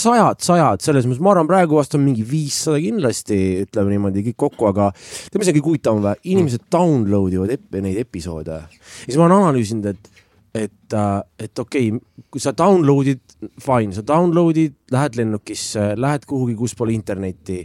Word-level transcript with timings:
sajad, 0.00 0.40
sajad, 0.44 0.84
selles 0.84 1.08
mõttes 1.08 1.22
ma 1.24 1.34
arvan, 1.34 1.48
praegu 1.50 1.78
vast 1.78 1.96
on 1.98 2.04
mingi 2.04 2.24
viissada 2.26 2.80
kindlasti, 2.82 3.40
ütleme 3.66 3.94
niimoodi 3.94 4.24
kõik 4.30 4.38
kokku, 4.46 4.70
aga 4.70 4.90
tead, 4.94 5.40
mis 5.40 5.50
on 5.50 5.56
kõige 5.58 5.68
huvitavam 5.68 6.06
või? 6.06 6.22
inimesed 6.34 6.66
download 6.72 7.36
ivad 7.36 7.54
ep 7.56 7.80
neid 7.80 8.00
episoode 8.02 8.56
ja 8.62 8.88
siis 9.04 9.18
ma 9.18 9.26
olen 9.28 9.38
analüüsinud, 9.40 9.92
et 9.92 10.16
et, 10.54 10.94
et 11.38 11.62
okei 11.62 11.92
okay,, 11.92 12.24
kui 12.30 12.42
sa 12.42 12.52
download'id, 12.56 13.20
fine, 13.62 13.94
sa 13.94 14.02
download'id, 14.06 14.74
lähed 14.90 15.18
lennukisse, 15.20 15.92
lähed 15.94 16.26
kuhugi, 16.26 16.56
kus 16.58 16.74
pole 16.78 16.94
internetti 16.96 17.60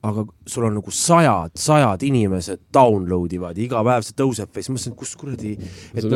aga 0.00 0.24
sul 0.48 0.64
on 0.64 0.78
nagu 0.78 0.92
sajad, 0.94 1.52
sajad 1.60 2.02
inimesed 2.08 2.62
download 2.72 3.32
ivad 3.36 3.58
ja 3.58 3.66
iga 3.66 3.82
päev 3.84 4.04
see 4.06 4.16
tõuseb 4.16 4.48
ja 4.48 4.62
siis 4.62 4.70
mõtlesin, 4.72 4.94
et 4.94 4.98
kus 4.98 5.10
kuradi, 5.20 5.50
et, 5.92 6.06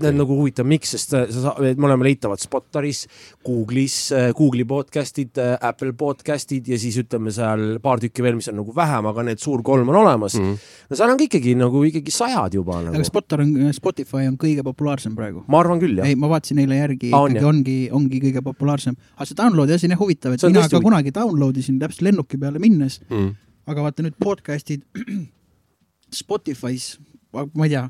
need 0.00 0.16
nagu 0.16 0.38
huvitav, 0.38 0.64
miks, 0.68 0.94
sest 0.94 1.12
sa, 1.12 1.20
sa, 1.28 1.52
me 1.60 1.88
oleme 1.90 2.06
leitavad 2.08 2.40
Spotaris, 2.40 3.02
Google'is, 3.44 3.98
Google'i 4.38 4.64
podcast'id, 4.68 5.36
Apple 5.60 5.92
podcast'id 6.00 6.70
ja 6.72 6.78
siis 6.80 6.96
ütleme 7.02 7.32
seal 7.34 7.76
paar 7.84 8.00
tükki 8.00 8.24
veel, 8.24 8.38
mis 8.38 8.48
on 8.48 8.56
nagu 8.62 8.72
vähem, 8.76 9.10
aga 9.12 9.26
need 9.28 9.44
suur 9.44 9.60
kolm 9.66 9.92
on 9.92 10.00
olemas 10.00 10.38
mm. 10.38 10.48
-hmm. 10.48 10.72
no 10.88 11.00
seal 11.02 11.12
on 11.12 11.20
ka 11.20 11.28
ikkagi 11.28 11.54
nagu 11.60 11.84
ikkagi 11.90 12.14
sajad 12.14 12.56
juba 12.56 12.80
nagu.. 12.80 12.96
aga 12.96 13.10
Spotar 13.10 13.44
on, 13.44 13.52
Spotify 13.76 14.24
on 14.30 14.40
kõige 14.40 14.64
populaarsem 14.64 15.12
praegu? 15.18 15.44
ma 15.52 15.60
arvan 15.60 15.84
küll, 15.84 16.00
jah. 16.00 16.08
ei, 16.08 16.16
ma 16.16 16.32
vaatasin 16.32 16.64
eile 16.64 16.80
järgi 16.80 17.12
ah,, 17.12 17.28
ikkagi 17.28 17.44
on, 17.44 17.60
ongi, 17.60 17.78
ongi 17.92 18.24
kõige 18.24 18.44
populaarsem. 18.48 18.96
aga 19.18 19.28
see 19.28 19.36
download'i 19.36 19.76
asi 19.76 19.90
on 19.92 19.96
jah 19.98 20.02
huvitav, 20.06 20.32
et 20.32 20.48
mina 20.48 20.64
ka 20.64 20.80
kunagi 20.80 21.12
download 21.12 21.60
isin 21.60 21.76
täpselt 21.78 22.08
lennuki 22.08 22.40
peale 22.40 22.58
minnes 22.58 23.00
mm 23.04 23.17
mm. 23.18 23.30
aga 23.72 23.86
vaata 23.86 24.06
nüüd 24.06 24.18
podcast'id 24.22 24.84
Spotify's, 26.20 26.96
ma 27.34 27.66
ei 27.66 27.74
tea, 27.74 27.84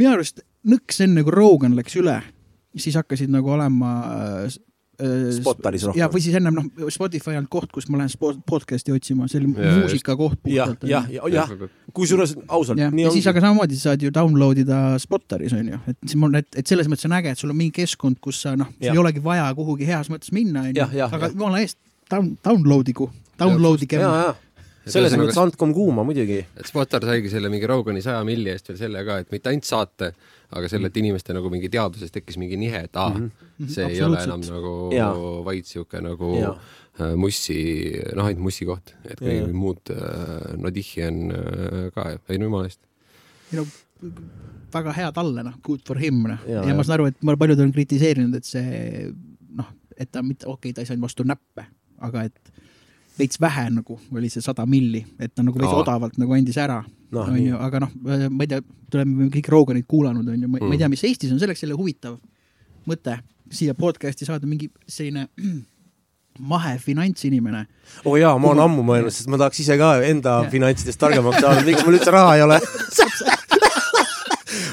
minu 0.00 0.14
arust 0.16 0.42
nõks 0.66 1.02
enne 1.04 1.22
kui 1.26 1.34
Rogan 1.34 1.76
läks 1.78 1.94
üle, 2.00 2.18
siis 2.76 2.96
hakkasid 2.98 3.30
nagu 3.32 3.52
olema 3.54 3.92
äh, 4.16 4.56
Spotaris 5.36 5.82
rohkem. 5.84 6.00
ja, 6.00 6.06
või 6.08 6.22
siis 6.24 6.36
ennem 6.38 6.54
noh, 6.56 6.88
Spotify 6.92 7.36
on 7.36 7.44
koht, 7.52 7.68
kus 7.74 7.84
ma 7.92 7.98
lähen 8.00 8.38
podcast'i 8.48 8.94
otsima, 8.94 9.26
see 9.28 9.42
oli 9.42 9.50
muusikakoht. 9.52 10.40
jah, 10.48 10.72
jah, 10.88 11.08
jah, 11.12 11.26
jah, 11.34 11.52
kusjuures 11.96 12.32
ausalt. 12.48 12.80
ja, 12.80 12.88
ja 12.88 13.12
siis 13.12 13.28
aga 13.28 13.42
samamoodi 13.44 13.76
sa 13.76 13.90
saad 13.90 14.06
ju 14.06 14.12
download 14.14 14.62
ida 14.64 14.80
Spotaris 15.02 15.52
on 15.56 15.68
ju, 15.74 15.82
et 15.92 16.00
siis 16.00 16.16
mul, 16.20 16.38
et, 16.40 16.48
et 16.56 16.72
selles 16.72 16.88
mõttes 16.88 17.04
on 17.08 17.16
äge, 17.18 17.34
et 17.36 17.42
sul 17.42 17.52
on 17.52 17.58
mingi 17.60 17.76
keskkond, 17.82 18.16
kus 18.24 18.40
sa 18.46 18.56
noh, 18.56 18.72
ei 18.80 18.96
olegi 18.96 19.20
vaja 19.24 19.50
kuhugi 19.58 19.88
heas 19.88 20.08
mõttes 20.12 20.32
minna, 20.36 20.64
on 20.64 20.80
ju, 20.80 21.04
aga 21.10 21.30
jumala 21.34 21.60
eest 21.60 21.78
down, 22.08 22.32
download 22.40 22.88
igu, 22.94 23.10
download 23.36 23.84
ige 23.84 24.00
selles 24.86 25.16
mõttes 25.18 25.38
andkom 25.40 25.74
kuuma 25.74 26.04
muidugi. 26.06 26.38
et 26.44 26.68
Spotar 26.68 27.04
saigi 27.08 27.30
selle 27.32 27.50
mingi 27.52 27.68
Rogani 27.68 28.02
saja 28.04 28.22
milli 28.26 28.52
eest 28.52 28.70
veel 28.70 28.80
selle 28.80 29.04
ka, 29.06 29.18
et 29.22 29.34
mitte 29.34 29.50
ainult 29.50 29.68
saate, 29.68 30.12
aga 30.56 30.70
selle, 30.70 30.90
et 30.92 30.98
inimeste 31.02 31.34
nagu 31.36 31.50
mingi 31.52 31.70
teadvuses 31.72 32.14
tekkis 32.14 32.38
mingi 32.40 32.58
nihe, 32.60 32.84
et 32.86 32.96
aa 32.96 33.12
mm, 33.12 33.30
-hmm. 33.30 33.70
see 33.74 33.86
ei 33.90 34.02
ole 34.06 34.22
enam 34.22 34.44
nagu 34.46 34.74
ja. 34.94 35.10
vaid 35.46 35.66
sihuke 35.66 36.02
nagu 36.04 36.34
ja. 36.38 36.56
Äh, 36.96 37.12
mussi, 37.12 37.92
noh, 38.16 38.24
ainult 38.24 38.46
mussi 38.46 38.64
koht, 38.64 38.94
et 39.04 39.18
kui 39.20 39.34
ja. 39.34 39.48
muud 39.52 39.90
äh, 39.92 40.54
Nodihhi 40.56 41.02
on 41.04 41.18
äh, 41.28 41.80
ka, 41.92 42.06
ei 42.30 42.38
no 42.38 42.48
jumala 42.48 42.70
eest. 42.70 42.80
ei 43.52 43.58
no 43.58 43.66
väga 44.72 44.94
hea 44.96 45.10
talle, 45.12 45.44
noh, 45.44 45.58
good 45.66 45.82
for 45.84 46.00
him, 46.00 46.22
noh. 46.30 46.40
ja, 46.48 46.62
ja 46.64 46.76
ma 46.76 46.84
saan 46.86 47.00
aru, 47.00 47.10
et 47.10 47.20
paljud 47.20 47.60
on 47.60 47.74
kritiseerinud, 47.74 48.38
et 48.38 48.48
see 48.48 49.10
noh, 49.58 49.68
et 49.96 50.08
ta 50.12 50.22
mitte, 50.24 50.48
okei 50.48 50.70
okay,, 50.70 50.76
ta 50.76 50.84
ei 50.84 50.88
saanud 50.88 51.04
vastu 51.04 51.26
näppe, 51.28 51.66
aga 52.06 52.24
et 52.30 52.55
veits 53.18 53.40
vähe 53.40 53.68
nagu 53.72 53.98
oli 54.14 54.30
see 54.32 54.44
sada 54.44 54.66
milli, 54.68 55.02
et 55.20 55.34
ta 55.34 55.44
nagu 55.44 55.58
veits 55.58 55.72
Aa. 55.72 55.84
odavalt 55.84 56.18
nagu 56.20 56.34
andis 56.36 56.58
ära 56.60 56.80
no,, 56.82 57.22
onju, 57.22 57.60
aga 57.68 57.86
noh, 57.86 57.94
ma 58.30 58.44
ei 58.44 58.50
tea, 58.50 58.60
tuleme 58.92 59.30
kõik 59.34 59.48
Roganit 59.52 59.88
kuulanud, 59.88 60.28
onju, 60.34 60.50
ma 60.52 60.72
ei 60.72 60.82
tea, 60.82 60.90
mis 60.92 61.04
Eestis 61.08 61.32
on 61.32 61.40
selleks 61.42 61.64
jälle 61.64 61.78
huvitav 61.78 62.18
mõte 62.86 63.16
siia 63.52 63.74
podcast'i 63.78 64.28
saada 64.28 64.48
mingi 64.48 64.68
selline 64.88 65.28
mahe 66.52 66.76
finantsinimene. 66.82 67.64
oo 68.04 68.12
oh 68.12 68.20
jaa, 68.20 68.36
ma 68.38 68.52
olen 68.52 68.66
ammu 68.66 68.84
mõelnud, 68.86 69.14
sest 69.14 69.30
ma 69.32 69.40
tahaks 69.40 69.64
ise 69.64 69.78
ka 69.80 69.96
enda 70.04 70.42
ja. 70.44 70.52
finantsidest 70.52 71.00
targemaks 71.00 71.40
saada, 71.40 71.64
miks 71.66 71.86
mul 71.86 71.98
üldse 71.98 72.14
raha 72.14 72.36
ei 72.36 72.44
ole 72.44 72.60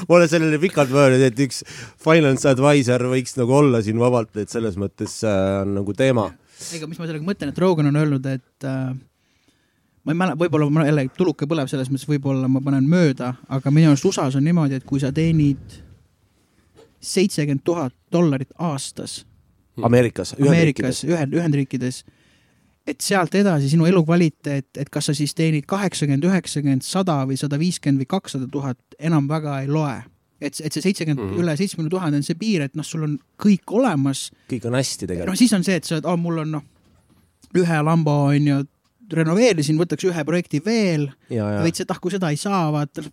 ma 0.08 0.18
olen 0.18 0.28
sellele 0.28 0.60
pikalt 0.60 0.92
mõelnud, 0.92 1.24
et 1.24 1.40
üks 1.46 1.62
finance 2.04 2.48
advisor 2.50 3.06
võiks 3.08 3.38
nagu 3.40 3.56
olla 3.62 3.80
siin 3.84 4.00
vabalt, 4.02 4.34
et 4.40 4.52
selles 4.52 4.76
mõttes 4.80 5.22
äh, 5.24 5.62
on 5.62 5.78
nagu 5.80 5.96
teema 5.96 6.28
ega 6.74 6.88
mis 6.88 7.00
ma 7.00 7.08
sellega 7.08 7.26
mõtlen, 7.26 7.52
et 7.52 7.60
Rogan 7.60 7.90
on 7.90 7.98
öelnud, 8.00 8.26
et 8.30 8.66
äh, 8.68 8.94
ma 10.04 10.14
ei 10.14 10.18
mäleta, 10.20 10.38
võib-olla 10.40 10.68
ma 10.72 10.86
jälle 10.88 11.06
tuluke 11.16 11.48
põleb 11.50 11.70
selles 11.70 11.90
mõttes, 11.92 12.08
võib-olla 12.08 12.48
ma 12.50 12.62
panen 12.64 12.88
mööda, 12.90 13.34
aga 13.52 13.72
minu 13.74 13.92
arust 13.92 14.08
USA-s 14.08 14.38
on 14.38 14.46
niimoodi, 14.46 14.80
et 14.80 14.88
kui 14.88 15.02
sa 15.02 15.12
teenid 15.14 15.80
seitsekümmend 17.04 17.64
tuhat 17.64 17.94
dollarit 18.12 18.52
aastas. 18.58 19.22
Ameerikas, 19.82 20.36
Ameerikas, 20.38 21.02
ühed, 21.08 21.34
Ühendriikides, 21.34 22.04
et 22.86 23.02
sealt 23.02 23.34
edasi 23.34 23.72
sinu 23.72 23.88
elukvaliteet, 23.90 24.68
et 24.78 24.90
kas 24.92 25.10
sa 25.10 25.14
siis 25.16 25.34
teenid 25.34 25.66
kaheksakümmend, 25.66 26.24
üheksakümmend, 26.30 26.86
sada 26.86 27.22
või 27.26 27.36
sada 27.40 27.58
viiskümmend 27.58 28.04
või 28.04 28.10
kakssada 28.14 28.48
tuhat, 28.50 28.78
enam 29.00 29.26
väga 29.28 29.62
ei 29.64 29.70
loe 29.72 29.96
et, 30.48 30.60
et 30.60 30.76
see 30.76 30.84
seitsekümmend 30.84 31.20
mm 31.20 31.42
üle 31.44 31.56
seitsmekümne 31.58 31.90
tuhande 31.92 32.20
on 32.20 32.26
see 32.26 32.38
piir, 32.38 32.64
et 32.68 32.76
noh, 32.78 32.86
sul 32.86 33.04
on 33.06 33.16
kõik 33.40 33.72
olemas. 33.74 34.28
kõik 34.50 34.68
on 34.68 34.78
hästi 34.78 35.08
tegelikult. 35.08 35.32
noh, 35.32 35.38
siis 35.38 35.52
on 35.56 35.66
see, 35.66 35.76
et 35.80 35.88
sa 35.88 35.96
oled, 35.96 36.08
oh, 36.08 36.18
mul 36.20 36.42
on 36.44 36.56
noh, 36.58 36.64
ühe 37.58 37.80
lamba 37.86 38.14
on 38.30 38.48
ju, 38.50 38.60
renoveerisin, 39.14 39.78
võtaks 39.78 40.08
ühe 40.08 40.24
projekti 40.26 40.60
veel. 40.64 41.08
veits, 41.30 41.84
et 41.84 41.90
ah, 41.90 42.00
kui 42.00 42.14
seda 42.14 42.30
ei 42.32 42.40
saa, 42.40 42.66
vaata, 42.74 43.04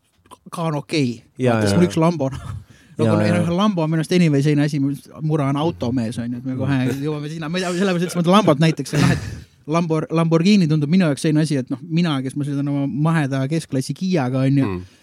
ka 0.52 0.68
on 0.70 0.80
okei. 0.82 1.16
Okay.. 1.22 1.48
vaata, 1.48 1.68
siis 1.68 1.80
mul 1.80 1.90
üks 1.90 2.00
lambo 2.02 2.32
noh. 2.34 2.58
Nagu 3.02 3.16
noh, 3.18 3.54
lambo 3.58 3.82
on 3.82 3.90
minu 3.90 4.04
arust 4.04 4.12
anyway 4.14 4.44
selline 4.46 4.68
asi, 4.68 4.78
mura 5.26 5.48
on 5.50 5.58
automees 5.58 6.20
on 6.22 6.36
ju, 6.36 6.42
et 6.42 6.46
me 6.46 6.58
kohe 6.60 6.80
jõuame 7.08 7.32
sinna, 7.32 7.50
ma 7.50 7.58
ei 7.58 7.66
tea, 7.66 7.72
sellepärast 7.80 8.20
et 8.22 8.30
lambot 8.30 8.62
näiteks, 8.62 8.98
noh, 9.00 9.16
et 9.16 9.30
Lambor-, 9.72 10.08
Lamborghini 10.10 10.66
tundub 10.70 10.90
minu 10.90 11.06
jaoks 11.06 11.24
selline 11.26 11.46
asi, 11.46 11.60
et 11.62 11.70
noh, 11.72 11.80
mina, 11.86 12.16
kes 12.26 12.34
ma 12.38 12.46
sõidan 12.46 12.70
oma 12.72 12.88
maheda 12.90 13.44
keskklassi 13.50 13.96
Kiiaga 13.98 14.42
on 14.48 14.58
ju 14.58 14.66
mm 14.68 14.98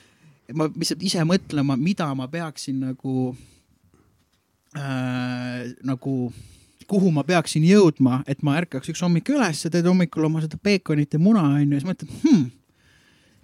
ma 0.57 0.69
lihtsalt 0.73 1.03
ise 1.05 1.25
mõtlema, 1.29 1.77
mida 1.81 2.09
ma 2.17 2.29
peaksin 2.31 2.81
nagu 2.87 3.33
äh,, 4.77 5.73
nagu 5.87 6.15
kuhu 6.89 7.11
ma 7.13 7.25
peaksin 7.27 7.67
jõudma, 7.69 8.23
et 8.29 8.41
ma 8.47 8.57
ärkaks 8.63 8.93
üks 8.93 9.03
hommik 9.05 9.29
üles, 9.33 9.67
teed 9.67 9.89
hommikul 9.89 10.29
oma 10.29 10.41
seda 10.45 10.61
peekonit 10.63 11.13
ja 11.13 11.21
muna 11.21 11.45
onju, 11.51 11.77
siis 11.77 11.89
mõtled 11.89 12.15
hmm,, 12.23 12.47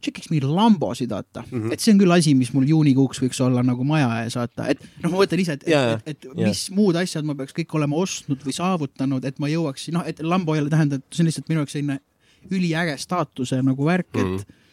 tšekiks 0.05 0.31
mingeid 0.33 0.49
lambosid 0.49 1.13
vaata 1.13 1.43
mm, 1.45 1.53
-hmm. 1.53 1.75
et 1.75 1.85
see 1.85 1.93
on 1.93 2.01
küll 2.01 2.17
asi, 2.17 2.35
mis 2.37 2.53
mul 2.57 2.65
juunikuuks 2.69 3.21
võiks 3.25 3.41
olla 3.45 3.63
nagu 3.65 3.85
maja 3.89 4.09
ees 4.23 4.37
vaata, 4.41 4.71
et 4.73 4.81
noh, 5.03 5.11
ma 5.11 5.21
mõtlen 5.21 5.45
ise, 5.45 5.59
et, 5.59 5.69
et, 5.69 6.09
et, 6.09 6.25
et 6.25 6.27
mis 6.41 6.65
yeah. 6.65 6.77
muud 6.77 6.97
asjad 7.01 7.29
ma 7.29 7.37
peaks 7.37 7.57
kõik 7.57 7.77
olema 7.77 8.01
ostnud 8.01 8.45
või 8.45 8.57
saavutanud, 8.57 9.29
et 9.29 9.41
ma 9.41 9.53
jõuaksin, 9.53 9.99
noh, 9.99 10.09
et 10.09 10.25
lambo 10.25 10.57
jälle 10.57 10.73
tähendab, 10.73 11.05
see 11.13 11.25
on 11.25 11.29
lihtsalt 11.29 11.53
minu 11.53 11.65
jaoks 11.65 11.77
selline 11.77 12.01
üliäge 12.53 12.97
staatuse 13.01 13.61
nagu 13.65 13.85
värk 13.85 14.13
mm, 14.13 14.21
-hmm. 14.21 14.41
et 14.41 14.49
mhm 14.49 14.64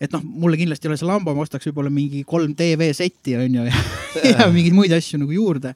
et 0.00 0.12
noh, 0.12 0.22
mulle 0.24 0.58
kindlasti 0.60 0.86
ei 0.86 0.92
ole 0.92 1.00
see 1.00 1.08
Lambo, 1.08 1.34
ma 1.34 1.44
ostaks 1.46 1.68
võib-olla 1.70 1.92
mingi 1.92 2.22
kolm 2.28 2.54
TV 2.56 2.90
seti 2.96 3.36
onju 3.40 3.66
ja, 3.68 3.84
ja 4.32 4.48
mingeid 4.52 4.76
muid 4.76 4.96
asju 4.96 5.22
nagu 5.22 5.32
juurde. 5.32 5.72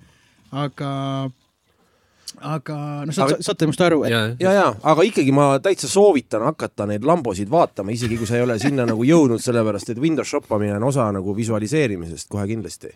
aga, 0.50 0.90
aga 2.52 2.78
noh, 3.08 3.16
saate, 3.16 3.40
saate 3.46 3.68
minust 3.68 3.84
aru 3.86 4.02
et.... 4.04 4.12
ja, 4.12 4.22
ja, 4.42 4.56
ja, 4.58 4.66
aga 4.92 5.06
ikkagi 5.08 5.32
ma 5.36 5.52
täitsa 5.62 5.88
soovitan 5.90 6.44
hakata 6.50 6.88
neid 6.90 7.06
Lambosid 7.08 7.50
vaatama, 7.52 7.94
isegi 7.96 8.18
kui 8.20 8.28
sa 8.28 8.36
ei 8.36 8.44
ole 8.44 8.58
sinna 8.60 8.88
nagu 8.88 9.06
jõudnud, 9.06 9.40
sellepärast 9.42 9.94
et 9.94 10.02
Windows 10.02 10.28
shoppamine 10.28 10.76
on 10.76 10.90
osa 10.90 11.08
nagu 11.16 11.36
visualiseerimisest 11.36 12.28
kohe 12.30 12.48
kindlasti. 12.50 12.92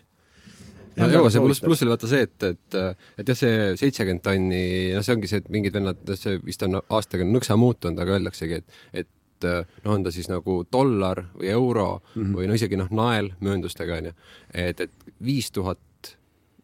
Ja 0.95 1.09
jõua, 1.11 1.27
see 1.27 1.41
pluss, 1.43 1.59
pluss 1.59 1.83
oli 1.83 1.91
vaata 1.91 2.07
see, 2.07 2.23
et, 2.23 2.43
et, 2.53 2.75
et 3.19 3.27
jah, 3.27 3.35
see 3.35 3.55
seitsekümmend 3.81 4.21
tonni, 4.23 4.61
noh, 4.95 5.03
see 5.03 5.15
ongi 5.17 5.27
see, 5.27 5.41
et 5.43 5.49
mingid 5.51 5.75
vennad, 5.75 5.99
see 6.15 6.37
vist 6.45 6.63
on 6.63 6.79
aastaga 6.79 7.27
nõksa 7.27 7.57
muutunud, 7.59 7.99
aga 7.99 8.15
öeldaksegi, 8.15 8.61
et 8.61 9.03
et 9.03 9.09
noh, 9.45 9.93
on 9.93 10.05
ta 10.05 10.13
siis 10.13 10.29
nagu 10.31 10.61
dollar 10.71 11.25
või 11.35 11.51
euro 11.53 11.87
mm 11.97 12.21
-hmm. 12.21 12.35
või 12.37 12.47
no 12.49 12.57
isegi 12.57 12.79
noh, 12.79 12.91
nael 12.91 13.31
mööndustega 13.39 13.99
onju, 14.01 14.13
et, 14.53 14.81
et 14.81 14.91
viis 15.23 15.51
tuhat 15.51 16.15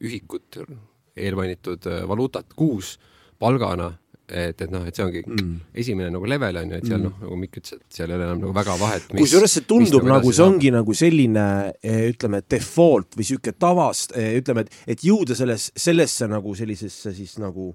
ühikut 0.01 0.61
eelmainitud 1.15 1.87
äh, 1.87 2.07
valuutat 2.07 2.53
kuus 2.55 2.97
palgana 3.39 3.91
et, 4.31 4.61
et 4.63 4.71
noh, 4.71 4.83
et 4.87 4.95
see 4.95 5.03
ongi 5.03 5.21
mm. 5.25 5.55
esimene 5.83 6.11
nagu 6.13 6.27
level 6.29 6.59
on 6.61 6.71
ju, 6.71 6.79
et 6.79 6.87
seal 6.87 6.99
mm. 6.99 7.07
noh, 7.07 7.15
nagu 7.25 7.39
Mikk 7.41 7.59
ütles, 7.61 7.79
et 7.79 7.97
seal 7.97 8.11
ei 8.11 8.17
ole 8.17 8.27
enam 8.27 8.43
nagu 8.45 8.53
väga 8.55 8.75
vahet. 8.79 9.07
kusjuures 9.11 9.55
see 9.57 9.65
tundub 9.67 10.07
nagu 10.07 10.33
see 10.35 10.45
ongi 10.45 10.71
nagu 10.73 10.95
selline 10.97 11.45
eh, 11.83 12.03
ütleme, 12.11 12.41
default 12.53 13.17
või 13.19 13.27
sihuke 13.27 13.55
tavast, 13.59 14.15
eh, 14.19 14.37
ütleme, 14.39 14.65
et, 14.65 14.79
et 14.95 15.03
jõuda 15.05 15.37
selles, 15.37 15.69
sellesse 15.75 16.29
nagu 16.31 16.55
sellisesse 16.57 17.13
siis 17.17 17.35
nagu 17.41 17.71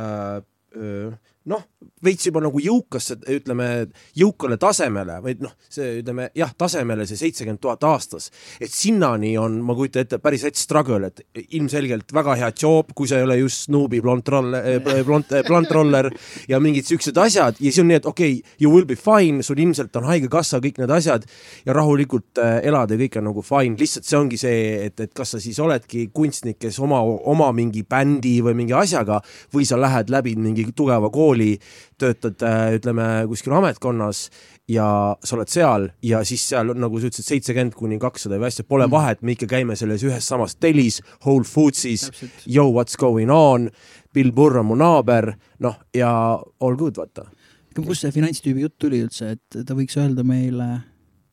äh, 0.00 0.40
äh, 0.40 1.14
noh, 1.50 1.64
veits 2.04 2.24
juba 2.28 2.40
nagu 2.44 2.60
jõukasse, 2.60 3.18
ütleme, 3.32 3.68
jõukale 4.16 4.56
tasemele 4.60 5.18
või 5.24 5.34
noh, 5.44 5.52
see 5.72 6.00
ütleme 6.00 6.30
jah, 6.36 6.52
tasemele 6.56 7.04
see 7.08 7.18
seitsekümmend 7.20 7.60
tuhat 7.60 7.84
aastas, 7.88 8.30
et 8.62 8.72
sinnani 8.72 9.34
on, 9.40 9.58
ma 9.64 9.76
kujutan 9.76 10.04
ette, 10.04 10.18
päris 10.24 10.46
rets 10.46 10.64
struggle, 10.64 11.10
et 11.10 11.20
ilmselgelt 11.58 12.14
väga 12.16 12.36
hea 12.40 12.50
job, 12.56 12.94
kui 12.96 13.10
sa 13.10 13.20
ei 13.20 13.26
ole 13.26 13.38
just 13.42 13.66
Snoopy 13.68 14.00
blond 14.04 14.28
roller, 14.32 14.64
eh, 14.64 15.02
blond, 15.04 15.30
eh, 15.32 15.44
blond 15.46 15.70
roller 15.72 16.10
ja 16.48 16.60
mingid 16.60 16.88
siuksed 16.88 17.16
asjad. 17.20 17.60
Ja 17.60 17.70
siis 17.70 17.80
on 17.82 17.88
nii, 17.88 18.00
et 18.00 18.08
okei 18.08 18.38
okay,, 18.38 18.56
you 18.60 18.72
will 18.72 18.88
be 18.88 18.96
fine, 18.96 19.44
sul 19.44 19.60
ilmselt 19.60 19.94
on 20.00 20.08
haigekassa, 20.08 20.60
kõik 20.64 20.80
need 20.80 20.92
asjad 20.92 21.24
ja 21.66 21.76
rahulikult 21.76 22.40
äh, 22.40 22.58
elada 22.68 22.96
ja 22.96 23.04
kõik 23.04 23.20
on 23.20 23.28
nagu 23.30 23.44
fine, 23.44 23.76
lihtsalt 23.80 24.08
see 24.08 24.18
ongi 24.20 24.40
see, 24.40 24.64
et, 24.88 24.96
et 25.00 25.12
kas 25.16 25.36
sa 25.36 25.42
siis 25.42 25.60
oledki 25.60 26.08
kunstnik, 26.14 26.58
kes 26.64 26.80
oma, 26.84 27.00
oma 27.04 27.50
mingi 27.56 27.84
bändi 27.88 28.38
või 28.44 28.56
mingi 28.62 28.76
asjaga 28.76 29.20
või 29.54 29.68
sa 29.68 29.78
lähed 29.80 30.12
läbi 30.12 30.36
mingi 30.40 30.66
tugeva 30.76 31.10
kooli 31.12 31.33
kooli, 31.34 31.58
töötad 31.98 32.42
äh, 32.42 32.74
ütleme 32.78 33.26
kuskil 33.28 33.54
ametkonnas 33.54 34.28
ja 34.68 35.16
sa 35.24 35.36
oled 35.36 35.50
seal 35.50 35.88
ja 36.02 36.22
siis 36.24 36.46
seal 36.48 36.70
on 36.70 36.80
nagu 36.80 37.00
sa 37.00 37.10
ütlesid, 37.10 37.26
seitsekümmend 37.26 37.74
kuni 37.74 37.98
kakssada 37.98 38.38
või 38.38 38.48
asja, 38.48 38.64
pole 38.64 38.86
mm. 38.86 38.94
vahet, 38.94 39.22
me 39.22 39.34
ikka 39.34 39.48
käime 39.50 39.76
selles 39.76 40.04
ühes 40.06 40.26
samas 40.28 40.56
telis, 40.56 41.00
Whole 41.24 41.44
Foodsis, 41.44 42.08
yo 42.46 42.68
what's 42.70 42.96
going 42.96 43.32
on, 43.32 43.70
Bill 44.14 44.32
Burr 44.32 44.62
on 44.62 44.70
mu 44.70 44.78
naaber, 44.78 45.34
noh 45.60 45.76
ja 45.94 46.10
all 46.38 46.76
good, 46.76 46.96
vaata. 46.96 47.28
kust 47.74 48.04
see 48.04 48.14
finantstüübi 48.14 48.64
jutt 48.64 48.78
tuli 48.78 49.02
üldse, 49.04 49.34
et 49.34 49.64
ta 49.66 49.74
võiks 49.74 49.96
öelda 49.98 50.24
meile, 50.26 50.70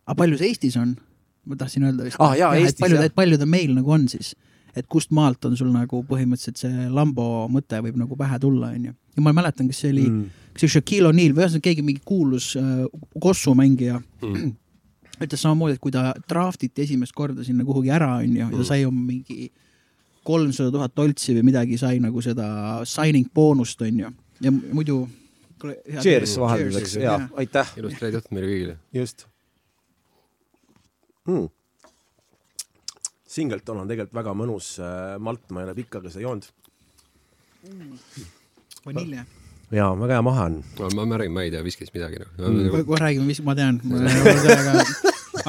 aga 0.07 0.17
palju 0.17 0.41
see 0.41 0.53
Eestis 0.53 0.77
on? 0.81 0.97
ma 1.41 1.55
tahtsin 1.57 1.87
öelda 1.87 2.05
vist 2.05 2.19
ah,. 2.21 2.35
et 2.37 2.77
palju, 2.77 2.99
et 3.01 3.13
palju 3.17 3.37
ta 3.41 3.47
meil 3.49 3.71
nagu 3.73 3.89
on 3.89 4.03
siis 4.11 4.35
et 4.77 4.87
kust 4.87 5.11
maalt 5.15 5.43
on 5.47 5.55
sul 5.57 5.71
nagu 5.73 6.03
põhimõtteliselt 6.07 6.61
see 6.61 6.89
Lambo 6.93 7.47
mõte 7.51 7.79
võib 7.83 7.97
nagu 7.99 8.17
pähe 8.19 8.37
tulla, 8.41 8.71
onju. 8.75 8.93
Ja 9.15 9.23
ma 9.25 9.33
mäletan, 9.35 9.69
kas 9.71 9.83
see 9.83 9.93
oli 9.93 10.07
mm., 10.07 10.25
kas 10.53 10.63
see 10.63 10.67
oli 10.67 10.75
Shaquille 10.75 11.11
O'Neal 11.11 11.35
või 11.35 11.45
ühesõnaga 11.45 11.67
keegi 11.67 11.85
mingi 11.85 12.03
kuulus 12.07 12.51
äh, 12.59 12.83
kossumängija 13.23 13.99
mm. 13.99 14.51
ütles 15.25 15.43
samamoodi, 15.45 15.77
et 15.77 15.83
kui 15.83 15.93
ta 15.93 16.11
draft 16.29 16.63
iti 16.65 16.85
esimest 16.85 17.15
korda 17.17 17.45
sinna 17.45 17.65
kuhugi 17.67 17.93
ära, 17.93 18.15
onju, 18.23 18.39
ja 18.41 18.49
ta 18.49 18.57
mm. 18.57 18.67
sai 18.67 18.85
oma 18.87 19.05
mingi 19.11 19.51
kolmsada 20.25 20.73
tuhat 20.73 20.93
toltsi 20.97 21.35
või 21.37 21.47
midagi, 21.49 21.79
sai 21.81 22.01
nagu 22.01 22.21
seda 22.25 22.47
signing 22.89 23.29
boonust, 23.33 23.81
onju. 23.85 24.13
ja 24.41 24.53
muidu 24.53 25.03
Cheers 25.61 26.39
vahelduseks, 26.41 26.95
jaa, 27.03 27.19
aitäh. 27.37 27.75
ilusat 27.77 28.01
reede 28.01 28.17
õhtut 28.17 28.33
meile 28.33 28.47
kõigile. 28.49 28.77
just 28.97 29.27
mm 31.29 31.49
Singleton 33.31 33.79
on 33.79 33.87
tegelikult 33.87 34.17
väga 34.17 34.33
mõnus 34.35 34.73
äh, 34.83 35.15
malt, 35.23 35.45
ma 35.55 35.61
ei 35.61 35.69
ole 35.69 35.75
pikka 35.77 36.01
ka 36.03 36.11
seda 36.11 36.25
joonud 36.25 36.47
mm.. 37.69 38.31
Vanilje. 38.85 39.25
jaa, 39.71 39.91
väga 39.99 40.17
hea 40.17 40.25
mahe 40.25 40.47
on. 40.49 40.57
ma, 40.79 41.05
ma 41.05 41.21
räägin, 41.21 41.35
ma 41.35 41.45
ei 41.45 41.53
tea 41.53 41.63
viskist 41.65 41.93
midagi 41.95 42.21
noh. 42.21 42.31
mm.. 42.37 42.85
kohe 42.87 43.01
räägime, 43.01 43.27
mis 43.29 43.41
ma 43.45 43.55
tean 43.57 43.81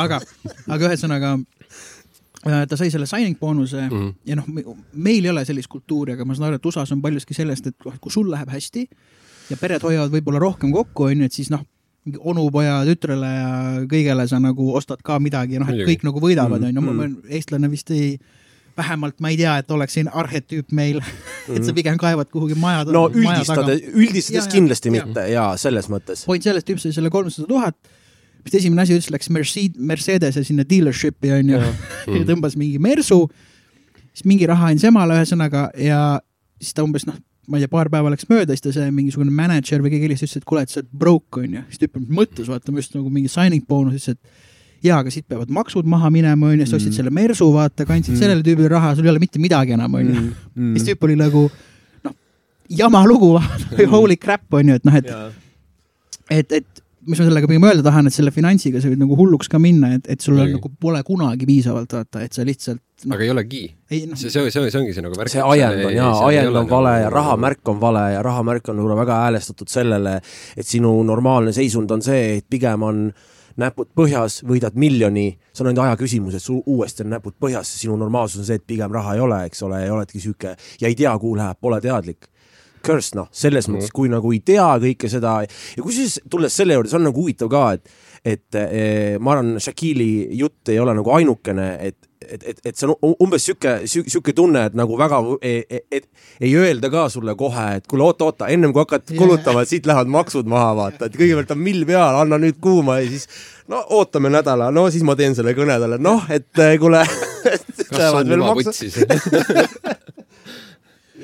aga, 0.04 0.20
aga 0.68 0.90
ühesõnaga 0.90 1.34
äh, 2.46 2.62
ta 2.68 2.78
sai 2.78 2.92
selle 2.94 3.08
signing 3.10 3.38
boonuse 3.40 3.88
mm 3.88 3.90
-hmm. 3.96 4.14
ja 4.30 4.38
noh, 4.38 4.48
meil 4.92 5.24
ei 5.24 5.30
ole 5.30 5.44
sellist 5.48 5.70
kultuuri, 5.72 6.16
aga 6.16 6.24
ma 6.24 6.34
saan 6.34 6.50
aru, 6.50 6.60
et 6.60 6.70
USA-s 6.70 6.92
on 6.92 7.02
paljuski 7.02 7.34
sellest, 7.34 7.66
et 7.66 7.90
kui 8.00 8.12
sul 8.12 8.30
läheb 8.30 8.48
hästi 8.48 8.86
ja 9.50 9.56
pered 9.60 9.82
hoiavad 9.82 10.12
võib-olla 10.12 10.40
rohkem 10.42 10.72
kokku, 10.72 11.10
onju, 11.10 11.28
et 11.28 11.32
siis 11.32 11.50
noh, 11.50 11.64
onupoja 12.18 12.80
tütrele 12.86 13.28
ja 13.30 13.50
kõigele 13.90 14.26
sa 14.28 14.40
nagu 14.42 14.72
ostad 14.74 15.02
ka 15.06 15.18
midagi, 15.22 15.60
noh, 15.62 15.68
et 15.70 15.84
kõik 15.86 16.06
nagu 16.06 16.22
võidavad, 16.22 16.62
mm, 16.62 16.78
onju, 16.78 16.94
mm. 16.94 17.18
eestlane 17.38 17.70
vist 17.70 17.90
ei 17.94 18.16
vähemalt 18.78 19.18
ma 19.22 19.32
ei 19.32 19.38
tea, 19.40 19.56
et 19.62 19.70
oleks 19.74 19.96
siin 19.98 20.08
arhetüüp 20.08 20.72
meil 20.76 21.00
et 21.02 21.62
sa 21.62 21.70
mm. 21.70 21.76
pigem 21.78 21.98
kaevad 22.00 22.30
kuhugi 22.32 22.56
maja 22.58 22.84
no 22.88 23.06
üldistades, 23.10 23.82
üldistades 23.92 24.46
ja, 24.46 24.52
kindlasti 24.52 24.92
ja, 24.92 24.94
mitte 24.98 25.26
ja 25.30 25.46
selles 25.60 25.88
mõttes. 25.92 26.26
point 26.28 26.44
selles, 26.44 26.66
tüüp 26.68 26.82
sai 26.82 26.94
selle 26.94 27.10
kolmsada 27.12 27.48
tuhat, 27.50 27.76
vist 28.46 28.58
esimene 28.60 28.84
asi 28.84 28.96
ütles, 28.96 29.10
läks 29.14 29.30
Mercedes, 29.34 29.80
Mercedese 29.92 30.44
sinna 30.46 30.66
dealership'i 30.68 31.34
onju 31.38 31.58
ja 31.62 31.72
mm. 31.72 32.28
tõmbas 32.30 32.56
mingi 32.60 32.80
mersu, 32.82 33.24
siis 34.12 34.26
mingi 34.28 34.48
raha 34.50 34.72
andis 34.72 34.86
emale 34.88 35.18
ühesõnaga 35.20 35.68
ja 35.80 36.02
siis 36.62 36.76
ta 36.76 36.86
umbes 36.86 37.06
noh, 37.08 37.18
ma 37.50 37.58
ei 37.58 37.64
tea, 37.64 37.72
paar 37.72 37.90
päeva 37.92 38.12
läks 38.12 38.28
mööda, 38.30 38.54
siis 38.54 38.64
ta 38.64 38.74
see 38.76 38.92
mingisugune 38.94 39.34
mänedžer 39.34 39.82
või 39.82 39.94
keegi 39.94 40.10
helistas, 40.10 40.30
ütles, 40.30 40.42
et 40.42 40.48
kuule, 40.48 40.62
et 40.66 40.72
sa 40.72 40.80
oled 40.82 40.94
broke 41.04 41.42
onju. 41.42 41.66
siis 41.72 41.82
tüüp 41.82 41.98
mõtles, 42.06 42.48
vaata, 42.50 42.74
just 42.78 42.94
nagu 42.96 43.10
mingi 43.12 43.32
signing 43.32 43.66
bonus, 43.68 43.98
ütles, 43.98 44.14
et 44.14 44.51
jaa, 44.82 45.00
aga 45.02 45.12
siit 45.14 45.26
peavad 45.30 45.52
maksud 45.54 45.88
maha 45.88 46.10
minema, 46.14 46.52
onju, 46.52 46.66
sa 46.66 46.78
ostsid 46.78 46.92
mm. 46.92 46.98
selle 46.98 47.14
mersu, 47.14 47.48
vaata, 47.54 47.86
kandsid 47.88 48.14
mm. 48.14 48.22
sellele 48.22 48.46
tüübile 48.46 48.70
raha, 48.72 48.94
sul 48.98 49.08
ei 49.08 49.14
ole 49.14 49.22
mitte 49.22 49.42
midagi 49.42 49.76
enam, 49.76 49.94
onju. 50.00 50.14
Mm. 50.14 50.32
Mm. 50.56 50.74
siis 50.76 50.90
tüüp 50.90 51.08
oli 51.08 51.18
nagu 51.20 51.46
noh, 52.06 52.16
jama 52.82 53.04
lugu, 53.08 53.34
mm. 53.40 53.88
holy 53.92 54.18
crap, 54.20 54.46
onju, 54.60 54.80
et 54.80 54.88
noh, 54.88 55.00
et 55.00 55.12
et, 56.32 56.58
et 56.60 56.82
mis 57.02 57.18
ma 57.18 57.26
sellega 57.26 57.48
pigem 57.50 57.64
öelda 57.66 57.82
tahan, 57.84 58.06
et 58.06 58.14
selle 58.14 58.30
finantsiga 58.34 58.80
sa 58.80 58.90
võid 58.90 59.00
nagu 59.00 59.16
hulluks 59.18 59.50
ka 59.50 59.58
minna, 59.62 59.90
et, 59.96 60.06
et 60.12 60.22
sul 60.22 60.36
on, 60.38 60.52
nagu 60.54 60.70
pole 60.80 61.00
kunagi 61.06 61.48
piisavalt, 61.48 61.96
vaata, 61.96 62.22
et 62.22 62.36
sa 62.36 62.46
lihtsalt 62.46 62.78
no.. 62.78 63.16
aga 63.16 63.26
ei 63.26 63.32
olegi. 63.32 63.62
No. 64.06 64.18
see, 64.18 64.30
see, 64.30 64.46
see, 64.54 64.70
see 64.70 64.80
ongi 64.80 64.94
see 64.94 65.04
nagu 65.04 65.18
värk. 65.18 65.32
see 65.32 65.42
ajend 65.42 65.82
on 65.88 65.96
jaa, 65.96 66.12
ajend 66.28 66.60
on 66.62 66.70
vale 66.70 66.94
ja 67.00 67.08
nagu- 67.08 67.16
rahamärk 67.16 67.72
on 67.74 67.82
vale 67.82 68.04
ja 68.14 68.22
rahamärk 68.22 68.70
on 68.70 68.78
võib-olla 68.78 69.00
väga 69.02 69.18
häälestatud 69.24 69.72
sellele, 69.72 70.16
et 70.56 70.68
sinu 70.68 70.94
normaalne 71.08 71.54
seisund 71.56 71.90
on 71.90 72.06
see, 72.06 72.38
et 72.38 72.46
pigem 72.50 72.86
on 72.86 73.04
näpud 73.60 73.92
põhjas, 73.96 74.40
võidad 74.48 74.76
miljoni, 74.78 75.38
see 75.52 75.64
on 75.64 75.70
ainult 75.72 75.86
aja 75.86 75.96
küsimus, 76.00 76.36
et 76.36 76.44
sul 76.44 76.62
uuesti 76.66 77.04
on 77.04 77.12
näpud 77.16 77.36
põhjas, 77.40 77.70
sinu 77.80 77.96
normaalsus 78.00 78.42
on 78.42 78.48
see, 78.48 78.60
et 78.60 78.66
pigem 78.66 78.92
raha 78.92 79.16
ei 79.16 79.24
ole, 79.24 79.40
eks 79.48 79.62
ole, 79.66 79.82
ja 79.84 79.94
oledki 79.94 80.20
sihuke 80.20 80.56
ja 80.80 80.88
ei 80.88 80.94
tea, 80.98 81.12
kuhu 81.18 81.36
läheb, 81.40 81.60
pole 81.60 81.80
teadlik 81.80 82.28
curse 82.82 83.14
noh, 83.14 83.28
selles 83.30 83.68
mm 83.68 83.74
-hmm. 83.74 83.78
mõttes, 83.78 83.92
kui 83.94 84.08
nagu 84.10 84.32
ei 84.32 84.40
tea 84.40 84.68
kõike 84.82 85.08
seda 85.08 85.34
ja 85.42 85.82
kusjuures 85.82 86.20
tulles 86.30 86.56
selle 86.56 86.74
juurde, 86.74 86.90
see 86.90 86.98
on 86.98 87.06
nagu 87.10 87.20
huvitav 87.20 87.50
ka, 87.50 87.72
et 87.72 87.88
et 88.24 88.54
eh, 88.54 89.18
ma 89.18 89.32
arvan, 89.32 89.56
Shaquille'i 89.58 90.38
jutt 90.38 90.68
ei 90.68 90.78
ole 90.78 90.94
nagu 90.94 91.10
ainukene, 91.10 91.76
et 91.80 92.08
et, 92.32 92.42
et, 92.52 92.60
et 92.66 92.78
see 92.78 92.88
on 92.88 93.14
umbes 93.22 93.44
sihuke, 93.44 93.74
sihuke 93.86 94.34
tunne, 94.36 94.64
et 94.70 94.76
nagu 94.78 94.96
väga, 94.98 95.20
et, 95.44 95.68
et, 95.68 96.00
et 96.00 96.46
ei 96.48 96.52
öelda 96.58 96.90
ka 96.92 97.06
sulle 97.12 97.34
kohe, 97.38 97.66
et 97.78 97.88
kuule, 97.90 98.06
oota, 98.08 98.30
oota, 98.30 98.50
ennem 98.52 98.74
kui 98.74 98.82
hakkad 98.84 99.12
kulutama, 99.18 99.64
siit 99.68 99.86
lähevad 99.88 100.10
maksud 100.12 100.48
maha, 100.50 100.72
vaata, 100.78 101.08
et 101.08 101.18
kõigepealt 101.18 101.54
on 101.54 101.62
mill 101.62 101.86
peal, 101.88 102.20
anna 102.24 102.40
nüüd 102.42 102.58
kuuma 102.62 102.98
ja 103.00 103.10
siis 103.12 103.28
no 103.70 103.82
ootame 103.98 104.32
nädala, 104.32 104.70
no 104.74 104.88
siis 104.92 105.04
ma 105.06 105.16
teen 105.18 105.36
selle 105.38 105.54
kõne 105.58 105.76
talle, 105.82 105.98
noh, 106.02 106.26
et 106.32 106.64
eh, 106.64 106.76
kuule 106.82 107.04
kas 107.92 108.16
on 108.16 108.32
juba 108.32 108.56
võtsis 108.58 108.98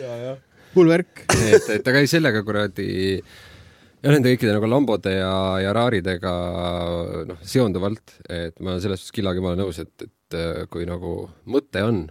ja, 0.01 0.09
jah. 0.09 0.39
hull 0.77 0.91
värk 0.93 1.25
et, 1.29 1.69
et 1.79 1.91
aga 1.91 2.03
ei 2.03 2.11
sellega 2.11 2.43
kuradi 2.47 2.89
ja 4.03 4.13
nende 4.15 4.35
kõikide 4.35 4.55
nagu 4.55 4.71
Lambode 4.71 5.15
ja, 5.17 5.33
ja 5.63 5.73
Raaridega 5.77 6.35
noh, 7.29 7.41
seonduvalt, 7.43 8.19
et 8.31 8.61
ma 8.65 8.79
selles 8.79 9.03
suhtes 9.03 9.17
Killaga 9.17 9.43
ma 9.43 9.53
olen 9.53 9.65
nõus, 9.67 9.81
et, 9.83 10.07
et 10.07 10.39
äh, 10.39 10.63
kui 10.71 10.87
nagu 10.89 11.15
mõte 11.51 11.83
on 11.87 12.05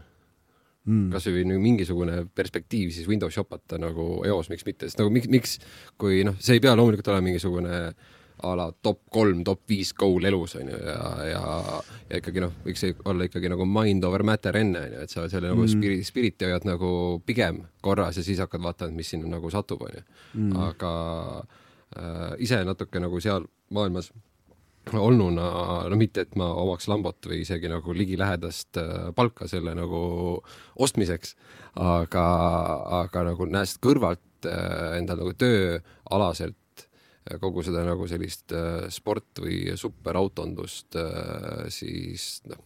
mm. 0.88 1.08
kasvõi 1.16 1.46
nagu 1.48 1.64
mingisugune 1.64 2.22
perspektiiv, 2.36 2.92
siis 2.96 3.08
Windows 3.10 3.36
shopata 3.36 3.80
nagu 3.82 4.18
eos, 4.28 4.52
miks 4.52 4.68
mitte, 4.68 4.90
sest 4.90 5.02
nagu 5.02 5.14
miks, 5.14 5.32
miks, 5.32 5.58
kui 6.00 6.24
noh, 6.28 6.38
see 6.44 6.58
ei 6.58 6.64
pea 6.64 6.76
loomulikult 6.78 7.12
olema 7.14 7.30
mingisugune 7.30 7.82
a 8.46 8.52
la 8.54 8.68
top 8.86 9.08
kolm, 9.10 9.40
top 9.42 9.64
viis 9.70 9.96
goal 9.98 10.28
elus 10.30 10.54
on 10.60 10.68
ju 10.70 10.78
ja, 10.78 10.98
ja, 11.26 11.40
ja 12.06 12.20
ikkagi 12.20 12.44
noh, 12.44 12.52
võiks 12.68 12.84
olla 13.10 13.26
ikkagi 13.26 13.50
nagu 13.50 13.66
mind 13.66 14.06
over 14.06 14.22
matter 14.28 14.60
enne 14.60 14.84
on 14.86 14.94
ju, 14.94 15.06
et 15.08 15.14
sa 15.14 15.26
selle 15.32 15.50
nagu 15.50 15.64
mm. 15.64 15.72
spirit, 15.74 16.06
spirit'i 16.06 16.46
hoiad 16.46 16.68
nagu 16.70 16.92
pigem 17.26 17.64
korras 17.82 18.20
ja 18.20 18.26
siis 18.26 18.44
hakkad 18.44 18.62
vaatama, 18.62 18.94
mis 18.94 19.10
sinna 19.10 19.32
nagu 19.32 19.50
satub, 19.54 19.88
on 19.88 19.96
ju. 19.98 20.04
Mm. 20.36 20.52
aga 20.68 20.92
ise 22.44 22.58
natuke 22.68 23.00
nagu 23.00 23.20
seal 23.24 23.46
maailmas 23.72 24.12
olnuna, 24.96 25.48
no 25.90 25.98
mitte, 26.00 26.24
et 26.24 26.36
ma 26.40 26.48
omaks 26.62 26.88
lambot 26.88 27.28
või 27.28 27.42
isegi 27.44 27.70
nagu 27.72 27.94
ligilähedast 27.96 28.80
äh, 28.80 29.10
palka 29.16 29.48
selle 29.50 29.74
nagu 29.78 30.00
ostmiseks, 30.84 31.36
aga, 31.76 32.26
aga 33.02 33.26
nagu 33.32 33.48
näes 33.52 33.78
kõrvalt 33.84 34.48
äh, 34.48 34.98
endal 35.00 35.24
nagu 35.24 35.36
tööalaselt 35.38 36.56
kogu 37.42 37.60
seda 37.66 37.82
nagu 37.84 38.06
sellist 38.08 38.54
sport 38.96 39.42
või 39.44 39.74
superautondust, 39.76 40.96
siis 41.76 42.38
noh, 42.48 42.62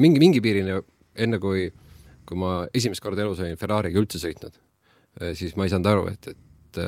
mingi, 0.00 0.16
mingi 0.22 0.40
piirini 0.40 0.78
enne 1.20 1.36
kui, 1.42 1.66
kui 2.24 2.38
ma 2.40 2.62
esimest 2.72 3.04
korda 3.04 3.20
elus 3.26 3.42
olin 3.44 3.60
Ferrari'ga 3.60 4.00
üldse 4.00 4.16
sõitnud, 4.22 4.56
siis 5.36 5.52
ma 5.60 5.68
ei 5.68 5.74
saanud 5.74 5.90
aru, 5.92 6.06
et, 6.08 6.30
et 6.32 6.80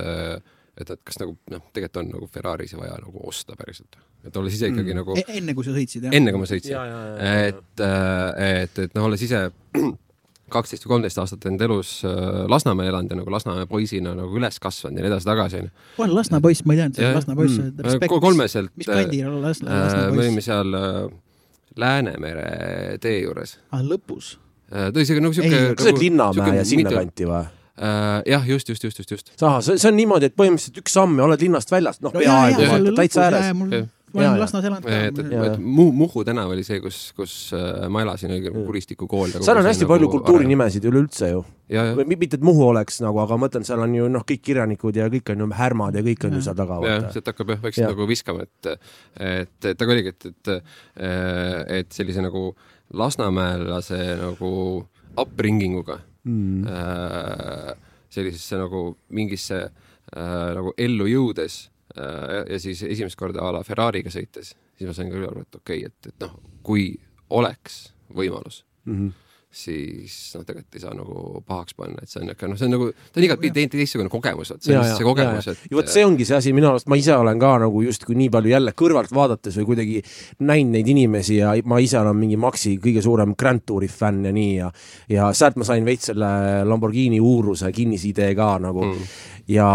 et, 0.80 0.90
et 0.94 1.00
kas 1.04 1.18
nagu 1.20 1.34
noh, 1.52 1.62
tegelikult 1.74 2.02
on 2.02 2.12
nagu 2.16 2.28
Ferrari'si 2.32 2.78
vaja 2.78 2.98
nagu 3.02 3.22
osta 3.28 3.56
päriselt. 3.58 3.98
et 4.26 4.36
olles 4.36 4.54
ise 4.54 4.70
ikkagi 4.70 4.92
mm. 4.92 5.00
nagu 5.00 5.16
e 5.18 5.38
enne 5.38 5.54
kui 5.56 5.66
sa 5.66 5.74
sõitsid, 5.76 6.08
jah? 6.08 6.18
enne 6.18 6.34
kui 6.34 6.42
ma 6.42 6.50
sõitsin. 6.50 6.76
et, 7.22 7.82
äh, 7.84 8.60
et, 8.64 8.84
et 8.86 8.96
noh, 8.98 9.08
olles 9.08 9.24
ise 9.24 9.44
kaksteist 10.54 10.86
või 10.86 10.94
kolmteist 10.94 11.20
aastat 11.20 11.44
enda 11.50 11.68
elus 11.68 11.98
äh, 12.08 12.42
Lasnamäel 12.50 12.92
elanud 12.92 13.14
ja 13.14 13.20
nagu 13.20 13.34
Lasnamäe 13.34 13.68
poisina 13.70 14.14
nagu 14.16 14.40
üles 14.40 14.58
kasvanud 14.62 15.00
ja 15.00 15.06
nii 15.06 15.12
edasi-tagasi, 15.12 15.62
onju. 15.62 15.86
olen 16.00 16.16
Lasna 16.16 16.42
poiss, 16.44 16.64
ma 16.64 16.76
ei 16.76 16.82
teadnud, 16.82 16.98
sa 16.98 17.06
oled 17.06 17.20
Lasna 17.20 17.38
poiss 17.38 17.60
mm., 17.60 17.86
respekt. 17.88 18.18
kolmeselt. 18.26 18.74
mis 18.78 18.90
kandil 18.90 19.30
on 19.30 19.40
Lasna, 19.44 19.84
Lasna 19.84 20.02
poiss? 20.08 20.18
me 20.18 20.26
olime 20.26 20.44
seal 20.44 20.82
Läänemere 21.78 22.98
tee 23.02 23.20
juures 23.20 23.58
ah,. 23.70 23.84
lõpus? 23.84 24.36
ta 24.68 25.00
isegi 25.00 25.22
nagu 25.24 25.36
siuke. 25.36 25.62
kas 25.78 25.86
see 25.88 25.94
on 25.94 26.02
Linnamäe 26.02 26.58
ja 26.58 26.66
sinnakanti 26.66 27.28
või? 27.28 27.46
Äh, 27.78 28.22
jah, 28.34 28.48
just, 28.48 28.68
just, 28.68 28.84
just, 28.84 28.98
just, 28.98 29.14
just. 29.16 29.30
ahah, 29.42 29.60
see, 29.64 29.78
see 29.78 29.92
on 29.92 29.98
niimoodi, 29.98 30.30
et 30.30 30.36
põhimõtteliselt 30.38 30.82
üks 30.82 30.98
samm 30.98 31.18
ja 31.18 31.28
oled 31.28 31.46
linnast 31.46 31.72
väljas, 31.72 32.02
noh, 32.04 32.14
peaaegu, 32.14 32.96
täitsa 32.98 33.28
ääres 33.28 33.88
ma 34.12 34.22
olen 34.22 34.40
Lasnas 34.40 34.64
elanud 34.64 34.84
ka. 34.84 35.52
Mu-, 35.60 35.92
Muhu 35.92 36.24
tänav 36.26 36.52
oli 36.52 36.64
see, 36.66 36.80
kus, 36.84 36.98
kus 37.16 37.34
äh, 37.56 37.86
ma 37.92 38.02
elasin, 38.04 38.32
oli 38.34 38.52
Kuristiku 38.66 39.08
kool. 39.10 39.32
seal 39.36 39.60
on 39.60 39.68
hästi 39.68 39.84
nagu 39.84 39.94
palju 39.94 40.10
kultuurinimesid 40.14 40.88
üleüldse 40.88 41.30
ju. 41.32 41.44
või 41.98 42.08
mitte, 42.14 42.38
et 42.40 42.46
Muhu 42.46 42.68
oleks 42.70 43.02
nagu, 43.04 43.20
aga 43.24 43.36
ma 43.36 43.46
mõtlen, 43.46 43.66
seal 43.68 43.84
on 43.84 43.94
ju 43.98 44.08
noh, 44.12 44.24
kõik 44.28 44.44
kirjanikud 44.48 44.96
ja 44.96 45.08
kõik 45.12 45.34
on 45.34 45.44
ju 45.44 45.50
härmad 45.60 45.98
ja 45.98 46.04
kõik 46.06 46.28
on 46.28 46.38
ju 46.38 46.44
seal 46.48 46.58
taga. 46.58 46.80
jah, 46.88 47.08
sealt 47.14 47.32
hakkab 47.32 47.54
jah 47.54 47.62
vaikselt 47.68 47.92
nagu 47.92 48.08
viskama, 48.08 48.48
et, 48.48 48.90
et, 49.20 49.56
et 49.72 49.86
aga 49.86 49.96
oligi, 49.96 50.14
et, 50.14 50.30
et, 50.32 50.54
et 51.80 52.00
sellise 52.00 52.24
nagu 52.24 52.50
Lasnamäelase 52.96 53.98
nagu 54.16 54.50
upbringing 55.18 55.76
uga 55.76 55.98
mm. 56.24 56.66
äh, 56.66 57.72
sellisesse 58.10 58.58
nagu 58.58 58.82
mingisse 59.14 59.64
äh, 59.68 60.48
nagu 60.56 60.72
ellu 60.76 61.06
jõudes 61.10 61.66
Äh, 61.96 62.52
ja 62.52 62.58
siis 62.60 62.82
esimest 62.82 63.16
korda 63.16 63.42
a 63.42 63.52
la 63.56 63.62
Ferrari'ga 63.64 64.10
sõites, 64.12 64.52
siis 64.76 64.88
ma 64.88 64.94
sain 64.96 65.08
küll 65.12 65.24
aru, 65.26 65.44
et 65.46 65.56
okei 65.56 65.86
okay,, 65.86 65.88
et, 65.88 66.10
et 66.12 66.24
noh, 66.24 66.34
kui 66.66 66.90
oleks 67.34 67.78
võimalus 68.14 68.62
mm, 68.84 68.94
-hmm. 68.98 69.27
Siis 69.48 70.14
noh, 70.36 70.44
tegelikult 70.44 70.76
ei 70.76 70.82
saa 70.82 70.92
nagu 70.96 71.40
pahaks 71.48 71.76
panna, 71.78 72.02
et 72.04 72.10
see 72.10 72.20
on 72.20 72.26
niisugune, 72.28 72.50
noh, 72.52 72.58
see 72.60 72.68
on 72.68 72.74
nagu, 72.74 72.88
ta 72.92 73.20
on 73.20 73.24
igatpidi 73.24 73.64
teistsugune 73.72 74.12
kogemus, 74.12 74.52
vot 74.52 74.66
see 74.66 74.76
on 74.76 74.84
see 74.90 75.06
kogemus, 75.06 75.48
et 75.52 75.64
vot 75.72 75.88
see 75.88 76.04
ongi 76.04 76.26
see 76.28 76.36
asi 76.36 76.52
minu 76.56 76.68
arust, 76.68 76.88
ma 76.92 76.98
ise 77.00 77.16
olen 77.16 77.40
ka 77.40 77.54
nagu 77.64 77.82
justkui 77.86 78.18
nii 78.20 78.28
palju 78.34 78.52
jälle 78.52 78.74
kõrvalt 78.76 79.14
vaadates 79.16 79.56
või 79.60 79.70
kuidagi 79.72 80.02
näinud 80.44 80.76
neid 80.76 80.92
inimesi 80.92 81.40
ja 81.40 81.56
ma 81.64 81.80
ise 81.80 82.00
olen 82.02 82.20
mingi 82.20 82.36
Maxi 82.40 82.76
kõige 82.82 83.02
suurem 83.04 83.32
Grand 83.40 83.64
Touri 83.64 83.88
fänn 83.88 84.28
ja 84.28 84.34
nii 84.36 84.54
ja 84.58 84.70
ja 85.08 85.32
sealt 85.36 85.56
ma 85.56 85.66
sain 85.68 85.86
veits 85.88 86.12
selle 86.12 86.30
Lamborghini 86.68 87.20
uuruse 87.20 87.72
kinnisidee 87.72 88.34
ka 88.36 88.54
nagu. 88.62 88.84
Mm. 88.84 89.12
ja 89.48 89.68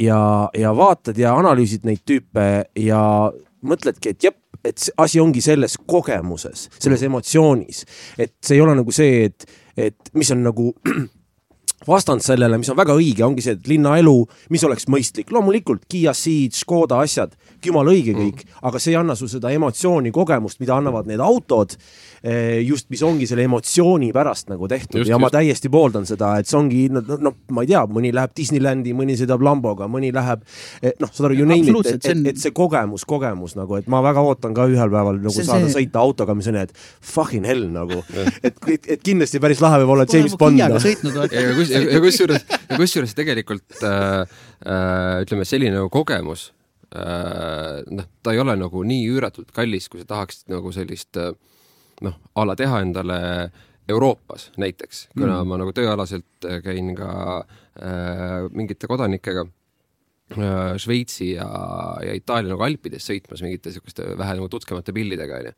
ja, 0.00 0.50
ja 0.58 0.72
vaatad 0.76 1.18
ja 1.18 1.34
analüüsid 1.38 1.84
neid 1.86 2.02
tüüpe 2.08 2.46
ja 2.80 3.02
mõtledki, 3.64 4.14
et 4.14 4.26
jep, 4.26 4.38
et 4.64 4.88
asi 4.98 5.20
ongi 5.20 5.42
selles 5.44 5.76
kogemuses, 5.86 6.68
selles 6.78 7.02
emotsioonis, 7.06 7.84
et 8.18 8.34
see 8.42 8.58
ei 8.58 8.64
ole 8.64 8.76
nagu 8.78 8.94
see, 8.94 9.28
et, 9.28 9.46
et 9.76 10.14
mis 10.14 10.30
on 10.34 10.44
nagu 10.46 10.70
vastand 11.88 12.24
sellele, 12.24 12.58
mis 12.60 12.70
on 12.72 12.78
väga 12.78 12.96
õige, 12.96 13.24
ongi 13.26 13.44
see, 13.44 13.56
et 13.58 13.68
linnaelu, 13.70 14.16
mis 14.54 14.64
oleks 14.66 14.88
mõistlik, 14.92 15.32
loomulikult 15.34 15.84
Kiia 15.90 16.14
Ceed, 16.16 16.56
Škoda 16.58 17.00
asjad, 17.04 17.36
jumala 17.64 17.94
õige 17.94 18.16
kõik 18.16 18.42
mm., 18.44 18.58
aga 18.68 18.80
see 18.80 18.92
ei 18.92 18.98
anna 19.00 19.16
su 19.18 19.28
seda 19.30 19.52
emotsiooni, 19.54 20.12
kogemust, 20.14 20.60
mida 20.60 20.76
annavad 20.78 21.08
need 21.08 21.22
autod 21.24 21.78
Eh, 22.24 22.62
just, 22.64 22.86
mis 22.88 23.02
ongi 23.04 23.26
selle 23.28 23.44
emotsiooni 23.44 24.06
pärast 24.16 24.48
nagu 24.48 24.64
tehtud 24.64 24.96
just, 24.96 25.10
ja 25.10 25.18
just. 25.18 25.20
ma 25.20 25.28
täiesti 25.28 25.68
pooldan 25.68 26.06
seda, 26.08 26.30
et 26.40 26.48
see 26.48 26.56
ongi 26.56 26.86
noh 26.88 27.04
no, 27.20 27.34
ma 27.52 27.64
ei 27.66 27.68
tea, 27.68 27.82
mõni 27.92 28.14
läheb 28.16 28.32
Disneylandi, 28.32 28.94
mõni 28.96 29.12
sõidab 29.20 29.42
Lamboga, 29.44 29.84
mõni 29.92 30.08
läheb 30.16 30.40
eh, 30.80 30.94
noh, 31.04 31.10
saad 31.12 31.26
aru, 31.28 31.36
you 31.42 31.44
name 31.44 31.68
it, 31.68 31.90
et, 31.90 32.08
et, 32.14 32.22
et 32.32 32.40
see 32.40 32.54
kogemus, 32.56 33.04
kogemus 33.04 33.58
nagu, 33.58 33.76
et 33.76 33.90
ma 33.92 34.00
väga 34.06 34.22
ootan 34.24 34.56
ka 34.56 34.64
ühel 34.72 34.88
päeval 34.94 35.20
nagu 35.20 35.34
see, 35.36 35.44
saada 35.44 35.68
see... 35.68 35.82
sõita 35.82 36.00
autoga, 36.00 36.32
mis 36.38 36.48
on, 36.48 36.56
et 36.62 36.72
fucking 37.12 37.44
hell 37.44 37.68
nagu 37.74 38.00
et, 38.40 38.56
et, 38.72 38.88
et 38.96 39.04
kindlasti 39.04 39.42
päris 39.44 39.60
lahe 39.60 39.82
võib 39.82 39.92
olla 39.98 40.08
James 40.08 40.38
Bond. 40.40 40.64
ja 40.64 40.72
kus, 40.72 41.73
ja 41.82 42.02
kusjuures, 42.02 42.44
ja 42.70 42.78
kusjuures 42.78 43.16
tegelikult 43.18 43.82
äh, 43.82 44.20
äh, 44.66 45.22
ütleme, 45.24 45.46
selline 45.48 45.78
nagu 45.78 45.90
kogemus 45.92 46.48
äh, 46.94 47.82
noh, 47.90 48.08
ta 48.22 48.34
ei 48.34 48.42
ole 48.42 48.56
nagu 48.60 48.84
nii 48.86 49.08
üüratult 49.12 49.52
kallis, 49.56 49.90
kui 49.92 50.02
sa 50.02 50.10
tahaksid 50.14 50.54
nagu 50.54 50.72
sellist 50.74 51.20
äh, 51.20 51.34
noh, 52.04 52.18
a 52.34 52.46
la 52.48 52.56
teha 52.58 52.82
endale 52.84 53.20
Euroopas 53.88 54.48
näiteks, 54.56 55.08
kuna 55.12 55.42
mm. 55.42 55.50
ma 55.50 55.58
nagu 55.60 55.74
tööalaselt 55.76 56.46
käin 56.64 56.94
ka 56.96 57.10
äh, 57.76 58.46
mingite 58.56 58.88
kodanikega 58.88 59.44
äh, 59.44 59.52
Šveitsi 60.80 61.34
ja, 61.34 61.46
ja 62.00 62.14
Itaalia 62.16 62.54
nagu 62.54 62.64
Alpides 62.64 63.04
sõitmas 63.04 63.42
mingite 63.44 63.68
niisuguste 63.68 64.06
vähe 64.16 64.36
nagu 64.38 64.48
tutkemate 64.50 64.94
pillidega 64.96 65.36
onju. 65.36 65.52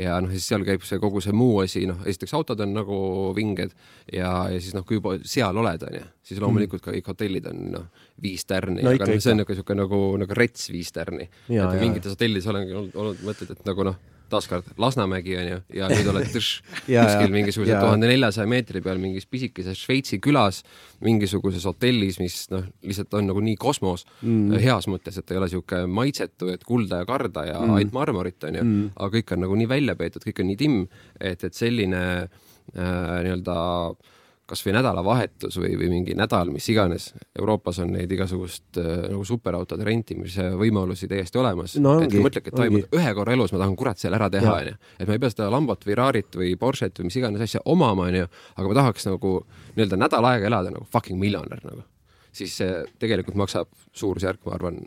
ja 0.00 0.16
noh, 0.24 0.32
siis 0.32 0.48
seal 0.48 0.64
käib 0.66 0.86
see 0.88 0.98
kogu 1.02 1.20
see 1.20 1.36
muu 1.36 1.60
asi, 1.60 1.84
noh, 1.86 2.00
esiteks 2.08 2.32
autod 2.38 2.64
on 2.64 2.72
nagu 2.78 2.96
vinged 3.36 3.76
ja, 4.08 4.30
ja 4.50 4.56
siis 4.56 4.72
noh, 4.74 4.86
kui 4.88 4.98
juba 4.98 5.18
seal 5.20 5.60
oled 5.60 5.84
onju, 5.90 6.02
siis 6.26 6.40
loomulikult 6.42 6.86
ka 6.86 6.96
kõik 6.96 7.12
hotellid 7.12 7.52
on 7.52 7.62
noh, 7.76 7.86
viis 8.24 8.48
tärni 8.48 8.80
no,, 8.80 8.96
aga 8.96 9.12
noh, 9.12 9.20
see 9.20 9.36
on 9.36 9.42
niisugune 9.44 9.82
nagu, 9.84 10.02
nagu 10.24 10.40
rets 10.40 10.72
viis 10.72 10.96
tärni. 10.96 11.28
et 11.52 11.80
mingites 11.84 12.16
hotellides 12.16 12.48
olengi 12.50 12.72
olnud, 12.72 12.96
olnud 12.96 13.24
mõtted, 13.28 13.52
et 13.52 13.68
nagu 13.68 13.90
noh 13.90 14.00
taaskord 14.32 14.68
Lasnamägi 14.80 15.36
onju 15.40 15.58
ja 15.76 15.90
nüüd 15.90 16.08
oled 16.12 16.30
tš, 16.32 16.62
kuskil 16.86 17.34
mingisuguse 17.34 17.76
tuhande 17.76 18.10
neljasaja 18.10 18.48
meetri 18.50 18.82
peal 18.84 19.00
mingis 19.02 19.28
pisikeses 19.30 19.78
Šveitsi 19.82 20.18
külas, 20.22 20.62
mingisuguses 21.04 21.66
hotellis, 21.68 22.20
mis 22.22 22.38
noh, 22.52 22.64
lihtsalt 22.86 23.14
on 23.18 23.30
nagu 23.30 23.44
nii 23.44 23.58
kosmos 23.60 24.06
mm. 24.22 24.58
heas 24.62 24.88
mõttes, 24.90 25.20
et 25.20 25.32
ei 25.34 25.40
ole 25.40 25.50
sihuke 25.52 25.84
maitsetu, 25.90 26.50
et 26.54 26.66
kulda 26.66 27.02
ja 27.02 27.08
karda 27.08 27.46
ja 27.50 27.60
mm. 27.60 27.78
ainult 27.78 27.96
marmorit 27.96 28.50
onju 28.50 28.64
mm., 28.64 28.90
aga 28.96 29.18
kõik 29.18 29.36
on 29.36 29.44
nagu 29.46 29.62
nii 29.62 29.70
välja 29.70 29.96
peetud, 29.98 30.26
kõik 30.26 30.42
on 30.44 30.52
nii 30.52 30.60
timm, 30.60 30.84
et, 31.20 31.46
et 31.46 31.56
selline 31.56 32.02
äh, 32.26 32.28
nii-öelda 32.76 33.56
äh, 33.92 34.14
kasvõi 34.46 34.74
nädalavahetus 34.76 35.58
või, 35.58 35.72
või 35.78 35.88
mingi 35.90 36.14
nädal, 36.18 36.52
mis 36.54 36.68
iganes. 36.70 37.08
Euroopas 37.38 37.80
on 37.82 37.92
neid 37.96 38.12
igasugust 38.14 38.78
äh, 38.80 39.08
nagu 39.10 39.24
superautode 39.26 39.86
rentimise 39.86 40.48
võimalusi 40.58 41.08
täiesti 41.10 41.40
olemas 41.42 41.76
no,. 41.82 41.96
et 42.04 42.14
mõtledki, 42.14 42.52
et 42.52 42.58
toimub 42.60 42.96
ühe 42.96 43.14
korra 43.18 43.34
elus, 43.34 43.54
ma 43.54 43.62
tahan 43.64 43.76
kurat 43.78 44.02
selle 44.02 44.20
ära 44.20 44.30
teha, 44.32 44.54
onju. 44.60 44.76
et 45.00 45.10
ma 45.10 45.16
ei 45.16 45.22
pea 45.22 45.32
seda 45.34 45.50
Lambot 45.52 45.82
või 45.88 45.98
Rarit 45.98 46.38
või 46.38 46.54
Porsche't 46.60 47.00
või 47.00 47.10
mis 47.10 47.18
iganes 47.20 47.46
asja 47.48 47.64
omama, 47.64 48.06
onju, 48.12 48.30
aga 48.54 48.70
ma 48.70 48.78
tahaks 48.80 49.08
nagu 49.10 49.34
nii-öelda 49.74 50.00
nädal 50.00 50.30
aega 50.30 50.50
elada 50.52 50.74
nagu 50.74 50.86
fucking 50.92 51.20
miljonär 51.20 51.64
nagu. 51.66 51.82
siis 52.36 52.54
see 52.60 52.84
tegelikult 53.02 53.38
maksab 53.42 53.72
suurusjärk, 53.96 54.44
ma 54.46 54.54
arvan, 54.58 54.78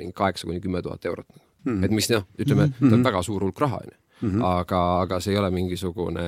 mingi 0.00 0.16
kaheksa 0.16 0.48
kuni 0.48 0.60
kümme 0.64 0.82
tuhat 0.82 1.04
eurot 1.04 1.28
mm. 1.66 1.72
-hmm. 1.72 1.84
et 1.84 1.90
mis 1.90 2.10
noh, 2.10 2.24
ütleme 2.38 2.66
mm, 2.66 2.72
-hmm. 2.80 2.90
ta 2.90 2.94
on 2.96 3.04
väga 3.04 3.22
suur 3.22 3.42
hulk 3.42 3.60
raha, 3.60 3.80
onju. 3.84 3.98
Mhm. 4.22 4.42
aga, 4.48 4.82
aga 5.04 5.20
see 5.20 5.34
ei 5.34 5.38
ole 5.40 5.50
mingisugune 5.52 6.22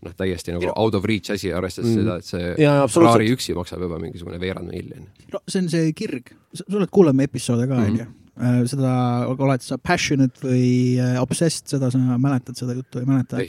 noh, 0.00 0.14
täiesti 0.16 0.54
nagu 0.54 0.70
out 0.72 0.96
of 0.96 1.04
reach 1.08 1.34
asi, 1.34 1.50
arvestades 1.52 1.90
mm. 1.90 1.98
seda, 2.00 2.14
et 2.16 2.24
see 2.24 2.70
Ferrari 2.94 3.28
üksi 3.34 3.56
maksab 3.56 3.84
juba 3.84 3.98
mingisugune 4.00 4.40
veerand 4.40 4.72
miljon. 4.72 5.04
no 5.34 5.42
see 5.44 5.60
on 5.64 5.68
see 5.72 5.92
kirg, 5.96 6.32
sa 6.56 6.64
oled 6.72 6.92
kuulanud 6.92 7.20
meie 7.20 7.28
episoode 7.30 7.68
ka, 7.68 7.76
mhm. 7.76 7.92
onju. 7.92 8.08
Äh, 8.40 8.60
seda 8.70 8.92
oled 9.34 9.60
sa 9.60 9.76
passionate 9.76 10.40
või 10.46 10.96
äh, 10.96 11.18
obsessed, 11.20 11.68
seda 11.68 11.90
sa 11.92 12.00
mäletad, 12.00 12.56
seda 12.56 12.76
juttu 12.78 13.02
ei 13.02 13.08
mäleta? 13.08 13.44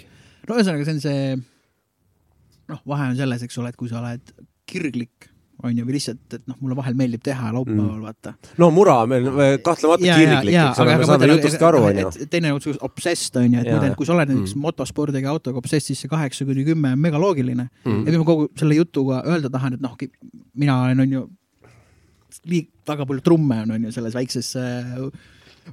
no 0.50 0.58
ühesõnaga, 0.58 0.88
see 0.88 0.98
on 0.98 1.04
see, 1.06 1.36
noh, 2.74 2.82
vahe 2.92 3.12
on 3.14 3.20
selles, 3.20 3.46
eks 3.48 3.62
ole, 3.62 3.72
et 3.72 3.80
kui 3.80 3.92
sa 3.92 4.02
oled 4.02 4.34
kirglik 4.68 5.31
on 5.64 5.78
ju, 5.78 5.86
või 5.88 5.96
lihtsalt, 5.98 6.22
et 6.36 6.44
noh, 6.50 6.58
mulle 6.62 6.78
vahel 6.78 6.96
meeldib 6.98 7.24
teha 7.26 7.52
laupäeval 7.56 7.98
mm., 7.98 8.06
vaata. 8.06 8.34
no 8.62 8.70
mura 8.74 8.98
meil 9.10 9.28
kahtlemata 9.66 10.18
kirglik, 10.20 10.56
eks 10.56 10.82
ole, 10.84 10.96
me 11.02 11.10
saame 11.10 11.30
jutust 11.34 11.60
ka 11.62 11.68
aru, 11.72 11.84
on 11.90 12.00
ju. 12.02 12.30
teine 12.32 12.54
on 12.56 12.80
obsessed, 12.88 13.38
on 13.42 13.48
ju, 13.48 13.64
et 13.64 13.70
muide, 13.70 13.92
et 13.92 14.00
kui 14.00 14.08
sa 14.08 14.16
oled 14.16 14.32
näiteks 14.32 14.56
mm. 14.56 14.64
motospordiga 14.68 15.34
autoga 15.34 15.62
obsessed, 15.62 15.92
siis 15.92 16.06
see 16.06 16.12
kaheksa 16.12 16.48
kuni 16.48 16.66
kümme 16.68 16.96
on 16.96 17.04
megaloogiline 17.04 17.68
mm.. 17.68 18.00
ja 18.06 18.08
mis 18.08 18.22
ma 18.22 18.28
kogu 18.28 18.48
selle 18.60 18.80
jutuga 18.80 19.22
öelda 19.28 19.52
tahan, 19.54 19.78
et 19.78 19.84
noh, 19.84 19.98
mina 20.64 20.80
olen, 20.88 21.06
on 21.06 21.16
ju, 21.18 21.28
liig-, 22.50 22.72
väga 22.88 23.08
palju 23.10 23.26
trumme 23.26 23.62
on, 23.66 23.78
on 23.78 23.88
ju, 23.88 23.94
selles 23.96 24.18
väikses 24.18 24.56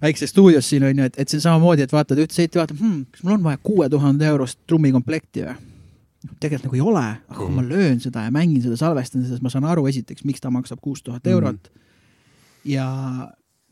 väikses 0.02 0.30
stuudios 0.34 0.68
siin 0.68 0.84
on 0.84 0.92
ju, 0.92 1.08
et, 1.08 1.16
et 1.16 1.30
see 1.30 1.40
on 1.40 1.46
samamoodi, 1.46 1.86
et 1.86 1.94
vaatad 1.94 2.20
seiti, 2.26 2.60
vaatad 2.60 2.78
hmm,, 2.78 3.08
kas 3.14 3.24
mul 3.24 3.38
on 3.38 3.48
vaja 3.48 3.60
kuue 3.62 3.88
tuhande 3.92 4.28
eurost 4.28 4.60
trummikomplekti 4.68 5.46
või 5.46 5.56
tegelikult 6.40 6.68
nagu 6.68 6.78
ei 6.78 6.82
ole, 6.82 7.04
aga 7.28 7.38
kui 7.38 7.50
ma 7.52 7.62
mhm. 7.62 7.70
löön 7.70 8.00
seda 8.02 8.24
ja 8.26 8.34
mängin 8.34 8.62
seda, 8.64 8.78
salvestan 8.80 9.22
seda, 9.22 9.36
siis 9.36 9.44
ma 9.44 9.52
saan 9.52 9.66
aru 9.70 9.86
esiteks, 9.90 10.24
miks 10.26 10.42
ta 10.42 10.50
maksab 10.54 10.80
kuus 10.82 11.02
tuhat 11.02 11.22
mhm. 11.22 11.32
eurot 11.32 11.68
mm. 11.70 11.82
ja 12.74 12.86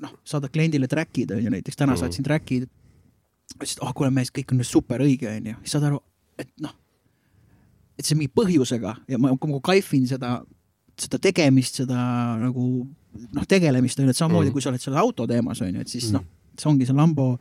noh, 0.02 0.12
saada 0.24 0.50
kliendile 0.52 0.88
track'id 0.90 1.32
on 1.34 1.42
ju, 1.42 1.52
näiteks 1.52 1.78
täna 1.78 1.94
mm 1.94 2.04
saatsin 2.04 2.26
track'id. 2.26 2.68
ütlesid, 3.56 3.80
oh 3.82 3.94
kuule 3.94 4.10
mees, 4.10 4.30
kõik 4.34 4.52
on 4.52 4.64
super 4.66 5.02
õige 5.02 5.30
on 5.30 5.52
ju, 5.52 5.56
siis 5.62 5.76
saad 5.76 5.88
aru, 5.88 6.00
et 6.38 6.50
noh, 6.62 6.74
et 7.96 8.04
see 8.04 8.18
mingi 8.18 8.32
põhjusega 8.34 8.94
ja 9.08 9.18
ma 9.18 9.32
nagu 9.32 9.60
kaifin 9.64 10.06
seda, 10.08 10.38
seda 10.98 11.20
tegemist, 11.22 11.80
seda 11.82 11.98
nagu 12.42 12.64
noh, 12.84 13.46
tegelemist 13.48 13.98
on 14.00 14.06
ju, 14.06 14.14
et 14.14 14.20
samamoodi 14.20 14.50
mm 14.50 14.56
kui 14.56 14.64
sa 14.64 14.72
oled 14.72 14.82
selle 14.82 15.00
auto 15.00 15.26
teemas 15.26 15.62
on 15.64 15.72
ju, 15.72 15.84
et 15.84 15.92
siis 15.92 16.10
mm 16.10 16.18
noh, 16.18 16.26
see 16.56 16.70
ongi 16.70 16.88
see 16.88 16.96
Lambo 16.96 17.34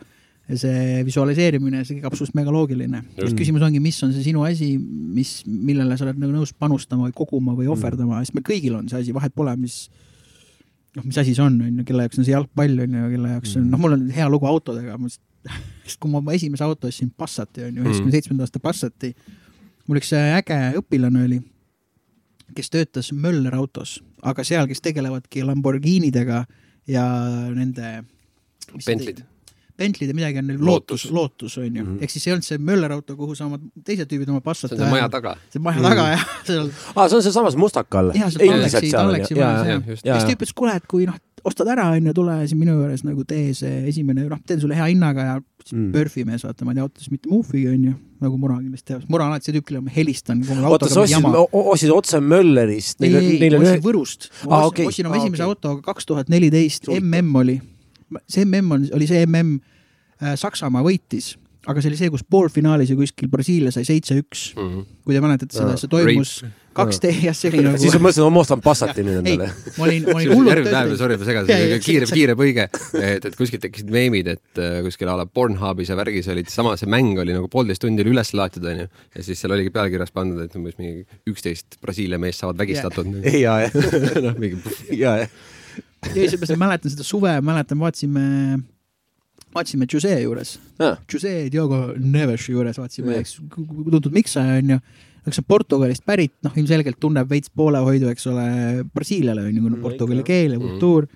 see 0.53 1.03
visualiseerimine, 1.07 1.81
see 1.85 1.97
kõik 1.97 2.09
absoluutselt 2.11 2.37
megaloogiline. 2.37 3.01
just. 3.17 3.37
Küsimus 3.37 3.63
ongi, 3.65 3.81
mis 3.81 3.97
on 4.05 4.11
see 4.13 4.27
sinu 4.27 4.43
asi, 4.45 4.75
mis, 4.77 5.39
millele 5.47 5.97
sa 5.97 6.05
oled 6.05 6.19
nagu 6.21 6.35
nõus 6.35 6.53
panustama 6.53 7.07
või 7.07 7.15
koguma 7.17 7.55
või 7.57 7.69
ohverdama, 7.73 8.21
sest 8.21 8.37
meil 8.37 8.45
kõigil 8.45 8.75
on 8.77 8.89
see 8.91 9.01
asi, 9.01 9.15
vahet 9.15 9.33
pole, 9.35 9.55
mis 9.57 9.87
noh, 10.95 11.03
mis 11.03 11.17
asi 11.17 11.33
see 11.33 11.43
on, 11.43 11.57
on 11.65 11.81
ju, 11.81 11.87
kelle 11.87 12.05
jaoks 12.05 12.21
on 12.21 12.27
see 12.27 12.35
jalgpall, 12.35 12.77
on 12.85 12.99
ju, 12.99 13.09
kelle 13.15 13.33
jaoks 13.33 13.57
on, 13.57 13.65
noh, 13.73 13.81
mul 13.81 13.97
on 13.97 14.05
hea 14.13 14.29
lugu 14.29 14.49
autodega, 14.51 14.99
sest 15.87 15.99
kui 16.01 16.13
ma 16.13 16.21
oma 16.21 16.37
esimese 16.37 16.67
auto 16.67 16.93
ostsin, 16.93 17.09
Passati 17.09 17.65
on 17.65 17.81
ju, 17.81 17.87
üheksakümne 17.87 18.17
seitsmenda 18.19 18.45
aasta 18.45 18.61
Passati, 18.61 19.15
mul 19.89 20.01
üks 20.03 20.13
äge 20.21 20.61
õpilane 20.77 21.25
oli, 21.25 21.41
kes 22.53 22.69
töötas 22.69 23.09
Möller 23.17 23.57
autos, 23.57 23.97
aga 24.21 24.45
seal, 24.45 24.69
kes 24.69 24.85
tegelevadki 24.85 25.41
Lamborghinidega 25.41 26.45
ja 26.85 27.05
nende 27.49 28.03
Bentley'd 28.85 29.25
Bentley'd 29.77 30.11
ja 30.11 30.15
midagi 30.17 30.39
on 30.41 30.47
neil 30.49 30.61
Lootus. 30.65 31.05
lootus, 31.11 31.57
on 31.57 31.65
ju 31.65 31.83
mm 31.83 31.87
-hmm., 31.87 32.03
ehk 32.03 32.11
siis 32.13 32.27
ei 32.27 32.33
olnud 32.33 32.47
see 32.47 32.57
Möller 32.57 32.91
auto, 32.95 33.15
kuhu 33.15 33.35
sa 33.35 33.45
oma 33.45 33.59
teised 33.83 34.07
tüübid 34.11 34.29
oma 34.29 34.41
Passat 34.41 34.71
see 34.71 34.77
on 34.77 34.83
see 34.83 34.91
maja 34.91 35.09
taga. 35.09 35.35
see 35.53 35.61
maja 35.61 35.81
taga 35.81 36.07
jah, 36.13 36.25
seal 36.47 36.69
aa, 36.95 37.07
see 37.09 37.17
on 37.17 37.23
sealsamas 37.23 37.55
Mustakal. 37.55 38.11
jah, 38.15 38.31
seal 38.31 38.51
Tallexi, 38.51 38.91
Tallexi 38.91 39.35
majas 39.35 39.67
jah. 39.67 40.19
siis 40.19 40.29
ta 40.29 40.37
ütles, 40.37 40.53
kuule, 40.55 40.75
et 40.75 40.87
kui 40.87 41.05
noh, 41.05 41.17
ostad 41.43 41.67
ära 41.67 41.89
onju, 41.93 42.13
tule 42.13 42.39
siin 42.47 42.59
minu 42.59 42.79
juures 42.79 43.03
nagu 43.03 43.23
tee 43.23 43.53
see 43.53 43.83
esimene, 43.89 44.29
noh, 44.29 44.39
teen 44.47 44.61
sulle 44.61 44.75
hea 44.75 44.87
hinnaga 44.93 45.27
ja 45.31 45.41
Mm. 45.73 45.89
Perfi 45.95 46.21
mees, 46.27 46.43
vaata, 46.45 46.61
ma 46.61 46.75
ei 46.75 46.77
tea 46.77 46.85
autost 46.85 47.09
mitte 47.09 47.29
muufigi 47.31 47.71
onju, 47.71 47.93
nagu 48.21 48.37
Mura 48.37 48.59
kindlasti 48.59 48.91
teab, 48.91 49.05
Mura 49.09 49.25
on 49.25 49.33
alati 49.33 49.49
see 49.49 49.55
tüüp, 49.55 49.65
kellele 49.65 49.87
ma 49.87 49.93
helistan, 49.95 50.43
oota, 50.61 50.85
sa 50.93 51.01
autoga 51.01 51.41
ostsid 51.41 51.71
ostsid 51.73 51.93
otse 51.95 52.19
Möllerist? 52.21 53.01
ei, 53.01 53.15
ei, 53.15 53.49
on 53.49 53.63
ostsin 53.63 53.81
Võrust. 53.81 54.27
Ma 54.45 54.59
okei. 54.67 54.85
ostsin 54.91 55.09
oma 55.09 55.17
Aa, 55.17 55.23
esimese 55.23 55.41
okei. 55.41 55.55
auto 55.55 55.71
kaks 55.87 56.05
tuhat 56.11 56.29
neliteist, 56.29 56.85
mm 56.91 57.39
oli. 57.41 57.57
See 58.27 58.45
mm 58.45 58.75
on, 58.77 58.85
oli 58.97 59.09
see 59.09 59.25
mm, 59.25 59.57
Saksamaa 60.39 60.83
võitis, 60.85 61.33
aga 61.67 61.81
see 61.81 61.91
oli 61.91 61.99
see, 61.99 62.11
kus 62.13 62.23
poolfinaalis 62.29 62.93
ja 62.93 62.99
kuskil 62.99 63.31
Brasiilia 63.31 63.73
sai 63.73 63.87
seitse-üks. 63.87 64.51
kui 64.55 65.15
te 65.15 65.23
mäletate 65.23 65.57
seda, 65.57 65.75
see 65.79 65.91
toimus 65.91 66.37
kaks 66.75 66.99
see 67.39 67.51
oli 67.51 67.63
nagu. 67.63 67.79
siis 67.79 67.95
ma 67.95 68.01
mõtlesin, 68.07 68.33
ma 68.35 68.41
ostan 68.41 68.61
Passati 68.63 69.05
nüüd 69.05 69.21
endale. 69.21 69.47
ma 69.77 69.87
olin, 69.87 70.07
ma 70.07 70.17
olin 70.19 70.33
hullult 70.33 70.67
päev, 70.67 70.93
sorry, 70.99 71.17
ma 71.21 71.27
jaa, 71.47 71.79
kiire, 71.83 72.09
kiire 72.09 72.35
põige, 72.39 72.67
et, 72.99 73.27
et 73.29 73.37
kuskilt 73.37 73.63
tekkisid 73.65 73.91
meemid, 73.95 74.29
et 74.35 74.61
äh, 74.61 74.77
kuskil 74.85 75.11
a 75.11 75.17
la 75.19 75.27
Pornhubis 75.29 75.91
ja 75.91 75.97
värgis 75.99 76.29
olid 76.33 76.51
sama, 76.51 76.75
see 76.79 76.91
mäng 76.91 77.19
oli 77.21 77.35
nagu 77.35 77.49
poolteist 77.51 77.83
tundi 77.85 78.03
oli 78.03 78.15
üles 78.15 78.33
laetud, 78.35 78.67
onju. 78.71 78.87
ja 79.15 79.27
siis 79.27 79.41
seal 79.41 79.55
oligi 79.55 79.71
pealkirjas 79.75 80.11
pandud, 80.15 80.43
et 80.43 80.59
umbes 80.59 80.77
mingi 80.81 81.05
üksteist 81.31 81.79
Brasiilia 81.83 82.19
meest 82.21 82.43
saavad 82.43 82.59
vägistatud. 82.65 83.11
ja, 83.45 83.59
ja, 83.65 83.71
noh, 84.25 84.35
mingi 84.41 84.59
ja, 84.91 85.19
ja. 85.23 85.31
ei, 86.13 86.27
seepärast 86.29 86.55
ma 86.57 86.67
mäletan 86.67 86.91
seda 86.93 87.05
suve, 87.07 87.33
mäletan, 87.45 87.79
vaatasime, 87.81 88.23
vaatasime 89.55 89.87
Jose 89.91 90.13
juures, 90.21 90.55
Ah. 90.79 90.97
Jose 91.11 91.49
Diogo 91.51 91.93
Neveši 91.97 92.51
juures 92.55 92.77
vaatasime 92.81 93.17
eks 93.21 93.37
tuntud 93.89 94.11
miksaja 94.15 94.59
onju, 94.61 94.79
eks 95.25 95.39
see 95.39 95.43
on 95.45 95.49
Portugalist 95.49 96.05
pärit, 96.05 96.33
noh, 96.45 96.53
ilmselgelt 96.59 96.99
tunneb 97.01 97.29
veits 97.31 97.49
poolehoidu, 97.55 98.09
eks 98.11 98.27
ole, 98.31 98.47
Brasiiliale 98.93 99.47
onju, 99.49 99.61
kuna 99.63 99.77
No 99.77 99.81
portugali 99.83 100.23
keel 100.27 100.51
ja 100.57 100.59
Mhm. 100.59 100.67
kultuur. 100.67 101.07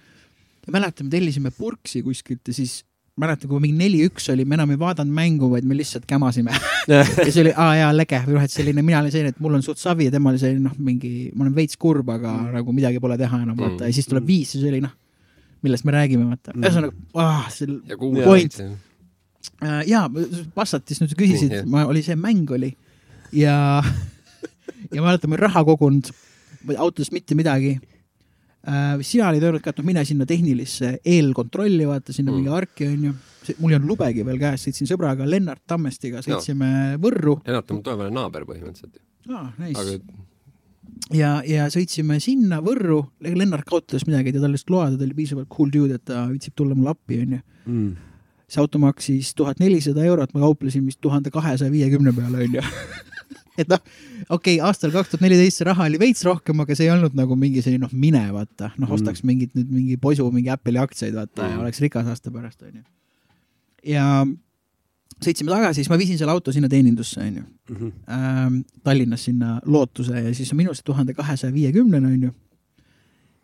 ja 0.67 0.71
mäletan, 0.75 1.07
me 1.07 1.09
tellisime 1.11 1.51
purksi 1.51 2.01
kuskilt 2.03 2.47
ja 2.47 2.53
siis 2.53 2.83
mäletan, 3.19 3.49
kui 3.51 3.61
mingi 3.63 3.77
neli-üks 3.79 4.29
oli, 4.33 4.45
me 4.47 4.57
enam 4.57 4.73
ei 4.73 4.79
vaadanud 4.79 5.13
mängu, 5.15 5.49
vaid 5.51 5.67
me 5.67 5.77
lihtsalt 5.77 6.07
kämasime 6.09 6.55
ja 6.91 7.03
see 7.05 7.43
oli, 7.43 7.53
aa 7.55 7.75
jaa, 7.81 7.91
lege 7.95 8.21
või 8.25 8.37
noh, 8.37 8.47
et 8.47 8.55
selline, 8.55 8.83
mina 8.85 9.01
olin 9.03 9.13
selline, 9.13 9.35
et 9.35 9.43
mul 9.43 9.59
on 9.59 9.65
suht 9.65 9.81
savi 9.81 10.09
ja 10.09 10.15
temal 10.15 10.35
oli 10.35 10.41
selline 10.41 10.65
noh, 10.65 10.75
mingi, 10.79 11.29
ma 11.35 11.45
olen 11.45 11.55
veits 11.57 11.79
kurb, 11.79 12.09
aga 12.15 12.33
mm. 12.33 12.57
nagu 12.59 12.75
midagi 12.75 13.01
pole 13.03 13.19
teha 13.19 13.43
enam 13.43 13.55
vaata 13.57 13.69
Mm. 13.69 13.85
mm. 13.85 13.87
ja 13.91 13.99
siis 13.99 14.09
tuleb 14.09 14.27
viis 14.27 14.55
ja 14.55 14.61
see 14.61 14.73
oli 14.73 14.83
noh, 14.85 14.93
millest 15.65 15.87
me 15.87 15.95
räägime, 15.95 16.29
vaata 16.31 16.53
Mm. 16.53 16.59
mm.. 16.59 16.67
ühesõnaga, 16.67 16.93
ah, 17.25 17.49
see 17.53 18.23
Point. 18.25 18.59
see 18.61 18.69
äh, 19.63 19.83
jaa, 19.89 20.07
Passatis 20.55 21.01
nüüd 21.01 21.13
sa 21.13 21.19
küsisid 21.19 21.53
mm,, 21.61 21.69
ma, 21.71 21.85
oli 21.89 22.03
see 22.05 22.17
mäng 22.19 22.49
oli 22.55 22.73
ja, 23.35 23.83
ja 24.95 25.01
mäletan, 25.01 25.29
ma 25.29 25.37
olin 25.37 25.45
raha 25.47 25.63
kogunud, 25.67 26.11
autost 26.77 27.13
mitte 27.15 27.37
midagi. 27.37 27.77
Sina 29.07 29.29
olid 29.29 29.43
öelnud 29.43 29.63
ka, 29.63 29.71
et 29.71 29.77
noh, 29.79 29.85
mine 29.87 30.03
sinna 30.05 30.25
tehnilisse 30.29 30.97
eelkontrolli, 31.05 31.85
vaata 31.87 32.13
sinna 32.13 32.31
Mm. 32.31 32.35
mingi 32.37 32.49
arki 32.49 32.87
onju. 32.87 33.13
mul 33.59 33.71
ei 33.71 33.75
olnud 33.79 33.89
lubegi 33.89 34.25
veel 34.25 34.37
käes, 34.37 34.65
sõitsin 34.67 34.85
sõbraga 34.85 35.25
Lennart 35.25 35.61
Tammestiga, 35.65 36.19
sõitsime 36.21 36.97
Võrru 37.01 37.39
Lennart 37.45 37.71
on 37.71 37.77
mu 37.77 37.83
tulevane 37.83 38.11
naaber 38.13 38.43
põhimõtteliselt. 38.45 38.99
ah,. 39.29 39.53
Nice. 39.57 39.79
aga 39.79 39.97
ja, 41.15 41.31
ja 41.47 41.65
sõitsime 41.71 42.19
sinna 42.21 42.59
Võrru, 42.61 42.99
Lennart 43.21 43.65
kaotas 43.65 44.05
midagi, 44.05 44.33
ta 44.35 44.43
tal 44.43 44.51
lihtsalt 44.53 44.69
load, 44.75 44.97
ta 44.99 45.07
oli 45.07 45.17
piisavalt 45.17 45.49
cool 45.49 45.71
dude, 45.73 45.95
et 45.95 46.05
ta 46.05 46.27
viitsib 46.29 46.53
tulla 46.55 46.75
mulle 46.75 46.93
appi, 46.93 47.21
onju. 47.23 47.41
Mm. 47.65 47.95
see 48.49 48.61
auto 48.61 48.79
maksis 48.81 49.33
tuhat 49.37 49.59
nelisada 49.61 50.03
eurot, 50.03 50.33
ma 50.33 50.39
kauplesin 50.41 50.85
vist 50.85 50.97
tuhande 51.01 51.29
kahesaja 51.29 51.71
viiekümne 51.71 52.13
peale, 52.17 52.45
onju. 52.47 52.61
et 53.63 53.69
noh, 53.71 53.81
okei 54.29 54.57
okay,, 54.57 54.59
aastal 54.65 54.91
kaks 54.95 55.13
tuhat 55.13 55.23
neliteist 55.25 55.61
see 55.61 55.67
raha 55.67 55.87
oli 55.89 55.99
veits 56.01 56.23
rohkem, 56.27 56.59
aga 56.63 56.75
see 56.77 56.87
ei 56.87 56.93
olnud 56.95 57.15
nagu 57.17 57.35
mingi 57.39 57.61
selline 57.65 57.85
noh, 57.85 57.93
mine 57.93 58.21
vaata, 58.35 58.71
noh, 58.79 58.91
ostaks 58.95 59.23
mingit 59.27 59.53
nüüd 59.57 59.71
mingi 59.73 59.97
posu, 60.01 60.27
mingi 60.35 60.51
Apple'i 60.53 60.79
aktsiaid 60.81 61.15
vaata 61.17 61.43
mm. 61.43 61.49
ja 61.49 61.55
Mm. 61.57 61.63
oleks 61.65 61.81
rikas 61.83 62.07
aasta 62.07 62.31
pärast, 62.31 62.61
onju. 62.63 62.83
ja 63.93 64.05
sõitsime 65.19 65.51
tagasi, 65.51 65.81
siis 65.81 65.89
ma 65.91 65.97
viisin 65.99 66.17
selle 66.19 66.31
auto 66.31 66.51
sinna 66.55 66.69
teenindusse, 66.71 67.19
onju 67.21 67.43
Mhm. 67.69 67.89
ähm, 68.09 68.59
Tallinnas 68.83 69.25
sinna 69.27 69.59
Lootuse 69.65 70.15
ja 70.23 70.33
siis 70.33 70.53
minu 70.57 70.71
arust 70.71 70.85
tuhande 70.87 71.13
kahesaja 71.13 71.53
viiekümnene 71.53 72.07
onju. 72.07 72.31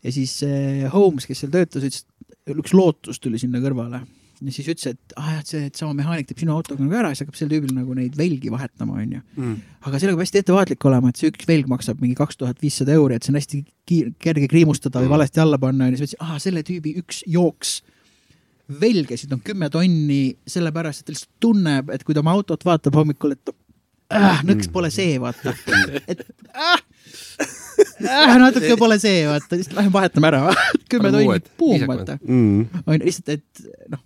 ja 0.03 0.12
siis 0.12 0.39
see 0.39 0.88
Holmes, 0.93 1.25
kes 1.27 1.39
seal 1.43 1.51
töötas, 1.51 1.84
ütles, 1.84 2.05
üks 2.50 2.74
Lootus 2.74 3.19
tuli 3.19 3.38
sinna 3.41 3.60
kõrvale 3.60 4.01
ja 4.41 4.53
siis 4.55 4.67
ütles, 4.73 4.95
et 4.95 5.15
ah 5.19 5.31
jah, 5.37 5.45
see, 5.47 5.69
sama 5.77 5.95
mehaanik 5.97 6.29
teeb 6.29 6.43
sinu 6.43 6.55
autoga 6.57 6.83
nagu 6.83 6.97
ära 6.99 7.13
siis 7.13 7.23
hakkab 7.23 7.39
sel 7.39 7.49
tüübil 7.51 7.73
nagu 7.75 7.95
neid 7.97 8.17
velgi 8.19 8.51
vahetama 8.53 8.99
onju. 9.01 9.23
Mm. 9.39 9.57
aga 9.85 10.01
sellega 10.01 10.17
peab 10.17 10.25
hästi 10.25 10.43
ettevaatlik 10.43 10.87
olema, 10.91 11.11
et 11.11 11.21
see 11.21 11.31
üks 11.31 11.49
velg 11.49 11.71
maksab 11.71 12.03
mingi 12.03 12.17
kaks 12.19 12.39
tuhat 12.41 12.61
viissada 12.63 12.95
euri, 12.97 13.17
et 13.17 13.25
see 13.27 13.33
on 13.33 13.39
hästi 13.39 13.63
kiir-, 13.89 14.13
kerge 14.19 14.49
kriimustada 14.51 15.01
või 15.03 15.09
Mm. 15.09 15.17
valesti 15.17 15.43
alla 15.43 15.61
panna 15.61 15.89
onju, 15.89 15.99
siis 15.99 16.01
ma 16.01 16.11
ütlesin, 16.11 16.25
ah 16.35 16.39
selle 16.41 16.65
tüübi 16.67 16.95
üks 17.01 17.21
jooks 17.27 17.77
velgesid 18.81 19.33
on 19.33 19.41
kümme 19.45 19.69
tonni 19.69 20.35
sellepärast, 20.49 21.03
et 21.03 21.09
ta 21.09 21.13
lihtsalt 21.13 21.31
tunneb, 21.43 21.91
et 21.93 22.03
kui 22.03 22.15
ta 22.15 22.24
oma 22.24 22.33
autot 22.35 22.65
vaatab 22.65 22.98
hommikul, 22.98 23.35
et 23.35 23.53
äh, 24.13 24.41
nõks 24.48 24.69
pole 24.74 24.89
see, 24.93 25.19
vaata. 25.21 25.53
et 26.11 26.24
äh, 26.55 26.81
äh, 28.09 28.33
natuke 28.41 28.77
pole 28.79 28.98
see, 29.01 29.25
vaata, 29.29 29.59
lihtsalt 29.59 29.77
lähme 29.79 29.93
vahetame 29.93 30.31
ära, 30.31 30.41
kümme 30.91 31.13
tonni 31.13 31.29
viisakad. 31.29 31.91
vaata. 31.93 32.17
Mm. 32.25 32.81
on 32.85 33.05
lihtsalt, 33.05 33.37
et 33.37 33.65
noh, 33.93 34.01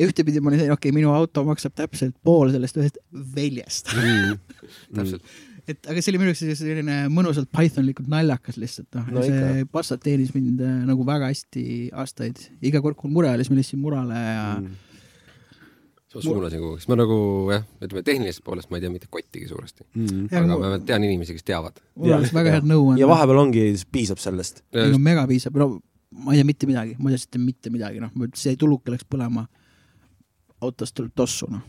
ja 0.00 0.08
ühtepidi 0.08 0.40
ma 0.40 0.50
olin 0.50 0.62
selline, 0.62 0.76
okei 0.76 0.90
okay,, 0.90 0.96
minu 0.96 1.12
auto 1.14 1.44
maksab 1.48 1.76
täpselt 1.76 2.16
pool 2.24 2.52
sellest 2.54 2.80
ühest 2.80 3.00
veljest. 3.36 3.92
täpselt, 4.96 5.24
et 5.70 5.88
aga 5.90 6.02
see 6.02 6.12
oli 6.12 6.20
minu 6.22 6.32
jaoks 6.32 6.60
selline 6.60 7.00
mõnusalt 7.12 7.50
Pythonlikult 7.54 8.10
naljakas 8.10 8.58
lihtsalt 8.60 8.96
noh 8.96 9.10
No 9.14 9.24
see 9.24 9.66
Passat 9.72 10.02
teenis 10.04 10.32
mind 10.36 10.62
äh, 10.64 10.78
nagu 10.88 11.04
väga 11.06 11.30
hästi 11.30 11.64
aastaid, 12.00 12.40
iga 12.66 12.82
kord, 12.84 12.98
kui 13.00 13.12
mure 13.12 13.32
oli, 13.32 13.44
siis 13.44 13.52
ma 13.52 13.60
läksin 13.60 13.82
murale 13.82 14.22
ja 14.22 14.46
mm. 14.56 14.72
ma 16.14 16.24
suunasin 16.24 16.64
kuhugi, 16.64 16.82
sest 16.82 16.92
ma 16.92 16.98
nagu 17.02 17.20
jah, 17.52 17.68
ütleme 17.84 18.04
tehnilisest 18.06 18.44
poolest 18.46 18.72
ma 18.72 18.80
ei 18.80 18.86
tea 18.86 18.94
mitte 18.94 19.10
kottigi 19.12 19.50
suuresti. 19.50 19.86
Mm. 19.92 20.24
Ja 20.32 20.42
aga 20.42 20.58
ma 20.64 20.82
tean 20.86 21.06
inimesi, 21.06 21.36
kes 21.36 21.46
teavad. 21.52 21.78
mul 22.00 22.16
oleks 22.18 22.34
väga 22.34 22.56
head 22.56 22.66
nõu 22.72 22.90
ja 22.90 22.96
anda. 22.96 23.12
vahepeal 23.14 23.44
ongi, 23.44 23.68
piisab 23.92 24.22
sellest. 24.22 24.64
ei 24.74 24.90
no 24.94 25.02
mega 25.02 25.28
piisab, 25.30 25.60
no 25.60 25.72
ma 26.24 26.34
ei 26.34 26.40
tea 26.40 26.50
mitte 26.50 26.70
midagi, 26.70 26.98
ma 26.98 27.12
ei 27.12 27.16
tea 27.16 27.26
mitte 27.26 27.44
mitte 27.46 27.74
midagi, 27.74 28.02
noh, 28.02 28.30
see 28.38 28.56
tuluke 28.60 28.94
läks 28.94 29.06
põlema. 29.10 29.46
Autost 30.64 30.96
tuleb 30.96 31.12
tossu, 31.16 31.48
noh. 31.50 31.62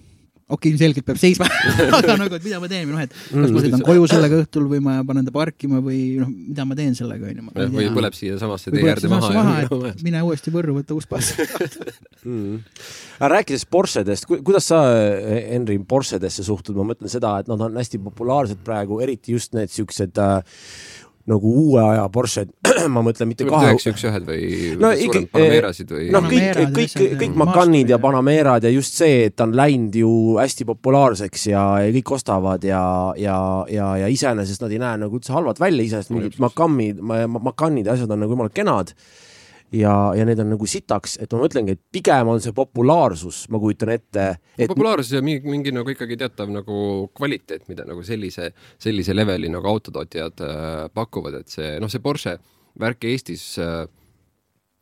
okei 0.51 0.56
okay,, 0.56 0.71
ilmselgelt 0.73 1.06
peab 1.08 1.19
seisma 1.21 1.47
aga 1.99 2.17
nagu, 2.19 2.36
et 2.36 2.45
mida 2.45 2.60
ma 2.60 2.69
teen 2.71 2.89
noh, 2.91 2.99
et 3.04 3.13
kas 3.13 3.54
ma 3.56 3.63
sõidan 3.63 3.86
koju 3.88 4.08
sellega 4.12 4.41
õhtul 4.43 4.67
või 4.71 4.82
ma 4.84 4.97
panen 5.08 5.27
ta 5.27 5.34
parkima 5.36 5.80
või 5.84 6.01
noh, 6.19 6.32
mida 6.32 6.65
ma 6.67 6.77
teen 6.77 6.97
sellega, 6.97 7.32
onju. 7.32 7.71
või 7.75 7.88
põleb 7.95 8.17
siiasamasse 8.17 8.73
tee 8.75 8.84
äärde 8.91 9.12
maha 9.12 9.32
maha, 9.38 9.93
mine 10.04 10.23
uuesti 10.27 10.54
Võrru, 10.54 10.75
võta 10.82 10.97
uus 10.97 11.08
pass. 11.10 11.36
mm.. 12.27 12.62
aga 13.19 13.32
rääkides 13.38 13.67
Porschedest, 13.71 14.27
kuidas 14.32 14.67
sa, 14.73 14.84
Henri, 15.23 15.80
Porschedesse 15.88 16.45
suhtud, 16.47 16.75
ma 16.80 16.91
mõtlen 16.91 17.12
seda, 17.12 17.38
et 17.41 17.51
nad 17.51 17.67
on 17.67 17.80
hästi 17.80 18.01
populaarsed 18.10 18.65
praegu, 18.67 18.99
eriti 19.04 19.38
just 19.38 19.56
need 19.58 19.71
siuksed 19.71 20.19
äh, 20.19 20.60
nagu 21.30 21.52
uue 21.66 21.82
aja 21.84 22.08
Porsched, 22.14 22.50
ma 22.94 23.04
mõtlen 23.06 23.30
mitte 23.30 23.46
kahe 23.50 23.70
üheksa, 23.72 23.92
üks 23.94 24.06
ühed 24.10 24.26
või 24.28 24.42
No 24.82 24.92
ikka- 24.94 25.22
suuremad 25.22 25.32
Panamerasid 25.36 25.92
või 25.94 26.08
noh, 26.16 26.28
kõik 26.32 26.62
kõik, 26.78 26.96
kõik 27.22 27.36
Masterid 27.36 27.40
Macanid 27.42 27.94
ja 27.94 28.00
Panamerad 28.02 28.64
ja 28.68 28.72
just 28.74 28.98
see, 28.98 29.26
et 29.30 29.36
ta 29.38 29.46
on 29.50 29.56
läinud 29.58 29.96
ju 30.02 30.12
hästi 30.40 30.66
populaarseks 30.72 31.48
ja, 31.52 31.64
ja 31.86 31.92
kõik 31.98 32.14
ostavad 32.18 32.64
ja, 32.68 32.82
ja, 33.20 33.38
ja, 33.70 33.90
ja 34.06 34.08
iseenesest 34.12 34.64
nad 34.66 34.72
ei 34.74 34.82
näe 34.82 35.02
nagu 35.06 35.20
üldse 35.20 35.36
halvad 35.36 35.60
välja, 35.62 35.84
iseenesest 35.86 36.16
mingid 36.16 36.40
Macamid, 36.42 37.02
Macanid 37.02 37.86
ja 37.90 37.94
asjad 37.98 38.12
on 38.16 38.24
nagu 38.26 38.34
jumala 38.38 38.50
kenad. 38.54 38.96
ja, 39.72 39.94
ja 40.18 40.26
need 40.28 40.40
on 40.44 40.52
nagu 40.54 40.68
sitaks, 40.70 41.18
et 41.24 41.32
ma 41.34 41.42
mõtlengi, 41.44 41.76
et 41.78 41.82
pigem 41.96 42.32
on 42.34 42.42
see 42.44 42.56
populaarsus, 42.56 43.44
ma 43.54 43.60
kujutan 43.62 43.94
ette, 43.96 44.26
et 44.58 44.72
populaarsus 44.72 45.16
ja 45.18 45.24
mingi, 45.26 45.48
mingi 45.50 45.74
nagu 45.76 45.94
ikkagi 45.94 46.18
teatav 46.20 46.52
nagu 46.52 46.82
kvaliteet, 47.18 47.68
mida 47.72 47.86
nagu 47.88 48.04
sellise, 48.06 48.52
sellise 48.82 49.16
leveli 49.16 49.52
nagu 49.52 49.72
autotootjad 49.72 50.44
äh, 50.48 50.68
pakuvad, 50.96 51.42
et 51.42 51.56
see 51.56 51.74
noh, 51.82 51.92
see 51.92 52.04
Porsche 52.04 52.38
värk 52.82 53.08
Eestis 53.08 53.46
äh, 53.62 53.86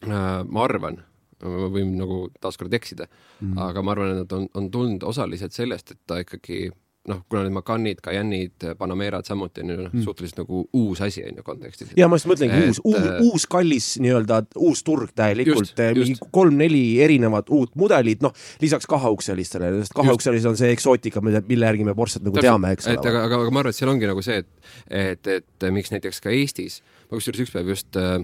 äh, 0.08 0.28
ma 0.44 0.66
arvan, 0.66 1.02
ma 1.46 1.72
võin 1.72 1.96
nagu 2.00 2.26
taaskord 2.42 2.74
eksida 2.76 3.06
mm, 3.08 3.48
-hmm. 3.48 3.64
aga 3.70 3.84
ma 3.86 3.96
arvan, 3.96 4.14
et 4.14 4.24
nad 4.26 4.38
on, 4.40 4.48
on 4.58 4.72
tulnud 4.74 5.06
osaliselt 5.08 5.56
sellest, 5.56 5.92
et 5.92 6.02
ta 6.08 6.20
ikkagi 6.26 6.70
noh, 7.10 7.22
kuna 7.30 7.44
need 7.46 7.54
Macanid, 7.54 8.02
Cayenne'id, 8.06 8.66
Panamerad 8.78 9.28
samuti 9.28 9.64
on 9.64 9.72
ju 9.74 9.78
noh, 9.82 9.96
suhteliselt 10.04 10.42
nagu 10.44 10.62
uus 10.76 11.02
asi 11.02 11.24
on 11.26 11.40
ju 11.40 11.44
kontekstis. 11.46 11.92
ja 11.98 12.08
ma 12.10 12.20
just 12.20 12.30
mõtlengi 12.30 12.60
Et, 12.60 12.70
uus, 12.70 12.82
uus 12.84 13.00
äh,, 13.00 13.20
uus 13.26 13.46
kallis 13.50 13.88
nii-öelda 14.04 14.42
uus 14.62 14.84
turg 14.86 15.14
täielikult 15.18 15.72
Just,, 15.72 15.82
mingi 15.98 16.30
kolm-neli 16.36 16.84
erinevat 17.04 17.50
uut 17.56 17.74
mudelit, 17.80 18.22
noh 18.26 18.36
lisaks 18.62 18.88
kaheukselistele, 18.90 19.72
sest 19.82 19.96
kaheukselised 19.98 20.52
on 20.52 20.60
see 20.60 20.72
eksootika, 20.76 21.24
mille, 21.26 21.42
mille 21.50 21.70
järgi 21.72 21.88
me 21.88 21.96
Porsche't 21.98 22.26
nagu 22.26 22.42
teame, 22.42 22.74
eks 22.78 22.90
ole. 22.92 23.00
aga, 23.02 23.26
aga, 23.26 23.42
aga 23.46 23.56
ma 23.56 23.64
arvan, 23.64 23.74
et 23.74 23.80
seal 23.80 23.94
ongi 23.94 24.10
nagu 24.10 24.26
see, 24.26 24.42
et, 24.44 24.52
et, 24.90 25.32
et 25.40 25.70
miks 25.74 25.94
näiteks 25.96 26.22
ka 26.24 26.34
Eestis, 26.36 26.82
ma 27.10 27.18
kusjuures 27.18 27.46
üks 27.46 27.56
päev 27.56 27.74
just 27.74 28.00
äh, 28.00 28.20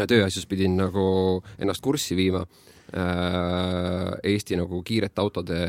tööasjus 0.00 0.48
pidin 0.50 0.78
nagu 0.80 1.04
ennast 1.58 1.84
kurssi 1.84 2.16
viima 2.18 2.46
äh, 2.46 4.32
Eesti 4.32 4.58
nagu 4.58 4.80
kiirete 4.86 5.22
autode 5.22 5.60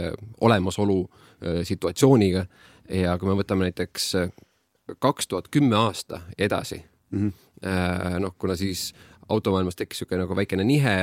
olemasolu 0.48 1.02
äh, 1.04 1.28
situatsiooniga. 1.64 2.46
Ja 2.92 3.18
kui 3.18 3.30
me 3.30 3.38
võtame 3.40 3.70
näiteks 3.70 4.12
kaks 5.00 5.30
tuhat 5.32 5.48
kümme 5.54 5.78
aasta 5.80 6.22
edasi 6.38 6.82
mm, 7.12 7.32
-hmm. 7.32 8.20
noh, 8.20 8.36
kuna 8.38 8.56
siis 8.56 8.92
automaailmas 9.30 9.76
tekkis 9.76 10.02
niisugune 10.02 10.26
nagu 10.26 10.36
väikene 10.36 10.64
nihe 10.68 10.96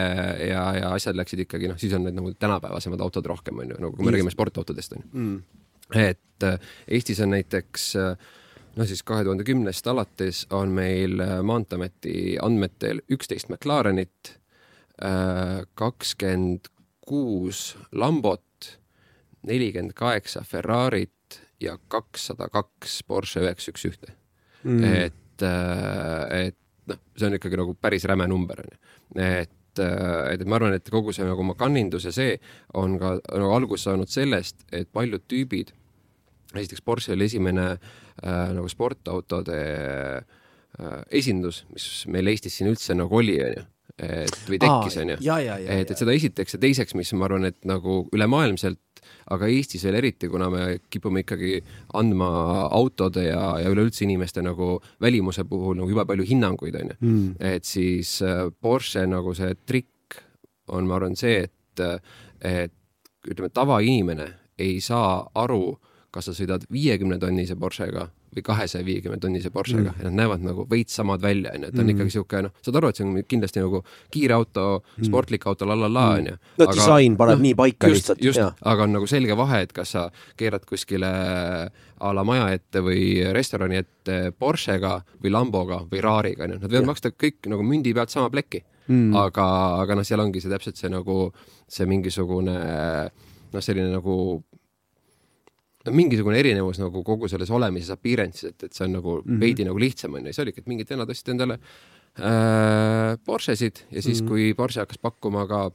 ja, 0.49 0.65
ja 0.77 0.91
asjad 0.93 1.17
läksid 1.17 1.47
ikkagi 1.47 1.71
noh, 1.71 1.79
siis 1.79 1.95
on 1.97 2.05
need 2.05 2.19
nagu 2.19 2.33
tänapäevasemad 2.35 3.01
autod 3.01 3.27
rohkem 3.27 3.59
on 3.59 3.71
ju, 3.71 3.79
nagu 3.79 3.97
kui 3.97 4.05
me 4.05 4.13
räägime 4.13 4.35
sportautodest 4.35 4.93
on 4.93 5.03
ju. 5.05 5.09
Mm.. 5.13 5.43
et 5.95 6.49
Eestis 6.89 7.21
on 7.21 7.31
näiteks 7.31 7.97
äh, 7.97 8.17
no 8.79 8.87
siis 8.87 9.03
kahe 9.03 9.25
tuhande 9.27 9.45
kümnest 9.45 9.87
alates 9.91 10.45
on 10.55 10.75
meil 10.75 11.21
äh, 11.25 11.39
Maanteeameti 11.43 12.37
andmetel 12.43 13.03
üksteist 13.11 13.51
McLarenit, 13.51 14.35
äh, 15.03 15.65
kakskümmend 15.75 16.71
kuus 17.09 17.77
Lambot, 17.93 18.45
nelikümmend 19.49 19.97
kaheksa 19.99 20.45
Ferrarit 20.47 21.41
ja 21.61 21.77
kakssada 21.91 22.49
kaks 22.53 23.03
Porsche 23.09 23.43
üheksa 23.45 23.75
üks 23.75 23.87
ühte. 23.91 24.15
Mm. 24.65 24.85
et, 24.85 25.43
äh, 25.47 26.49
et 26.49 26.91
noh, 26.91 26.99
see 27.15 27.29
on 27.29 27.37
ikkagi 27.39 27.61
nagu 27.61 27.77
päris 27.79 28.05
räme 28.11 28.27
number 28.29 28.65
onju, 28.65 28.81
et 29.23 29.55
et, 29.79 30.41
et 30.41 30.43
ma 30.49 30.57
arvan, 30.59 30.75
et 30.75 30.91
kogu 30.91 31.13
see 31.15 31.23
nagu 31.23 31.45
makanindus 31.47 32.09
ja 32.09 32.11
see 32.11 32.33
on 32.75 32.97
ka 32.99 33.13
nagu 33.31 33.53
alguse 33.55 33.87
saanud 33.87 34.11
sellest, 34.11 34.65
et 34.75 34.89
paljud 34.91 35.23
tüübid, 35.31 35.71
esiteks 36.57 36.83
Porsche 36.83 37.15
oli 37.15 37.29
esimene 37.29 37.69
äh, 37.71 37.89
äh, 38.23 38.53
nagu 38.55 38.69
sportautode 38.71 39.59
äh, 40.19 41.01
esindus, 41.15 41.65
mis 41.73 41.89
meil 42.11 42.31
Eestis 42.33 42.59
siin 42.59 42.71
üldse 42.73 42.97
nagu 42.99 43.21
oli, 43.21 43.39
onju 43.45 43.67
et 43.99 44.35
või 44.47 44.61
tekkis, 44.63 44.97
onju. 45.03 45.15
et, 45.19 45.89
et 45.91 45.99
seda 45.99 46.13
esiteks 46.15 46.55
ja 46.55 46.59
teiseks, 46.63 46.95
mis 46.95 47.09
ma 47.19 47.27
arvan, 47.27 47.49
et 47.49 47.57
nagu 47.67 48.05
ülemaailmselt, 48.15 48.79
aga 49.35 49.49
Eestis 49.53 49.85
veel 49.87 49.99
eriti, 50.01 50.29
kuna 50.29 50.51
me 50.53 50.65
kipume 50.91 51.25
ikkagi 51.25 51.59
andma 52.01 52.31
autode 52.75 53.27
ja, 53.29 53.43
ja 53.63 53.73
üleüldse 53.73 54.05
inimeste 54.07 54.43
nagu 54.45 54.77
välimuse 55.01 55.45
puhul 55.49 55.79
nagu 55.81 55.93
jube 55.93 56.07
palju 56.09 56.27
hinnanguid, 56.29 56.81
onju. 56.83 56.99
Mm.. 57.01 57.37
et 57.41 57.69
siis 57.69 58.19
äh, 58.23 58.47
Porsche 58.61 59.07
nagu 59.09 59.35
see 59.37 59.55
trikk 59.67 60.23
on, 60.69 60.87
ma 60.89 60.99
arvan, 60.99 61.17
see, 61.17 61.47
et, 61.49 61.85
et 62.45 62.75
ütleme, 63.29 63.51
tavainimene 63.55 64.33
ei 64.59 64.81
saa 64.85 65.23
aru 65.39 65.79
kas 66.15 66.29
sa 66.29 66.35
sõidad 66.37 66.65
viiekümne 66.73 67.19
tonnise 67.21 67.57
Porschega 67.59 68.09
või 68.39 68.47
kahesaja 68.47 68.87
viiekümne 68.87 69.19
tonnise 69.23 69.51
Porschega 69.55 69.91
mm. 69.91 69.99
ja 70.01 70.09
nad 70.09 70.19
näevad 70.23 70.45
nagu 70.47 70.67
veits 70.71 70.97
samad 70.99 71.23
välja, 71.23 71.53
onju, 71.57 71.71
et 71.71 71.75
ta 71.75 71.83
on 71.83 71.87
mm. 71.87 71.95
ikkagi 71.97 72.15
sihuke 72.15 72.43
noh, 72.47 72.55
saad 72.65 72.79
aru, 72.81 72.93
et 72.93 73.01
see 73.01 73.07
on 73.07 73.19
kindlasti 73.35 73.65
nagu 73.65 73.83
kiire 74.15 74.39
auto 74.39 74.65
mm., 74.79 75.09
sportlik 75.11 75.47
auto, 75.51 75.69
la 75.69 75.77
la 75.79 75.91
la, 75.93 76.07
onju. 76.21 76.39
no 76.63 76.71
disain 76.73 77.19
paneb 77.19 77.41
no, 77.41 77.47
nii 77.49 77.59
paika 77.59 77.93
just, 77.93 78.09
lihtsalt. 78.15 78.25
just, 78.25 78.65
aga 78.73 78.87
on 78.87 78.97
nagu 78.99 79.11
selge 79.11 79.37
vahe, 79.39 79.63
et 79.67 79.77
kas 79.77 79.95
sa 79.97 80.09
keerad 80.39 80.67
kuskile 80.69 81.13
a 81.99 82.15
la 82.15 82.25
maja 82.27 82.49
ette 82.55 82.83
või 82.85 83.05
restorani 83.35 83.81
ette 83.83 84.19
Porschega 84.39 84.99
või 85.23 85.35
Lamboga 85.35 85.83
või 85.91 86.03
Rariga, 86.05 86.47
onju, 86.47 86.61
nad 86.63 86.71
võivad 86.71 86.93
maksta 86.93 87.13
kõik 87.15 87.51
nagu 87.51 87.67
mündi 87.67 87.95
pealt 87.97 88.15
sama 88.15 88.31
plekki 88.33 88.63
mm.. 88.89 89.17
aga, 89.19 89.47
aga 89.83 89.99
noh, 89.99 90.07
seal 90.07 90.23
ongi 90.23 90.43
see 90.43 90.53
täpselt 90.53 90.79
see 90.81 90.93
nagu 90.93 91.29
see 91.69 91.89
mingisugune 91.89 92.55
noh, 93.53 93.65
selline 93.65 93.91
nagu 93.93 94.15
no 95.87 95.95
mingisugune 95.95 96.39
erinevus 96.41 96.81
nagu 96.83 97.03
kogu 97.07 97.31
selles 97.31 97.51
olemises 97.55 97.95
appearance'is, 97.95 98.53
et, 98.53 98.67
et 98.67 98.75
see 98.75 98.87
on 98.87 98.97
nagu 98.99 99.17
mm 99.21 99.25
-hmm. 99.25 99.41
veidi 99.41 99.67
nagu 99.69 99.79
lihtsam 99.79 100.15
onju, 100.15 100.33
siis 100.33 100.45
oligi, 100.45 100.65
et 100.65 100.71
mingid 100.71 100.91
vennad 100.91 101.11
ostsid 101.11 101.35
endale 101.35 101.59
äh, 102.19 103.17
Porschesid 103.25 103.85
ja 103.91 104.03
siis 104.03 104.23
mm, 104.23 104.27
-hmm. 104.27 104.29
kui 104.29 104.55
Porsche 104.55 104.81
hakkas 104.81 104.99
pakkuma 104.99 105.47
ka 105.47 105.71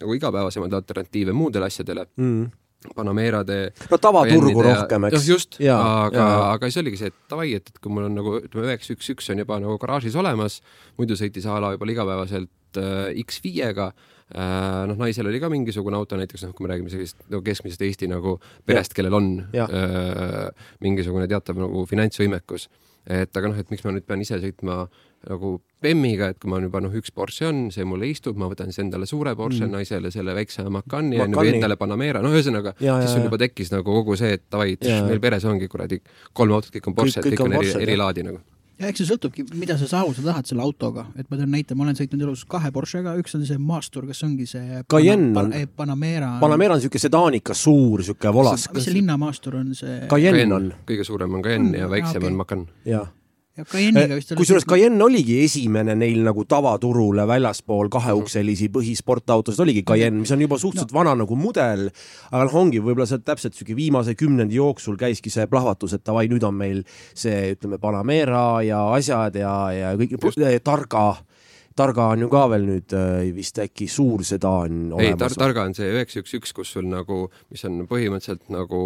nagu 0.00 0.14
igapäevasemaid 0.14 0.72
alternatiive 0.72 1.32
muudele 1.32 1.66
asjadele 1.66 2.06
mm, 2.16 2.44
-hmm. 2.44 2.50
Panamerade. 2.94 3.72
no 3.90 3.98
tavaturgu 3.98 4.62
rohkem, 4.62 5.04
eks. 5.04 5.28
just, 5.28 5.56
aga, 5.60 6.52
aga 6.52 6.66
siis 6.66 6.76
oligi 6.76 6.96
see, 6.96 7.06
et 7.06 7.14
davai, 7.30 7.54
et, 7.54 7.68
et 7.68 7.78
kui 7.78 7.90
mul 7.92 8.04
on 8.04 8.14
nagu 8.14 8.36
ütleme, 8.38 8.66
üheksa 8.66 8.94
üks 8.94 9.10
üks 9.10 9.32
on 9.32 9.38
juba 9.38 9.58
nagu 9.60 9.78
garaažis 9.78 10.14
olemas, 10.14 10.62
muidu 10.96 11.14
sõitis 11.18 11.46
a 11.46 11.58
la 11.60 11.72
võib-olla 11.72 11.92
igapäevaselt 11.92 12.78
äh, 12.78 13.18
X5-ga 13.24 13.88
Äh, 13.88 14.17
noh, 14.34 14.98
naisel 15.00 15.28
oli 15.30 15.40
ka 15.40 15.48
mingisugune 15.52 15.96
auto 15.96 16.18
näiteks 16.20 16.44
noh, 16.44 16.54
kui 16.56 16.66
me 16.66 16.74
räägime 16.74 16.92
sellisest 16.92 17.28
nagu 17.30 17.40
keskmisest 17.46 17.84
Eesti 17.86 18.10
nagu 18.10 18.36
perest, 18.68 18.92
kellel 18.96 19.16
on 19.16 19.30
ja. 19.56 19.64
äh, 19.64 20.74
mingisugune 20.84 21.28
teatav 21.30 21.56
nagu 21.60 21.86
finantsvõimekus. 21.88 22.68
et 23.08 23.36
aga 23.40 23.48
noh, 23.48 23.56
et 23.56 23.70
miks 23.72 23.86
ma 23.86 23.94
nüüd 23.94 24.04
pean 24.04 24.20
ise 24.20 24.36
sõitma 24.42 24.82
nagu 25.28 25.54
BEM-iga, 25.82 26.28
et 26.32 26.38
kui 26.42 26.50
ma 26.50 26.58
juba 26.60 26.82
noh, 26.82 26.92
üks 26.94 27.10
Porsche 27.14 27.48
on, 27.48 27.62
see 27.74 27.86
mulle 27.88 28.10
istub, 28.10 28.36
ma 28.38 28.50
võtan 28.50 28.68
siis 28.68 28.82
endale 28.84 29.08
suure 29.08 29.32
Porsche 29.38 29.64
mm., 29.64 29.78
naisele 29.78 30.12
selle 30.14 30.34
väikse 30.36 30.66
Macani 30.74 31.22
onju 31.24 31.38
või 31.38 31.54
endale 31.54 31.78
Panamera, 31.80 32.20
no 32.22 32.34
ühesõnaga, 32.34 32.74
siis 32.78 33.14
sul 33.14 33.24
juba 33.24 33.40
tekkis 33.40 33.72
nagu 33.72 33.86
kogu 33.86 34.18
see, 34.18 34.36
et 34.36 34.44
davai, 34.52 34.76
meil 35.08 35.24
peres 35.24 35.48
ongi 35.48 35.70
kuradi 35.70 36.02
kolm 36.36 36.58
autot, 36.58 36.74
kõik 36.74 36.92
on 36.92 37.00
Porsche, 37.00 37.24
kõik, 37.24 37.38
kõik 37.38 37.46
on, 37.46 37.56
on 37.56 37.64
eri, 37.64 37.74
eri 37.86 37.98
laadi 37.98 38.28
nagu 38.28 38.44
ja 38.78 38.90
eks 38.90 39.02
see 39.02 39.08
sõltubki, 39.10 39.44
mida 39.58 39.76
sa 39.80 39.88
saavutada 39.90 40.32
tahad 40.32 40.50
selle 40.50 40.64
autoga, 40.64 41.06
et 41.18 41.28
ma 41.30 41.38
toon 41.40 41.52
näite, 41.52 41.76
ma 41.78 41.86
olen 41.86 41.98
sõitnud 41.98 42.24
elus 42.28 42.44
kahe 42.50 42.70
Porschega, 42.74 43.16
üks 43.20 43.36
on 43.38 43.44
see 43.48 43.58
Maastur, 43.58 44.06
kas 44.10 44.22
ongi 44.26 44.46
see 44.50 44.82
Cayenne 44.90 45.30
on 45.32 45.52
Pan, 45.52 45.68
Panamera. 45.82 46.32
Panamera 46.42 46.76
on 46.76 46.82
niisugune 46.82 47.04
sedaanikas 47.04 47.66
suur, 47.66 48.02
niisugune 48.02 48.34
volas. 48.34 48.68
mis 48.74 48.88
see 48.88 48.98
linnamaastur 49.00 49.60
on 49.60 49.74
see? 49.78 50.00
Cayenne 50.10 50.48
on. 50.54 50.72
kõige 50.88 51.06
suurem 51.06 51.38
on 51.38 51.46
Cayenne 51.46 51.84
ja 51.84 51.90
väiksem 51.90 52.22
okay. 52.22 52.32
on 52.32 52.42
Macan. 52.42 52.66
jah 52.88 53.08
kusjuures 54.38 54.66
Cayenne 54.68 55.04
oligi 55.04 55.38
esimene 55.44 55.96
neil 55.98 56.20
nagu 56.26 56.44
tavaturule 56.48 57.26
väljaspool 57.28 57.90
kaheukselisi 57.92 58.70
põhisportautosid 58.74 59.64
oligi 59.64 59.84
Cayenne, 59.88 60.22
mis 60.22 60.32
on 60.34 60.44
juba 60.44 60.58
suhteliselt 60.60 60.94
no. 60.94 60.98
vana 61.00 61.14
nagu 61.22 61.38
mudel, 61.38 61.88
aga 62.30 62.44
noh, 62.44 62.58
ongi 62.62 62.82
võib-olla 62.82 63.08
see 63.10 63.22
täpselt 63.24 63.58
sihuke 63.58 63.76
viimase 63.78 64.14
kümnendi 64.18 64.58
jooksul 64.58 64.98
käiski 65.00 65.32
see 65.32 65.48
plahvatus, 65.50 65.96
et 65.98 66.06
davai, 66.06 66.26
nüüd 66.30 66.46
on 66.46 66.58
meil 66.58 66.84
see, 67.12 67.54
ütleme, 67.56 67.80
Panamera 67.82 68.62
ja 68.66 68.84
asjad 68.94 69.38
ja, 69.38 69.54
ja 69.74 69.94
kõik 69.98 70.18
targa 70.64 71.08
Targa 71.78 72.08
on 72.10 72.24
ju 72.24 72.28
ka 72.32 72.40
veel 72.50 72.64
nüüd 72.66 72.94
äh, 72.96 73.28
vist 73.36 73.58
äkki 73.62 73.86
suur 73.90 74.24
sedaan 74.26 74.88
olemas. 74.96 75.04
ei 75.06 75.18
tar, 75.20 75.36
Targa 75.38 75.66
on 75.68 75.76
see 75.78 75.86
üheksa 75.92 76.24
üks 76.24 76.34
üks, 76.40 76.54
kus 76.56 76.72
sul 76.74 76.88
nagu, 76.90 77.28
mis 77.52 77.62
on 77.68 77.84
põhimõtteliselt 77.90 78.50
nagu 78.50 78.80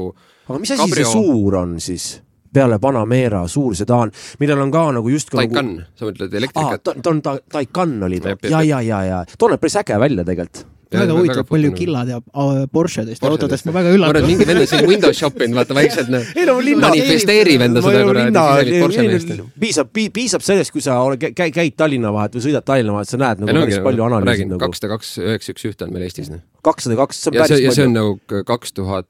aga 0.49 0.61
mis 0.61 0.75
asi 0.77 0.91
see 0.99 1.09
suur 1.09 1.57
on 1.63 1.79
siis? 1.81 2.19
Peale 2.55 2.79
Panamera 2.83 3.47
suur 3.49 3.77
sedaan, 3.79 4.13
millel 4.41 4.67
on 4.67 4.75
ka 4.75 4.85
nagu 4.99 5.09
justkui 5.13 5.43
Taycan 5.43 5.73
nagu..., 5.77 5.89
sa 5.97 6.09
mõtled 6.09 6.37
elektrikat 6.43 6.93
ah,? 6.93 7.01
ta 7.03 7.15
on 7.15 7.25
ta, 7.25 7.39
Taycan 7.57 7.97
oli 8.09 8.21
ta 8.23 8.37
ja, 8.43 8.63
ja, 8.63 8.81
ja, 8.85 9.03
ja 9.09 9.25
too 9.39 9.51
näeb 9.53 9.63
päris 9.63 9.81
äge 9.83 9.99
välja 10.01 10.27
tegelikult 10.29 10.67
väga 10.93 11.17
huvitav, 11.17 11.47
palju 11.49 11.71
Killa 11.77 12.03
teab 12.09 12.27
Porschedest 12.73 13.23
ja 13.23 13.31
autodest, 13.31 13.67
ma 13.69 13.75
väga 13.77 13.93
üllatunud. 13.97 14.29
mingi 14.29 14.47
vend 14.49 14.63
on 14.63 14.69
siin 14.71 14.89
windows 14.89 15.19
shop 15.19 15.41
inud, 15.41 15.57
vaata 15.61 15.77
väiksed 15.77 16.11
noh. 16.13 16.33
ei 16.37 16.47
no 16.49 16.57
linna. 16.65 16.91
manifesteerib 16.93 17.65
enda 17.69 17.85
seda 17.85 18.05
kuradi 18.09 19.39
piisab, 19.63 19.93
piisab 19.93 20.45
sellest, 20.45 20.75
kui 20.75 20.85
sa 20.85 20.99
käid, 21.23 21.55
käid 21.55 21.79
Tallinna 21.79 22.13
vahet 22.15 22.37
või 22.37 22.47
sõidad 22.49 22.67
Tallinna 22.69 22.97
vahet, 22.99 23.13
sa 23.13 23.21
näed 23.21 23.43
nagu 23.45 23.65
päris 23.65 23.81
palju 23.85 24.07
analüüsi. 24.09 24.49
nagu. 24.51 24.61
kakssada 24.63 24.93
kaks, 24.97 25.15
üheksa, 25.23 25.57
üks, 25.57 25.67
ühte 25.71 25.89
on 25.89 25.97
meil 25.97 26.07
Eestis. 26.09 26.31
Noh. 26.33 26.45
kakssada 26.65 26.99
kaks, 27.01 27.25
see 27.25 27.33
on 27.33 27.41
päris 27.41 27.57
palju. 27.57 27.71
ja 27.71 27.77
see 27.79 27.89
on 27.89 27.97
nagu 27.97 28.45
kaks 28.53 28.77
tuhat 28.77 29.09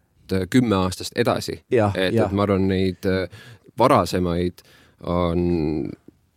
kümme 0.50 0.76
aastast 0.84 1.16
edasi. 1.16 1.62
et, 1.70 1.98
et 2.12 2.32
ma 2.32 2.46
arvan, 2.46 2.68
neid 2.68 3.08
varasemaid 3.78 4.62
on 5.08 5.90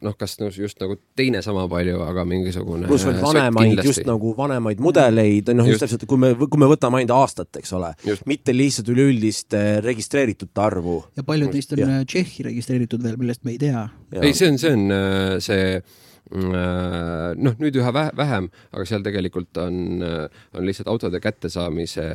noh, 0.06 0.14
kas 0.20 0.36
just 0.54 0.80
nagu 0.82 0.98
teine 1.18 1.42
sama 1.46 1.66
palju, 1.72 1.98
aga 2.06 2.26
mingisugune. 2.28 2.88
pluss 2.90 3.08
veel 3.08 3.20
vanemaid, 3.24 3.82
just 3.86 4.06
nagu 4.08 4.34
vanemaid 4.38 4.82
mudeleid, 4.84 5.52
noh 5.58 5.70
just, 5.70 5.84
täpselt, 5.84 6.06
kui 6.10 6.22
me, 6.22 6.34
kui 6.38 6.62
me 6.62 6.70
võtame 6.70 7.02
ainult 7.02 7.16
aastat, 7.16 7.62
eks 7.62 7.74
ole, 7.78 7.92
mitte 8.30 8.56
lihtsalt 8.56 8.92
üleüldist 8.94 9.58
äh, 9.58 9.76
registreeritute 9.86 10.66
arvu. 10.66 11.02
ja 11.18 11.26
paljud 11.28 11.54
neist 11.56 11.76
on. 11.76 11.86
Äh, 11.88 12.02
Tšehhi 12.06 12.50
registreeritud 12.52 13.04
veel, 13.06 13.20
millest 13.22 13.46
me 13.48 13.56
ei 13.56 13.62
tea. 13.62 13.88
ei, 14.22 14.34
see 14.38 14.52
on, 14.52 14.60
see 14.62 14.76
on 14.76 14.86
äh, 14.96 15.38
see 15.44 15.70
äh, 15.80 15.96
noh, 16.34 17.54
nüüd 17.62 17.76
üha 17.78 17.92
vähem, 17.94 18.48
aga 18.74 18.86
seal 18.90 19.04
tegelikult 19.06 19.60
on, 19.62 20.02
äh, 20.02 20.46
on 20.58 20.66
lihtsalt 20.66 20.90
autode 20.90 21.20
kättesaamise 21.22 22.06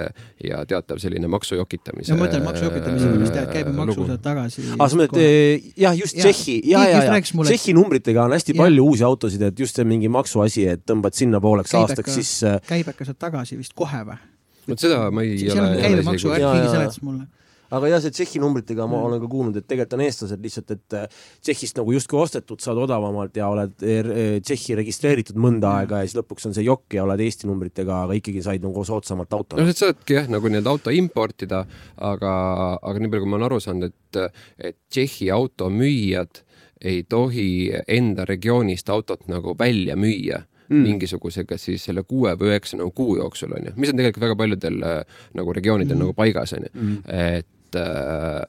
ja 0.44 0.64
teatav 0.66 0.98
selline 1.02 1.30
maksu 1.30 1.54
jokitamise. 1.60 2.16
ma 2.16 2.26
mõtlen 2.26 2.42
maksu 2.44 2.66
jokitamise, 2.66 3.12
millest 3.14 3.38
jääb 3.38 3.52
käibemaksu 3.54 4.06
sealt 4.08 4.24
tagasi. 4.24 4.66
aa, 4.74 4.88
sa 4.90 4.98
mõtled 4.98 5.70
jah, 5.78 5.96
just 5.96 6.18
Tšehhi 6.18 6.58
ja, 6.72 6.84
ja, 6.90 7.04
ja, 7.06 7.20
Tšehhi 7.22 7.76
numbritega 7.78 8.26
on 8.26 8.34
hästi 8.34 8.56
ja. 8.56 8.62
palju 8.64 8.90
uusi 8.90 9.06
autosid, 9.06 9.46
et 9.46 9.62
just 9.62 9.78
see 9.78 9.86
mingi 9.86 10.10
maksuasi, 10.10 10.66
et 10.74 10.82
tõmbad 10.90 11.14
sinnapooleks 11.14 11.76
aastaks, 11.78 12.18
siis. 12.18 12.34
käibeka 12.66 13.06
saad 13.06 13.20
tagasi 13.30 13.60
vist 13.60 13.78
kohe 13.78 14.02
või? 14.10 14.18
vot 14.66 14.82
seda 14.82 15.06
ma 15.14 15.22
ei 15.22 15.38
ole. 15.38 15.54
seal 15.54 15.68
on 15.68 15.84
käibemaksu 15.86 16.34
värk, 16.34 16.48
keegi 16.50 16.74
seletas 16.74 17.04
mulle 17.06 17.28
aga 17.76 17.90
jah, 17.92 18.02
see 18.04 18.14
Tšehhi 18.14 18.42
numbritega 18.42 18.86
ma 18.86 18.96
mm. 18.96 19.06
olen 19.08 19.22
ka 19.22 19.30
kuulnud, 19.30 19.58
et 19.60 19.66
tegelikult 19.68 19.96
on 19.98 20.04
eestlased 20.06 20.44
lihtsalt, 20.44 20.74
et 20.76 20.96
äh, 20.98 21.22
Tšehhist 21.44 21.80
nagu 21.80 21.94
justkui 21.94 22.20
ostetud, 22.20 22.62
saad 22.62 22.80
odavamalt 22.82 23.38
ja 23.38 23.48
oled 23.52 23.86
äh, 23.86 24.10
Tšehhi 24.44 24.78
registreeritud 24.80 25.38
mõnda 25.40 25.70
mm. 25.70 25.80
aega 25.80 26.02
ja 26.02 26.10
siis 26.10 26.18
lõpuks 26.20 26.50
on 26.50 26.56
see 26.56 26.66
jokk 26.66 26.98
ja 26.98 27.06
oled 27.06 27.24
Eesti 27.24 27.50
numbritega, 27.50 28.02
aga 28.06 28.18
ikkagi 28.18 28.44
said 28.44 28.66
nagu 28.66 28.84
soodsamalt 28.86 29.38
auto. 29.38 29.60
no 29.60 29.66
sa 29.70 29.86
saadki 29.86 30.18
jah, 30.18 30.30
nagu 30.32 30.50
nii-öelda 30.50 30.74
auto 30.74 30.94
importida, 30.94 31.64
aga, 31.96 32.36
aga 32.76 33.02
nii 33.02 33.12
palju, 33.12 33.26
kui 33.26 33.32
ma 33.32 33.40
olen 33.40 33.50
aru 33.50 33.64
saanud, 33.64 33.90
et, 33.90 34.22
et 34.70 34.78
Tšehhi 34.90 35.30
automüüjad 35.34 36.44
ei 36.80 37.02
tohi 37.08 37.50
enda 37.88 38.24
regioonist 38.24 38.88
autot 38.88 39.26
nagu 39.28 39.52
välja 39.58 39.96
müüa 40.00 40.40
mm. 40.70 40.82
mingisuguse, 40.82 41.44
kas 41.44 41.64
siis 41.68 41.84
selle 41.88 42.04
kuue 42.08 42.32
või 42.38 42.52
üheksa 42.54 42.78
nagu 42.80 42.92
kuu 42.96 43.16
jooksul 43.18 43.54
on 43.56 43.70
ju, 43.70 43.76
mis 43.76 43.92
on 43.92 44.00
tegelikult 44.00 44.26
väga 44.26 44.36
paljudel 44.40 44.84
äh, 44.86 45.00
nagu 45.38 45.56
regioonidel 45.56 45.96
mm. 45.96 46.04
nagu 46.06 46.16
paigas 46.16 46.54
on 46.56 46.66
ju 46.66 46.72
mm., 46.74 47.00
et, 47.40 47.48
äh, 47.78 48.42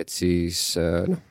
et 0.00 0.12
siis 0.12 0.76
äh, 0.80 1.08
noh 1.08 1.24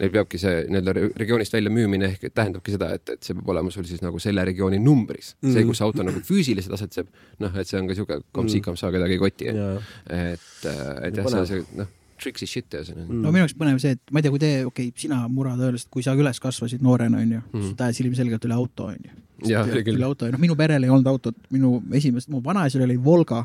neil 0.00 0.12
peabki 0.14 0.38
see 0.40 0.64
nii-öelda 0.72 0.94
regioonist 1.20 1.52
välja 1.52 1.72
müümine 1.72 2.08
ehk 2.08 2.22
et 2.30 2.34
tähendabki 2.36 2.72
seda, 2.72 2.90
et, 2.96 3.04
et 3.16 3.26
see 3.26 3.36
peab 3.36 3.50
olema 3.52 3.72
sul 3.74 3.84
siis 3.88 4.00
nagu 4.00 4.20
selle 4.22 4.44
regiooni 4.48 4.80
numbris 4.80 5.34
mm. 5.34 5.48
-hmm. 5.48 5.54
see, 5.56 5.66
kus 5.68 5.82
auto 5.84 6.06
nagu 6.06 6.22
füüsiliselt 6.24 6.76
asetseb, 6.78 7.10
noh, 7.44 7.56
et 7.60 7.68
see 7.68 7.80
on 7.80 7.90
ka 7.90 7.96
siuke 7.98 8.20
komsi-komsa 8.32 8.88
mm. 8.88 8.96
kedagi 8.96 9.16
ei 9.18 9.22
koti, 9.24 9.50
et, 9.50 10.46
et 10.64 11.20
jah, 11.20 11.28
see 11.28 11.42
on 11.42 11.50
see, 11.50 11.64
noh 11.82 11.96
tricksy 12.20 12.46
shit 12.48 12.74
ühesõnaga 12.76 13.06
mm.. 13.08 13.22
no 13.24 13.32
minu 13.32 13.44
jaoks 13.44 13.56
põnev 13.60 13.80
see, 13.82 13.96
et 13.96 14.12
ma 14.12 14.20
ei 14.20 14.26
tea, 14.26 14.34
kui 14.34 14.42
te, 14.42 14.50
okei 14.68 14.90
okay,, 14.90 15.02
sina 15.04 15.20
Mura 15.32 15.54
tõenäoliselt, 15.56 15.90
kui 15.92 16.04
sa 16.04 16.14
üles 16.18 16.40
kasvasid 16.42 16.84
noorena, 16.84 17.22
onju 17.24 17.40
mm., 17.40 17.68
su 17.68 17.76
tahes 17.78 18.00
ilmselgelt 18.04 18.44
oli 18.48 18.56
auto, 18.56 18.90
onju. 18.94 19.14
oli 19.46 20.04
auto 20.06 20.28
ja 20.28 20.34
noh, 20.34 20.42
minu 20.42 20.56
perel 20.58 20.84
ei 20.84 20.92
olnud 20.92 21.08
autot, 21.10 21.36
minu 21.54 21.78
esimest, 21.96 22.28
mu 22.32 22.42
vanaisal 22.44 22.84
oli 22.84 22.98
Volga 23.00 23.44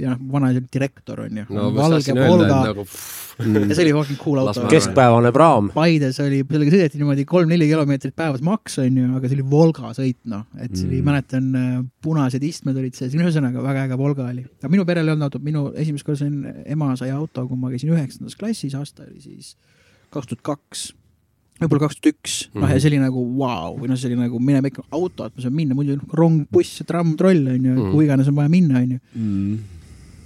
ja 0.00 0.14
noh, 0.14 0.36
oli 0.40 0.62
direktor 0.72 1.24
onju 1.26 1.46
no,. 1.48 1.66
valge 1.76 2.14
Volga 2.16 2.60
nagu, 2.68 2.84
mm. 2.84 3.70
ja 3.70 3.76
see 3.76 3.84
oli 3.84 3.94
fucking 3.96 4.20
cool 4.20 4.40
auto. 4.42 4.66
keskpäevane 4.70 5.32
praam. 5.34 5.70
Paides 5.74 6.20
oli, 6.24 6.42
sellega 6.50 6.74
sõideti 6.74 7.00
niimoodi 7.00 7.26
kolm-neli 7.28 7.68
kilomeetrit 7.70 8.16
päevas 8.18 8.44
maks 8.46 8.78
onju, 8.82 9.08
aga 9.18 9.30
see 9.30 9.38
oli 9.38 9.48
Volga 9.54 9.92
sõit 9.96 10.20
noh, 10.30 10.46
et 10.58 10.72
see 10.74 10.86
oli 10.88 11.00
mm., 11.00 11.10
mäletan 11.10 11.50
äh, 11.58 11.74
punased 12.04 12.46
istmed 12.46 12.78
olid 12.80 12.96
sees, 12.98 13.16
ühesõnaga 13.18 13.64
väga 13.64 13.88
äge 13.88 14.00
Volga 14.00 14.28
oli. 14.30 14.46
aga 14.62 14.72
minu 14.72 14.86
perel 14.88 15.08
ei 15.10 15.16
olnud 15.16 15.28
autot, 15.28 15.44
minu 15.44 15.68
esimest 15.74 16.06
korda 16.06 16.24
sain, 16.24 16.64
ema 16.64 16.94
sai 17.00 17.12
auto, 17.14 17.46
kui 17.50 17.60
ma 17.60 17.72
käisin 17.72 17.92
üheksandas 17.94 18.38
klassis, 18.40 18.76
aasta 18.78 19.06
oli 19.08 19.20
siis 19.24 19.54
kaks 20.10 20.32
tuhat 20.32 20.42
kaks 20.46 20.90
võib-olla 21.60 21.86
kaks 21.86 21.98
tuhat 21.98 22.14
üks, 22.14 22.36
noh 22.54 22.64
ja 22.64 22.76
mhm. 22.76 22.82
see 22.82 22.90
oli 22.90 23.00
nagu 23.02 23.24
vau 23.34 23.42
wow. 23.42 23.74
või 23.80 23.90
noh, 23.90 23.98
see 24.00 24.10
oli 24.10 24.20
nagu 24.20 24.40
minema 24.42 24.70
ikka 24.70 24.86
auto, 24.96 25.26
et 25.26 25.36
ma 25.36 25.44
saan 25.44 25.56
minna, 25.56 25.76
muidu 25.76 25.98
rong, 26.16 26.46
buss, 26.52 26.80
tramm, 26.88 27.12
troll 27.20 27.52
on 27.52 27.68
ju, 27.68 27.76
kuhu 27.90 28.06
iganes 28.06 28.30
on 28.30 28.38
vaja 28.38 28.52
minna, 28.52 28.80
on 28.80 28.96
ju. 28.96 29.02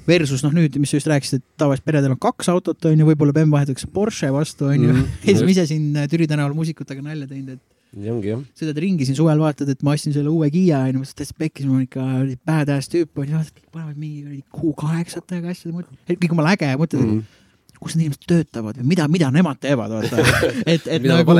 Versus 0.08 0.42
noh, 0.44 0.52
nüüd, 0.52 0.74
mis 0.80 0.90
sa 0.92 0.98
just 0.98 1.08
rääkisid, 1.08 1.40
et 1.40 1.60
tavaliselt 1.60 1.86
peredel 1.88 2.12
on 2.12 2.20
kaks 2.20 2.50
autot, 2.52 2.88
on 2.90 2.98
ju, 3.00 3.06
võib-olla 3.08 3.32
BM 3.36 3.54
vahetatakse 3.54 3.88
Porsche 3.92 4.28
vastu, 4.34 4.68
on 4.68 4.76
ju 4.76 4.90
mm. 4.90 4.98
-hmm. 4.98 5.14
ja 5.24 5.30
siis 5.30 5.44
ma 5.44 5.54
ise 5.54 5.66
siin 5.70 5.96
äh, 5.96 6.08
Türi 6.10 6.26
tänaval 6.28 6.56
muusikutega 6.56 7.02
nalja 7.02 7.26
teinud, 7.30 7.56
et 7.56 7.62
nii 7.94 8.10
ongi 8.10 8.28
jah. 8.32 8.42
sõidad 8.58 8.80
ringi 8.84 9.06
siin 9.06 9.16
suvel, 9.16 9.38
vaatad, 9.40 9.68
et 9.70 9.82
ma 9.82 9.94
ostsin 9.94 10.12
selle 10.12 10.28
uue 10.28 10.50
Kiia 10.50 10.82
onju, 10.88 11.04
mõtlesin, 11.04 11.20
täitsa 11.20 11.38
pekkis, 11.38 11.66
mul 11.66 11.80
on 11.80 11.86
ikka 11.86 12.04
badass 12.44 12.92
tüüp 12.92 13.22
onju, 13.22 13.38
vaatad, 13.38 13.64
panevad 13.72 13.96
mingi 13.96 14.42
Q8-tega 14.52 15.54
asjade, 15.54 15.86
kõik 16.10 16.28
jumala 16.28 16.52
äge, 16.56 16.74
mõtled 16.76 17.00
mm, 17.00 17.16
-hmm 17.16 17.42
kus 17.84 17.96
need 17.96 18.08
inimesed 18.08 18.28
töötavad 18.30 18.78
või 18.80 18.88
mida, 18.94 19.06
mida 19.12 19.28
nemad 19.34 19.60
teevad, 19.62 19.92
vaata. 19.92 20.22
et, 20.64 20.86
et 20.86 21.02
mida 21.04 21.18
nagu. 21.20 21.36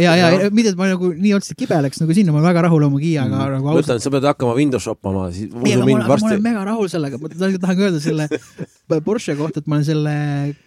ja, 0.00 0.14
ja, 0.18 0.30
ja 0.34 0.50
mida 0.54 0.72
ma 0.78 0.90
nagu 0.90 1.10
nii 1.14 1.34
otseselt 1.36 1.60
kibeleks 1.62 2.02
nagu 2.02 2.16
sinna, 2.16 2.34
ma 2.34 2.40
olen 2.40 2.48
väga 2.50 2.64
rahul 2.66 2.86
oma 2.88 3.00
Kiiaga 3.02 3.30
mm. 3.30 3.54
nagu 3.56 3.70
ausalt. 3.70 3.84
mõtlen, 3.84 4.02
sa 4.04 4.12
pead 4.14 4.28
hakkama 4.30 4.56
Windows 4.58 4.88
shoppama, 4.88 5.28
siis 5.34 5.52
usu 5.52 5.84
mind 5.86 6.08
varsti. 6.10 6.26
ma 6.26 6.34
olen 6.34 6.44
mega 6.48 6.64
rahul 6.68 6.90
sellega, 6.92 7.20
ma 7.22 7.30
tahan 7.32 7.84
öelda 7.86 8.02
selle 8.02 8.28
Porsche 9.08 9.36
kohta, 9.38 9.62
et 9.62 9.70
ma 9.70 9.78
olen 9.78 9.86
selle 9.86 10.16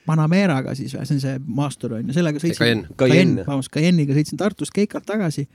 Panameraga 0.08 0.76
siis, 0.78 0.94
see 0.94 1.18
on 1.18 1.22
see 1.24 1.36
maastur 1.46 1.98
on 1.98 2.08
ju, 2.08 2.16
sellega 2.16 2.42
sõitsin. 2.42 2.86
Cayenne, 3.00 3.46
vabandust, 3.46 3.72
Cayenne'iga 3.74 4.16
sõitsin 4.18 4.40
Tartust 4.40 4.74
Keikalt 4.76 5.08
tagasi. 5.10 5.48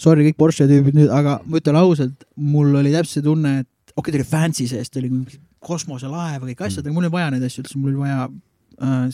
Sorry 0.00 0.24
kõik 0.28 0.38
Porsche 0.40 0.68
tüübid 0.68 0.96
nüüd, 0.96 1.10
aga 1.12 1.38
ma 1.44 1.60
ütlen 1.60 1.76
ausalt, 1.80 2.24
mul 2.40 2.72
oli 2.80 2.92
täpselt 2.94 3.20
see 3.20 3.26
tunne, 3.26 3.60
et 3.64 3.96
okei 3.96 4.12
okay,, 4.12 4.12
ta 4.14 4.20
oli 4.20 4.28
fancy 4.28 4.68
sees, 4.70 4.92
ta 4.92 5.00
oli 5.00 5.10
kosmoselaev, 5.60 6.44
kõik 6.48 6.62
asjad 6.64 6.84
mm., 6.84 6.88
aga 6.88 6.96
mul 6.96 7.08
ei 7.08 7.14
vaja 7.14 7.32
neid 7.34 7.44
asju 7.48 7.64
üldse, 7.64 7.80
mul 7.80 7.92
oli 7.92 8.00
vaja 8.06 8.28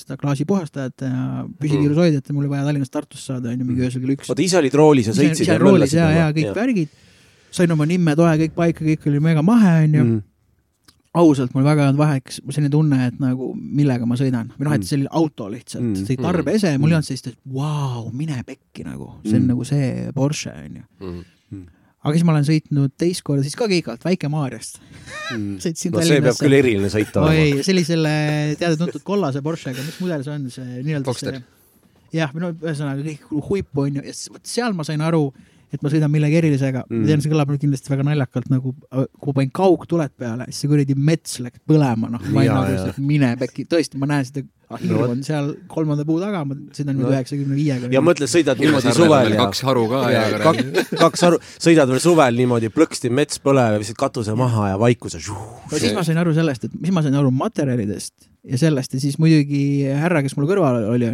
seda 0.01 0.17
klaasipuhastajat 0.21 1.03
ja 1.07 1.43
püsikiirushoidjat 1.61 2.29
ja 2.29 2.35
mul 2.37 2.45
oli 2.45 2.53
vaja 2.55 2.69
Tallinnast 2.69 2.93
Tartusse 2.95 3.33
saada, 3.33 3.51
onju, 3.51 3.67
mingi 3.67 3.83
öösel 3.87 4.05
kell 4.05 4.15
üks. 4.15 4.31
oota, 4.31 4.45
ise 4.45 4.61
olid 4.61 4.79
roolis 4.79 5.11
ja 5.11 5.17
sõitsid? 5.17 5.43
ise 5.43 5.57
olin 5.57 5.67
roolis 5.67 5.97
ja, 5.97 6.07
ja 6.15 6.31
kõik 6.37 6.55
värgid. 6.55 6.95
sain 7.59 7.75
oma 7.75 7.89
nimme 7.89 8.15
toe 8.19 8.33
kõik 8.45 8.57
paika, 8.57 8.87
kõik 8.87 9.11
oli 9.11 9.21
mega 9.25 9.43
mahe, 9.47 9.75
onju 9.89 10.05
mm. 10.05 10.25
ausalt, 11.19 11.55
mul 11.57 11.67
väga 11.67 11.83
ei 11.83 11.91
olnud 11.91 12.03
vaheks 12.05 12.41
selline 12.47 12.73
tunne, 12.73 13.01
et 13.11 13.21
nagu 13.23 13.53
millega 13.57 14.07
ma 14.07 14.19
sõidan 14.21 14.53
või 14.55 14.69
noh, 14.69 14.77
et 14.79 14.87
mm. 14.87 14.99
oli 15.01 15.11
auto 15.23 15.51
lihtsalt 15.51 15.85
mm., 15.85 16.09
see 16.09 16.21
tarbeese 16.21 16.73
mm., 16.73 16.83
mul 16.85 16.95
ei 16.95 17.01
olnud 17.01 17.11
sellist, 17.11 17.33
et 17.33 17.57
vau, 17.59 18.11
mine 18.15 18.43
pekki 18.47 18.87
nagu, 18.87 19.17
see 19.25 19.35
on 19.35 19.43
mm. 19.43 19.55
nagu 19.55 19.71
see 19.73 20.13
Porsche 20.15 20.55
onju 20.55 20.87
mm 21.01 21.25
aga 22.07 22.15
siis 22.15 22.27
ma 22.27 22.37
olen 22.37 22.47
sõitnud 22.47 22.95
teist 23.01 23.25
korda 23.27 23.43
siis 23.47 23.59
ka 23.59 23.67
Kiigalt, 23.71 24.05
Väike-Maarjast 24.07 24.79
mm. 24.79 25.59
sõitsin 25.65 25.95
no, 25.95 26.05
see 26.07 26.23
peab 26.23 26.39
küll 26.39 26.59
eriline 26.61 26.91
sõit 26.93 27.19
olema. 27.19 27.35
oi, 27.35 27.67
selle 27.87 28.15
teada-tuntud 28.61 29.05
kollase 29.07 29.43
Porschega, 29.45 29.83
mis 29.83 29.99
mudel 30.03 30.25
see 30.27 30.37
on, 30.37 30.49
see 30.55 30.81
nii-öelda 30.87 31.17
see 31.19 31.43
jah, 32.15 32.33
no 32.39 32.53
ühesõnaga 32.55 33.03
kõik 33.03 33.29
huip 33.51 33.83
on 33.83 34.01
ju 34.01 34.07
ja 34.07 34.17
seal 34.47 34.77
ma 34.77 34.87
sain 34.87 35.03
aru, 35.05 35.29
et 35.77 35.85
ma 35.85 35.93
sõidan 35.93 36.13
millegi 36.13 36.41
erilisega. 36.41 36.85
Mm., 36.89 37.05
ma 37.05 37.13
tean, 37.13 37.23
see 37.25 37.33
kõlab 37.33 37.53
nüüd 37.53 37.63
kindlasti 37.63 37.93
väga 37.93 38.09
naljakalt 38.09 38.51
nagu, 38.53 38.75
kui 38.75 39.31
ma 39.31 39.39
panin 39.41 39.55
kaugtuled 39.61 40.17
peale, 40.19 40.49
siis 40.51 40.65
see 40.65 40.73
kuradi 40.73 40.99
mets 40.99 41.39
läks 41.45 41.63
põlema, 41.69 42.11
noh, 42.13 42.29
ma 42.33 42.45
olin 42.45 42.77
nagu, 42.81 43.07
mine 43.07 43.33
pekki, 43.41 43.69
tõesti, 43.71 44.01
ma 44.01 44.11
näen 44.11 44.29
seda 44.29 44.47
ah, 44.71 44.81
hirm 44.81 44.99
no, 44.99 45.09
on 45.15 45.23
seal 45.27 45.51
kolmanda 45.71 46.05
puu 46.07 46.19
taga, 46.21 46.43
ma 46.49 46.57
sõidan 46.75 46.97
nüüd 46.99 47.11
üheksakümne 47.11 47.53
no. 47.53 47.59
viiega. 47.59 47.91
ja 47.95 48.03
mõtle, 48.05 48.29
sõidad 48.31 48.61
niimoodi 48.61 48.95
suvel 48.97 49.35
ja 49.35 49.41
kaks 49.41 49.63
haru 49.67 49.85
ka 49.91 50.03
ja, 50.13 50.23
ja 50.33 50.41
kaks, 50.43 50.93
kaks 51.03 51.27
haru, 51.29 51.41
sõidad 51.55 51.93
veel 51.93 52.03
suvel 52.03 52.41
niimoodi, 52.41 52.71
plõksti 52.75 53.13
mets 53.15 53.43
põleb 53.43 53.77
ja 53.77 53.83
viskad 53.83 54.01
katuse 54.07 54.37
maha 54.39 54.73
ja 54.73 54.81
vaikus 54.81 55.19
ja 55.19 55.23
no 55.23 55.79
siis 55.79 55.95
ma 55.97 56.07
sain 56.07 56.23
aru 56.23 56.35
sellest, 56.37 56.67
et 56.69 56.79
siis 56.81 56.95
ma 56.95 57.05
sain 57.07 57.19
aru 57.19 57.33
materjalidest 57.35 58.31
ja 58.47 58.61
sellest 58.61 58.95
ja 58.97 59.03
siis 59.03 59.19
muidugi 59.23 59.63
härra, 60.03 60.23
kes 60.27 60.37
mul 60.39 60.51
kõrval 60.51 60.83
oli, 60.95 61.11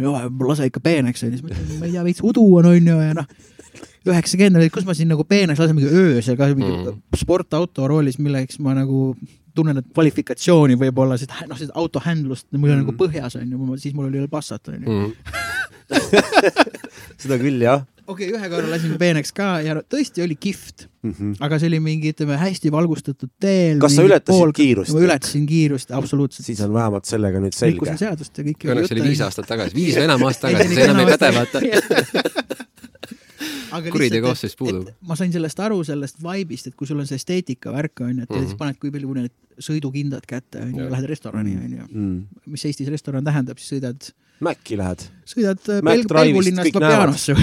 lase 0.49 0.69
ikka 0.69 0.83
peeneks 0.83 1.25
onju, 1.25 1.37
siis 1.37 1.45
ma 1.45 1.53
ütlesin, 1.53 1.81
ma 1.81 1.89
ei 1.89 1.97
tea, 1.97 2.05
veits 2.09 2.25
udu 2.25 2.45
on 2.59 2.71
onju 2.73 3.01
ja 3.01 3.17
noh 3.21 3.29
üheksakümmend, 4.09 4.71
kus 4.73 4.87
ma 4.87 4.95
siin 4.97 5.11
nagu 5.11 5.23
peeneks 5.27 5.61
lasen 5.61 5.77
mingi 5.77 5.91
öösel 5.91 6.37
ka 6.39 6.49
mingi 6.51 6.73
mm. 6.73 6.99
sportauto 7.19 7.87
roolis, 7.87 8.19
milleks 8.19 8.59
ma 8.63 8.75
nagu 8.75 9.13
tunnen, 9.55 9.79
et 9.79 9.87
kvalifikatsiooni 9.93 10.77
võib-olla 10.81 11.17
seda, 11.21 11.45
noh, 11.49 11.57
seda 11.59 11.75
auto 11.79 12.01
handlust 12.03 12.49
mul 12.55 12.71
oli 12.71 12.81
nagu 12.81 12.91
mm. 12.91 12.91
nagu 12.91 12.99
põhjas 12.99 13.39
on 13.39 13.49
ju, 13.49 13.79
siis 13.81 13.95
mul 13.95 14.09
oli 14.09 14.23
veel 14.23 14.29
Passat 14.31 14.71
on 14.71 14.79
ju 14.79 14.99
mm. 14.99 15.11
seda 17.23 17.37
küll 17.41 17.61
jah. 17.63 17.85
okei 18.07 18.27
okay,, 18.27 18.39
ühe 18.39 18.49
korra 18.51 18.71
lasin 18.73 18.97
peeneks 18.99 19.31
ka 19.35 19.53
ja 19.63 19.77
tõesti 19.79 20.25
oli 20.25 20.35
kihvt 20.35 20.87
mm, 20.87 21.13
-hmm. 21.13 21.37
aga 21.45 21.61
see 21.61 21.69
oli 21.71 21.79
mingi, 21.85 22.11
ütleme, 22.15 22.39
hästi 22.41 22.73
valgustatud 22.73 23.31
teel. 23.39 23.79
kas 23.83 23.95
sa 23.99 24.07
ületasid 24.07 24.33
pool... 24.33 24.55
kiirust? 24.57 24.95
ma 24.95 25.05
ületasin 25.05 25.47
kiirust, 25.47 25.95
absoluutselt. 25.95 26.49
siis 26.49 26.61
on 26.65 26.73
vähemalt 26.73 27.07
sellega 27.07 27.39
nüüd 27.43 27.55
selge. 27.55 27.77
rikkusin 27.77 28.03
seadust 28.03 28.37
ja 28.37 28.47
kõike. 28.49 28.73
õnneks 28.73 28.97
oli 28.97 29.07
viis 29.11 29.23
aastat 29.23 29.47
tagasi, 29.53 29.77
viis 29.77 29.95
või 29.99 30.09
enam 30.09 30.27
aastat 30.27 30.49
tagasi, 30.51 30.75
see 30.79 30.89
enam 30.89 31.03
ei 31.05 31.11
päde, 31.13 31.33
vaata 31.39 32.63
kuriteokoosseis 33.91 34.57
puudub. 34.59 34.89
ma 35.07 35.17
sain 35.19 35.31
sellest 35.33 35.59
aru, 35.59 35.83
sellest 35.87 36.19
vibe'ist, 36.23 36.69
et 36.69 36.75
kui 36.79 36.89
sul 36.89 36.99
on 36.99 37.07
see 37.09 37.19
esteetika 37.19 37.73
värk, 37.73 38.01
on 38.01 38.17
ju, 38.17 38.23
et 38.23 38.29
mm 38.29 38.35
-hmm. 38.35 38.49
siis 38.49 38.59
paned, 38.59 38.79
kui 38.81 38.91
palju 38.91 39.13
need 39.13 39.31
sõidukindad 39.61 40.25
kätte, 40.27 40.61
on 40.61 40.75
ju, 40.75 40.89
lähed 40.89 41.05
restorani, 41.09 41.55
on 41.57 41.71
ju. 41.71 41.87
Mhm. 41.89 42.19
mis 42.45 42.65
Eestis 42.65 42.89
restoran 42.89 43.23
tähendab, 43.23 43.57
siis 43.57 43.73
sõidad 43.75 44.13
Maci 44.43 44.77
lähed. 44.77 45.03
sõidad 45.29 45.61
Belg 45.85 46.09
Belgulinnast 46.09 46.75
Lopjanosse 46.75 47.35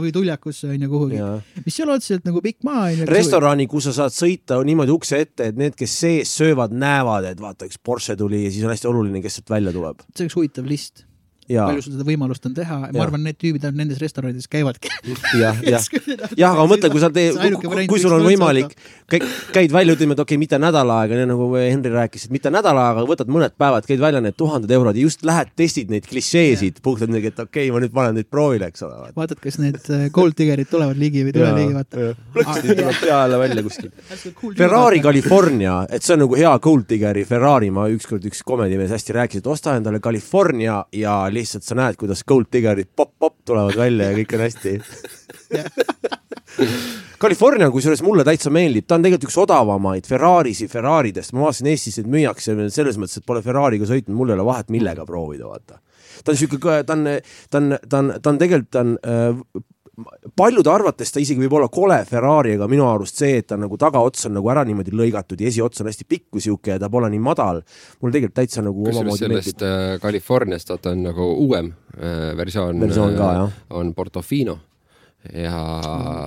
või 0.00 0.12
Tuljakusse 0.14 0.70
on 0.72 0.82
ju 0.86 0.88
kuhugi, 0.88 1.20
mis 1.66 1.78
ei 1.78 1.84
ole 1.84 1.96
otseselt 1.98 2.24
nagu 2.28 2.40
pikk 2.44 2.64
maa 2.64 2.86
on 2.88 3.02
ju. 3.02 3.06
restorani, 3.10 3.66
kus 3.66 3.90
sa 3.90 3.92
saad 3.92 4.16
sõita 4.16 4.60
niimoodi 4.64 4.94
ukse 4.94 5.20
ette, 5.26 5.50
et 5.52 5.56
need, 5.58 5.76
kes 5.78 5.98
sees 6.04 6.34
söövad, 6.38 6.72
näevad, 6.72 7.28
et 7.28 7.40
vaata, 7.42 7.68
üks 7.68 7.80
Porsche 7.82 8.16
tuli 8.16 8.44
ja 8.46 8.50
siis 8.50 8.64
on 8.64 8.72
hästi 8.72 8.88
oluline, 8.88 9.22
kes 9.24 9.40
sealt 9.40 9.50
välja 9.50 9.74
tuleb. 9.74 10.06
see 10.14 10.24
oleks 10.24 10.38
huvitav 10.38 10.70
list 10.70 11.04
palju 11.48 11.82
sul 11.84 11.96
seda 11.96 12.06
võimalust 12.06 12.46
on 12.48 12.54
teha, 12.56 12.78
ma 12.92 13.04
arvan, 13.04 13.22
need 13.26 13.38
tüübid 13.40 13.64
ainult 13.66 13.80
nendes 13.80 14.00
restoranides 14.02 14.48
käivadki. 14.52 14.90
jah, 15.40 15.58
jah, 15.72 15.86
jah, 16.36 16.52
aga 16.52 16.66
mõtle, 16.70 16.90
kui 16.92 17.02
sa 17.02 17.10
teed, 17.12 17.38
kui 17.90 18.02
sul 18.02 18.14
on 18.16 18.24
võimalik, 18.26 18.74
käid 19.10 19.74
välja, 19.74 19.96
ütleme, 19.96 20.16
et 20.16 20.22
okei 20.22 20.36
okay,, 20.36 20.40
mitte 20.42 20.60
nädal 20.62 20.92
aega, 20.94 21.18
nii 21.18 21.28
nagu 21.32 21.48
Henri 21.58 21.92
rääkis, 21.94 22.26
et 22.28 22.34
mitte 22.34 22.52
nädal 22.52 22.78
aega, 22.80 23.04
võtad 23.08 23.30
mõned 23.32 23.56
päevad, 23.58 23.86
käid 23.88 24.02
välja 24.02 24.22
need 24.24 24.36
tuhanded 24.38 24.70
eurod 24.72 24.98
ja 24.98 25.06
just 25.06 25.26
lähed, 25.26 25.52
testid 25.58 25.92
neid 25.92 26.06
klišeesid 26.08 26.80
puhtalt 26.84 27.12
midagi, 27.12 27.32
et 27.32 27.42
okei 27.42 27.66
okay,, 27.68 27.74
ma 27.74 27.82
nüüd 27.82 27.94
panen 27.94 28.18
neid 28.20 28.30
proovile, 28.30 28.70
eks 28.72 28.86
ole. 28.86 29.12
vaatad, 29.16 29.40
kas 29.42 29.58
need 29.62 29.80
äh, 29.92 30.06
gold 30.14 30.38
digger'id 30.38 30.70
tulevad 30.70 31.00
ligi 31.00 31.24
või 31.26 31.34
ei 31.34 31.38
tule 31.38 31.52
ligi, 31.58 31.76
vaata. 31.76 32.08
plõksti 32.36 32.76
tuleb 32.78 33.00
pea 33.02 33.18
jälle 33.24 33.42
välja 33.42 33.66
kuskil. 33.66 33.92
Ferrari 34.62 35.02
California, 35.04 35.76
et 35.90 36.06
see 36.06 36.16
on 36.16 36.24
nagu 36.24 36.38
hea 36.38 36.54
gold 36.62 36.88
digger'i 36.88 37.26
Ferrari, 37.28 37.72
ma 37.74 37.88
ükskord 37.92 38.24
üks 38.30 38.42
komedimees 38.46 38.94
hästi 38.94 39.18
rääkis, 39.18 39.42
et 39.42 39.50
osta 39.50 39.76
endale 39.78 40.00
California 40.02 40.82
ja 40.96 41.18
lihtsalt 41.42 41.66
sa 41.66 41.76
näed, 41.78 41.98
kuidas 42.00 42.24
Gold 42.28 42.48
Diggerid 42.52 42.92
pop-pop 42.96 43.40
tulevad 43.48 43.76
välja 43.78 44.10
ja 44.10 44.18
kõik 44.18 44.36
on 44.38 44.44
hästi. 44.46 44.76
California, 47.22 47.68
kusjuures 47.70 48.02
mulle 48.02 48.24
täitsa 48.26 48.50
meeldib, 48.50 48.86
ta 48.88 48.96
on 48.98 49.04
tegelikult 49.04 49.28
üks 49.28 49.38
odavamaid 49.44 50.08
Ferrarisi 50.08 50.66
Ferraridest, 50.70 51.34
ma 51.36 51.44
vaatasin 51.46 51.70
Eestis 51.70 52.00
neid 52.00 52.10
müüakse 52.10 52.56
selles 52.74 52.98
mõttes, 52.98 53.20
et 53.20 53.26
pole 53.28 53.42
Ferrari'ga 53.44 53.86
sõitnud, 53.88 54.16
mul 54.18 54.32
ei 54.32 54.36
ole 54.36 54.46
vahet, 54.48 54.72
millega 54.74 55.06
proovida, 55.06 55.46
vaata. 55.46 55.78
ta 56.24 56.34
on 56.34 56.40
siuke, 56.40 56.58
ta 56.58 56.96
on, 56.96 57.06
ta 57.50 57.62
on, 57.62 57.76
ta 57.86 58.02
on, 58.02 58.10
ta 58.18 58.32
on 58.32 58.40
tegelikult, 58.42 58.72
ta 58.74 58.82
on 58.82 58.96
äh, 58.98 59.62
paljude 60.36 60.70
arvates 60.72 61.12
ta 61.12 61.20
isegi 61.20 61.42
võib 61.44 61.58
olla 61.58 61.68
kole 61.72 61.98
Ferrari, 62.08 62.54
aga 62.56 62.68
minu 62.70 62.86
arust 62.88 63.20
see, 63.20 63.36
et 63.42 63.48
ta 63.50 63.58
nagu 63.60 63.76
tagaots 63.80 64.24
on 64.28 64.36
nagu 64.38 64.48
ära 64.52 64.64
niimoodi 64.68 64.94
lõigatud 64.96 65.40
ja 65.42 65.50
esiots 65.50 65.82
on 65.82 65.90
hästi 65.90 66.06
pikk 66.08 66.30
kui 66.32 66.44
sihuke 66.44 66.74
ja 66.74 66.80
ta 66.80 66.88
pole 66.92 67.10
nii 67.12 67.22
madal, 67.22 67.60
mulle 68.00 68.16
tegelikult 68.16 68.38
täitsa 68.40 68.64
nagu 68.64 68.86
kusjuures 68.88 69.20
sellest 69.20 69.64
äh, 69.68 69.84
Californiast 70.02 70.72
vaata 70.72 70.94
on 70.96 71.04
nagu 71.10 71.28
uuem 71.44 71.70
äh, 71.98 72.32
versioon, 72.40 72.80
versioon 72.80 73.16
ka, 73.20 73.30
jah. 73.40 73.56
on 73.82 73.94
Portofino. 73.96 74.58
Ja 75.38 75.54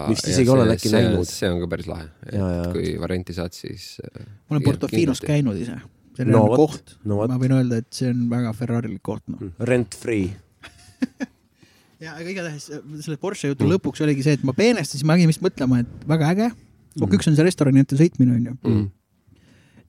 vist 0.08 0.30
isegi 0.32 0.48
olen 0.54 0.70
äkki 0.72 0.88
näinud. 0.94 1.28
see 1.28 1.50
on 1.52 1.58
ka 1.60 1.68
päris 1.68 1.90
lahe, 1.90 2.06
et 2.30 2.70
kui 2.72 2.94
varianti 3.02 3.36
saad, 3.36 3.52
siis 3.52 3.98
ma 4.00 4.56
olen 4.56 4.64
Portofinos 4.64 5.20
käinud 5.26 5.60
ise. 5.60 5.82
See 6.16 6.24
on 6.24 6.32
no, 6.32 6.46
koht. 6.56 6.96
no,, 7.04 7.18
ma 7.28 7.36
võin 7.42 7.58
öelda, 7.58 7.82
et 7.84 7.90
see 7.92 8.14
on 8.14 8.30
väga 8.32 8.54
Ferrarilik 8.56 9.04
koht 9.04 9.26
no.. 9.28 9.52
Rent 9.68 9.98
free 10.00 10.30
ja 12.06 12.16
aga 12.20 12.32
igatahes 12.32 12.68
selle 12.70 13.18
Porsche 13.22 13.52
jutu 13.52 13.66
mm. 13.66 13.76
lõpuks 13.76 14.04
oligi 14.06 14.26
see, 14.26 14.38
et 14.38 14.44
ma 14.48 14.54
peenestasin, 14.58 15.08
ma 15.08 15.16
hakkasin 15.16 15.32
vist 15.32 15.44
mõtlema, 15.44 15.82
et 15.84 16.10
väga 16.10 16.34
äge. 16.34 16.50
ok 17.00 17.08
mm., 17.08 17.16
üks 17.18 17.32
on 17.32 17.38
see 17.38 17.48
restorani 17.48 17.84
ette 17.84 18.00
sõitmine 18.00 18.36
onju 18.36 18.56
mm. 18.56 18.84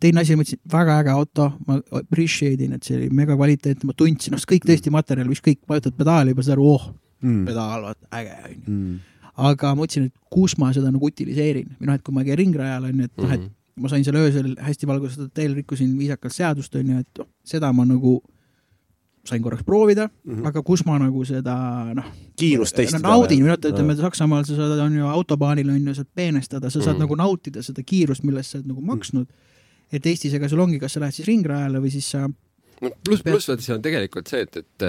teine 0.02 0.22
asi, 0.22 0.38
mõtlesin, 0.38 0.62
väga 0.72 1.00
äge 1.02 1.12
auto, 1.14 1.48
ma 1.68 1.80
appreciate 2.00 2.66
in, 2.66 2.76
et 2.78 2.86
see 2.86 2.98
oli 3.00 3.10
mega 3.14 3.36
kvaliteetne, 3.38 3.90
ma 3.90 3.96
tundsin, 3.98 4.36
noh, 4.36 4.46
kõik 4.52 4.68
tõesti 4.68 4.92
materjal, 4.94 5.34
ükskõik, 5.34 5.62
vajutad 5.68 5.98
pedaali 5.98 6.34
juba 6.34 6.46
saad 6.46 6.56
aru, 6.56 6.70
oh 6.76 6.88
mm., 7.24 7.44
pedaal, 7.50 7.90
vaata, 7.90 8.08
äge 8.20 8.38
onju 8.38 8.62
mm. 8.62 8.96
aga 9.50 9.74
ma 9.74 9.82
mõtlesin, 9.82 10.08
et 10.10 10.16
kus 10.32 10.56
ma 10.60 10.72
seda 10.76 10.92
nagu 10.94 11.12
utiliseerin 11.12 11.76
või 11.76 11.90
noh, 11.90 12.00
et 12.00 12.06
kui 12.06 12.16
ma 12.16 12.24
käin 12.26 12.40
ringrajal 12.42 12.88
onju, 12.92 13.10
et 13.10 13.22
noh, 13.24 13.36
et 13.36 13.42
mhm. 13.42 13.52
ma 13.82 13.92
sain 13.92 14.06
seal 14.06 14.20
öösel 14.22 14.54
hästi 14.62 14.88
valgustatud 14.88 15.34
teel, 15.36 15.58
rikkusin 15.58 15.92
viisakalt 15.98 16.36
seadust 16.36 16.80
onju, 16.80 17.02
et 17.04 17.22
oh, 17.24 17.28
seda 17.46 17.72
ma 17.76 17.84
nagu 17.88 18.18
sain 19.26 19.42
korraks 19.42 19.64
proovida 19.66 20.06
mm, 20.08 20.34
-hmm. 20.34 20.48
aga 20.48 20.62
kus 20.62 20.84
ma 20.86 20.98
nagu 20.98 21.24
seda 21.24 21.56
noh. 21.94 22.10
kiirust 22.36 22.76
testida. 22.76 23.08
naudin, 23.08 23.42
arvates 23.44 23.72
ütleme 23.72 23.96
Saksamaal 23.96 24.44
sa 24.44 24.56
saad, 24.56 24.78
on 24.86 24.96
ju 24.96 25.06
autobaanil 25.06 25.70
on 25.70 25.88
ju, 25.88 25.94
saad 25.94 26.08
peenestada, 26.14 26.70
sa 26.70 26.80
saad 26.80 26.94
mm 26.94 26.96
-hmm. 26.96 27.00
nagu 27.00 27.14
nautida 27.14 27.62
seda 27.62 27.82
kiirust, 27.82 28.22
millest 28.22 28.50
sa 28.50 28.58
oled 28.58 28.68
nagu 28.72 28.80
maksnud. 28.80 29.26
et 29.92 30.06
Eestis, 30.06 30.34
ega 30.34 30.48
sul 30.48 30.60
ongi, 30.60 30.78
kas 30.78 30.92
sa 30.92 31.00
lähed 31.00 31.14
siis 31.14 31.28
ringrajale 31.28 31.78
või 31.78 31.90
siis 31.90 32.10
sa. 32.10 32.28
no 32.80 32.90
pluss, 33.04 33.22
pluss 33.22 33.48
vaata, 33.48 33.62
see 33.62 33.74
on 33.74 33.82
tegelikult 33.82 34.26
see, 34.26 34.40
et, 34.40 34.56
et, 34.56 34.82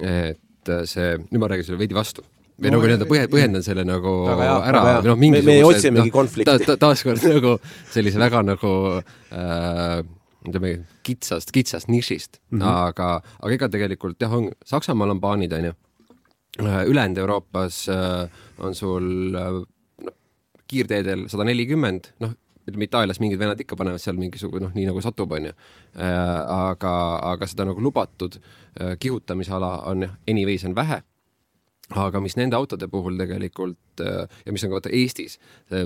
et 0.00 0.72
see, 0.84 1.18
nüüd 1.30 1.38
ma 1.40 1.48
räägin 1.48 1.64
sulle 1.64 1.78
veidi 1.78 1.94
vastu 1.94 2.22
või 2.56 2.70
no, 2.72 2.78
nagu 2.78 2.88
nii-öelda 2.88 3.06
põhje, 3.08 3.28
põhjendan 3.32 3.64
selle 3.64 3.84
nagu 3.84 4.12
hea, 4.30 4.52
ära, 4.70 4.82
või 4.82 5.10
noh, 5.10 5.18
mingisuguse 5.20 5.52
me 5.52 5.64
otsimegi 5.68 6.08
no, 6.08 6.14
konflikti 6.14 6.48
ta,. 6.48 6.56
Ta, 6.64 6.76
taaskord 6.86 7.24
nagu 7.28 7.56
sellise 7.92 8.20
väga 8.20 8.42
nagu 8.46 8.72
äh, 8.96 9.98
ütleme, 10.46 10.72
kitsast, 11.06 11.52
kitsast 11.54 11.90
nišist 11.92 12.40
mm, 12.50 12.60
-hmm. 12.60 12.68
aga, 12.88 13.08
aga 13.40 13.52
ega 13.54 13.68
tegelikult 13.72 14.20
jah, 14.22 14.32
on, 14.32 14.50
Saksamaal 14.64 15.16
on 15.16 15.20
baanid, 15.20 15.52
onju. 15.52 15.72
Äh, 16.60 16.82
ülejäänud 16.88 17.18
Euroopas 17.18 17.88
äh, 17.88 18.28
on 18.58 18.74
sul 18.74 19.34
äh, 19.34 19.62
noh, 20.04 20.14
kiirteedel 20.68 21.28
sada 21.28 21.44
nelikümmend, 21.44 22.12
noh, 22.20 22.32
ütleme 22.66 22.88
Itaalias 22.88 23.20
mingid 23.20 23.38
vennad 23.38 23.60
ikka 23.60 23.76
panevad 23.76 24.02
seal 24.02 24.16
mingisugune 24.16 24.66
noh, 24.66 24.72
nii 24.74 24.86
nagu 24.88 25.00
satub, 25.00 25.32
onju. 25.32 25.52
aga, 26.48 26.94
aga 27.22 27.46
seda 27.46 27.64
nagu 27.68 27.80
lubatud 27.80 28.40
kihutamisala 28.98 29.76
on 29.86 30.02
jah, 30.02 30.16
anyways 30.28 30.64
on 30.64 30.74
vähe 30.74 31.02
aga 31.94 32.20
mis 32.22 32.34
nende 32.38 32.56
autode 32.58 32.88
puhul 32.90 33.18
tegelikult 33.20 34.02
äh, 34.02 34.24
ja 34.46 34.54
mis 34.54 34.64
on 34.64 34.72
ka 34.72 34.80
vaata 34.80 34.92
Eestis 34.94 35.38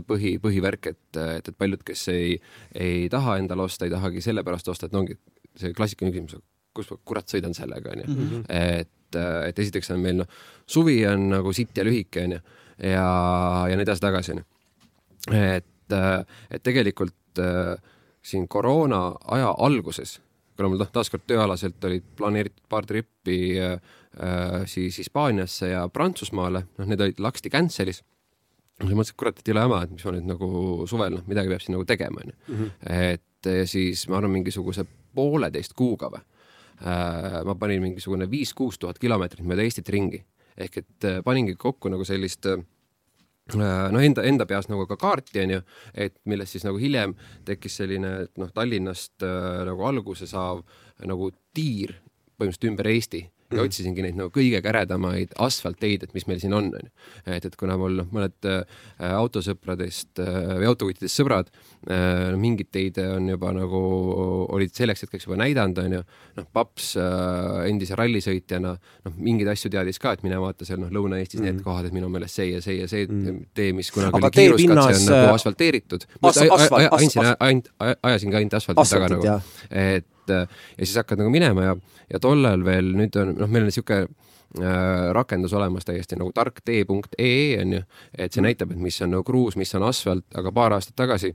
põhi, 0.08 0.36
põhivärk, 0.40 0.92
et, 0.94 1.18
et, 1.20 1.50
et 1.50 1.58
paljud, 1.58 1.82
kes 1.84 2.06
ei, 2.12 2.38
ei 2.74 3.08
taha 3.12 3.36
endale 3.42 3.66
osta, 3.66 3.84
ei 3.84 3.92
tahagi 3.92 4.24
sellepärast 4.24 4.70
osta, 4.72 4.88
et 4.88 4.96
no 4.96 5.02
ongi 5.04 5.18
see 5.60 5.74
klassikaline 5.76 6.14
küsimus, 6.14 6.40
kus 6.76 6.88
ma 6.92 7.00
kurat 7.04 7.28
sõidan 7.28 7.56
sellega, 7.56 7.92
onju. 7.92 8.08
Mhm. 8.08 8.46
et, 8.48 9.20
et 9.50 9.62
esiteks 9.64 9.92
on 9.92 10.00
meil 10.00 10.20
noh, 10.22 10.40
suvi 10.70 11.02
on 11.10 11.28
nagu 11.34 11.52
sitt 11.56 11.76
ja 11.76 11.84
lühike, 11.84 12.24
onju, 12.24 12.40
ja, 12.78 13.06
ja 13.68 13.76
nii 13.76 13.84
edasi-tagasi, 13.88 14.38
onju. 14.38 14.48
et, 15.36 15.96
et 16.48 16.64
tegelikult 16.64 17.44
äh, 17.44 17.76
siin 18.24 18.48
koroona 18.48 19.10
aja 19.36 19.52
alguses, 19.58 20.16
kuna 20.56 20.72
mul 20.72 20.80
noh, 20.80 20.92
taaskord 20.92 21.28
tööalaselt 21.28 21.84
olid 21.88 22.04
planeeritud 22.16 22.64
paar 22.72 22.88
trippi 22.88 23.40
äh, 23.60 23.76
Äh, 23.76 23.99
siis 24.66 24.96
Hispaaniasse 24.98 25.68
ja 25.70 25.84
Prantsusmaale, 25.88 26.64
noh, 26.78 26.88
need 26.90 27.00
olid 27.00 27.20
laksti 27.22 27.50
cancel'is. 27.52 28.00
siis 28.80 28.90
mõtlesin, 28.96 29.14
et 29.14 29.20
kurat, 29.22 29.38
et 29.38 29.48
ei 29.48 29.54
ole 29.54 29.62
jama, 29.66 29.82
et 29.84 29.92
mis 29.94 30.04
ma 30.04 30.14
nüüd 30.16 30.26
nagu 30.26 30.48
suvel, 30.90 31.14
noh, 31.14 31.22
midagi 31.30 31.52
peab 31.52 31.62
siin 31.62 31.76
nagu 31.76 31.86
tegema, 31.86 32.24
onju. 32.24 32.34
Mhm. 32.48 32.72
et 32.90 33.50
siis 33.70 34.08
ma 34.08 34.18
arvan, 34.18 34.34
mingisuguse 34.34 34.84
pooleteist 35.14 35.74
kuuga 35.78 36.10
või, 36.12 36.20
äh, 36.82 37.40
ma 37.46 37.54
panin 37.54 37.82
mingisugune 37.82 38.28
viis-kuus 38.30 38.78
tuhat 38.78 38.98
kilomeetrit 38.98 39.46
mööda 39.46 39.62
Eestit 39.62 39.88
ringi. 39.88 40.24
ehk 40.60 40.76
et 40.76 41.04
äh, 41.04 41.22
paningi 41.24 41.54
kokku 41.56 41.88
nagu 41.88 42.04
sellist 42.04 42.46
no 43.56 44.00
enda, 44.00 44.22
enda 44.22 44.46
peas 44.46 44.68
nagu 44.68 44.86
ka 44.86 44.96
kaarti 44.96 45.40
onju, 45.40 45.62
et 45.94 46.18
millest 46.24 46.52
siis 46.56 46.64
nagu 46.66 46.78
hiljem 46.78 47.14
tekkis 47.44 47.76
selline, 47.80 48.12
et 48.26 48.38
noh, 48.38 48.50
Tallinnast 48.54 49.22
äh, 49.22 49.64
nagu 49.66 49.84
alguse 49.86 50.26
saav 50.26 50.62
nagu 51.06 51.30
tiir 51.54 51.96
põhimõtteliselt 52.38 52.70
ümber 52.70 52.90
Eesti 52.90 53.22
ja 53.50 53.58
mhm. 53.58 53.66
otsisingi 53.66 54.04
neid 54.04 54.18
nagu 54.18 54.30
kõige 54.34 54.60
käredamaid 54.62 55.34
asfaltteid, 55.42 56.04
et 56.06 56.14
mis 56.14 56.26
meil 56.30 56.40
siin 56.42 56.54
on, 56.54 56.70
onju. 56.70 56.90
et, 57.26 57.46
et 57.46 57.56
kuna 57.58 57.76
mul 57.80 57.96
noh, 57.98 58.08
mõned 58.14 58.48
äh, 58.48 58.84
autosõpradest 59.10 60.22
äh, 60.22 60.38
või 60.60 60.68
autokuttidest 60.70 61.18
sõbrad 61.18 61.50
äh, 61.50 62.30
mingeid 62.38 62.70
teid 62.70 63.00
on 63.02 63.26
juba 63.32 63.50
nagu, 63.56 63.80
olid 64.54 64.74
selleks 64.76 65.06
hetkeks 65.06 65.26
juba 65.26 65.40
näidanud, 65.42 65.80
onju. 65.82 66.02
noh, 66.38 66.48
paps 66.54 66.92
äh, 67.00 67.64
endise 67.70 67.98
rallisõitjana, 67.98 68.76
noh, 69.08 69.18
mingeid 69.18 69.50
asju 69.54 69.72
teadis 69.74 69.98
ka, 70.02 70.14
et 70.14 70.24
mine 70.26 70.38
vaata 70.42 70.68
seal 70.68 70.78
noh, 70.82 70.92
Lõuna-Eestis 70.94 71.40
mm 71.40 71.46
-hmm. 71.46 71.58
need 71.58 71.66
kohad, 71.66 71.90
et 71.90 71.96
minu 71.96 72.12
meelest 72.12 72.38
see 72.38 72.52
ja 72.52 72.62
see 72.62 72.78
ja 72.78 72.88
see 72.88 73.06
mm 73.06 73.26
-hmm. 73.26 73.42
tee, 73.54 73.72
mis 73.72 73.90
kunagi 73.90 74.14
oli 74.14 74.30
kiiruskatse, 74.30 75.10
on 75.10 75.18
nagu 75.18 75.34
asfalteeritud. 75.34 76.06
andsin, 76.22 77.34
ainult, 77.40 77.68
ajasin 78.02 78.30
ka 78.30 78.36
ainult 78.36 78.54
asfalti 78.54 78.88
taga 78.90 79.08
nagu, 79.16 79.38
et 79.70 80.06
et 80.30 80.56
ja 80.78 80.86
siis 80.86 80.96
hakkad 81.02 81.22
nagu 81.22 81.32
minema 81.32 81.68
ja, 81.70 81.76
ja 82.10 82.22
tollal 82.22 82.64
veel 82.66 82.94
nüüd 82.96 83.16
on, 83.20 83.36
noh, 83.38 83.50
meil 83.50 83.66
on 83.66 83.70
niisugune 83.70 84.06
äh, 84.06 85.10
rakendus 85.16 85.54
olemas 85.58 85.88
täiesti 85.88 86.18
nagu 86.20 86.32
tarktee.ee 86.36 87.60
on 87.60 87.78
ju, 87.78 87.84
et 88.14 88.32
see 88.32 88.44
näitab, 88.44 88.74
et 88.74 88.82
mis 88.82 89.00
on 89.04 89.16
nagu 89.16 89.26
kruus, 89.26 89.58
mis 89.60 89.74
on 89.78 89.86
asfalt, 89.90 90.26
aga 90.38 90.52
paar 90.54 90.78
aastat 90.78 90.98
tagasi 91.00 91.34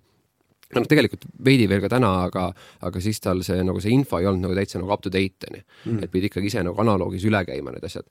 noh, 0.74 0.86
tegelikult 0.90 1.28
veidi 1.46 1.68
veel 1.70 1.84
ka 1.84 1.90
täna, 1.96 2.12
aga, 2.28 2.48
aga 2.88 3.02
siis 3.04 3.22
tal 3.24 3.44
see 3.46 3.62
nagu 3.66 3.82
see 3.84 3.94
info 3.96 4.20
ei 4.20 4.30
olnud 4.30 4.48
nagu 4.48 4.58
täitsa 4.58 4.82
nagu 4.82 4.94
up 4.94 5.04
to 5.06 5.12
date 5.14 5.50
onju 5.50 5.62
mm., 5.62 6.00
et 6.06 6.14
pidi 6.14 6.32
ikkagi 6.32 6.50
ise 6.52 6.64
nagu 6.66 6.82
analoogis 6.82 7.26
üle 7.30 7.44
käima 7.48 7.74
need 7.76 7.86
asjad. 7.86 8.08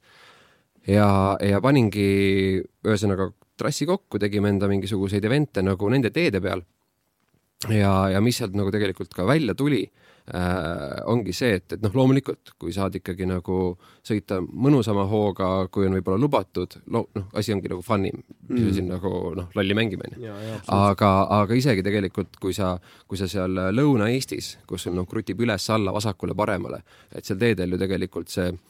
ja, 0.90 1.08
ja 1.42 1.60
paningi 1.64 2.06
ühesõnaga 2.84 3.30
trassi 3.58 3.86
kokku, 3.86 4.18
tegime 4.22 4.50
enda 4.50 4.68
mingisuguseid 4.70 5.24
event'e 5.24 5.62
nagu 5.62 5.90
nende 5.90 6.10
teede 6.14 6.42
peal. 6.44 6.64
ja, 7.70 7.92
ja 8.14 8.22
mis 8.24 8.38
sealt 8.38 8.56
nagu 8.58 8.72
tegelikult 8.74 9.14
ka 9.14 9.26
välja 9.26 9.56
tuli 9.58 9.84
äh, 10.32 11.02
ongi 11.10 11.34
see, 11.36 11.58
et, 11.58 11.66
et 11.76 11.82
noh, 11.84 11.92
loomulikult, 11.92 12.54
kui 12.60 12.72
saad 12.72 12.96
ikkagi 12.96 13.26
nagu 13.28 13.58
sõita 14.04 14.38
mõnusama 14.40 15.04
hooga, 15.10 15.48
kui 15.72 15.88
on 15.88 15.96
võib-olla 15.98 16.20
lubatud, 16.22 16.78
noh, 16.94 17.08
asi 17.36 17.52
ongi 17.52 17.68
nagu 17.72 17.84
fun 17.84 18.06
im 18.08 18.22
mm., 18.22 18.70
siin 18.76 18.88
nagu 18.88 19.10
noh, 19.36 19.50
lolli 19.58 19.76
mängime 19.76 20.08
onju. 20.08 20.36
aga, 20.72 21.10
aga 21.40 21.58
isegi 21.58 21.84
tegelikult, 21.84 22.38
kui 22.40 22.56
sa, 22.56 22.74
kui 23.08 23.20
sa 23.20 23.28
seal 23.30 23.60
Lõuna-Eestis, 23.76 24.54
kus 24.68 24.86
sul 24.88 24.96
noh, 24.96 25.08
krutib 25.10 25.42
üles-alla, 25.44 25.92
vasakule-paremale, 25.96 26.80
et 27.12 27.28
seal 27.28 27.40
teedel 27.40 27.76
ju 27.76 27.82
tegelikult 27.84 28.32
see 28.32 28.48
äh, 28.48 28.64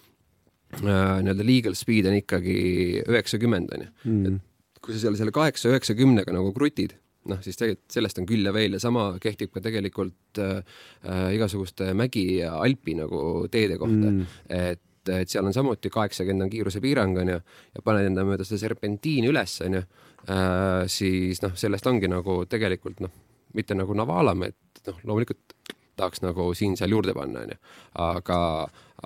nii-öelda 0.83 1.47
legal 1.47 1.79
speed 1.79 2.11
on 2.11 2.19
ikkagi 2.19 2.59
üheksakümmend 3.05 3.79
onju 3.79 3.93
mm.. 4.11 4.43
kui 4.83 4.97
sa 4.97 5.07
seal 5.07 5.23
selle 5.23 5.35
kaheksa-üheksakümnega 5.35 6.35
nagu 6.35 6.51
krutid 6.57 6.99
noh, 7.31 7.41
siis 7.45 7.59
tegelikult 7.61 7.99
sellest 7.99 8.19
on 8.21 8.27
küll 8.29 8.47
ja 8.47 8.55
veel 8.55 8.77
ja 8.77 8.81
sama 8.83 9.07
kehtib 9.23 9.53
ka 9.55 9.63
tegelikult 9.65 10.41
äh, 10.43 10.59
äh 11.05 11.29
igasuguste 11.37 11.93
mägi 11.97 12.27
ja 12.41 12.57
alpi 12.61 12.97
nagu 12.99 13.47
teede 13.51 13.79
kohta 13.81 14.11
mm., 14.11 14.27
et 14.49 14.83
et 15.05 15.29
seal 15.29 15.45
on 15.45 15.53
samuti 15.53 15.91
kaheksakümmend 15.93 16.47
on 16.47 16.51
kiirusepiirang 16.53 17.19
onju 17.21 17.35
ja 17.37 17.83
paned 17.85 18.07
enda 18.09 18.25
mööda 18.25 18.45
seda 18.49 18.63
serpentiini 18.63 19.29
üles 19.29 19.59
onju 19.67 19.83
äh,, 19.83 20.87
siis 20.89 21.43
noh, 21.45 21.53
sellest 21.61 21.87
ongi 21.91 22.09
nagu 22.09 22.39
tegelikult 22.49 23.03
noh, 23.05 23.13
mitte 23.53 23.77
nagu 23.77 23.97
Navalame, 23.97 24.53
et 24.55 24.89
noh, 24.89 25.03
loomulikult 25.05 25.57
tahaks 25.97 26.25
nagu 26.25 26.49
siin-seal 26.57 26.97
juurde 26.97 27.15
panna 27.17 27.45
onju, 27.45 27.59
aga, 28.07 28.41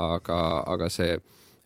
aga, 0.06 0.38
aga 0.74 0.90
see 0.92 1.18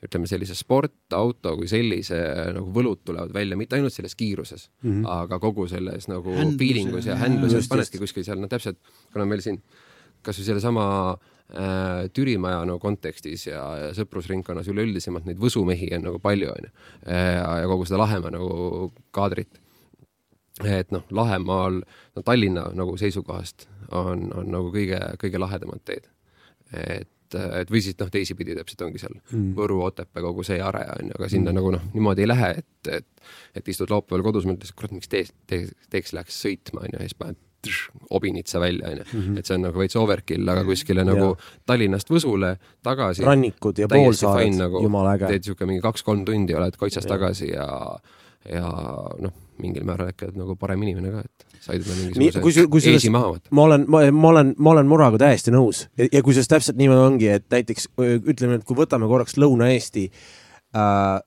ütleme 0.03 0.27
sellise 0.27 0.57
sportauto 0.59 1.55
kui 1.59 1.69
sellise 1.71 2.19
nagu 2.57 2.73
võlud 2.75 3.05
tulevad 3.07 3.33
välja 3.35 3.59
mitte 3.59 3.79
ainult 3.79 3.95
selles 3.95 4.17
kiiruses 4.19 4.69
mm, 4.83 4.91
-hmm. 4.91 5.09
aga 5.15 5.39
kogu 5.43 5.69
selles 5.71 6.09
nagu 6.11 6.35
feeling 6.59 6.95
us 6.99 7.07
ja 7.07 7.17
handluses 7.21 7.69
panedki 7.71 8.03
kuskil 8.03 8.27
seal, 8.27 8.41
no 8.43 8.51
täpselt, 8.51 8.81
kuna 9.13 9.29
meil 9.29 9.45
siin 9.45 9.61
kasvõi 10.23 10.49
sellesama 10.49 10.85
äh, 11.15 12.11
Türimaja 12.15 12.65
no 12.67 12.79
kontekstis 12.83 13.47
ja, 13.47 13.63
ja 13.79 13.89
sõprusringkonnas 13.95 14.71
üleüldisemalt 14.75 15.27
neid 15.29 15.41
võsumehi 15.43 15.93
on 15.97 16.07
nagu 16.11 16.23
palju, 16.23 16.51
onju. 16.51 16.73
ja 17.07 17.67
kogu 17.71 17.87
seda 17.87 18.03
Lahemaa 18.03 18.35
nagu 18.35 18.93
kaadrit. 19.11 19.61
et 20.65 20.91
noh, 20.91 21.07
Lahemaal, 21.11 21.83
no 22.17 22.23
Tallinna 22.23 22.69
nagu 22.75 22.97
seisukohast 22.97 23.69
on, 23.91 24.31
on 24.35 24.51
nagu 24.51 24.71
kõige, 24.75 24.99
kõige 25.23 25.39
lahedamad 25.39 25.83
teed. 25.85 26.11
et 26.73 27.09
et 27.35 27.71
või 27.71 27.81
siis 27.83 27.97
noh, 28.01 28.11
teisipidi 28.11 28.55
täpselt 28.59 28.83
ongi 28.87 28.99
seal 28.99 29.15
Mm. 29.33 29.55
Võru, 29.57 29.81
Otepää, 29.87 30.23
kogu 30.23 30.43
see 30.45 30.61
are 30.61 30.85
on 30.99 31.09
ju, 31.09 31.13
aga 31.19 31.29
sinna 31.29 31.51
Mm. 31.51 31.55
nagu 31.61 31.71
noh, 31.73 31.83
niimoodi 31.95 32.23
ei 32.23 32.29
lähe, 32.29 32.51
et, 32.59 32.89
et, 32.99 33.07
et 33.55 33.69
istud 33.69 33.91
laupäeval 33.91 34.23
kodus, 34.23 34.45
mõtled, 34.45 34.75
kurat, 34.77 34.93
miks 34.93 35.09
teeks, 35.09 35.33
teeks, 35.47 35.73
teeks 35.91 36.13
läheks 36.13 36.43
sõitma 36.45 36.81
on 36.85 36.93
ju, 36.93 36.99
ja 37.01 37.09
siis 37.09 37.15
paned 37.15 37.37
obinitsa 38.11 38.59
välja 38.61 38.89
on 38.91 38.97
ju, 38.99 39.05
Mhm. 39.13 39.39
et 39.39 39.47
see 39.47 39.55
on 39.55 39.63
nagu 39.63 39.79
veits 39.79 39.97
overkill, 39.97 40.49
aga 40.51 40.65
kuskile 40.65 41.05
nagu 41.07 41.37
Tallinnast 41.67 42.09
Võsule 42.11 42.57
tagasi. 42.83 43.23
rannikud 43.25 43.79
ja 43.79 43.87
poolsaared 43.89 44.57
nagu, 44.59 44.83
jumala 44.83 45.15
äge. 45.17 45.29
teed 45.29 45.45
siuke 45.45 45.67
mingi 45.67 45.81
kaks-kolm 45.81 46.25
tundi, 46.25 46.55
oled 46.55 46.77
Koitsast 46.77 47.07
Jah. 47.09 47.19
tagasi 47.19 47.53
ja, 47.53 47.99
ja 48.51 48.67
noh, 49.21 49.33
mingil 49.63 49.85
määral 49.85 50.11
äkki 50.11 50.25
oled 50.27 50.37
nagu 50.43 50.57
parem 50.57 50.83
inimene 50.83 51.11
ka, 51.13 51.21
et 51.21 51.47
said 51.63 51.83
endale 51.83 52.09
mingisuguse 52.19 52.43
kusjuures- 52.43 52.71
kusjuures- 52.73 53.01
eesi 53.01 53.11
maha 53.15 53.33
võtta. 53.37 53.53
ma 53.55 53.67
olen, 53.69 53.85
ma, 53.89 54.05
olen, 54.33 54.55
ma 54.59 54.73
olen 54.75 54.89
Muraga 54.91 55.21
täiesti 55.23 55.55
nõus 55.55 55.85
ja, 55.99 56.09
ja 56.09 56.23
kusjuures 56.27 56.51
täpselt 56.51 56.81
niimoodi 56.81 57.05
ongi, 57.07 57.29
et 57.39 57.47
näiteks 57.55 57.93
ütleme, 58.03 58.59
et 58.59 58.65
kui 58.69 58.79
võtame 58.79 59.09
korraks 59.11 59.39
Lõuna-Eesti 59.39 60.09
äh,, 60.09 61.21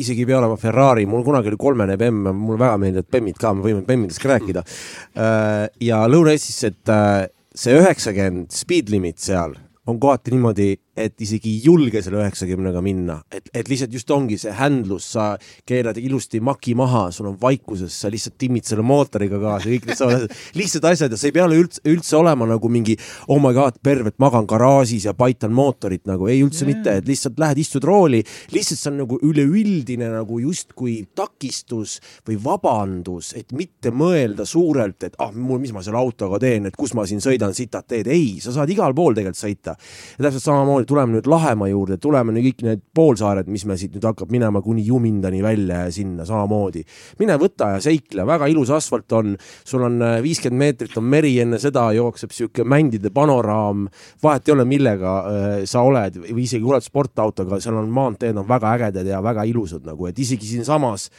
isegi 0.00 0.22
ei 0.22 0.28
pea 0.30 0.38
olema 0.38 0.56
Ferrari, 0.60 1.06
mul 1.10 1.24
kunagi 1.26 1.50
oli 1.50 1.58
kolmene 1.60 1.96
bemm, 2.00 2.30
mulle 2.30 2.60
väga 2.62 2.78
meeldivad 2.80 3.10
bemmid 3.12 3.40
ka, 3.40 3.52
me 3.56 3.66
võime 3.66 3.82
bemmidest 3.86 4.22
ka 4.22 4.34
rääkida 4.34 4.62
äh,. 4.62 5.66
ja 5.90 6.04
Lõuna-Eestis, 6.10 6.62
et 6.70 6.94
äh, 6.94 7.26
see 7.54 7.74
üheksakümmend 7.80 8.54
speed 8.54 8.94
limit 8.94 9.18
seal 9.22 9.58
on 9.90 9.98
kohati 9.98 10.30
niimoodi, 10.30 10.74
et 11.00 11.24
isegi 11.24 11.54
ei 11.56 11.64
julge 11.64 12.02
selle 12.04 12.20
üheksakümnega 12.22 12.82
minna, 12.84 13.20
et, 13.32 13.48
et 13.54 13.68
lihtsalt 13.70 13.94
just 13.94 14.10
ongi 14.14 14.38
see 14.40 14.52
händlus, 14.56 15.06
sa 15.14 15.32
keerad 15.68 15.98
ilusti 16.00 16.40
maki 16.44 16.74
maha, 16.78 17.08
sul 17.14 17.30
on 17.32 17.38
vaikuses, 17.40 17.94
sa 18.02 18.10
lihtsalt 18.12 18.36
timmid 18.40 18.68
selle 18.68 18.84
mootoriga 18.86 19.40
kaasa, 19.42 19.70
kõik 19.70 19.90
need 19.90 20.26
lihtsad 20.60 20.86
asjad 20.90 21.14
ja 21.14 21.20
sa 21.20 21.28
ei 21.28 21.34
pea 21.36 21.48
üldse, 21.50 21.82
üldse 21.90 22.18
olema 22.18 22.48
nagu 22.50 22.70
mingi 22.72 22.96
oh 23.30 23.40
my 23.42 23.52
god, 23.56 23.80
pervert, 23.84 24.18
magan 24.22 24.48
garaažis 24.50 25.06
ja 25.08 25.14
paitan 25.16 25.54
mootorit 25.56 26.06
nagu, 26.10 26.28
ei 26.30 26.42
üldse 26.44 26.64
Jaa. 26.64 26.72
mitte, 26.72 26.96
et 27.00 27.08
lihtsalt 27.10 27.40
lähed, 27.40 27.60
istud 27.62 27.86
rooli, 27.86 28.22
lihtsalt 28.54 28.80
see 28.80 28.92
on 28.92 29.00
nagu 29.02 29.18
üleüldine 29.26 30.10
nagu 30.12 30.40
justkui 30.42 31.00
takistus 31.16 31.98
või 32.28 32.38
vabandus, 32.42 33.32
et 33.38 33.54
mitte 33.56 33.92
mõelda 33.94 34.46
suurelt, 34.48 35.08
et 35.08 35.18
ah, 35.22 35.32
mul, 35.34 35.60
mis 35.62 35.74
ma 35.74 35.84
selle 35.84 36.00
autoga 36.00 36.40
teen, 36.42 36.68
et 36.70 36.78
kus 36.78 36.94
ma 36.98 37.06
siin 37.08 37.22
sõidan 37.24 37.54
sitad 37.56 37.88
teed, 37.90 38.10
ei, 38.10 38.38
sa 38.42 38.54
saad 38.54 38.70
igal 38.72 38.94
pool 38.96 39.16
tegelikult 39.16 39.40
sõita. 39.40 39.76
ja 40.18 40.26
täpselt 40.26 40.44
samamoodi 40.44 40.89
tuleme 40.90 41.16
nüüd 41.16 41.28
Lahemaa 41.30 41.68
juurde, 41.70 41.98
tuleme 42.02 42.34
nüüd 42.34 42.48
kõik 42.50 42.64
need 42.66 42.82
poolsaared, 42.96 43.48
mis 43.52 43.64
me 43.68 43.76
siit 43.80 43.94
nüüd 43.94 44.06
hakkab 44.08 44.32
minema 44.32 44.62
kuni 44.64 44.84
Jumindani 44.86 45.42
välja 45.44 45.84
ja 45.86 45.92
sinna 45.94 46.26
samamoodi. 46.28 46.84
mine 47.18 47.36
võta 47.40 47.74
ja 47.74 47.82
seikle, 47.84 48.26
väga 48.26 48.48
ilus 48.50 48.72
asfalt 48.74 49.12
on, 49.16 49.36
sul 49.64 49.84
on 49.86 50.00
äh, 50.02 50.18
viiskümmend 50.24 50.60
meetrit 50.60 50.96
on 50.98 51.06
meri, 51.10 51.36
enne 51.42 51.60
seda 51.62 51.90
jookseb 51.96 52.34
sihuke 52.34 52.64
mändide 52.64 53.12
panoraam, 53.14 53.86
vahet 54.22 54.48
ei 54.48 54.56
ole, 54.56 54.66
millega 54.68 55.14
äh, 55.20 55.46
sa 55.70 55.84
oled 55.86 56.18
või 56.24 56.44
isegi 56.46 56.66
oled 56.66 56.84
sportautoga, 56.84 57.60
seal 57.60 57.78
on 57.80 57.92
maanteed 57.94 58.36
on 58.36 58.48
väga 58.48 58.74
ägedad 58.78 59.06
ja 59.06 59.22
väga 59.24 59.46
ilusad 59.48 59.86
nagu, 59.86 60.10
et 60.10 60.18
isegi 60.18 60.56
siinsamas 60.56 61.10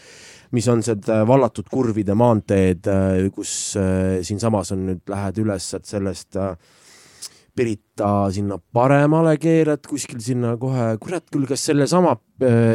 mis 0.51 0.67
on 0.67 0.83
need 0.83 1.07
äh, 1.07 1.23
vallatud 1.27 1.69
kurvide 1.71 2.15
maanteed, 2.17 2.87
kus 3.35 3.77
siinsamas 4.27 4.73
on 4.75 4.85
nüüd, 4.89 5.03
lähed 5.09 5.39
üles 5.45 5.69
sealt 5.71 5.87
sellest 5.87 6.35
äh, 6.35 6.55
Pirita 7.61 8.07
sinna 8.33 8.57
paremale 8.73 9.35
keerad 9.37 9.83
kuskil 9.85 10.17
sinna 10.23 10.55
kohe, 10.57 10.95
kurat 11.01 11.27
küll, 11.29 11.43
kas 11.45 11.61
sellesama, 11.69 12.15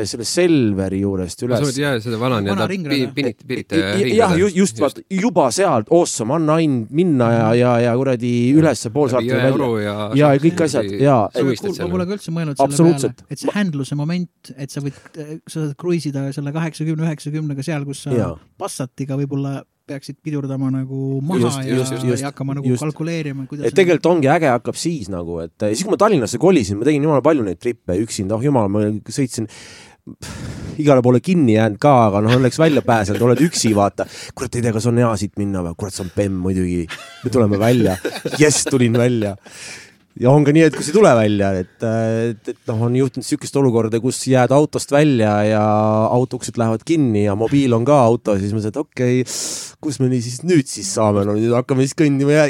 selle 0.07 0.23
Selveri 0.29 1.01
juurest 1.03 1.41
sa 1.43 1.47
üles 1.49 1.65
oled 1.65 1.79
jah, 1.81 1.97
seda 2.05 2.21
vana 2.21 2.39
nii-öelda 2.45 2.69
ringrada. 2.71 3.09
pi- 3.17 3.17
Pirita, 3.17 3.47
Pirita 3.51 3.81
jah, 4.15 4.35
just, 4.39 4.55
just 4.61 4.79
vaata 4.85 5.03
juba 5.11 5.49
sealt, 5.57 5.91
awesome, 5.91 6.37
anna 6.39 6.61
ainult 6.61 6.93
minna 6.95 7.31
ja, 7.35 7.49
ja, 7.59 7.73
ja 7.89 7.95
kuradi 7.99 8.33
ülesse 8.55 8.93
poolsaarte 8.95 9.27
välja. 9.33 9.51
jõeoru 9.51 9.71
ja 9.83 9.97
ja 10.23 10.31
kõik 10.47 10.63
asjad 10.69 10.91
ja, 11.03 11.19
ma 11.35 11.91
pole 11.97 12.07
ka 12.07 12.19
üldse 12.21 12.35
mõelnud 12.39 12.63
selle 12.63 12.95
peale, 12.95 13.15
et 13.35 13.43
see 13.43 13.57
handluse 13.59 13.99
moment, 13.99 14.53
et 14.57 14.71
sa 14.71 14.85
võid, 14.87 15.01
sa 15.17 15.57
saad 15.65 15.75
kruiisida 15.83 16.29
selle 16.37 16.55
kaheksakümne, 16.55 17.09
üheksakümnega 17.11 17.67
seal, 17.67 17.83
kus 17.91 18.07
sa. 18.07 18.15
Passatiga 18.63 19.19
võib-olla 19.19 19.65
peaksid 19.87 20.19
pidurdama 20.25 20.71
nagu 20.75 21.21
maha 21.23 21.47
Just, 21.47 21.63
ja, 21.63 21.77
just, 21.79 21.95
just, 22.03 22.23
ja 22.23 22.31
hakkama 22.33 22.57
nagu 22.59 22.71
just. 22.73 22.83
kalkuleerima, 22.83 23.47
kuidas 23.51 23.69
et 23.69 23.77
tegelikult 23.77 24.09
ongi 24.11 24.31
äge 24.33 24.51
hakkab 24.51 24.79
siis 24.79 25.11
nagu, 25.13 25.39
et 25.45 25.67
siis 25.71 25.85
kui 25.87 25.95
ma 25.95 26.01
Tallinnasse 26.01 26.41
kolisin, 26.43 26.81
ma 26.81 26.89
tegin 26.89 27.07
jumala 27.07 27.23
palju 27.25 27.45
neid 27.47 27.61
trippe 27.63 27.99
üksinda, 28.03 28.35
oh 28.35 28.43
jumal, 28.43 28.71
ma 28.73 28.89
sõitsin 29.07 29.47
igale 30.83 31.03
poole 31.03 31.21
kinni 31.25 31.57
jäänud 31.57 31.81
ka, 31.83 31.95
aga 32.09 32.23
noh, 32.23 32.37
õnneks 32.39 32.59
välja 32.61 32.83
pääsenud, 32.87 33.23
oled 33.27 33.43
üksi, 33.47 33.73
vaata. 33.77 34.07
kurat, 34.35 34.55
ei 34.55 34.67
tea, 34.67 34.75
kas 34.75 34.87
on 34.91 35.01
hea 35.03 35.09
siit 35.19 35.35
minna 35.41 35.65
või, 35.67 35.75
kurat, 35.79 35.97
see 35.97 36.05
on 36.07 36.13
bemm 36.15 36.39
muidugi. 36.47 36.87
me 37.25 37.33
tuleme 37.35 37.59
välja, 37.59 37.97
jess, 38.43 38.67
tulin 38.71 38.99
välja. 38.99 39.35
Ja 40.21 40.33
on 40.33 40.47
ka 40.47 40.55
nii, 40.55 40.65
et 40.71 40.77
kus 40.77 40.89
ei 40.91 40.97
tule 40.97 41.11
välja, 41.19 41.51
et, 41.61 41.77
et, 41.85 42.51
et 42.53 42.71
noh, 42.71 42.87
on 42.89 42.97
juhtunud 42.97 43.27
sihukest 43.27 43.57
olukorda, 43.61 44.01
kus 44.01 44.23
jääd 44.31 44.55
autost 44.57 44.93
välja 44.95 45.33
ja 45.45 45.63
auto 46.09 46.41
uksed 46.41 46.57
lähevad 46.61 46.85
kinni 46.89 47.27
ja 47.27 47.35
mobiil 47.39 47.75
on 47.77 47.85
ka 47.89 47.99
auto, 48.07 48.37
siis 48.41 48.55
mõtlesin, 48.55 48.73
et 48.73 48.81
okei 48.81 49.21
okay,, 49.21 49.35
kus 49.85 50.01
me 50.01 50.09
nii 50.11 50.23
siis 50.25 50.41
nüüd 50.47 50.69
siis 50.71 50.89
saame, 50.97 51.27
no 51.29 51.35
nüüd 51.37 51.53
hakkame 51.57 51.85
siis 51.85 51.97
kõndima 51.99 52.47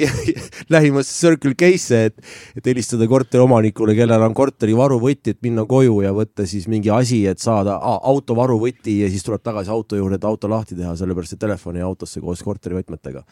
lähimasse 0.75 1.17
Circle 1.17 1.57
K-sse, 1.59 2.05
et 2.11 2.23
et 2.57 2.71
helistada 2.71 3.09
korteri 3.11 3.43
omanikule, 3.43 3.97
kellel 3.99 4.23
on 4.29 4.37
korteri 4.37 4.77
varuvõti, 4.77 5.35
et 5.35 5.43
minna 5.45 5.67
koju 5.69 5.99
ja 6.05 6.13
võtta 6.17 6.47
siis 6.49 6.69
mingi 6.71 6.93
asi, 6.95 7.25
et 7.29 7.43
saada 7.43 7.77
auto 7.83 8.37
varuvõti 8.39 9.01
ja 9.03 9.11
siis 9.13 9.27
tuleb 9.27 9.43
tagasi 9.45 9.73
auto 9.75 9.99
juurde, 9.99 10.21
et 10.21 10.29
auto 10.29 10.51
lahti 10.51 10.79
teha, 10.79 10.95
sellepärast 10.99 11.35
et 11.37 11.43
telefon 11.43 11.81
jäi 11.81 11.85
autosse 11.87 12.23
koos 12.23 12.45
korterivõtmetega. 12.47 13.25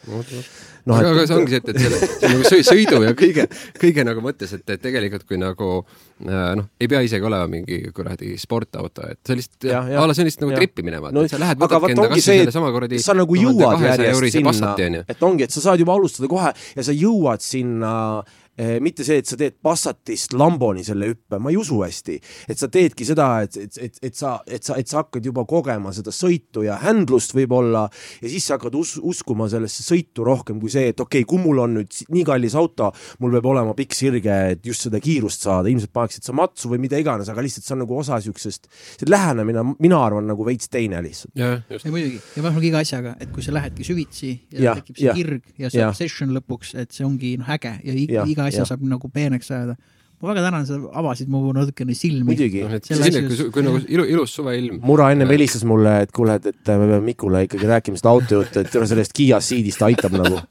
no, 0.85 0.99
aga, 0.99 1.15
aga 1.15 1.25
see 1.25 1.39
ongi 1.39 1.55
see, 1.55 1.63
et, 1.63 1.71
et 1.71 1.81
selle 1.85 2.03
see 2.03 2.33
nagu 2.35 2.51
sõi- 2.51 2.67
sõidu 2.67 3.01
ja 3.05 3.15
kõige, 3.17 3.47
kõige 3.79 4.05
nagu 4.07 4.24
mõttes, 4.25 4.53
et, 4.57 4.75
tegelikult 4.81 5.25
kui 5.29 5.39
nagu 5.41 5.69
äh, 5.81 6.53
noh, 6.59 6.69
ei 6.81 6.89
pea 6.91 7.01
isegi 7.05 7.27
olema 7.27 7.49
mingi 7.51 7.81
kuradi 7.95 8.35
sportauto, 8.41 9.07
et 9.11 9.19
see 9.25 9.35
on 9.35 9.41
lihtsalt 9.41 9.67
a 9.71 10.05
la 10.05 10.15
see 10.15 10.25
on 10.25 10.29
lihtsalt 10.29 10.45
nagu 10.45 10.57
trippi 10.59 10.85
minema, 10.85 11.13
No 11.15 11.25
et 11.25 11.33
sa 11.33 11.41
lähed, 11.41 11.61
võtadki 11.61 11.93
enda 11.95 12.07
ongi 12.07 12.19
kas 12.19 12.27
see, 12.27 12.33
või 12.33 12.41
et 12.41 12.49
sellesama 12.49 12.73
kuradi 12.75 13.03
sa 13.03 13.17
nagu 13.17 13.39
jõuad 13.39 13.85
järjest 13.85 14.39
sinna. 14.39 15.03
et 15.07 15.29
ongi, 15.29 15.47
et 15.47 15.55
sa 15.55 15.63
saad 15.69 15.83
juba 15.83 15.95
alustada 15.97 16.31
kohe 16.31 16.51
ja 16.75 16.87
sa 16.87 16.95
jõuad 16.95 17.45
sinna 17.45 17.93
eh, 18.21 18.41
mitte 18.79 19.03
see, 19.03 19.19
et 19.19 19.27
sa 19.27 19.37
teed 19.39 19.57
Passatist 19.63 20.33
Lamboni 20.37 20.83
selle 20.85 21.09
hüppe, 21.11 21.39
ma 21.43 21.51
ei 21.51 21.57
usu 21.59 21.81
hästi, 21.81 22.15
et 22.51 22.59
sa 22.59 22.69
teedki 22.71 23.07
seda, 23.07 23.27
et, 23.43 23.57
et, 23.59 23.79
et, 23.87 23.99
et 24.09 24.15
sa, 24.15 24.37
et 24.47 24.63
sa, 24.63 24.77
et 24.79 24.87
sa 24.87 25.01
hakkad 25.01 25.25
juba 25.27 25.43
kogema 25.49 25.91
seda 25.95 26.13
sõitu 26.15 26.63
ja 26.65 26.77
händlust 26.79 27.35
võib-olla 27.35 27.85
ja 28.21 28.31
siis 28.31 28.47
sa 28.47 28.55
hakkad 28.55 28.77
us 28.79 28.95
uskuma 29.01 29.49
sellesse 29.51 29.83
sõitu 29.83 30.23
rohkem 30.27 30.61
kui 30.61 30.71
see, 30.71 30.93
et 30.93 31.03
okei 31.03 31.25
okay,, 31.25 31.29
kui 31.29 31.41
mul 31.43 31.59
on 31.65 31.75
nüüd 31.79 31.99
nii 32.15 32.23
kallis 32.27 32.55
auto, 32.59 32.91
mul 33.23 33.35
peab 33.35 33.49
olema 33.51 33.75
pikk 33.77 33.97
sirge, 33.97 34.37
et 34.55 34.63
just 34.65 34.87
seda 34.87 35.01
kiirust 35.03 35.43
saada, 35.47 35.71
ilmselt 35.71 35.93
paneksid 35.95 36.27
sa 36.27 36.35
matsu 36.37 36.71
või 36.71 36.79
mida 36.85 36.99
iganes, 37.01 37.29
aga 37.31 37.43
lihtsalt 37.43 37.67
see 37.67 37.75
on 37.75 37.83
nagu 37.83 37.99
osa 37.99 38.21
siuksest, 38.23 38.69
see 38.95 39.09
lähenemine, 39.09 39.65
mina 39.83 39.99
arvan 40.05 40.27
nagu 40.31 40.47
veits 40.47 40.71
teine 40.71 41.03
lihtsalt. 41.03 41.35
ei 41.35 41.91
muidugi, 41.91 42.21
ja 42.37 42.45
vähemalt 42.45 42.69
iga 42.71 42.83
asjaga, 42.85 43.15
et 43.19 43.35
kui 43.35 43.43
sa 43.43 43.53
lähedki 43.55 43.87
süvitsi 43.87 44.31
ja, 44.55 44.69
ja 44.69 44.75
tekib 44.79 45.01
see 45.01 45.09
jah, 45.09 45.19
kirg 45.19 45.61
ja 45.61 45.71
see 45.73 45.85
obsession 45.85 46.33
lõpuks, 46.35 46.75
et 46.79 46.95
see 46.95 47.05
ongi 47.05 47.35
noh 47.41 47.51
äge. 47.55 47.73
Ja 47.85 47.95
iga, 47.95 48.15
Jah, 48.15 48.29
iga 48.45 48.53
asja 48.53 48.63
jah. 48.63 48.71
saab 48.73 48.87
nagu 48.89 49.11
peeneks 49.11 49.51
ajada. 49.51 49.75
ma 50.21 50.31
väga 50.31 50.45
tänan, 50.45 50.65
sa 50.65 50.79
avasid 51.01 51.29
mu 51.29 51.41
natukene 51.53 51.95
silmi. 51.97 52.29
muidugi 52.31 52.63
et 52.63 52.87
Selle 52.87 53.09
sinna, 53.09 53.25
asja 53.27 53.43
kui, 53.43 53.51
kui 53.57 53.65
nagu 53.67 53.83
ilu, 53.83 54.07
ilus 54.15 54.35
suveilm. 54.39 54.79
Mura 54.85 55.11
ennem 55.13 55.33
helistas 55.35 55.65
mulle, 55.67 55.99
et 56.05 56.15
kuule, 56.15 56.39
et, 56.39 56.51
et 56.53 56.73
me 56.73 56.87
peame 56.87 57.03
Mikule 57.11 57.45
ikkagi 57.49 57.69
rääkima 57.73 58.01
seda 58.01 58.15
autojuttu, 58.15 58.63
et 58.63 58.79
sellest 58.95 59.15
Kiia 59.15 59.41
Ceedist 59.43 59.83
aitab 59.85 60.15
nagu. 60.15 60.41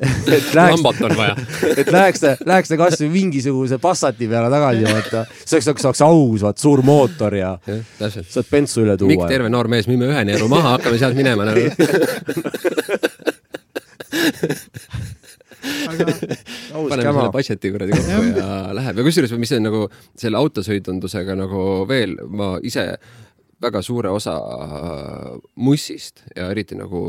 et 0.36 0.54
läheks, 0.54 0.82
et 1.80 1.90
läheks 1.92 2.22
ta, 2.22 2.32
läheks 2.46 2.72
ta 2.72 2.78
kasvõi 2.80 3.10
mingisuguse 3.12 3.78
Passati 3.82 4.28
peale 4.30 4.48
tagasi, 4.52 4.84
vaata. 4.88 5.24
see 5.44 5.60
oleks, 5.60 5.82
saaks 5.84 6.02
aus, 6.06 6.44
vaat 6.46 6.58
suur 6.62 6.82
mootor 6.86 7.36
ja 7.36 7.50
täpselt. 7.66 8.28
saad 8.32 8.50
bensu 8.50 8.84
üle 8.84 8.96
Mikk, 8.96 9.04
tuua. 9.20 9.30
terve 9.30 9.48
noor 9.52 9.68
mees, 9.72 9.88
müüme 9.90 10.06
ühe 10.10 10.22
neeru 10.28 10.48
maha, 10.52 10.76
hakkame 10.78 11.00
sealt 11.00 11.16
minema 11.18 11.42
nagu. 11.50 11.60
aga 15.90 16.06
paneme 16.90 17.04
käma 17.04 17.24
selle. 17.24 17.32
budget'i 17.36 17.72
kuradi 17.74 17.96
kokku 17.96 18.28
ja 18.38 18.52
läheb 18.76 19.00
ja 19.00 19.06
kusjuures, 19.08 19.34
mis 19.40 19.52
on 19.56 19.66
nagu 19.68 19.82
selle 20.18 20.40
autosõidundusega 20.40 21.36
nagu 21.38 21.66
veel, 21.90 22.16
ma 22.28 22.54
ise 22.66 22.86
väga 23.60 23.82
suure 23.84 24.10
osa 24.12 24.34
äh, 24.40 25.36
mussist 25.60 26.24
ja 26.36 26.48
eriti 26.52 26.78
nagu 26.78 27.00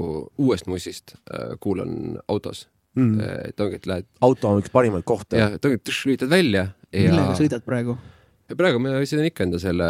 uuest 0.42 0.68
mussist 0.72 1.16
äh, 1.16 1.56
kuulan 1.64 2.20
autos 2.28 2.66
mm.. 2.96 3.20
et 3.52 3.64
ongi, 3.64 3.80
et 3.80 3.88
lähed 3.90 4.08
auto 4.28 4.52
on 4.52 4.64
üks 4.64 4.74
parimaid 4.74 5.08
kohti 5.08 5.40
ja. 5.40 5.52
et 5.56 5.66
ongi, 5.66 5.80
et 5.80 5.94
lülitad 6.06 6.32
välja 6.32 6.68
ja 6.92 7.08
millega 7.08 7.38
sõidad 7.40 7.66
praegu? 7.68 7.96
praegu 8.58 8.84
ma 8.84 9.00
sõidan 9.08 9.30
ikka 9.30 9.46
enda 9.48 9.62
selle. 9.64 9.88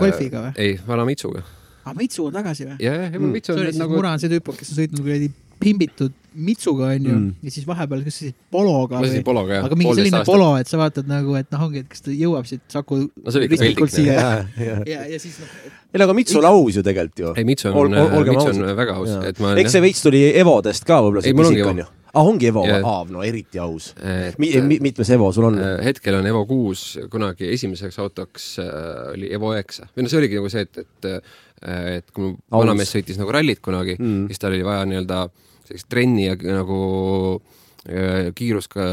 Golfiga 0.00 0.46
või? 0.46 0.54
ei, 0.64 0.78
vana 0.86 1.04
Mitsuga. 1.08 1.44
aa, 1.84 1.94
Mitsu 1.98 2.26
on 2.30 2.36
tagasi 2.38 2.68
või? 2.70 2.80
ja, 2.80 2.96
ja, 2.96 3.12
ja 3.12 3.20
mul 3.20 3.34
Mitsu 3.36 3.52
on 3.52 3.60
sorry, 3.60 3.68
nüüd 3.68 3.76
siis 3.76 3.84
nagu 3.84 3.98
Mura 3.98 4.16
on 4.16 4.22
see 4.22 4.32
tüüp, 4.32 4.52
kes 4.56 4.72
on 4.72 4.80
sõitnud 4.80 5.04
kuradi 5.04 5.30
pimbitud 5.60 6.16
Mitsuga 6.30 6.92
onju 6.94 7.10
Mm. 7.10 7.30
ja 7.42 7.50
siis 7.50 7.64
vahepeal, 7.66 8.04
kas 8.06 8.14
sõitsid 8.20 8.36
Pologa 8.54 9.00
või 9.02 9.18
pologa 9.26 9.56
jah. 9.56 9.64
aga 9.66 9.74
mingi 9.80 9.96
selline 9.98 10.20
polo, 10.28 10.52
et 10.60 10.68
sa 10.70 10.78
vaatad 10.78 11.08
nagu, 11.10 11.34
et 11.34 11.48
noh, 11.50 11.64
ongi, 11.66 11.80
et 11.82 11.88
kas 11.90 12.04
ta 12.06 12.12
jõuab 12.14 12.46
siit 12.46 12.62
Saku 12.70 13.00
No 13.02 13.32
ristmikult 13.42 13.90
siia 13.90 14.12
ja, 14.14 14.28
ja, 14.62 14.76
ja, 14.86 15.00
ja 15.10 15.18
siis 15.18 15.40
noh, 15.42 15.50
ei 15.90 15.98
no 15.98 16.06
aga 16.06 16.14
Mitsu 16.14 16.38
on 16.38 16.46
aus 16.52 16.76
ju 16.78 16.84
tegelikult 16.86 17.18
ju. 17.24 17.32
ei, 17.34 17.44
Mitsu 17.48 17.72
on 17.72 17.80
ol-, 17.82 18.14
olgem 18.20 18.36
Mitsu 18.38 18.52
on 18.52 18.60
ausad. 18.62 18.76
väga 18.78 18.94
aus, 19.00 19.16
et 19.26 19.42
ma 19.42 19.56
eks 19.58 19.74
see 19.74 19.82
veits 19.88 20.04
tuli 20.06 20.22
Evodest 20.44 20.86
ka 20.86 21.00
võib-olla 21.02 21.24
Ei, 21.26 21.32
see 21.34 21.40
pisik 21.42 21.66
onju. 21.72 21.88
ah,. 22.14 22.22
ongi 22.30 22.46
Evo 22.52 22.64
yeah., 22.68 22.86
aa, 22.86 23.02
no 23.10 23.26
eriti 23.26 23.58
aus 23.66 23.90
et 23.98 24.38
mi,. 24.38 24.52
Mi, 24.70 24.78
mitmes 24.86 25.10
Evo 25.18 25.32
sul 25.34 25.50
on? 25.50 25.58
Äh, 25.58 25.76
hetkel 25.90 26.14
on 26.22 26.30
Evo 26.30 26.46
kuus, 26.46 26.86
kunagi 27.10 27.50
esimeseks 27.58 27.98
autoks 28.06 28.52
äh, 28.62 28.70
oli 29.16 29.34
Evo 29.34 29.50
üheksa 29.58 29.90
või 29.96 30.06
noh, 30.06 30.14
see 30.14 30.22
oligi 30.22 30.38
nagu 30.38 30.54
see, 30.54 30.62
et, 30.70 30.84
et 30.86 31.10
äh, 31.10 31.38
et 31.98 32.06
kui 32.14 32.30
mu 32.30 32.36
vanamees 32.54 32.94
sõitis 32.94 33.18
nagu 33.18 33.34
rallit 33.34 33.58
kunagi 33.60 33.98
Mm. 33.98 34.06
mm., 34.22 34.26
siis 34.30 34.38
tal 34.46 34.54
oli 34.54 34.62
vaja 34.64 34.86
nii-öelda 34.88 35.24
sellist 35.70 35.88
trenni 35.90 36.26
ja 36.26 36.36
nagu 36.36 36.78
äh, 37.86 38.30
kiirus 38.36 38.68
ka, 38.70 38.86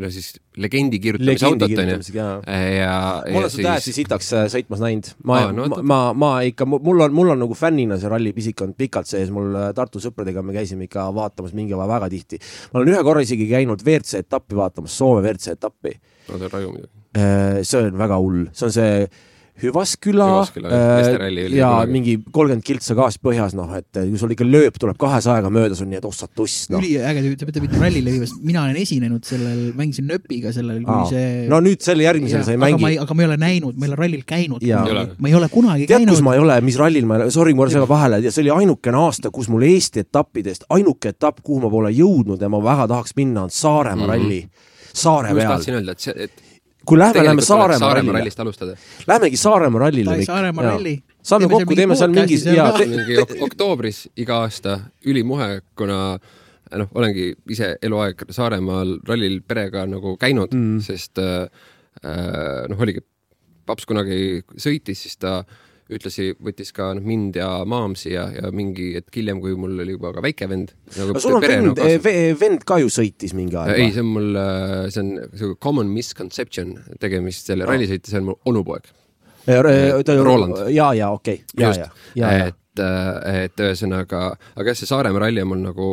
no 0.00 0.10
siis 0.12 0.32
legendi 0.56 1.00
kirjutamise 1.02 1.46
autot 1.48 1.74
onju. 1.82 1.98
jaa. 2.16 2.34
ja, 2.48 2.94
ma 3.26 3.42
olen 3.42 3.52
seda 3.52 3.74
täiesti 3.74 3.94
sitaks 3.98 4.30
äh, 4.36 4.46
sõitmas 4.52 4.82
näinud, 4.82 5.10
ma 5.28 5.38
Aa,, 5.42 5.50
no 5.56 5.68
ma, 5.72 5.82
ma, 5.82 5.98
ma 6.16 6.30
ikka, 6.48 6.66
mul 6.68 7.04
on, 7.04 7.14
mul 7.16 7.34
on 7.34 7.42
nagu 7.44 7.56
fännina 7.58 7.98
see 8.00 8.12
rallipisik 8.12 8.64
olnud 8.64 8.78
pikalt 8.80 9.10
sees, 9.10 9.32
mul 9.34 9.52
äh, 9.58 9.68
Tartu 9.76 10.00
sõpradega 10.02 10.44
me 10.44 10.56
käisime 10.56 10.88
ikka 10.88 11.10
vaatamas 11.16 11.52
mingi 11.56 11.76
aja 11.76 11.90
väga 11.92 12.08
tihti. 12.12 12.40
ma 12.72 12.80
olen 12.80 12.94
ühe 12.94 13.02
korra 13.06 13.26
isegi 13.26 13.48
käinud 13.50 13.84
WRC 13.84 14.24
etappi 14.24 14.58
vaatamas, 14.58 14.96
Soome 14.96 15.24
WRC 15.26 15.58
etappi. 15.58 15.98
no 16.30 16.38
ta 16.38 16.48
on 16.48 16.56
raju 16.56 16.72
muidugi. 16.72 16.96
see 17.68 17.84
on 17.84 18.00
väga 18.00 18.18
hull, 18.24 18.48
see 18.56 18.70
on 18.70 18.74
see 18.80 18.96
Hüvasküla 19.62 20.26
Hüvasküla, 20.28 20.68
oli 21.28 21.56
ja 21.56 21.68
kunagi. 21.70 21.92
mingi 21.92 22.14
kolmkümmend 22.32 22.64
kiltsa 22.66 22.96
gaas 22.98 23.18
põhjas, 23.22 23.54
noh, 23.56 23.70
et 23.78 23.88
kui 23.94 24.18
sul 24.20 24.34
ikka 24.34 24.46
lööp 24.46 24.78
tuleb 24.82 24.98
kahesajaga 25.00 25.50
mööda, 25.54 25.76
sul 25.78 25.88
nii, 25.90 26.00
et 26.02 26.08
ossa 26.08 26.26
tuss, 26.28 26.68
noh. 26.72 26.82
üliäge, 26.82 27.22
te 27.38 27.46
peate 27.48 27.62
mitte 27.64 27.80
rallile 27.80 28.14
viimas, 28.16 28.34
mina 28.42 28.64
olen 28.66 28.76
esinenud 28.82 29.24
sellel, 29.28 29.62
mängisin 29.78 30.08
nööpiga 30.10 30.52
sellel, 30.56 30.82
Aa. 30.86 31.02
kui 31.02 31.14
see 31.14 31.46
no 31.52 31.60
nüüd 31.64 31.84
selle 31.84 32.06
järgmisel 32.08 32.44
sa 32.46 32.54
ei 32.54 32.58
aga 32.58 32.64
ma 32.64 32.70
mängi 32.72 32.90
ei, 32.90 32.98
aga 33.04 33.14
ma 33.18 33.22
ei 33.24 33.30
ole 33.30 33.38
näinud, 33.44 33.78
ma 33.78 33.86
ei 33.86 33.92
ole 33.92 34.00
rallil 34.02 34.24
käinud 34.26 34.66
ma 34.66 35.30
ei 35.30 35.38
ole 35.38 35.48
kunagi 35.52 35.86
tead, 35.86 36.02
kus 36.06 36.18
käinud. 36.18 36.24
ma 36.26 36.34
ei 36.36 36.44
ole, 36.44 36.58
mis 36.66 36.80
rallil 36.80 37.06
ma 37.06 37.16
ei 37.20 37.24
ole, 37.26 37.30
sorry, 37.34 37.54
ma 37.54 37.68
segan 37.72 37.88
vahele, 37.90 38.22
see 38.30 38.42
oli 38.46 38.54
ainukene 38.62 38.98
aasta, 39.06 39.30
kus 39.30 39.48
mul 39.52 39.62
Eesti 39.68 40.02
etappidest 40.06 40.66
ainuke 40.74 41.14
etapp, 41.14 41.38
kuhu 41.46 41.62
ma 41.62 41.70
pole 41.72 41.92
jõudnud 41.94 42.40
ja 42.42 42.48
ma 42.52 42.58
väga 42.62 42.88
tahaks 42.90 43.14
minna, 43.16 43.46
on 43.46 43.50
Saaremaa 43.54 44.06
Mhm. 44.06 44.10
ralli. 44.12 44.42
Saare 44.92 45.32
ma 45.32 45.38
just 45.38 45.46
peal, 45.46 45.52
tahtsin 45.56 45.74
öelda, 45.78 45.92
et 45.92 46.00
see, 46.00 46.12
et 46.26 46.42
kui 46.86 46.98
lähme, 46.98 47.24
lähme 47.24 47.42
Saaremaa 47.42 47.78
Saaremaa 47.78 48.14
rallist 48.18 48.40
alustada. 48.40 48.76
lähmegi 49.06 49.36
Saaremaa 49.36 49.80
rallile. 49.80 50.24
Saaremaa 50.24 50.64
ralli. 50.64 50.94
saame 51.22 51.46
Teeme 51.46 51.60
kokku, 51.60 51.76
teeme 51.78 51.96
seal 51.96 52.14
mingi 52.14 52.38
ja 52.56 52.68
mingi 52.78 53.18
ok 53.22 53.34
oktoobris 53.46 54.08
iga 54.16 54.42
aasta 54.42 54.78
ülimuhe, 55.06 55.60
kuna 55.78 56.18
noh, 56.78 56.88
olengi 56.94 57.32
ise 57.50 57.76
eluaeg 57.82 58.26
Saaremaal 58.30 58.96
rallil 59.08 59.40
perega 59.46 59.86
nagu 59.86 60.16
käinud 60.20 60.54
mm., 60.56 60.80
sest 60.84 61.20
äh, 61.22 61.46
äh, 62.04 62.64
noh, 62.70 62.80
oligi, 62.80 63.04
paps 63.66 63.86
kunagi 63.86 64.42
sõitis, 64.56 65.06
siis 65.06 65.20
ta 65.20 65.42
ühtlasi 65.96 66.30
võttis 66.42 66.72
ka 66.76 66.90
noh, 66.96 67.04
mind 67.04 67.36
ja 67.40 67.50
Maamsi 67.68 68.14
ja, 68.14 68.26
ja 68.34 68.52
mingi 68.54 68.92
hetk 68.96 69.20
hiljem, 69.20 69.42
kui 69.42 69.54
mul 69.58 69.84
oli 69.84 69.96
juba 69.96 70.14
ka 70.16 70.24
väike 70.24 70.48
vend 70.50 70.72
nagu. 70.96 71.20
sul 71.22 71.36
on 71.38 71.44
vend, 71.44 71.82
vend 72.40 72.66
ka 72.68 72.80
ju 72.82 72.90
sõitis 72.92 73.36
mingi 73.38 73.58
aeg 73.58 73.76
ei, 73.76 73.92
see 73.94 74.04
on 74.04 74.10
mul, 74.16 74.40
see 74.88 75.04
on 75.04 75.12
see 75.36 75.54
common 75.62 75.92
misconception 75.92 76.74
tegemist, 77.02 77.48
selle 77.50 77.68
rallisõitja, 77.68 78.14
see 78.14 78.22
on 78.22 78.32
mu 78.32 78.38
onupoeg 78.50 78.90
Roland. 80.24 80.56
ja, 80.70 80.92
ja 80.94 81.10
okei 81.10 81.42
okay., 81.42 81.62
ja, 81.64 81.72
ja, 82.14 82.32
ja, 82.32 82.50
et, 82.50 82.82
et 83.32 83.62
ühesõnaga, 83.66 84.24
aga 84.54 84.72
jah, 84.72 84.78
see 84.78 84.90
Saaremaa 84.90 85.26
ralli 85.26 85.42
on 85.42 85.50
mul 85.52 85.64
nagu 85.66 85.88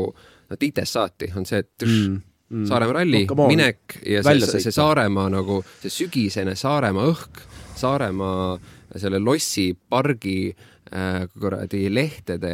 no 0.50 0.60
tiitest 0.60 0.98
saati 0.98 1.32
on 1.38 1.48
see, 1.50 1.62
et 1.64 1.72
tüš, 1.82 1.96
mm, 1.96 2.20
mm. 2.54 2.66
Saaremaa 2.70 3.00
ralli 3.02 3.24
No 3.30 3.48
minek 3.50 4.00
ja 4.06 4.24
see, 4.26 4.62
see. 4.62 4.76
Saaremaa 4.76 5.30
nagu 5.34 5.62
see 5.82 5.94
sügisene 5.94 6.56
Saaremaa 6.60 7.08
õhk, 7.14 7.42
Saaremaa 7.80 8.60
selle 8.98 9.20
lossi 9.22 9.72
pargi 9.90 10.50
äh, 10.50 11.26
kuradi 11.40 11.86
lehtede, 11.94 12.54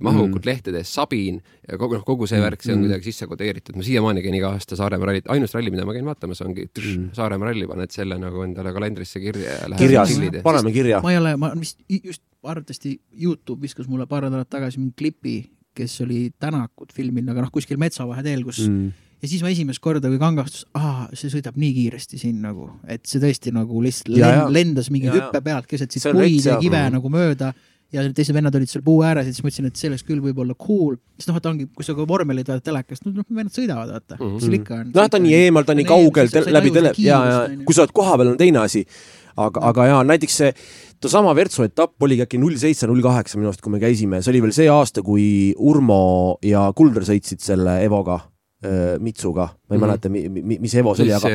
mahukad 0.00 0.40
mm. 0.40 0.48
lehtede 0.48 0.82
sabin 0.84 1.40
ja 1.68 1.78
kogu, 1.78 1.98
noh, 1.98 2.04
kogu 2.06 2.28
see 2.30 2.40
värk, 2.42 2.64
see 2.64 2.74
on 2.74 2.84
kuidagi 2.86 3.12
sisse 3.12 3.28
kodeeritud. 3.30 3.78
ma 3.78 3.86
siiamaani 3.86 4.24
käin 4.24 4.38
iga 4.38 4.52
aasta 4.56 4.78
Saaremaa 4.78 5.12
rallit, 5.12 5.30
ainus 5.32 5.54
ralli, 5.54 5.72
mida 5.74 5.86
ma 5.86 5.94
käin 5.96 6.08
vaatamas, 6.08 6.42
ongi 6.46 6.68
tüš, 6.74 6.94
Saaremaa 7.16 7.52
ralli, 7.52 7.68
paned 7.70 7.94
selle 7.94 8.18
nagu 8.22 8.42
endale 8.46 8.74
kalendrisse 8.76 9.22
kirja 9.22 9.60
ja 9.60 9.72
lähed 9.72 9.84
kirjas 9.86 10.16
paneme 10.46 10.74
kirja. 10.74 11.02
ma 11.04 11.14
ei 11.14 11.20
ole, 11.22 11.36
ma 11.40 11.52
vist 11.58 11.82
just 11.90 12.24
arvatavasti 12.46 12.96
Youtube 13.22 13.62
viskas 13.62 13.88
mulle 13.90 14.06
paar 14.06 14.26
nädalat 14.26 14.50
tagasi 14.50 14.80
mingi 14.80 14.94
klipi, 14.98 15.36
kes 15.76 16.00
oli 16.04 16.30
Tänakut 16.40 16.94
filminud, 16.94 17.30
aga 17.34 17.46
noh, 17.46 17.52
kuskil 17.52 17.78
metsavaheteel, 17.80 18.44
kus 18.46 18.62
mm. 18.66 19.05
Ja 19.26 19.30
siis 19.34 19.42
ma 19.42 19.50
esimest 19.50 19.82
korda, 19.82 20.06
kui 20.12 20.20
kangastus, 20.22 20.62
aa, 20.78 21.08
see 21.18 21.32
sõidab 21.32 21.56
nii 21.58 21.72
kiiresti 21.82 22.18
siin 22.22 22.38
nagu, 22.46 22.70
et 22.86 23.02
see 23.10 23.18
tõesti 23.22 23.50
nagu 23.54 23.82
lihtsalt 23.82 24.14
Ja, 24.16 24.28
ja. 24.30 24.44
lend, 24.46 24.54
lendas 24.76 24.90
mingi 24.94 25.10
Ja, 25.10 25.14
ja. 25.16 25.24
hüppe 25.26 25.42
pealt 25.42 25.66
keset 25.66 25.90
siit 25.90 26.06
puid 26.12 26.38
ja 26.44 26.52
jah. 26.54 26.60
kive 26.62 26.78
Mhm. 26.84 26.92
nagu 27.00 27.10
mööda 27.10 27.52
ja 27.94 28.02
teised 28.12 28.34
vennad 28.34 28.54
olid 28.58 28.68
seal 28.70 28.82
puu 28.86 29.02
ääres 29.06 29.26
ja 29.28 29.32
siis 29.32 29.42
mõtlesin, 29.46 29.66
et 29.70 29.76
see 29.78 29.88
oleks 29.90 30.02
küll 30.06 30.18
võib-olla 30.20 30.54
cool, 30.58 30.96
sest 31.18 31.28
noh, 31.30 31.36
et 31.38 31.46
ongi, 31.46 31.66
kui 31.74 31.84
sa 31.86 31.94
ka 31.94 32.06
vormelit 32.06 32.48
vaatad 32.50 32.64
telekast, 32.66 33.04
no 33.06 33.12
noh, 33.14 33.24
vennad 33.30 33.54
sõidavad, 33.54 33.92
vaata 33.94 34.16
mm, 34.18 34.24
-hmm. 34.26 34.40
sul 34.42 34.52
ikka 34.58 34.74
on. 34.80 34.90
noh, 34.94 35.08
ta 35.08 35.16
on 35.20 35.22
nii 35.22 35.34
eemal, 35.42 35.62
ta 35.64 35.72
on 35.72 35.78
nii 35.82 35.86
kaugel 35.90 36.28
tel- 36.32 36.50
läbi 36.52 36.70
tele- 36.74 36.92
ja, 36.98 37.20
ja 37.30 37.48
kui 37.64 37.74
sa 37.74 37.82
oled 37.86 37.92
kohapeal, 37.94 38.28
on 38.34 38.36
teine 38.36 38.58
asi. 38.58 38.84
aga, 39.36 39.60
aga 39.68 39.84
jaa, 39.86 40.02
näiteks 40.04 40.36
see, 40.36 40.52
seesama 41.02 41.34
Virtsu 41.36 41.62
etapp 41.62 42.02
oligi 42.02 42.22
äkki 42.24 42.38
null 42.40 42.56
seitse, 42.56 42.86
null 42.88 43.02
kaheksa 43.04 43.36
minu 43.38 43.48
arust, 43.50 43.60
kui 43.60 43.70
me 43.70 43.78
käisime, 43.78 44.22
see 44.22 44.30
oli 44.32 44.40
veel 44.42 44.52
see 44.52 44.68
aasta, 44.72 45.02
kui 45.02 45.54
Urmo 45.58 46.38
ja 46.42 46.72
Kulder 46.74 47.02
sõitsid 47.04 47.38
selle 47.44 47.82
Evoga, 47.84 48.18
Mitsuga, 49.02 49.46
ma 49.68 49.74
ei 49.74 49.78
Mhm. 49.78 49.84
mäleta, 49.86 50.08
mis 50.10 50.74
Evo 50.74 50.94
see 50.96 51.04
oli, 51.06 51.12
aga 51.16 51.30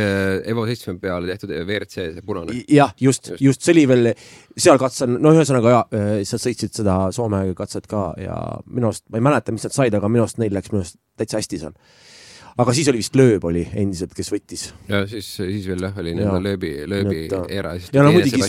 Evo 0.52 0.66
seitsme 0.68 0.96
peale 1.00 1.28
tehtud 1.32 1.50
WRC, 1.64 1.96
see 2.16 2.22
punane. 2.26 2.64
jah, 2.68 2.94
just, 3.00 3.32
just 3.40 3.62
see 3.62 3.74
oli 3.76 3.86
veel 3.88 4.14
seal 4.58 4.78
katsel, 4.82 5.18
no 5.20 5.32
ühesõnaga 5.36 5.74
ja 5.76 5.82
seal 6.28 6.40
sõitsid 6.44 6.74
seda 6.82 6.98
Soome 7.16 7.44
katset 7.56 7.88
ka 7.88 8.14
ja 8.18 8.36
minu 8.68 8.88
arust, 8.92 9.04
ma 9.10 9.18
ei 9.18 9.26
mäleta, 9.30 9.52
mis 9.56 9.64
nad 9.64 9.72
said, 9.76 9.94
aga 9.96 10.08
minu 10.12 10.24
arust 10.26 10.38
neil 10.42 10.52
läks 10.54 10.72
minu 10.72 10.82
arust 10.84 10.98
täitsa 11.18 11.38
hästi 11.42 11.60
seal. 11.66 11.74
Aga 12.62 12.74
siis 12.78 12.90
oli 12.92 13.02
vist 13.02 13.16
Lööb 13.18 13.44
oli 13.50 13.64
endiselt, 13.82 14.14
kes 14.18 14.30
võttis. 14.34 14.68
ja 14.90 15.02
siis, 15.10 15.28
siis 15.40 15.66
veel 15.70 15.82
jah, 15.88 15.98
oli 16.02 16.14
nii-öelda 16.18 16.42
lööbi, 16.46 16.72
lööbi 16.90 17.24
et 17.26 17.56
era. 17.62 17.74
ja 17.94 18.04
no 18.06 18.12
muidugi 18.16 18.42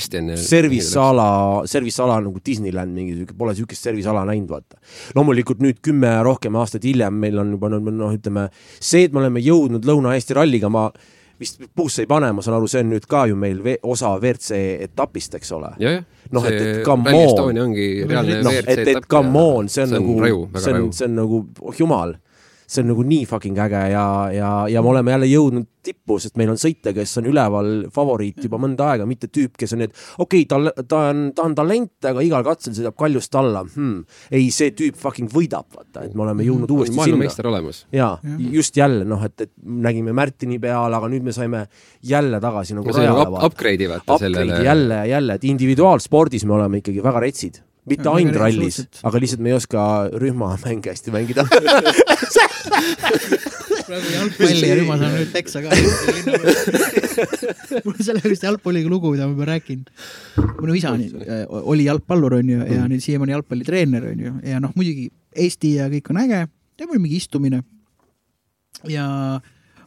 service. 0.43 0.93
ala, 1.01 1.29
service 1.67 2.03
ala 2.03 2.21
nagu 2.25 2.41
Disneyland 2.45 2.93
mingi 2.97 3.17
siuke, 3.21 3.35
pole 3.39 3.55
siukest 3.59 3.83
service 3.89 4.09
ala 4.13 4.25
näinud, 4.29 4.51
vaata. 4.53 4.79
loomulikult 5.17 5.63
nüüd 5.65 5.81
kümme 5.83 6.13
rohkem 6.27 6.57
aastat 6.61 6.85
hiljem 6.89 7.15
meil 7.25 7.39
on 7.43 7.51
juba 7.57 7.69
noh, 7.73 7.81
noh, 7.91 8.13
ütleme 8.15 8.49
see, 8.79 9.05
et 9.09 9.13
me 9.13 9.25
oleme 9.25 9.41
jõudnud 9.43 9.85
Lõuna-Eesti 9.89 10.35
ralliga, 10.39 10.69
ma 10.73 10.89
vist 11.43 11.59
puusse 11.75 12.05
ei 12.05 12.07
pane, 12.07 12.29
ma 12.37 12.43
saan 12.45 12.55
aru, 12.61 12.69
see 12.71 12.83
on 12.85 12.91
nüüd 12.93 13.07
ka 13.11 13.25
ju 13.27 13.35
meil 13.37 13.59
ve 13.65 13.77
osa 13.83 14.13
WRC 14.15 14.59
etapist, 14.87 15.35
eks 15.41 15.51
ole. 15.57 15.73
Noh, 16.33 16.45
et- 16.47 16.61
et 16.63 16.85
come 16.87 17.11
on. 17.11 17.59
Ongi 17.65 17.87
reaalne 18.07 18.37
noh, 18.45 18.53
WRC 18.53 18.69
et, 18.69 18.79
et 18.79 18.89
etapp 18.93 19.09
come 19.11 19.41
on, 19.41 19.69
see 19.69 19.83
on 19.83 19.91
nagu, 19.97 20.15
see 20.63 20.73
on, 20.77 20.93
see 20.93 21.09
on 21.09 21.17
nagu, 21.19 21.41
oh 21.67 21.75
jumal, 21.81 22.15
see 22.73 22.85
on 22.85 22.93
nagu 22.93 23.05
nii 23.07 23.27
fucking 23.29 23.59
äge 23.67 23.85
ja, 23.93 24.07
ja, 24.33 24.51
ja 24.71 24.83
me 24.83 24.93
oleme 24.95 25.15
jälle 25.15 25.29
jõudnud 25.31 25.69
tippu, 25.83 26.19
sest 26.23 26.37
meil 26.39 26.53
on 26.53 26.59
sõitja, 26.61 26.93
kes 26.95 27.17
on 27.19 27.27
üleval 27.31 27.71
favoriit 27.95 28.45
juba 28.47 28.59
mõnda 28.63 28.93
aega, 28.93 29.07
mitte 29.09 29.29
tüüp, 29.33 29.57
kes 29.59 29.75
on 29.75 29.83
need, 29.83 29.95
okei 30.23 30.45
okay,, 30.45 30.49
tal, 30.51 30.71
ta 30.89 31.01
on, 31.11 31.25
ta 31.37 31.47
on 31.49 31.57
talent, 31.59 31.95
aga 32.13 32.23
igal 32.25 32.45
katsel 32.47 32.77
sõidab 32.77 32.97
kaljust 32.99 33.35
alla 33.39 33.65
hmm.. 33.67 34.05
ei, 34.31 34.47
see 34.55 34.71
tüüp 34.79 34.99
fucking 35.01 35.33
võidab, 35.33 35.67
vaata, 35.75 36.07
et 36.07 36.15
me 36.19 36.27
oleme 36.27 36.47
jõudnud 36.47 36.71
uuesti 36.77 36.95
sinna. 36.95 37.03
maailmameister 37.03 37.51
olemas. 37.51 37.83
jaa, 37.95 38.13
just 38.55 38.79
jälle 38.79 39.09
noh, 39.09 39.27
et, 39.27 39.49
et 39.49 39.53
nägime 39.89 40.15
Märtini 40.17 40.61
peal, 40.63 40.95
aga 40.99 41.11
nüüd 41.11 41.27
me 41.27 41.35
saime 41.35 41.67
jälle 42.07 42.41
tagasi 42.43 42.79
nagu 42.79 42.95
rajale 42.95 43.27
vaata. 43.27 43.51
upgrade'i 43.51 43.91
vaata 43.91 44.23
sellele. 44.23 44.63
jälle 44.65 45.03
ja 45.03 45.11
jälle, 45.17 45.39
et 45.41 45.51
individuaalspordis 45.51 46.47
me 46.47 46.59
oleme 46.61 46.83
ikkagi 46.83 47.03
väga 47.03 47.27
retsid. 47.27 47.63
mitte 47.91 48.07
Ja, 48.07 48.15
ainult 48.15 48.39
rallis 48.39 48.85
aga 49.03 49.19
lihtsalt 49.19 49.43
me 49.43 49.51
ei 49.51 49.59
oska 49.59 49.83
rühmamänge 50.15 50.95
hästi 50.95 51.11
mängida. 51.11 51.47
praegu 53.87 54.13
jalgpalli 54.15 54.69
ja 54.69 54.77
nüüd 54.79 54.89
ma 54.89 54.99
saan 55.01 55.17
nüüd 55.17 55.33
peksa 55.35 55.63
ka. 55.65 55.73
mul 57.85 57.95
on 57.95 58.05
selle 58.05 58.23
just 58.25 58.47
jalgpalliga 58.47 58.91
lugu, 58.93 59.13
mida 59.15 59.27
ma 59.29 59.37
juba 59.37 59.49
rääkinud. 59.53 59.91
minu 60.61 60.77
isa 60.79 60.95
äh, 60.97 61.45
oli 61.49 61.87
jalgpallur, 61.89 62.39
onju, 62.41 62.61
ja 62.69 62.87
nüüd 62.91 63.05
siiamaani 63.05 63.37
jalgpallitreener, 63.37 64.09
onju, 64.13 64.37
ja 64.49 64.63
noh, 64.63 64.75
muidugi 64.79 65.11
Eesti 65.33 65.77
ja 65.79 65.89
kõik 65.93 66.13
on 66.13 66.21
äge, 66.27 66.45
ja 66.81 66.89
mul 66.89 67.01
mingi 67.03 67.19
istumine. 67.21 67.63
ja 68.89 69.07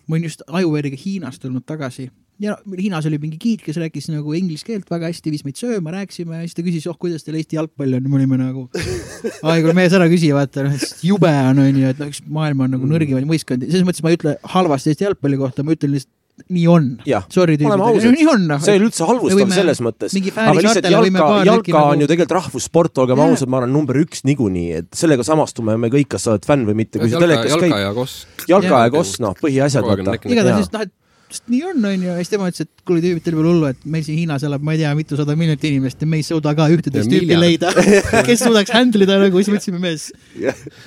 ma 0.06 0.16
olin 0.16 0.30
just 0.30 0.46
ajuveeriga 0.48 0.98
Hiinast 1.02 1.42
tulnud 1.44 1.66
tagasi 1.66 2.10
ja 2.44 2.56
no, 2.56 2.76
Hiinas 2.76 3.08
oli 3.10 3.20
mingi 3.22 3.40
giid, 3.42 3.64
kes 3.64 3.80
rääkis 3.80 4.10
nagu 4.12 4.34
inglise 4.36 4.68
keelt 4.68 4.90
väga 4.92 5.10
hästi, 5.12 5.32
viis 5.34 5.46
meid 5.48 5.60
sööma, 5.60 5.94
rääkisime 5.96 6.42
ja 6.42 6.48
siis 6.48 6.58
ta 6.58 6.66
küsis, 6.66 6.88
oh, 6.92 6.98
kuidas 7.00 7.24
teil 7.26 7.40
Eesti 7.40 7.60
jalgpall 7.60 7.96
on? 7.96 8.04
Ja 8.04 8.12
me 8.12 8.20
olime 8.20 8.40
nagu, 8.42 8.68
ai, 9.48 9.62
kuule 9.62 9.76
mees 9.78 9.96
ära 9.96 10.10
küsi, 10.12 10.34
vaata, 10.36 10.68
noh, 10.68 10.86
jube 11.06 11.32
on, 11.32 11.64
onju, 11.64 11.88
et 11.94 12.04
noh, 12.04 12.12
üks 12.12 12.22
maailma 12.28 12.68
on 12.68 12.78
nagu 12.78 12.92
nõrgimaid 12.92 13.30
võistkondi, 13.30 13.72
selles 13.72 13.88
mõttes 13.88 14.04
ma 14.06 14.12
ei 14.12 14.20
ütle 14.20 14.38
halvasti 14.56 14.94
Eesti 14.94 15.08
jalgpalli 15.08 15.40
kohta, 15.40 15.66
ma 15.66 15.76
ütlen 15.78 15.96
lihtsalt 15.96 16.14
nii 16.52 16.66
on. 16.68 16.88
Sorry 17.32 17.56
tüübid, 17.56 18.10
nii 18.12 18.26
on 18.28 18.42
noh. 18.50 18.60
see 18.60 18.74
ei 18.76 18.80
ole 18.82 18.90
üldse 18.90 19.06
halvustav 19.08 19.54
selles 19.56 19.80
mõttes, 19.86 20.16
aga 20.20 20.56
lihtsalt 20.58 20.90
jalka, 20.92 21.30
jalka 21.48 21.84
on 21.94 22.04
ju 22.04 22.10
tegelikult 22.12 22.36
rahvussport, 22.36 23.00
olgem 23.06 23.22
ausad, 23.24 23.48
ma 23.52 23.62
arvan 23.62 23.72
number 23.72 24.02
üks 24.02 24.26
niikuinii, 24.28 24.82
et 24.82 24.90
sellega 25.00 25.24
samastume 25.24 25.78
me 25.80 25.88
kõik, 25.94 26.10
kas 26.12 26.28
sa 26.28 26.34
oled 26.36 26.48
fänn 26.48 26.68
või 26.68 26.82
mitte, 26.82 27.00
kui 27.00 27.08
sa 27.08 27.16
jalka, 27.16 27.30
telekas 27.30 27.56
jalka 27.56 27.70
käid, 27.70 27.86
ja 27.86 27.96
koss. 27.96 28.28
jalka 28.52 28.84
ja 28.84 28.92
koss, 28.98 29.22
noh, 29.24 29.40
põhiasjad 29.40 29.88
igatahes 30.28 30.74
noh, 30.76 30.84
et 30.84 30.94
just 31.36 31.52
nii 31.52 31.64
on, 31.68 31.84
onju, 31.86 32.08
ja 32.08 32.16
siis 32.20 32.32
tema 32.32 32.48
ütles, 32.50 32.66
et 32.66 32.86
kuule 32.88 33.04
tüübid, 33.04 33.24
teil 33.26 33.36
pole 33.38 33.52
hullu, 33.52 33.70
et 33.74 33.84
meil 33.90 34.06
siin 34.06 34.20
Hiinas 34.22 34.46
elab, 34.48 34.64
ma 34.66 34.76
ei 34.76 34.82
tea, 34.82 34.94
mitusada 34.98 35.36
miljonit 35.38 35.68
inimest 35.68 36.02
ja 36.02 36.10
me 36.10 36.20
ei 36.22 36.26
suuda 36.26 36.54
ka 36.58 36.68
ühteteist 36.72 37.12
tüüpi 37.12 37.38
leida, 37.40 37.72
kes 38.28 38.46
suudaks 38.46 38.74
handle 38.76 39.08
ida 39.08 39.20
nagu, 39.22 39.42
siis 39.42 39.52
mõtlesime 39.54 39.82
mees, 39.84 40.10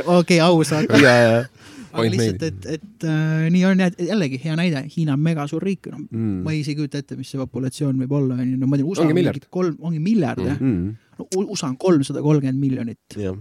okei 0.05 0.40
aus, 0.44 0.72
aga 0.78 1.01
ja, 1.03 1.16
ja, 1.24 1.42
aga 1.92 2.07
lihtsalt, 2.14 2.46
et, 2.49 2.70
et 2.78 3.09
äh, 3.09 3.49
nii 3.53 3.64
on 3.68 3.84
jah, 3.84 3.92
jällegi 4.12 4.40
hea 4.44 4.57
näide, 4.59 4.84
Hiina 4.94 5.18
on 5.18 5.26
mega 5.26 5.46
suur 5.51 5.64
riik, 5.68 5.90
no 5.92 6.01
mm. 6.01 6.40
ma 6.46 6.55
ei 6.55 6.62
isegi 6.62 6.80
kujuta 6.80 7.03
ette, 7.03 7.18
mis 7.18 7.32
see 7.32 7.42
populatsioon 7.42 8.01
võib 8.05 8.16
olla, 8.20 8.38
onju, 8.38 8.57
no 8.61 8.70
ma 8.70 8.80
tean, 8.80 8.88
USA 8.88 9.05
ongi 9.05 9.16
on 9.16 9.20
miljard. 9.20 9.51
kolm, 9.59 9.76
ongi 9.90 10.03
miljard 10.05 10.44
jah. 10.44 10.57
Mm. 10.57 10.72
mm. 10.72 11.20
no, 11.20 11.28
U- 11.28 11.46
USA 11.55 11.72
on 11.72 11.76
kolmsada 11.80 12.24
kolmkümmend 12.24 12.62
miljonit, 12.62 13.20
jah, 13.20 13.36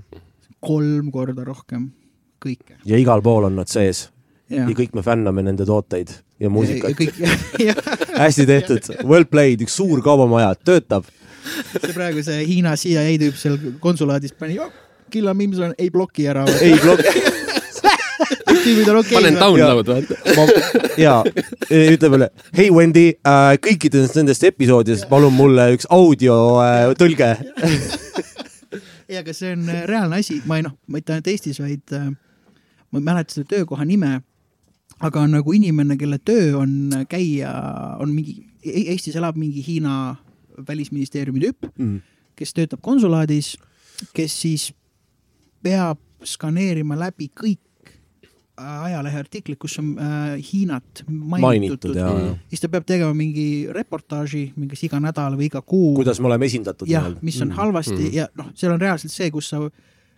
kolm 0.63 1.11
korda 1.13 1.47
rohkem 1.47 1.89
kõike. 2.43 2.81
ja 2.87 2.99
igal 2.99 3.23
pool 3.25 3.47
on 3.49 3.59
nad 3.61 3.71
sees 3.71 4.07
ja 4.49 4.63
ja 4.63 4.75
kõik 4.77 4.95
me 4.95 5.03
fänname 5.05 5.43
nende 5.45 5.65
tooteid 5.67 6.13
ja 6.39 6.49
muusikat. 6.49 6.97
hästi 8.23 8.45
tehtud, 8.47 8.91
well 9.03 9.27
played, 9.29 9.63
üks 9.65 9.77
suur 9.79 10.01
kaubamaja, 10.05 10.53
töötab. 10.55 11.07
see 11.77 11.93
praegu 11.95 12.23
see 12.23 12.43
Hiina 12.47 12.75
CIA 12.79 13.07
tüüp 13.21 13.39
seal 13.39 13.57
konsulaadis 13.83 14.35
pani, 14.37 14.59
Killa 15.11 15.33
Mims 15.33 15.59
on, 15.63 15.73
ei 15.79 15.89
bloki 15.91 16.27
ära. 16.27 16.43
ei, 16.61 16.75
tüübid 18.67 18.89
on 18.91 18.99
okei 18.99 19.15
panen 19.15 19.37
okay,. 19.37 19.43
download, 19.43 19.87
vaata. 19.87 20.81
ja 20.99 21.13
ütleb 21.71 22.17
jälle, 22.17 22.29
hei 22.57 22.69
Wendy 22.73 23.05
äh,, 23.27 23.55
kõikidest 23.63 24.17
nendest 24.19 24.43
episoodidest 24.47 25.07
palun 25.11 25.35
mulle 25.35 25.69
üks 25.75 25.87
audiotõlge 25.93 27.29
äh,. 27.29 27.75
ei, 29.07 29.19
aga 29.21 29.35
see 29.35 29.53
on 29.55 29.67
äh, 29.71 29.83
reaalne 29.89 30.19
asi, 30.23 30.41
ma 30.49 30.59
ei 30.59 30.65
noh, 30.67 30.75
mitte 30.91 31.15
ainult 31.15 31.31
Eestis, 31.31 31.61
vaid 31.63 31.95
äh, 31.95 32.09
ma 32.91 33.01
ei 33.01 33.07
mäleta 33.07 33.37
selle 33.37 33.47
töökoha 33.51 33.87
nime, 33.87 34.17
aga 35.03 35.27
nagu 35.29 35.53
inimene, 35.53 35.97
kelle 35.97 36.19
töö 36.25 36.57
on 36.61 37.05
käia, 37.09 37.51
on 38.01 38.13
mingi, 38.15 38.39
Eestis 38.67 39.15
elab 39.15 39.37
mingi 39.39 39.61
Hiina 39.63 40.15
välisministeeriumi 40.67 41.39
tüüp, 41.39 41.69
Mm. 41.77 42.01
kes 42.35 42.53
töötab 42.53 42.81
konsulaadis, 42.81 43.57
kes 44.13 44.41
siis 44.41 44.73
peab 45.63 45.99
skaneerima 46.25 46.97
läbi 46.97 47.29
kõik 47.29 47.91
äh, 48.57 48.83
ajaleheartiklid, 48.89 49.57
kus 49.61 49.77
on 49.79 49.95
äh, 49.99 50.37
Hiinat 50.41 51.03
mainitud, 51.07 51.93
mainitud 51.93 52.39
siis 52.49 52.61
ta 52.61 52.69
peab 52.69 52.85
tegema 52.89 53.13
mingi 53.13 53.67
reportaaži, 53.73 54.51
mingi 54.55 54.73
kas 54.73 54.83
iga 54.89 55.01
nädal 55.03 55.37
või 55.37 55.51
iga 55.51 55.61
kuu. 55.61 55.93
kuidas 55.95 56.19
me 56.19 56.31
oleme 56.31 56.49
esindatud. 56.49 56.89
jah, 56.89 57.11
mis 57.21 57.41
on 57.41 57.51
mm. 57.51 57.57
halvasti 57.59 58.01
mm. 58.01 58.15
ja 58.17 58.27
noh, 58.37 58.49
seal 58.55 58.73
on 58.73 58.81
reaalselt 58.81 59.13
see, 59.13 59.29
kus 59.31 59.53
sa, 59.53 59.61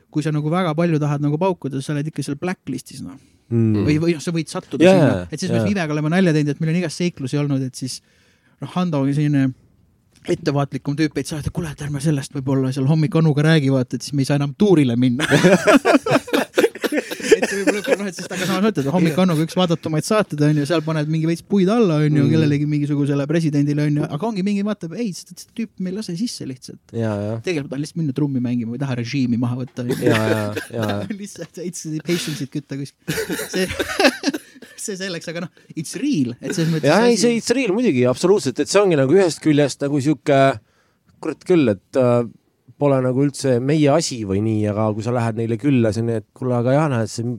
kui 0.10 0.26
sa 0.26 0.34
nagu 0.34 0.52
väga 0.52 0.74
palju 0.78 1.00
tahad 1.02 1.24
nagu 1.24 1.40
paukuda, 1.42 1.82
sa 1.84 1.94
oled 1.96 2.10
ikka 2.10 2.26
seal 2.26 2.40
blacklist'is 2.42 3.04
noh 3.06 3.18
mm. 3.50 3.86
või, 3.86 3.98
või 4.02 4.18
noh, 4.18 4.24
sa 4.24 4.34
võid 4.36 4.52
sattuda 4.52 4.86
Jaa, 4.86 4.98
sinna 4.98 5.26
et 5.30 5.42
siis 5.42 5.52
me 5.54 5.62
jaa. 5.62 5.70
Vivega 5.70 5.96
oleme 5.96 6.14
nalja 6.14 6.36
teinud, 6.36 6.54
et 6.54 6.62
meil 6.62 6.74
on 6.74 6.80
igast 6.84 7.02
seiklusi 7.02 7.40
olnud, 7.42 7.66
et 7.66 7.80
siis 7.80 8.00
noh, 8.62 8.72
Hando 8.76 9.04
on 9.04 9.12
selline 9.14 9.50
ettevaatlikum 10.30 10.98
tüüp, 11.00 11.16
et 11.18 11.30
sa 11.30 11.38
oled, 11.38 11.48
kuule, 11.56 11.72
et 11.72 11.86
ärme 11.86 12.02
sellest 12.04 12.34
võib-olla 12.36 12.74
seal 12.76 12.90
hommik 12.90 13.16
Anuga 13.16 13.46
räägi, 13.46 13.72
vaata, 13.74 13.98
et 13.98 14.06
siis 14.06 14.18
me 14.18 14.26
ei 14.26 14.30
saa 14.30 14.40
enam 14.40 14.52
tuurile 14.60 14.98
minna 15.00 15.28
et 17.38 17.46
see 17.50 17.64
võib 17.64 17.78
olla, 17.80 17.98
noh, 18.02 18.10
et 18.12 18.18
siis 18.18 18.28
aga 18.30 18.48
samas 18.50 18.64
mõtled, 18.66 18.90
hommik 18.96 19.20
Annuga 19.24 19.46
üks 19.46 19.58
vaadatumaid 19.60 20.08
saateid 20.08 20.42
on 20.48 20.62
ju, 20.62 20.66
seal 20.70 20.84
paned 20.86 21.12
mingi 21.12 21.30
veits 21.30 21.44
puid 21.46 21.70
alla, 21.74 22.00
on 22.04 22.10
ju, 22.10 22.24
Mm. 22.26 22.32
kellelegi 22.34 22.66
mingisugusele 22.70 23.26
presidendile 23.30 23.86
on 23.88 24.00
ju, 24.02 24.08
aga 24.18 24.28
ongi 24.30 24.44
mingi 24.46 24.64
vaatab, 24.68 24.94
ei, 25.00 25.12
see 25.16 25.38
tüüp 25.58 25.72
me 25.80 25.92
ei 25.92 25.96
lase 26.00 26.16
sisse 26.20 26.48
lihtsalt. 26.50 26.82
tegelikult 27.46 27.70
tahan 27.74 27.84
lihtsalt 27.84 28.02
minna 28.02 28.16
trummi 28.18 28.42
mängima, 28.44 28.74
ma 28.74 28.80
ei 28.80 28.84
taha 28.84 28.98
režiimi 29.00 29.40
maha 29.42 29.62
võtta. 29.64 29.86
lihtsalt 31.20 31.62
veits 31.62 31.86
patience'it 32.06 32.52
kütta 32.54 32.78
kuskil. 32.80 33.38
see, 33.50 33.68
see 34.86 34.98
selleks, 35.00 35.28
aga 35.32 35.46
noh, 35.46 35.52
it's 35.76 35.96
real, 36.00 36.34
et 36.42 36.56
selles 36.56 36.72
mõttes. 36.74 36.90
ja 36.90 37.00
ei, 37.08 37.18
see 37.20 37.38
it's 37.40 37.52
real 37.56 37.74
muidugi 37.76 38.06
absoluutselt, 38.10 38.60
et 38.64 38.72
see 38.72 38.82
ongi 38.82 38.98
nagu 39.00 39.16
ühest 39.16 39.42
küljest 39.44 39.84
nagu 39.86 40.02
sihuke 40.04 40.40
kurat 41.20 41.42
küll, 41.48 41.68
et 41.74 42.00
äh, 42.00 42.22
pole 42.80 43.02
nagu 43.04 43.26
üldse 43.26 43.58
meie 43.64 43.90
asi 43.94 44.22
või 44.28 44.42
nii, 44.46 44.64
aga 44.72 44.90
kui 44.96 45.06
sa 45.06 45.14
lähed 45.16 45.40
neile 45.40 45.58
külla, 45.60 45.92
siis 45.92 46.04
on 46.06 46.10
nii, 46.12 46.22
et 46.22 46.28
kuule, 46.36 46.56
aga 46.60 46.76
jah, 46.78 46.88
näed, 46.94 47.12
see 47.12 47.36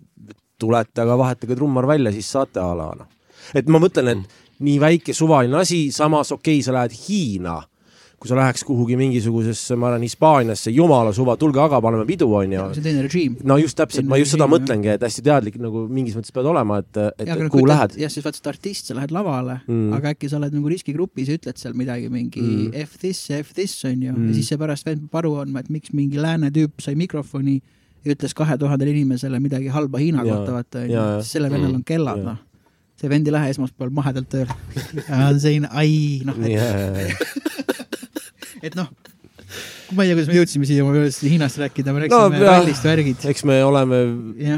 tulete, 0.61 1.01
aga 1.05 1.17
vahetage 1.17 1.57
trummar 1.57 1.89
välja, 1.89 2.13
siis 2.13 2.29
saate 2.29 2.61
a 2.61 2.71
la 2.77 2.91
noh. 2.99 3.09
et 3.57 3.69
ma 3.73 3.81
mõtlen, 3.83 4.13
et 4.13 4.61
nii 4.67 4.77
väike 4.83 5.17
suvaline 5.17 5.63
asi, 5.63 5.87
samas 5.95 6.33
okei 6.37 6.59
okay,, 6.59 6.67
sa 6.67 6.77
lähed 6.77 6.97
Hiina, 7.07 7.57
kui 8.21 8.29
sa 8.29 8.37
läheks 8.37 8.63
kuhugi 8.69 8.99
mingisugusesse, 9.01 9.77
ma 9.81 9.87
arvan, 9.89 10.03
Hispaaniasse, 10.05 10.69
jumala 10.77 11.09
suva, 11.17 11.39
tulge 11.41 11.57
aga, 11.63 11.79
paneme 11.81 12.05
pidu, 12.05 12.27
onju 12.37 12.67
see 12.75 12.83
on 12.83 12.85
teine 12.85 13.05
režiim. 13.07 13.39
no 13.49 13.57
just 13.57 13.79
täpselt, 13.81 14.05
ma 14.11 14.19
just 14.21 14.35
seda 14.35 14.45
režiim, 14.45 14.55
mõtlengi, 14.59 14.91
et 14.93 15.07
hästi 15.07 15.25
teadlik 15.25 15.57
nagu 15.63 15.87
mingis 15.89 16.19
mõttes 16.19 16.35
pead 16.37 16.49
olema, 16.51 16.79
et, 16.85 17.01
et, 17.17 17.25
ja, 17.31 17.37
kuhu 17.49 17.65
lähed. 17.71 17.97
jah, 18.03 18.13
siis 18.13 18.27
vaata, 18.27 18.37
sa 18.37 18.45
oled 18.45 18.53
artist, 18.53 18.91
sa 18.91 18.99
lähed 18.99 19.15
lavale 19.17 19.57
Mm. 19.67 19.73
mm., 19.79 19.95
aga 19.97 20.13
äkki 20.13 20.29
sa 20.29 20.37
oled 20.37 20.53
nagu 20.59 20.69
riskigrupis 20.69 21.29
ja 21.33 21.39
ütled 21.41 21.57
seal 21.57 21.73
midagi, 21.81 22.11
mingi 22.13 22.41
Mm. 22.45 22.69
mm. 22.69 22.85
F 22.85 22.99
this, 23.01 23.23
F 23.41 23.55
this 23.57 23.75
on 23.89 24.03
ju 24.03 24.13
Mm. 24.13 24.19
mm., 24.21 24.29
ja 24.29 24.35
siis 24.35 24.49
see 24.53 24.59
pärast 24.61 24.85
vend 24.87 25.01
peab 25.09 25.23
aru 25.25 25.35
andma, 25.41 25.61
et 25.65 25.71
miks 25.73 25.93
mingi 25.97 26.21
lääne 26.21 26.51
tüüp 26.53 26.77
sai 26.85 26.95
mikrofoni 27.01 27.57
ja 28.05 28.13
ütles 28.15 28.33
kahe 28.37 28.59
tuhandele 28.61 28.91
inimesele 28.93 29.41
midagi 29.41 29.69
halba 29.73 29.99
Hiina 29.99 30.23
kohta, 30.29 30.53
vaata 30.61 30.85
onju, 30.85 31.25
selle 31.25 31.49
vennal 31.53 31.75
on 31.81 31.85
kellad 31.85 32.21
noh. 32.25 32.37
see 33.01 33.09
vend 33.09 33.27
ei 33.29 33.33
lähe 33.33 33.51
esmaspäeval 33.57 33.91
mahedalt 33.97 34.29
tööle. 34.29 34.53
selline, 35.41 35.69
ai 35.73 36.21
noh, 36.29 36.37
et 38.63 38.77
noh, 38.79 38.89
ma 39.97 40.05
ei 40.05 40.11
tea, 40.11 40.17
kuidas 40.19 40.29
me 40.31 40.37
jõudsime 40.39 40.69
siia, 40.69 40.85
ma 40.87 40.93
pean 40.95 41.11
Hiinast 41.33 41.59
rääkida, 41.63 41.95
me 41.97 42.05
rääkisime 42.05 42.39
No, 42.39 42.47
rallist 42.47 42.85
värgid. 42.87 43.25
eks 43.33 43.45
me 43.49 43.61
oleme, 43.65 44.01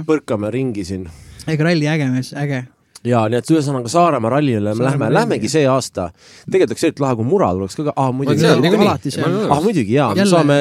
põrkame 0.09 0.51
ringi 0.53 0.85
siin 0.89 1.07
ega 1.49 1.65
ralli 1.67 1.89
äge 1.91 2.07
mees, 2.13 2.33
äge. 2.39 2.65
Ja 3.07 3.25
nii 3.31 3.39
et 3.41 3.51
ühesõnaga 3.51 3.91
Saaremaa 3.91 4.31
rallile 4.37 4.75
me 4.79 4.87
lähme, 4.87 5.09
lähmegi 5.13 5.51
see 5.51 5.65
aasta. 5.67 6.09
tegelikult 6.47 6.75
oleks 6.75 6.87
eriti 6.87 7.03
lahe, 7.03 7.19
kui 7.19 7.27
Mura 7.27 7.51
tuleks 7.57 7.77
ka, 7.79 7.95
ah 7.97 8.13
muidugi 8.15 8.45
seal 8.45 8.63
niikuinii. 8.63 8.89
alati 8.89 9.13
seal. 9.15 9.37
ah 9.51 9.63
muidugi 9.65 9.97
jaa, 9.97 10.13
me 10.15 10.27
saame, 10.31 10.59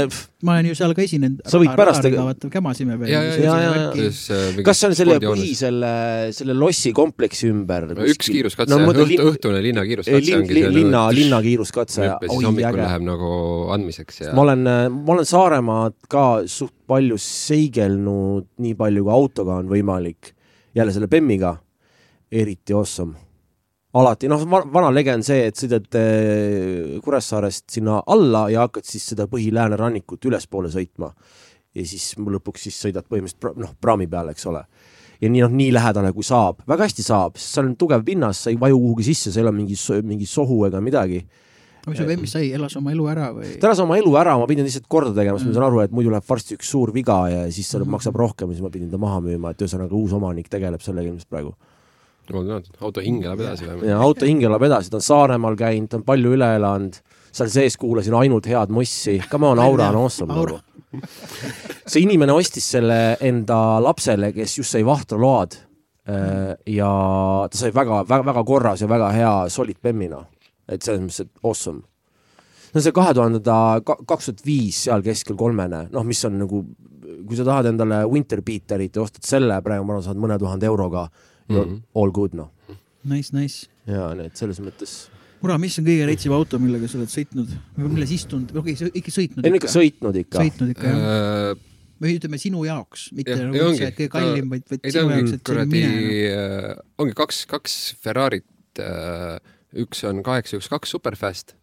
ma 0.48 0.56
olen 0.56 0.72
ju 0.72 0.78
seal 0.80 0.96
ka 0.98 1.06
esinenud. 1.06 1.44
Sa 1.52 1.62
võid 1.62 1.76
pärast 1.78 2.08
kämasime 2.54 2.98
veel. 3.02 3.14
ja. 3.14 3.22
kas 4.66 4.82
see 4.82 4.90
on 4.90 4.98
selle 4.98 5.20
põhi, 5.22 5.52
selle, 5.58 5.94
selle 6.36 6.58
lossi 6.58 6.94
kompleksi 6.98 7.52
ümber? 7.54 7.92
üks 8.10 8.32
kiiruskatse 8.34 8.74
no, 8.74 8.90
õhtune 9.30 9.62
linna 9.62 9.86
kiiruskatse 9.86 10.38
ongi 10.42 10.66
linna, 10.74 11.08
linna 11.14 11.42
kiiruskatse 11.46 12.02
siis 12.02 12.38
oi 12.38 12.44
hommikul 12.50 12.82
läheb 12.82 13.06
nagu 13.06 13.32
andmiseks 13.76 14.24
ja 14.26 14.36
ma 14.38 14.48
olen, 14.48 14.66
ma 14.98 15.18
olen 15.18 15.28
Saaremaad 15.30 15.98
ka 16.10 16.26
suht 16.50 16.74
palju 16.92 17.18
seigelnud, 17.22 18.50
nii 18.62 18.74
palju 18.80 19.06
kui 19.06 19.14
autoga 19.14 19.60
on 19.62 19.70
võimalik. 19.72 20.34
jälle 20.76 20.94
selle 20.96 21.08
Bemmiga, 21.12 21.56
eriti 22.32 22.74
awesome. 22.74 23.16
alati, 23.94 24.30
noh, 24.32 24.46
vana 24.48 24.88
lege 24.94 25.12
on 25.14 25.24
see, 25.24 25.50
et 25.50 25.58
sõidad 25.60 25.88
eh, 26.00 27.00
Kuressaarest 27.04 27.66
sinna 27.76 27.98
alla 28.08 28.46
ja 28.50 28.64
hakkad 28.64 28.88
siis 28.88 29.10
seda 29.12 29.26
põhi-lääne 29.28 29.76
rannikut 29.80 30.26
ülespoole 30.30 30.72
sõitma. 30.72 31.12
ja 31.76 31.86
siis 31.88 32.14
lõpuks 32.16 32.68
siis 32.68 32.80
sõidad 32.86 33.08
põhimõtteliselt 33.08 33.60
noh, 33.60 33.76
praami 33.82 34.08
peale, 34.08 34.32
eks 34.32 34.48
ole. 34.48 34.64
ja 35.22 35.30
nii 35.30 35.44
noh, 35.44 35.52
nii 35.52 35.72
lähedale 35.76 36.14
kui 36.16 36.24
saab, 36.24 36.64
väga 36.68 36.88
hästi 36.88 37.04
saab, 37.04 37.38
sest 37.38 37.56
seal 37.58 37.68
on 37.68 37.76
tugev 37.76 38.04
pinnas, 38.08 38.46
sa 38.46 38.50
ei 38.50 38.60
vaju 38.60 38.80
kuhugi 38.80 39.12
sisse, 39.12 39.32
seal 39.32 39.46
ei 39.46 39.50
ole 39.50 39.58
mingi, 39.60 39.78
mingi 40.04 40.26
sohu 40.26 40.66
ega 40.66 40.82
midagi 40.82 41.26
mis 41.88 41.98
su 41.98 42.06
vemmis 42.06 42.30
sai, 42.30 42.52
elas 42.54 42.76
oma 42.78 42.92
elu 42.94 43.08
ära 43.10 43.32
või? 43.34 43.56
ta 43.60 43.72
elas 43.72 43.80
oma 43.82 43.98
elu 43.98 44.12
ära, 44.22 44.36
ma 44.38 44.46
pidin 44.50 44.68
lihtsalt 44.68 44.86
korda 44.92 45.16
tegema, 45.18 45.40
sest 45.40 45.50
ma 45.50 45.56
saan 45.56 45.66
aru, 45.66 45.80
et 45.82 45.94
muidu 45.96 46.12
läheb 46.14 46.28
varsti 46.28 46.56
üks 46.58 46.70
suur 46.70 46.92
viga 46.94 47.18
ja 47.32 47.44
siis 47.52 47.68
see 47.72 47.80
Mhm. 47.82 47.90
maksab 47.90 48.16
rohkem 48.16 48.50
ja 48.50 48.56
siis 48.56 48.64
ma 48.64 48.70
pidin 48.70 48.92
ta 48.92 48.98
maha 49.02 49.20
müüma, 49.20 49.52
et 49.52 49.62
ühesõnaga 49.62 49.98
uus 49.98 50.14
omanik 50.14 50.48
tegeleb 50.50 50.82
sellega 50.82 51.10
ilmselt 51.10 51.30
praegu. 51.30 51.56
Auto 52.82 53.04
hinge 53.04 53.28
läheb 53.28 53.42
edasi 53.44 53.68
või? 53.68 53.88
ja 53.90 53.98
auto 54.02 54.28
hinge 54.28 54.48
elab 54.50 54.64
edasi, 54.68 54.92
ta 54.92 55.00
on 55.00 55.06
Saaremaal 55.06 55.58
käinud, 55.60 55.90
ta 55.92 56.00
on 56.00 56.06
palju 56.08 56.36
üle 56.38 56.50
elanud, 56.58 57.00
seal 57.32 57.52
sees 57.52 57.78
kuulasin 57.80 58.16
ainult 58.20 58.48
head 58.50 58.74
mossi, 58.74 59.18
come 59.32 59.50
on, 59.52 59.60
Aura 59.60 59.90
on 59.92 60.04
awesome 60.04 60.36
nagu. 60.36 60.60
see 61.88 62.04
inimene 62.04 62.36
ostis 62.36 62.68
selle 62.74 63.18
enda 63.24 63.80
lapsele, 63.84 64.34
kes 64.36 64.58
just 64.60 64.76
sai 64.76 64.84
vahtraload 64.88 65.56
äh, 66.12 66.52
ja 66.76 66.92
ta 67.48 67.62
sai 67.64 67.72
väga, 67.76 68.04
väga, 68.10 68.28
väga 68.32 68.44
korras 68.48 68.84
ja 68.84 68.90
väga 68.92 69.14
hea 69.16 69.34
solid 69.50 69.80
bemmina, 69.84 70.22
et 70.68 70.84
selles 70.84 71.02
mõttes, 71.04 71.26
et 71.26 71.48
awesome. 71.48 71.84
No 72.72 72.80
see 72.80 72.94
kahe 72.96 73.12
tuhandenda, 73.16 73.56
kaks 73.84 74.30
tuhat 74.30 74.46
viis 74.48 74.86
seal 74.86 75.04
keskel 75.04 75.36
kolmene, 75.40 75.90
noh, 75.92 76.06
mis 76.08 76.22
on 76.28 76.38
nagu, 76.40 76.62
kui 77.28 77.36
sa 77.36 77.44
tahad 77.48 77.68
endale 77.74 78.06
Winterbeaterit 78.08 78.96
ja 78.96 79.04
ostad 79.04 79.28
selle, 79.28 79.58
praegu 79.66 79.84
ma 79.84 79.98
arvan, 79.98 80.06
saad 80.06 80.22
mõne 80.22 80.38
tuhande 80.40 80.70
euroga 80.70 81.10
mm, 81.58 81.82
all 82.02 82.14
good 82.16 82.38
noh. 82.38 82.52
Nice, 83.08 83.34
nice. 83.34 83.68
ja 83.90 84.12
nii 84.18 84.30
et 84.30 84.38
selles 84.40 84.62
mõttes, 84.62 85.00
Mura, 85.42 85.56
mis 85.58 85.74
on 85.82 85.86
kõige 85.88 86.06
reitsim 86.06 86.34
auto, 86.36 86.60
millega 86.62 86.86
sa 86.90 87.00
oled 87.00 87.10
sõitnud 87.10 87.54
või 87.74 87.96
milles 87.96 88.12
istunud, 88.14 88.52
okei 88.62 88.76
okay,, 88.78 88.92
ikka 89.00 89.14
sõitnud 89.16 89.48
ei 89.48 89.54
no 89.54 89.58
ikka 89.58 89.72
sõitnud 89.74 90.20
ikka. 90.22 90.44
sõitnud 90.44 90.74
ikka 90.76 90.92
jah. 90.92 91.00
Äh, 91.02 91.64
või 92.02 92.18
ütleme 92.18 92.38
sinu 92.42 92.66
jaoks, 92.66 93.08
mitte 93.18 93.34
Jah, 93.34 93.42
nagu 93.48 93.72
üldse 93.72 93.90
kõige 93.98 94.12
kallim, 94.14 94.52
vaid, 94.54 94.66
vaid 94.70 94.86
sinu 94.86 95.16
jaoks, 95.16 95.34
et 95.34 95.34
see 95.34 95.40
on 95.40 95.44
kuradi 95.50 95.82
mine. 95.82 96.30
äh,, 96.30 96.70
ongi 97.02 97.18
kaks, 97.18 97.42
kaks 97.50 97.80
Ferrarit, 98.02 98.82
üks 99.82 100.06
on 100.10 100.22
kaheksa, 100.26 100.58
üks 100.62 100.70
kaks 100.72 100.94
Superfast, 100.94 101.56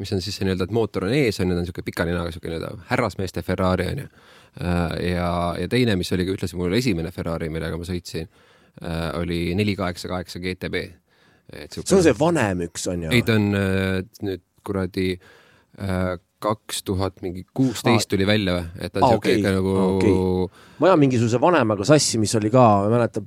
mis 0.00 0.12
on 0.12 0.24
siis 0.24 0.40
nii-öelda, 0.40 0.68
et 0.68 0.74
mootor 0.74 1.08
on 1.08 1.16
ees, 1.16 1.38
on 1.40 1.48
ju, 1.48 1.52
ta 1.52 1.60
on 1.60 1.64
niisugune 1.64 1.88
pika 1.88 2.08
ninaga 2.08 2.28
niisugune 2.28 2.56
nii-öelda 2.56 2.88
härrasmeeste 2.90 3.44
Ferrari 3.46 3.90
on 3.92 4.04
ju. 4.04 4.08
ja, 5.08 5.28
ja 5.60 5.68
teine, 5.70 5.96
mis 6.00 6.12
oli 6.16 6.26
ka 6.28 6.36
ühtlasi 6.36 6.60
mul 6.60 6.76
esimene 6.76 7.12
Ferrari, 7.14 7.48
millega 7.52 7.78
ma 7.80 7.88
sõitsin, 7.88 8.28
oli 9.20 9.54
neli 9.54 9.76
kaheksa 9.78 10.08
kaheksa 10.10 10.40
GTB. 10.42 10.84
see 11.70 11.96
on 11.96 12.02
see 12.02 12.14
vanem 12.18 12.64
üks 12.66 12.88
on 12.90 13.06
ju? 13.06 13.10
ei, 13.14 13.22
ta 13.22 13.36
on 13.38 13.50
äh, 13.54 14.00
nüüd 14.24 14.42
kuradi 14.64 15.12
äh, 15.78 16.14
kaks 16.44 16.82
tuhat 16.84 17.22
mingi 17.24 17.44
kuusteist 17.56 18.10
tuli 18.12 18.26
välja 18.28 18.58
või, 18.58 18.64
et 18.84 18.92
ta 18.92 19.00
on 19.00 19.06
Aa, 19.06 19.14
siuke 19.14 19.30
okei, 19.30 19.40
ikka 19.40 19.52
nagu 19.56 19.74
okei. 19.84 20.14
ma 20.80 20.90
ajan 20.90 21.00
mingisuguse 21.00 21.40
vanemaga 21.40 21.86
sassi, 21.88 22.20
mis 22.20 22.34
oli 22.38 22.50
ka, 22.52 22.64
ma 22.82 22.88
ei 22.88 22.94
mäleta, 22.94 23.22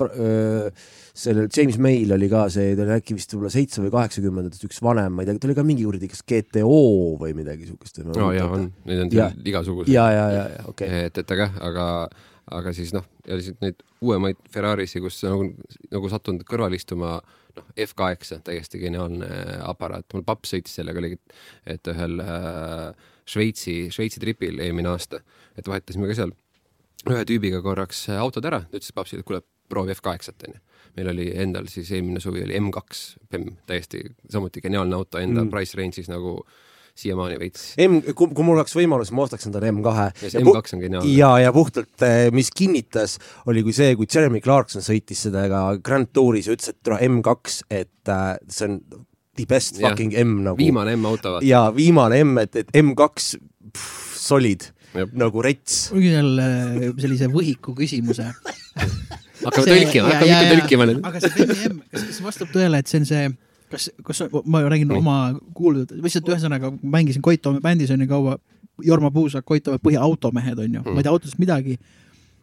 sellel 1.17 1.49
James 1.49 1.79
May'l 1.81 2.13
oli 2.17 2.29
ka 2.29 2.43
see, 2.53 2.75
ta 2.77 2.85
oli 2.85 2.95
äkki 2.99 3.17
vist 3.17 3.33
võib-olla 3.33 3.53
seitse 3.53 3.81
või 3.81 3.93
kaheksakümnendatest 3.95 4.67
üks 4.69 4.81
vanem, 4.85 5.17
ma 5.17 5.25
ei 5.25 5.29
tea, 5.31 5.41
ta 5.41 5.49
oli 5.49 5.57
ka 5.57 5.65
mingi 5.65 5.87
kuradi, 5.87 6.11
kas 6.13 6.21
GTO 6.29 6.81
või 7.21 7.33
midagi 7.37 7.69
siukest. 7.71 8.03
no 8.05 8.31
jaa, 8.35 8.49
on, 8.59 8.69
neid 8.89 9.05
on 9.07 9.13
Ja. 9.17 9.29
igasuguseid. 9.53 9.93
ja, 9.95 10.09
ja, 10.13 10.25
ja, 10.35 10.47
ja 10.57 10.65
okei 10.69 10.91
okay.. 10.91 11.09
et, 11.09 11.21
et 11.23 11.37
aga, 11.37 11.49
aga, 11.71 11.87
aga 12.55 12.71
siis 12.75 12.93
noh, 12.95 13.05
ja 13.27 13.37
lihtsalt 13.37 13.59
neid 13.63 13.83
uuemaid 14.03 14.39
Ferrari'si, 14.53 15.01
kus 15.03 15.19
nagu, 15.25 15.49
nagu 15.91 16.11
sattunud 16.11 16.45
kõrval 16.47 16.75
istuma, 16.77 17.17
noh, 17.57 17.67
F8 17.87 18.41
täiesti 18.47 18.81
geniaalne 18.81 19.29
aparaat, 19.67 20.07
mul 20.13 20.25
paps 20.27 20.53
sõitis 20.53 20.77
sellega, 20.79 21.01
oli, 21.03 21.17
et 21.67 21.91
ühel 21.91 22.21
äh, 22.23 23.09
Šveitsi, 23.27 23.77
Šveitsi 23.93 24.23
tripil 24.23 24.61
eelmine 24.63 24.93
aasta, 24.93 25.21
et 25.59 25.67
vahetasime 25.67 26.07
ka 26.09 26.17
seal 26.21 26.33
ühe 27.07 27.27
tüübiga 27.27 27.61
korraks 27.63 28.07
autod 28.15 28.47
ära, 28.47 28.63
ta 28.67 28.79
ütles 28.79 28.95
papsile, 28.95 29.23
et 29.23 29.27
kuule, 29.27 29.43
proovi 29.67 29.95
F8-t 29.95 30.47
onju. 30.47 30.61
meil 30.97 31.11
oli 31.11 31.27
endal 31.37 31.67
siis 31.69 31.91
eelmine 31.93 32.21
suvi 32.23 32.41
oli 32.45 32.55
M2 32.57 33.27
PEM, 33.29 33.49
täiesti 33.69 34.05
samuti 34.31 34.63
geniaalne 34.63 34.95
auto 34.95 35.19
enda 35.19 35.43
mm. 35.43 35.51
price 35.51 35.77
range'is 35.77 36.07
nagu 36.09 36.39
siiamaani 37.01 37.39
veits. 37.41 37.65
M, 37.83 37.99
kui, 38.11 38.31
kui 38.31 38.45
mul 38.45 38.57
oleks 38.57 38.75
võimalus, 38.77 39.11
ma 39.15 39.25
ostaks 39.25 39.49
endale 39.49 39.71
M2 39.73 39.95
ja 40.23 40.31
see 40.31 40.43
M2 40.43 40.77
on 40.77 40.85
geniaalne. 40.85 41.11
ja, 41.13 41.33
ja 41.43 41.51
puhtalt, 41.55 42.07
mis 42.35 42.51
kinnitas, 42.55 43.17
oli 43.49 43.63
kui 43.65 43.75
see, 43.75 43.95
kui 43.99 44.09
Jeremy 44.13 44.41
Clarkson 44.43 44.85
sõitis 44.85 45.27
sellega 45.27 45.65
Grand 45.83 46.09
Touris 46.13 46.49
ja 46.49 46.57
ütles, 46.57 46.73
et 46.73 46.79
tule 46.85 46.99
M2, 47.07 47.59
et 47.83 48.13
äh, 48.13 48.31
see 48.49 48.69
on 48.69 48.79
the 49.37 49.45
best 49.49 49.77
Jah. 49.77 49.91
fucking 49.91 50.15
M 50.17 50.41
nagu. 50.45 50.57
viimane 50.59 50.95
M-auto 50.97 51.37
vaata. 51.37 51.45
ja 51.45 51.67
viimane 51.75 52.23
M, 52.23 52.37
et, 52.41 52.55
et 52.63 52.73
M2, 52.77 53.37
solid 54.17 54.71
nagu 55.17 55.43
rets. 55.43 55.87
ma 55.91 55.99
küsin 55.99 56.15
jälle 56.15 56.47
sellise 57.01 57.29
võhiku 57.31 57.75
küsimuse. 57.77 58.31
hakkame 59.43 59.67
tõlkima, 59.67 60.07
hakkame 60.09 60.31
ikka 60.31 60.55
tõlkima 60.55 60.87
nüüd. 60.89 61.03
aga 61.05 61.21
see 61.21 61.33
BBM, 61.35 61.81
kas, 61.91 62.07
kas 62.09 62.21
vastab 62.25 62.53
tõele, 62.55 62.81
et 62.81 62.89
see 62.89 63.01
on 63.01 63.07
see, 63.09 63.27
kas, 63.71 63.89
kas 64.03 64.23
ma 64.45 64.61
räägin 64.65 64.87
Nii. 64.91 64.97
oma 64.97 65.17
kuuldud, 65.57 65.91
lihtsalt 66.03 66.29
ühesõnaga 66.31 66.71
mängisin 66.81 67.21
Koit 67.25 67.41
Toome 67.41 67.61
bändis 67.63 67.91
onju 67.91 68.07
kaua, 68.07 68.37
Jorma 68.85 69.11
Puusak, 69.11 69.45
Koit 69.45 69.63
Toome 69.63 69.81
põhiautomehed 69.83 70.59
onju 70.59 70.79
Hmm. 70.79 70.87
mm., 70.87 70.93
ma 70.93 71.01
ei 71.01 71.07
tea 71.07 71.11
autost 71.15 71.39
midagi. 71.39 71.77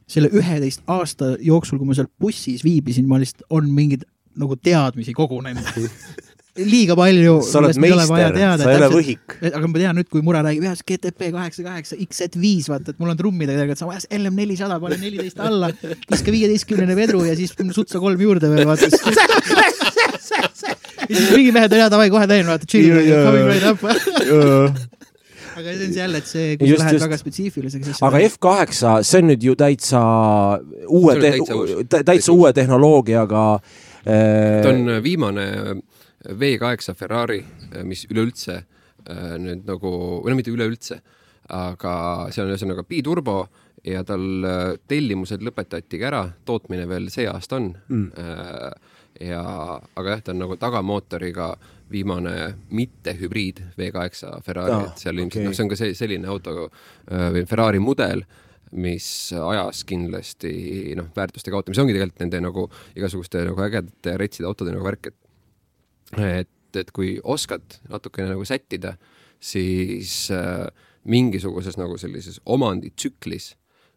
selle 0.07 0.29
üheteist 0.29 0.83
aasta 0.87 1.31
jooksul, 1.41 1.79
kui 1.79 1.87
ma 1.89 1.95
seal 1.97 2.11
bussis 2.21 2.61
viibisin, 2.65 3.07
ma 3.09 3.17
lihtsalt 3.17 3.47
on 3.49 3.71
mingeid 3.73 4.03
nagu 4.37 4.57
teadmisi 4.57 5.15
kogunenud 5.17 5.65
liiga 6.57 6.95
palju. 6.99 7.43
sa 7.43 7.59
oled 7.59 7.79
meister, 7.83 8.07
sa 8.07 8.71
ei 8.71 8.79
ole 8.79 8.91
võhik. 8.93 9.37
Aga 9.51 9.67
ma 9.67 9.81
tean 9.81 9.99
nüüd, 9.99 10.09
kui 10.13 10.23
Mure 10.25 10.43
räägib 10.45 10.67
ühes 10.69 10.83
GTP 10.87 11.33
kaheksa 11.35 11.65
kaheksa 11.67 11.99
XZ5, 11.99 12.71
vaata, 12.71 12.95
et 12.95 13.03
mul 13.03 13.11
on 13.11 13.19
trummidega 13.19 13.59
tegelikult 13.59 13.83
sama, 13.83 13.99
LM 14.15 14.39
nelisada, 14.39 14.79
panen 14.83 15.03
neliteist 15.03 15.41
alla, 15.43 15.73
viska 16.13 16.35
viieteistkümnene 16.35 16.95
vedru 16.99 17.25
ja 17.27 17.35
siis 17.39 17.55
sutsa 17.75 18.03
kolm 18.03 18.21
juurde 18.23 18.51
veel, 18.53 18.67
vaata. 18.71 18.87
ja 21.05 21.11
siis 21.11 21.31
mingi 21.35 21.51
mehed, 21.55 21.75
jaa 21.81 21.91
davai, 21.93 22.11
kohe 22.15 22.27
teen, 22.31 22.47
vaata, 22.47 22.69
chill, 22.71 23.03
coming 23.27 23.47
right 23.51 23.67
up. 23.71 23.83
aga 25.55 25.71
see 25.71 25.87
on 25.87 25.93
see 25.95 26.01
jälle, 26.01 26.19
et 26.19 26.27
see, 26.27 26.55
kui 26.59 26.69
Just, 26.69 26.81
sa 26.81 26.87
lähed 26.87 26.97
just. 26.97 27.05
väga 27.07 27.19
spetsiifiliseks, 27.19 28.03
aga 28.03 28.23
F8, 28.27 28.79
see 29.07 29.21
on 29.23 29.29
nüüd 29.31 29.43
ju 29.47 29.55
täitsa 29.59 30.01
uue 30.91 31.15
täitsa 31.23 32.03
täitsa 32.07 32.35
uue 32.35 32.51
tehnoloogiaga 32.57 33.45
ta 34.05 34.13
äh, 34.13 34.73
on 34.73 35.03
viimane 35.03 35.47
V8 36.25 36.95
Ferrari, 36.97 37.43
mis 37.85 38.07
üleüldse 38.09 38.57
äh, 38.57 39.37
nüüd 39.41 39.67
nagu, 39.69 39.93
või 40.25 40.33
no 40.33 40.39
mitte 40.39 40.55
üleüldse, 40.55 41.01
aga 41.53 41.95
see 42.33 42.45
on 42.45 42.53
ühesõnaga 42.55 42.87
biturbo 42.89 43.43
ja 43.85 44.01
tal 44.09 44.49
äh, 44.49 44.65
tellimused 44.89 45.45
lõpetatigi 45.45 46.09
ära, 46.09 46.25
tootmine 46.49 46.89
veel 46.89 47.11
see 47.13 47.29
aasta 47.29 47.61
on 47.61 47.73
mm.. 47.75 48.29
ja, 49.21 49.43
aga 49.95 50.15
jah, 50.15 50.23
ta 50.25 50.33
on 50.33 50.41
nagu 50.47 50.57
tagamootoriga 50.61 51.53
viimane 51.93 52.55
mittehübriid 52.71 53.61
V8 53.79 54.41
Ferrari 54.45 54.79
Aa, 54.79 54.87
et 54.89 55.05
seal 55.05 55.19
ilmselt 55.19 55.43
okei. 55.43 55.51
noh, 55.51 55.57
see 55.57 55.67
on 55.67 55.73
ka 55.73 55.79
see 55.79 55.99
selline 55.99 56.31
auto 56.31 56.57
äh, 56.65 57.29
või 57.35 57.45
Ferrari 57.51 57.83
mudel, 57.83 58.25
mis 58.75 59.07
ajas 59.37 59.85
kindlasti 59.87 60.95
noh, 60.99 61.13
väärtuste 61.15 61.53
kaotamise 61.55 61.85
ongi 61.85 61.95
tegelikult 61.95 62.25
nende 62.25 62.41
nagu 62.43 62.65
igasuguste 62.97 63.45
nagu 63.51 63.63
ägedate 63.69 64.17
retside 64.19 64.49
autode 64.49 64.75
nagu 64.75 64.87
värk, 64.87 65.13
et 65.13 65.19
et, 66.19 66.51
et 66.77 66.95
kui 66.95 67.17
oskad 67.23 67.79
natukene 67.89 68.33
nagu 68.33 68.45
sättida, 68.49 68.97
siis 69.41 70.31
äh, 70.35 70.67
mingisuguses 71.05 71.79
nagu 71.81 71.99
sellises 72.01 72.41
omanditsüklis 72.47 73.53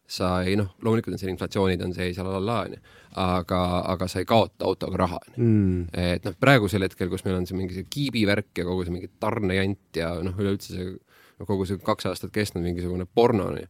sa 0.08 0.38
ei 0.40 0.56
noh, 0.56 0.70
loomulikult 0.80 1.12
on 1.12 1.20
seal 1.20 1.34
inflatsioonid 1.34 1.82
on 1.84 1.92
sees 1.92 2.16
ja 2.16 2.24
la 2.24 2.38
la 2.38 2.40
la 2.40 2.60
onju, 2.64 2.78
aga, 3.20 3.58
aga 3.92 4.06
sa 4.08 4.22
ei 4.22 4.28
kaota 4.28 4.64
autoga 4.64 5.02
raha 5.02 5.18
onju 5.20 5.44
mm, 5.44 5.82
et 5.92 6.24
noh, 6.24 6.36
praegusel 6.40 6.86
hetkel, 6.86 7.10
kus 7.12 7.26
meil 7.26 7.36
on 7.36 7.48
see 7.48 7.58
mingi 7.58 7.76
see 7.76 7.88
kiibivärk 7.92 8.56
ja 8.56 8.64
kogu 8.64 8.86
see 8.86 8.94
mingi 8.94 9.10
tarnejant 9.20 10.00
ja 10.00 10.14
noh, 10.24 10.36
üleüldse 10.40 10.72
see 10.72 10.94
no 11.38 11.46
kogu 11.46 11.66
see 11.68 11.80
kaks 11.84 12.08
aastat 12.10 12.32
kestnud 12.34 12.64
mingisugune 12.64 13.06
porno 13.06 13.50
onju. 13.52 13.68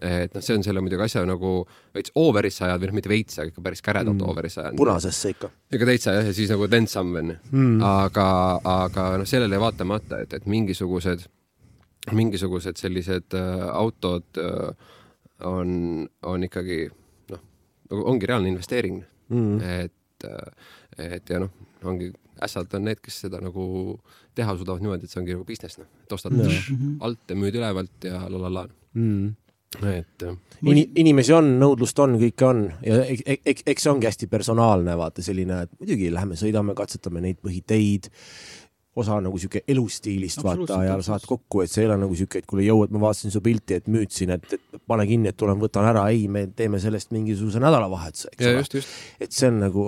Et 0.00 0.34
noh, 0.34 0.44
see 0.44 0.56
on 0.56 0.64
selle 0.64 0.82
muidugi 0.84 1.04
asja 1.04 1.22
nagu 1.28 1.52
veits 1.94 2.12
over'isse 2.18 2.64
ajanud 2.64 2.84
või 2.84 2.90
noh, 2.90 2.96
mitte 2.98 3.12
veits, 3.12 3.38
aga 3.38 3.52
ikka 3.52 3.64
päris 3.64 3.84
käredalt 3.84 4.16
mm. 4.16 4.30
over'isse 4.32 4.62
ajanud. 4.62 4.80
punasesse 4.80 5.34
ikka. 5.34 5.50
ikka 5.76 5.90
täitsa 5.90 6.14
jah, 6.16 6.30
ja 6.30 6.36
siis 6.36 6.52
nagu 6.52 6.68
then 6.72 6.88
some 6.90 7.20
onju 7.20 7.36
mm.. 7.50 7.82
aga, 7.86 8.28
aga 8.74 9.08
noh, 9.20 9.28
sellele 9.28 9.60
vaatamata, 9.60 10.22
et, 10.24 10.32
et 10.38 10.48
mingisugused, 10.50 11.26
mingisugused 12.16 12.80
sellised 12.80 13.36
äh, 13.36 13.66
autod 13.74 14.40
äh, 14.40 14.96
on, 15.48 16.08
on 16.28 16.48
ikkagi 16.48 16.82
noh, 17.34 17.44
nagu 17.92 18.08
ongi 18.14 18.30
reaalne 18.30 18.54
investeering 18.54 19.02
mm.. 19.28 19.60
et, 19.84 20.28
et 20.96 21.34
ja 21.34 21.44
noh, 21.44 21.52
ongi 21.84 22.12
ässad 22.40 22.74
on 22.76 22.84
need, 22.88 23.00
kes 23.04 23.20
seda 23.26 23.40
nagu 23.42 23.64
teha 24.36 24.54
suudavad 24.56 24.82
niimoodi, 24.84 25.04
et 25.04 25.12
see 25.12 25.20
ongi 25.20 25.36
nagu 25.36 25.46
business 25.48 25.80
noh, 25.80 25.88
et 26.04 26.12
ostad 26.16 26.36
no. 26.36 26.48
alt 27.06 27.32
ja 27.32 27.36
müüd 27.38 27.58
ülevalt 27.60 28.06
ja 28.08 28.24
la 28.28 28.44
la 28.46 28.52
la. 28.60 28.68
Mm. 28.94 29.34
Et 29.78 30.06
jah. 30.24 30.34
Ini, 30.66 30.82
inimesi 31.00 31.32
on, 31.32 31.46
nõudlust 31.60 31.98
on, 32.02 32.18
kõike 32.20 32.44
on 32.44 32.64
ja 32.84 32.98
eks, 33.06 33.62
eks, 33.64 33.84
see 33.86 33.92
ongi 33.94 34.08
hästi 34.10 34.26
personaalne, 34.28 34.92
vaata 34.98 35.22
selline, 35.24 35.62
et 35.64 35.70
muidugi 35.80 36.10
lähme 36.12 36.36
sõidame, 36.36 36.74
katsetame 36.76 37.22
neid 37.24 37.38
põhiteid, 37.40 38.10
osa 39.00 39.16
nagu 39.22 39.38
sihuke 39.40 39.62
elustiilist 39.70 40.42
vaata 40.44 40.80
ja 40.84 40.96
saad 41.06 41.22
kokku, 41.24 41.62
et 41.64 41.70
see 41.72 41.84
ei 41.84 41.88
ole 41.88 41.96
nagu 42.02 42.18
sihuke, 42.18 42.42
et 42.42 42.48
kuule 42.50 42.66
jõu, 42.66 42.82
et 42.84 42.92
ma 42.92 43.00
vaatasin 43.06 43.32
su 43.32 43.40
pilti, 43.46 43.78
et 43.78 43.86
müüdsin, 43.88 44.34
et, 44.34 44.52
et 44.58 44.82
pane 44.90 45.06
kinni, 45.08 45.30
et 45.30 45.38
tulen 45.40 45.62
võtan 45.62 45.86
ära, 45.88 46.02
ei, 46.12 46.26
me 46.28 46.42
teeme 46.58 46.82
sellest 46.82 47.14
mingisuguse 47.16 47.62
nädalavahetuse, 47.62 48.34
eks 48.34 48.50
ole. 48.50 48.84
et 49.24 49.32
see 49.38 49.48
on 49.48 49.62
nagu, 49.62 49.86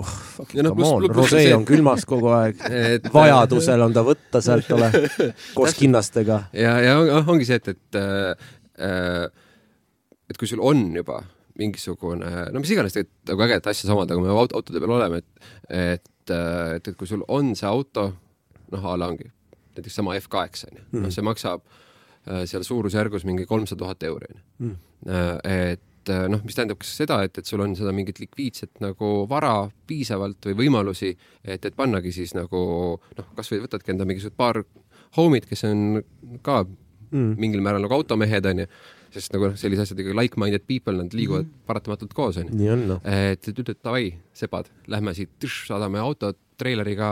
Ja 0.55 0.63
noh, 0.65 0.73
pluss- 0.79 0.95
pluss 1.03 1.19
rosee 1.19 1.43
see- 1.49 1.53
on 1.59 1.67
külmas 1.69 2.07
kogu 2.09 2.31
aeg 2.33 2.63
Et- 2.95 3.11
vajadusel 3.13 3.83
on 3.85 3.93
ta 3.93 4.01
võtta 4.07 4.41
sealt, 4.41 4.71
ole, 4.73 4.89
koos 5.59 5.75
kinnastega. 5.77 6.45
ja, 6.55 6.79
ja 6.87 6.97
on, 7.03 7.27
ongi 7.35 7.45
see, 7.51 7.59
et, 7.61 7.75
et 7.75 8.01
äh, 8.01 9.27
et 10.33 10.41
kui 10.41 10.49
sul 10.49 10.61
on 10.65 10.87
juba 10.97 11.21
mingisugune, 11.59 12.29
no 12.49 12.61
mis 12.63 12.73
iganes 12.73 12.95
tegelikult 12.95 13.29
nagu 13.29 13.45
ägedat 13.45 13.69
asja 13.69 13.91
samad, 13.91 14.09
aga 14.09 14.23
me 14.23 14.33
auto, 14.33 14.57
autode 14.57 14.81
peal 14.81 14.95
oleme, 14.95 15.21
et 15.21 15.47
et, 15.93 16.11
et, 16.33 16.87
et 16.87 16.97
kui 16.97 17.09
sul 17.09 17.21
on 17.29 17.53
see 17.57 17.69
auto, 17.69 18.09
noh, 18.73 18.89
a 18.89 18.97
la 18.97 19.11
ongi 19.13 19.29
näiteks 19.77 19.95
sama 19.99 20.17
F8 20.17 20.67
onju, 20.69 20.83
noh, 21.01 21.13
see 21.13 21.25
maksab 21.25 21.63
äh, 21.63 22.43
seal 22.49 22.65
suurusjärgus 22.65 23.25
mingi 23.29 23.45
kolmsada 23.49 23.83
tuhat 23.83 24.05
euri 24.09 24.29
onju. 24.33 24.75
et 25.43 26.09
äh, 26.13 26.25
noh, 26.31 26.41
mis 26.45 26.57
tähendab 26.57 26.81
ka 26.81 26.87
seda, 26.87 27.21
et, 27.25 27.37
et 27.37 27.49
sul 27.49 27.63
on 27.63 27.75
seda 27.77 27.93
mingit 27.95 28.21
likviidset 28.21 28.81
nagu 28.83 29.13
vara 29.29 29.55
piisavalt 29.89 30.49
või 30.49 30.57
võimalusi, 30.63 31.13
et, 31.43 31.65
et 31.65 31.77
pannagi 31.77 32.13
siis 32.15 32.35
nagu 32.37 32.63
noh, 32.97 33.29
kasvõi 33.37 33.63
võtadki 33.65 33.93
enda 33.93 34.07
mingisugused 34.09 34.37
paar 34.37 34.63
homid, 35.17 35.47
kes 35.49 35.65
on 35.69 36.01
ka 36.45 36.63
mm. 36.65 37.33
mingil 37.41 37.63
määral 37.65 37.85
nagu 37.85 37.97
automehed 37.97 38.45
onju, 38.53 38.69
sest 39.13 39.33
nagu 39.35 39.49
noh, 39.49 39.57
sellise 39.59 39.85
asjadega 39.85 40.15
like-minded 40.17 40.65
people, 40.69 40.95
nad 40.97 41.13
liiguvad 41.15 41.45
mm. 41.45 41.65
paratamatult 41.69 42.15
koos 42.17 42.39
onju. 42.41 42.55
nii 42.57 42.71
on 42.73 42.85
noh. 42.93 43.01
et, 43.05 43.49
ütled 43.51 43.79
davai, 43.83 44.09
sebad, 44.37 44.71
lähme 44.91 45.13
siit, 45.17 45.47
saadame 45.53 46.01
autot 46.01 46.39
treileriga 46.59 47.09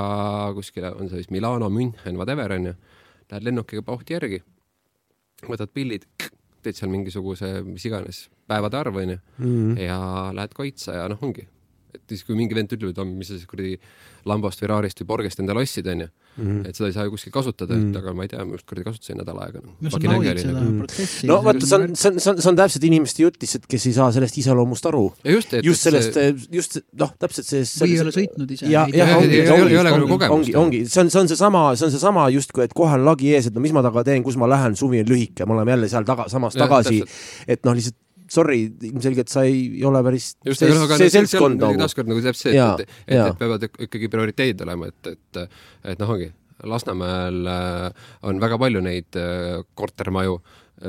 kuskile, 0.57 0.93
on 0.97 1.09
see 1.09 1.21
siis 1.21 1.31
Milano, 1.33 1.69
München, 1.73 2.17
whatever 2.19 2.53
onju. 2.57 2.75
Lähed 3.31 3.47
lennukiga 3.47 3.83
Pauhti 3.87 4.15
järgi, 4.17 4.41
võtad 5.47 5.71
pillid, 5.73 6.05
teed 6.61 6.77
seal 6.77 6.91
mingisuguse, 6.91 7.53
mis 7.65 7.85
iganes 7.87 8.25
päevade 8.49 8.77
arv 8.77 9.01
onju 9.01 9.17
Mm. 9.41 9.77
ja 9.79 9.99
lähed 10.35 10.53
Koitsa 10.53 10.99
ja 10.99 11.07
noh, 11.09 11.21
ongi. 11.23 11.47
Et 11.95 12.01
siis, 12.09 12.23
kui 12.27 12.37
mingi 12.37 12.57
vend 12.57 12.71
ütleb, 12.71 12.93
et 12.93 13.03
mis 13.07 13.31
sa 13.31 13.37
siis 13.37 13.49
kuradi 13.49 13.77
Lambost 14.29 14.61
või 14.61 14.71
Raarist 14.71 15.01
või 15.01 15.09
Borgest 15.13 15.41
endale 15.41 15.63
ostsid, 15.65 15.87
onju. 15.91 16.07
-hmm. 16.37 16.67
et 16.67 16.77
seda 16.77 16.89
ei 16.89 16.95
saa 16.95 17.05
ju 17.07 17.13
kuskil 17.13 17.33
kasutada 17.33 17.75
mm, 17.75 17.91
-hmm. 17.91 17.97
aga 17.99 18.13
ma 18.13 18.25
ei 18.25 18.31
tea, 18.31 18.45
ma 18.45 18.55
just 18.55 18.67
kuradi 18.69 18.85
kasutasin 18.87 19.17
nädal 19.19 19.39
aega 19.43 19.61
no.. 19.63 19.73
no 19.81 19.91
protsessi. 20.79 21.27
no 21.27 21.39
vaata, 21.45 21.65
see 21.65 21.77
on, 21.77 21.95
see 21.95 22.11
on, 22.11 22.19
see 22.19 22.31
on, 22.31 22.41
see 22.41 22.51
on 22.51 22.59
täpselt 22.59 22.85
inimeste 22.87 23.25
jutt 23.25 23.39
lihtsalt, 23.41 23.65
kes 23.73 23.87
ei 23.89 23.95
saa 23.97 24.09
sellest 24.15 24.37
iseloomust 24.43 24.87
aru. 24.91 25.03
just, 25.35 25.55
just 25.63 25.87
sellest 25.87 26.19
see..., 26.19 26.35
just 26.57 26.79
noh, 27.03 27.13
täpselt 27.19 27.47
see, 27.47 27.65
see. 27.65 27.85
või 27.85 27.95
ei 27.95 28.05
ole 28.05 28.15
sõitnud 28.17 28.53
ise. 28.57 28.69
ja, 28.71 28.85
jah, 28.95 29.15
ongi, 29.17 29.41
ole 29.83 29.95
nagu 29.95 30.11
kogemust. 30.13 30.37
ongi, 30.37 30.55
ongi, 30.63 30.83
see 30.87 31.03
on, 31.03 31.11
see 31.13 31.23
on 31.23 31.31
seesama, 31.33 31.65
see 31.75 31.89
on 31.89 31.95
seesama 31.97 32.29
justkui, 32.37 32.67
et 32.69 32.77
kohe 32.77 32.95
on 32.99 33.05
lagi 33.07 33.33
ees, 33.35 33.51
et 33.51 33.57
no 33.57 33.63
mis 33.63 33.75
ma 33.75 33.83
taga 33.85 34.05
teen, 34.07 34.23
kus 34.23 34.39
ma 34.39 34.49
lähen, 34.51 34.77
suvi 34.79 35.03
on 35.03 35.11
lühike, 35.11 35.47
me 35.47 35.57
oleme 35.57 35.75
jälle 35.75 35.91
seal 35.91 36.07
taga, 36.07 36.29
samas 36.31 36.55
tagasi. 36.59 37.03
et 37.47 37.67
noh, 37.67 37.75
lihtsalt 37.75 37.99
sorry, 38.31 38.65
ilmselgelt 38.91 39.31
sa 39.31 39.43
ei 39.47 39.83
ole 39.87 40.01
päris 40.05 40.33
just, 40.47 40.63
see, 40.63 40.97
see 41.01 41.13
seltskond 41.17 41.59
nagu. 41.61 41.79
taaskord 41.81 42.11
nagu 42.11 42.23
täpselt 42.23 42.51
see, 42.51 42.59
et, 42.59 42.85
et, 42.85 43.01
et, 43.07 43.25
et 43.25 43.41
peavad 43.41 43.65
ikkagi 43.69 44.11
prioriteedid 44.11 44.63
olema, 44.67 44.91
et, 44.91 45.11
et, 45.15 45.57
et 45.93 46.01
noh, 46.01 46.15
ongi 46.15 46.31
Lasnamäel 46.63 47.47
äh, 47.49 48.09
on 48.29 48.41
väga 48.41 48.57
palju 48.61 48.81
neid 48.85 49.17
äh, 49.17 49.63
kortermaju, 49.77 50.39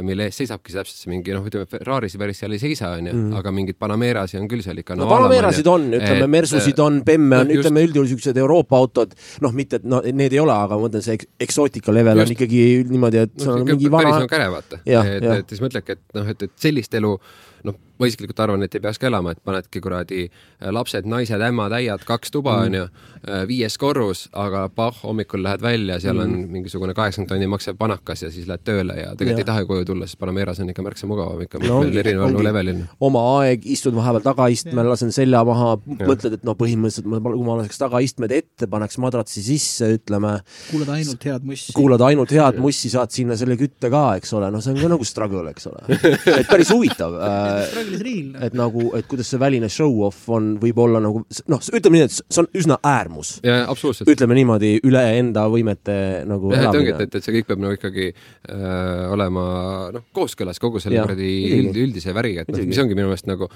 mille 0.01 0.26
ees 0.28 0.38
seisabki 0.40 0.72
täpselt 0.72 0.99
see 0.99 1.11
mingi 1.12 1.34
noh, 1.34 1.45
ütleme 1.49 1.68
Ferrari'si 1.68 2.20
päris 2.20 2.40
seal 2.43 2.55
ei 2.57 2.62
seisa, 2.62 2.95
onju, 2.97 3.12
mm. 3.12 3.36
aga 3.40 3.53
mingeid 3.55 3.78
Panamerasi 3.82 4.38
on 4.40 4.49
küll 4.51 4.64
seal 4.64 4.80
ikka 4.80 4.97
no, 4.97 5.05
no 5.05 5.11
Panamerasid 5.12 5.68
on, 5.68 5.88
ütleme, 5.99 6.28
Mersusid 6.32 6.82
on, 6.82 7.03
Bemme 7.07 7.43
on 7.43 7.51
no,, 7.51 7.61
ütleme 7.61 7.84
üldjuhul 7.88 8.09
siuksed 8.14 8.40
Euroopa 8.40 8.80
autod, 8.80 9.14
noh, 9.45 9.55
mitte 9.57 9.82
et 9.82 9.86
no 9.88 10.01
need 10.07 10.32
ei 10.32 10.43
ole, 10.43 10.55
aga 10.57 10.78
ma 10.78 10.86
mõtlen, 10.86 11.05
see 11.05 11.18
eksootika 11.45 11.95
level 11.95 12.22
just. 12.22 12.30
on 12.30 12.36
ikkagi 12.36 12.64
niimoodi, 12.90 13.24
et 13.26 13.36
see 13.36 13.53
on 13.53 13.62
no, 13.62 13.68
mingi 13.68 13.93
vana. 13.93 14.09
päris 14.09 14.26
on 14.26 14.32
käre, 14.32 14.51
vaata. 14.57 14.82
et, 14.86 15.30
et 15.36 15.55
siis 15.55 15.64
mõtledki, 15.64 15.99
et 15.99 16.20
noh, 16.20 16.32
et, 16.32 16.47
et 16.49 16.68
sellist 16.68 17.01
elu 17.01 17.16
noh, 17.68 17.78
ma 18.02 18.08
isiklikult 18.10 18.40
arvan, 18.42 18.64
et 18.66 18.74
ei 18.74 18.82
peakski 18.82 19.06
elama, 19.08 19.34
et 19.34 19.40
panedki 19.46 19.82
kuradi 19.82 20.24
äh, 20.26 20.70
lapsed, 20.74 21.06
naised, 21.08 21.42
ämmad, 21.46 21.74
äiad, 21.78 22.04
kaks 22.08 22.34
tuba 22.34 22.56
mm. 22.58 22.68
onju 22.68 22.84
mm., 22.86 23.46
viies 23.46 23.76
korrus, 23.78 24.24
aga 24.38 24.64
pah, 24.74 24.96
hommikul 25.04 25.42
lähed 25.44 25.62
välja, 25.62 26.00
seal 26.02 26.18
mm. 26.18 26.22
on 26.24 26.56
mingisugune 26.56 26.94
kaheksakümmend 26.98 27.30
tonni 27.30 27.48
maksev 27.50 27.78
panakas 27.78 28.24
ja 28.24 28.30
siis 28.34 28.48
lähed 28.50 28.64
tööle 28.66 28.96
ja 28.98 29.12
tegelikult 29.18 29.38
ja. 29.38 29.44
ei 29.44 29.50
taha 29.52 29.66
koju 29.68 29.86
tulla, 29.92 30.08
sest 30.10 30.18
Panameras 30.22 30.60
on 30.62 30.72
ikka 30.72 30.84
märksa 30.86 31.08
mugavam 31.10 31.44
ikka 31.44 31.60
no, 31.62 31.80
mitmel 31.82 32.02
erineval 32.02 32.46
levelil. 32.48 32.82
oma 33.02 33.22
aeg, 33.38 33.66
istud 33.76 33.94
vahepeal 33.96 34.24
tagaistmel, 34.26 34.90
lasen 34.90 35.14
selja 35.14 35.44
maha, 35.46 35.76
mõtled, 36.02 36.38
et 36.38 36.46
noh, 36.46 36.58
põhimõtteliselt 36.58 37.08
ma, 37.10 37.22
kui 37.22 37.46
ma 37.46 37.58
laseks 37.60 37.82
tagaistmed 37.84 38.34
ette, 38.34 38.68
paneks 38.72 38.98
madratsi 39.02 39.44
sisse, 39.46 39.92
ütleme. 39.98 40.34
kuulad 40.70 40.92
ainult 40.96 41.26
head 41.30 41.46
mussi. 41.46 41.76
kuulad 41.76 42.02
ainult 42.08 42.34
head 42.34 42.58
mussi, 42.62 42.90
saad 42.92 43.14
sinna 43.14 43.38
selle 43.38 43.58
kütte 43.60 43.90
ka, 43.92 44.04
eks 44.18 44.34
ole, 44.38 44.50
noh, 44.54 44.62
see 44.64 44.74
on 44.74 44.82
ka 44.82 44.92
nagu 44.96 45.06
struggle, 45.06 45.46
eks 45.54 45.70
ole. 45.70 45.84
et 46.40 46.50
päris 46.50 46.72
huvitav 46.74 47.18
äh, 47.18 47.51
et 48.46 48.57
nagu, 48.59 48.88
et 48.98 49.07
kuidas 49.11 49.30
see 49.32 49.40
väline 49.40 49.68
show-off 49.72 50.28
on, 50.32 50.53
võib 50.62 50.80
olla 50.84 51.00
nagu 51.03 51.22
noh, 51.22 51.62
ütleme 51.78 51.98
nii, 51.98 52.09
et 52.09 52.16
see 52.16 52.42
on 52.42 52.48
üsna 52.59 52.78
äärmus. 52.86 53.34
ütleme 54.12 54.36
niimoodi, 54.38 54.72
üle 54.88 55.03
enda 55.18 55.46
võimete 55.53 55.96
nagu 56.28 56.53
jah, 56.55 56.68
et 56.68 56.80
ongi, 56.80 56.94
et, 57.07 57.18
et 57.20 57.26
see 57.26 57.36
kõik 57.38 57.50
peab 57.50 57.64
nagu 57.64 57.78
ikkagi 57.78 58.11
äh, 58.12 59.07
olema 59.12 59.46
noh, 59.94 60.07
kooskõlas 60.16 60.62
kogu 60.62 60.82
selle 60.82 61.03
kuradi 61.03 61.32
üld, 61.61 61.82
üldise 61.86 62.14
väriga, 62.16 62.46
et 62.46 62.53
noh, 62.53 62.62
mis 62.68 62.82
ongi 62.82 62.98
minu 62.98 63.11
meelest 63.11 63.30
nagu 63.30 63.50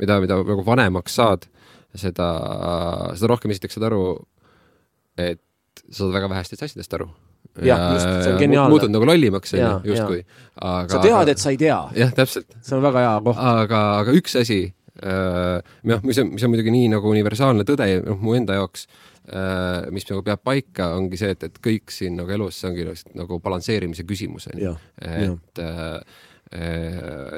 mida, 0.00 0.20
mida 0.22 0.40
nagu 0.42 0.64
vanemaks 0.66 1.20
saad, 1.20 1.46
seda, 1.96 2.30
seda 3.16 3.32
rohkem 3.32 3.54
esiteks 3.54 3.78
saad 3.78 3.90
aru, 3.90 4.02
et 5.20 5.42
sa 5.90 6.02
saad 6.02 6.16
väga 6.16 6.32
vähestest 6.32 6.66
asjadest 6.66 6.98
aru 6.98 7.10
jah, 7.64 7.84
just, 7.94 8.08
see 8.24 8.32
on 8.32 8.40
geniaalne. 8.40 8.72
muutud 8.72 8.92
nagu 8.92 9.08
lollimaks, 9.08 9.54
onju, 9.56 9.72
justkui. 9.90 10.22
aga 10.60 10.92
sa 10.92 11.02
tead, 11.04 11.32
et 11.32 11.42
sa 11.42 11.52
ei 11.54 11.60
tea. 11.60 11.78
jah, 11.96 12.14
täpselt. 12.16 12.56
see 12.60 12.76
on 12.76 12.84
väga 12.84 13.04
hea 13.04 13.16
koht. 13.26 13.42
aga, 13.52 13.82
aga 14.02 14.14
üks 14.18 14.38
asi 14.40 14.60
äh,, 15.02 15.58
noh, 15.90 16.06
mis 16.06 16.20
on, 16.22 16.32
mis 16.36 16.46
on 16.46 16.54
muidugi 16.54 16.74
nii 16.74 16.92
nagu 16.96 17.12
universaalne 17.12 17.66
tõde, 17.68 17.88
noh, 18.06 18.20
mu 18.22 18.36
enda 18.38 18.58
jaoks 18.60 18.86
äh,, 18.86 19.88
mis 19.94 20.08
nagu 20.10 20.24
peab 20.26 20.44
paika, 20.46 20.92
ongi 20.98 21.20
see, 21.20 21.34
et, 21.36 21.48
et 21.48 21.60
kõik 21.64 21.94
siin 21.94 22.18
nagu 22.20 22.32
elus, 22.36 22.60
see 22.60 22.70
ongi 22.72 22.88
nagu 23.18 23.40
balansseerimise 23.44 24.06
küsimus, 24.08 24.50
onju. 24.54 24.76
et, 25.02 25.62
äh, 25.64 26.18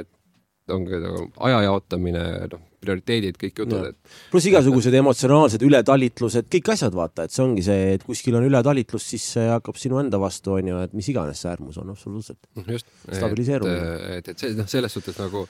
et 0.02 0.74
ongi 0.74 1.00
nagu 1.02 1.28
aja 1.48 1.62
jaotamine, 1.68 2.24
noh, 2.52 2.67
prioriteedid, 2.82 3.38
kõik 3.40 3.62
jutud, 3.62 3.90
et. 3.90 4.16
pluss 4.32 4.48
igasugused 4.50 4.94
emotsionaalsed 5.00 5.64
ületalitlused, 5.66 6.48
kõik 6.52 6.72
asjad, 6.74 6.94
vaata, 6.96 7.26
et 7.26 7.34
see 7.34 7.44
ongi 7.44 7.64
see, 7.66 7.92
et 7.96 8.06
kuskil 8.06 8.38
on 8.38 8.46
ületalitlus, 8.46 9.08
siis 9.14 9.26
see 9.34 9.46
hakkab 9.50 9.78
sinu 9.80 10.00
enda 10.02 10.20
vastu, 10.22 10.54
on 10.58 10.72
ju, 10.72 10.80
et 10.86 10.96
mis 10.96 11.10
iganes 11.12 11.42
see 11.42 11.50
äärmus 11.52 11.80
on, 11.82 11.92
absoluutselt. 11.94 12.40
just. 12.66 12.90
stabiliseerumine. 13.06 13.92
et, 14.18 14.32
et 14.34 14.44
see, 14.46 14.54
noh, 14.58 14.68
selles 14.70 14.94
suhtes 14.94 15.18
nagu, 15.20 15.46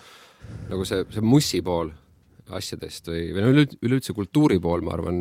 nagu 0.72 0.88
see, 0.88 1.04
see 1.14 1.24
mussi 1.24 1.62
pool 1.64 1.92
asjadest 2.56 3.10
või, 3.10 3.26
või 3.36 3.44
no 3.44 3.64
üleüldse 3.84 4.14
kultuuri 4.16 4.56
pool, 4.62 4.84
ma 4.86 4.94
arvan, 4.96 5.18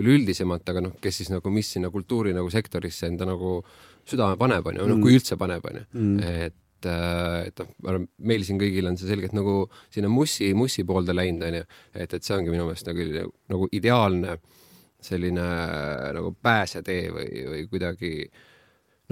üleüldisemalt, 0.00 0.64
aga 0.72 0.86
noh, 0.88 0.94
kes 1.02 1.20
siis 1.20 1.32
nagu, 1.32 1.52
mis 1.52 1.68
sinna 1.76 1.90
kultuuri 1.92 2.32
nagu 2.36 2.48
sektorisse 2.52 3.10
enda 3.10 3.28
nagu 3.28 3.58
südame 4.06 4.38
paneb, 4.40 4.70
on 4.70 4.78
ju, 4.80 4.86
noh, 4.88 5.02
kui 5.02 5.18
üldse 5.18 5.36
paneb, 5.40 5.66
on 5.68 5.82
ju, 5.82 5.88
mm. 5.92 6.38
et 6.46 6.62
et, 6.76 6.88
äh, 6.90 7.48
et 7.48 7.62
noh, 7.62 8.02
meil 8.18 8.44
siin 8.46 8.60
kõigil 8.60 8.88
on 8.90 8.98
see 9.00 9.08
selgelt 9.08 9.36
nagu 9.36 9.64
sinna 9.92 10.10
mussi, 10.12 10.52
mussi 10.54 10.84
poolde 10.88 11.16
läinud, 11.16 11.46
onju. 11.48 11.64
et, 11.94 12.12
et 12.12 12.22
see 12.22 12.36
ongi 12.36 12.52
minu 12.52 12.68
meelest 12.68 12.88
nagu, 12.90 13.30
nagu 13.52 13.70
ideaalne 13.72 14.36
selline 15.06 15.46
nagu 16.16 16.34
pääsetee 16.42 17.08
või, 17.14 17.30
või 17.50 17.64
kuidagi 17.70 18.12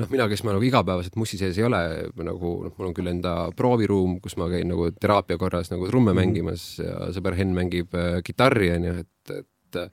noh, 0.01 0.11
mina, 0.11 0.27
kes 0.31 0.43
ma 0.45 0.55
nagu 0.55 0.67
igapäevaselt 0.67 1.17
mussi 1.21 1.39
sees 1.41 1.59
ei 1.61 1.67
ole, 1.67 1.81
nagu 2.19 2.53
noh, 2.67 2.75
mul 2.77 2.91
on 2.91 2.97
küll 2.97 3.11
enda 3.13 3.35
prooviruum, 3.57 4.19
kus 4.25 4.39
ma 4.41 4.49
käin 4.53 4.71
nagu 4.71 4.89
teraapia 4.97 5.39
korras 5.41 5.71
nagu 5.73 5.89
trumme 5.91 6.13
mm 6.13 6.19
-hmm. 6.19 6.35
mängimas 6.35 6.69
ja 6.83 7.11
sõber 7.15 7.39
Henn 7.39 7.55
mängib 7.57 7.95
äh, 7.95 8.21
kitarri, 8.25 8.73
onju, 8.79 8.95
et, 9.05 9.37
et 9.39 9.81
äh, 9.81 9.91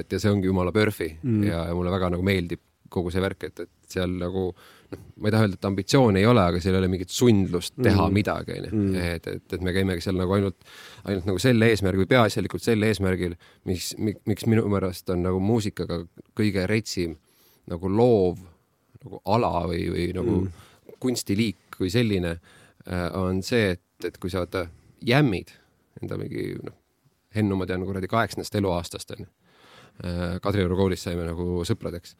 et 0.00 0.12
ja 0.12 0.18
see 0.18 0.30
ongi 0.30 0.48
jumala 0.48 0.72
PERFi 0.72 1.18
mm 1.22 1.44
ja, 1.46 1.66
ja 1.68 1.74
mulle 1.74 1.90
väga 1.90 2.10
nagu 2.10 2.22
meeldib 2.22 2.60
kogu 2.90 3.10
see 3.10 3.22
värk, 3.22 3.44
et, 3.44 3.60
et 3.60 3.70
seal 3.90 4.10
nagu 4.18 4.52
noh, 4.92 5.02
ma 5.20 5.28
ei 5.28 5.34
taha 5.34 5.46
öelda, 5.46 5.58
et 5.58 5.68
ambitsiooni 5.68 6.22
ei 6.22 6.28
ole, 6.30 6.42
aga 6.50 6.60
seal 6.62 6.76
ei 6.76 6.82
ole 6.82 6.90
mingit 6.92 7.12
sundlust 7.14 7.74
teha 7.76 8.06
mm. 8.06 8.16
midagi, 8.16 8.56
onju. 8.60 8.72
Mm. 8.72 9.06
et, 9.16 9.28
et, 9.32 9.56
et 9.58 9.64
me 9.64 9.74
käimegi 9.76 10.04
seal 10.04 10.18
nagu 10.18 10.36
ainult, 10.36 10.58
ainult 11.04 11.28
nagu 11.30 11.42
sel 11.42 11.68
eesmärgil 11.68 12.04
või 12.04 12.12
peaasjalikult 12.14 12.64
sel 12.64 12.86
eesmärgil, 12.88 13.36
mis, 13.70 13.92
miks 13.98 14.48
minu 14.50 14.66
meelest 14.72 15.10
on 15.14 15.24
nagu 15.26 15.40
muusikaga 15.42 16.02
kõige 16.38 16.66
retsim 16.70 17.16
nagu 17.70 17.90
loov 17.90 18.40
nagu 19.04 19.22
ala 19.36 19.66
või, 19.70 19.86
või 19.92 20.08
nagu 20.16 20.40
mm. 20.42 20.96
kunstiliik 21.02 21.76
kui 21.76 21.90
selline 21.92 22.36
äh, 22.36 23.06
on 23.18 23.42
see, 23.46 23.74
et, 23.76 24.08
et 24.08 24.18
kui 24.20 24.32
sa 24.32 24.44
vaata 24.44 24.66
jämmid 25.06 25.52
enda 26.02 26.18
mingi 26.20 26.54
noh, 26.62 26.76
Hennu 27.36 27.56
ma 27.58 27.66
tean 27.68 27.82
kuradi 27.84 28.08
kaheksandast 28.08 28.54
eluaastast 28.56 29.10
onju. 29.12 29.26
Äh, 30.04 30.38
Kadrioru 30.40 30.76
koolis 30.78 31.02
saime 31.04 31.26
nagu 31.26 31.60
sõpradeks 31.68 32.14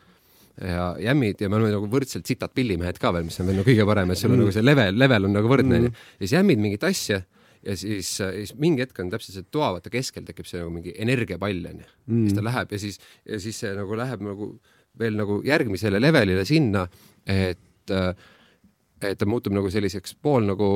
ja 0.60 0.84
jämmid 1.00 1.40
ja 1.40 1.48
me 1.52 1.58
oleme 1.58 1.74
nagu 1.74 1.88
võrdselt 1.92 2.28
sitad 2.28 2.52
pillimehed 2.56 2.98
ka 3.00 3.12
veel, 3.12 3.26
mis 3.28 3.36
on 3.40 3.50
veel 3.50 3.58
nagu 3.60 3.68
kõige 3.68 3.86
parem, 3.88 4.12
et 4.12 4.20
sul 4.20 4.30
on 4.30 4.38
mm. 4.38 4.44
nagu 4.44 4.54
see 4.56 4.64
level, 4.64 5.00
level 5.02 5.28
on 5.28 5.34
nagu 5.36 5.50
võrdne 5.50 5.80
onju 5.80 5.90
mm.. 5.90 6.04
ja 6.16 6.22
siis 6.24 6.36
jämmid 6.38 6.62
mingit 6.62 6.86
asja 6.88 7.20
ja 7.66 7.76
siis, 7.76 8.12
siis 8.20 8.54
mingi 8.60 8.84
hetk 8.84 9.02
on 9.02 9.10
täpselt 9.12 9.36
see 9.36 9.48
toa 9.52 9.74
vaata 9.76 9.92
keskel 9.92 10.24
tekib 10.24 10.48
see 10.48 10.62
nagu 10.62 10.72
mingi 10.72 10.94
energiapall 11.02 11.70
onju 11.72 11.84
mm.. 11.84 12.22
siis 12.24 12.38
ta 12.38 12.44
läheb 12.46 12.72
ja 12.72 12.80
siis, 12.86 13.00
ja 13.28 13.40
siis 13.42 13.60
see 13.64 13.72
nagu 13.76 13.98
läheb 14.00 14.24
nagu 14.24 14.50
veel 14.98 15.18
nagu 15.18 15.40
järgmisele 15.44 16.00
levelile 16.00 16.44
sinna, 16.48 16.86
et, 17.28 17.92
et 17.92 19.18
ta 19.20 19.28
muutub 19.28 19.52
nagu 19.52 19.68
selliseks 19.72 20.16
pool 20.24 20.46
nagu 20.48 20.70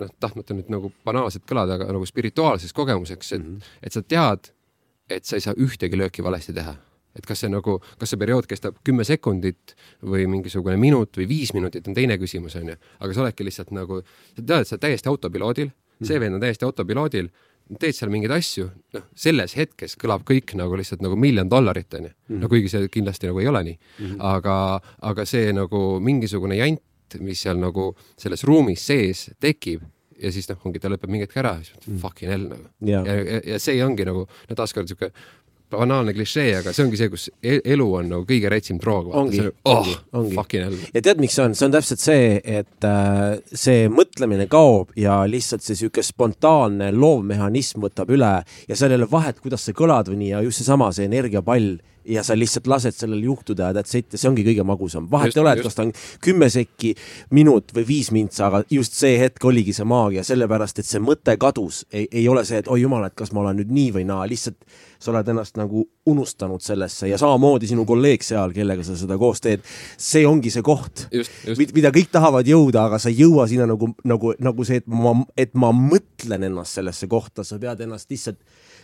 noh, 0.00 0.12
tahtmata 0.22 0.54
nüüd 0.54 0.70
nagu 0.70 0.92
banaalselt 1.06 1.48
kõlada, 1.50 1.80
aga 1.80 1.90
nagu 1.90 2.06
spirituaalseks 2.06 2.76
kogemuseks, 2.76 3.32
et 3.32 3.42
mm, 3.42 3.56
-hmm. 3.56 3.80
et 3.82 3.96
sa 3.96 4.02
tead, 4.02 4.52
et 5.10 5.26
sa 5.26 5.36
ei 5.36 5.44
saa 5.48 5.58
ühtegi 5.58 5.98
lööki 5.98 6.22
valesti 6.22 6.54
teha 6.54 6.76
et 7.16 7.26
kas 7.26 7.42
see 7.44 7.50
nagu, 7.50 7.78
kas 7.98 8.12
see 8.12 8.20
periood 8.20 8.48
kestab 8.50 8.78
kümme 8.86 9.04
sekundit 9.06 9.74
või 10.06 10.26
mingisugune 10.30 10.76
minut 10.80 11.16
või 11.18 11.28
viis 11.30 11.54
minutit, 11.56 11.86
on 11.88 11.96
teine 11.96 12.18
küsimus, 12.20 12.56
onju. 12.60 12.76
aga 13.00 13.14
sa 13.14 13.24
oledki 13.24 13.46
lihtsalt 13.46 13.72
nagu, 13.74 14.02
sa 14.36 14.42
tead, 14.42 14.66
sa 14.68 14.76
oled 14.76 14.84
täiesti 14.86 15.10
autopiloodil, 15.10 15.72
see 16.00 16.16
mhm. 16.16 16.24
vend 16.24 16.38
on 16.38 16.44
täiesti 16.44 16.68
autopiloodil, 16.68 17.30
teed 17.78 17.94
seal 17.94 18.10
mingeid 18.10 18.34
asju, 18.34 18.66
noh, 18.96 19.06
selles 19.14 19.54
hetkes 19.58 19.94
kõlab 20.00 20.24
kõik 20.26 20.56
nagu 20.58 20.78
lihtsalt 20.78 21.04
nagu 21.04 21.18
miljon 21.20 21.50
dollarit, 21.50 21.90
onju. 21.94 22.12
no 22.32 22.38
mhm. 22.38 22.50
kuigi 22.52 22.72
see 22.72 22.90
kindlasti 22.92 23.30
nagu 23.30 23.42
ei 23.42 23.50
ole 23.50 23.64
nii 23.68 23.76
mm, 23.78 24.06
-hmm. 24.06 24.22
aga, 24.34 24.56
aga 25.12 25.26
see 25.26 25.52
nagu 25.54 26.00
mingisugune 26.02 26.58
jant, 26.58 26.82
mis 27.20 27.42
seal 27.42 27.58
nagu 27.58 27.90
selles 28.18 28.44
ruumis 28.46 28.86
sees 28.86 29.30
tekib 29.40 29.82
ja 30.20 30.30
siis 30.32 30.48
noh, 30.50 30.58
ongi 30.66 30.80
ta 30.82 30.90
lõpeb 30.92 31.10
mingi 31.10 31.26
hetk 31.26 31.38
ära, 31.40 31.54
siis 31.64 31.76
mm. 31.86 31.98
fucking 32.02 32.32
hell 32.32 32.46
nagu. 32.50 32.68
ja, 32.86 33.00
ja, 33.06 33.40
ja 33.54 33.58
see 33.62 33.80
ongi 33.84 34.06
nagu, 34.08 34.26
no 34.26 34.58
taaskord 34.58 34.90
siuke 34.90 35.10
banaalne 35.70 36.14
klišee, 36.16 36.54
aga 36.60 36.74
see 36.74 36.84
ongi 36.86 37.00
see, 37.00 37.10
kus 37.12 37.28
e-, 37.42 37.60
elu 37.74 37.86
on 38.00 38.10
nagu 38.14 38.26
kõige 38.28 38.50
retsim 38.52 38.80
droog. 38.82 39.10
ongi, 39.16 39.42
oh, 39.64 39.90
ongi, 40.18 40.36
ongi. 40.66 40.90
Ja 40.94 41.04
tead, 41.04 41.22
miks 41.22 41.36
see 41.38 41.46
on, 41.46 41.56
see 41.58 41.68
on 41.68 41.76
täpselt 41.76 42.02
see, 42.02 42.32
et 42.58 42.88
äh, 42.88 43.38
see 43.52 43.86
mõtlemine 43.92 44.48
kaob 44.50 44.94
ja 44.98 45.20
lihtsalt 45.30 45.64
see 45.66 45.78
sihuke 45.78 46.04
spontaanne 46.06 46.90
loovmehhanism 46.96 47.84
võtab 47.86 48.10
üle 48.14 48.34
ja 48.42 48.78
seal 48.78 48.94
ei 48.94 49.00
ole 49.00 49.10
vahet, 49.10 49.40
kuidas 49.44 49.66
sa 49.66 49.76
kõlad 49.76 50.10
või 50.12 50.24
nii 50.24 50.34
ja 50.34 50.42
just 50.46 50.62
seesama, 50.62 50.90
see 50.96 51.08
energiapall 51.10 51.78
ja 52.04 52.24
sa 52.26 52.36
lihtsalt 52.38 52.68
lased 52.70 52.96
sellel 52.96 53.22
juhtuda 53.24 53.70
ja 53.70 53.76
that's 53.76 53.96
it 53.98 54.12
ja 54.12 54.20
see 54.20 54.30
ongi 54.30 54.44
kõige 54.46 54.64
magusam. 54.66 55.08
vahet 55.10 55.36
ei 55.36 55.42
ole, 55.42 55.54
et 55.56 55.64
kas 55.64 55.78
ta 55.78 55.86
on 55.86 55.92
kümme 56.24 56.50
sekki, 56.52 56.94
minut 57.36 57.74
või 57.76 57.86
viis 57.88 58.10
mintsa, 58.14 58.48
aga 58.48 58.62
just 58.70 58.96
see 58.98 59.18
hetk 59.20 59.44
oligi 59.44 59.74
see 59.76 59.88
maagia, 59.88 60.24
sellepärast 60.26 60.82
et 60.82 60.88
see 60.88 61.02
mõte 61.02 61.36
kadus. 61.40 61.84
ei, 61.92 62.08
ei 62.12 62.28
ole 62.28 62.44
see, 62.44 62.62
et 62.62 62.68
oi 62.68 62.80
jumal, 62.82 63.04
et 63.08 63.16
kas 63.16 63.32
ma 63.32 63.44
olen 63.44 63.60
nüüd 63.60 63.74
nii 63.74 63.90
või 63.98 64.06
naa, 64.08 64.26
lihtsalt 64.30 64.58
sa 65.00 65.14
oled 65.14 65.28
ennast 65.32 65.56
nagu 65.56 65.86
unustanud 66.10 66.60
sellesse 66.60 67.08
ja 67.08 67.18
samamoodi 67.18 67.68
sinu 67.70 67.86
kolleeg 67.88 68.24
seal, 68.24 68.52
kellega 68.52 68.84
sa 68.84 68.96
seda 68.98 69.16
koos 69.20 69.40
teed, 69.40 69.64
see 69.96 70.26
ongi 70.28 70.52
see 70.52 70.64
koht 70.64 71.06
mida 71.74 71.92
kõik 71.94 72.10
tahavad 72.12 72.48
jõuda, 72.48 72.86
aga 72.88 72.98
sa 73.00 73.10
ei 73.12 73.20
jõua 73.22 73.46
sinna 73.50 73.66
nagu, 73.70 73.90
nagu, 74.08 74.34
nagu 74.42 74.66
see, 74.66 74.80
et 74.82 74.88
ma, 74.90 75.14
et 75.38 75.54
ma 75.58 75.72
mõtlen 75.76 76.48
ennast 76.50 76.78
sellesse 76.78 77.08
kohta, 77.10 77.44
sa 77.46 77.58
pead 77.62 77.80
ennast 77.86 78.10
lihtsalt 78.12 78.40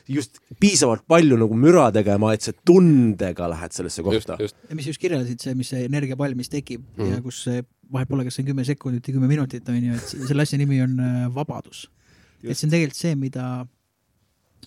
just 0.09 0.39
piisavalt 0.61 1.03
palju 1.09 1.37
nagu 1.41 1.57
müra 1.59 1.89
tegema, 1.95 2.33
et 2.35 2.43
sa 2.47 2.53
tundega 2.67 3.49
lähed 3.51 3.73
sellesse 3.73 4.03
kohta. 4.07 4.37
just. 4.41 4.57
ja 4.71 4.77
mis 4.79 4.87
just 4.87 5.01
kirjeldasid, 5.03 5.41
see, 5.43 5.55
mis 5.55 5.69
see 5.73 5.85
energiapall, 5.89 6.35
mis 6.35 6.49
tekib 6.53 6.81
mm 6.83 7.03
Mhm. 7.03 7.13
ja 7.15 7.23
kus 7.23 7.43
see 7.45 7.63
vahet 7.93 8.09
pole, 8.09 8.25
kas 8.25 8.35
see 8.35 8.43
on 8.43 8.51
kümme 8.51 8.65
sekundit 8.65 9.07
või 9.09 9.15
kümme 9.17 9.29
minutit, 9.31 9.69
on 9.69 9.83
ju, 9.83 9.95
et 9.95 10.29
selle 10.29 10.43
asja 10.43 10.59
nimi 10.59 10.81
on 10.83 10.99
äh, 11.01 11.35
vabadus. 11.35 11.89
et 12.43 12.57
see 12.57 12.67
on 12.67 12.71
tegelikult 12.71 12.97
see, 12.99 13.15
mida 13.15 13.67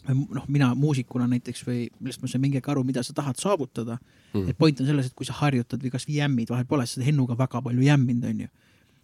noh, 0.09 0.45
mina 0.47 0.73
muusikuna 0.75 1.27
näiteks 1.27 1.63
või 1.67 1.87
millest 1.99 2.21
ma 2.21 2.27
sain 2.31 2.41
mingi 2.41 2.57
hetk 2.59 2.69
aru, 2.71 2.83
mida 2.87 3.03
sa 3.03 3.13
tahad 3.13 3.37
saavutada 3.39 3.97
mm. 3.99 4.39
Mhm. 4.39 4.49
et 4.49 4.57
point 4.57 4.81
on 4.81 4.87
selles, 4.87 5.05
et 5.07 5.15
kui 5.15 5.25
sa 5.25 5.33
harjutad 5.33 5.81
või 5.83 5.91
kasvõi 5.91 6.19
jämmid, 6.19 6.49
vahet 6.49 6.67
pole, 6.67 6.85
sa 6.87 6.99
oled 6.99 7.07
Hennuga 7.09 7.37
väga 7.37 7.61
palju 7.61 7.81
jämminud, 7.81 8.25
on 8.29 8.39
ju. 8.45 8.47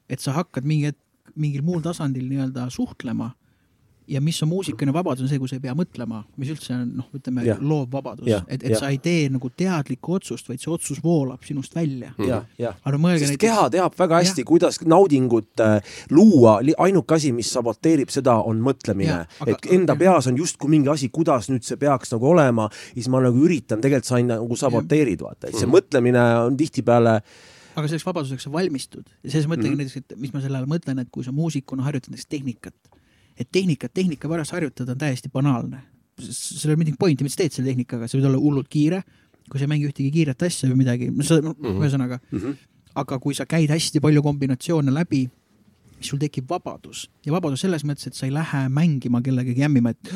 et 0.10 0.20
sa 0.20 0.32
hakkad 0.32 0.64
mingi 0.66 0.92
hetk 0.92 1.02
mingil 1.36 1.64
muul 1.66 1.82
tasandil 1.82 2.28
nii-öelda 2.30 2.70
suhtlema 2.72 3.34
ja 4.08 4.22
mis 4.22 4.38
on 4.43 4.49
muusikuna 4.49 4.93
vabadus, 4.93 5.24
on 5.24 5.30
see, 5.30 5.39
kui 5.39 5.47
sa 5.49 5.56
ei 5.56 5.62
pea 5.64 5.74
mõtlema, 5.74 6.24
mis 6.38 6.49
üldse 6.53 6.74
on 6.76 6.91
noh, 6.99 7.08
ütleme 7.18 7.45
Jah. 7.45 7.58
loov 7.62 7.88
vabadus, 7.91 8.28
Jah, 8.28 8.43
et, 8.47 8.64
et 8.64 8.72
jah. 8.76 8.80
sa 8.80 8.89
ei 8.93 8.97
tee 8.97 9.30
nagu 9.34 9.49
teadlikku 9.49 10.14
otsust, 10.20 10.49
vaid 10.49 10.60
see 10.62 10.72
otsus 10.74 10.99
voolab 11.03 11.43
sinust 11.43 11.76
välja. 11.76 12.12
ja, 12.20 12.43
ja. 12.58 12.74
aga 12.84 12.93
no 12.97 13.01
mõelge 13.08 13.20
sest 13.26 13.34
näiteks, 13.36 13.45
keha 13.47 13.70
teab 13.70 13.97
väga 13.99 14.20
hästi, 14.22 14.43
kuidas 14.43 14.80
naudingut 14.86 15.60
äh, 15.66 15.82
luua, 16.12 16.60
ainuke 16.78 17.16
asi, 17.16 17.32
mis 17.32 17.49
saboteerib 17.53 18.10
seda, 18.14 18.38
on 18.45 18.62
mõtlemine 18.62 19.26
aga- 19.39 19.51
et 19.51 19.66
enda 19.72 19.93
jah. 19.93 19.99
peas 19.99 20.28
on 20.28 20.38
justkui 20.38 20.70
mingi 20.70 20.89
asi, 20.89 21.10
kuidas 21.10 21.49
nüüd 21.49 21.64
see 21.64 21.78
peaks 21.78 22.12
nagu 22.14 22.30
olema 22.30 22.70
ja 22.72 22.93
siis 23.01 23.08
ma 23.10 23.22
nagu 23.26 23.41
üritan, 23.45 23.82
tegelikult 23.82 24.06
sa 24.06 24.22
nagu 24.22 24.56
saboteerid, 24.56 25.22
vaata, 25.22 25.47
et 25.49 25.56
see 25.60 25.68
mõtlemine 25.70 26.22
on 26.45 26.58
tihtipeale 26.58 27.22
aga 27.76 27.88
selleks 27.91 28.06
vabaduseks 28.08 28.45
sa 28.47 28.51
valmistud 28.53 29.03
ja 29.24 29.32
selles 29.34 29.47
mõttegi 29.51 29.68
Mhm. 29.68 29.74
mm 29.76 29.82
-hmm. 29.82 29.91
näiteks, 29.95 30.14
et 30.16 30.20
mis 30.20 30.34
ma 30.34 30.39
selle 30.41 30.58
all 30.58 30.66
mõtlen, 30.66 31.01
et 31.01 31.08
kui 31.12 31.24
sa 31.24 31.32
muusikuna 31.36 31.84
harjutad 31.84 32.10
näiteks 32.14 32.30
tehnikat, 32.30 32.74
et 33.38 33.50
tehnikat 33.52 33.94
tehnika 33.94 34.30
pärast 34.32 34.52
harjutada 34.56 34.92
on 34.96 34.98
täiesti 34.98 35.30
banaalne. 35.34 35.82
seal 36.20 36.70
ei 36.70 36.74
ole 36.74 36.80
mingit 36.84 37.00
pointi, 37.00 37.24
mis 37.24 37.34
sa 37.36 37.42
teed 37.44 37.52
selle 37.52 37.70
tehnikaga, 37.74 38.08
sa 38.08 38.18
võid 38.18 38.26
olla 38.30 38.38
hullult 38.40 38.70
kiire, 38.72 39.02
kui 39.50 39.60
sa 39.60 39.66
ei 39.66 39.72
mängi 39.74 39.90
ühtegi 39.90 40.12
kiiret 40.12 40.42
asja 40.48 40.70
või 40.70 40.78
midagi, 40.86 41.10
no 41.12 41.24
sa, 41.28 41.40
ühesõnaga 41.42 42.20
mm, 42.22 42.38
Mhm. 42.38 42.46
-hmm. 42.46 42.56
aga 42.96 43.20
kui 43.20 43.34
sa 43.36 43.46
käid 43.46 43.70
hästi 43.70 44.00
palju 44.00 44.22
kombinatsioone 44.24 44.92
läbi, 44.94 45.30
siis 46.00 46.08
sul 46.14 46.20
tekib 46.20 46.48
vabadus 46.50 47.10
ja 47.26 47.32
vabadus 47.36 47.62
selles 47.62 47.84
mõttes, 47.84 48.08
et 48.08 48.14
sa 48.16 48.26
ei 48.26 48.32
lähe 48.34 48.70
mängima 48.70 49.22
kellegagi 49.22 49.60
jämmima, 49.62 49.90
et 49.90 50.14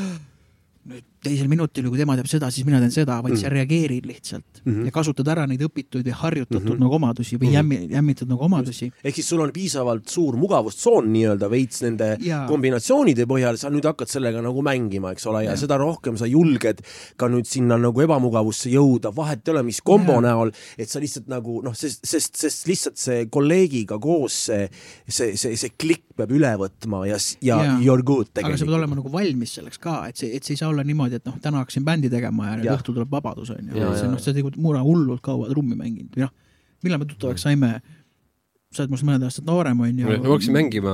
nüüd 0.88 1.03
teisel 1.24 1.47
minutil, 1.51 1.89
kui 1.89 1.99
tema 1.99 2.15
teeb 2.15 2.28
seda, 2.32 2.49
siis 2.53 2.65
mina 2.67 2.80
teen 2.80 2.93
seda, 2.95 3.20
vaid 3.24 3.36
mm. 3.36 3.41
sa 3.41 3.49
reageerid 3.53 4.05
lihtsalt 4.09 4.63
mm 4.63 4.70
Mhm. 4.70 4.82
-hmm. 4.82 4.86
ja 4.86 4.91
kasutad 4.91 5.28
ära 5.28 5.45
neid 5.47 5.61
õpituid 5.61 6.05
või 6.05 6.15
harjutatud 6.15 6.63
mm 6.63 6.76
-hmm. 6.76 6.84
nagu 6.84 6.95
omadusi 6.95 7.38
või 7.38 7.53
jämmi, 7.53 7.88
jämmitud 7.91 8.30
nagu 8.30 8.43
omadusi. 8.43 8.91
ehk 9.03 9.15
siis 9.15 9.30
sul 9.30 9.39
on 9.39 9.51
piisavalt 9.51 10.07
suur 10.07 10.36
mugavustsoon 10.38 11.11
nii-öelda 11.13 11.49
veits 11.49 11.82
nende 11.82 12.17
Jaa. 12.22 12.47
kombinatsioonide 12.47 13.26
põhjal, 13.26 13.57
sa 13.57 13.70
nüüd 13.70 13.86
hakkad 13.86 14.07
sellega 14.07 14.41
nagu 14.41 14.61
mängima, 14.61 15.11
eks 15.11 15.26
ole, 15.28 15.43
ja 15.45 15.55
seda 15.57 15.78
rohkem 15.78 16.17
sa 16.17 16.26
julged 16.26 16.82
ka 17.17 17.28
nüüd 17.28 17.45
sinna 17.45 17.78
nagu 17.78 18.01
ebamugavusse 18.01 18.70
jõuda, 18.70 19.15
vahet 19.15 19.47
ei 19.47 19.51
ole, 19.51 19.63
mis 19.63 19.82
kombo 19.82 20.13
Jaa. 20.13 20.22
näol, 20.22 20.51
et 20.78 20.89
sa 20.89 20.99
lihtsalt 20.99 21.28
nagu 21.28 21.61
noh, 21.63 21.74
sest, 21.76 22.05
sest, 22.05 22.36
sest 22.36 22.67
lihtsalt 22.67 22.97
see 22.97 23.26
kolleegiga 23.26 23.99
koos 23.99 24.45
see, 24.45 24.70
see, 25.07 25.36
see, 25.38 25.55
see 25.55 25.70
klikk 25.78 26.03
peab 26.17 26.32
üle 26.32 26.51
võtma 26.59 27.05
ja, 27.07 27.17
ja 27.41 27.63
Jaa. 27.63 27.80
you 27.82 27.93
are 27.93 28.03
good 28.03 28.28
aga 28.28 28.41
sa 28.41 28.43
pead 28.43 28.57
tegelikult. 28.57 28.78
olema 28.78 28.95
nagu 28.95 29.11
valmis 29.11 29.53
selleks 29.53 29.80
ka, 29.80 30.07
et 30.09 30.17
see, 30.17 30.36
et 30.36 30.43
see 30.43 30.53
ei 30.53 30.57
saa 30.57 30.70
olla 30.70 30.84
niimoodi, 30.84 31.09
et 31.18 31.26
noh, 31.26 31.38
täna 31.41 31.64
hakkasin 31.64 31.86
bändi 31.88 32.12
tegema 32.12 32.51
ja 32.51 32.57
nüüd 32.60 32.70
Jah. 32.70 32.80
õhtul 32.80 32.97
tuleb 32.97 33.12
vabadus 33.12 33.49
onju. 33.55 33.78
Jaa, 33.78 33.95
see 33.97 34.12
noh, 34.12 34.22
sa 34.22 34.34
tegid 34.36 34.60
mure 34.62 34.82
hullult 34.86 35.24
kaua 35.26 35.49
trummi 35.51 35.78
mänginud 35.80 36.16
või 36.16 36.28
noh, 36.28 36.36
millal 36.84 37.01
me 37.01 37.10
tuttavaks 37.10 37.47
saime? 37.47 37.80
sa 38.70 38.84
oled 38.84 38.91
minust 38.91 39.05
mõned 39.07 39.24
aastad 39.26 39.47
noorem 39.49 39.80
onju. 39.82 40.05
me 40.05 40.18
hakkasin 40.22 40.53
mängima 40.53 40.91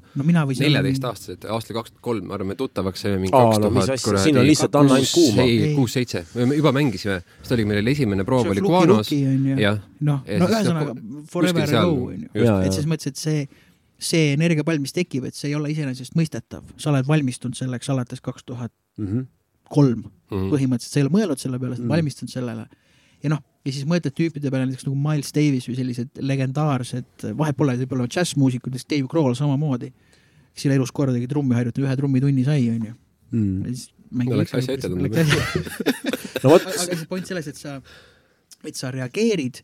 no 0.00 0.24
neljateistaastaselt, 0.24 1.42
aastal 1.52 1.76
kaks 1.76 1.92
tuhat 1.92 2.04
kolm, 2.06 2.30
ma 2.30 2.36
arvan, 2.38 2.48
me 2.48 2.56
tuttavaks 2.56 3.02
saime 3.04 3.18
mingi 3.20 3.34
kaks 3.34 3.58
tuhat 3.60 3.90
asja, 3.92 4.22
siin 4.22 4.38
on 4.40 4.46
lihtsalt 4.48 4.78
anna 4.80 4.96
ainult 4.96 5.12
kuuma. 5.12 5.44
ei 5.44 5.58
Ei., 5.66 5.74
kuus-seitse, 5.76 6.22
me 6.38 6.56
juba 6.56 6.72
mängisime, 6.72 7.18
siis 7.42 7.52
oli 7.58 7.66
meil 7.68 7.90
esimene 7.92 8.24
proov 8.24 8.48
See 8.48 8.54
oli 8.54 8.62
on 9.28 9.50
ju. 9.50 9.58
jah, 9.60 9.82
noh, 10.00 10.22
Ja 10.24 10.38
no 10.40 10.48
siis 10.48 10.56
ühesõnaga 10.62 10.94
nagu 10.94 11.24
forever 11.34 11.74
ago 11.82 12.06
onju. 12.14 12.30
et 12.40 12.72
selles 12.72 12.88
mõttes, 12.88 13.12
et 13.12 13.20
see, 13.20 13.44
see 14.00 14.32
energiapall, 14.38 14.80
mis 14.80 14.96
tekib, 14.96 15.28
et 15.28 15.36
see 15.36 15.50
ei 15.52 15.58
ole 15.60 15.74
iseenesestmõistetav, 15.74 16.72
sa 16.80 16.94
oled 16.94 17.10
valmistunud 17.10 17.60
selleks 17.60 17.92
alates 17.92 18.24
kaks 18.24 18.48
tuhat 18.48 18.72
Kolm 19.70 20.04
Mhm. 20.30 20.50
põhimõtteliselt, 20.52 20.92
sa 20.94 21.00
ei 21.00 21.04
ole 21.06 21.10
mõelnud 21.14 21.38
selle 21.42 21.58
peale, 21.58 21.74
sa 21.76 21.82
oled 21.82 21.88
Mm. 21.88 21.94
valmistunud 21.96 22.30
sellele. 22.30 22.66
ja 23.22 23.28
noh, 23.28 23.40
ja 23.66 23.72
siis 23.72 23.84
mõtled 23.84 24.14
tüüpide 24.16 24.48
peale 24.50 24.64
näiteks 24.66 24.86
nagu 24.86 24.96
Miles 24.96 25.32
Davis 25.36 25.66
või 25.68 25.74
sellised 25.76 26.08
legendaarsed, 26.24 27.26
vahet 27.36 27.56
pole, 27.56 27.74
võib-olla 27.82 28.06
džässmuusikud, 28.08 28.72
näiteks 28.72 28.86
Dave 28.88 29.08
Grohl 29.12 29.34
samamoodi, 29.36 29.90
kes 30.54 30.64
ei 30.64 30.70
ole 30.70 30.76
elus 30.80 30.90
kordagi 30.96 31.26
trummi 31.28 31.54
harjutanud, 31.54 31.84
ühe 31.88 31.96
trummitunni 32.00 32.44
sai, 32.46 32.62
onju. 32.70 32.94
Mm. 33.32 33.58
ja 33.66 33.74
siis 33.74 33.90
mängib 34.10 34.30
No 34.32 34.38
läks 34.40 34.54
asja 34.54 34.74
ette 34.74 34.88
asja- 34.88 34.96
no 36.44 36.50
vot, 36.54 36.62
aga 36.66 36.96
see 36.96 37.06
point 37.10 37.26
selles, 37.28 37.46
et 37.52 37.56
sa, 37.60 37.76
et 38.64 38.74
sa 38.74 38.90
reageerid 38.90 39.60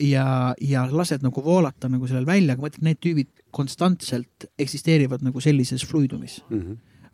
ja, 0.00 0.54
ja 0.60 0.86
lased 0.90 1.22
nagu 1.26 1.42
voolata 1.42 1.88
nagu 1.90 2.06
sellel 2.06 2.24
välja, 2.26 2.52
aga 2.54 2.62
ma 2.62 2.68
ütlen, 2.70 2.82
need 2.92 3.00
tüübid 3.02 3.26
konstantselt 3.50 4.46
eksisteerivad 4.58 5.22
nagu 5.26 5.40
sellises 5.40 5.82
fluidumis. 5.84 6.40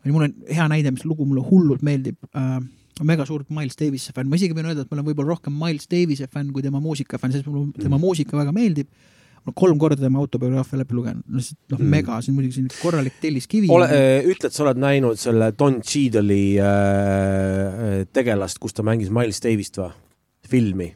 Mhm. 0.03 0.13
mul 0.13 0.23
on 0.27 0.33
hea 0.49 0.67
näide, 0.67 0.91
mis 0.91 1.05
lugu 1.05 1.25
mulle 1.25 1.41
hullult 1.49 1.81
meeldib 1.81 2.17
äh,. 2.35 2.59
mega 3.03 3.25
suur 3.25 3.43
Miles 3.49 3.75
Davis'e 3.79 4.13
fänn, 4.13 4.29
ma 4.29 4.35
isegi 4.37 4.53
võin 4.53 4.67
öelda, 4.69 4.81
et 4.85 4.91
ma 4.91 4.97
olen 4.99 5.07
võib-olla 5.07 5.33
rohkem 5.35 5.53
Miles 5.57 5.87
Davis'e 5.89 6.27
fänn 6.29 6.51
kui 6.53 6.61
tema 6.61 6.79
muusika 6.83 7.17
fänn, 7.17 7.31
sest 7.33 7.47
mulle 7.47 7.71
tema 7.81 7.97
muusika 7.97 8.37
väga 8.37 8.51
meeldib. 8.53 8.87
ma 9.41 9.51
kolm 9.57 9.79
korda 9.81 9.95
tema 9.97 10.19
autobiograafia 10.21 10.77
läbi 10.77 10.93
lugenud, 10.93 11.23
no 11.27 11.39
see 11.41 11.55
noh 11.71 11.79
Mm. 11.79 11.89
mega, 11.89 12.19
see 12.21 12.29
on 12.29 12.35
muidugi 12.37 12.53
selline 12.59 12.75
korralik 12.81 13.13
telliskivi. 13.23 13.71
ole, 13.73 13.87
ütled, 14.29 14.53
sa 14.53 14.63
oled 14.67 14.77
näinud 14.77 15.17
selle 15.17 15.47
Don 15.57 15.79
Cheadle'i 15.81 16.59
äh, 16.61 18.05
tegelast, 18.13 18.59
kus 18.61 18.73
ta 18.77 18.83
mängis 18.85 19.09
Miles 19.09 19.41
Davist 19.43 19.77
või? 19.81 19.89
filmi. 20.51 20.91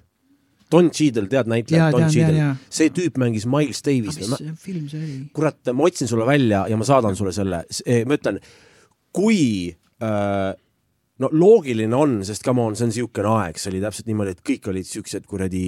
Don 0.71 0.89
Cheadle, 0.91 1.27
tead 1.31 1.47
näitlejat 1.47 1.93
Don 1.93 2.07
Cheadle 2.11 2.55
see 2.73 2.89
tüüp 2.93 3.17
mängis 3.21 3.45
Miles 3.49 3.81
aga 3.81 3.91
Davist 3.91 4.19
mis 4.19 4.31
see 4.37 4.53
film 4.59 4.87
see 4.91 5.01
oli? 5.01 5.17
kurat, 5.33 5.59
ma 5.73 5.85
otsin 5.89 6.09
sulle 6.09 6.25
välja 6.27 6.65
ja 6.69 6.77
ma 6.77 6.85
saadan 6.87 7.15
sulle 7.15 7.31
selle, 7.35 7.63
ma 8.09 8.17
ütlen, 8.17 8.39
kui 9.15 9.75
äh, 10.03 10.51
no 11.23 11.29
loogiline 11.31 11.95
on, 11.95 12.17
sest 12.27 12.43
come 12.43 12.59
on, 12.59 12.73
see 12.75 12.83
on 12.83 12.89
niisugune 12.91 13.29
aeg, 13.31 13.59
see 13.59 13.69
oli 13.71 13.79
täpselt 13.79 14.09
niimoodi, 14.09 14.33
et 14.35 14.41
kõik 14.43 14.65
olid 14.67 14.87
siuksed 14.87 15.23
kuradi 15.31 15.61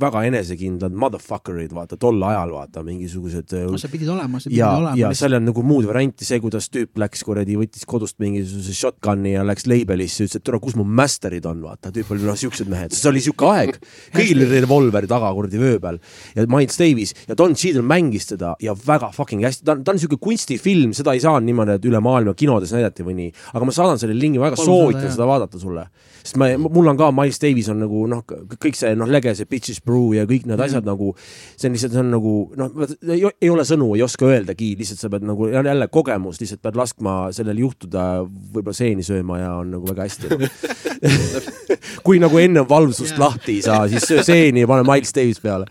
väga 0.00 0.26
enesekindlad 0.28 0.92
motherfucker'id, 1.00 1.72
vaata 1.72 1.96
tol 2.00 2.20
ajal 2.28 2.52
vaata 2.52 2.82
mingisugused 2.84 3.54
no 3.64 3.80
sa 3.80 3.88
pidid 3.88 4.10
olema, 4.12 4.42
sa 4.42 4.50
pidid 4.50 4.60
ja, 4.60 4.74
olema. 4.76 4.98
ja 5.00 5.12
seal 5.16 5.38
on 5.38 5.48
nagu 5.48 5.64
muud 5.64 5.88
varianti, 5.88 6.28
see, 6.28 6.36
kuidas 6.44 6.68
tüüp 6.68 7.00
läks 7.00 7.24
kuradi, 7.24 7.56
võttis 7.56 7.88
kodust 7.88 8.18
mingisuguse 8.20 8.76
shotgun'i 8.76 9.32
ja 9.38 9.46
läks 9.48 9.64
label'isse, 9.70 10.26
ütles, 10.26 10.36
et 10.36 10.44
tule, 10.44 10.60
kus 10.66 10.76
mu 10.76 10.84
master'id 10.84 11.48
on, 11.48 11.64
vaata, 11.64 11.88
tüüp 11.94 12.12
oli 12.12 12.28
noh, 12.28 12.36
siuksed 12.44 12.68
mehed, 12.68 12.92
see 12.92 13.08
oli 13.08 13.24
siuke 13.24 13.48
aeg, 13.54 13.80
kõigil 14.18 14.44
oli 14.44 14.60
revolver 14.66 15.08
taga 15.08 15.32
kuradi 15.32 15.64
vöö 15.64 15.80
peal. 15.80 16.02
Ja 16.36 16.44
Miles 16.50 16.76
Davis 16.76 17.16
ja 17.24 17.38
Don 17.40 17.56
Cheadle 17.56 17.86
mängis 17.88 18.28
teda 18.34 18.52
ja 18.60 18.76
väga 18.76 19.08
fucking 19.16 19.48
hästi, 19.48 19.64
ta 19.64 19.78
on, 19.78 19.88
ta 19.88 19.96
on 19.96 20.04
siuke 20.04 20.20
kunstifilm, 20.20 20.92
seda 20.92 21.16
ei 21.16 21.24
saa 21.24 21.40
niimoodi, 21.40 21.80
et 21.80 21.88
üle 21.88 22.04
maailma 22.04 22.36
kinodes 22.36 22.76
näidati 22.76 23.08
või 23.08 23.16
nii, 23.22 23.34
aga 23.56 23.64
ma 23.64 23.78
saadan 23.80 24.04
selle 24.04 24.20
lingi, 24.20 24.42
väga 24.42 24.60
Palun 24.60 24.73
soovitan 24.74 25.14
seda 25.14 25.28
vaadata 25.28 25.60
sulle, 25.60 25.86
sest 26.20 26.38
ma, 26.40 26.50
mul 26.60 26.92
on 26.92 26.98
ka 27.00 27.10
Miles 27.14 27.40
Davis 27.42 27.70
on 27.72 27.80
nagu 27.84 28.04
noh, 28.10 28.22
kõik 28.54 28.78
see 28.78 28.94
noh, 28.98 29.10
lege 29.10 29.34
see 29.38 29.48
Bitches 29.50 29.80
Brew 29.84 30.14
ja 30.16 30.26
kõik 30.30 30.48
need 30.50 30.60
asjad 30.64 30.86
nagu 30.88 31.12
see 31.18 31.68
on 31.68 31.76
lihtsalt, 31.76 31.96
see 31.96 32.02
on 32.04 32.12
nagu 32.14 32.34
noh, 32.60 32.84
ei, 33.14 33.50
ole 33.52 33.66
sõnu, 33.68 33.92
ei 33.98 34.04
oska 34.06 34.28
öeldagi, 34.30 34.74
lihtsalt 34.80 35.04
sa 35.04 35.12
pead 35.12 35.26
nagu 35.28 35.48
jälle 35.52 35.88
kogemus, 35.92 36.40
lihtsalt 36.42 36.62
pead 36.64 36.78
laskma 36.80 37.16
sellel 37.36 37.62
juhtuda, 37.64 38.24
võib-olla 38.26 38.76
seeni 38.76 39.06
sööma 39.06 39.40
ja 39.42 39.54
on 39.60 39.74
nagu 39.78 39.90
väga 39.90 40.08
hästi 40.08 40.32
kui 42.06 42.20
nagu 42.22 42.40
enne 42.40 42.64
valvsust 42.68 43.14
Jaa. 43.16 43.22
lahti 43.26 43.58
ei 43.58 43.64
saa, 43.64 43.84
siis 43.88 44.06
söö 44.08 44.24
seeni 44.26 44.64
ja 44.64 44.70
pane 44.70 44.84
Miles 44.88 45.14
Davis 45.16 45.40
peale. 45.42 45.68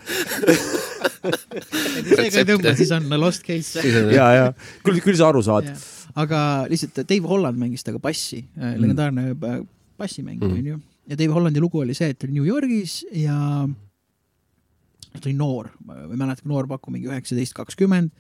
ka 1.24 2.42
ei 2.42 2.48
tõmba, 2.48 2.76
siis 2.78 2.94
on 2.96 3.10
lost 3.22 3.46
case. 3.48 3.84
ja, 4.14 4.30
ja 4.38 4.48
küll, 4.86 5.02
küll 5.04 5.18
sa 5.20 5.32
aru 5.32 5.44
saad. 5.46 5.70
Aga 6.16 6.66
lihtsalt 6.70 7.00
Dave 7.10 7.28
Holland 7.28 7.58
mängis 7.58 7.84
temaga 7.84 8.02
bassi, 8.04 8.44
legendaarne 8.78 9.30
äh, 9.34 9.62
bassimängija 9.98 10.50
Mm. 10.50 10.58
onju. 10.60 10.80
ja 11.10 11.18
Dave 11.18 11.34
Hollandi 11.34 11.60
lugu 11.60 11.80
oli 11.80 11.94
see, 11.94 12.10
et 12.10 12.20
ta 12.20 12.28
oli 12.28 12.34
New 12.34 12.46
Yorgis 12.48 13.06
ja 13.12 13.68
ta 15.14 15.26
oli 15.30 15.34
noor, 15.38 15.70
ma 15.86 15.98
ei 16.10 16.18
mäleta, 16.18 16.42
noor 16.50 16.68
pakku, 16.68 16.92
mingi 16.92 17.08
üheksateist, 17.12 17.54
kakskümmend. 17.58 18.12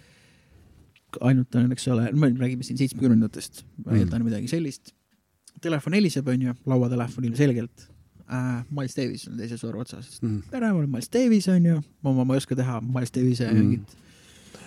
ainult 1.22 1.56
on, 1.56 1.72
eks 1.72 1.88
ole, 1.94 2.08
me 2.18 2.32
räägime 2.34 2.64
siin 2.66 2.78
seitsmekümnendatest, 2.78 3.64
ma 3.86 3.92
Mm. 3.92 3.98
eeldan 4.00 4.24
midagi 4.26 4.48
sellist. 4.50 4.94
telefon 5.62 5.94
heliseb, 5.94 6.28
onju, 6.28 6.54
lauatelefon 6.66 7.24
ilmselgelt. 7.26 7.88
äh,, 8.30 8.64
Miles 8.72 8.96
Davis 8.98 9.28
on 9.28 9.38
teise 9.38 9.58
sooru 9.58 9.80
otsas 9.80 10.20
Mm. 10.22 10.30
mm.. 10.30 10.42
tere, 10.52 10.72
ma 10.72 10.78
olen 10.80 10.90
Miles 10.90 11.10
Davis 11.14 11.48
onju, 11.48 11.82
ma, 12.02 12.14
ma 12.26 12.34
ei 12.34 12.38
oska 12.38 12.56
teha 12.56 12.82
Miles 12.82 13.12
Davise 13.14 13.48
Mm. 13.52 13.54
mm. 13.58 13.60
mingit 13.70 13.98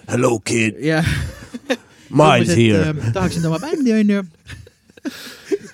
Hello 0.08 0.38
kid, 0.40 0.74
jah. 0.80 1.04
Miles 2.10 2.52
here. 2.56 2.90
äh, 2.90 3.12
tahaksin 3.12 3.42
tema 3.42 3.58
bändi 3.62 3.94
onju. 3.96 4.22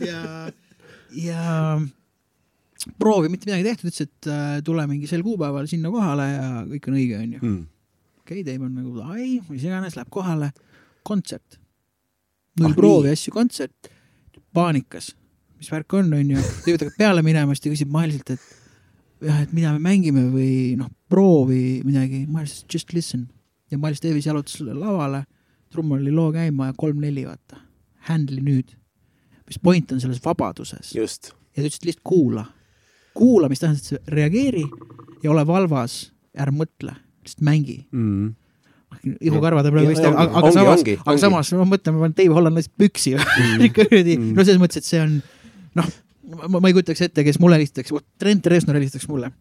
ja, 0.09 0.22
ja 1.16 1.47
proovi 2.99 3.30
mitte 3.33 3.49
midagi 3.49 3.66
tehtud, 3.66 3.91
ütles, 3.91 4.07
et 4.09 4.30
äh, 4.30 4.61
tule 4.66 4.87
mingi 4.91 5.09
sel 5.11 5.24
kuupäeval 5.26 5.68
sinna 5.70 5.93
kohale 5.93 6.28
ja 6.30 6.47
kõik 6.68 6.89
on 6.91 6.99
õige 6.99 7.18
onju. 7.20 7.41
Mm. 7.43 7.59
okei 8.22 8.45
okay,, 8.45 8.59
on 8.59 8.72
nagu 8.78 9.09
ai, 9.12 9.26
mis 9.49 9.66
iganes, 9.66 9.99
läheb 9.99 10.12
kohale, 10.12 10.53
kontsert. 11.07 11.59
null 12.61 12.72
Ah, 12.72 12.78
proovi 12.78 13.12
asju, 13.12 13.35
kontsert, 13.35 13.93
paanikas, 14.55 15.12
mis 15.59 15.70
värk 15.72 15.99
on, 15.99 16.11
onju. 16.18 16.41
Dave 16.66 16.78
hakkab 16.78 16.99
peale 16.99 17.24
minema, 17.24 17.55
siis 17.55 17.64
ta 17.64 17.72
küsib 17.72 17.93
Milesilt, 17.93 18.35
et 18.35 19.28
jah, 19.28 19.45
et 19.45 19.53
mida 19.55 19.72
me 19.76 19.83
mängime 19.83 20.26
või 20.33 20.51
noh, 20.80 20.91
proovi 21.12 21.80
midagi, 21.87 22.24
Miles, 22.30 22.62
just 22.70 22.93
listen. 22.97 23.28
ja 23.70 23.78
Miles 23.80 24.03
Davis 24.05 24.26
jalutas 24.28 24.61
lavale, 24.61 25.24
trummel 25.73 26.03
oli 26.05 26.12
loo 26.14 26.31
käima 26.35 26.70
ja 26.70 26.75
kolm-neli, 26.79 27.25
vaata. 27.29 27.57
Handle'i 28.09 28.43
nüüd. 28.45 28.75
mis 29.47 29.59
point 29.62 29.91
on 29.93 30.01
selles 30.01 30.20
vabaduses 30.25 30.93
just, 30.97 31.33
ja 31.57 31.61
ta 31.62 31.66
ütles, 31.66 31.77
et 31.81 31.85
lihtsalt 31.89 32.05
kuula. 32.09 32.45
kuula, 33.14 33.49
mis 33.53 33.61
tähendab, 33.61 33.83
et 33.99 34.09
reageeri 34.14 34.62
ja 35.23 35.31
ole 35.33 35.43
valvas, 35.47 35.97
ära 36.39 36.53
mõtle, 36.55 36.95
lihtsalt 37.25 37.43
mängi 37.45 37.77
mm.. 37.91 38.31
ihukarvad 39.20 39.66
on 39.68 39.75
praegu 39.77 39.91
ja- 39.97 40.12
aga, 40.12 40.23
aga 40.39 40.47
ongi, 40.47 40.55
samas 40.55 40.85
aga 41.07 41.18
samas 41.20 41.53
ma 41.59 41.66
mõtlen, 41.68 41.97
ma 41.97 42.05
panen 42.07 42.16
Dave 42.16 42.35
Holland 42.39 42.57
lihtsalt 42.61 42.79
püksi 42.81 43.14
Mm. 43.18 43.68
kuradi, 43.77 44.16
Mm. 44.18 44.33
no 44.37 44.45
selles 44.45 44.61
mõttes, 44.62 44.81
et 44.83 44.89
see 44.89 45.01
on 45.03 45.18
noh, 45.79 45.89
ma, 46.49 46.61
ei 46.68 46.73
kujutaks 46.77 47.03
ette, 47.09 47.25
kes 47.25 47.39
mulle 47.43 47.59
helistaks, 47.61 47.93
Trent 48.18 48.47
Reznor 48.47 48.77
helistaks 48.79 49.09
mulle. 49.09 49.33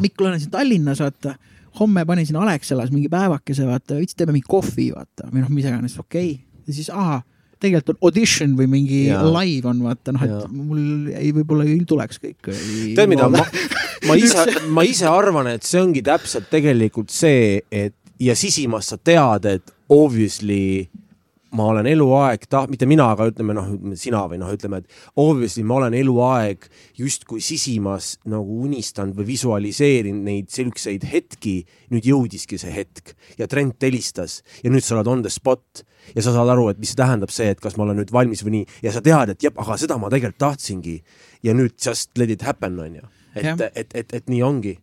Mikk, 0.00 0.20
olen 0.22 0.38
siin 0.40 0.50
Tallinnas, 0.54 1.00
vaata, 1.02 1.34
homme 1.80 2.04
panin 2.08 2.26
siin 2.28 2.40
Alexelas 2.40 2.92
mingi 2.92 3.10
päevakese, 3.12 3.66
vaata, 3.68 3.98
võtsid 4.00 4.18
teeme 4.18 4.36
mingi 4.36 4.48
kohvi, 4.48 4.90
vaata, 4.94 5.28
või 5.30 5.44
noh, 5.44 5.52
mis 5.52 5.68
iganes, 5.68 5.98
okei 6.00 6.34
okay.. 6.34 6.64
ja 6.68 6.76
siis, 6.76 6.90
ahah, 6.92 7.22
tegelikult 7.62 7.94
on 7.94 8.08
audition 8.08 8.56
või 8.58 8.68
mingi 8.70 9.04
Jaa. 9.06 9.22
live 9.38 9.70
on, 9.70 9.82
vaata 9.86 10.14
noh, 10.14 10.26
et 10.26 10.52
mul 10.52 11.12
ei, 11.14 11.30
võib-olla 11.36 11.66
ei 11.68 11.82
tuleks 11.88 12.20
kõik. 12.22 12.50
tead 12.96 13.10
mida, 13.10 13.28
ma, 13.32 13.44
ma 14.08 14.18
ise, 14.18 14.46
ma 14.74 14.86
ise 14.88 15.08
arvan, 15.10 15.52
et 15.54 15.66
see 15.66 15.82
ongi 15.82 16.02
täpselt 16.06 16.50
tegelikult 16.52 17.12
see, 17.14 17.60
et 17.70 17.96
ja 18.22 18.36
sisimas 18.38 18.92
sa 18.92 18.98
tead, 18.98 19.48
et 19.50 19.72
obviously 19.92 20.88
ma 21.56 21.68
olen 21.72 21.86
eluaeg 21.90 22.46
ta-, 22.50 22.64
mitte 22.70 22.88
mina, 22.88 23.10
aga 23.14 23.28
ütleme 23.30 23.56
noh, 23.56 23.70
sina 23.98 24.24
või 24.30 24.40
noh, 24.40 24.50
ütleme, 24.54 24.82
et 24.82 25.20
obviously 25.20 25.64
ma 25.66 25.78
olen 25.80 25.96
eluaeg 25.98 26.66
justkui 26.98 27.42
sisimas 27.44 28.14
nagu 28.28 28.62
unistanud 28.66 29.16
või 29.18 29.28
visualiseerinud 29.32 30.28
neid 30.28 30.52
siukseid 30.52 31.06
hetki. 31.12 31.62
nüüd 31.92 32.06
jõudiski 32.08 32.56
see 32.58 32.72
hetk 32.72 33.12
ja 33.38 33.48
Trent 33.50 33.82
helistas 33.82 34.40
ja 34.64 34.70
nüüd 34.72 34.84
sa 34.84 34.96
oled 34.96 35.10
on 35.12 35.22
the 35.22 35.32
spot 35.32 35.84
ja 36.16 36.22
sa 36.24 36.32
saad 36.34 36.48
aru, 36.52 36.68
et 36.72 36.80
mis 36.80 36.92
see 36.92 36.98
tähendab 36.98 37.32
see, 37.34 37.50
et 37.52 37.60
kas 37.60 37.76
ma 37.76 37.86
olen 37.86 38.00
nüüd 38.00 38.12
valmis 38.14 38.42
või 38.44 38.58
nii 38.58 38.78
ja 38.86 38.94
sa 38.94 39.02
tead, 39.04 39.34
et 39.34 39.44
jep, 39.44 39.58
aga 39.60 39.76
seda 39.80 39.98
ma 40.00 40.10
tegelikult 40.12 40.40
tahtsingi 40.42 40.96
ja 41.46 41.54
nüüd 41.56 41.76
just 41.76 42.16
let 42.18 42.32
it 42.32 42.46
happen 42.46 42.78
onju, 42.80 43.04
et 43.36 43.44
Jah., 43.44 43.66
et, 43.74 43.92
et, 43.94 44.14
et 44.20 44.32
nii 44.32 44.42
ongi. 44.46 44.76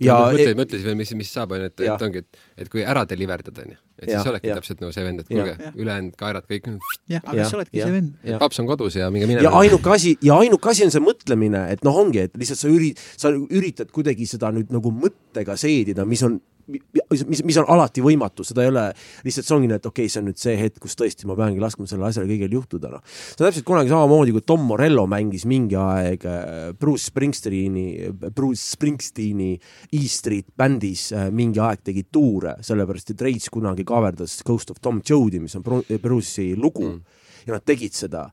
ja 0.00 0.16
ja 0.16 0.32
mõtle, 0.32 0.56
mõtle 0.58 0.80
siis 0.80 0.88
veel, 0.88 0.98
mis, 0.98 1.12
mis 1.18 1.32
saab, 1.32 1.54
onju, 1.56 1.70
et, 1.70 1.84
Jah. 1.86 2.00
et 2.00 2.08
ongi, 2.08 2.24
et, 2.24 2.46
et 2.64 2.72
kui 2.72 2.84
ära 2.84 3.04
deliverdada, 3.08 3.66
onju, 3.66 3.78
et 4.00 4.10
Jah, 4.10 4.20
siis 4.20 4.32
olekki 4.32 4.50
jah. 4.50 4.60
täpselt 4.60 4.82
nagu 4.84 4.92
see 4.92 5.04
vend, 5.06 5.22
et 5.22 5.30
kuulge, 5.30 5.54
ülejäänud 5.74 6.16
kaerad 6.20 6.48
kõik, 6.50 6.68
jah, 7.08 7.22
aga 7.24 7.38
Jah, 7.40 7.50
sa 7.50 7.60
oledki 7.60 7.80
jah. 7.80 7.88
see 7.88 7.96
vend. 7.96 8.40
paps 8.42 8.60
on 8.62 8.68
kodus 8.68 8.98
ja 8.98 9.08
minge 9.12 9.26
ja 9.26 9.30
minema. 9.32 9.54
ainuke 9.62 9.94
asi 9.94 10.16
ja 10.24 10.40
ainuke 10.42 10.72
asi 10.72 10.84
on 10.86 10.92
see 10.94 11.04
mõtlemine, 11.04 11.66
et 11.72 11.86
noh, 11.86 11.96
ongi, 12.02 12.26
et 12.26 12.36
lihtsalt 12.36 12.60
sa 12.60 12.72
üri-, 12.72 12.92
sa 13.16 13.32
üritad 13.32 13.92
kuidagi 13.94 14.28
seda 14.28 14.52
nüüd 14.54 14.74
nagu 14.74 14.92
mõttega 14.92 15.56
seedida, 15.60 16.04
mis 16.08 16.24
on, 16.26 16.38
mis, 16.66 17.24
mis, 17.26 17.42
mis 17.46 17.58
on 17.60 17.66
alati 17.70 18.02
võimatu, 18.04 18.44
seda 18.46 18.64
ei 18.64 18.70
ole, 18.72 18.84
lihtsalt 19.26 19.46
see 19.46 19.54
ongi 19.56 19.70
nii, 19.70 19.78
et 19.78 19.88
okei 19.88 20.06
okay,, 20.06 20.12
see 20.12 20.22
on 20.22 20.28
nüüd 20.30 20.40
see 20.40 20.56
hetk, 20.58 20.80
kus 20.82 20.96
tõesti 20.98 21.28
ma 21.28 21.36
peangi 21.38 21.62
laskma 21.62 21.86
sellel 21.88 22.08
asjal 22.08 22.26
kõigil 22.28 22.56
juhtuda, 22.58 22.90
noh. 22.96 23.04
see 23.06 23.38
on 23.38 23.48
täpselt 23.48 23.66
kunagi 23.68 23.92
samamoodi, 23.92 24.34
kui 24.34 24.44
Tom 24.46 24.66
Morello 24.66 25.06
mängis 25.10 25.46
mingi 25.48 25.78
aeg 25.80 26.26
äh, 26.26 26.72
Bruce 26.78 27.06
Springsteeni, 27.10 27.86
Bruce 28.26 28.64
Springsteeni 28.74 29.52
E 29.96 30.02
Street 30.10 30.50
bändis 30.58 31.08
äh, 31.14 31.28
mingi 31.34 31.62
aeg 31.62 31.84
tegi 31.86 32.06
tuure, 32.12 32.56
sellepärast 32.66 33.14
et 33.14 33.26
Reits 33.26 33.50
kunagi 33.52 33.85
kaverdas 33.88 34.40
Ghost 34.46 34.72
of 34.74 34.80
Tom 34.82 35.00
Joad'i, 35.04 35.40
mis 35.42 35.56
on 35.58 35.64
Bru- 35.66 35.84
Bruce'i 36.02 36.54
lugu 36.58 36.84
mm. 36.88 37.20
ja 37.46 37.56
nad 37.56 37.66
tegid 37.66 37.96
seda 37.96 38.28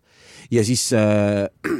ja 0.51 0.63
siis 0.65 0.93
äh, 0.93 1.47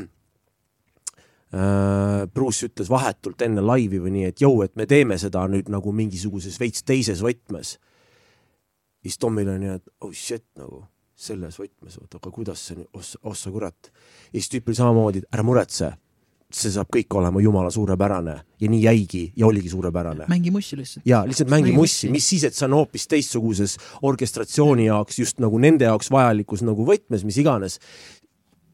äh, 1.53 2.28
Bruce 2.34 2.67
ütles 2.69 2.89
vahetult 2.91 3.41
enne 3.45 3.63
laivi 3.65 4.01
või 4.03 4.15
nii, 4.17 4.32
et 4.32 4.43
jõu, 4.43 4.61
et 4.65 4.76
me 4.80 4.88
teeme 4.89 5.17
seda 5.21 5.45
nüüd 5.51 5.71
nagu 5.74 5.93
mingisuguses 5.95 6.59
veits 6.61 6.86
teises 6.88 7.24
võtmes. 7.24 7.78
siis 9.03 9.17
Tomil 9.19 9.49
on 9.49 9.61
nii, 9.61 9.78
et 9.80 9.88
oh 10.01 10.13
shit 10.13 10.45
nagu 10.59 10.86
selles 11.24 11.59
võtmes, 11.59 11.97
oota, 12.01 12.19
aga 12.19 12.32
kuidas 12.34 12.61
see 12.67 12.80
nüüd, 12.80 12.89
ossa, 12.97 13.19
ossa 13.30 13.51
kurat. 13.51 13.91
ja 14.32 14.39
siis 14.39 14.49
tüüp 14.51 14.67
oli 14.67 14.80
samamoodi, 14.80 15.24
et 15.24 15.36
ära 15.36 15.45
muretse, 15.45 15.93
see 16.58 16.72
saab 16.74 16.89
kõik 16.93 17.16
olema 17.18 17.41
jumala 17.41 17.72
suurepärane 17.74 18.36
ja 18.62 18.70
nii 18.70 18.82
jäigi 18.84 19.24
ja 19.38 19.47
oligi 19.47 19.72
suurepärane 19.72 20.28
mängi 20.30 20.51
mussi 20.54 20.78
lihtsalt. 20.78 21.06
ja 21.10 21.24
lihtsalt 21.28 21.49
mängi 21.49 21.72
Mängi 21.72 21.78
mussi, 21.78 22.08
mussi. 22.08 22.12
mis 22.12 22.30
siis, 22.30 22.43
et 22.47 22.58
see 22.58 22.68
on 22.68 22.78
hoopis 22.78 23.08
teistsuguses 23.12 23.78
orkestratsiooni 24.01 24.88
jaoks 24.89 25.20
just 25.20 25.43
nagu 25.43 25.60
nende 25.60 25.88
jaoks 25.89 26.12
vajalikus 26.14 26.64
nagu 26.66 26.86
võtmes, 26.88 27.26
mis 27.28 27.38
iganes. 27.41 27.80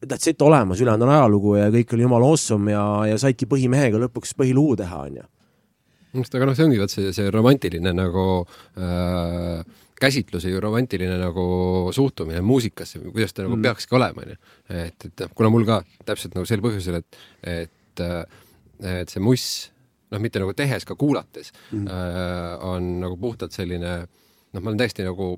That's 0.00 0.30
it 0.30 0.40
olemas, 0.42 0.80
ülejäänud 0.80 1.04
on 1.04 1.12
ajalugu 1.12 1.56
ja 1.58 1.68
kõik 1.74 1.92
oli 1.92 2.06
jumala 2.06 2.30
awesome 2.30 2.72
ja, 2.72 2.84
ja 3.10 3.18
saidki 3.20 3.48
põhimehega 3.50 4.00
lõpuks 4.06 4.32
põhilugu 4.38 4.78
teha, 4.80 5.02
onju. 5.10 5.26
aga 6.16 6.46
noh, 6.48 6.56
see 6.56 6.64
ongi 6.64 6.80
vot 6.80 6.92
see, 6.92 7.12
see 7.16 7.28
romantiline 7.30 7.92
nagu 7.92 8.24
äh, 8.80 9.60
käsitlus 10.00 10.46
ja 10.48 10.60
romantiline 10.60 11.18
nagu 11.20 11.44
suhtumine 11.94 12.40
muusikasse, 12.44 13.00
kuidas 13.10 13.34
ta 13.34 13.44
nagu 13.44 13.56
mm. 13.56 13.66
peakski 13.68 13.96
olema, 13.98 14.24
onju. 14.24 14.38
et, 14.70 15.06
et 15.10 15.26
kuna 15.36 15.50
mul 15.52 15.66
ka 15.68 15.82
täpselt 16.08 16.36
nagu 16.38 16.48
sel 16.48 16.62
põhjusel, 16.64 17.00
et, 17.00 17.20
et, 17.44 18.04
et 18.94 19.12
see 19.12 19.22
muss, 19.24 19.44
noh, 20.10 20.22
mitte 20.22 20.42
nagu 20.42 20.54
tehes, 20.56 20.86
ka 20.88 20.96
kuulates 21.00 21.52
mm. 21.70 21.86
äh, 21.86 22.66
on 22.70 22.90
nagu 23.04 23.20
puhtalt 23.20 23.56
selline, 23.56 23.94
noh, 24.06 24.60
ma 24.60 24.72
olen 24.72 24.80
täiesti 24.80 25.06
nagu 25.06 25.34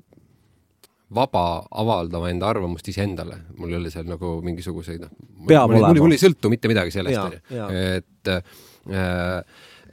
vaba 1.13 1.45
avaldama 1.83 2.31
enda 2.31 2.49
arvamust 2.49 2.87
iseendale, 2.89 3.43
mul 3.59 3.73
ei 3.73 3.77
ole 3.81 3.91
seal 3.93 4.07
nagu 4.09 4.37
mingisuguseid 4.45 5.03
noh, 5.03 5.13
mul, 5.43 5.57
mul, 5.75 5.89
mul 6.07 6.15
ei 6.15 6.21
sõltu 6.21 6.49
mitte 6.53 6.71
midagi 6.71 6.95
sellest, 6.95 7.19
onju 7.51 7.67
et 7.83 8.31
äh, 8.31 9.43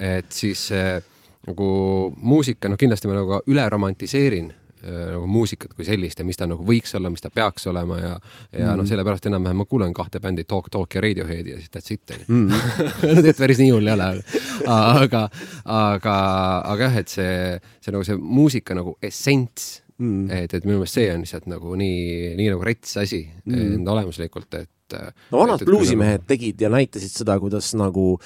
et 0.00 0.32
siis 0.32 0.70
äh, 0.72 1.02
nagu 1.50 1.66
muusika, 2.16 2.70
noh 2.70 2.78
kindlasti 2.80 3.10
ma 3.10 3.18
nagu 3.18 3.42
üle 3.50 3.66
romantiseerin 3.74 4.48
äh, 4.54 4.59
nagu 4.84 5.26
muusikat 5.26 5.74
kui 5.76 5.84
sellist 5.84 6.18
ja 6.18 6.24
mis 6.24 6.36
ta 6.40 6.46
nagu 6.50 6.64
võiks 6.66 6.94
olla, 6.96 7.10
mis 7.10 7.20
ta 7.24 7.30
peaks 7.30 7.66
olema 7.70 7.98
ja 7.98 8.12
ja 8.52 8.70
Mhm. 8.70 8.78
noh, 8.80 8.86
sellepärast 8.88 9.26
enam-vähem 9.26 9.56
ma 9.60 9.64
kuulan 9.64 9.92
kahte 9.92 10.20
bändi 10.20 10.44
Talk 10.44 10.70
Talk 10.70 10.94
ja 10.94 11.00
Radioheadi 11.00 11.50
ja 11.50 11.56
siis 11.60 11.70
that's 11.70 11.92
it 11.92 12.10
onju 12.10 12.24
Mhm. 12.28 12.48
no 13.02 13.14
tegelikult 13.20 13.36
päris 13.44 13.58
nii 13.58 13.70
hull 13.70 13.86
ei 13.86 13.94
ole, 13.94 14.08
aga, 14.66 15.28
aga, 15.64 16.16
aga 16.72 16.82
jah, 16.88 16.96
et 17.02 17.08
see, 17.08 17.60
see 17.80 17.92
nagu 17.94 18.04
see 18.04 18.16
muusika 18.16 18.74
nagu 18.78 18.96
essents 19.02 19.82
Mm. 20.00 20.30
et, 20.32 20.54
et 20.56 20.64
minu 20.64 20.78
meelest 20.78 20.96
see 20.96 21.10
on 21.12 21.20
lihtsalt 21.20 21.44
nagu 21.50 21.74
nii, 21.76 22.30
nii 22.38 22.46
nagu 22.48 22.62
rets 22.64 22.94
asi 22.96 23.18
mm. 23.44 23.74
enda 23.76 23.92
olemuslikult, 23.92 24.54
et 24.56 24.70
no 25.30 25.38
vanad 25.42 25.54
et- 25.60 25.62
et 25.62 25.68
kui 25.68 25.74
bluusimehed 25.74 26.26
tegid 26.26 26.60
ja 26.60 26.68
näitasid 26.72 27.12
seda, 27.14 27.38
kuidas 27.40 27.72
nagu 27.78 28.18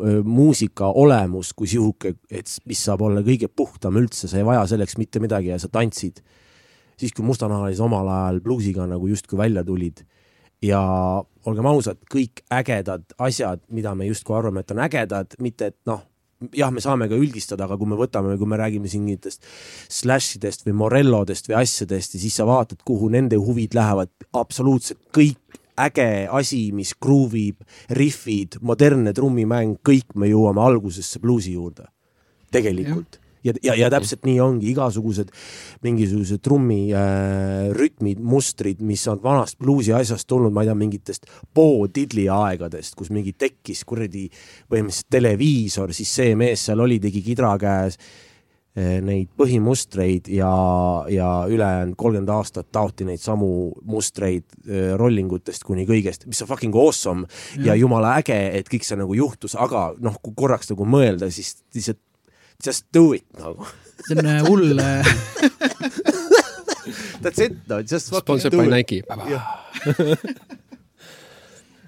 öö, 0.00 0.22
muusika 0.22 0.86
olemus 0.92 1.52
kui 1.52 1.66
sihuke, 1.70 2.14
et 2.30 2.50
mis 2.66 2.84
saab 2.84 3.02
olla 3.02 3.20
kõige 3.22 3.48
puhtam 3.48 3.96
üldse, 4.00 4.28
sa 4.28 4.38
ei 4.38 4.44
vaja 4.46 4.66
selleks 4.66 4.98
mitte 4.98 5.20
midagi 5.20 5.48
ja 5.52 5.58
sa 5.58 5.68
tantsid. 5.68 6.20
siis, 6.96 7.10
kui 7.12 7.24
mustanahalised 7.26 7.82
omal 7.82 8.06
ajal 8.08 8.40
bluusiga 8.40 8.86
nagu 8.86 9.08
justkui 9.10 9.36
välja 9.38 9.64
tulid 9.64 10.04
ja 10.62 10.80
olgem 11.44 11.66
ausad, 11.66 11.98
kõik 12.08 12.44
ägedad 12.54 13.02
asjad, 13.18 13.60
mida 13.68 13.94
me 13.94 14.06
justkui 14.06 14.36
arvame, 14.36 14.60
et 14.60 14.70
on 14.70 14.78
ägedad, 14.78 15.34
mitte 15.42 15.66
et 15.66 15.76
noh, 15.86 16.00
jah, 16.54 16.70
me 16.70 16.80
saame 16.80 17.08
ka 17.08 17.18
üldistada, 17.18 17.64
aga 17.64 17.76
kui 17.76 17.86
me 17.90 17.96
võtame, 17.98 18.38
kui 18.38 18.46
me 18.46 18.56
räägime 18.56 18.88
siin 18.88 19.02
mingitest 19.02 19.42
slashidest 19.90 20.64
või 20.66 20.76
morellodest 20.84 21.48
või 21.50 21.58
asjadest 21.62 22.14
ja 22.14 22.20
siis 22.20 22.36
sa 22.36 22.46
vaatad, 22.48 22.80
kuhu 22.86 23.08
nende 23.12 23.36
huvid 23.36 23.74
lähevad, 23.74 24.10
absoluutselt 24.32 25.00
kõik 25.14 25.60
äge 25.80 26.28
asi, 26.30 26.68
mis 26.74 26.94
kruuvib, 27.00 27.64
rihvid, 27.90 28.60
modernne 28.62 29.14
trummimäng, 29.16 29.78
kõik 29.86 30.14
me 30.18 30.30
jõuame 30.30 30.62
algusesse 30.62 31.20
bluusi 31.22 31.54
juurde. 31.58 31.88
tegelikult. 32.54 33.18
ja, 33.44 33.52
ja, 33.62 33.74
ja 33.74 33.88
täpselt 33.90 34.22
nii 34.24 34.38
ongi, 34.40 34.70
igasugused 34.70 35.32
mingisugused 35.82 36.40
trummi 36.40 36.94
äh, 36.94 38.14
mustrid, 38.22 38.80
mis 38.80 39.02
on 39.10 39.18
vanast 39.22 39.58
bluusi 39.58 39.92
asjast 39.92 40.28
tulnud, 40.28 40.52
ma 40.52 40.62
ei 40.62 40.70
tea, 40.70 40.76
mingitest 40.78 41.26
poodidli 41.54 42.28
aegadest, 42.30 42.94
kus 42.94 43.10
mingi 43.10 43.34
tekkis 43.34 43.82
kuradi 43.84 44.28
põhimõtteliselt 44.70 45.10
televiisor, 45.10 45.92
siis 45.92 46.14
see 46.14 46.38
mees 46.38 46.64
seal 46.68 46.80
oli, 46.80 47.00
tegi 47.02 47.24
kidra 47.26 47.56
käes 47.58 47.98
neid 48.74 49.28
põhimustreid 49.38 50.26
ja, 50.34 50.50
ja 51.12 51.28
ülejäänud 51.46 51.94
kolmkümmend 51.98 52.32
aastat 52.34 52.66
taoti 52.74 53.06
neid 53.06 53.22
samu 53.22 53.70
mustreid 53.86 54.44
eh, 54.66 54.94
rollingutest 54.98 55.62
kuni 55.66 55.86
kõigest, 55.86 56.26
mis 56.26 56.42
on 56.42 56.50
fucking 56.50 56.74
awesome 56.74 57.28
ja, 57.54 57.70
ja 57.70 57.76
jumala 57.78 58.16
äge, 58.18 58.38
et 58.58 58.70
kõik 58.70 58.86
see 58.86 58.98
nagu 58.98 59.14
juhtus, 59.14 59.54
aga 59.54 59.92
noh, 60.02 60.18
kui 60.22 60.34
korraks 60.42 60.72
nagu 60.72 60.88
mõelda, 60.90 61.30
siis 61.30 61.56
lihtsalt 61.76 62.02
just 62.64 62.86
do 62.94 63.12
it 63.14 63.26
nagu. 63.38 63.66
see 64.08 64.18
on 64.18 64.26
äh, 64.26 64.42
hull 64.48 64.74
That's 67.24 67.40
it, 67.40 67.56
no 67.68 67.78
just 67.80 68.10
fucking 68.10 68.40
Sponsored 68.40 68.52
do 68.52 68.60
it. 68.60 68.70
Nike. 68.70 69.02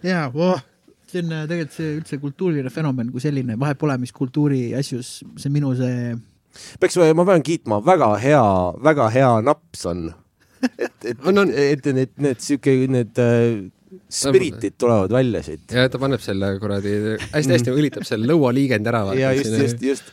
jaa, 0.06 0.30
voh 0.32 0.62
see 1.10 1.22
on 1.22 1.34
tegelikult 1.48 1.74
see 1.76 1.90
üldse 1.98 2.18
kultuuriline 2.22 2.70
fenomen 2.72 3.10
kui 3.14 3.22
selline, 3.22 3.56
vahet 3.60 3.78
pole, 3.80 3.96
mis 4.02 4.14
kultuuri 4.14 4.74
asjus, 4.78 5.20
see 5.40 5.52
minu 5.54 5.74
see. 5.78 6.16
Peaks, 6.80 6.98
ma 7.14 7.26
pean 7.28 7.44
kiitma, 7.46 7.80
väga 7.84 8.12
hea, 8.22 8.44
väga 8.84 9.08
hea 9.14 9.32
naps 9.46 9.86
on. 9.90 10.08
et, 10.66 10.92
et, 11.04 11.18
et 11.20 11.88
need, 11.92 12.12
need 12.22 12.40
sihuke, 12.42 12.74
need 12.90 13.18
äh, 13.22 13.66
spiritid 14.08 14.72
tulevad 14.78 15.12
välja 15.12 15.42
siit. 15.42 15.72
ja 15.72 15.88
ta 15.88 15.98
paneb 15.98 16.20
selle 16.22 16.58
kuradi 16.60 16.92
hästi-hästi 17.32 17.72
õlitab 17.72 18.06
selle 18.08 18.28
lõualiigendi 18.30 18.90
ära. 18.90 19.02
ja 19.18 19.32
just, 19.36 19.52
just, 19.62 19.82
just. 19.82 20.12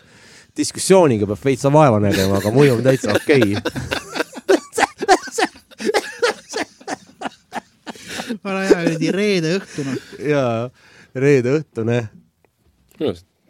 diskussiooniga 0.57 1.27
peab 1.29 1.45
veitsa 1.45 1.71
vaeva 1.73 1.99
nägema, 2.03 2.39
aga 2.41 2.51
muidu 2.53 2.77
on 2.77 2.83
täitsa 2.85 3.15
okei 3.17 3.55
okay. 3.57 3.71
vana 8.43 8.65
hea 8.67 8.81
kuradi 8.83 9.13
reede 9.17 9.55
õhtune. 9.59 9.93
jaa, 10.31 10.57
reede 11.15 11.57
õhtune. 11.59 12.01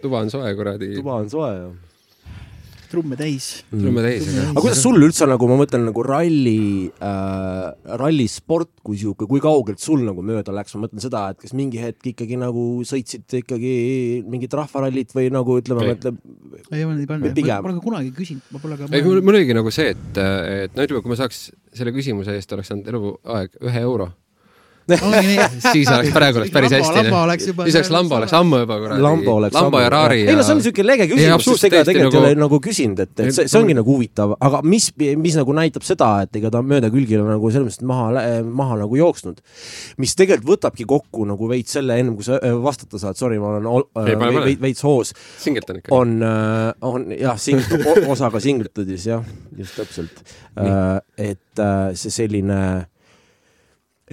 tuba 0.01 0.23
on 0.23 0.29
soe, 0.31 0.55
kuradi. 0.55 0.93
tuba 0.99 1.19
on 1.23 1.29
soe, 1.31 1.55
jah 1.57 1.82
trumme 2.93 3.17
täis. 3.19 3.47
Mm.. 3.71 3.81
trumme 3.83 4.05
täis, 4.05 4.29
aga 4.45 4.61
kuidas 4.61 4.81
sul 4.83 4.99
üldse 5.01 5.27
nagu, 5.29 5.49
ma 5.49 5.57
mõtlen 5.63 5.87
nagu 5.89 6.05
ralli 6.05 6.89
äh,, 6.93 7.97
rallisport 7.99 8.71
kui 8.85 8.99
sihuke, 9.01 9.27
kui 9.29 9.41
kaugelt 9.43 9.81
sul 9.83 10.03
nagu 10.05 10.23
mööda 10.25 10.55
läks, 10.55 10.75
ma 10.77 10.85
mõtlen 10.85 11.03
seda, 11.03 11.25
et 11.33 11.41
kas 11.43 11.55
mingi 11.57 11.81
hetk 11.81 12.13
ikkagi 12.13 12.39
nagu 12.39 12.65
sõitsid 12.87 13.37
ikkagi 13.41 13.75
mingit 14.29 14.53
rahvarallit 14.57 15.13
või 15.15 15.29
nagu 15.33 15.59
ütleme, 15.61 15.93
mõtleb. 15.93 16.19
ei, 16.69 16.83
ma 16.85 16.97
ei 16.97 17.09
pannud, 17.09 17.43
ma 17.43 17.61
pole 17.67 17.77
ka 17.77 17.85
kunagi 17.89 18.15
küsinud, 18.15 18.49
ma 18.53 18.63
pole 18.63 18.79
ka. 18.79 18.89
ei, 18.91 19.05
mul 19.05 19.35
oligi 19.35 19.57
nagu 19.57 19.73
see, 19.73 19.93
et, 19.95 20.19
et 20.19 20.75
no 20.77 20.87
ütleme, 20.87 21.03
kui 21.05 21.13
ma 21.13 21.19
saaks 21.19 21.47
selle 21.73 21.93
küsimuse 21.95 22.35
eest 22.37 22.51
oleks 22.55 22.69
saanud 22.71 22.91
eluaeg 22.93 23.57
ühe 23.63 23.87
euro 23.87 24.11
siis 25.73 25.87
oleks 25.87 26.11
praegu 26.15 26.41
oleks 26.41 26.51
päris 26.53 26.73
hästi. 26.75 27.03
juba. 27.47 27.67
siis 27.67 27.77
oleks 27.79 27.91
lamba 27.93 28.17
oleks 28.21 28.33
ammu 28.35 28.63
juba 28.63 28.79
kuradi. 28.81 29.01
lamba 29.01 29.35
oleks. 29.39 29.55
lamba 29.55 29.81
ja 29.81 29.89
Rari 29.93 30.23
ja. 30.23 30.31
ei 30.31 30.35
no 30.35 30.43
see 30.43 30.55
on 30.55 30.61
niisugune 30.61 30.87
lege 30.89 31.07
küsimus, 31.11 31.47
sest 31.47 31.67
ega 31.69 31.83
tegelikult 31.87 32.17
nagu... 32.17 32.27
ei 32.27 32.35
ole 32.35 32.41
nagu 32.41 32.59
küsinud, 32.63 33.03
et, 33.05 33.13
et 33.15 33.35
see, 33.35 33.47
see 33.47 33.61
ongi 33.61 33.77
nagu 33.77 33.95
huvitav, 33.95 34.35
aga 34.43 34.61
mis, 34.67 34.89
mis 35.19 35.37
nagu 35.39 35.55
näitab 35.55 35.87
seda, 35.87 36.09
et 36.27 36.41
ega 36.41 36.51
ta 36.53 36.59
on 36.59 36.69
mööda 36.69 36.91
külgile 36.93 37.23
nagu 37.27 37.51
selles 37.53 37.69
mõttes 37.69 37.87
maha, 37.87 38.25
maha 38.43 38.79
nagu 38.83 38.99
jooksnud. 38.99 39.41
mis 40.03 40.15
tegelikult 40.19 40.51
võtabki 40.53 40.87
kokku 40.89 41.27
nagu 41.29 41.49
veits 41.49 41.77
selle, 41.77 41.97
ennem 41.99 42.17
kui 42.17 42.27
sa 42.27 42.39
äh, 42.39 42.55
vastata 42.63 42.99
saad, 43.01 43.19
sorry, 43.19 43.39
ma 43.41 43.55
olen 43.55 43.69
äh, 44.03 44.57
veits, 44.61 44.83
hoos. 44.85 45.13
Singleton 45.41 45.81
ikka. 45.81 45.95
on, 45.95 46.17
äh, 46.27 46.69
on 46.81 47.07
jah, 47.15 47.39
osaga 48.11 48.41
Singletodis 48.43 49.07
jah, 49.07 49.23
just 49.57 49.79
täpselt. 49.79 50.23
et 51.17 51.61
see 51.97 52.11
selline 52.13 52.59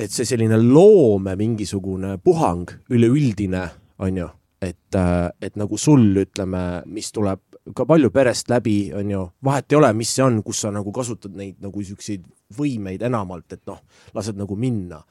et 0.00 0.12
see 0.12 0.28
selline 0.28 0.56
loome 0.62 1.34
mingisugune 1.36 2.16
puhang 2.24 2.70
üleüldine, 2.92 3.66
on 4.00 4.16
ju, 4.16 4.28
et, 4.64 4.96
äh, 4.96 5.28
et 5.42 5.56
nagu 5.60 5.76
sul, 5.78 6.08
ütleme, 6.22 6.82
mis 6.88 7.12
tuleb 7.12 7.42
ka 7.76 7.84
palju 7.88 8.10
perest 8.14 8.48
läbi, 8.50 8.92
on 8.96 9.12
ju, 9.12 9.26
vahet 9.44 9.72
ei 9.72 9.78
ole, 9.78 9.92
mis 9.96 10.14
see 10.16 10.24
on, 10.24 10.40
kus 10.44 10.64
sa 10.64 10.72
nagu 10.72 10.92
kasutad 10.94 11.36
neid 11.36 11.60
nagu 11.60 11.84
siukseid 11.84 12.24
võimeid 12.56 13.04
enamalt, 13.06 13.52
et 13.52 13.64
noh, 13.68 13.82
lased 14.16 14.38
nagu 14.40 14.56
minna. 14.58 15.02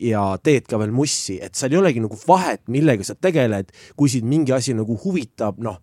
Ja 0.00 0.22
teed 0.40 0.64
ka 0.70 0.78
veel 0.80 0.94
mussi, 0.96 1.36
et 1.42 1.58
seal 1.58 1.74
ei 1.74 1.80
olegi 1.82 2.00
nagu 2.00 2.16
vahet, 2.22 2.62
millega 2.72 3.04
sa 3.04 3.18
tegeled, 3.18 3.74
kui 3.98 4.08
sind 4.08 4.30
mingi 4.30 4.54
asi 4.56 4.72
nagu 4.78 4.94
huvitab, 5.02 5.58
noh, 5.60 5.82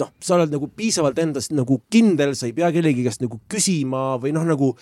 noh, 0.00 0.10
sa 0.18 0.38
oled 0.38 0.50
nagu 0.50 0.66
piisavalt 0.72 1.20
endast 1.22 1.54
nagu 1.54 1.78
kindel, 1.92 2.34
sa 2.34 2.48
ei 2.48 2.56
pea 2.56 2.72
kellegi 2.74 3.04
käest 3.06 3.22
nagu 3.22 3.38
küsima 3.52 4.16
või 4.22 4.34
noh, 4.34 4.48
nagu 4.48 4.72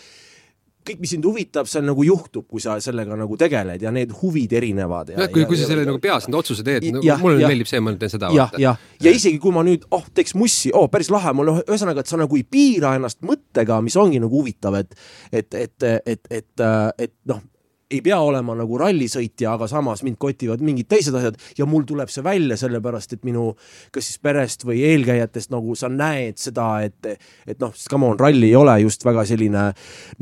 kõik, 0.87 1.01
mis 1.03 1.13
sind 1.15 1.27
huvitab, 1.29 1.69
seal 1.71 1.85
nagu 1.87 2.05
juhtub, 2.07 2.47
kui 2.49 2.63
sa 2.63 2.77
sellega 2.83 3.17
nagu 3.19 3.37
tegeled 3.41 3.83
ja 3.85 3.93
need 3.95 4.15
huvid 4.21 4.55
erinevad. 4.57 5.13
jah, 5.15 5.29
kui, 5.33 5.45
kui 5.49 5.59
sa 5.61 5.69
selle 5.69 5.85
nagu 5.89 6.01
peas 6.03 6.29
need 6.29 6.39
otsuse 6.41 6.65
teed, 6.67 6.87
mulle 6.95 7.41
ja, 7.43 7.51
meeldib 7.51 7.69
see, 7.71 7.83
ma 7.85 7.95
teen 8.01 8.15
seda. 8.15 8.33
jah, 8.37 8.55
ja, 8.61 8.75
ja 9.03 9.15
isegi 9.15 9.41
kui 9.43 9.55
ma 9.55 9.65
nüüd, 9.67 9.87
oh, 9.97 10.07
teeks 10.15 10.37
mussi, 10.39 10.73
oh, 10.77 10.89
päris 10.93 11.13
lahe, 11.13 11.35
mul 11.37 11.53
ühesõnaga, 11.61 12.05
et 12.05 12.11
sa 12.11 12.21
nagu 12.21 12.41
ei 12.41 12.47
piira 12.49 12.95
ennast 12.99 13.21
mõttega, 13.27 13.81
mis 13.85 13.99
ongi 14.01 14.23
nagu 14.23 14.41
huvitav, 14.41 14.81
et, 14.81 14.97
et, 15.33 15.49
et, 15.55 15.77
et, 15.85 16.05
et, 16.07 16.29
et, 16.41 16.69
et 17.09 17.17
noh 17.31 17.45
ei 17.91 18.01
pea 18.05 18.19
olema 18.23 18.55
nagu 18.59 18.79
rallisõitja, 18.79 19.57
aga 19.57 19.67
samas 19.71 20.05
mind 20.07 20.19
kotivad 20.21 20.63
mingid 20.63 20.87
teised 20.91 21.15
asjad 21.19 21.39
ja 21.59 21.67
mul 21.67 21.83
tuleb 21.89 22.11
see 22.13 22.23
välja 22.25 22.59
sellepärast, 22.61 23.17
et 23.17 23.25
minu 23.27 23.51
kas 23.95 24.07
siis 24.07 24.21
perest 24.23 24.63
või 24.67 24.83
eelkäijatest 24.87 25.51
nagu 25.51 25.75
sa 25.79 25.91
näed 25.91 26.39
seda, 26.41 26.69
et, 26.87 27.11
et 27.51 27.59
noh, 27.63 27.75
come 27.91 28.13
on, 28.13 28.19
ralli 28.21 28.53
ei 28.53 28.57
ole 28.59 28.77
just 28.85 29.05
väga 29.07 29.25
selline 29.29 29.65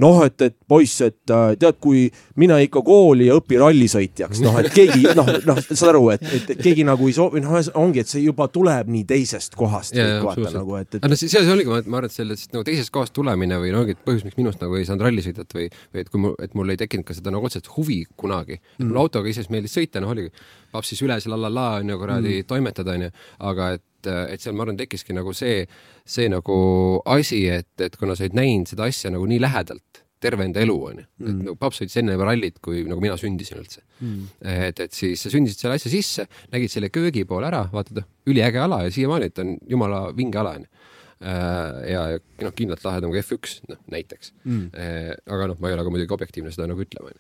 noh, 0.01 0.21
et, 0.25 0.41
et 0.49 0.57
poiss, 0.69 1.03
et 1.05 1.35
äh, 1.35 1.53
tead, 1.61 1.77
kui 1.83 2.07
mine 2.41 2.57
ikka 2.65 2.83
kooli 2.87 3.29
ja 3.29 3.37
õpi 3.39 3.61
rallisõitjaks, 3.61 4.41
noh, 4.47 4.59
et 4.63 4.71
keegi 4.73 5.13
noh, 5.19 5.29
noh, 5.51 5.61
saad 5.69 5.93
aru, 5.93 6.05
et, 6.17 6.25
et, 6.25 6.55
et 6.57 6.65
keegi 6.65 6.87
nagu 6.89 7.11
ei 7.11 7.17
soovi, 7.17 7.45
noh, 7.45 7.59
ongi, 7.79 8.05
et 8.05 8.13
see 8.15 8.25
juba 8.25 8.49
tuleb 8.53 8.89
nii 8.93 9.05
teisest 9.09 9.59
kohast. 9.59 9.97
vaata 10.25 10.55
nagu, 10.57 10.79
et, 10.81 10.97
et. 10.97 11.05
no 11.05 11.21
see, 11.21 11.29
see 11.29 11.45
oligi, 11.53 11.69
ma 11.69 12.01
arvan, 12.01 12.09
et 12.09 12.17
sellest 12.17 12.55
nagu 12.57 12.65
teisest 12.67 12.93
kohast 12.95 13.13
tulemine 13.17 13.61
või 13.61 13.75
no 13.75 13.85
ongi 13.85 13.99
põhjus, 14.07 14.25
miks 14.25 14.41
minust 14.41 14.65
nagu 14.65 14.79
ei 14.79 14.89
saanud 14.89 15.05
rallisõitjat 15.05 15.57
või, 15.57 15.69
või 15.93 16.05
et 16.05 16.13
kui 16.13 16.25
mul, 16.25 16.37
et 16.43 16.57
mul 16.57 16.73
ei 16.73 16.81
tekkinud 16.81 17.07
ka 17.09 17.17
seda 17.17 17.33
nagu 17.35 17.45
otseselt 17.49 17.58
otseselt 17.59 17.77
huvi 17.77 18.01
kunagi. 18.17 18.59
Mm.. 18.79 18.89
mul 18.89 19.03
autoga 19.05 19.29
iseenesest 19.29 19.53
meeldis 19.55 19.77
sõita, 19.77 20.03
noh 20.03 20.15
oligi 20.15 20.33
papsis 20.73 21.03
üles 21.05 21.29
la 21.29 21.39
la 21.39 21.53
la 21.53 21.69
onju 21.83 22.01
kuradi 22.01 22.35
mm. 22.39 22.49
toimetada 22.49 22.97
onju, 22.97 23.13
aga 23.51 23.71
et, 23.79 24.11
et 24.35 24.43
seal 24.43 24.57
ma 24.57 24.67
arvan, 24.67 24.79
tekkiski 24.81 25.17
nagu 25.17 25.33
see, 25.37 25.63
see 26.07 26.29
nagu 26.33 26.59
asi, 27.07 27.47
et, 27.53 27.73
et 27.81 27.97
kuna 27.97 28.17
sa 28.17 28.27
olid 28.27 28.37
näinud 28.39 28.71
seda 28.71 28.89
asja 28.89 29.13
nagu 29.15 29.27
nii 29.29 29.41
lähedalt 29.43 30.05
terve 30.19 30.43
enda 30.49 30.59
elu 30.65 30.75
onju 30.75 31.05
mm., 31.05 31.29
et 31.31 31.43
nagu 31.47 31.57
paps 31.61 31.79
sõitis 31.79 32.01
enne 32.01 32.17
rallit, 32.19 32.57
kui 32.63 32.83
nagu 32.89 33.03
mina 33.03 33.15
sündisin 33.21 33.61
üldse. 33.61 33.85
Mm.. 34.03 34.25
et, 34.43 34.81
et 34.87 34.95
siis 34.95 35.23
sa 35.23 35.31
sündisid 35.31 35.63
selle 35.63 35.79
asja 35.79 35.93
sisse, 35.93 36.27
nägid 36.55 36.73
selle 36.73 36.91
köögi 36.95 37.23
poole 37.29 37.51
ära, 37.51 37.65
vaatad, 37.73 38.03
üliäge 38.29 38.61
ala 38.63 38.83
ja 38.87 38.95
siiamaani, 38.95 39.31
et 39.31 39.39
on 39.45 39.55
jumala 39.71 40.09
vinge 40.17 40.41
ala 40.41 40.57
onju 40.59 40.78
ja 41.19 42.03
noh, 42.45 42.53
kindlalt 42.55 42.85
lahedam 42.87 43.11
kui 43.11 43.19
F1, 43.19 43.57
noh 43.67 43.81
näiteks 43.91 44.31
mm.. 44.45 44.69
Äh, 44.79 45.11
aga 45.27 45.49
noh, 45.51 45.59
ma 45.59 45.71
ei 45.71 45.75
ole 45.75 45.87
ka 45.87 45.93
muidugi 45.93 46.15
objektiivne 46.15 46.53
seda 46.55 46.69
nagu 46.71 46.85
ütlema, 46.85 47.11
onju. 47.11 47.19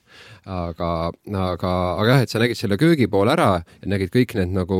aga, 0.54 0.90
aga, 1.40 1.72
aga 1.96 2.12
jah, 2.12 2.22
et 2.22 2.32
sa 2.32 2.42
nägid 2.42 2.60
selle 2.60 2.78
köögi 2.78 3.08
poole 3.10 3.34
ära 3.34 3.50
ja 3.58 3.90
nägid 3.90 4.12
kõik 4.14 4.36
need 4.38 4.54
nagu 4.54 4.78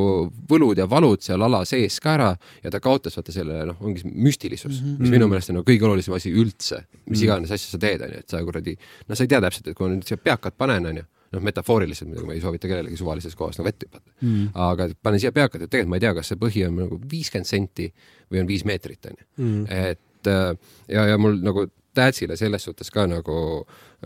võlud 0.51 0.79
ja 0.79 0.87
valud 0.91 1.25
seal 1.25 1.43
ala 1.43 1.65
sees 1.69 1.99
ka 2.05 2.15
ära 2.15 2.31
ja 2.63 2.73
ta 2.75 2.83
kaotas 2.85 3.19
vaata 3.19 3.35
selle 3.35 3.65
noh, 3.73 3.83
ongi 3.83 4.07
müstilisus 4.07 4.79
mm, 4.79 4.87
-hmm. 4.87 5.03
mis 5.03 5.17
minu 5.17 5.31
meelest 5.33 5.51
on 5.51 5.61
nagu 5.61 5.69
kõige 5.69 5.91
olulisem 5.91 6.15
asi 6.15 6.31
üldse, 6.31 6.85
mis 7.09 7.19
mm. 7.19 7.25
iganes 7.27 7.55
asja 7.59 7.75
sa 7.75 7.83
teed, 7.83 8.07
onju, 8.07 8.23
et 8.23 8.31
sa 8.31 8.45
kuradi, 8.47 8.79
no 9.09 9.19
sa 9.19 9.27
ei 9.27 9.35
tea 9.35 9.43
täpselt, 9.43 9.67
et 9.67 9.79
kui 9.79 9.89
ma 9.89 9.97
nüüd 9.97 10.07
siia 10.07 10.23
peakad 10.23 10.55
panen, 10.55 10.93
onju 10.93 11.09
noh, 11.35 11.45
metafooriliselt 11.45 12.11
muidugi 12.11 12.29
ma 12.29 12.37
ei 12.37 12.43
soovita 12.43 12.71
kellelegi 12.71 12.99
suvalises 13.01 13.37
kohas 13.39 13.59
nagu 13.59 13.69
vett 13.69 13.87
hüpata 13.87 14.13
mm.. 14.21 14.51
aga 14.69 14.89
panen 15.03 15.23
siia 15.23 15.33
peakad, 15.37 15.65
et 15.65 15.73
tegelikult 15.73 15.95
ma 15.95 16.01
ei 16.01 16.05
tea, 16.07 16.15
kas 16.19 16.33
see 16.33 16.41
põhi 16.41 16.65
on 16.69 16.79
nagu 16.83 17.01
viiskümmend 17.11 17.49
senti 17.49 17.89
või 18.33 18.43
on 18.43 18.51
viis 18.51 18.65
meetrit, 18.69 19.11
onju. 19.11 19.29
Mm. 19.43 19.67
et 19.69 20.33
äh, 20.33 20.53
ja, 20.95 21.09
ja 21.15 21.19
mul 21.21 21.41
nagu 21.45 21.69
Tähtsile 21.99 22.37
selles 22.39 22.63
suhtes 22.63 22.93
ka 22.95 23.09
nagu 23.11 23.37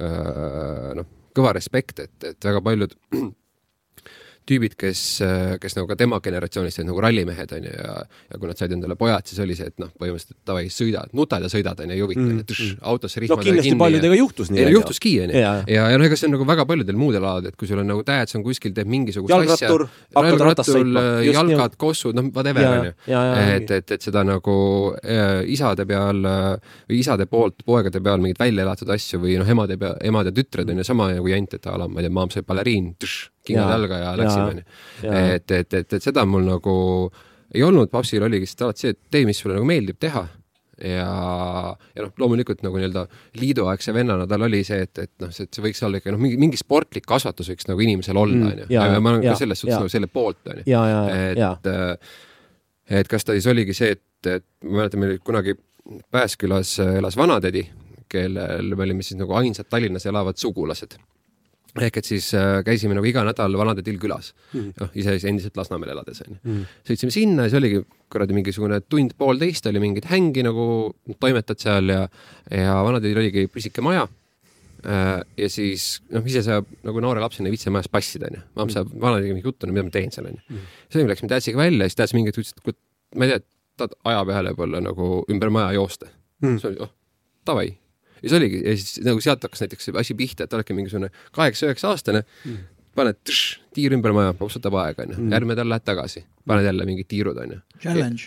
äh, 0.00 0.92
noh, 0.96 1.08
kõva 1.36 1.50
respekt, 1.56 1.98
et, 2.00 2.14
et 2.24 2.46
väga 2.46 2.62
paljud 2.64 2.94
tüübid, 4.48 4.74
kes, 4.78 5.00
kes 5.62 5.76
nagu 5.78 5.88
ka 5.90 5.96
tema 5.98 6.18
generatsioonist 6.22 6.80
olid 6.80 6.90
nagu 6.90 7.02
rallimehed 7.04 7.52
onju 7.58 7.72
ja, 7.72 7.94
ja 8.32 8.40
kui 8.40 8.50
nad 8.50 8.58
said 8.58 8.74
endale 8.74 8.96
pojad, 8.98 9.26
siis 9.28 9.40
oli 9.44 9.56
see, 9.58 9.70
et 9.70 9.78
noh, 9.82 9.90
põhimõtteliselt 10.00 10.38
davai, 10.48 10.64
sõidad, 10.72 11.12
nutad 11.16 11.44
ja 11.44 11.50
sõidad 11.52 11.82
onju, 11.84 11.94
ei 11.94 12.02
huvita 12.02 12.22
mm, 12.22 12.40
mm. 12.42 12.80
autosse 12.92 13.22
rihma 13.22 13.38
no, 13.38 13.46
kindlasti 13.46 13.74
paljudega 13.80 14.18
juhtus 14.18 14.52
nii. 14.52 14.66
juhtuski 14.74 15.14
onju. 15.24 15.38
ja, 15.38 15.52
ja, 15.70 15.86
ja 15.92 16.00
noh, 16.00 16.06
ega 16.08 16.18
see 16.18 16.28
on 16.28 16.36
nagu 16.36 16.48
väga 16.48 16.66
paljudel 16.68 16.98
muudel 16.98 17.26
aladel, 17.26 17.52
et 17.52 17.58
kui 17.60 17.70
sul 17.70 17.82
on 17.82 17.88
nagu 17.92 18.04
dad, 18.06 18.30
see 18.30 18.40
on 18.40 18.46
kuskil, 18.46 18.74
teeb 18.76 18.90
mingisugust 18.92 19.34
jalgrattur, 19.34 19.86
hakkad 20.16 20.46
ratast 20.48 20.72
sõitma. 20.74 21.04
jalgad, 21.28 21.76
kossud, 21.80 22.16
noh, 22.18 22.30
whatever 22.34 22.68
onju. 22.70 22.94
et, 23.08 23.74
et, 23.78 23.94
et 23.96 24.08
seda 24.08 24.24
nagu 24.26 24.56
äh, 25.02 25.42
isade 25.52 25.86
peal 25.88 26.22
äh, 26.28 26.72
või 26.88 27.02
isade 27.02 27.28
poolt 27.30 27.62
poegade 27.66 28.02
peal 28.02 28.22
mingeid 28.22 28.42
välja 28.42 28.66
elatud 28.66 28.90
asju 28.94 29.22
või 29.22 29.38
noh, 29.40 29.48
emade 29.56 29.78
pea, 29.80 29.94
emad 30.08 30.30
ja 30.30 30.34
tütred 30.36 30.70
onju, 30.72 30.86
sama 30.86 31.12
nagu 31.12 31.30
jant, 31.30 31.58
et 31.58 31.70
a 31.70 31.78
la 31.78 31.88
ma 31.88 32.02
ei 32.02 32.08
tea, 32.08 32.16
maam 32.18 32.32
sai 32.32 32.44
baleriin, 32.46 32.92
kingad 33.46 33.74
jalga 33.74 33.98
ja 33.98 34.14
läksime, 34.18 34.48
onju. 34.52 34.64
et, 35.02 35.50
et, 35.50 35.74
et, 35.80 35.98
et 35.98 36.04
seda 36.04 36.24
mul 36.28 36.46
nagu 36.46 36.74
ei 37.54 37.64
olnud, 37.66 37.90
papsil 37.92 38.24
oligi 38.24 38.46
lihtsalt 38.46 38.68
alati 38.68 38.86
see, 38.86 38.94
et 38.94 39.00
tee, 39.12 39.26
mis 39.28 39.40
sulle 39.42 39.58
nagu 39.58 39.68
meeldib 39.68 39.98
teha. 40.02 40.24
Ja, 40.82 41.10
ja 41.94 42.02
noh, 42.02 42.10
loomulikult 42.18 42.62
nagu 42.64 42.78
nii-öelda 42.80 43.04
liiduaegse 43.38 43.92
vennana 43.94 44.24
tal 44.26 44.42
oli 44.48 44.62
see, 44.66 44.80
et, 44.86 44.98
et 45.04 45.12
noh, 45.22 45.30
see, 45.34 45.46
see 45.52 45.62
võiks 45.62 45.82
olla 45.86 46.00
ikka 46.00 46.14
noh, 46.14 46.22
mingi, 46.22 46.38
mingi 46.40 46.58
sportlik 46.58 47.04
kasvatus 47.06 47.52
võiks 47.52 47.68
nagu 47.68 47.84
inimesel 47.84 48.18
olla, 48.18 48.38
mm, 48.38 48.54
onju. 48.54 48.66
ja 48.72 48.86
ma 48.96 49.12
olen 49.12 49.22
ka 49.22 49.36
selles 49.38 49.62
suhtes 49.62 49.76
nagu 49.76 49.92
selle 49.92 50.08
poolt, 50.10 50.40
onju. 50.48 50.64
et, 51.36 51.70
äh, 51.70 52.16
et 52.98 53.12
kas 53.12 53.28
ta 53.28 53.36
siis 53.36 53.46
oligi 53.52 53.76
see, 53.78 53.92
et, 53.94 54.32
et 54.32 54.46
ma 54.64 54.80
mäletan, 54.80 55.04
meil 55.04 55.20
kunagi 55.22 55.58
Pääskülas 56.14 56.76
elas 56.84 57.16
vanatädi, 57.18 57.64
kellel 58.10 58.74
me 58.78 58.84
olime 58.86 59.02
siis 59.02 59.18
nagu 59.18 59.34
ainsad 59.34 59.66
Tallinnas 59.70 60.06
elavad 60.06 60.38
sugulased 60.38 60.94
ehk 61.80 61.98
et 62.02 62.08
siis 62.08 62.28
äh, 62.36 62.60
käisime 62.66 62.96
nagu 62.96 63.06
iga 63.08 63.22
nädal 63.24 63.54
vanatädil 63.56 63.98
külas 64.00 64.32
mm 64.52 64.60
-hmm., 64.60 64.72
noh 64.80 64.90
ise 64.94 65.14
siis 65.16 65.24
endiselt 65.30 65.56
Lasnamäel 65.56 65.94
elades 65.94 66.22
onju 66.26 66.38
mm. 66.42 66.56
-hmm. 66.56 66.80
sõitsime 66.88 67.14
sinna 67.14 67.46
ja 67.46 67.50
see 67.50 67.60
oligi 67.62 67.84
kuradi 68.12 68.36
mingisugune 68.36 68.80
tund-poolteist 68.80 69.68
oli 69.70 69.80
mingit 69.80 70.10
hängi 70.10 70.44
nagu 70.44 70.66
toimetad 71.20 71.58
seal 71.58 71.88
ja, 71.88 72.08
ja 72.50 72.74
vanatädil 72.84 73.18
oligi 73.24 73.46
pisike 73.48 73.80
maja 73.80 74.08
äh,. 74.84 75.24
ja 75.36 75.48
siis 75.48 76.02
noh, 76.10 76.26
ise 76.26 76.42
sa 76.42 76.62
nagu 76.82 77.00
noore 77.00 77.20
lapsena 77.20 77.48
ei 77.48 77.56
viitsi 77.56 77.70
majas 77.70 77.88
passida 77.88 78.28
onju, 78.28 78.42
mamm 78.54 78.70
saab 78.70 78.86
mm 78.86 78.92
-hmm. 78.92 79.00
vanatädiga 79.00 79.34
mingi 79.34 79.48
juttu, 79.48 79.66
no 79.66 79.72
mida 79.72 79.88
ma 79.88 79.90
teen 79.90 80.12
seal 80.12 80.26
onju 80.26 80.40
mm. 80.48 80.56
-hmm. 80.56 80.88
siis 80.90 81.04
me 81.04 81.08
läksime 81.08 81.28
tätsiga 81.28 81.58
välja, 81.58 81.88
siis 81.88 81.96
täts 81.96 82.14
mingi 82.14 82.28
hetk 82.28 82.38
ütles, 82.44 82.54
et 82.68 82.76
ma 83.16 83.24
ei 83.24 83.30
tea, 83.30 83.40
tahad 83.76 83.92
aja 84.04 84.24
peale 84.24 84.50
võib-olla 84.50 84.80
nagu 84.80 85.24
ümber 85.30 85.50
maja 85.50 85.72
joosta 85.72 86.06
mm. 86.06 86.48
-hmm. 86.48 86.60
siis 86.60 86.64
oli, 86.64 86.76
oh 86.80 86.92
davai 87.46 87.72
ja 88.22 88.32
see 88.32 88.38
oligi 88.38 88.62
ja 88.64 88.76
siis 88.78 89.00
nagu 89.06 89.22
sealt 89.24 89.42
hakkas 89.46 89.64
näiteks 89.64 89.88
see 89.88 89.98
asi 90.04 90.18
pihta, 90.18 90.46
et 90.46 90.54
oledki 90.58 90.76
mingisugune 90.76 91.10
kaheksa-üheksa 91.36 91.92
aastane 91.92 92.24
mm., 92.24 92.60
paned 92.96 93.16
tš, 93.24 93.60
tiir 93.72 93.94
ümber 93.96 94.12
maja, 94.16 94.34
popsutab 94.36 94.74
aega 94.82 95.06
onju 95.06 95.16
mm., 95.16 95.32
järgmine 95.32 95.54
nädal 95.56 95.70
lähed 95.72 95.84
tagasi, 95.86 96.24
paned 96.48 96.66
jälle 96.66 96.84
mingid 96.88 97.08
tiirud 97.08 97.38
onju. 97.44 97.58
Challenge. 97.82 98.26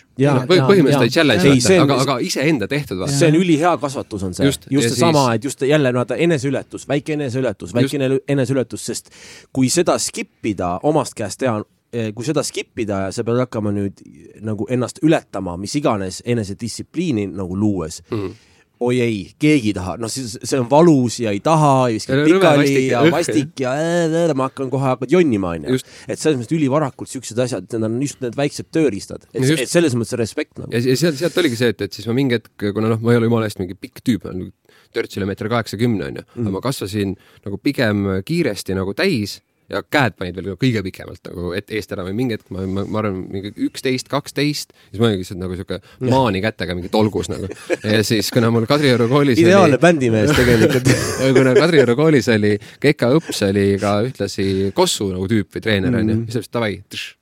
põhimõtteliselt 0.50 1.14
challenge, 1.14 1.78
aga, 1.84 2.00
aga 2.06 2.16
iseenda 2.26 2.68
tehtud 2.72 3.04
see 3.12 3.30
on 3.30 3.38
ülihea 3.40 3.76
kasvatus 3.82 4.26
on 4.28 4.34
see, 4.38 4.50
just, 4.50 4.66
just 4.74 4.90
seesama 4.96 5.28
siis..., 5.28 5.38
et 5.38 5.48
just 5.50 5.68
jälle 5.70 5.94
vaata 5.94 6.18
eneseületus, 6.26 6.88
väike 6.90 7.14
eneseületus, 7.20 7.76
väike 7.78 8.02
eneseületus, 8.28 8.90
sest 8.90 9.14
kui 9.54 9.70
seda 9.74 10.00
skip 10.02 10.50
ida, 10.50 10.76
omast 10.90 11.16
käest 11.18 11.44
teha, 11.46 11.62
eh, 11.94 12.10
kui 12.18 12.26
seda 12.28 12.44
skip 12.44 12.82
ida 12.82 13.06
ja 13.06 13.14
sa 13.16 13.24
pead 13.28 13.46
hakkama 13.46 13.74
nüüd 13.76 14.02
nagu 14.46 14.68
ennast 14.74 15.04
ületama, 15.06 15.56
mis 15.62 15.78
iganes 15.78 16.24
enesedistsipliini 16.26 17.30
nagu 17.38 17.56
luues 17.60 18.02
mm, 18.10 18.34
oi 18.84 19.00
ei, 19.00 19.20
keegi 19.40 19.72
ei 19.72 19.76
taha, 19.78 19.96
noh, 20.02 20.12
siis 20.12 20.36
see 20.42 20.60
on 20.60 20.68
valus 20.72 21.20
ja 21.24 21.32
ei 21.36 21.40
taha 21.44 21.88
ja 21.90 21.96
viskab 21.96 22.24
pikali 22.28 22.74
ja 22.90 23.04
vastik 23.14 23.64
ja 23.64 23.72
äh, 23.80 24.34
ma 24.36 24.50
hakkan 24.50 24.72
kohe, 24.74 24.84
hakkad 24.92 25.16
jonnima, 25.16 25.54
onju. 25.56 25.80
et 26.08 26.20
selles 26.20 26.40
mõttes 26.42 26.58
ülivarakult 26.58 27.12
siuksed 27.12 27.40
asjad, 27.46 27.70
need 27.72 27.88
on 27.88 27.98
just 28.04 28.22
need 28.26 28.36
väiksed 28.40 28.70
tööriistad, 28.76 29.28
et, 29.32 29.48
et 29.56 29.72
selles 29.72 29.96
mõttes 29.96 30.20
respekt 30.20 30.60
nagu. 30.60 30.74
ja, 30.76 30.84
ja 30.84 30.98
sealt, 31.00 31.20
sealt 31.22 31.40
oligi 31.42 31.60
see, 31.62 31.72
et, 31.76 31.88
et 31.88 31.96
siis 31.96 32.10
ma 32.12 32.18
mingi 32.18 32.40
hetk, 32.40 32.70
kuna 32.76 32.92
noh, 32.92 33.02
ma 33.02 33.16
ei 33.16 33.22
ole 33.22 33.32
jumala 33.32 33.50
eest 33.50 33.62
mingi 33.64 33.78
pikk 33.80 34.04
tüüp, 34.04 34.28
ma 34.28 34.36
olen 34.36 34.52
törtsile 34.96 35.28
meeter 35.28 35.50
kaheksakümne 35.52 36.10
onju, 36.12 36.28
aga 36.28 36.44
mm. 36.44 36.54
ma 36.56 36.64
kasvasin 36.64 37.16
nagu 37.48 37.60
pigem 37.64 38.08
kiiresti 38.28 38.76
nagu 38.78 38.96
täis 38.98 39.40
ja 39.72 39.82
käed 39.82 40.16
panid 40.20 40.38
veel 40.38 40.58
kõige 40.62 40.84
pikemalt 40.86 41.30
nagu 41.30 41.52
et 41.58 41.72
eest 41.74 41.94
ära 41.96 42.06
või 42.06 42.16
mingi 42.18 42.38
hetk 42.38 42.52
ma, 42.54 42.66
ma, 42.70 42.86
ma 42.86 43.02
arvan 43.02 43.22
mingi 43.32 43.52
üksteist, 43.68 44.10
kaksteist, 44.12 44.76
siis 44.92 45.02
ma 45.02 45.10
olin 45.10 45.22
lihtsalt 45.22 45.42
nagu 45.42 45.58
siuke 45.58 45.80
maani 46.06 46.42
kätega 46.44 46.78
mingi 46.78 46.92
tolgus 46.94 47.30
nagu. 47.32 47.50
ja 47.82 48.04
siis, 48.06 48.30
kuna 48.34 48.52
mul 48.54 48.68
Kadrioru 48.70 49.10
koolis 49.12 49.42
ideaalne 49.42 49.80
oli... 49.80 49.82
bändimees 49.82 50.34
tegelikult 50.38 50.92
kuna 51.40 51.56
Kadrioru 51.58 51.98
koolis 51.98 52.30
oli 52.34 52.56
Keka 52.84 53.10
Õps 53.18 53.42
oli 53.50 53.68
ka 53.82 53.98
ühtlasi 54.06 54.50
Kossu 54.78 55.10
nagu 55.14 55.30
tüüp 55.32 55.58
või 55.58 55.66
treener 55.66 55.94
onju 55.94 56.06
mm 56.06 56.26
-hmm., 56.26 56.32
siis 56.32 56.50
ta 56.50 56.60
ütles 56.60 56.60
davai, 56.60 57.16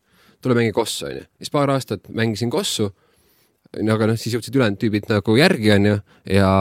tule 0.43 0.59
mängi 0.59 0.75
Kossu 0.75 1.07
onju. 1.07 1.23
siis 1.39 1.53
paar 1.53 1.71
aastat 1.71 2.09
mängisin 2.09 2.51
Kossu 2.51 2.91
aga 3.73 4.07
noh, 4.11 4.19
siis 4.19 4.35
jõudsid 4.37 4.55
ülejäänud 4.57 4.79
tüübid 4.81 5.09
nagu 5.09 5.35
järgi, 5.37 5.71
onju, 5.75 5.97
ja, 6.35 6.51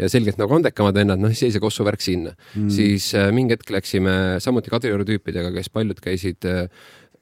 ja 0.00 0.12
selgelt 0.12 0.40
nagu 0.40 0.58
andekamad 0.58 0.98
vennad, 0.98 1.22
noh 1.22 1.32
siis 1.32 1.48
jäi 1.48 1.56
see 1.56 1.64
Kossu 1.64 1.86
värk 1.86 2.04
sinna. 2.04 2.36
Mm.. 2.54 2.70
siis 2.72 3.08
äh, 3.16 3.30
mingi 3.34 3.56
hetk 3.56 3.72
läksime 3.72 4.36
samuti 4.44 4.72
Kadrioru 4.72 5.06
tüüpidega, 5.08 5.52
kes 5.56 5.72
paljud 5.72 6.00
käisid 6.04 6.48
äh, 6.48 6.66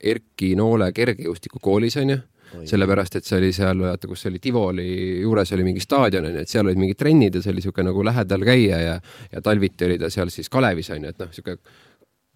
Erki 0.04 0.54
Noole 0.58 0.90
kergejõustikukoolis, 0.96 1.98
onju 2.02 2.20
sellepärast, 2.62 3.16
et 3.18 3.26
see 3.26 3.38
oli 3.40 3.50
seal, 3.54 3.80
vaata, 3.82 4.08
kus 4.10 4.26
oli 4.28 4.38
Tivoli 4.42 4.86
juures 5.22 5.52
oli 5.56 5.64
mingi 5.66 5.82
staadion 5.82 6.28
onju, 6.28 6.44
et 6.44 6.50
seal 6.50 6.66
olid 6.66 6.78
mingid 6.80 7.00
trennid 7.00 7.34
ja 7.34 7.42
see 7.42 7.54
oli 7.54 7.64
siuke 7.64 7.82
nagu 7.86 8.04
lähedal 8.06 8.46
käia 8.46 8.80
ja, 8.82 8.94
ja 9.32 9.42
talviti 9.44 9.88
oli 9.88 9.98
ta 9.98 10.10
seal 10.12 10.30
siis 10.30 10.50
Kalevis 10.52 10.92
onju, 10.94 11.10
et 11.10 11.24
noh, 11.24 11.32
siuke 11.34 11.56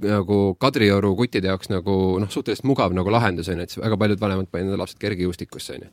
nagu 0.04 0.38
Kadrioru 0.62 1.10
kuttide 1.18 1.50
jaoks 1.50 1.70
nagu 1.72 1.94
noh, 2.22 2.30
suhteliselt 2.30 2.66
mugav 2.68 2.94
nagu 2.94 3.10
lahendus 3.10 3.48
onju, 3.50 3.64
et 3.66 3.74
väga 3.80 3.98
paljud 3.98 4.20
vanemad 4.22 4.50
panid 4.52 4.68
enda 4.68 4.78
lapsed 4.78 5.00
kergejõustikusse 5.02 5.74
onju. 5.74 5.88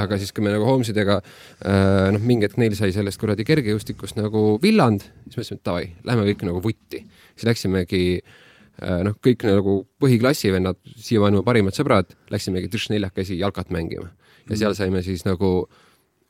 aga 0.00 0.18
siis, 0.20 0.32
kui 0.32 0.44
me 0.44 0.54
nagu 0.54 0.64
Holmesidega 0.68 1.18
äh, 1.20 2.08
noh, 2.14 2.24
mingi 2.24 2.48
hetk 2.48 2.56
neil 2.62 2.76
sai 2.78 2.94
sellest 2.96 3.20
kuradi 3.20 3.44
kergejõustikust 3.48 4.16
nagu 4.16 4.56
villand, 4.62 5.04
siis 5.26 5.36
mõtlesime, 5.36 5.60
et 5.60 5.68
davai, 5.68 5.84
lähme 6.08 6.24
kõik 6.30 6.46
nagu 6.48 6.62
vutti. 6.64 7.04
siis 7.34 7.48
läksimegi 7.50 8.02
äh, 8.22 9.02
noh, 9.08 9.18
kõik 9.20 9.44
nagu 9.48 9.82
põhiklassi 10.00 10.52
vennad, 10.54 10.80
siiamaani 10.96 11.40
mu 11.40 11.46
parimad 11.46 11.76
sõbrad, 11.76 12.16
läksimegi 12.32 12.72
tšš 12.72 12.94
neljakesi 12.96 13.40
jalkat 13.40 13.72
mängima 13.74 14.08
ja 14.48 14.58
seal 14.64 14.78
saime 14.78 15.04
siis 15.04 15.26
nagu 15.28 15.68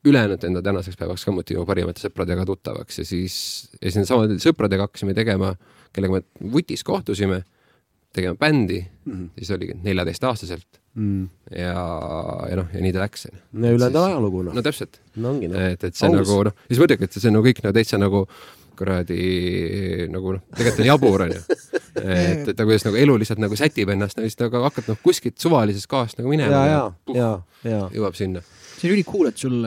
ülejäänud 0.03 0.43
enda 0.43 0.61
tänaseks 0.61 0.99
päevaks 0.99 1.23
samuti 1.23 1.55
mu 1.55 1.63
parimate 1.65 2.03
sõpradega 2.03 2.43
tuttavaks 2.45 2.99
ja 2.99 3.05
siis, 3.07 3.37
ja 3.79 3.87
siis 3.87 4.01
nendesamade 4.01 4.35
sõpradega 4.43 4.89
hakkasime 4.89 5.15
tegema 5.15 5.53
äh, 5.55 5.82
kellega 5.93 6.19
me 6.19 6.51
vutis 6.53 6.83
kohtusime, 6.83 7.43
tegema 8.13 8.37
bändi 8.37 8.79
mm, 8.81 9.13
-hmm. 9.13 9.29
siis 9.37 9.51
oligi 9.51 9.77
neljateistaastaselt 9.83 10.81
mm. 10.93 11.29
ja, 11.57 11.85
ja 12.49 12.55
noh, 12.55 12.67
ja 12.73 12.81
nii 12.81 12.93
ta 12.93 13.05
läks. 13.05 13.27
no 13.51 13.71
ülejäänud 13.77 14.01
ajalugu 14.03 14.43
noh. 14.43 14.53
no 14.53 14.61
täpselt 14.61 14.99
no,. 15.15 15.33
et, 15.41 15.83
et 15.83 15.95
see 15.95 16.09
Aus. 16.09 16.17
nagu 16.17 16.43
noh, 16.49 16.59
siis 16.67 16.81
muidugi, 16.81 17.07
et 17.09 17.17
see 17.17 17.29
on 17.31 17.39
nagu 17.39 17.47
kõik 17.47 17.63
nagu 17.65 17.77
täitsa 17.79 18.01
nagu 18.01 18.27
kuradi 18.77 19.23
nagu 20.13 20.37
noh, 20.37 20.45
tegelikult 20.57 20.83
on 20.83 20.89
jabur 20.89 21.25
onju. 21.27 21.41
et, 22.03 22.47
et 22.53 22.63
kuidas 22.63 22.85
nagu 22.87 23.01
elu 23.01 23.17
lihtsalt 23.21 23.41
nagu 23.41 23.57
sätib 23.57 23.93
ennast, 23.93 24.17
no 24.17 24.27
siis 24.27 24.39
nagu 24.41 24.63
hakkad 24.67 24.93
noh 24.93 25.01
kuskilt 25.03 25.37
suvalisest 25.41 25.89
kohast 25.89 26.21
nagu 26.21 26.29
minema 26.29 26.63
ja, 26.65 26.69
ja, 26.69 27.17
ja, 27.17 27.33
ja, 27.69 27.81
jõuab 27.93 28.17
sinna. 28.17 28.45
see 28.77 28.89
on 28.89 28.97
ülikool, 28.97 29.29
et 29.29 29.41
sul 29.41 29.59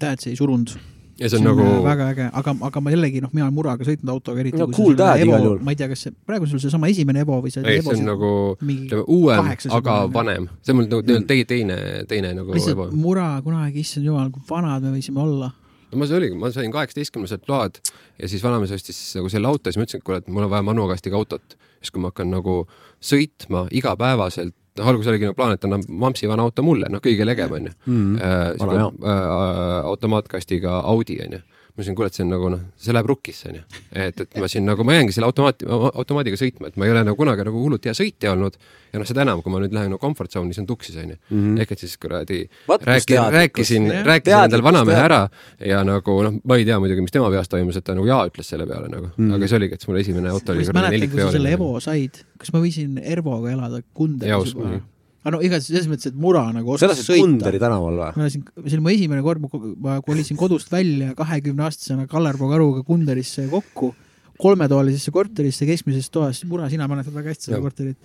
dad 0.00 0.28
ei 0.28 0.36
surunud 0.36 0.76
ja 1.18 1.30
see 1.30 1.38
on, 1.38 1.44
see 1.44 1.50
on 1.50 1.58
nagu 1.60 1.82
väga 1.84 2.06
äge, 2.12 2.28
aga, 2.40 2.54
aga 2.68 2.82
ma 2.82 2.92
jällegi 2.94 3.22
noh, 3.22 3.32
mina 3.34 3.46
olen 3.46 3.56
Muraga 3.56 3.86
sõitnud 3.86 4.12
autoga, 4.14 4.42
eriti 4.42 4.60
no, 4.60 4.68
cool 4.74 4.96
dad 4.98 5.22
igal 5.22 5.44
juhul. 5.46 5.58
ma 5.64 5.74
ei 5.74 5.78
tea, 5.78 5.88
kas 5.92 6.06
see, 6.06 6.14
praegu 6.26 6.46
on 6.46 6.52
sul 6.52 6.62
seesama 6.62 6.90
esimene 6.90 7.22
Evo 7.24 7.40
või 7.44 7.52
see 7.54 7.62
ei, 7.62 7.82
see 7.84 7.96
on 7.96 8.08
nagu 8.08 8.30
ütleme 8.58 9.04
uuem, 9.06 9.50
aga 9.78 9.98
vanem. 10.14 10.48
see 10.62 10.74
on 10.74 10.80
mul 10.80 10.88
nagu 10.90 11.04
mm. 11.04 11.28
teine, 11.30 11.50
teine, 11.50 11.76
teine 12.10 12.32
nagu 12.40 12.56
lihtsalt 12.56 12.74
Evo. 12.76 12.88
Mura 12.98 13.28
kunagi, 13.46 13.84
issand 13.84 14.10
jumal, 14.10 14.32
kui 14.34 14.42
vanad 14.50 14.88
me 14.88 14.96
võisime 14.96 15.22
olla 15.22 15.52
no 15.94 16.00
ma 16.00 16.08
see 16.10 16.18
oligi, 16.18 16.38
ma 16.38 16.50
sain 16.54 16.74
kaheksateistkümneselt 16.74 17.46
load 17.50 17.78
ja 18.18 18.30
siis 18.30 18.42
vanamees 18.42 18.74
ostis 18.74 18.98
nagu 19.18 19.30
selle 19.30 19.50
auto 19.50 19.68
ja 19.68 19.74
siis 19.74 19.80
ma 19.80 19.86
ütlesin, 19.86 20.02
et 20.02 20.08
kuule, 20.08 20.20
et 20.24 20.34
mul 20.34 20.48
on 20.48 20.52
vaja 20.52 20.66
manukastiga 20.66 21.18
autot. 21.20 21.56
siis 21.78 21.94
kui 21.94 22.02
ma 22.02 22.10
hakkan 22.10 22.30
nagu 22.32 22.64
sõitma 23.04 23.66
igapäevaselt 23.70 24.56
noh, 24.78 24.88
alguses 24.90 25.10
oligi 25.12 25.28
nagu 25.28 25.36
plaan, 25.38 25.54
et 25.56 25.66
annab 25.66 25.84
Mampsi 25.88 26.28
vana 26.30 26.46
auto 26.46 26.64
mulle, 26.66 26.90
noh, 26.90 27.02
kõige 27.04 27.26
legem 27.26 27.52
mm. 27.54 27.74
-hmm. 27.86 28.22
äh, 28.22 29.10
äh, 29.10 29.84
automaatkastiga 29.90 30.80
Audi 30.94 31.20
onju 31.26 31.42
ma 31.74 31.82
ütlesin, 31.82 31.94
kuule, 31.98 32.06
et 32.06 32.14
see 32.14 32.22
on 32.22 32.28
nagu 32.30 32.48
noh, 32.52 32.60
see 32.78 32.94
läheb 32.94 33.08
rukkisse 33.10 33.48
onju. 33.50 33.62
et, 33.98 34.20
et 34.22 34.36
ma 34.38 34.46
siin 34.50 34.62
nagu, 34.62 34.84
ma 34.86 34.94
jäängi 34.94 35.14
selle 35.16 35.26
automaati, 35.26 35.66
automaadiga 35.66 36.38
sõitma, 36.38 36.70
et 36.70 36.78
ma 36.78 36.86
ei 36.86 36.94
ole 36.94 37.02
nagu 37.08 37.18
kunagi 37.18 37.46
nagu 37.48 37.62
hullult 37.64 37.88
hea 37.88 37.94
sõitja 37.98 38.30
olnud. 38.36 38.58
ja 38.92 39.00
noh, 39.02 39.08
seda 39.08 39.24
enam, 39.24 39.42
kui 39.42 39.50
ma 39.50 39.58
nüüd 39.64 39.74
lähen 39.74 39.90
no 39.90 39.98
comfort 39.98 40.30
zone'i, 40.30 40.54
see 40.54 40.62
on 40.62 40.68
tuksis 40.70 41.00
onju 41.02 41.16
mm 41.16 41.40
-hmm.. 41.40 41.58
ehk 41.64 41.74
et 41.74 41.82
siis 41.82 41.96
kuradi 41.98 42.40
rääki, 42.70 43.18
rääkisin, 43.38 43.90
rääkisin 44.06 44.44
endale 44.44 44.62
vanamehe 44.62 45.02
ära 45.02 45.20
ja 45.58 45.82
nagu 45.82 46.16
noh, 46.28 46.38
ma 46.44 46.62
ei 46.62 46.68
tea 46.68 46.78
muidugi, 46.78 47.02
mis 47.02 47.18
tema 47.18 47.30
peas 47.34 47.50
toimus, 47.50 47.76
et 47.76 47.84
ta 47.84 47.98
nagu 47.98 48.06
jaa 48.06 48.22
ütles 48.30 48.54
selle 48.54 48.70
peale 48.70 48.88
nagu 48.88 49.10
mm, 49.10 49.18
-hmm. 49.18 49.34
aga 49.34 49.50
see 49.50 49.58
oligi, 49.58 49.74
et 49.74 49.80
siis 49.80 49.90
mul 49.90 50.02
esimene 50.04 50.30
auto 50.30 50.54
oli. 50.54 50.70
ma 50.70 50.80
mäletan, 50.80 51.10
kui 51.10 51.26
sa 51.26 51.30
selle 51.34 51.58
Evo 51.58 51.80
said, 51.80 52.22
kas 52.38 52.54
ma 52.54 52.62
võisin 52.62 53.00
Ervoga 53.02 53.50
elada 53.50 53.82
Kunderis 53.94 54.54
juba? 54.54 54.78
Aga 55.24 55.34
no 55.34 55.42
igatahes 55.44 55.68
selles 55.70 55.88
mõttes, 55.90 56.12
et 56.12 56.16
Mura 56.20 56.44
nagu 56.52 56.74
oskas 56.76 57.00
sõita. 57.00 57.24
Kunderi 57.24 57.60
tänaval 57.62 57.96
või? 57.96 58.08
ma 58.14 58.26
elasin, 58.26 58.44
see 58.60 58.76
oli 58.76 58.84
mu 58.84 58.92
esimene 58.92 59.24
kord, 59.24 59.46
ma 59.82 59.98
kolisin 60.04 60.40
kodust 60.40 60.72
välja 60.72 61.14
kahekümne 61.18 61.64
aastasena 61.66 62.08
Kallerpuu 62.10 62.50
karuga 62.52 62.84
Kunderisse 62.86 63.46
kokku, 63.52 63.94
kolmetoalisesse 64.40 65.14
korterisse 65.14 65.68
keskmises 65.68 66.12
toas, 66.12 66.44
Mura, 66.50 66.68
sina 66.72 66.90
mäletad 66.90 67.16
väga 67.16 67.32
hästi 67.32 67.50
seda 67.50 67.62
korterit 67.64 67.98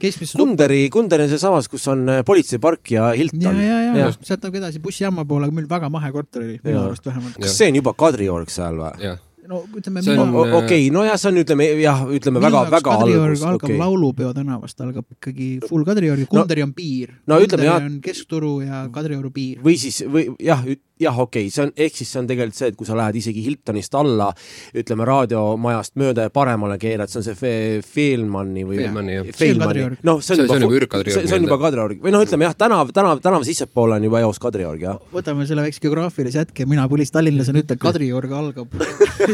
keskmises 0.00 0.38
Kunderi, 0.38 0.84
Kunderi 0.92 1.26
on 1.26 1.32
sealsamas, 1.32 1.68
kus 1.70 1.84
on 1.92 2.06
äh, 2.08 2.22
politseipark 2.26 2.92
ja 2.94 3.10
Hilton. 3.16 3.42
ja, 3.44 3.52
ja, 3.52 3.80
ja, 3.84 3.96
ja. 4.06 4.12
sealt 4.24 4.46
nagu 4.46 4.60
edasi 4.60 4.80
bussijaama 4.82 5.26
poole, 5.28 5.48
aga 5.48 5.56
meil 5.58 5.68
väga 5.70 5.90
mahe 5.92 6.12
korter 6.14 6.44
oli, 6.44 6.56
minu 6.64 6.84
arust 6.86 7.06
vähemalt. 7.06 7.36
kas 7.40 7.58
see 7.60 7.68
on 7.72 7.80
juba 7.82 7.94
Kadriorg 7.98 8.52
seal 8.52 8.80
või? 8.80 9.12
No 9.50 9.62
ütleme 9.76 10.02
see 10.04 10.16
on 10.18 10.34
okei 10.38 10.58
okay,, 10.60 10.84
nojah, 10.94 11.16
see 11.20 11.30
on, 11.32 11.40
ütleme 11.42 11.66
jah, 11.80 12.04
ütleme 12.18 12.42
väga, 12.42 12.62
väga 12.76 12.96
algus. 13.02 13.42
algab 13.42 13.66
okay. 13.66 13.78
Laulupeo 13.80 14.30
tänavast, 14.36 14.78
algab 14.84 15.08
ikkagi 15.16 15.50
full 15.66 15.86
Kadriorg 15.88 16.28
Kunderi 16.30 16.64
on 16.66 16.74
piir. 16.76 17.16
no 17.30 17.40
ütleme 17.42 17.66
jah. 17.66 17.88
keskturu 18.04 18.60
ja 18.66 18.84
Kadrioru 18.94 19.32
piir. 19.34 19.58
või 19.64 19.76
siis, 19.80 20.02
või 20.06 20.28
jah, 20.38 20.62
jah, 21.00 21.18
okei 21.18 21.46
okay., 21.46 21.54
see 21.54 21.64
on, 21.64 21.72
ehk 21.86 21.96
siis 22.00 22.10
see 22.12 22.20
on 22.20 22.28
tegelikult 22.28 22.58
see, 22.58 22.70
et 22.72 22.78
kui 22.78 22.88
sa 22.88 22.96
lähed 22.98 23.18
isegi 23.20 23.44
Hiltonist 23.44 23.94
alla, 23.98 24.28
ütleme 24.76 25.06
raadiomajast 25.08 25.96
mööda 26.00 26.26
ja 26.26 26.32
paremale 26.34 26.76
keerad, 26.80 27.10
see 27.12 27.20
on 27.20 27.26
see 27.26 27.38
Fe 27.38 27.52
Feelmanni 27.86 28.66
või. 28.68 28.82
Feelmanni, 28.82 29.86
noh, 30.06 30.20
see 30.24 30.36
on 30.36 30.44
juba, 30.44 30.58
see, 31.06 31.24
see, 31.24 31.38
on 31.38 31.48
juba 31.48 31.60
Kadriorg 31.64 32.04
või 32.04 32.14
noh, 32.14 32.24
ütleme 32.26 32.48
jah, 32.48 32.56
tänav, 32.64 32.92
tänav, 32.96 33.22
tänava 33.24 33.48
sissepoole 33.48 33.98
on 33.98 34.08
juba 34.10 34.22
eos 34.26 34.42
Kadriorg, 34.42 34.84
jah. 34.84 35.00
võtame 35.14 35.48
selle 35.48 35.64
väikse 35.66 35.82
geograafilise 35.84 36.44
hetke, 36.44 36.68
mina 36.70 36.86
põlistallinlasena 36.90 37.64
ütlen, 37.64 37.80
Kadriorg 37.80 38.36
algab 38.36 38.76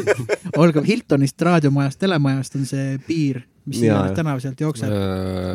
algab 0.62 0.86
Hiltonist 0.86 1.47
raadiomajast, 1.51 2.01
telemajast 2.02 2.59
on 2.60 2.68
see 2.68 2.97
piir, 3.06 3.43
mis 3.66 3.82
tänav 4.16 4.40
sealt 4.44 4.60
jookseb, 4.62 4.93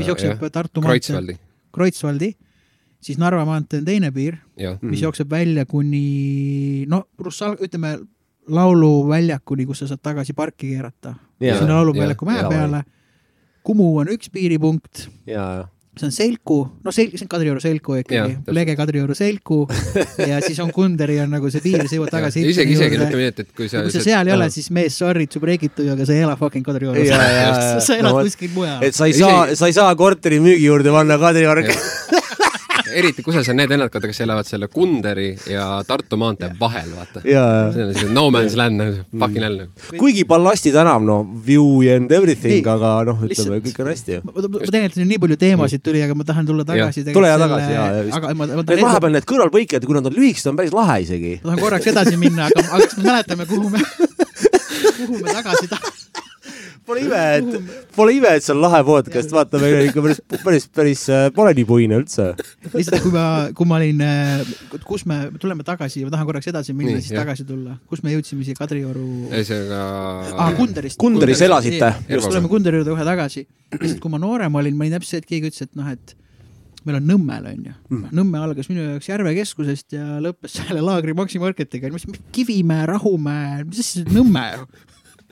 mis 0.02 0.12
jookseb 0.12 0.48
Tartu 0.52 0.84
maanteel. 0.84 1.36
Kreutzwaldi. 1.72 2.34
Siis 3.02 3.18
Narva 3.18 3.42
maantee 3.46 3.80
on 3.82 3.86
teine 3.86 4.12
piir, 4.14 4.36
mis 4.58 5.00
Mhm. 5.00 5.04
jookseb 5.04 5.30
välja 5.30 5.66
kuni 5.66 6.86
no 6.88 7.04
Russal, 7.20 7.56
ütleme 7.58 7.96
lauluväljakuni, 8.50 9.66
kus 9.66 9.80
sa 9.84 9.88
saad 9.88 10.02
tagasi 10.04 10.34
parki 10.38 10.74
keerata. 10.76 11.16
Sinna 11.42 11.80
lauluväljaku 11.82 12.26
mäe 12.30 12.44
peale. 12.50 12.84
Kumu 13.64 13.98
on 14.02 14.08
üks 14.10 14.30
piiripunkt, 14.34 15.08
see 15.26 16.06
on 16.08 16.12
Selku, 16.12 16.56
no 16.84 16.92
Sel-, 16.92 17.12
see 17.14 17.26
on 17.26 17.30
Kadrioru 17.30 17.60
Selku 17.62 17.94
ikkagi. 18.00 18.38
Lege 18.50 18.76
Kadrioru 18.76 19.14
Selku 19.18 19.68
ja 20.32 20.40
siis 20.42 20.60
on 20.64 20.72
Kunderi 20.74 21.20
on 21.22 21.30
nagu 21.30 21.50
see 21.54 21.62
piir, 21.62 21.84
sa 21.88 21.96
jõuad 22.00 22.10
tagasi. 22.14 22.42
isegi, 22.50 22.74
isegi 22.78 22.98
ütleme 22.98 23.18
nii, 23.20 23.28
et, 23.34 23.40
et 23.46 23.52
kui 23.58 23.68
sa 23.70 23.82
kui 23.86 23.92
sa 23.94 24.02
seal 24.06 24.28
ei 24.28 24.34
ole, 24.34 24.48
siis 24.54 24.70
mees, 24.74 24.98
sorry, 24.98 25.28
su 25.30 25.40
breegitu, 25.44 25.86
aga 25.94 26.06
sa 26.06 26.14
ei 26.16 26.22
ela 26.26 26.36
fucking 26.40 26.66
Kadriorus 26.66 27.10
sa 27.86 27.98
elad 27.98 28.14
No 28.14 28.24
kuskil 28.24 28.50
mujal. 28.56 28.82
et 28.88 28.94
sa 28.98 29.06
ei 29.10 29.14
saa, 29.14 29.54
sa 29.56 29.70
ei 29.70 29.74
saa 29.78 29.94
korteri 29.96 30.40
müügi 30.42 30.66
juurde 30.70 30.90
panna 30.96 31.18
Kadriorg. 31.22 31.70
eriti 33.00 33.24
kusagil 33.26 33.54
on 33.54 33.60
need 33.62 33.72
vaata, 33.72 34.02
kes 34.08 34.22
elavad 34.26 34.48
selle 34.48 34.68
Kunderi 34.72 35.30
ja 35.50 35.66
Tartu 35.88 36.18
maantee 36.20 36.52
vahel, 36.60 36.90
vaata. 36.96 37.24
ja, 37.26 37.44
ja 37.44 37.70
see 37.76 37.86
on 37.86 37.94
selline 37.96 38.16
no 38.18 38.26
man's 38.34 38.58
land, 38.60 38.84
fucking 39.12 39.46
hell. 39.46 39.60
kuigi 40.00 40.26
Ballasti 40.30 40.74
tänav, 40.76 41.04
no 41.06 41.22
view 41.48 41.82
and 41.96 42.12
everything, 42.12 42.68
aga 42.76 42.94
noh, 43.08 43.24
ütleme 43.28 43.62
kõik 43.66 43.82
on 43.84 43.92
hästi 43.92 44.18
ju. 44.18 44.22
ma 44.28 44.44
tegelikult 44.44 45.00
siin 45.00 45.10
nii 45.14 45.22
palju 45.26 45.40
teemasid 45.46 45.86
tuli, 45.86 46.04
aga 46.06 46.18
ma 46.18 46.28
tahan 46.28 46.50
tulla 46.50 46.68
tagasi. 46.68 47.06
Tule 47.12 47.32
ja 47.32 47.40
tagasi, 47.42 47.72
jaa, 47.76 47.88
ja 48.02 48.22
ma, 48.22 48.36
ma 48.36 48.50
Need 48.52 48.70
tahan, 48.70 48.86
vahepeal 48.88 49.18
need 49.18 49.28
kõrvalpõiked, 49.30 49.88
kui 49.88 49.98
nad 49.98 50.12
on 50.12 50.16
lühikesed, 50.18 50.52
on 50.52 50.60
päris 50.60 50.76
lahe 50.76 51.02
isegi. 51.06 51.34
ma 51.42 51.52
tahan 51.52 51.66
korraks 51.66 51.92
edasi 51.94 52.20
minna, 52.22 52.52
aga, 52.52 52.68
aga 52.70 52.86
kas 52.86 53.00
me 53.00 53.10
mäletame, 53.10 53.50
kuhu 53.50 53.74
me, 53.74 53.84
kuhu 55.00 55.24
me 55.24 55.36
tagasi 55.40 55.72
tahame? 55.72 56.01
Pole 56.92 57.06
ime, 57.06 57.20
et, 57.40 57.76
pole 57.96 58.14
ime, 58.18 58.32
et 58.36 58.44
see 58.44 58.52
on 58.52 58.60
lahe 58.60 58.82
podcast, 58.84 59.32
vaata, 59.32 59.60
meil 59.62 59.78
on 59.78 59.86
ikka 59.88 60.02
päris, 60.04 60.20
päris, 60.44 60.66
päris, 60.76 61.04
pole 61.38 61.54
nii 61.56 61.68
puine 61.70 62.00
üldse. 62.02 62.26
lihtsalt 62.74 63.00
kui 63.06 63.14
ma, 63.16 63.24
kui 63.56 63.70
ma 63.70 63.78
olin, 63.78 64.04
kus 64.84 65.06
me 65.08 65.22
tuleme 65.40 65.64
tagasi, 65.68 66.04
ma 66.04 66.12
tahan 66.12 66.28
korraks 66.28 66.52
edasi 66.52 66.76
minna, 66.76 66.98
siis 67.00 67.14
jah. 67.16 67.24
tagasi 67.24 67.48
tulla, 67.48 67.78
kus 67.88 68.04
me 68.04 68.12
jõudsime 68.12 68.44
siia 68.44 68.60
Kadrioru 68.60 69.08
ühesõnaga 69.30 70.36
ah,. 70.36 70.52
Kunderist. 70.60 71.00
Kunderis 71.00 71.46
elasite, 71.48 71.94
just. 72.12 72.28
tuleme 72.28 72.52
Kunderi 72.52 72.82
juurde 72.82 72.98
kohe 72.98 73.08
tagasi. 73.08 73.48
lihtsalt 73.78 74.04
kui 74.04 74.12
ma 74.12 74.20
noorem 74.20 74.60
olin, 74.60 74.76
ma 74.76 74.84
olin 74.84 75.00
täpselt 75.00 75.16
see, 75.16 75.24
et 75.24 75.32
keegi 75.32 75.54
ütles, 75.54 75.70
et 75.70 75.80
noh, 75.80 75.88
et 75.96 76.16
meil 76.84 76.98
on 77.00 77.10
Nõmmel 77.14 77.50
onju 77.54 77.74
mm.. 77.74 78.12
Nõmme 78.18 78.40
algas 78.42 78.68
minu 78.72 78.84
jaoks 78.84 79.08
Järve 79.08 79.36
keskusest 79.38 79.96
ja 79.96 80.20
lõppes 80.24 80.60
selle 80.60 80.84
laagri 80.84 81.16
Maxi 81.16 81.40
Marketiga. 81.40 81.92
Kivimäe, 82.36 82.88
Rahumäe, 82.90 83.62
mis 83.68 83.84
asja 83.84 84.02
see 84.02 84.08
on 84.10 84.18
Nõmme 84.18 84.48
ju? 84.56 84.66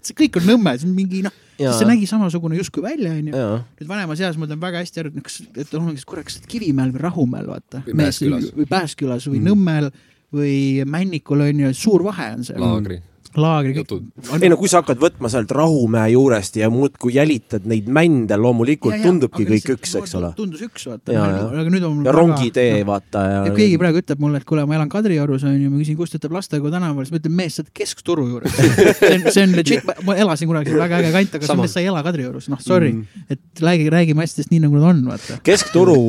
See 0.10 0.18
kõik 0.18 0.40
on 0.42 0.48
Nõmme, 0.50 0.76
see 0.80 0.90
on 0.90 0.96
mingi 0.98 1.24
noh, 1.26 1.36
see 1.60 1.88
nägi 1.88 2.08
samasugune 2.10 2.60
justkui 2.60 2.84
välja 2.86 3.16
onju. 3.16 3.34
nüüd 3.80 3.90
vanemas 3.90 4.22
eas 4.24 4.40
ma 4.40 4.50
tean 4.50 4.62
väga 4.62 4.84
hästi 4.84 5.04
aru, 5.04 5.14
et 5.14 5.28
kas, 5.28 5.42
et 5.64 5.76
on 5.78 5.92
kurat, 6.10 6.28
kas 6.28 6.40
Kivimäel 6.50 6.94
või 6.96 7.04
Rahumäel 7.06 7.50
vaata. 7.50 7.84
Või 7.88 8.00
Pääskülas. 8.04 8.50
või 8.56 8.70
Pääskülas 8.70 9.30
või 9.30 9.42
mm. 9.42 9.52
Nõmmel 9.52 9.92
või 10.36 10.58
Männikul 10.86 11.46
on 11.48 11.64
ju, 11.66 11.74
suur 11.78 12.06
vahe 12.10 12.34
on 12.38 12.46
seal. 12.48 12.62
laagri. 12.64 13.02
laagri, 13.38 13.76
Jutud. 13.78 14.06
kõik. 14.18 14.44
ei 14.44 14.50
no 14.50 14.58
kui 14.58 14.70
sa 14.72 14.82
hakkad 14.82 15.00
võtma 15.02 15.30
sealt 15.30 15.52
Rahumäe 15.54 16.14
juurest 16.14 16.58
ja 16.58 16.70
muudkui 16.74 17.14
jälitad 17.18 17.68
neid 17.70 17.90
mände, 17.92 18.38
loomulikult 18.40 18.98
tundubki 19.04 19.46
kõik 19.50 19.74
üks, 19.76 19.94
eks 20.00 20.16
ole. 20.18 20.32
tundus 20.38 20.64
üks, 20.66 20.88
vaata. 20.90 21.14
Aga 21.50 21.66
nüüd 21.70 21.86
on 21.86 22.00
mul 22.00 22.10
ja 22.10 22.16
rongitee, 22.16 22.82
vaata 22.88 23.26
ja 23.28 23.44
ja 23.46 23.54
keegi 23.56 23.78
praegu 23.82 24.02
ütleb 24.02 24.24
mulle, 24.24 24.42
et 24.42 24.48
kuule, 24.50 24.66
ma 24.70 24.80
elan 24.80 24.90
Kadriorus 24.92 25.46
onju, 25.48 25.70
ma 25.70 25.82
küsin, 25.84 25.98
kust 26.00 26.16
ta 26.16 26.22
ütleb 26.22 26.40
Lastekodu 26.40 26.74
tänaval, 26.74 27.06
siis 27.06 27.14
ma 27.14 27.22
ütlen, 27.22 27.36
mees, 27.38 27.60
sa 27.60 27.66
oled 27.66 27.72
keskturu 27.82 28.26
juures. 28.32 28.58
see 29.00 29.14
on, 29.14 29.28
see 29.30 29.46
on 29.46 29.56
legit, 29.58 29.94
ma 30.08 30.18
elasin 30.26 30.50
kunagi 30.50 30.74
väga 30.80 31.04
äge 31.04 31.14
kant, 31.16 31.38
aga 31.40 31.52
Sama. 31.52 31.62
samas 31.62 31.78
sa 31.78 31.84
ei 31.84 31.92
ela 31.92 32.04
Kadriorus, 32.06 32.50
noh 32.52 32.62
sorry 32.64 32.94
mm., 32.96 33.30
et 33.30 33.64
räägi, 33.64 33.90
räägime 33.94 34.26
asjadest 34.26 34.54
nii, 34.54 34.66
nagu 34.66 34.80
nad 34.80 34.90
on, 34.94 35.06
vaata. 35.14 35.40
keskturu, 35.46 36.00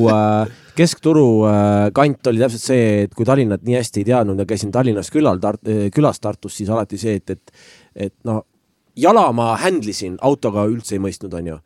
keskturu 0.80 1.26
äh, 1.48 1.88
kant 1.96 2.30
oli 2.32 2.42
täpselt 2.42 2.64
see, 2.64 2.86
et 3.06 3.16
kui 3.16 3.28
Tallinnat 3.28 3.66
nii 3.66 3.76
hästi 3.78 4.02
ei 4.02 4.10
teadnud 4.12 4.40
ja 4.40 4.48
käisin 4.48 4.72
Tallinnas 4.74 5.12
külal 5.12 5.40
Tart-, 5.42 5.74
külas 5.94 6.22
Tartus, 6.22 6.56
siis 6.56 6.72
alati 6.72 7.00
see, 7.00 7.18
et, 7.20 7.36
et, 7.36 7.60
et 8.08 8.16
no 8.28 8.40
jala 9.00 9.24
ma 9.36 9.52
händlisin, 9.60 10.16
autoga 10.24 10.64
üldse 10.68 10.96
ei 10.96 11.02
mõistnud, 11.02 11.32
onju. 11.36 11.56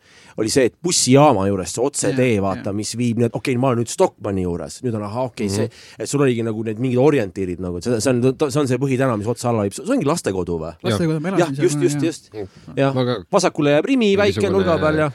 oli 0.40 0.50
see, 0.52 0.68
et 0.68 0.74
bussijaama 0.82 1.46
juures 1.48 1.74
see 1.74 1.82
otsetee, 1.84 2.38
vaata, 2.42 2.72
mis 2.76 2.94
viib 2.98 3.22
et 3.22 3.34
okei 3.34 3.54
okay,, 3.54 3.60
ma 3.60 3.70
olen 3.70 3.82
nüüd 3.82 3.92
Stockmanni 3.92 4.44
juures, 4.44 4.80
nüüd 4.84 4.96
on 4.98 5.06
ahah, 5.08 5.28
okei 5.30 5.48
okay,, 5.48 5.68
see, 5.68 5.84
et 5.98 6.10
sul 6.10 6.24
oligi 6.24 6.44
nagu 6.46 6.64
need 6.66 6.80
mingid 6.82 7.00
orientiirid 7.02 7.62
nagu, 7.64 7.78
et 7.78 7.86
see, 7.86 8.00
see 8.04 8.14
on, 8.14 8.24
see 8.44 8.62
on 8.62 8.70
see 8.70 8.80
põhitänav, 8.82 9.20
mis 9.20 9.30
otsa 9.30 9.50
alla 9.52 9.66
viib, 9.66 9.76
see 9.76 9.86
ongi 9.96 10.08
lastekodu 10.08 10.58
või? 10.62 10.72
Lastekodu 10.86 11.20
ma 11.20 11.34
jah 11.34 11.46
elasin, 11.46 11.62
just, 11.62 11.86
just, 11.86 12.08
just. 12.08 12.32
jah 12.78 12.98
vasakule 13.32 13.76
jääb 13.76 13.88
Rimi 13.92 14.14
väike 14.20 14.50
nurga 14.50 14.78
peal 14.82 15.04
ja 15.04 15.12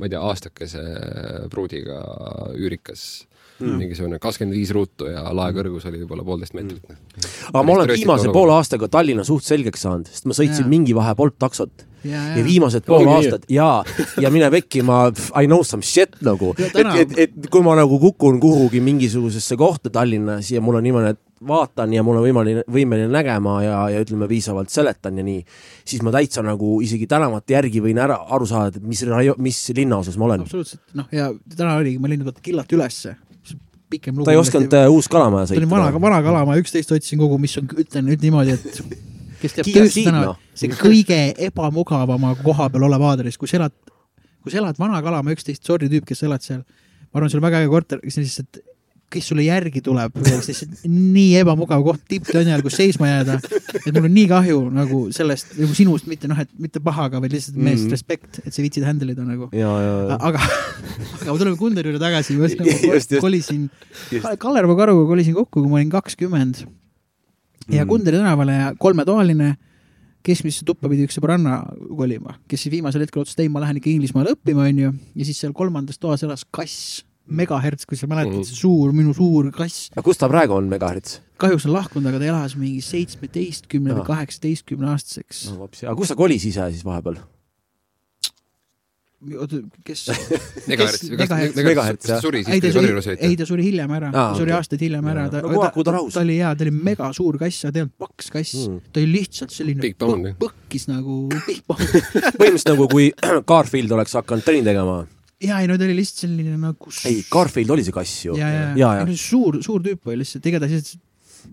ma 0.00 0.08
ei 0.08 0.14
tea, 0.14 0.22
aastakese 0.24 0.84
pruudiga 1.52 2.00
üürikas 2.56 3.08
mm., 3.60 3.82
mingisugune 3.84 4.18
kakskümmend 4.22 4.56
viis 4.56 4.72
ruutu 4.76 5.10
ja 5.10 5.24
lae 5.36 5.54
kõrgus 5.56 5.86
oli 5.90 6.02
võib-olla 6.02 6.26
poolteist 6.26 6.56
meetrit 6.56 6.82
mm.. 6.88 7.30
aga 7.52 7.62
ma 7.66 7.76
olen 7.76 7.94
viimase 7.94 8.32
poole 8.34 8.56
aastaga 8.56 8.88
Tallinna 8.92 9.26
suht 9.28 9.46
selgeks 9.46 9.86
saanud, 9.86 10.10
sest 10.10 10.28
ma 10.28 10.36
sõitsin 10.36 10.66
Jaa. 10.66 10.74
mingi 10.74 10.96
vahe 10.96 11.14
Bolt 11.18 11.38
taksot 11.40 11.86
ja, 12.04 12.20
ja 12.32 12.36
ja, 12.40 12.44
viimased 12.44 12.86
pool 12.88 13.04
nii, 13.06 13.16
aastat 13.16 13.48
ja, 13.52 13.70
ja 14.20 14.30
mine 14.32 14.50
pekki, 14.52 14.84
ma 14.86 15.02
I 15.10 15.48
know 15.50 15.64
some 15.66 15.84
shit 15.86 16.16
nagu, 16.26 16.52
et 16.58 16.78
et, 17.04 17.18
et 17.26 17.50
kui 17.52 17.64
ma 17.66 17.76
nagu 17.78 18.00
kukun 18.02 18.40
kuhugi 18.42 18.82
mingisugusesse 18.84 19.58
kohta 19.60 19.92
Tallinnas 19.92 20.50
ja 20.52 20.62
mul 20.64 20.80
on 20.80 20.86
niimoodi, 20.86 21.14
et 21.14 21.24
vaatan 21.46 21.92
ja 21.94 22.04
mul 22.04 22.18
on 22.20 22.26
võimaline, 22.26 22.64
võimeline 22.70 23.08
nägema 23.12 23.56
ja, 23.64 23.76
ja 23.94 24.02
ütleme 24.04 24.28
piisavalt 24.30 24.72
seletan 24.72 25.18
ja 25.20 25.24
nii, 25.24 25.40
siis 25.88 26.04
ma 26.04 26.12
täitsa 26.14 26.44
nagu 26.44 26.78
isegi 26.84 27.08
tänavate 27.10 27.56
järgi 27.56 27.82
võin 27.84 28.00
ära 28.02 28.18
aru 28.36 28.48
saada, 28.48 28.76
et 28.76 28.84
mis 28.84 29.02
rajo-, 29.08 29.38
mis 29.40 29.62
linnaosas 29.76 30.20
ma 30.20 30.28
olen. 30.28 30.44
absoluutselt, 30.44 30.82
noh 30.98 31.08
ja 31.14 31.30
täna 31.56 31.78
oligi, 31.80 32.00
ma 32.00 32.10
olin 32.10 32.28
killalt 32.44 32.76
ülesse, 32.76 33.16
pikem 33.90 34.16
lugu. 34.16 34.26
ta 34.28 34.34
ei 34.34 34.40
osanud 34.40 34.74
äh, 34.76 34.88
Uus-Kalamaja 34.90 35.50
ta 35.50 35.56
oli 35.58 35.68
vana, 35.70 35.90
sõita. 35.90 36.02
vana 36.06 36.20
Kalama, 36.24 36.56
üksteist 36.60 36.92
otsisin 36.94 37.20
kogu, 37.20 37.38
mis 37.42 37.56
on, 37.60 37.68
ütlen 37.82 38.06
nüüd 38.08 38.24
niimoodi, 38.24 38.56
et 38.56 38.82
kes 39.42 39.56
teab 39.56 39.70
tööst 39.70 40.00
täna 40.06 40.24
see 40.58 40.72
kõige 40.76 41.20
ebamugavama 41.48 42.34
koha 42.44 42.68
peal 42.72 42.88
olev 42.90 43.06
aadress, 43.10 43.40
kui 43.40 43.50
sa 43.50 43.60
elad, 43.60 43.76
kui 44.44 44.52
sa 44.52 44.62
elad 44.62 44.80
Vana 44.80 45.02
Kalama 45.04 45.34
üksteist, 45.34 45.64
sorry 45.66 45.90
tüüp, 45.92 46.06
kes 46.08 46.22
sa 46.22 46.28
elad 46.30 46.46
seal, 46.46 46.64
ma 47.10 47.20
arvan, 47.20 47.32
sul 47.32 47.42
on 47.42 47.48
väga 47.48 47.64
äge 47.64 47.72
korter, 47.72 48.02
lihtsalt, 48.06 48.62
kes 49.10 49.26
sulle 49.30 49.42
järgi 49.42 49.80
tuleb, 49.82 50.14
nii 50.86 51.30
ebamugav 51.40 51.82
koht 51.82 52.02
tipptonni 52.08 52.52
ajal, 52.52 52.62
kus 52.62 52.76
seisma 52.78 53.08
jääda, 53.10 53.38
et 53.80 53.88
mul 53.96 54.06
on 54.06 54.14
nii 54.14 54.26
kahju 54.30 54.58
nagu 54.70 55.00
sellest 55.16 55.56
nagu 55.58 55.74
sinust, 55.74 56.06
mitte 56.10 56.28
noh, 56.30 56.38
et 56.38 56.50
mitte 56.62 56.78
pahaga, 56.84 57.18
vaid 57.22 57.34
lihtsalt 57.34 57.56
Mhm. 57.56 57.64
meest 57.66 57.90
respekt, 57.90 58.38
et 58.46 58.54
sa 58.54 58.62
viitsid 58.62 58.86
handle 58.86 59.10
ida 59.12 59.24
nagu 59.26 59.48
aga, 59.50 60.38
aga 61.26 61.38
tuleme 61.38 61.56
Kunderi 61.58 61.90
juurde 61.90 62.02
tagasi, 62.04 62.36
ma 62.38 62.46
Just, 62.50 63.10
just. 63.10 63.16
kolisin 63.20 63.68
Kallermaa 64.38 64.76
Karuga 64.78 65.08
kolisin 65.10 65.34
kokku, 65.34 65.60
kui 65.62 65.68
ma 65.70 65.80
olin 65.82 65.90
kakskümmend. 65.90 66.64
Ja 67.70 67.84
Mm. 67.84 67.88
Kunderi 67.88 68.16
tänavale 68.18 68.52
ja 68.56 68.70
kolmetoaline, 68.78 69.52
keskmisse 70.26 70.64
tuppa 70.66 70.88
pidi 70.90 71.04
üks 71.06 71.14
sõbranna 71.18 71.60
kolima, 71.96 72.34
kes 72.50 72.64
siis 72.64 72.72
viimasel 72.72 73.04
hetkel 73.04 73.22
otsustas, 73.22 73.42
ei, 73.44 73.48
ma 73.52 73.60
lähen 73.62 73.78
ikka 73.78 73.90
Inglismaale 73.92 74.32
õppima, 74.34 74.64
onju, 74.68 74.90
ja 75.14 75.24
siis 75.28 75.38
seal 75.38 75.52
kolmandas 75.56 75.98
toas 76.02 76.24
elas 76.26 76.42
kass, 76.50 77.04
megahertz, 77.30 77.86
kui 77.88 77.96
sa 78.00 78.08
mäletad, 78.10 78.42
see 78.48 78.58
suur, 78.58 78.92
minu 78.96 79.14
suur 79.16 79.50
kass, 79.54 79.88
aga 79.94 80.02
kus 80.06 80.18
ta 80.20 80.28
praegu 80.30 80.56
on, 80.58 80.68
Megahertz? 80.72 81.18
kahjuks 81.40 81.64
on 81.70 81.72
lahkunud, 81.78 82.06
aga 82.10 82.18
ta 82.20 82.30
elas 82.34 82.56
mingi 82.60 82.82
seitsmeteistkümne 82.84 83.94
või 83.98 84.06
kaheksateistkümne 84.10 84.90
aastaseks. 84.92 85.46
no 85.52 85.62
vapsi, 85.66 85.86
aga 85.86 85.96
kus 86.02 86.10
ta 86.12 86.18
kolis 86.18 86.44
ise 86.50 86.66
siis 86.74 86.84
vahepeal? 86.84 87.20
oota, 89.36 89.58
kes? 89.84 90.06
Megahertz, 90.70 91.02
Megahertz. 91.12 91.56
Megahertz, 91.60 92.06
jah. 92.08 92.20
suri 92.24 92.40
ei, 92.40 92.44
siis, 92.46 92.60
ta 92.62 92.68
kui 92.68 92.72
suri 92.72 92.86
Kadriorus, 92.88 93.08
olite 93.10 93.26
ei? 93.28 93.34
ta 93.36 93.46
suri 93.50 93.66
hiljem 93.66 93.90
ära 93.92 94.08
ta 94.14 94.22
suri 94.32 94.48
okei. 94.48 94.56
aastaid 94.56 94.84
hiljem 94.86 95.10
ära, 95.12 95.26
ta 95.32 95.42
No 95.44 95.60
ta 95.84 95.92
rahus. 95.92 96.14
ta 96.16 96.22
oli 96.24 96.38
jaa, 96.38 96.54
ta 96.56 96.64
oli 96.64 96.72
mega 96.88 97.10
suur 97.16 97.36
kass, 97.42 97.58
aga 97.68 97.72
ta 97.74 97.82
ei 97.82 97.84
olnud 97.84 97.98
paks 98.00 98.30
kass 98.32 98.54
Mm. 98.70 98.78
ta 98.92 99.00
oli 99.02 99.10
lihtsalt 99.18 99.52
selline 99.52 99.92
põkkis 100.40 100.88
nagu 100.88 101.18
põhimõtteliselt 101.68 102.72
nagu 102.72 102.88
kui 102.94 103.10
Garfield 103.52 103.92
oleks 103.98 104.16
hakanud 104.16 104.44
trenni 104.46 104.64
tegema. 104.66 105.02
Ja 105.40 105.60
ei 105.62 105.68
no 105.70 105.76
ta 105.80 105.86
oli 105.88 105.94
lihtsalt 106.00 106.26
selline 106.26 106.56
nagu 106.60 106.90
ei, 107.08 107.22
Garfield 107.32 107.70
oli 107.76 107.84
see 107.86 107.94
kass 107.96 108.16
ju. 108.26 108.34
ja, 108.38 108.48
ja, 108.52 108.66
ja, 108.76 108.90
ja 109.02 109.06
suur, 109.16 109.60
suur 109.64 109.80
tüüp 109.84 110.10
oli 110.10 110.20
lihtsalt, 110.24 110.44
igatahes 110.50 110.74
lihtsalt 110.80 111.06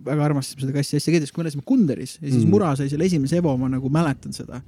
väga 0.03 0.26
armastab 0.27 0.59
seda 0.59 0.73
kassi 0.76 0.97
hästi, 0.97 1.14
igatahes 1.14 1.31
kui 1.31 1.41
me 1.43 1.47
elasime 1.47 1.64
Kunderis 1.68 2.18
ja 2.22 2.27
siis 2.31 2.43
Mm. 2.43 2.49
Mura 2.51 2.73
sai 2.76 2.89
selle 2.91 3.05
esimese 3.07 3.38
ebo, 3.39 3.53
ma 3.57 3.69
nagu 3.72 3.88
mäletan 3.89 4.34
seda. 4.35 4.59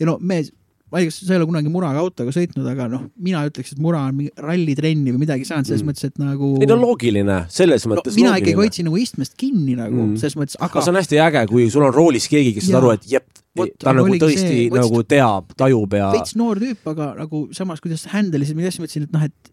ja 0.00 0.06
no 0.08 0.16
mees, 0.20 0.50
ma 0.90 0.98
ei 0.98 1.06
tea, 1.06 1.12
kas 1.12 1.20
sa 1.28 1.32
ei 1.36 1.38
ole 1.38 1.46
kunagi 1.48 1.70
Muraga 1.72 2.00
autoga 2.02 2.32
sõitnud, 2.34 2.66
aga 2.68 2.88
noh, 2.90 3.04
mina 3.22 3.44
ütleks, 3.48 3.70
et 3.72 3.78
Mura 3.80 4.00
on 4.10 4.16
mingi 4.18 4.32
rallitrenni 4.42 5.14
või 5.14 5.22
midagi 5.22 5.46
saanud, 5.48 5.68
selles 5.70 5.84
Mm. 5.84 5.92
mõttes, 5.92 6.04
et 6.10 6.18
nagu 6.20 6.50
ei 6.60 6.66
no 6.68 6.76
loogiline, 6.82 7.38
selles 7.48 7.86
no, 7.86 7.94
mõttes 7.94 8.18
mina 8.18 8.34
ikkagi 8.42 8.58
hoidsin 8.58 8.90
nagu 8.90 8.98
istmest 9.00 9.36
kinni 9.40 9.76
nagu 9.78 9.94
Mm. 10.08 10.16
selles 10.20 10.34
mõttes, 10.36 10.58
aga 10.58 10.82
see 10.82 10.90
on 10.92 10.98
hästi 11.00 11.22
äge, 11.28 11.46
kui 11.48 11.70
sul 11.70 11.86
on 11.86 11.94
roolis 11.94 12.26
keegi, 12.28 12.52
kes 12.58 12.66
saab 12.68 12.82
aru, 12.82 12.90
et 12.98 13.06
jep, 13.14 13.24
Vot, 13.58 13.68
ta 13.78 13.92
nagu 13.92 14.08
tõesti 14.16 14.46
see- 14.48 14.68
nagu 14.72 15.02
teab, 15.04 15.50
tajub 15.60 15.92
ja. 15.98 16.06
veits 16.14 16.36
noor 16.40 16.56
tüüp, 16.62 16.86
aga 16.94 17.10
nagu 17.18 17.42
samas, 17.52 17.82
kuidas 17.84 18.06
handle 18.14 18.40
isid, 18.46 18.56
mida 18.56 18.70
siis 18.72 18.80
mõtlesin, 18.80 19.08
et 19.08 19.12
noh, 19.12 19.26
et 19.28 19.51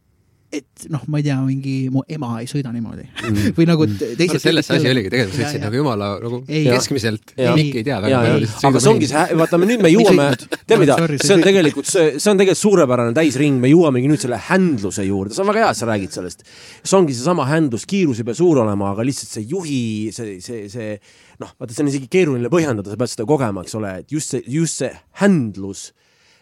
et 0.49 0.85
noh, 0.89 1.03
ma 1.13 1.19
ei 1.19 1.25
tea, 1.27 1.35
mingi 1.45 1.73
mu 1.93 2.01
ema 2.09 2.31
ei 2.41 2.47
sõida 2.49 2.71
niimoodi 2.73 3.03
mm. 3.05 3.51
või 3.57 3.67
nagu 3.69 3.85
te- 3.91 4.15
teised. 4.17 4.41
selles 4.41 4.65
see 4.65 4.79
asi 4.79 4.89
oligi, 4.89 5.11
tegelikult 5.13 5.35
sa 5.35 5.43
ütlesid 5.43 5.61
nagu 5.65 5.77
jumala 5.77 6.07
nagu 6.23 6.39
Ei. 6.47 6.63
keskmiselt. 6.65 7.33
Mikk 7.37 7.77
ei 7.77 7.85
tea 7.85 7.99
väga 8.01 8.21
palju. 8.23 8.49
aga 8.71 8.81
see 8.81 8.91
ongi 8.93 9.09
see, 9.11 9.25
vaata, 9.37 9.59
nüüd 9.61 9.83
me 9.85 9.91
jõuame, 9.95 10.25
tead 10.65 10.81
mida 10.81 10.97
see 10.97 11.19
on 11.35 11.43
see- 11.43 11.47
tegelikult, 11.51 11.89
see, 11.91 12.07
see 12.17 12.33
on 12.33 12.41
tegelikult 12.41 12.63
suurepärane 12.63 13.13
täisring, 13.19 13.61
me 13.61 13.69
jõuamegi 13.69 14.09
nüüd 14.09 14.25
selle 14.25 14.41
händluse 14.49 15.05
juurde, 15.05 15.37
see 15.37 15.45
on 15.45 15.51
väga 15.51 15.65
hea, 15.67 15.69
et 15.75 15.81
sa 15.83 15.91
räägid 15.91 16.17
sellest. 16.17 16.41
see 16.81 16.97
ongi 16.97 17.17
seesama 17.19 17.45
händlus, 17.51 17.85
kiirus 17.89 18.23
ei 18.23 18.29
pea 18.31 18.39
suur 18.41 18.63
olema, 18.65 18.95
aga 18.95 19.05
lihtsalt 19.05 19.37
see 19.37 19.45
juhi, 19.53 19.83
see, 20.15 20.39
see, 20.41 20.65
see 20.73 20.97
noh, 21.43 21.53
vaata, 21.61 21.75
see 21.75 21.85
on 21.85 21.93
isegi 21.93 22.09
keeruline 22.09 22.49
põhjendada, 22.49 22.89
sa 22.89 22.97
pead 22.97 23.13
seda 23.13 23.29
kogema, 23.29 23.61
eks 23.61 23.77
ole, 23.77 23.93
et 24.01 24.17
just 24.17 24.33
see, 24.33 24.41
just 24.49 24.81
see 24.81 24.91
händlus 25.21 25.91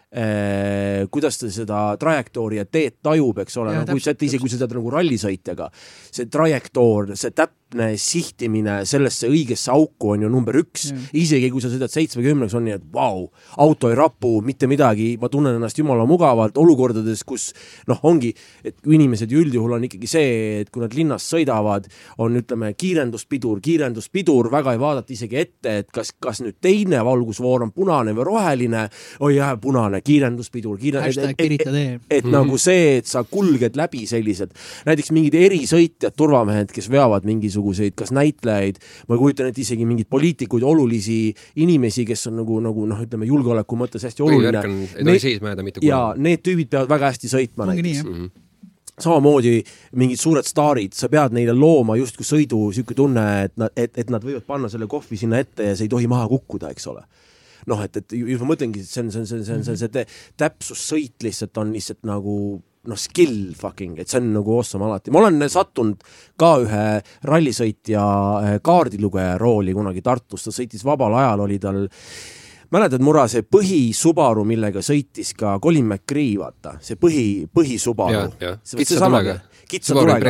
kuidas 0.08 1.36
ta 1.36 1.50
seda 1.52 1.78
trajektoori 2.00 2.56
ja 2.56 2.64
teed 2.64 2.94
tajub, 3.04 3.42
eks 3.42 3.58
ole, 3.60 3.74
no 3.76 3.84
täpselt, 3.84 4.14
ette, 4.14 4.24
isegi 4.24 4.40
kui 4.40 4.48
sa 4.48 4.60
tead 4.62 4.72
nagu 4.78 4.92
rallisõitjaga, 4.94 5.68
see 6.08 6.30
trajektoor, 6.32 7.12
see 7.12 7.34
täpne 7.36 7.57
sihtimine 8.00 8.80
sellesse 8.88 9.28
õigesse 9.28 9.70
auku 9.72 10.14
on 10.14 10.22
ju 10.24 10.30
number 10.32 10.56
üks 10.60 10.88
Jah. 10.88 11.08
isegi 11.20 11.50
kui 11.52 11.60
sa 11.60 11.70
sõidad 11.72 11.92
seitsmekümneks, 11.92 12.54
on 12.56 12.64
nii, 12.64 12.76
et 12.78 12.86
vau, 12.92 13.26
auto 13.60 13.90
ei 13.90 13.96
rapu 13.98 14.38
mitte 14.44 14.68
midagi, 14.70 15.10
ma 15.20 15.28
tunnen 15.32 15.58
ennast 15.58 15.78
jumala 15.78 16.06
mugavalt 16.08 16.56
olukordades, 16.58 17.24
kus 17.28 17.50
noh, 17.90 18.00
ongi, 18.08 18.32
et 18.64 18.78
inimesed 18.86 19.30
ju 19.32 19.42
üldjuhul 19.44 19.76
on 19.76 19.84
ikkagi 19.88 20.10
see, 20.10 20.30
et 20.62 20.72
kui 20.72 20.82
nad 20.82 20.94
linnas 20.96 21.26
sõidavad, 21.28 21.88
on 22.24 22.38
ütleme 22.40 22.72
kiirenduspidur, 22.78 23.60
kiirenduspidur, 23.64 24.50
väga 24.52 24.74
ei 24.74 24.82
vaadata 24.82 25.14
isegi 25.14 25.40
ette, 25.42 25.76
et 25.82 25.92
kas, 25.94 26.14
kas 26.20 26.42
nüüd 26.44 26.58
teine 26.64 27.02
valgusfoor 27.04 27.66
on 27.66 27.74
punane 27.76 28.16
või 28.16 28.28
roheline, 28.30 28.86
oi 29.20 29.34
jah, 29.36 29.54
punane, 29.60 30.00
kiirenduspidur, 30.04 30.80
hashtag 31.02 31.36
Pirita 31.38 31.70
tee. 31.70 32.00
et 32.10 32.24
mm 32.24 32.30
-hmm. 32.30 32.32
nagu 32.32 32.58
see, 32.58 32.98
et 32.98 33.06
sa 33.06 33.24
kulged 33.24 33.76
läbi 33.76 34.06
sellised, 34.06 34.54
näiteks 34.86 35.12
mingid 35.12 35.34
erisõitjad, 35.34 36.16
turvamehed, 36.16 36.72
kes 36.72 36.90
veavad 36.90 37.24
mingisuguseid, 37.58 37.94
kas 37.98 38.12
näitlejaid, 38.14 38.78
ma 39.08 39.18
kujutan 39.18 39.50
ette 39.50 39.62
isegi 39.62 39.86
mingeid 39.88 40.08
poliitikuid, 40.10 40.62
olulisi 40.62 41.34
inimesi, 41.56 42.04
kes 42.08 42.26
on 42.30 42.38
nagu, 42.42 42.58
nagu 42.64 42.86
noh, 42.86 43.00
ütleme 43.04 43.26
julgeoleku 43.28 43.78
mõttes 43.78 44.04
hästi 44.06 44.22
oluline 44.22 44.62
ei 44.96 45.04
tohi 45.04 45.22
seisma 45.22 45.52
jääda 45.52 45.64
mitte 45.66 45.80
ja 45.82 46.02
kunagi. 46.12 46.26
need 46.28 46.44
tüübid 46.46 46.70
peavad 46.70 46.92
väga 46.92 47.12
hästi 47.12 47.32
sõitma 47.32 47.68
ongi 47.68 47.82
nii 47.82 47.94
näiteks. 47.98 48.18
jah. 48.18 48.96
samamoodi 48.98 49.62
mingid 49.96 50.20
suured 50.20 50.46
staarid, 50.46 50.94
sa 50.94 51.08
pead 51.08 51.34
neile 51.36 51.54
looma 51.56 51.96
justkui 51.98 52.26
sõidu 52.26 52.68
sihuke 52.74 52.96
tunne, 52.98 53.26
et 53.48 53.56
nad, 53.56 53.72
et, 53.76 53.94
et 53.98 54.10
nad 54.10 54.24
võivad 54.24 54.46
panna 54.46 54.70
selle 54.70 54.86
kohvi 54.90 55.16
sinna 55.20 55.38
ette 55.38 55.70
ja 55.70 55.76
see 55.76 55.86
ei 55.88 55.92
tohi 55.92 56.10
maha 56.10 56.28
kukkuda, 56.28 56.70
eks 56.74 56.86
ole 56.90 57.04
noh, 57.68 57.82
et, 57.84 57.96
et 58.00 58.12
ju- 58.16 58.28
juba 58.32 58.46
mõtlengi, 58.48 58.80
et 58.80 58.88
see 58.88 59.02
on, 59.02 59.10
see 59.12 59.20
on, 59.20 59.26
see 59.28 59.36
on, 59.38 59.44
see 59.44 59.54
on, 59.54 59.64
see 59.66 59.74
on 59.74 59.80
see 59.82 60.04
täpsussõit 60.40 61.26
lihtsalt 61.26 61.58
on 61.60 61.74
lihtsalt 61.74 62.00
nagu 62.08 62.62
noh, 62.88 62.98
skill 62.98 63.54
fucking, 63.58 63.98
et 63.98 64.08
see 64.08 64.20
on 64.22 64.32
nagu 64.38 64.56
awesome 64.58 64.86
alati, 64.86 65.12
ma 65.14 65.24
olen 65.24 65.48
sattunud 65.50 66.02
ka 66.38 66.54
ühe 66.62 66.84
rallisõitja 67.28 68.02
eh, 68.42 68.58
kaardilugeja 68.64 69.38
rooli 69.40 69.74
kunagi 69.76 70.04
Tartus, 70.04 70.46
ta 70.46 70.54
sõitis 70.54 70.84
vabal 70.86 71.16
ajal, 71.18 71.46
oli 71.46 71.58
tal 71.62 71.86
mäletad, 72.74 73.02
Mura, 73.04 73.24
see 73.30 73.44
põhi-Subaru, 73.48 74.44
millega 74.48 74.82
sõitis 74.84 75.32
ka 75.38 75.56
Colin 75.62 75.86
McRae, 75.88 76.36
vaata, 76.40 76.76
see 76.84 76.98
põhi, 77.00 77.46
põhi-Subaru. 77.54 78.26
Kitsa 78.38 79.00
tulega. 79.00 79.38
kitsa 79.68 79.92
Subaru 79.94 80.06
tulega. 80.10 80.20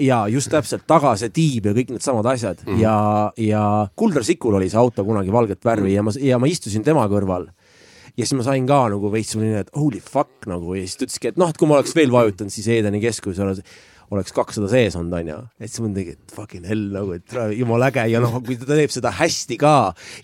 Ja 0.00 0.22
just 0.32 0.52
täpselt 0.52 0.86
taga 0.88 1.14
see 1.20 1.32
tiib 1.34 1.68
ja 1.68 1.76
kõik 1.76 1.92
needsamad 1.94 2.26
asjad. 2.32 2.64
Mm 2.64 2.72
-hmm. 2.72 2.80
ja, 2.82 3.32
ja 3.36 3.88
Kuldar 3.96 4.24
Sikul 4.24 4.54
oli 4.54 4.70
see 4.70 4.80
auto 4.80 5.04
kunagi 5.04 5.32
valget 5.32 5.64
värvi 5.64 5.94
ja 5.94 6.02
ma, 6.02 6.12
ja 6.20 6.38
ma 6.38 6.46
istusin 6.46 6.82
tema 6.82 7.06
kõrval. 7.08 7.48
Ja 8.18 8.26
siis 8.26 8.34
ma 8.34 8.46
sain 8.46 8.66
ka 8.66 8.80
nagu 8.90 9.10
veits 9.12 9.34
selline, 9.34 9.62
et 9.62 9.70
holy 9.78 10.00
fuck 10.02 10.48
nagu 10.50 10.74
ja 10.74 10.82
siis 10.82 10.98
ta 10.98 11.06
ütleski, 11.06 11.30
et 11.30 11.38
noh, 11.38 11.52
et 11.52 11.60
kui 11.60 11.70
ma 11.70 11.78
oleks 11.78 11.94
veel 11.96 12.10
vajutanud, 12.12 12.52
siis 12.52 12.66
Edeni 12.74 13.00
keskus 13.02 13.38
oleks, 13.44 13.62
oleks 14.14 14.34
kakssada 14.34 14.70
sees 14.72 14.96
olnud, 14.98 15.14
onju. 15.20 15.36
et 15.60 15.70
siis 15.70 15.82
ma 15.84 15.90
mõtlengi, 15.90 16.14
et 16.16 16.34
fucking 16.34 16.66
hell 16.68 16.88
nagu, 16.96 17.14
et 17.18 17.36
jumala 17.54 17.92
äge 17.92 18.08
ja 18.10 18.22
noh, 18.24 18.40
kui 18.44 18.58
ta 18.58 18.72
teeb 18.72 18.94
seda 18.94 19.12
hästi 19.20 19.58
ka 19.60 19.74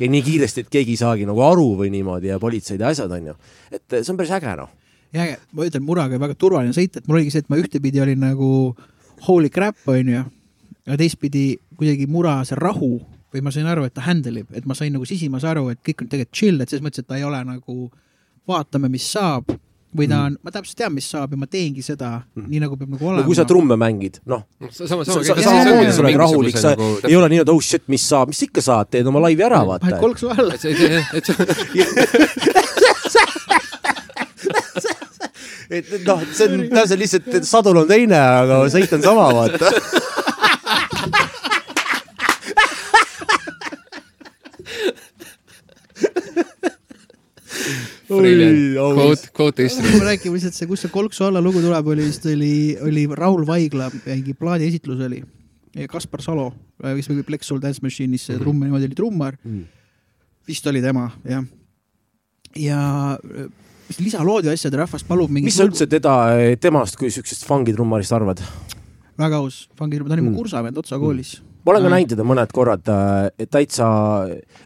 ja 0.00 0.10
nii 0.10 0.24
kiiresti, 0.26 0.64
et 0.64 0.72
keegi 0.74 0.96
ei 0.96 1.02
saagi 1.04 1.28
nagu 1.30 1.44
aru 1.46 1.70
või 1.84 1.92
niimoodi 1.94 2.32
ja 2.32 2.40
politseid 2.42 2.82
ja 2.82 2.90
asjad, 2.90 3.14
onju. 3.14 3.36
et 3.78 4.00
see 4.00 4.10
on 4.10 4.18
päris 4.18 4.34
äge 4.40 4.56
noh. 4.58 4.74
ja 5.14 5.28
äge, 5.28 5.38
ma 5.54 5.70
ütlen, 5.70 5.86
muraga 5.86 6.20
väga 6.26 6.38
turvaline 6.40 6.74
sõita, 6.74 6.98
et 6.98 7.06
mul 7.06 7.20
oligi 7.20 7.36
see, 7.36 7.46
et 7.46 7.52
ma 7.52 7.62
ühtepidi 7.62 8.02
olin 8.02 8.26
nagu 8.26 8.50
holy 9.28 9.54
crap, 9.54 9.78
onju. 9.86 10.26
ja 10.84 10.98
teistpidi 10.98 11.52
kuidagi 11.78 12.10
mura 12.10 12.40
see 12.48 12.58
rahu 12.58 12.96
või 13.34 13.42
ma 13.42 13.50
sain 13.54 13.66
aru, 13.66 13.82
et 13.88 13.94
ta 13.94 14.02
handle 14.06 14.40
ib, 14.44 14.48
et 14.54 14.66
ma 14.68 14.74
sain 14.78 14.92
nagu 14.94 15.04
sisimas 15.08 15.44
aru, 15.50 15.64
et 15.74 15.80
kõik 15.84 16.04
on 16.04 16.08
tegelikult 16.10 16.38
chill, 16.38 16.60
et 16.62 16.68
selles 16.70 16.84
mõttes, 16.84 17.00
et 17.02 17.08
ta 17.10 17.14
ei 17.18 17.24
ole 17.26 17.40
nagu 17.48 17.74
vaatame, 18.48 18.88
mis 18.92 19.06
saab 19.10 19.44
või 19.94 20.08
ta 20.10 20.24
on, 20.26 20.34
ma 20.42 20.50
täpselt 20.54 20.76
tean, 20.78 20.92
mis 20.94 21.06
saab 21.06 21.32
ja 21.34 21.38
ma 21.38 21.46
teengi 21.50 21.82
seda 21.86 22.08
mm. 22.18 22.46
nii 22.50 22.60
nagu 22.64 22.74
peab 22.78 22.90
nagu 22.96 23.04
olema. 23.06 23.22
no 23.22 23.26
kui 23.28 23.36
sa 23.38 23.44
trumme 23.46 23.76
mängid, 23.78 24.14
noh, 24.30 24.42
samamoodi 24.74 25.92
sa 25.94 26.02
oled 26.02 26.18
rahulik, 26.18 26.56
sa 26.58 26.68
nagu 26.74 26.86
ei 27.06 27.14
ole 27.18 27.28
nii, 27.30 27.40
et 27.44 27.50
oh 27.52 27.60
shit, 27.62 27.84
mis 27.92 28.04
saab, 28.10 28.26
mis 28.32 28.38
sa 28.42 28.46
ikka 28.48 28.62
saad, 28.64 28.86
teed 28.90 29.06
oma 29.10 29.20
laivi 29.22 29.42
ära, 29.46 29.60
paned 29.62 29.86
vaata. 29.86 30.02
kolksu 30.02 30.26
alla 30.34 30.54
et. 30.58 30.64
see, 34.84 34.96
et 35.78 35.86
see, 35.86 36.00
noh, 36.02 36.20
see 36.34 36.46
on 36.50 36.66
lihtsalt, 37.04 37.30
sadul 37.46 37.78
on 37.84 37.88
teine, 37.90 38.18
aga 38.18 38.54
sõit 38.74 38.90
on 38.98 39.02
sama, 39.04 39.26
vaata. 39.38 39.66
quote, 48.08 49.30
quote 49.32 49.66
history. 49.66 49.98
me 49.98 50.04
räägime 50.04 50.36
lihtsalt 50.36 50.56
see, 50.56 50.68
kust 50.68 50.86
see 50.86 50.92
kolksu 50.92 51.26
alla 51.28 51.42
lugu 51.44 51.62
tuleb, 51.64 51.88
oli 51.94 52.06
vist 52.08 52.26
oli, 52.30 52.76
oli 52.84 53.06
Raul 53.10 53.46
Vaigla 53.48 53.90
mingi 54.04 54.34
plaadiesitlus 54.38 55.00
oli. 55.06 55.22
ja 55.74 55.88
Kaspar 55.90 56.22
Salo, 56.22 56.50
kes 56.82 57.10
mängib 57.10 57.28
Plex 57.28 57.48
Soul 57.48 57.62
Dance 57.62 57.82
Machine'is 57.84 58.28
see 58.28 58.38
trumm, 58.40 58.62
niimoodi 58.66 58.90
oli 58.90 58.98
trummar. 58.98 59.38
vist 60.48 60.66
oli 60.66 60.82
tema, 60.84 61.08
jah. 61.28 61.46
ja 62.60 62.82
äh, 63.16 63.48
mis 63.88 64.00
lisalood 64.00 64.44
ja 64.44 64.52
asjad, 64.52 64.76
rahvas 64.78 65.04
palub 65.04 65.32
mingi. 65.32 65.48
mis 65.48 65.56
sa 65.58 65.66
üldse 65.68 65.88
teda, 65.90 66.14
temast 66.60 67.00
kui 67.00 67.10
siuksest 67.12 67.48
fangidrummarist 67.48 68.12
arvad? 68.16 68.44
väga 69.18 69.40
aus, 69.40 69.64
fangirühm, 69.78 70.08
ta 70.10 70.16
oli 70.16 70.24
mu 70.26 70.34
kursavend 70.36 70.78
Otsa 70.78 70.98
koolis. 70.98 71.36
Ma 71.64 71.72
olen 71.72 71.82
ka 71.86 71.90
näinud 71.94 72.10
teda 72.12 72.24
mõned 72.28 72.50
korrad, 72.52 72.88
et 73.40 73.50
täitsa, 73.50 73.86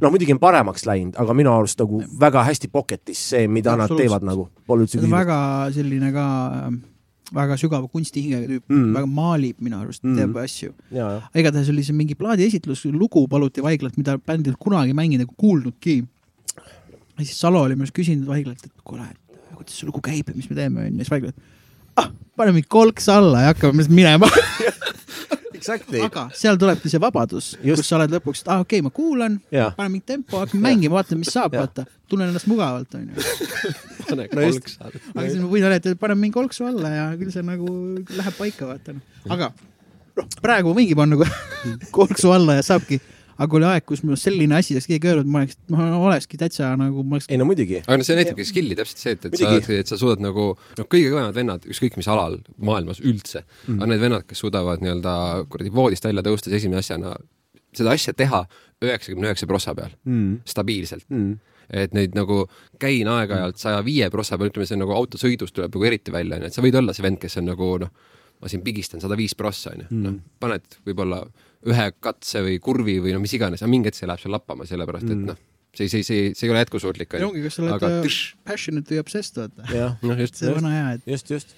noh 0.03 0.11
muidugi 0.13 0.35
on 0.35 0.41
paremaks 0.43 0.87
läinud, 0.89 1.15
aga 1.21 1.35
minu 1.39 1.53
arust 1.55 1.79
nagu 1.83 2.01
väga 2.21 2.43
hästi 2.49 2.71
pocket'is 2.75 3.21
see, 3.33 3.49
mida 3.49 3.77
nad 3.79 3.93
teevad 3.95 4.27
nagu, 4.27 4.49
pole 4.67 4.83
üldse 4.87 4.99
küsimust. 4.99 5.15
väga 5.15 5.39
selline 5.77 6.11
ka, 6.17 6.27
väga 7.39 7.59
sügava 7.61 7.87
kunstihingega 7.93 8.49
tüüp 8.51 8.65
Mm. 8.69 8.83
mm., 8.83 8.95
väga 8.99 9.07
maalib 9.21 9.61
minu 9.61 9.79
arust 9.83 10.03
Mm. 10.03 10.11
mm., 10.11 10.19
teeb 10.19 10.37
asju. 10.43 10.73
igatahes 11.43 11.69
oli 11.71 11.85
see 11.87 11.95
mingi 11.95 12.15
plaadiesitlus, 12.19 12.85
lugu 12.91 13.27
paluti 13.29 13.63
Vaiglalt, 13.63 13.97
mida 13.97 14.17
bänd 14.19 14.47
ei 14.47 14.51
olnud 14.53 14.59
kunagi 14.59 14.95
mänginud 14.97 15.27
ega 15.29 15.35
kuulnudki. 15.37 16.05
ja 17.19 17.25
siis 17.25 17.39
Salo 17.41 17.63
oli 17.63 17.75
minu 17.77 17.87
arust 17.87 17.95
küsinud 17.99 18.27
Vaiglalt, 18.27 18.65
et 18.65 18.73
kuule, 18.85 19.07
et 19.07 19.55
kuidas 19.55 19.79
see 19.79 19.87
lugu 19.87 20.01
käib 20.03 20.29
ja 20.29 20.35
mis 20.35 20.51
me 20.51 20.57
teeme, 20.57 20.87
onju, 20.87 20.99
siis 21.05 21.11
Vaigla, 21.11 21.33
ah, 21.97 22.11
pane 22.37 22.53
mingi 22.53 22.67
kolks 22.69 23.09
alla 23.09 23.41
ja 23.47 23.55
hakkame 23.55 23.87
minema. 23.89 24.27
Exactly. 25.59 26.01
aga 26.07 26.29
seal 26.37 26.59
tulebki 26.61 26.91
see 26.93 27.01
vabadus, 27.03 27.53
Just. 27.63 27.83
kus 27.83 27.91
sa 27.91 27.99
oled 27.99 28.15
lõpuks, 28.15 28.45
et 28.45 28.51
ah 28.53 28.63
okei 28.63 28.79
okay,, 28.79 28.87
ma 28.87 28.93
kuulan, 28.95 29.39
panen 29.51 29.95
mingi 29.97 30.07
tempo, 30.09 30.41
hakkame 30.43 30.65
mängima, 30.65 30.99
vaatame, 30.99 31.23
mis 31.25 31.33
saab, 31.35 31.57
vaata. 31.59 31.85
tunnen 32.09 32.31
ennast 32.31 32.49
mugavalt, 32.51 32.95
onju. 32.95 33.27
pane 34.09 34.29
No 34.33 34.45
just. 34.47 34.63
kolks 34.63 34.79
alla. 34.81 35.03
aga 35.15 35.27
siis 35.27 35.43
ma 35.43 35.51
võin 35.53 35.67
öelda, 35.69 35.93
et 35.93 36.01
panen 36.01 36.21
mingi 36.21 36.37
kolksu 36.39 36.69
alla 36.69 36.93
ja 36.95 37.09
küll 37.21 37.35
see 37.35 37.45
nagu 37.47 37.69
läheb 38.09 38.39
paika, 38.39 38.71
vaata 38.71 38.97
noh. 38.97 39.05
aga 39.35 39.51
noh, 40.19 40.31
praegu 40.43 40.73
ma 40.73 40.81
võingi 40.81 40.99
panna 40.99 41.19
kolksu 41.99 42.33
alla 42.35 42.59
ja 42.61 42.67
saabki, 42.71 43.01
aga 43.39 43.47
kui 43.51 43.61
oli 43.61 43.69
aeg, 43.71 43.85
kus 43.87 44.03
mul 44.03 44.19
selline 44.19 44.57
asi 44.59 44.75
oleks 44.75 44.89
keegi 44.91 45.11
öelnud, 45.13 45.31
ma 45.31 45.45
oleks, 45.45 45.59
ma 45.71 45.89
olekski 46.11 46.41
täitsa 46.41 46.73
nagu, 46.81 47.05
ma 47.07 47.17
oleks 47.19 47.29
ei 47.31 47.39
no 47.39 47.47
muidugi. 47.49 47.81
aga 47.85 47.99
no 48.01 48.07
see 48.07 48.19
näitabki 48.19 48.47
skill'i 48.49 48.79
täpselt 48.79 49.03
see, 49.05 49.15
et, 49.17 49.27
et 49.29 49.39
sa 49.39 49.51
Muidugi., 49.53 49.81
et 49.85 49.91
sa 49.93 49.99
suudad 50.01 50.23
nagu 50.25 50.51
noh, 50.59 50.87
kõige 50.91 51.13
kõvemad 51.13 51.37
vennad, 51.37 51.67
ükskõik 51.71 51.99
mis 52.01 52.09
alal 52.11 52.41
maailmas 52.59 53.03
üldse 53.05 53.45
mm., 53.45 53.79
on 53.79 53.93
need 53.95 54.03
vennad, 54.03 54.27
kes 54.27 54.43
suudavad 54.43 54.83
nii-öelda 54.83 55.15
kuradi 55.53 55.75
voodist 55.75 56.09
välja 56.09 56.27
tõustes 56.27 56.59
esimese 56.59 56.83
asjana 56.87 57.15
seda 57.77 57.95
asja 57.95 58.15
teha 58.17 58.43
üheksakümne 58.83 59.31
üheksa 59.31 59.47
prossa 59.51 59.75
peal 59.79 59.95
Mm. 60.05 60.41
stabiilselt. 60.49 61.07
Mm. 61.11 61.39
et 61.69 61.93
neid 61.93 62.15
nagu 62.17 62.47
käin 62.81 63.07
aeg-ajalt 63.13 63.59
saja 63.61 63.83
viie 63.85 64.07
prossa 64.11 64.39
peal, 64.39 64.49
ütleme, 64.49 64.65
see 64.67 64.79
on 64.79 64.87
nagu 64.87 64.95
autosõidus 64.97 65.53
tuleb 65.53 65.75
nagu 65.75 65.85
eriti 65.85 66.15
välja, 66.15 66.39
onju, 66.39 66.49
et 66.49 66.57
sa 66.57 66.63
võid 66.65 66.79
olla 66.81 66.95
see 66.97 67.05
vend, 67.05 67.19
kes 67.21 67.37
on 67.37 67.45
nagu 67.51 67.67
noh, 67.83 67.91
ma 68.41 68.49
siin 68.49 68.63
pigistan 68.65 69.03
sada 69.05 69.19
viis 69.19 69.35
prossa, 69.37 69.75
onju, 69.77 69.89
noh, 69.93 70.15
paned 70.41 70.65
võib-olla 70.87 71.19
ühe 71.67 71.87
katse 71.99 72.43
või 72.45 72.59
kurvi 72.63 72.99
või 73.03 73.15
no 73.17 73.23
mis 73.23 73.35
iganes, 73.35 73.63
aga 73.63 73.71
mingi 73.71 73.91
hetk 73.91 73.99
see 73.99 74.09
läheb 74.09 74.23
sul 74.23 74.35
lappama, 74.35 74.67
sellepärast 74.69 75.11
et 75.11 75.23
noh, 75.31 75.39
see, 75.75 75.89
see, 75.91 76.05
see, 76.07 76.29
see 76.39 76.47
ei 76.47 76.53
ole 76.55 76.63
jätkusuutlik, 76.63 77.17
ongi, 77.27 77.43
kas 77.47 77.59
sa 77.59 77.65
oled 77.65 77.75
aga 77.77 77.91
äh, 77.99 78.19
passionate 78.47 78.95
või 78.95 79.03
obsessed, 79.03 79.41
vaata. 79.41 79.89
noh 80.07 80.23
just, 80.23 80.39
see 80.39 80.55
vana 80.55 80.75
hea, 80.75 80.93
et 80.99 81.11
just, 81.15 81.35
just. 81.35 81.57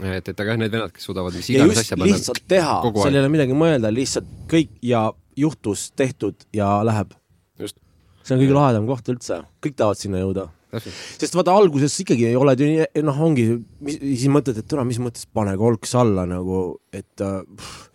et, 0.00 0.28
et 0.28 0.44
aga 0.44 0.54
jah, 0.54 0.60
need 0.60 0.76
vennad, 0.76 0.92
kes 0.96 1.08
suudavad 1.08 1.36
mis 1.36 1.48
ja 1.48 1.62
iganes 1.62 1.82
asja 1.84 1.96
panna 1.96 2.20
lihtsalt 2.20 2.44
teha, 2.52 2.76
seal 3.00 3.16
ei 3.16 3.22
ole 3.22 3.32
midagi 3.32 3.56
mõelda, 3.56 3.92
lihtsalt 3.94 4.30
kõik 4.52 4.76
ja 4.84 5.06
juhtus, 5.40 5.88
tehtud 5.96 6.48
ja 6.56 6.72
läheb. 6.86 7.16
just, 7.60 7.80
see 8.22 8.36
on 8.36 8.44
kõige 8.44 8.56
lahedam 8.56 8.88
koht 8.90 9.08
üldse, 9.12 9.42
kõik 9.64 9.78
tahavad 9.80 10.00
sinna 10.00 10.20
jõuda. 10.20 10.50
Sest 10.78 11.36
vaata 11.38 11.54
alguses 11.56 11.94
ikkagi 12.02 12.30
ju 12.62 12.68
nii- 12.70 13.04
noh, 13.06 13.20
ongi, 13.26 13.46
siis 13.90 14.28
mõtled, 14.32 14.60
et 14.60 14.68
türa, 14.70 14.84
mis 14.86 15.00
mõttes 15.02 15.26
pane 15.32 15.56
kolks 15.60 15.94
alla 15.98 16.26
nagu, 16.28 16.60
et 16.94 17.24
äh, 17.24 17.40
pff, 17.44 17.88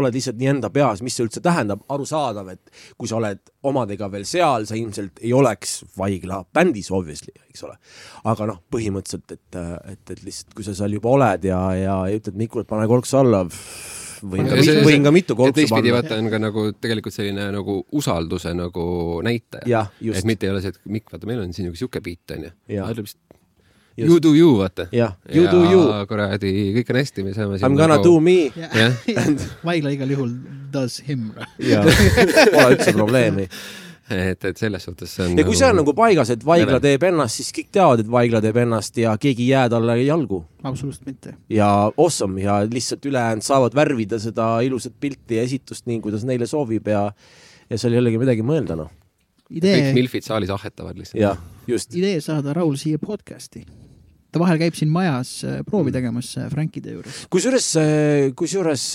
oled 0.00 0.16
lihtsalt 0.16 0.38
nii 0.40 0.50
enda 0.54 0.70
peas, 0.74 1.02
mis 1.04 1.16
see 1.16 1.26
üldse 1.26 1.42
tähendab, 1.44 1.84
arusaadav, 1.92 2.50
et 2.54 2.74
kui 2.98 3.10
sa 3.10 3.18
oled 3.20 3.40
omadega 3.68 4.08
veel 4.12 4.26
seal, 4.28 4.66
sa 4.68 4.78
ilmselt 4.78 5.20
ei 5.22 5.32
oleks 5.36 5.80
Vaigla 5.98 6.42
bändis 6.54 6.90
obviously, 6.94 7.34
eks 7.50 7.64
ole. 7.68 7.76
aga 8.30 8.50
noh, 8.50 8.60
põhimõtteliselt, 8.72 9.36
et, 9.36 9.60
et, 9.94 10.04
et 10.16 10.24
lihtsalt 10.26 10.54
kui 10.56 10.66
sa 10.66 10.76
seal 10.76 10.96
juba 10.96 11.12
oled 11.16 11.48
ja, 11.48 11.60
ja 11.76 11.96
ütled 12.12 12.38
Mikule, 12.40 12.64
et 12.66 12.70
pane 12.70 12.88
kolks 12.90 13.14
alla, 13.18 13.44
võin 14.22 14.48
ka 14.50 14.58
Ja 14.58 14.66
see-, 14.66 14.84
võin 14.86 15.06
ka 15.06 15.12
mitu 15.14 15.34
ja 15.34 15.40
kolksu 15.40 15.56
teistpidi 15.60 15.90
panna. 15.90 16.02
vaata 16.02 16.20
on 16.20 16.30
ka 16.32 16.42
nagu 16.42 16.66
tegelikult 16.76 17.16
selline 17.16 17.48
nagu 17.54 17.80
usalduse 18.00 18.54
nagu 18.56 18.84
näitaja. 19.26 19.86
et, 20.00 20.24
mitte 20.28 20.48
ei 20.48 20.54
ole 20.54 20.62
see, 20.64 20.74
et 20.74 20.80
Mikk, 20.84 21.10
vaata, 21.12 21.28
meil 21.30 21.42
on 21.44 21.52
siin 21.56 21.70
üks 21.72 21.82
sihuke 21.82 22.02
beat 22.04 22.36
onju. 22.36 22.54
You 24.00 24.16
do 24.22 24.32
you, 24.32 24.54
vaata. 24.56 24.86
jah, 24.94 25.16
you 25.28 25.44
do 25.50 25.64
you, 25.68 25.82
kuradi, 26.08 26.50
kõik 26.78 26.92
on 26.94 26.98
hästi, 27.02 27.24
me 27.26 27.34
saame 27.36 27.58
I 27.58 27.66
m 27.68 27.76
gonna 27.76 27.98
do 28.00 28.14
me 28.22 28.48
jah, 28.54 28.94
Vaigla 29.66 29.92
igal 29.92 30.14
juhul 30.14 30.32
does 30.72 31.00
him. 31.04 31.32
ja 31.58 31.82
pole 32.54 32.76
üldse 32.76 32.94
probleemi. 32.96 33.48
et, 34.10 34.44
et 34.44 34.58
selles 34.58 34.84
suhtes 34.84 35.12
see 35.16 35.26
on 35.26 35.38
ja 35.38 35.44
kui 35.46 35.58
see 35.58 35.68
on 35.70 35.80
nagu 35.80 35.94
paigas, 35.96 36.32
et 36.34 36.44
Vaigla 36.46 36.76
Mere. 36.76 36.82
teeb 36.84 37.04
ennast, 37.10 37.40
siis 37.40 37.52
kõik 37.56 37.70
teavad, 37.74 38.02
et 38.04 38.10
Vaigla 38.10 38.40
teeb 38.44 38.58
ennast 38.64 38.96
ja 39.00 39.16
keegi 39.20 39.46
ei 39.46 39.52
jää 39.54 39.68
talle 39.72 39.98
jalgu 40.02 40.42
absoluutselt 40.62 41.06
mitte. 41.06 41.34
ja 41.52 41.68
awesome 41.90 42.42
ja 42.42 42.60
lihtsalt 42.66 43.06
ülejäänud 43.06 43.46
saavad 43.46 43.76
värvida 43.76 44.18
seda 44.22 44.52
ilusat 44.66 44.96
pilti 45.00 45.38
ja 45.38 45.46
esitust 45.46 45.86
nii, 45.90 46.00
kuidas 46.04 46.26
neile 46.28 46.48
soovib 46.50 46.88
ja 46.90 47.10
ja 47.70 47.78
seal 47.78 47.94
ei 47.94 48.02
olegi 48.02 48.18
midagi 48.20 48.46
mõelda, 48.46 48.76
noh. 48.78 48.90
kõik 49.50 49.92
milfid 49.94 50.26
saalis 50.26 50.50
ahhetavad 50.54 50.98
lihtsalt. 50.98 51.20
jah, 51.22 51.38
just. 51.70 51.94
idee 51.94 52.18
saada 52.24 52.54
Raul 52.56 52.76
siia 52.80 52.98
podcast'i. 52.98 53.64
Ta 54.30 54.42
vahel 54.42 54.60
käib 54.60 54.76
siin 54.78 54.92
majas 54.92 55.32
äh, 55.46 55.60
proovi 55.66 55.94
tegemas 55.94 56.32
äh, 56.38 56.50
Frankide 56.52 56.96
juures. 56.96 57.24
kusjuures, 57.32 57.68
kusjuures, 58.38 58.86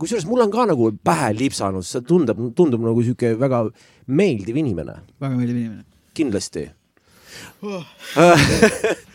kusjuures 0.00 0.26
mul 0.30 0.46
on 0.46 0.52
ka 0.54 0.66
nagu 0.70 0.90
pähe 1.04 1.30
lipsanud, 1.38 1.86
see 1.86 2.04
tundub, 2.06 2.42
tundub 2.58 2.82
nagu 2.84 3.06
sihuke 3.06 3.36
väga 3.40 3.64
meeldiv 4.10 4.60
inimene, 4.60 5.00
väga 5.22 5.38
meeldiv 5.38 5.56
inimene. 5.56 5.86
kindlasti 6.16 6.68
Oh. 7.62 7.84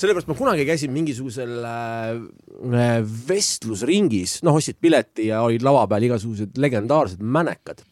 sellepärast 0.00 0.28
ma 0.30 0.36
kunagi 0.38 0.64
käisin 0.68 0.92
mingisugusel 0.94 1.64
äh, 1.66 3.00
vestlusringis, 3.28 4.38
noh, 4.46 4.56
ostsid 4.56 4.78
pileti 4.80 5.28
ja 5.28 5.42
olid 5.44 5.64
lava 5.66 5.84
peal 5.90 6.06
igasugused 6.08 6.60
legendaarsed 6.60 7.20
mänekad 7.20 7.82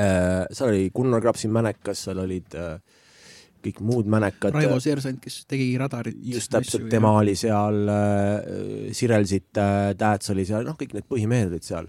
äh,. 0.00 0.46
seal 0.50 0.72
oli 0.72 0.88
Gunnar 0.94 1.22
Krapsi 1.22 1.50
mänekas, 1.52 2.06
seal 2.08 2.22
olid 2.24 2.56
äh, 2.58 2.78
kõik 3.64 3.80
muud 3.84 4.08
mänekad. 4.10 4.54
Raivo 4.56 4.78
Seersant, 4.82 5.20
kes 5.22 5.42
tegi 5.50 5.70
radarit. 5.80 6.18
just 6.34 6.52
täpselt, 6.52 6.88
tema 6.92 7.12
oli 7.20 7.34
seal 7.38 7.88
äh,, 7.92 8.90
Sirelsit 8.96 9.60
äh,, 9.60 9.92
Täats 9.98 10.34
oli 10.34 10.46
seal, 10.48 10.66
noh, 10.68 10.76
kõik 10.78 10.94
need 10.96 11.08
põhimehed 11.08 11.52
olid 11.52 11.66
seal. 11.66 11.88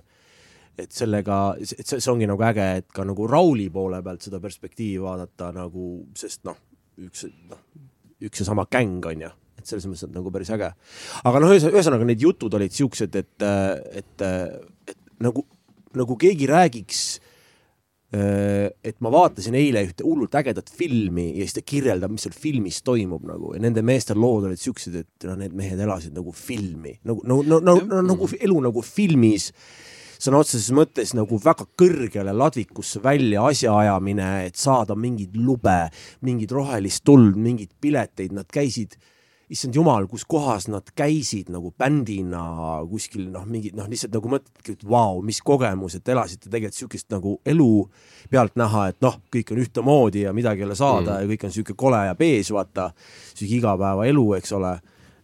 et 0.79 0.95
sellega, 0.95 1.37
et 1.59 1.83
see, 1.83 1.99
ongi 2.07 2.27
nagu 2.29 2.43
äge, 2.47 2.65
et 2.79 2.87
ka 2.95 3.03
nagu 3.03 3.27
Rauli 3.27 3.67
poole 3.73 3.99
pealt 4.03 4.23
seda 4.23 4.39
perspektiivi 4.39 5.01
vaadata 5.03 5.49
nagu, 5.51 5.89
sest 6.15 6.45
noh, 6.47 6.55
üks, 7.03 7.25
noh, 7.51 7.59
üks 8.23 8.39
ja 8.39 8.47
sama 8.47 8.63
gäng 8.71 9.03
on 9.09 9.25
ju, 9.25 9.31
et 9.59 9.67
selles 9.67 9.89
mõttes 9.89 10.05
on 10.07 10.15
nagu 10.15 10.31
päris 10.31 10.53
äge. 10.55 10.71
aga 11.27 11.41
noh, 11.43 11.51
ühesõnaga 11.51 12.07
need 12.07 12.23
jutud 12.23 12.55
olid 12.55 12.71
siuksed, 12.71 13.19
et, 13.19 13.47
et, 13.99 14.23
et 14.87 14.95
nagu, 15.19 15.43
nagu 15.99 16.17
keegi 16.19 16.47
räägiks 16.47 17.03
et 18.09 18.95
ma 19.05 19.11
vaatasin 19.13 19.53
eile 19.53 19.83
ühte 19.85 20.01
hullult 20.01 20.33
ägedat 20.39 20.71
filmi 20.73 21.27
ja 21.35 21.45
siis 21.45 21.59
ta 21.59 21.61
kirjeldab, 21.61 22.09
mis 22.15 22.25
seal 22.25 22.33
filmis 22.33 22.81
toimub 22.81 23.27
nagu. 23.29 23.53
Ja 23.53 23.61
nende 23.61 23.83
meeste 23.85 24.17
lood 24.17 24.47
olid 24.49 24.61
siuksed, 24.61 24.95
et 25.03 25.29
no 25.29 25.35
need 25.37 25.53
mehed 25.57 25.79
elasid 25.85 26.15
nagu 26.17 26.33
filmi, 26.33 26.95
nagu, 27.05 27.21
nagu, 27.29 27.45
nagu, 27.45 27.61
nagu, 27.69 28.01
nagu 28.09 28.29
elu 28.39 28.59
nagu 28.65 28.83
filmis 28.85 29.51
sõna 30.19 30.41
otseses 30.43 30.73
mõttes 30.75 31.13
nagu 31.15 31.37
väga 31.39 31.67
kõrgele 31.79 32.33
ladvikusse 32.35 32.99
välja 33.03 33.45
asjaajamine, 33.47 34.31
et 34.49 34.59
saada 34.59 34.97
mingeid 34.99 35.37
lube, 35.39 35.77
mingit 36.25 36.51
rohelist 36.51 37.05
tuld, 37.07 37.37
mingeid 37.39 37.71
pileteid, 37.81 38.33
nad 38.35 38.49
käisid 38.51 38.97
issand 39.49 39.73
jumal, 39.75 40.05
kus 40.09 40.25
kohas 40.29 40.67
nad 40.69 40.91
käisid 40.97 41.49
nagu 41.49 41.71
bändina 41.77 42.41
kuskil 42.89 43.25
noh, 43.33 43.47
mingid 43.49 43.77
noh, 43.77 43.87
lihtsalt 43.89 44.13
nagu 44.13 44.29
mõtledki, 44.35 44.75
et 44.77 44.85
vau, 44.85 45.23
mis 45.25 45.41
kogemus, 45.45 45.97
et 45.97 46.11
elasite 46.13 46.51
tegelikult 46.51 46.77
siukest 46.77 47.09
nagu 47.13 47.35
elu 47.49 47.71
pealt 48.29 48.59
näha, 48.59 48.85
et 48.93 48.99
noh, 49.05 49.17
kõik 49.33 49.55
on 49.55 49.63
ühtemoodi 49.63 50.27
ja 50.27 50.35
midagi 50.37 50.61
ei 50.61 50.69
ole 50.69 50.77
saada 50.77 51.15
mm. 51.15 51.23
ja 51.23 51.31
kõik 51.33 51.47
on 51.47 51.55
sihuke 51.55 51.77
kole 51.79 52.03
ja 52.05 52.15
pees, 52.19 52.53
vaata, 52.53 52.91
sihuke 53.33 53.57
igapäevaelu, 53.57 54.25
eks 54.37 54.55
ole. 54.59 54.77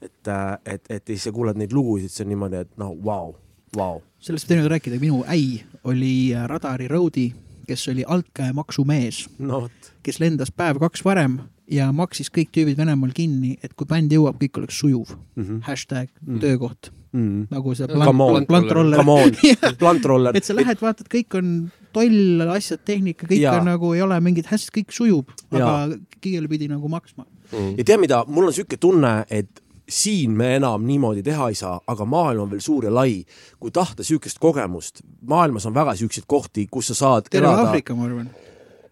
et, 0.05 0.33
et, 0.65 0.89
et 0.89 1.13
siis 1.13 1.29
sa 1.29 1.31
kuuled 1.33 1.57
neid 1.57 1.73
lugusid, 1.73 2.09
see 2.13 2.25
on 2.25 2.33
niimoodi, 2.33 2.65
et 2.65 2.73
noh, 2.81 2.97
vau, 3.05 3.35
vau. 3.77 4.01
sellest 4.21 4.49
võin 4.49 4.63
nüüd 4.63 4.73
rääkida, 4.73 5.01
minu 5.01 5.21
äi 5.29 5.61
oli 5.85 6.33
äh, 6.33 6.47
Radari 6.49 6.89
Roadi, 6.89 7.29
kes 7.67 7.87
oli 7.91 8.05
altkäemaksumees, 8.07 9.25
no 9.39 9.65
kes 10.05 10.19
lendas 10.21 10.51
päev-kaks 10.53 11.03
varem 11.05 11.39
ja 11.71 11.89
maksis 11.95 12.29
kõik 12.33 12.51
tüübid 12.53 12.77
Venemaal 12.77 13.13
kinni, 13.15 13.55
et 13.63 13.73
kui 13.73 13.87
bänd 13.89 14.13
jõuab, 14.13 14.37
kõik 14.41 14.59
oleks 14.61 14.77
sujuv 14.79 15.15
mm. 15.15 15.43
-hmm. 15.43 15.63
hashtag 15.65 16.09
mm. 16.21 16.39
töökoht 16.43 16.91
mm.. 17.11 17.47
nagu 17.51 17.75
see 17.75 17.87
Come 17.87 18.23
on, 18.23 18.45
plantroller. 18.45 19.01
plantroller. 19.83 20.37
et 20.37 20.45
sa 20.45 20.55
lähed, 20.55 20.81
vaatad, 20.81 21.09
kõik 21.11 21.37
on 21.39 21.51
toll, 21.95 22.43
asjad, 22.53 22.83
tehnika, 22.85 23.27
kõik 23.27 23.41
ja. 23.41 23.55
on 23.59 23.69
nagu 23.71 23.93
ei 23.95 24.03
ole 24.05 24.19
mingit 24.23 24.49
hästi, 24.51 24.73
kõik 24.81 24.95
sujub, 24.95 25.31
aga 25.55 25.97
kõigile 26.19 26.51
pidi 26.51 26.69
nagu 26.71 26.89
maksma. 26.91 27.25
ja 27.51 27.83
tead 27.83 28.01
mida, 28.01 28.23
mul 28.27 28.49
on 28.49 28.55
sihuke 28.55 28.77
tunne, 28.81 29.23
et 29.29 29.64
siin 29.89 30.31
me 30.31 30.55
enam 30.55 30.85
niimoodi 30.85 31.23
teha 31.23 31.49
ei 31.49 31.55
saa, 31.55 31.79
aga 31.87 32.05
maailm 32.05 32.45
on 32.45 32.51
veel 32.51 32.61
suur 32.61 32.85
ja 32.85 32.93
lai. 32.93 33.23
kui 33.59 33.71
tahta 33.71 34.03
siukest 34.03 34.39
kogemust, 34.39 35.01
maailmas 35.27 35.65
on 35.65 35.73
väga 35.73 35.95
siukseid 35.95 36.25
kohti, 36.27 36.67
kus 36.71 36.87
sa 36.87 36.95
saad 36.95 37.29
terve 37.29 37.47
elada 37.47 37.69
Aafrika, 37.69 37.95
ma 37.95 38.05
arvan. 38.09 38.29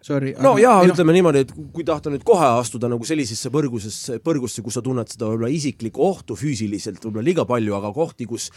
Sorry. 0.04 0.34
no 0.44 0.50
jaa, 0.60 0.82
ütleme 0.84 1.14
niimoodi, 1.16 1.40
et 1.46 1.52
kui 1.72 1.84
tahta 1.88 2.10
nüüd 2.12 2.26
kohe 2.28 2.44
astuda 2.58 2.90
nagu 2.92 3.06
sellisesse 3.08 3.48
põrgusesse, 3.48 4.18
põrgusse, 4.24 4.60
kus 4.60 4.76
sa 4.76 4.82
tunned 4.84 5.08
seda 5.08 5.30
võib-olla 5.30 5.48
isiklikku 5.48 6.02
ohtu 6.04 6.36
füüsiliselt 6.36 7.00
võib-olla 7.06 7.24
liiga 7.24 7.46
palju, 7.48 7.72
aga 7.78 7.88
kohti, 7.96 8.26
kus 8.28 8.50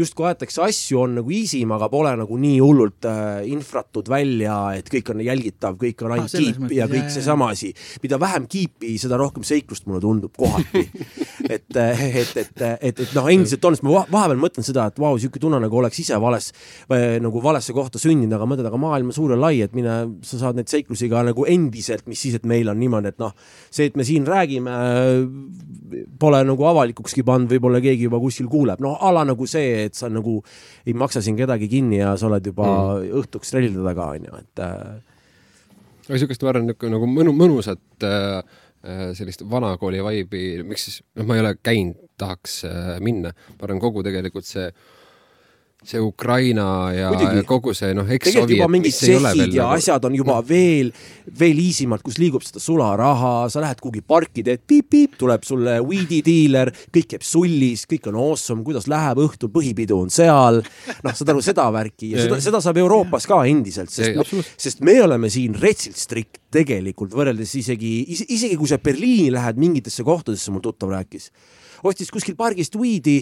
justkui 0.00 0.24
aetakse 0.30 0.62
asju, 0.64 1.02
on 1.02 1.18
nagu 1.18 1.34
easy, 1.36 1.60
aga 1.76 1.90
pole 1.92 2.14
nagu 2.22 2.38
nii 2.40 2.56
hullult 2.64 3.04
äh, 3.10 3.42
infratud 3.52 4.08
välja, 4.08 4.56
et 4.78 4.88
kõik 4.88 5.10
on 5.12 5.20
jälgitav, 5.26 5.76
kõik 5.82 6.06
on 6.06 6.14
ainult 6.16 6.32
Ah, 6.34 6.40
kiip 6.40 6.62
mõttes, 6.62 6.76
ja 6.78 6.88
kõik 6.88 7.12
seesama 7.12 7.50
asi. 7.52 7.74
mida 8.02 8.16
vähem 8.24 8.48
kiipi, 8.48 8.94
seda 9.04 9.20
rohkem 9.20 9.44
seiklust 9.44 9.84
mulle 9.90 10.00
tundub 10.00 10.32
kohati. 10.40 10.86
et, 11.54 11.68
et, 11.76 12.32
et, 12.40 12.64
et, 12.80 13.04
et 13.04 13.12
noh, 13.18 13.28
endiselt 13.28 13.68
on, 13.68 13.76
sest 13.76 13.84
ma 13.84 13.92
va- 13.98 14.06
vahepeal 14.16 14.40
mõtlen 14.40 14.64
seda, 14.64 14.88
et 14.88 14.96
vau, 15.04 15.12
sihuke 15.20 15.42
tunne 15.42 15.60
nagu 15.60 15.82
oleks 15.82 16.00
ise 16.00 16.16
vales, 16.22 16.48
nagu 16.88 17.44
valesse 17.44 17.76
kohta 17.76 18.00
sündinud, 18.00 18.32
aga 18.38 18.48
mõtled, 18.48 18.72
aga 18.72 18.80
maailm 18.80 19.12
on 19.12 19.18
suur 19.20 19.36
ja 19.36 19.40
lai, 19.44 19.58
et 19.68 19.76
mine, 19.76 20.00
sa 20.24 20.40
saad 20.40 20.56
neid 20.56 20.72
seiklusi 20.72 20.93
ka 21.12 21.22
nagu 21.26 21.46
endiselt, 21.50 22.06
mis 22.10 22.20
siis, 22.24 22.36
et 22.38 22.44
meil 22.48 22.68
on 22.72 22.78
niimoodi, 22.80 23.12
et 23.14 23.22
noh, 23.22 23.32
see, 23.68 23.88
et 23.90 23.96
me 23.98 24.06
siin 24.06 24.26
räägime, 24.28 24.74
pole 26.20 26.42
nagu 26.46 26.68
avalikukski 26.70 27.24
pannud, 27.26 27.50
võib-olla 27.52 27.80
keegi 27.84 28.08
juba 28.08 28.20
kuskil 28.22 28.48
kuuleb, 28.52 28.82
no 28.84 28.94
ala 29.04 29.24
nagu 29.28 29.48
see, 29.50 29.88
et 29.88 29.98
sa 29.98 30.10
nagu 30.12 30.40
ei 30.86 30.94
maksa 30.98 31.22
siin 31.24 31.38
kedagi 31.38 31.68
kinni 31.70 32.00
ja 32.00 32.14
sa 32.20 32.28
oled 32.30 32.52
juba 32.52 32.68
mm. 32.68 33.10
õhtuks 33.22 33.54
trellide 33.54 33.84
taga, 33.84 34.12
onju, 34.18 34.40
et 34.44 34.64
äh, 34.64 35.14
aga 36.08 36.20
siukest, 36.20 36.44
ma 36.44 36.52
arvan, 36.52 36.68
niisugune 36.68 36.96
nagu 36.96 37.08
mõnu, 37.08 37.32
mõnusat 37.36 38.06
äh, 38.06 38.58
äh, 38.84 39.06
sellist 39.16 39.44
vanakooli 39.50 40.02
vaibi, 40.04 40.44
miks 40.66 40.88
siis, 40.88 41.00
noh, 41.16 41.28
ma 41.28 41.38
ei 41.38 41.44
ole 41.44 41.54
käinud, 41.64 42.00
tahaks 42.20 42.60
äh, 42.68 42.90
minna, 43.04 43.32
ma 43.56 43.68
arvan, 43.68 43.80
kogu 43.82 44.04
tegelikult 44.06 44.48
see 44.48 44.68
see 45.88 46.00
Ukraina 46.00 46.66
ja, 46.94 47.10
ja 47.12 47.42
kogu 47.46 47.74
see 47.76 47.92
noh, 47.96 48.06
tegelikult 48.08 48.52
juba 48.54 48.68
mingid 48.72 48.94
sehhid 48.96 49.54
ja 49.54 49.68
nagu... 49.68 49.78
asjad 49.78 50.06
on 50.08 50.16
juba 50.16 50.38
veel, 50.46 50.90
veel 51.38 51.60
easy 51.62 51.86
malt, 51.90 52.04
kus 52.06 52.18
liigub 52.20 52.44
seda 52.44 52.62
sularaha, 52.62 53.32
sa 53.52 53.62
lähed 53.64 53.82
kuhugi 53.82 54.04
parki, 54.06 54.44
teed 54.46 54.64
piip-piip, 54.68 55.18
tuleb 55.20 55.44
sulle 55.46 55.76
weed'i 55.84 56.20
diiler, 56.24 56.72
kõik 56.94 57.10
käib 57.14 57.26
sullis, 57.26 57.84
kõik 57.90 58.08
on 58.12 58.20
awesome, 58.20 58.64
kuidas 58.66 58.88
läheb 58.90 59.20
õhtul, 59.24 59.52
põhipidu 59.54 59.98
on 60.06 60.12
seal. 60.14 60.62
noh, 61.04 61.16
saad 61.16 61.34
aru, 61.34 61.44
seda 61.44 61.68
värki 61.74 62.14
ja 62.14 62.24
seda, 62.24 62.40
seda 62.48 62.62
saab 62.64 62.80
Euroopas 62.82 63.28
ka 63.30 63.42
endiselt, 63.50 63.92
sest 63.94 64.16
absoluutselt., 64.16 64.64
sest 64.66 64.84
me 64.84 64.96
oleme 65.04 65.30
siin 65.32 65.56
retsilt 65.60 66.00
strikt 66.00 66.40
tegelikult 66.54 67.14
võrreldes 67.16 67.52
isegi, 67.58 67.96
isegi 68.14 68.56
kui 68.56 68.70
sa 68.70 68.78
Berliini 68.82 69.32
lähed 69.34 69.60
mingitesse 69.60 70.06
kohtadesse, 70.06 70.52
mul 70.54 70.64
tuttav 70.64 70.92
rääkis 70.94 71.30
ostis 71.84 72.10
kuskil 72.12 72.36
pargist 72.38 72.76
weed'i 72.80 73.20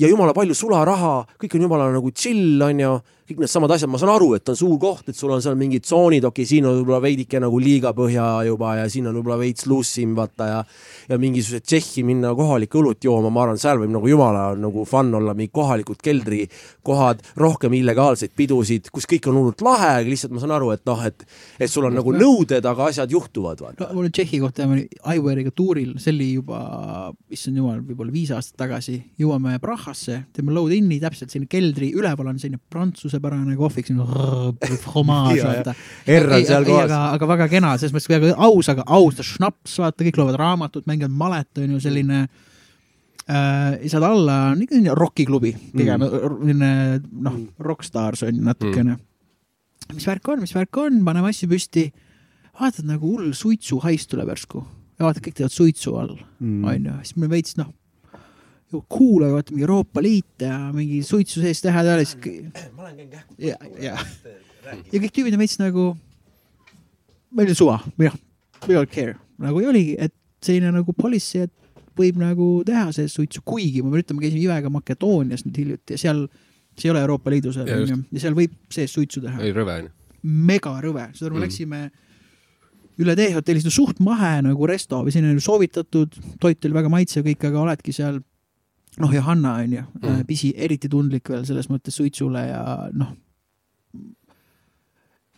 ja 0.00 0.10
jumala 0.10 0.34
palju 0.36 0.56
sularaha, 0.56 1.22
kõik 1.40 1.56
on 1.56 1.66
jumala 1.66 1.90
nagu 1.94 2.12
chill, 2.14 2.60
onju 2.62 2.94
kõik 3.28 3.42
needsamad 3.42 3.70
asjad, 3.76 3.90
ma 3.92 4.00
saan 4.00 4.12
aru, 4.14 4.32
et 4.36 4.50
on 4.52 4.58
suur 4.58 4.78
koht, 4.82 5.08
et 5.08 5.18
sul 5.18 5.30
on 5.34 5.42
seal 5.44 5.56
mingid 5.58 5.86
tsoonid, 5.86 6.24
okei 6.26 6.42
okay,, 6.42 6.48
siin 6.48 6.66
on 6.68 6.80
võib-olla 6.80 7.00
veidike 7.04 7.40
nagu 7.42 7.60
liiga 7.62 7.92
põhja 7.96 8.26
juba 8.48 8.76
ja 8.80 8.88
siin 8.90 9.06
on 9.10 9.18
võib-olla 9.18 9.38
veits 9.40 9.68
loose 9.70 10.02
im 10.02 10.16
vaata 10.18 10.48
ja 10.48 10.60
ja 11.08 11.18
mingisugused 11.18 11.66
Tšehhi 11.66 12.04
minna 12.06 12.32
kohalikku 12.36 12.80
õlut 12.80 13.04
jooma, 13.04 13.30
ma 13.32 13.44
arvan, 13.46 13.58
seal 13.60 13.80
võib 13.82 13.92
nagu 13.94 14.08
jumala 14.08 14.44
nagu 14.58 14.84
fun 14.88 15.12
olla, 15.18 15.34
mingid 15.38 15.54
kohalikud 15.54 16.00
keldrikohad, 16.02 17.22
rohkem 17.42 17.74
illegaalseid 17.78 18.34
pidusid, 18.38 18.90
kus 18.94 19.08
kõik 19.10 19.28
on 19.30 19.38
hullult 19.40 19.64
lahe, 19.66 19.90
aga 20.00 20.08
lihtsalt 20.08 20.34
ma 20.34 20.42
saan 20.42 20.54
aru, 20.56 20.72
et 20.76 20.84
noh, 20.88 21.02
et 21.06 21.26
et 21.62 21.70
sul 21.70 21.86
on 21.88 21.96
nagu 21.96 22.14
nõuded, 22.14 22.64
aga 22.68 22.88
asjad 22.90 23.12
juhtuvad, 23.12 23.62
vaata. 23.62 23.88
no 23.88 23.98
mul 23.98 24.08
on 24.08 24.14
Tšehhi 24.14 24.42
kohta, 24.42 24.66
ma 24.68 24.78
olin 24.78 24.88
Iwariga 25.12 25.52
tuuril, 25.54 25.94
see 26.02 26.14
oli 26.14 26.28
juba, 26.36 26.60
issand 27.32 27.60
jumal, 27.60 27.80
võib-olla 27.86 28.14
viis 28.14 28.32
aastat 28.34 28.58
tagasi, 28.64 28.98
jõuame 29.20 29.58
Prahasse, 29.62 30.22
teeme 30.34 30.54
load-in'i, 30.54 31.00
täpselt 31.02 31.34
sinna 31.34 31.50
keldri 31.50 31.92
üleval 31.98 32.32
on 32.32 32.40
selline 32.40 32.60
prantsuse 32.72 33.21
prantsuse-pärane 33.22 33.56
kohvik, 33.56 33.88
selline 33.88 34.78
fromaaž, 34.82 35.42
vaata. 35.46 35.74
R 36.06 36.28
on 36.28 36.46
seal 36.46 36.66
kohas. 36.66 36.86
aga, 36.86 37.00
aga 37.16 37.28
väga 37.30 37.48
kena, 37.52 37.72
selles 37.80 37.94
mõttes 37.94 38.10
väga 38.10 38.32
aus, 38.36 38.70
aga 38.72 38.86
aus, 38.86 39.16
ta 39.18 39.26
šnaps, 39.26 39.78
vaata, 39.82 40.06
kõik 40.06 40.20
loevad 40.20 40.38
raamatut, 40.40 40.86
mängivad 40.90 41.14
malet, 41.22 41.50
on 41.62 41.76
ju, 41.76 41.80
selline 41.82 42.20
äh, 43.26 43.88
saad 43.92 44.06
alla, 44.08 44.38
on 44.52 44.62
ikka 44.64 44.76
selline 44.76 44.96
rokiklubi, 44.98 45.54
pigem 45.72 46.02
mm. 46.02 46.38
selline 46.46 46.72
noh, 47.28 47.40
rokkstaars 47.70 48.24
on 48.26 48.38
ju 48.38 48.46
natukene 48.46 48.96
mm.. 48.96 49.96
mis 49.96 50.08
värk 50.08 50.32
on, 50.34 50.42
mis 50.42 50.54
värk 50.56 50.82
on, 50.82 51.02
paneme 51.06 51.32
asju 51.32 51.50
püsti, 51.50 51.88
vaatad 52.58 52.88
nagu 52.88 53.14
hull 53.14 53.34
suitsuhais 53.36 54.08
tuleb 54.10 54.32
järsku 54.34 54.64
ja 54.98 55.06
vaatad, 55.06 55.24
kõik 55.24 55.38
teevad 55.38 55.54
suitsu 55.54 55.94
all 55.98 56.16
mm., 56.16 56.66
on 56.66 56.90
ju, 56.90 56.98
siis 57.06 57.22
me 57.22 57.30
veits 57.32 57.56
noh 57.60 57.70
aga 58.80 59.34
vaata 59.36 59.52
mingi 59.52 59.66
Euroopa 59.66 60.02
Liit 60.02 60.44
ja 60.46 60.56
mingi 60.74 61.02
suitsu 61.06 61.42
sees 61.42 61.60
teha 61.62 61.84
ja 61.84 61.98
siis. 62.00 62.16
ma 62.76 62.86
olen 62.86 62.96
käinud 62.96 63.12
kähku. 63.12 63.34
ja, 63.38 63.56
ja, 63.80 63.96
ja 64.92 65.00
kõik 65.02 65.14
tüübid 65.14 65.36
on 65.36 65.42
veits 65.42 65.58
nagu, 65.60 65.88
meil 67.36 67.52
on 67.52 67.58
suva, 67.58 67.78
või 67.98 68.08
noh, 68.08 68.18
we 68.68 68.76
don't 68.76 68.92
care, 68.92 69.16
nagu 69.42 69.60
ei 69.60 69.68
oligi, 69.70 69.96
et 69.98 70.14
selline 70.42 70.72
nagu 70.74 70.94
policy, 70.96 71.44
et 71.46 71.52
võib 71.98 72.20
nagu 72.20 72.48
teha 72.66 72.86
sees 72.96 73.14
suitsu, 73.16 73.42
kuigi 73.44 73.82
ma 73.82 73.92
pean 73.92 74.06
ütlema, 74.06 74.24
käisime 74.24 74.44
Ivega 74.46 74.72
Makedoonias 74.72 75.44
nüüd 75.46 75.58
hiljuti 75.60 75.96
ja 75.96 76.04
seal, 76.06 76.24
see 76.78 76.88
ei 76.88 76.94
ole 76.94 77.02
Euroopa 77.04 77.32
Liidus, 77.32 77.58
onju, 77.60 77.98
ja 78.08 78.22
seal 78.22 78.36
võib 78.38 78.54
sees 78.72 78.94
suitsu 78.94 79.22
teha. 79.24 79.42
ei, 79.44 79.52
rõve 79.56 79.76
on 79.82 79.90
ju. 79.90 79.94
mega 80.48 80.74
rõve, 80.80 81.10
seda 81.18 81.30
me 81.30 81.38
mm. 81.38 81.44
läksime 81.44 81.82
üle 83.02 83.14
tee 83.18 83.30
hotellis, 83.34 83.64
no 83.66 83.72
suht 83.72 84.00
mahe 84.04 84.34
nagu 84.44 84.68
resto 84.68 85.00
või 85.04 85.14
selline 85.14 85.40
soovitatud, 85.42 86.16
toit 86.40 86.68
oli 86.68 86.76
väga 86.76 86.92
maitsev 86.92 87.26
kõik, 87.26 87.48
aga 87.48 87.64
oledki 87.66 87.94
seal 87.96 88.20
noh, 89.00 89.12
Johanna 89.14 89.54
on 89.62 89.76
ju 89.78 89.82
mm., 90.02 90.24
pisi, 90.28 90.52
eriti 90.56 90.90
tundlik 90.92 91.30
veel 91.32 91.44
selles 91.48 91.68
mõttes 91.72 91.96
suitsule 91.96 92.42
ja 92.48 92.62
noh, 92.92 93.14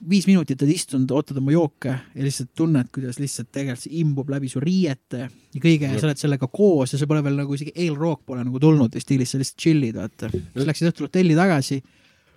viis 0.08 0.26
minutit 0.28 0.60
oled 0.60 0.74
istunud, 0.74 1.12
ootad 1.14 1.38
oma 1.40 1.52
jooke 1.54 1.92
ja 1.92 2.24
lihtsalt 2.24 2.50
tunned, 2.56 2.90
kuidas 2.92 3.20
lihtsalt 3.22 3.50
tegelikult 3.54 3.84
see 3.84 4.00
imbub 4.02 4.30
läbi 4.34 4.50
su 4.52 4.60
riiete 4.62 5.22
ja 5.24 5.62
kõige 5.62 5.88
ja 5.88 6.00
sa 6.00 6.08
oled 6.08 6.20
sellega 6.20 6.48
koos 6.52 6.92
ja 6.92 7.00
see 7.00 7.08
pole 7.10 7.22
veel 7.24 7.38
nagu 7.40 7.56
isegi 7.56 7.72
eelrook 7.86 8.24
pole 8.26 8.44
nagu 8.44 8.60
tulnud 8.60 8.98
stiilis, 9.00 9.32
sa 9.32 9.40
lihtsalt 9.40 9.64
chill'id, 9.64 10.00
vaata. 10.00 10.30
siis 10.34 10.68
läksid 10.68 10.90
õhtul 10.90 11.08
hotelli 11.08 11.38
tagasi, 11.38 11.80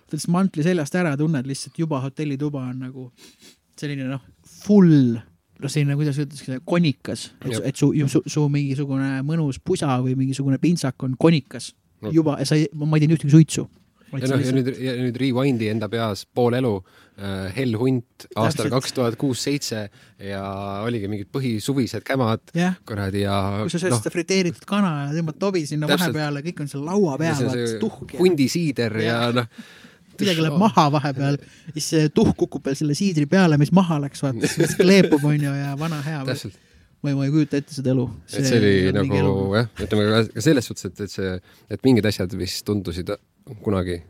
võtad 0.06 0.16
siis 0.22 0.30
mantli 0.32 0.64
seljast 0.64 0.96
ära, 1.00 1.16
tunned 1.20 1.50
lihtsalt 1.50 1.82
juba 1.82 2.00
hotellituba 2.04 2.62
on 2.70 2.86
nagu 2.86 3.10
selline 3.78 4.08
noh, 4.08 4.22
full 4.62 5.18
noh, 5.58 5.72
selline, 5.72 5.96
kuidas 5.98 6.20
öeldakse, 6.22 6.60
konikas, 6.68 7.28
et, 7.58 7.74
su, 7.76 7.90
su, 8.10 8.22
su 8.26 8.46
mingisugune 8.52 9.18
mõnus 9.26 9.60
pusa 9.64 9.98
või 10.04 10.14
mingisugune 10.18 10.60
pintsak 10.62 11.06
on 11.06 11.16
konikas 11.18 11.72
no. 12.04 12.12
juba, 12.14 12.38
sa 12.48 12.58
ei, 12.58 12.68
ma 12.78 12.96
ei 12.96 13.04
teinud 13.04 13.18
ühtegi 13.18 13.34
suitsu. 13.34 13.66
ja 14.14 14.30
noh, 14.30 14.40
ja 14.40 14.54
nüüd, 14.56 14.70
ja 14.80 14.94
nüüd 14.96 15.18
rewind'i 15.20 15.68
enda 15.68 15.88
peas 15.92 16.22
pool 16.24 16.56
elu 16.56 16.70
äh,, 16.78 17.50
Hell 17.56 17.76
hunt 17.76 18.28
aastal 18.40 18.70
kaks 18.72 18.94
tuhat 18.96 19.18
kuus-seitse 19.20 19.82
ja 20.24 20.44
oligi 20.86 21.10
mingid 21.12 21.28
põhisuvised 21.34 22.06
kämad 22.08 22.54
yeah. 22.56 22.78
kuradi 22.88 23.26
ja. 23.26 23.36
kui 23.64 23.74
sa 23.74 23.82
sööd 23.82 23.92
no, 23.92 23.98
seda 24.00 24.14
friteeritud 24.14 24.64
kana 24.68 24.94
ja 25.08 25.18
tõmbad 25.18 25.36
tobi 25.42 25.66
sinna 25.68 25.90
täpselt. 25.90 26.14
vahepeale, 26.14 26.44
kõik 26.46 26.64
on 26.64 26.72
seal 26.72 26.88
laua 26.88 27.18
peal, 27.20 27.52
tuhk. 27.82 28.16
hundisiider 28.22 28.96
ja, 29.02 29.20
ja 29.26 29.36
noh 29.42 29.52
midagi 30.22 30.44
läheb 30.44 30.56
maha 30.60 30.86
vahepeal, 30.94 31.38
siis 31.74 31.90
see 31.94 32.08
tuhk 32.14 32.36
kukub 32.38 32.64
veel 32.68 32.78
selle 32.78 32.96
siidri 32.98 33.26
peale, 33.30 33.58
mis 33.60 33.72
maha 33.74 34.00
läks, 34.04 34.22
vaata, 34.24 34.50
siis 34.50 34.76
kleepub, 34.78 35.24
onju, 35.28 35.52
ja 35.62 35.74
vana 35.80 36.00
hea. 36.04 36.22
ma 36.26 37.12
ei, 37.12 37.14
ma 37.14 37.26
ei 37.26 37.34
kujuta 37.34 37.60
ette 37.60 37.76
seda 37.76 37.92
elu. 37.94 38.06
et 38.32 38.48
see 38.48 38.60
oli 38.60 38.72
nagu 38.96 39.20
jah, 39.56 39.68
ütleme 39.86 40.08
ka 40.08 40.44
selles 40.48 40.70
suhtes, 40.70 40.88
et, 40.90 41.04
et 41.06 41.14
see, 41.14 41.34
et 41.76 41.84
mingid 41.86 42.08
asjad, 42.10 42.34
mis 42.38 42.56
tundusid 42.66 43.14
kunagi, 43.64 44.00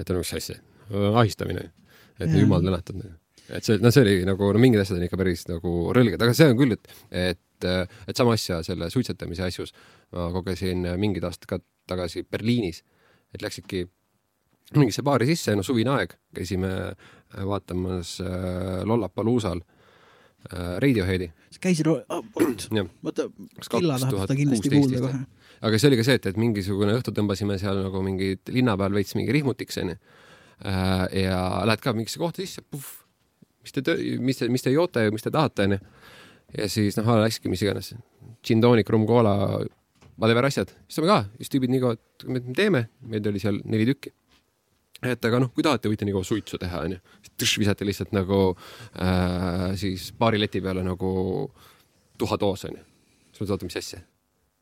et 0.00 0.14
no 0.14 0.22
mis 0.22 0.32
asja, 0.40 0.56
ahistamine, 1.12 1.68
et 2.18 2.30
ja. 2.30 2.40
jumal 2.40 2.64
tänatud 2.64 3.04
et 3.52 3.66
see, 3.66 3.76
no 3.82 3.92
see 3.92 4.04
oli 4.04 4.20
nagu, 4.24 4.48
no 4.56 4.62
mingid 4.62 4.80
asjad 4.80 4.98
on 4.98 5.04
ikka 5.06 5.18
päris 5.20 5.44
nagu 5.50 5.74
rõlged, 5.96 6.16
aga 6.16 6.36
see 6.36 6.48
on 6.48 6.56
küll, 6.58 6.76
et, 6.76 6.94
et, 7.10 7.68
et 8.08 8.16
sama 8.16 8.38
asja 8.38 8.62
selle 8.64 8.88
suitsetamise 8.92 9.44
asjus 9.44 9.74
ma 10.14 10.30
kogesin 10.34 10.86
mingid 11.00 11.26
aastad 11.26 11.48
ka 11.50 11.60
tagasi 11.90 12.24
Berliinis, 12.30 12.82
et 13.34 13.42
läksidki 13.44 13.84
mingisse 14.80 15.04
baari 15.06 15.28
sisse, 15.28 15.54
no 15.56 15.64
suvine 15.66 15.92
aeg, 15.94 16.14
käisime 16.34 16.70
äh, 16.90 17.44
vaatamas 17.46 18.16
äh, 18.24 18.82
Lollapaloozal 18.88 19.60
äh, 19.60 20.76
Radioheadi. 20.82 21.30
sa 21.50 21.62
käisid 21.62 21.88
oh,, 21.90 22.02
oota, 22.08 23.28
Killa 23.70 23.98
tahab 24.00 24.24
seda 24.24 24.38
kindlasti 24.38 24.72
kuulda 24.74 25.02
kohe. 25.04 25.22
aga 25.60 25.80
see 25.80 25.90
oli 25.90 26.00
ka 26.00 26.06
see, 26.08 26.18
et, 26.20 26.28
et 26.32 26.40
mingisugune 26.40 26.96
õhtu 26.98 27.14
tõmbasime 27.16 27.58
seal 27.60 27.84
nagu 27.86 28.02
mingid 28.04 28.54
linna 28.54 28.76
peal 28.80 28.96
veits 28.96 29.14
mingi 29.18 29.34
rihmutiks 29.36 29.80
onju 29.84 29.96
äh,. 29.96 31.06
ja 31.24 31.38
lähed 31.68 31.84
ka 31.84 31.94
mingisse 31.96 32.22
kohta 32.22 32.42
sisse, 32.42 32.64
mis 33.64 33.76
te, 33.76 33.96
mis 34.20 34.42
te, 34.42 34.50
mis 34.52 34.66
te 34.66 34.74
joote 34.74 35.06
ja 35.06 35.14
mis 35.14 35.24
te 35.24 35.32
tahate 35.34 35.68
onju. 35.68 35.80
ja 36.58 36.68
siis 36.72 36.98
noh, 37.00 37.14
läkski 37.24 37.52
mis 37.52 37.62
iganes, 37.64 37.94
gin 38.44 38.60
tonic, 38.64 38.90
rum 38.90 39.06
cola, 39.08 39.36
whatever 40.18 40.46
asjad, 40.46 40.74
siis 40.88 41.02
me 41.02 41.10
ka, 41.10 41.22
siis 41.38 41.50
tüübid 41.54 41.72
nii 41.72 41.82
kaua, 41.82 41.96
et 41.98 42.28
me 42.30 42.44
teeme, 42.54 42.86
meid 43.10 43.26
oli 43.26 43.42
seal 43.42 43.62
neli 43.64 43.88
tükki 43.92 44.14
et 45.12 45.28
aga 45.28 45.40
noh, 45.42 45.50
kui 45.54 45.64
tahate, 45.66 45.90
võite 45.90 46.06
nii 46.06 46.14
kaua 46.16 46.26
suitsu 46.26 46.58
teha, 46.60 46.84
onju. 46.86 46.98
visati 47.60 47.86
lihtsalt 47.86 48.14
nagu 48.16 48.40
äh, 48.54 49.74
siis 49.80 50.10
baarileti 50.18 50.62
peale 50.64 50.84
nagu 50.86 51.10
tuhatoos, 52.18 52.66
onju. 52.70 52.82
siis 53.30 53.42
mõtled, 53.42 53.54
oota, 53.56 53.68
mis 53.70 53.78
asja. 53.80 54.00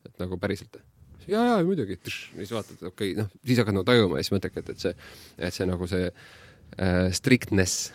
et 0.07 0.19
nagu 0.19 0.39
päriselt. 0.39 0.81
ja, 1.27 1.45
ja 1.45 1.57
muidugi, 1.65 1.99
siis 2.05 2.53
vaatad, 2.53 2.79
okei 2.83 3.13
okay,, 3.13 3.17
noh, 3.23 3.31
siis 3.47 3.63
hakkad 3.63 3.79
nagu 3.79 3.89
tajuma 3.89 4.19
ja 4.21 4.27
siis 4.27 4.37
mõtledki, 4.37 4.65
et, 4.67 4.79
see, 4.87 4.95
et 5.39 5.55
see 5.55 5.67
nagu 5.69 5.89
see 5.91 6.07
äh, 6.11 7.09
strictness, 7.15 7.93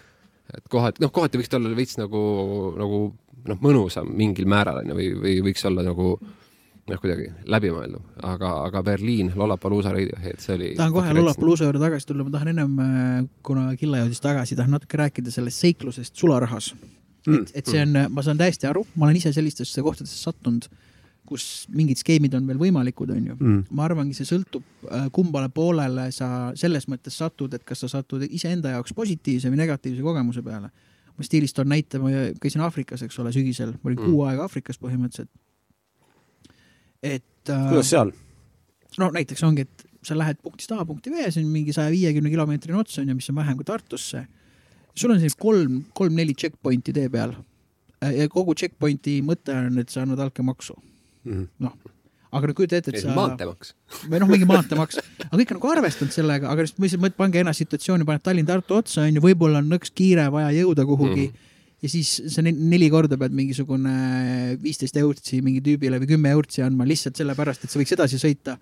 et 0.55 0.67
kohati, 0.71 1.03
noh, 1.03 1.11
kohati 1.13 1.41
võiks 1.41 1.51
ta 1.51 1.59
olla 1.59 1.75
veits 1.75 1.99
nagu, 1.99 2.25
nagu 2.79 3.05
noh, 3.47 3.63
mõnusam 3.63 4.09
mingil 4.15 4.47
määral 4.49 4.83
onju 4.83 4.99
või, 4.99 5.13
või 5.23 5.39
võiks 5.49 5.65
olla 5.67 5.83
nagu 5.85 6.13
äh, 6.15 6.35
noh, 6.87 6.99
kuidagi 7.01 7.27
läbimõeldav, 7.51 8.03
aga, 8.29 8.51
aga 8.67 8.81
Berliin, 8.85 9.31
Lollapalooza 9.35 9.91
Radiohead, 9.95 10.39
see 10.43 10.55
oli. 10.55 10.73
tahan 10.77 10.95
kohe 10.95 11.15
Lollapalooza 11.17 11.67
juurde 11.67 11.81
tagasi 11.83 12.09
tulla, 12.09 12.25
ma 12.27 12.33
tahan 12.35 12.51
ennem, 12.53 12.75
äh, 12.83 13.15
kuna 13.45 13.69
Killa 13.79 14.03
jõudis 14.03 14.23
tagasi, 14.23 14.57
tahan 14.59 14.77
natuke 14.77 14.99
rääkida 15.01 15.33
sellest 15.33 15.63
seiklusest 15.65 16.15
sularahas 16.19 16.73
mm.. 17.27 17.41
et, 17.41 17.55
et 17.61 17.71
see 17.71 17.83
on, 17.83 18.03
ma 18.13 18.25
saan 18.25 18.39
täiesti 18.39 18.69
aru, 18.69 18.85
ma 18.95 19.07
olen 19.07 19.19
ise 19.19 19.33
sellistesse 19.35 19.83
kohtadesse 19.83 20.19
sattunud, 20.21 20.69
kus 21.27 21.67
mingid 21.75 21.99
skeemid 21.99 22.37
on 22.39 22.45
veel 22.47 22.59
võimalikud, 22.61 23.11
on 23.11 23.31
ju 23.33 23.35
mm.. 23.35 23.65
ma 23.75 23.87
arvangi, 23.89 24.15
see 24.15 24.29
sõltub, 24.29 24.63
äh, 24.87 25.09
kumbale 25.15 25.51
poolele 25.53 26.07
sa 26.15 26.53
selles 26.59 26.87
mõttes 26.91 27.19
satud, 27.19 27.57
et 27.57 27.65
kas 27.67 27.83
sa 27.83 27.91
satud 27.97 28.23
iseenda 28.29 28.77
jaoks 28.77 28.95
positiivse 28.95 29.51
või 29.51 29.59
negatiivse 29.65 30.05
kogemuse 30.05 30.45
peale. 30.45 30.71
ma 31.17 31.25
stiilis 31.25 31.51
toon 31.57 31.67
näite, 31.73 31.99
ma 31.99 32.13
käisin 32.39 32.61
Aafrikas, 32.63 33.03
eks 33.03 33.19
ole, 33.19 33.33
sügisel, 33.35 33.75
ma 33.81 33.91
olin 33.91 33.99
mm. 33.99 34.07
kuu 34.07 34.23
aega 34.29 34.47
Aafrikas 34.47 34.79
põhimõtteliselt 34.79 35.33
et 37.03 37.51
äh, 37.51 37.67
kuidas 37.71 37.91
seal? 37.93 38.13
no 38.97 39.09
näiteks 39.13 39.43
ongi, 39.47 39.67
et 39.67 39.85
sa 40.07 40.17
lähed 40.17 40.39
punktist 40.43 40.71
A 40.71 40.85
punkti 40.87 41.11
B, 41.13 41.25
see 41.29 41.43
on 41.43 41.51
mingi 41.51 41.75
saja 41.75 41.91
viiekümne 41.93 42.31
kilomeetrine 42.33 42.79
ots 42.79 42.97
on 43.01 43.09
ju, 43.09 43.17
mis 43.17 43.29
on 43.31 43.37
vähem 43.39 43.59
kui 43.59 43.67
Tartusse. 43.67 44.25
sul 44.95 45.13
on 45.13 45.19
selline 45.19 45.39
kolm, 45.39 45.83
kolm-neli 45.93 46.33
checkpoint'i 46.33 46.93
tee 46.95 47.09
peal. 47.13 47.35
Ja 48.01 48.27
kogu 48.29 48.55
checkpoint'i 48.57 49.19
mõte 49.25 49.53
on, 49.57 49.77
et 49.81 49.89
sa 49.89 50.03
annad 50.03 50.19
altkäemaksu 50.21 50.75
mm 50.77 51.33
-hmm.. 51.33 51.47
noh, 51.65 51.73
aga 52.31 52.47
no 52.47 52.53
kujuta 52.53 52.77
ette, 52.77 52.93
et 52.93 53.01
sa. 53.01 53.13
maanteemaks. 53.15 53.73
või 54.09 54.21
noh, 54.21 54.29
mingi 54.29 54.45
maanteemaks, 54.45 55.01
aga 55.25 55.37
kõik 55.41 55.51
on 55.51 55.59
nagu 55.59 55.71
arvestanud 55.71 56.13
sellega, 56.13 56.49
aga 56.51 56.65
lihtsalt 56.67 57.17
pange 57.17 57.39
ennast 57.41 57.63
situatsiooni, 57.65 58.05
paned 58.05 58.23
Tallinn-Tartu 58.25 58.77
otsa 58.81 59.01
on 59.01 59.19
ju, 59.19 59.21
võib-olla 59.21 59.63
on 59.63 59.69
nõks 59.73 59.93
kiire, 59.93 60.29
vaja 60.31 60.51
jõuda 60.61 60.85
kuhugi 60.85 61.27
mm. 61.27 61.33
-hmm 61.33 61.46
ja 61.83 61.89
siis 61.91 62.09
sa 62.33 62.41
neli 62.41 62.87
korda 62.89 63.19
pead 63.21 63.35
mingisugune 63.37 63.93
viisteist 64.61 64.97
eurtsi 64.97 65.43
mingi 65.45 65.61
tüübile 65.65 65.99
või 66.01 66.09
kümme 66.09 66.31
eurtsi 66.33 66.63
andma 66.65 66.87
lihtsalt 66.89 67.19
sellepärast, 67.19 67.65
et 67.65 67.73
sa 67.73 67.77
võiks 67.77 67.93
edasi 67.93 68.17
sõita. 68.21 68.57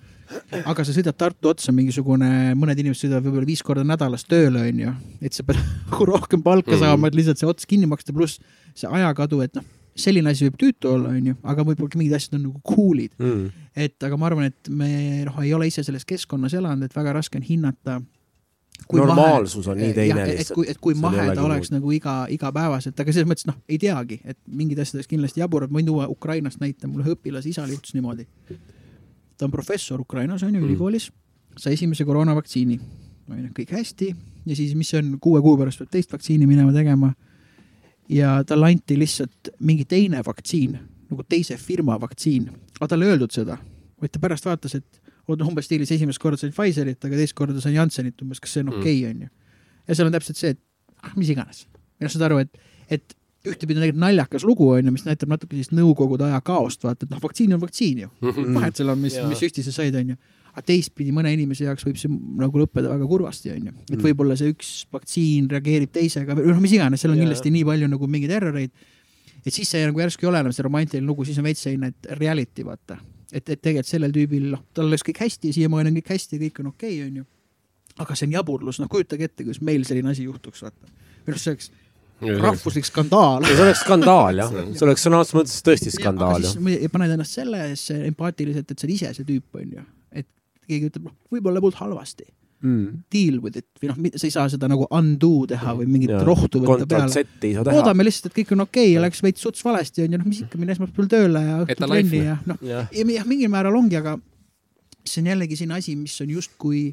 aga 0.66 0.84
sa 0.84 0.96
sõidad 0.96 1.16
Tartu 1.16 1.52
otsa, 1.54 1.72
mingisugune, 1.76 2.28
mõned 2.60 2.80
inimesed 2.82 3.06
sõidavad 3.06 3.28
võib-olla 3.28 3.48
viis 3.48 3.64
korda 3.64 3.86
nädalas 3.88 4.26
tööle, 4.28 4.66
onju. 4.68 4.92
et 5.22 5.34
sa 5.34 5.46
pead 5.48 5.62
nagu 5.62 6.06
rohkem 6.12 6.44
palka 6.44 6.74
-hmm. 6.74 6.84
saama, 6.84 7.08
et 7.08 7.16
lihtsalt 7.16 7.40
see 7.40 7.48
ots 7.48 7.66
kinni 7.66 7.88
maksta, 7.88 8.14
pluss 8.14 8.40
see 8.76 8.90
ajakadu, 8.92 9.42
et 9.46 9.56
noh, 9.56 9.64
selline 9.96 10.30
asi 10.30 10.50
võib 10.50 10.58
tüütu 10.60 10.92
olla, 10.92 11.14
onju, 11.16 11.38
aga 11.44 11.64
võib-olla 11.64 12.02
mingid 12.02 12.18
asjad 12.18 12.36
on 12.36 12.50
nagu 12.50 12.60
cool'id 12.68 13.16
mm. 13.16 13.48
et 13.76 14.04
aga 14.04 14.18
ma 14.18 14.28
arvan, 14.28 14.52
et 14.52 14.70
me 14.70 15.24
noh, 15.24 15.40
ei 15.44 15.54
ole 15.56 15.70
ise 15.72 15.84
selles 15.88 16.04
keskkonnas 16.04 16.54
elanud, 16.54 16.84
et 16.84 16.96
väga 16.96 17.16
raske 17.16 17.40
on 17.40 17.48
hinnata 17.48 18.02
kui 18.88 19.00
normaalsus 19.00 19.68
on 19.68 19.78
nii 19.80 19.94
teine 19.94 20.20
jah, 20.20 20.30
et 20.30 20.40
lihtsalt. 20.40 20.56
kui, 20.56 20.66
et 20.70 20.78
kui 20.82 20.94
See 20.94 21.02
on 21.06 21.16
mahe 21.16 21.36
ta 21.36 21.44
oleks 21.44 21.72
muud. 21.72 21.80
nagu 21.80 21.92
iga, 21.96 22.16
igapäevaselt, 22.30 23.00
aga 23.00 23.14
selles 23.16 23.30
mõttes 23.30 23.48
noh, 23.50 23.56
ei 23.70 23.78
teagi, 23.82 24.20
et 24.26 24.38
mingid 24.48 24.80
asjad 24.80 25.00
oleks 25.00 25.10
kindlasti 25.10 25.42
jaburad, 25.42 25.72
ma 25.72 25.80
võin 25.80 25.90
tuua 25.90 26.08
Ukrainast 26.12 26.60
näite, 26.62 26.88
mul 26.88 27.02
ühe 27.06 27.16
õpilase 27.16 27.50
isal 27.50 27.70
juhtus 27.70 27.94
niimoodi. 27.98 28.28
ta 29.38 29.46
on 29.46 29.52
professor 29.52 30.00
Ukrainas 30.02 30.44
on 30.44 30.54
ju 30.56 30.62
Mm. 30.62 30.68
ülikoolis, 30.68 31.12
sai 31.58 31.74
esimese 31.74 32.06
koroonavaktsiini, 32.06 32.80
on 33.30 33.44
ju, 33.44 33.50
kõik 33.60 33.72
hästi 33.72 34.16
ja 34.46 34.56
siis, 34.56 34.76
mis 34.76 34.90
see 34.90 35.00
on, 35.00 35.18
kuue 35.20 35.42
kuu 35.42 35.58
pärast 35.58 35.80
peab 35.80 35.90
teist 35.92 36.12
vaktsiini 36.12 36.46
minema 36.48 36.72
tegema. 36.74 37.14
ja 38.10 38.44
talle 38.44 38.66
anti 38.68 39.00
lihtsalt 39.00 39.50
mingi 39.60 39.86
teine 39.86 40.22
vaktsiin, 40.26 40.78
nagu 41.10 41.24
teise 41.30 41.58
firma 41.58 42.00
vaktsiin, 42.02 42.50
aga 42.80 42.88
talle 42.88 43.06
ei 43.06 43.12
öeldud 43.12 43.32
seda, 43.32 43.58
vaid 44.02 44.12
ta 44.12 44.20
pärast 44.20 44.46
vaatas, 44.46 44.76
et 44.76 45.02
umbes 45.30 45.66
stiilis 45.66 45.92
esimest 45.92 46.20
korda 46.22 46.38
sain 46.38 46.52
Pfizerit, 46.54 47.04
aga 47.06 47.16
teist 47.18 47.34
korda 47.34 47.62
sain 47.62 47.74
Janssenit 47.76 48.22
umbes, 48.22 48.40
kas 48.40 48.52
see 48.54 48.62
on 48.64 48.70
Mm. 48.74 48.80
okei 48.80 49.00
okay,, 49.00 49.12
onju. 49.12 49.30
ja 49.88 49.96
seal 49.96 50.08
on 50.08 50.14
täpselt 50.14 50.38
see, 50.38 50.50
et 50.50 50.60
ah, 51.04 51.14
mis 51.16 51.30
iganes. 51.30 51.66
ja 52.00 52.10
saad 52.10 52.22
aru, 52.30 52.38
et, 52.46 52.58
et 52.90 53.16
ühtepidi 53.46 53.78
on 53.78 53.84
tegelikult 53.84 54.02
naljakas 54.02 54.44
lugu, 54.44 54.70
onju, 54.74 54.92
mis 54.92 55.06
näitab 55.06 55.30
natuke 55.30 55.54
sellist 55.56 55.72
nõukogude 55.78 56.26
aja 56.26 56.40
kaost, 56.42 56.82
vaata, 56.84 57.06
et 57.06 57.12
noh, 57.12 57.20
vaktsiin 57.22 57.54
on 57.54 57.62
vaktsiin 57.62 58.00
ju 58.06 58.10
Mhm. 58.22 58.54
vahet 58.56 58.76
seal 58.76 58.90
on, 58.90 59.00
mis, 59.00 59.18
mis 59.30 59.40
süsti 59.40 59.64
sa 59.64 59.72
said, 59.72 59.96
onju. 59.96 60.16
aga 60.56 60.62
teistpidi 60.66 61.12
mõne 61.12 61.34
inimese 61.34 61.66
jaoks 61.66 61.84
võib 61.86 61.98
see 62.00 62.08
nagu 62.10 62.58
lõppeda 62.58 62.88
väga 62.90 63.06
kurvasti, 63.08 63.52
onju. 63.52 63.74
et 63.92 63.98
Mm. 64.00 64.04
võib-olla 64.06 64.38
see 64.38 64.54
üks 64.54 64.86
vaktsiin 64.92 65.50
reageerib 65.50 65.92
teisega 65.92 66.34
või 66.36 66.48
noh, 66.48 66.60
mis 66.62 66.72
iganes, 66.72 67.02
seal 67.02 67.12
on 67.12 67.18
Jaa. 67.18 67.26
kindlasti 67.26 67.52
nii 67.52 67.66
palju 67.66 67.88
nagu 67.88 68.08
mingeid 68.08 68.32
erroreid. 68.32 68.72
et 69.46 69.54
siis 69.54 69.70
see 69.70 69.86
nagu 69.86 70.00
järsku 70.00 70.24
ei 70.24 70.30
ole 70.30 70.40
enam 70.40 70.52
see 70.52 70.64
romantiline 70.64 71.06
lugu, 71.06 71.24
siis 71.26 71.38
on 71.38 71.44
veits 71.44 71.60
selline, 71.62 71.88
et 71.88 72.08
reality, 72.18 72.64
vaata. 72.66 72.98
Et, 73.32 73.44
et 73.44 73.62
tegelikult 73.62 73.90
sellel 73.90 74.14
tüübil, 74.16 74.52
noh, 74.54 74.66
tal 74.76 74.90
oleks 74.90 75.06
kõik 75.06 75.24
hästi, 75.26 75.54
siiamaani 75.56 75.92
on 75.92 75.98
kõik 76.00 76.12
hästi, 76.16 76.42
kõik 76.44 76.62
on 76.64 76.70
okei 76.74 77.00
okay,, 77.00 77.08
onju. 77.08 77.26
aga 78.04 78.18
see 78.18 78.30
on 78.30 78.38
jaburlus, 78.38 78.82
noh, 78.84 78.92
kujutage 78.92 79.30
ette, 79.30 79.44
kuidas 79.44 79.64
meil 79.66 79.88
selline 79.88 80.14
asi 80.14 80.28
juhtuks, 80.28 80.64
vaata. 80.66 80.94
minu 81.26 81.36
arust 81.36 81.48
see 81.48 81.56
oleks 81.56 81.74
rahvuslik 82.22 82.88
skandaal 82.88 83.44
see 83.44 83.60
oleks 83.60 83.82
skandaal 83.84 84.40
jah, 84.40 84.54
see 84.78 84.86
oleks 84.88 85.04
sõna 85.04 85.20
otseses 85.20 85.36
mõttes 85.36 85.66
tõesti 85.68 85.92
skandaal 85.92 86.48
paned 86.94 87.16
ennast 87.18 87.42
sellesse 87.42 87.98
empaatiliselt, 88.08 88.72
et 88.72 88.80
sa 88.80 88.88
oled 88.88 88.96
ise 88.96 89.12
see 89.18 89.28
tüüp, 89.28 89.60
onju. 89.60 89.84
et 90.16 90.28
keegi 90.70 90.92
ütleb, 90.92 91.10
noh, 91.10 91.18
võib-olla 91.34 91.64
polnud 91.64 91.82
halvasti. 91.82 92.28
mm.. 92.64 93.04
Deal 93.12 93.40
with 93.44 93.62
it. 93.62 93.68
Või 93.82 93.92
noh, 93.92 94.00
sa 94.16 94.28
ei 94.28 94.34
saa 94.34 94.46
seda 94.52 94.70
nagu 94.72 94.88
undo 94.94 95.32
teha 95.50 95.76
või 95.80 95.90
mingit 95.92 96.14
rohtu 96.28 96.62
võtta 96.64 96.88
peale. 96.90 97.26
Loodame 97.72 98.08
lihtsalt, 98.08 98.32
et 98.32 98.38
kõik 98.42 98.56
on 98.56 98.66
okei 98.68 98.90
okay 98.90 98.94
ja 98.96 99.04
läks 99.04 99.24
veits 99.26 99.44
suts 99.46 99.66
valesti 99.66 100.06
onju, 100.06 100.22
noh 100.22 100.30
mis 100.30 100.44
ikka, 100.46 100.62
mine 100.62 100.76
esmaspäeval 100.76 101.12
tööle 101.12 101.44
ja 101.46 101.58
õhtul 101.64 101.90
trenni 101.90 102.06
life, 102.06 102.24
ja 102.24 102.38
noh, 102.50 102.62
ja 102.66 102.86
jah, 102.92 103.28
mingil 103.28 103.52
määral 103.54 103.76
ongi, 103.80 104.00
aga 104.00 104.18
see 105.06 105.22
on 105.22 105.34
jällegi 105.34 105.60
selline 105.60 105.82
asi, 105.82 105.98
mis 106.00 106.16
on 106.24 106.32
justkui 106.34 106.86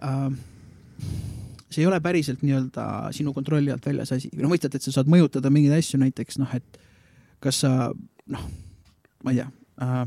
äh, 0.00 0.30
see 1.68 1.82
ei 1.82 1.88
ole 1.88 2.00
päriselt 2.04 2.42
nii-öelda 2.44 2.84
sinu 3.16 3.34
kontrolli 3.36 3.72
alt 3.72 3.84
väljas 3.86 4.12
asi. 4.16 4.30
Noh, 4.38 4.50
mõistad, 4.50 4.74
et 4.74 4.84
sa 4.84 4.94
saad 4.94 5.10
mõjutada 5.10 5.52
mingeid 5.52 5.76
asju, 5.78 6.00
näiteks 6.00 6.40
noh, 6.40 6.54
et 6.56 6.80
kas 7.44 7.62
sa 7.64 7.90
noh, 8.32 8.48
ma 9.24 9.34
ei 9.34 9.40
tea 9.40 9.50
äh,, 9.84 10.02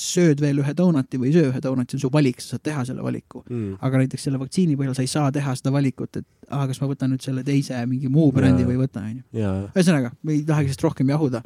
sööd 0.00 0.40
veel 0.42 0.58
ühe 0.62 0.74
donut'i 0.76 1.18
või 1.20 1.30
ei 1.30 1.36
söö 1.36 1.50
ühe 1.52 1.60
donut'i, 1.62 1.94
see 1.94 2.00
on 2.00 2.04
su 2.04 2.10
valik, 2.14 2.40
sa 2.42 2.54
saad 2.54 2.64
teha 2.66 2.84
selle 2.88 3.04
valiku. 3.04 3.44
mm.. 3.48 3.76
aga 3.84 4.02
näiteks 4.02 4.26
selle 4.26 4.40
vaktsiini 4.42 4.78
põhjal 4.78 4.96
sa 4.96 5.04
ei 5.04 5.10
saa 5.10 5.32
teha 5.34 5.54
seda 5.58 5.72
valikut, 5.74 6.20
et 6.22 6.26
aa, 6.50 6.66
kas 6.70 6.80
ma 6.82 6.90
võtan 6.90 7.14
nüüd 7.14 7.24
selle 7.24 7.44
teise 7.46 7.78
mingi 7.90 8.10
muu 8.12 8.32
brändi 8.34 8.64
Jaa. 8.64 8.70
või 8.70 8.78
ei 8.78 8.82
võta, 8.82 9.04
onju. 9.06 9.26
ja, 9.38 9.52
ühesõnaga, 9.70 10.14
me 10.22 10.34
ei 10.34 10.42
tahagi 10.48 10.72
sellest 10.72 10.88
rohkem 10.88 11.12
jahuda. 11.14 11.44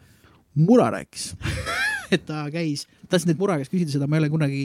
Mura 0.58 0.88
rääkis, 0.90 1.32
et 2.14 2.24
ta 2.26 2.46
käis, 2.52 2.86
tahtsin 3.08 3.32
teilt 3.32 3.42
Mura 3.42 3.58
käest 3.60 3.74
küsida 3.74 3.98
seda, 3.98 4.08
ma 4.08 4.16
ei 4.16 4.24
ole 4.24 4.32
kunagi 4.32 4.62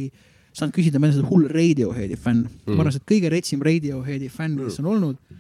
saanud 0.54 0.74
küsida, 0.76 1.00
ma 1.00 1.10
olen 1.10 1.16
seda 1.18 1.30
hull 1.30 1.48
Radioheadi 1.52 2.18
fänn 2.18 2.44
mm.. 2.46 2.60
Mm. 2.66 2.76
ma 2.78 2.86
arvan, 2.86 3.00
et 3.00 3.08
kõige 3.10 3.32
retsim 3.34 3.64
Radioheadi 3.66 4.30
fänn, 4.32 4.60
kes 4.62 4.80
on 4.84 4.92
olnud. 4.94 5.40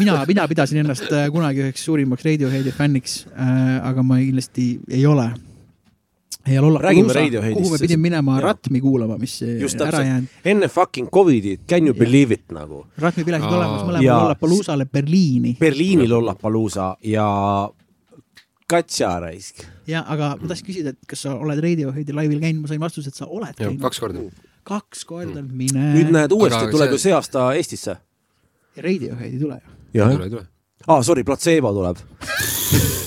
mina, 0.00 0.16
mina 0.28 0.46
pidasin 0.48 0.80
ennast 0.80 1.10
äh, 1.12 1.28
kunagi 1.32 1.62
üheks 1.66 1.84
suurimaks 1.84 2.24
Radioheadi 2.24 2.72
fänniks 2.72 3.26
äh,, 3.34 3.76
aga 3.84 4.02
ma 4.02 4.18
kindlasti 4.22 4.70
ei 4.88 5.04
ole. 5.06 5.28
Ei 6.48 6.58
ole 6.58 6.78
Räägime 6.82 7.12
Radioheadist, 7.12 7.58
kuhu 7.60 7.70
me 7.72 7.78
pidime 7.78 8.02
minema 8.02 8.36
jaa. 8.38 8.40
Ratmi 8.50 8.80
kuulama, 8.80 9.16
mis 9.18 9.40
Just 9.60 9.80
ära 9.80 10.02
jäänud. 10.04 10.28
enne 10.44 10.68
fucking 10.68 11.08
Covidit, 11.10 11.60
can 11.68 11.86
you 11.86 11.94
believe 11.94 12.34
it 12.34 12.52
nagu. 12.52 12.86
Ratmi 12.98 13.24
piletid 13.24 13.48
olemas 13.48 13.82
mõlemale 13.82 14.04
Ja- 14.04 14.18
Lollapaloozale 14.22 14.86
Berliini. 14.86 15.56
Berliini 15.60 16.08
Lollapalooza 16.08 16.96
ja 17.02 17.26
Katja 18.68 19.20
raisk. 19.20 19.62
ja 19.86 20.04
aga 20.08 20.36
ma 20.40 20.48
tahtsin 20.48 20.66
küsida, 20.66 20.88
et 20.90 20.98
kas 21.06 21.22
sa 21.22 21.34
oled 21.34 21.58
Radioheadi 21.62 22.12
laivil 22.12 22.40
käinud, 22.42 22.60
ma 22.62 22.68
sain 22.68 22.80
vastuse, 22.80 23.08
et 23.08 23.14
sa 23.14 23.26
oled 23.26 23.54
jah, 23.54 23.68
käinud. 23.68 23.80
kaks 23.80 24.00
korda. 24.00 24.18
kaks 24.66 25.04
korda, 25.04 25.42
mine. 25.42 25.92
nüüd 25.94 26.10
näed 26.14 26.32
uuesti 26.34 26.66
tuleb 26.70 26.90
ju 26.90 26.98
see 26.98 27.12
aasta 27.14 27.52
Eestisse. 27.54 27.96
Radiohead 28.76 29.32
ei 29.32 29.38
tule 29.38 29.54
ju. 29.54 29.70
ei 29.94 30.00
jah, 30.00 30.10
tule, 30.12 30.24
ei 30.24 30.30
tule. 30.30 30.46
aa, 30.88 31.02
sorry, 31.02 31.22
Placebo 31.24 31.72
tuleb. 31.72 31.96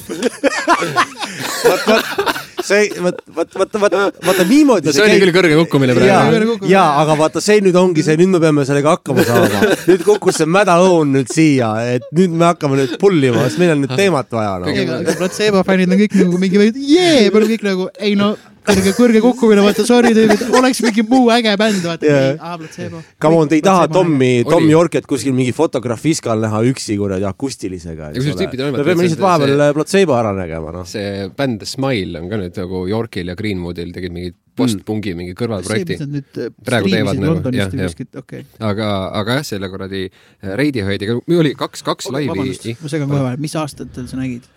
vot, 1.69 1.79
vot, 1.87 2.35
see, 2.65 2.89
vot, 3.03 3.21
vot, 3.35 3.55
vot, 3.61 3.77
vot, 3.83 3.95
vaata 4.25 4.45
niimoodi 4.49 4.89
no 4.89 4.95
see 4.95 5.05
oli 5.05 5.19
küll 5.23 5.33
kõrge 5.35 5.57
kukkumine 5.61 5.95
praegu., 5.97 6.57
jaa, 6.69 6.87
aga 7.03 7.17
vaata, 7.19 7.43
see 7.43 7.61
nüüd 7.65 7.77
ongi 7.79 8.05
see, 8.05 8.17
nüüd 8.19 8.33
me 8.35 8.43
peame 8.43 8.65
sellega 8.67 8.95
hakkama 8.97 9.25
saama. 9.27 9.63
nüüd 9.89 10.05
kukkus 10.07 10.41
see 10.41 10.49
mädaõun 10.49 11.15
nüüd 11.17 11.33
siia, 11.33 11.71
et 11.95 12.07
nüüd 12.15 12.35
me 12.35 12.49
hakkame 12.49 12.81
nüüd 12.81 12.95
pullima, 13.01 13.47
sest 13.47 13.61
meil 13.61 13.75
on 13.75 13.83
nüüd 13.85 13.95
teemat 13.99 14.31
vaja 14.35 14.57
no.. 14.63 14.99
Placebo 15.19 15.65
fännid 15.67 15.91
on 15.93 16.01
kõik 16.03 16.19
nagu 16.21 16.41
mingi, 16.41 16.69
jee, 16.79 17.27
me 17.29 17.41
oleme 17.41 17.53
kõik 17.55 17.67
nagu, 17.67 17.89
ei 17.99 18.15
no 18.19 18.33
kõrge, 18.69 18.93
kõrge 18.97 19.21
kukkumine, 19.23 19.63
vaata 19.65 19.85
sorry 19.87 20.11
tüübid, 20.17 20.43
oleks 20.59 20.81
mingi 20.85 21.05
muu 21.09 21.29
äge 21.33 21.55
bänd, 21.59 21.81
vaata 21.85 22.09
yeah.. 22.09 22.99
Come 23.21 23.39
on, 23.39 23.49
te 23.51 23.59
ei 23.59 23.63
taha 23.65 23.87
Tommi, 23.91 24.31
Oli. 24.43 24.49
Tom 24.49 24.69
Yorket 24.69 25.07
kuskil 25.09 25.35
mingi 25.37 25.53
fotografiskal 25.55 26.41
näha 26.43 26.61
üksi 26.69 26.97
kuradi 26.99 27.27
akustilisega, 27.29 28.11
me 28.15 28.83
peame 28.83 29.07
lihtsalt 29.07 29.23
vahepeal 29.25 29.55
see- 29.55 29.77
Placebo 29.79 30.17
ära 30.19 30.35
nägema, 30.37 30.73
noh. 30.75 30.87
see 30.89 31.29
bänd 31.37 31.65
Smile 31.69 32.21
on 32.21 32.29
ka 32.31 32.39
nüüd 32.41 32.61
nagu 32.63 32.85
Yorkil 32.89 33.33
ja 33.33 33.37
Greenwoodil 33.39 33.93
tegid 33.95 34.15
mingit 34.15 34.37
postpungi 34.59 35.15
mingi 35.17 35.35
kõrvalprojekti 35.39 35.95
mis. 35.95 36.03
nad 36.03 36.15
nüüd 36.17 36.39
äh, 36.43 36.53
Praegu 36.67 36.91
teevad 36.91 37.21
nagu, 37.21 37.53
jah, 37.55 37.73
jah. 37.79 38.45
aga, 38.71 38.89
aga 39.21 39.39
jah, 39.39 39.49
selle 39.53 39.69
kuradi 39.71 40.05
äh, 40.09 40.53
Radioheadiga, 40.59 41.19
meil 41.29 41.43
oli 41.45 41.55
kaks, 41.59 41.83
kaks 41.87 42.09
laivi. 42.13 42.75
ma 42.81 42.91
segan 42.91 43.07
kohe 43.07 43.21
vahele, 43.23 43.39
mis 43.41 43.55
aastatel 43.59 44.09
sa 44.11 44.19
nägid? 44.19 44.47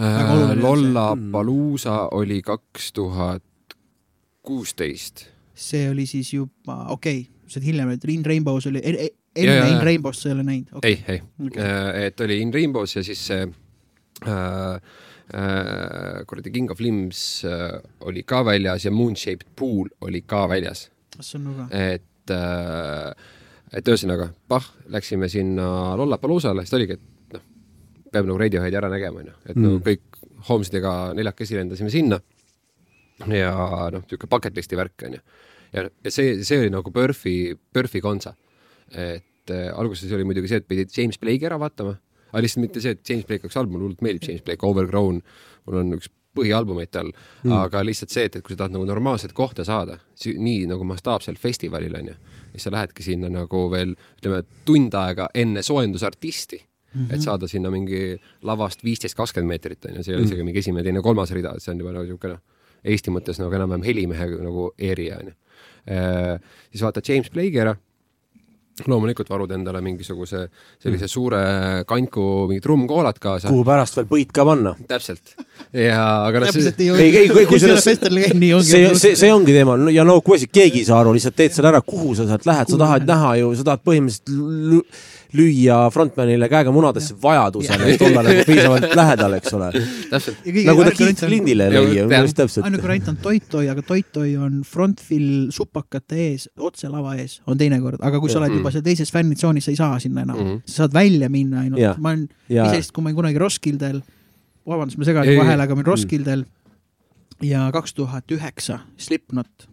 Äh, 0.00 0.20
see. 0.28 0.62
Lollapalooza 0.62 2.08
oli 2.16 2.42
kaks 2.42 2.92
tuhat 2.92 3.42
kuusteist. 4.42 5.26
see 5.54 5.90
oli 5.90 6.06
siis 6.06 6.32
juba, 6.32 6.86
okei 6.88 7.20
okay,, 7.20 7.46
see 7.46 7.60
oli 7.60 7.66
hiljem, 7.66 7.90
et 7.90 8.04
In 8.08 8.24
Rainbows 8.24 8.66
oli, 8.66 8.80
enne 8.84 9.08
Jaa, 9.36 9.56
jaa, 9.56 9.66
In 9.66 9.74
jaa. 9.74 9.84
Rainbow's 9.84 10.22
sa 10.22 10.28
ei 10.28 10.34
ole 10.34 10.42
näinud 10.42 10.72
okay.? 10.72 10.90
ei, 10.90 11.04
ei 11.08 11.22
okay., 11.46 12.06
et 12.06 12.20
oli 12.20 12.40
In 12.40 12.54
Rainbows 12.54 12.96
ja 12.96 13.04
siis 13.04 13.26
see 13.26 13.44
äh, 13.44 14.32
äh, 14.32 16.24
kuradi 16.26 16.50
King 16.50 16.72
of 16.72 16.80
Limbs 16.80 17.44
äh, 17.44 17.78
oli 18.00 18.22
ka 18.22 18.44
väljas 18.44 18.84
ja 18.84 18.90
Moonshaped 18.90 19.54
Pool 19.56 19.92
oli 20.00 20.24
ka 20.26 20.48
väljas, 20.48 20.88
et 21.70 22.30
äh, 22.30 23.14
et 23.72 23.88
ühesõnaga, 23.88 24.28
pah, 24.48 24.66
läksime 24.92 25.28
sinna 25.32 25.96
Lollapaloozale, 25.96 26.64
siis 26.64 26.72
ta 26.72 26.78
oligi, 26.78 26.98
et 26.98 27.11
peab 28.12 28.28
nagu 28.28 28.38
Radioheadi 28.40 28.78
ära 28.78 28.90
nägema, 28.92 29.22
onju, 29.22 29.34
et 29.46 29.56
mm. 29.56 29.62
Mm. 29.62 29.66
nagu 29.68 29.82
kõik 29.86 30.22
Holmesidega 30.48 30.92
neljakesi 31.16 31.58
lendasime 31.58 31.90
sinna 31.92 32.18
ja 33.30 33.52
noh, 33.94 34.02
niisugune 34.02 34.30
bucket 34.30 34.56
list'i 34.56 34.78
värk 34.78 35.04
onju. 35.08 35.20
ja, 35.72 35.84
ja 35.86 36.14
see, 36.14 36.38
see 36.44 36.62
oli 36.62 36.72
nagu 36.72 36.92
Perfy, 36.94 37.56
Perfy 37.72 38.00
kontsa. 38.04 38.34
et 38.92 39.50
äh, 39.50 39.68
alguses 39.74 40.10
oli 40.12 40.24
muidugi 40.28 40.50
see, 40.50 40.60
et 40.60 40.68
pidid 40.68 40.90
James 40.96 41.18
Blake'i 41.18 41.48
ära 41.48 41.58
vaatama, 41.60 41.94
aga 42.32 42.42
lihtsalt 42.44 42.64
mitte 42.64 42.82
see, 42.82 42.96
et 42.96 43.08
James 43.08 43.24
Blake 43.28 43.46
oleks 43.46 43.56
halb, 43.56 43.70
mulle 43.72 43.88
hullult 43.88 44.02
meeldib 44.04 44.26
James 44.28 44.42
Blake, 44.44 44.66
Overgrown, 44.66 45.22
mul 45.66 45.78
on 45.80 45.94
üks 45.96 46.10
põhialbumeid 46.36 46.92
tal 46.92 47.10
mm., 47.12 47.52
aga 47.56 47.82
lihtsalt 47.84 48.12
see, 48.12 48.26
et, 48.28 48.36
et 48.38 48.44
kui 48.44 48.54
sa 48.54 48.62
tahad 48.62 48.76
nagu 48.76 48.86
normaalset 48.88 49.34
kohta 49.36 49.64
saada, 49.68 49.98
nii 50.24 50.66
nagu 50.70 50.84
mastaapsel 50.88 51.36
festivalil 51.40 51.96
onju, 52.00 52.16
siis 52.52 52.66
sa 52.68 52.72
lähedki 52.74 53.04
sinna 53.04 53.30
nagu 53.32 53.64
veel 53.72 53.94
ütleme 54.18 54.42
tund 54.68 54.96
aega 54.96 55.28
enne 55.36 55.64
soojendusartisti 55.64 56.60
mm, 56.94 57.06
-hmm. 57.06 57.14
et 57.14 57.22
saada 57.22 57.48
sinna 57.48 57.70
mingi 57.70 58.16
lavast 58.42 58.84
viisteist, 58.84 59.16
kakskümmend 59.16 59.48
meetrit 59.48 59.84
onju, 59.90 60.02
see 60.02 60.14
ei 60.14 60.18
ole 60.18 60.26
isegi 60.28 60.44
mingi 60.44 60.58
esimene, 60.58 60.84
teine, 60.84 61.02
kolmas 61.02 61.30
rida, 61.30 61.54
et 61.56 61.62
see 61.62 61.72
on 61.72 61.80
juba 61.80 61.92
nagu 61.92 62.04
niisugune 62.04 62.38
Eesti 62.82 63.12
mõttes 63.14 63.38
nagu 63.38 63.54
enam-vähem 63.54 63.84
helimehe 63.86 64.26
nagu 64.42 64.72
area 64.90 65.18
onju. 65.20 65.34
siis 66.70 66.82
vaatad 66.82 67.08
James 67.08 67.30
Blake'i 67.30 67.60
ära 67.62 67.76
loomulikult 68.88 69.28
varud 69.28 69.50
endale 69.52 69.82
mingisuguse 69.84 70.46
sellise 70.80 71.08
suure 71.10 71.40
kanku 71.88 72.46
mingi 72.48 72.62
trummkoolat 72.64 73.18
kaasa. 73.22 73.50
kuhu 73.52 73.64
pärast 73.66 73.98
veel 73.98 74.08
põit 74.08 74.32
ka 74.34 74.46
panna. 74.48 74.72
täpselt. 74.88 75.34
ja, 75.76 76.00
aga 76.26 76.40
noh, 76.42 76.48
täpselt 76.48 76.80
see, 76.80 76.88
ei 76.88 77.10
ei, 77.10 77.28
ei, 77.28 77.46
kui- 77.46 77.60
sellest- 77.60 78.08
nii 78.08 78.52
ongi. 78.56 78.70
see, 78.70 78.94
see, 78.98 79.18
see 79.18 79.32
ongi 79.32 79.54
teema 79.56 79.76
ja 79.92 80.06
no 80.08 80.20
kui 80.24 80.40
keegi 80.48 80.82
ei 80.82 80.88
saa 80.88 81.02
aru, 81.02 81.12
lihtsalt 81.16 81.36
teed 81.36 81.52
selle 81.56 81.72
ära, 81.74 81.82
kuhu 81.84 82.16
sa 82.16 82.26
sealt 82.30 82.48
lähed, 82.48 82.72
sa 82.72 82.80
tahad 82.80 83.06
näha 83.08 83.34
ju, 83.42 83.52
sa 83.60 83.68
tahad 83.70 83.84
põhimõtteliselt 83.84 85.04
lüüa 85.36 85.78
frontmanile 85.92 86.48
käega 86.52 86.72
munadesse 86.74 87.16
vajadusel, 87.22 87.84
et 87.88 88.04
olla 88.04 88.22
nagu 88.26 88.44
piisavalt 88.46 88.94
lähedal, 88.98 89.36
eks 89.38 89.54
ole. 89.56 89.70
nagu 90.68 90.86
ta 90.86 90.94
Keith 90.96 91.24
Flintile 91.24 91.68
lõi, 91.72 91.96
just 92.02 92.38
täpselt. 92.38 92.66
ainuke 92.68 92.84
variant 92.86 93.12
on 93.14 93.18
Toitoi, 93.22 93.66
aga 93.72 93.84
Toitoi 93.86 94.34
on 94.36 94.60
frontfill 94.68 95.50
supakate 95.54 96.20
ees, 96.28 96.48
otse 96.60 96.90
lava 96.92 97.16
ees, 97.20 97.40
on 97.48 97.60
teinekord, 97.60 98.02
aga 98.04 98.20
kui 98.22 98.32
sa 98.32 98.42
oled 98.42 98.58
juba 98.58 98.74
seal 98.74 98.84
teises 98.86 99.12
fännitsoonis, 99.14 99.68
sa 99.68 99.74
ei 99.74 99.80
saa 99.80 100.00
sinna 100.02 100.26
enam. 100.26 100.40
Mm. 100.42 100.62
sa 100.66 100.82
saad 100.82 100.96
välja 100.96 101.30
minna 101.32 101.64
ainult, 101.64 102.00
ma 102.02 102.14
olen 102.14 102.26
ise, 102.48 102.92
kui 102.92 103.04
ma 103.04 103.12
olin 103.12 103.20
kunagi 103.22 103.42
Roskildel, 103.42 104.02
vabandust, 104.68 105.00
ma 105.00 105.08
segan 105.08 105.34
vahele, 105.38 105.60
aga 105.64 105.76
ma 105.76 105.80
olin 105.80 105.92
Roskildel 105.94 106.46
ja 107.42 107.66
kaks 107.74 107.96
tuhat 107.96 108.30
üheksa 108.36 108.82
Slipknot 109.00 109.71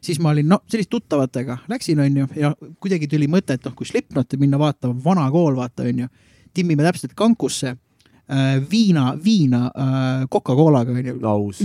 siis 0.00 0.20
ma 0.22 0.32
olin, 0.34 0.48
no 0.48 0.60
sellist 0.70 0.90
tuttavatega 0.92 1.58
läksin, 1.70 2.00
onju, 2.00 2.28
ja 2.38 2.52
kuidagi 2.80 3.08
tuli 3.10 3.28
mõte, 3.30 3.58
et 3.58 3.66
noh, 3.66 3.74
kui 3.76 3.88
Slipknoti 3.88 4.38
minna 4.40 4.60
vaatama, 4.60 4.96
vana 5.04 5.26
kool, 5.34 5.56
vaata, 5.58 5.86
onju, 5.88 6.08
timmime 6.54 6.86
täpselt 6.86 7.14
kankusse 7.18 7.72
äh, 7.74 8.58
viina, 8.70 9.10
viina 9.24 9.64
äh, 9.68 10.26
Coca-Colaga 10.30 10.94
onju 10.94 11.16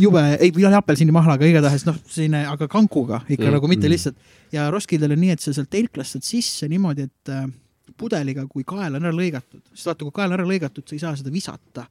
jube, 0.02 0.24
ei, 0.40 0.54
apelsinimahlaga 0.80 1.50
igatahes 1.50 1.86
noh, 1.90 1.98
selline, 2.10 2.46
aga 2.50 2.68
kankuga 2.72 3.24
ikka 3.28 3.48
mm, 3.48 3.58
nagu 3.58 3.72
mitte 3.72 3.88
mm. 3.88 3.96
lihtsalt. 3.96 4.32
ja 4.56 4.70
Roskildel 4.74 5.16
on 5.16 5.24
nii, 5.24 5.36
et 5.38 5.44
sa 5.44 5.56
sealt 5.56 5.72
telklast 5.74 6.18
saad 6.18 6.28
sisse 6.28 6.70
niimoodi, 6.72 7.10
et 7.10 7.34
äh, 7.34 7.46
pudeliga, 7.98 8.48
kui 8.50 8.66
kael 8.68 8.98
on 8.98 9.06
ära 9.06 9.16
lõigatud, 9.16 9.62
sest 9.74 9.92
vaata, 9.92 10.08
kui 10.08 10.16
kael 10.16 10.32
on 10.32 10.40
ära 10.40 10.48
lõigatud, 10.50 10.88
sa 10.88 10.98
ei 10.98 11.04
saa 11.04 11.18
seda 11.20 11.34
visata. 11.34 11.86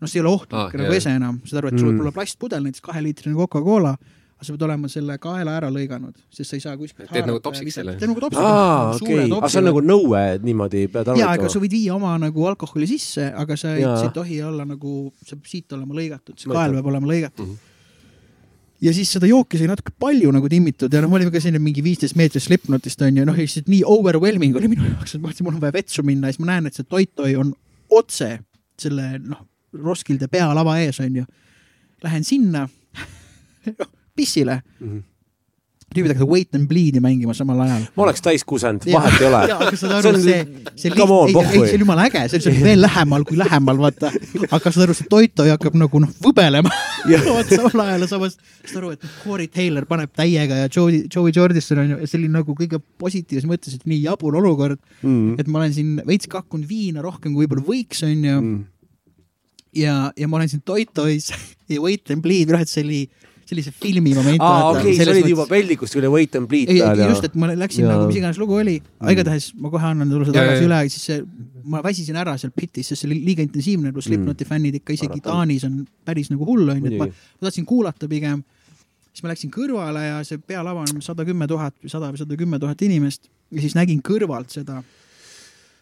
noh, 0.00 0.08
see 0.08 0.16
ei 0.16 0.22
ole 0.24 0.32
ohtlik 0.32 0.56
ah, 0.56 0.78
nagu 0.80 0.94
ese 0.96 1.12
enam, 1.12 1.42
saad 1.44 1.60
aru, 1.60 1.70
et 1.70 1.78
sul 1.78 1.90
võib 1.90 1.98
mm. 1.98 2.04
olla 2.06 2.14
plastpudel, 2.16 2.62
näiteks 2.64 2.84
kaheliitrine 2.84 3.36
Coca-Cola 3.36 3.94
aga 4.40 4.46
sa 4.48 4.54
pead 4.54 4.62
olema 4.64 4.88
selle 4.88 5.16
kaela 5.20 5.54
ära 5.58 5.68
lõiganud, 5.72 6.16
sest 6.32 6.48
sa 6.48 6.56
ei 6.56 6.62
saa 6.64 6.76
kuskilt 6.80 7.10
teed 7.12 7.26
nagu 7.28 7.42
topsiks 7.44 7.74
selle? 7.76 7.92
teed 8.00 8.08
nagu 8.08 8.22
topsiks. 8.24 8.40
aa, 8.40 8.94
okei, 8.96 9.26
aga 9.36 9.50
see 9.52 9.60
on 9.60 9.66
nagu 9.68 9.82
nõue, 9.84 10.22
et 10.36 10.46
niimoodi 10.46 10.84
pead 10.94 11.10
jaa, 11.20 11.34
aga 11.36 11.50
sa 11.52 11.60
võid 11.60 11.74
viia 11.76 11.92
oma 11.92 12.14
nagu 12.22 12.46
alkoholi 12.48 12.88
sisse, 12.88 13.26
aga 13.36 13.58
sa 13.60 13.74
ei, 13.76 13.84
see 13.84 14.08
ei 14.08 14.14
tohi 14.16 14.38
olla 14.48 14.64
nagu, 14.64 14.94
see 15.20 15.36
peab 15.36 15.50
siit 15.52 15.76
olema 15.76 15.98
lõigatud, 15.98 16.38
see 16.40 16.48
kael 16.54 16.78
peab 16.78 16.88
olema 16.88 17.12
lõigatud 17.12 17.44
mm. 17.44 17.52
-hmm. 17.52 18.80
ja 18.88 18.96
siis 18.96 19.12
seda 19.18 19.28
jooki 19.28 19.60
sai 19.60 19.68
natuke 19.68 19.92
palju 20.00 20.32
nagu 20.32 20.48
timmitud 20.56 20.88
ja 20.88 21.04
noh, 21.04 21.12
me 21.12 21.20
olime 21.20 21.36
ka 21.36 21.44
selline 21.44 21.60
mingi 21.60 21.84
viisteist 21.84 22.16
meetrit 22.16 22.48
Slipknotist 22.48 23.04
onju, 23.04 23.28
noh 23.28 23.36
lihtsalt 23.44 23.68
nii 23.68 23.84
overwhelming 23.84 24.56
oli 24.56 24.72
minu 24.72 24.88
jaoks, 24.88 25.18
et 25.18 25.20
ma 25.20 25.28
mõtlesin, 25.28 25.50
mul 25.50 25.60
on 25.60 25.64
vaja 25.68 25.76
vetsu 25.76 26.06
minna 26.06 26.32
ja 26.32 26.38
siis 26.38 26.46
ma 26.46 26.54
näen, 26.54 26.72
et 26.72 26.80
see 26.80 26.88
Toitoi 26.88 27.36
on 27.36 27.52
otse 27.92 28.38
selle 28.80 29.18
noh, 29.20 29.44
Roskilde 29.76 30.26
pealava 30.32 30.80
ees 30.82 30.96
onju. 30.98 31.22
Lähen 32.02 32.24
sinna 32.24 32.64
pissile 34.20 34.60
mm. 34.60 34.88
-hmm 34.88 35.06
tüübid 35.90 36.12
hakkasid 36.12 36.30
Wait 36.30 36.54
and 36.54 36.68
Bleed'i 36.70 37.00
mängima 37.02 37.34
samal 37.34 37.58
ajal. 37.64 37.82
ma 37.96 38.04
oleks 38.04 38.22
täis 38.22 38.44
kusend, 38.46 38.84
vahet 38.86 39.16
ei 39.18 39.26
ole. 39.26 39.40
saad 39.74 39.94
aru, 39.96 40.12
see, 40.22 40.36
see, 40.78 40.84
see, 40.84 40.92
ei, 40.92 41.32
ei, 41.34 41.64
see 41.64 41.78
on 41.78 41.82
jumala 41.82 42.04
äge, 42.06 42.22
see 42.30 42.52
on 42.52 42.58
veel 42.62 42.84
lähemal 42.84 43.24
kui 43.26 43.38
lähemal, 43.38 43.80
vaata. 43.80 44.12
aga 44.46 44.70
saad 44.70 44.84
aru, 44.84 44.94
see 44.94 45.10
Toitoi 45.10 45.50
hakkab 45.50 45.78
nagu 45.80 46.02
noh, 46.04 46.12
võbelema 46.22 46.70
vaata 47.10 47.58
samal 47.58 47.82
ajal 47.88 48.06
ja 48.06 48.10
samas 48.12 48.36
saad 48.38 48.76
aru, 48.78 48.92
et 48.94 49.08
Corey 49.24 49.50
Taylor 49.50 49.88
paneb 49.90 50.14
täiega 50.14 50.60
ja 50.62 50.68
Joey, 50.70 51.08
Joey 51.10 51.34
Jordison 51.34 51.82
on 51.82 51.96
ju, 51.96 51.98
see 52.04 52.20
oli 52.20 52.30
nagu 52.36 52.54
kõige 52.60 52.78
positiivses 53.02 53.50
mõttes, 53.50 53.74
et 53.74 53.88
nii 53.90 54.04
jabur 54.04 54.38
olukord 54.38 54.78
mm., 55.02 55.40
et 55.42 55.50
ma 55.50 55.64
olen 55.64 55.74
siin 55.74 55.96
veits 56.06 56.30
kakkunud 56.30 56.70
viina 56.70 57.02
rohkem 57.02 57.34
kui 57.34 57.48
võib-olla 57.48 57.66
võiks, 57.66 58.04
on 58.06 58.14
ju 58.14 58.36
mm. 58.36 58.62
ja, 59.82 59.96
ja 60.14 60.30
ma 60.30 60.38
olen 60.38 60.54
siin 60.54 60.62
Toitois 60.62 61.32
ja 61.72 61.82
Wait 61.82 62.14
and 62.14 62.22
Bleed, 62.22 62.54
noh, 62.54 62.62
et 62.62 62.70
see 62.70 62.86
oli 62.86 63.02
sellise 63.50 63.72
filmi 63.74 64.12
moment. 64.14 64.42
aa, 64.44 64.70
okei, 64.70 64.94
sa 64.98 65.08
olid 65.10 65.28
juba 65.30 65.46
peldikust 65.50 65.96
üle 65.98 66.10
Wait 66.12 66.36
and 66.38 66.48
Bleed 66.50 66.70
peal. 66.70 67.02
just, 67.10 67.26
et 67.26 67.36
ma 67.40 67.50
läksin 67.50 67.84
ja. 67.84 67.94
nagu, 67.94 68.06
mis 68.10 68.20
iganes 68.20 68.38
lugu 68.40 68.58
oli, 68.60 68.76
aga 68.78 69.08
mm. 69.08 69.14
igatahes 69.16 69.48
ma 69.60 69.72
kohe 69.72 69.88
annan 69.90 70.12
sulle 70.12 70.28
seda 70.28 70.44
tagasi 70.44 70.68
üle, 70.68 70.78
siis 70.94 71.08
see, 71.10 71.18
ma 71.74 71.82
väsisin 71.84 72.20
ära 72.20 72.36
seal 72.40 72.54
pitis, 72.56 72.92
sest 72.92 73.02
see 73.02 73.10
oli 73.10 73.18
liiga 73.26 73.44
intensiivne, 73.46 73.92
pluss 73.96 74.10
Slipknoti 74.10 74.46
mm. 74.46 74.52
fännid 74.52 74.78
ikka 74.80 74.94
isegi 74.96 75.18
Aratan. 75.18 75.26
Taanis 75.28 75.66
on 75.68 75.76
päris 76.06 76.30
nagu 76.32 76.48
hull, 76.48 76.70
onju, 76.76 76.92
et 76.92 77.02
ma, 77.02 77.10
ma 77.10 77.48
tahtsin 77.48 77.68
kuulata 77.68 78.08
pigem. 78.10 78.44
siis 79.10 79.24
ma 79.26 79.32
läksin 79.32 79.50
kõrvale 79.50 80.06
ja 80.06 80.18
see 80.26 80.38
pealava 80.38 80.84
on 80.86 81.02
sada 81.02 81.26
kümme 81.26 81.48
tuhat 81.50 81.74
või 81.82 81.90
sada 81.90 82.12
või 82.12 82.20
sada 82.20 82.36
kümme 82.38 82.60
tuhat 82.62 82.82
inimest 82.86 83.26
ja 83.50 83.64
siis 83.64 83.74
nägin 83.74 84.04
kõrvalt 84.06 84.54
seda 84.54 84.78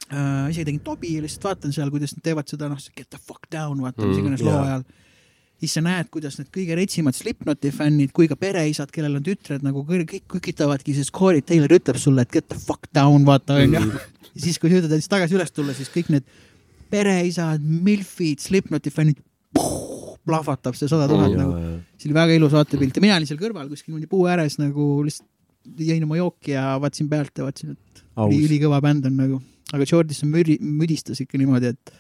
äh,. 0.09 0.49
isegi 0.49 0.65
tegin 0.71 0.81
tobi 0.81 1.19
ja 1.19 1.25
lihtsalt 1.27 1.45
vaatan 1.51 1.75
seal, 1.77 1.93
kuidas 1.93 2.17
nad 2.17 2.25
teevad 2.25 2.49
seda, 2.49 2.71
noh, 2.73 2.81
get 2.97 3.11
the 3.13 3.21
fuck 3.21 3.45
down, 3.53 3.83
vaata 3.85 4.01
mm, 4.01 4.09
mis 4.09 4.23
iganes 4.23 4.45
yeah. 4.45 4.49
loo 4.49 4.65
ajal 4.65 4.87
siis 5.59 5.75
sa 5.75 5.83
näed, 5.85 6.11
kuidas 6.15 6.39
need 6.39 6.51
kõige 6.55 6.77
retsimad 6.79 7.17
Slipknoti 7.17 7.73
fännid 7.75 8.13
kui 8.17 8.29
ka 8.31 8.37
pereisad, 8.39 8.93
kellel 8.95 9.19
on 9.19 9.25
tütred 9.27 9.65
nagu 9.67 9.85
kõik 9.87 10.27
kükitavadki, 10.31 10.95
sest 10.97 11.13
Corey 11.15 11.43
Taylor 11.43 11.73
ütleb 11.79 11.99
sulle, 12.01 12.25
et 12.25 12.35
get 12.35 12.49
the 12.51 12.59
fuck 12.59 12.91
down, 12.95 13.27
vaata 13.29 13.59
onju. 13.63 13.81
Mhm. 13.81 14.21
ja 14.35 14.45
siis, 14.45 14.59
kui 14.59 14.71
sa 14.71 14.83
ütled 14.83 14.95
siis 14.95 15.11
tagasi 15.11 15.39
üles 15.39 15.55
tulla, 15.55 15.75
siis 15.77 15.91
kõik 15.95 16.13
need 16.15 16.29
pereisad, 16.93 17.65
milfid, 17.65 18.41
Slipknoti 18.45 18.93
fännid, 18.95 19.19
plahvatab 20.29 20.77
see 20.77 20.91
sada 20.91 21.09
tuhat 21.11 21.35
nagu. 21.37 21.57
see 21.99 22.11
oli 22.11 22.17
väga 22.17 22.37
ilus 22.37 22.55
vaatepilt 22.55 22.97
ja 22.97 23.03
mina 23.03 23.17
olin 23.17 23.29
seal 23.29 23.41
kõrval 23.41 23.69
kuskil 23.71 23.95
niimoodi 23.95 24.11
puu 24.11 24.27
ääres 24.29 24.59
nagu 24.61 24.89
lihtsalt 25.07 25.29
jõin 25.89 26.05
oma 26.07 26.19
jooki 26.19 26.55
ja 26.55 26.75
vaatasin 26.81 27.09
pealt 27.11 27.33
ja 27.37 27.47
vaatasin, 27.47 27.75
et 27.75 28.03
ülikõva 28.37 28.81
bänd 28.85 29.09
on 29.09 29.17
nagu. 29.19 29.41
aga 29.73 29.85
Jordison 29.85 30.31
müdi, 30.33 30.57
müdistas 30.65 31.21
ikka 31.21 31.41
niimoodi, 31.41 31.75
et 31.75 31.93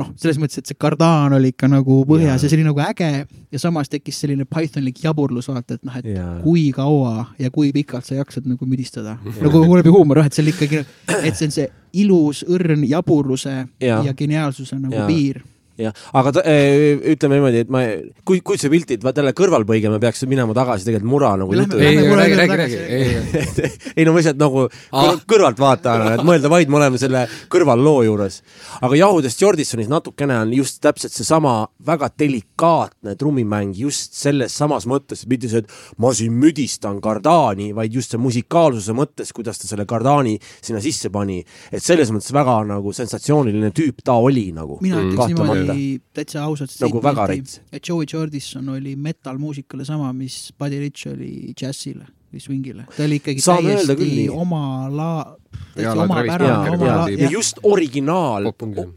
noh, 0.00 0.10
selles 0.20 0.40
mõttes, 0.40 0.60
et 0.60 0.70
see 0.70 0.78
kardaan 0.80 1.36
oli 1.36 1.52
ikka 1.54 1.68
nagu 1.70 2.00
põhjas 2.08 2.28
ja, 2.28 2.38
ja 2.38 2.50
see 2.50 2.58
oli 2.58 2.66
nagu 2.66 2.82
äge 2.84 3.10
ja 3.26 3.62
samas 3.62 3.92
tekkis 3.92 4.22
selline 4.24 4.46
Pythonlik 4.48 5.02
jaburlus, 5.04 5.50
vaata, 5.50 5.78
et 5.78 5.86
noh, 5.86 6.00
et 6.00 6.10
ja. 6.14 6.26
kui 6.44 6.68
kaua 6.76 7.28
ja 7.40 7.52
kui 7.54 7.72
pikalt 7.76 8.08
sa 8.08 8.18
jaksad 8.18 8.48
nagu 8.50 8.68
müdistada. 8.68 9.18
nagu 9.40 9.62
läbi 9.76 9.92
huumor, 9.92 10.22
jah, 10.22 10.30
et 10.30 10.36
see 10.36 10.44
oli 10.46 10.56
ikkagi, 10.56 10.84
et 11.20 11.36
see 11.36 11.50
on 11.50 11.56
see 11.58 11.70
ilus 12.04 12.44
õrn 12.48 12.84
jaburluse 12.88 13.54
ja, 13.82 14.02
ja 14.06 14.14
geniaalsuse 14.16 14.78
nagu 14.78 15.02
ja. 15.02 15.06
piir 15.10 15.42
jah, 15.80 15.96
aga 16.20 16.32
ta, 16.36 16.44
äh, 16.48 16.98
ütleme 17.14 17.38
niimoodi, 17.38 17.64
et 17.64 17.72
ma, 17.72 17.82
kui, 18.26 18.40
kui 18.44 18.60
see 18.60 18.70
piltid 18.72 19.04
talle 19.04 19.32
kõrvalpõige, 19.36 19.90
me 19.92 20.00
peaks 20.02 20.24
minema 20.30 20.54
tagasi 20.56 20.86
tegelikult 20.86 21.10
mura 21.10 21.32
nagu 21.40 21.56
jutu. 21.56 21.78
ei, 21.80 21.98
räägi, 21.98 22.38
räägi, 22.40 22.58
räägi. 22.60 23.70
ei 23.96 24.06
no 24.06 24.14
ma 24.14 24.20
lihtsalt 24.20 24.40
nagu 24.40 24.66
ah. 24.66 25.12
kõrvaltvaatajana, 25.30 26.14
et 26.18 26.26
mõelda 26.26 26.50
vaid, 26.52 26.70
me 26.70 26.80
oleme 26.80 27.00
selle 27.00 27.24
kõrvalloo 27.52 28.04
juures. 28.06 28.40
aga 28.80 28.98
Jahudest 29.00 29.42
Jordisonis 29.42 29.90
natukene 29.90 30.38
on 30.44 30.54
just 30.54 30.80
täpselt 30.84 31.14
seesama 31.14 31.54
väga 31.86 32.10
delikaatne 32.18 33.16
trummimäng 33.20 33.74
just 33.78 34.18
selles 34.18 34.56
samas 34.56 34.86
mõttes, 34.90 35.24
mitte 35.30 35.50
see, 35.50 35.64
et 35.64 36.00
ma 36.02 36.12
siin 36.16 36.36
müdistan 36.40 37.00
kardaani, 37.02 37.70
vaid 37.76 37.94
just 37.94 38.14
see 38.14 38.20
musikaalsuse 38.20 38.94
mõttes, 38.96 39.32
kuidas 39.36 39.60
ta 39.60 39.70
selle 39.70 39.86
kardaani 39.88 40.36
sinna 40.60 40.82
sisse 40.84 41.10
pani. 41.12 41.40
et 41.72 41.82
selles 41.82 42.10
mõttes 42.12 42.32
väga 42.34 42.60
nagu 42.68 42.92
sensatsiooniline 42.94 43.72
tüüp 43.76 44.04
ta 44.04 44.18
oli 44.20 44.50
nagu. 44.56 44.78
mina 44.84 45.02
ütleks 45.04 45.34
niimoodi 45.34 45.69
oli 45.70 45.90
täitsa 46.14 46.44
ausalt 46.44 46.72
nagu 46.82 47.02
väga 47.02 47.26
rets. 47.30 47.60
et 47.72 47.88
Joey 47.88 48.06
Jordison 48.12 48.68
oli 48.76 48.96
metal-muusikale 48.96 49.84
sama, 49.88 50.12
mis 50.12 50.52
Buddy 50.58 50.80
Rich 50.80 51.10
oli 51.12 51.52
džässile 51.56 52.08
või 52.30 52.42
swingile. 52.42 52.86
ta 52.94 53.04
oli 53.04 53.18
ikkagi 53.18 53.42
Saame 53.42 53.74
täiesti 53.74 54.28
oma 54.30 54.62
la-, 54.92 55.34
täitsa 55.74 55.94
omapärane, 56.04 56.76
oma 56.76 56.86
la-. 56.86 57.08
ja 57.10 57.30
just 57.32 57.58
originaal, 57.66 58.50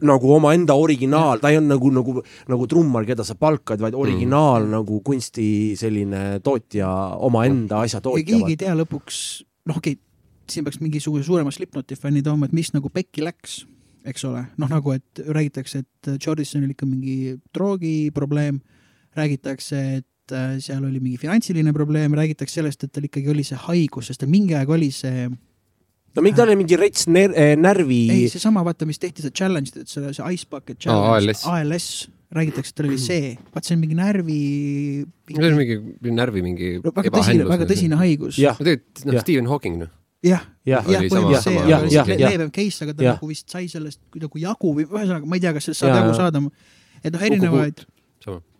nagu 0.05 0.33
omaenda 0.35 0.77
originaal, 0.77 1.41
ta 1.41 1.49
ei 1.53 1.59
olnud 1.61 1.73
nagu, 1.75 1.91
nagu, 1.97 2.15
nagu 2.53 2.69
trummar, 2.69 3.07
keda 3.09 3.25
sa 3.27 3.35
palkad, 3.39 3.81
vaid 3.83 3.97
originaal 3.97 4.67
mm. 4.67 4.77
nagu 4.77 5.01
kunsti 5.05 5.47
selline 5.79 6.23
tootja, 6.45 6.89
omaenda 7.25 7.83
asja 7.87 8.01
tootja. 8.03 8.25
keegi 8.29 8.55
ei 8.57 8.61
tea 8.65 8.77
lõpuks, 8.77 9.19
noh, 9.69 9.81
okei 9.81 9.97
okay,, 9.97 10.01
siin 10.53 10.65
peaks 10.67 10.81
mingisuguse 10.83 11.25
suurema 11.25 11.53
Slipknoti 11.55 11.97
fänni 11.97 12.21
tooma, 12.25 12.49
et 12.49 12.55
mis 12.55 12.73
nagu 12.75 12.91
pekki 12.93 13.25
läks 13.25 13.63
eks 14.09 14.25
ole, 14.27 14.43
noh 14.59 14.71
nagu, 14.71 14.95
et 14.95 15.21
räägitakse, 15.23 15.83
et 15.83 16.11
Jordisonil 16.19 16.73
ikka 16.73 16.87
mingi 16.87 17.35
droogiprobleem, 17.55 18.59
räägitakse, 19.17 19.81
et 20.01 20.35
äh, 20.35 20.57
seal 20.63 20.83
oli 20.83 20.99
mingi 21.03 21.21
finantsiline 21.21 21.73
probleem, 21.75 22.15
räägitakse 22.17 22.59
sellest, 22.59 22.83
et 22.83 22.93
tal 22.93 23.07
ikkagi 23.07 23.31
oli 23.31 23.45
see 23.47 23.59
haigus, 23.67 24.11
sest 24.11 24.23
tal 24.23 24.31
mingi 24.33 24.57
aeg 24.57 24.71
oli 24.73 24.89
see 24.95 25.27
no 25.29 26.25
mingi, 26.25 26.35
tal 26.39 26.51
oli 26.51 26.59
mingi 26.63 26.79
rets 26.79 27.07
ner 27.07 27.35
äh, 27.37 27.53
närvi. 27.59 28.01
ei, 28.13 28.27
seesama, 28.31 28.65
vaata, 28.65 28.87
mis 28.89 28.99
tehti, 29.01 29.25
see 29.25 29.35
challenge, 29.35 29.73
see, 29.85 30.11
see 30.11 30.35
Ice 30.35 30.49
Bucket 30.49 30.81
Challenge 30.83 31.07
oh,, 31.07 31.17
ALS, 31.17 31.47
ALS, 31.47 31.89
räägitakse, 32.33 32.75
et 32.75 32.81
tal 32.81 32.91
oli 32.91 33.01
see, 33.01 33.33
vaat 33.55 33.69
see 33.69 33.77
on 33.77 33.83
mingi 33.85 33.99
närvi. 33.99 34.39
see 35.31 35.49
on 35.49 35.59
mingi 35.59 35.81
närvi 36.11 36.45
mingi 36.45 36.77
no,. 36.79 36.91
väga 36.91 37.15
tõsine, 37.19 37.47
väga 37.47 37.69
tõsine 37.69 37.99
haigus. 38.03 38.41
tegelikult 38.41 39.05
noh, 39.07 39.21
Stephen 39.23 39.51
Hawking 39.51 39.83
noh 39.85 39.99
jah, 40.23 40.43
jah, 41.91 42.07
leebem 42.07 42.51
case, 42.55 42.83
aga 42.85 42.95
ta 42.95 43.07
nagu 43.09 43.29
vist 43.29 43.49
sai 43.51 43.67
sellest 43.71 43.99
kuidagi 44.13 44.45
jagu 44.45 44.71
või 44.77 44.87
ühesõnaga, 44.87 45.27
ma 45.27 45.39
ei 45.39 45.43
tea, 45.43 45.53
kas 45.55 45.67
sellest 45.69 45.83
saab 45.83 45.97
jagu 45.99 46.15
saada. 46.17 46.41
et 47.03 47.11
noh, 47.11 47.25
erinevaid, 47.27 47.83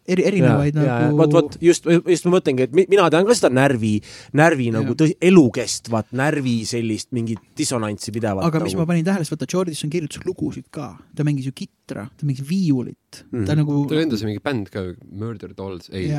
eri, 0.07 0.25
erinevaid 0.27 0.77
ja, 0.77 0.97
nagu. 1.05 1.17
vot, 1.19 1.35
vot 1.35 1.57
just, 1.63 1.87
just 2.09 2.27
ma 2.27 2.35
mõtlengi, 2.37 2.67
et 2.67 2.75
mina 2.75 3.07
tean 3.13 3.27
ka 3.27 3.37
seda 3.37 3.51
närvi, 3.53 3.93
närvi 4.39 4.69
ja. 4.69 4.77
nagu 4.79 4.95
tõsi, 4.99 5.15
elukestvat 5.23 6.11
närvi 6.19 6.57
sellist 6.67 7.11
mingit 7.15 7.41
dissonantsi 7.57 8.13
pidevat. 8.15 8.45
aga 8.47 8.63
mis 8.63 8.75
nagu. 8.75 8.83
ma 8.83 8.91
panin 8.91 9.07
tähele, 9.07 9.27
siis 9.27 9.35
vaata 9.35 9.49
Jordison 9.49 9.93
kirjutas 9.93 10.25
lugusid 10.27 10.67
ka, 10.73 10.93
ta 11.15 11.27
mängis 11.27 11.47
ju 11.49 11.55
kitra, 11.55 12.07
ta 12.09 12.27
mängis 12.27 12.43
viiulit 12.49 13.23
mm., 13.29 13.45
ta 13.45 13.53
Mhm. 13.53 13.63
nagu 13.63 13.85
tal 13.89 14.03
endal 14.03 14.19
see 14.19 14.31
mingi 14.31 14.43
bänd 14.43 14.69
ka, 14.73 14.85
Murder 15.11 15.55
Dolls, 15.55 15.89
ei, 15.93 16.11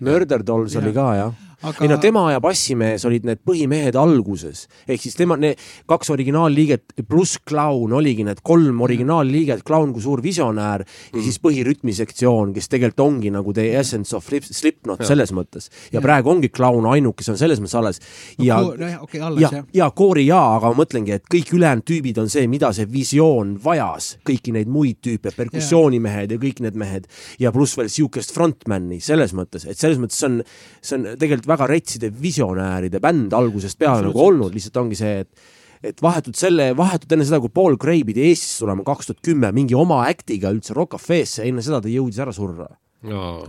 Murder 0.00 0.42
Dolls 0.46 0.74
Jah. 0.74 0.84
oli 0.84 0.94
ka 0.94 1.10
jah 1.16 1.34
aga 1.64 1.84
ei 1.84 1.88
no 1.88 1.96
tema 2.00 2.26
ja 2.32 2.40
bassimees 2.42 3.04
olid 3.08 3.24
need 3.26 3.40
põhimehed 3.46 3.96
alguses, 3.98 4.66
ehk 4.84 5.00
siis 5.00 5.16
tema, 5.16 5.38
need 5.40 5.60
kaks 5.88 6.10
originaalliiget 6.12 6.96
pluss 7.08 7.40
Clown 7.48 7.94
oligi 7.96 8.26
need 8.26 8.42
kolm 8.46 8.82
originaalliiget, 8.84 9.64
Clown 9.66 9.94
kui 9.96 10.04
suur 10.04 10.22
visionäär 10.24 10.84
ja 10.84 11.22
siis 11.24 11.40
põhirütmisektsioon, 11.42 12.52
kes 12.56 12.68
tegelikult 12.72 13.06
ongi 13.16 13.32
nagu 13.34 13.52
the 13.56 13.66
essence 13.80 14.14
of 14.16 14.24
Slip- 14.26 14.46
Slipknot 14.52 15.02
selles 15.08 15.32
mõttes. 15.36 15.70
ja 15.90 15.98
Jah. 15.98 16.04
praegu 16.04 16.30
ongi 16.34 16.50
Clown 16.52 16.86
ainuke, 16.92 17.22
kes 17.22 17.32
on 17.32 17.38
selles 17.40 17.60
mõttes 17.62 17.76
alles. 17.80 18.00
ja, 18.38 18.60
nojah, 18.60 19.02
okei, 19.02 19.20
alles 19.24 19.40
ja 19.42 19.50
jah,, 19.54 19.64
ja 19.74 19.90
koori 19.96 20.26
jaa, 20.28 20.56
aga 20.58 20.72
ma 20.72 20.82
mõtlengi, 20.84 21.16
et 21.16 21.26
kõik 21.32 21.52
ülejäänud 21.56 21.86
tüübid 21.88 22.20
on 22.20 22.28
see, 22.32 22.46
mida 22.50 22.72
see 22.76 22.86
visioon 22.92 23.56
vajas, 23.64 24.12
kõiki 24.26 24.52
neid 24.56 24.68
muid 24.72 25.00
tüüpe, 25.04 25.32
perkussioonimehed 25.36 26.36
ja 26.36 26.40
kõik 26.42 26.60
need 26.64 26.76
mehed 26.78 27.06
ja 27.42 27.52
pluss 27.54 27.76
veel 27.78 27.88
siukest 27.92 28.34
frontman'i 28.36 29.00
selles 29.04 29.32
mõttes, 29.36 29.66
et 29.68 29.78
selles 29.78 29.98
mõttes 30.02 30.20
see 30.20 30.30
on, 30.30 30.40
see 30.82 30.98
on 31.00 31.10
tegelikult 31.16 31.50
väga 31.56 31.68
retside 31.72 32.10
visionääride 32.22 33.00
bänd 33.02 33.34
algusest 33.36 33.78
peale 33.78 34.02
nagu 34.06 34.12
Absoluutselt. 34.12 34.34
olnud, 34.34 34.56
lihtsalt 34.56 34.82
ongi 34.84 34.98
see, 34.98 35.20
et 35.24 35.46
et 35.86 36.00
vahetult 36.02 36.38
selle, 36.38 36.70
vahetult 36.76 37.12
enne 37.12 37.24
seda, 37.28 37.38
kui 37.38 37.52
Paul 37.52 37.76
Gray 37.78 38.00
pidi 38.08 38.24
Eestisse 38.26 38.64
tulema 38.64 38.82
kaks 38.86 39.10
tuhat 39.10 39.20
kümme 39.22 39.52
mingi 39.54 39.76
oma 39.76 40.00
act'iga 40.08 40.50
üldse 40.54 40.74
Rock 40.74 40.96
Cafe'sse, 40.96 41.44
enne 41.46 41.62
seda 41.62 41.82
ta 41.84 41.92
jõudis 41.92 42.18
ära 42.24 42.32
surra 42.34 42.66
no, 43.02 43.44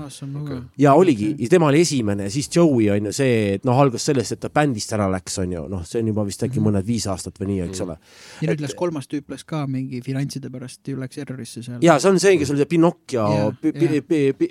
ja 0.77 0.93
oligi, 0.93 1.29
ja 1.39 1.49
tema 1.49 1.69
oli 1.71 1.81
esimene 1.81 2.27
siis 2.29 2.49
Joey 2.55 2.89
on 2.91 3.07
ju 3.09 3.13
see, 3.15 3.55
et 3.55 3.65
noh, 3.67 3.79
algas 3.79 4.03
sellest, 4.09 4.35
et 4.35 4.41
ta 4.43 4.49
bändist 4.53 4.91
ära 4.95 5.07
läks, 5.11 5.37
on 5.41 5.53
ju, 5.55 5.63
noh, 5.71 5.85
see 5.87 6.01
on 6.03 6.11
juba 6.11 6.25
vist 6.27 6.43
äkki 6.43 6.61
mõned 6.63 6.85
viis 6.87 7.07
aastat 7.07 7.39
või 7.39 7.53
nii, 7.53 7.61
eks 7.67 7.83
ole. 7.85 7.97
ja 8.43 8.51
nüüd 8.51 8.63
läks 8.65 8.75
kolmas 8.77 9.07
tüüp 9.11 9.31
läks 9.33 9.47
ka 9.47 9.63
mingi 9.71 10.01
finantside 10.05 10.51
pärast 10.53 10.91
ju 10.91 10.99
läks 10.99 11.21
errorisse 11.23 11.63
seal. 11.65 11.79
ja 11.85 11.97
see 12.03 12.11
on 12.11 12.21
see, 12.23 12.35
kes 12.41 12.53
oli 12.53 12.63
see 12.63 12.71
Pinocchio. 12.75 13.27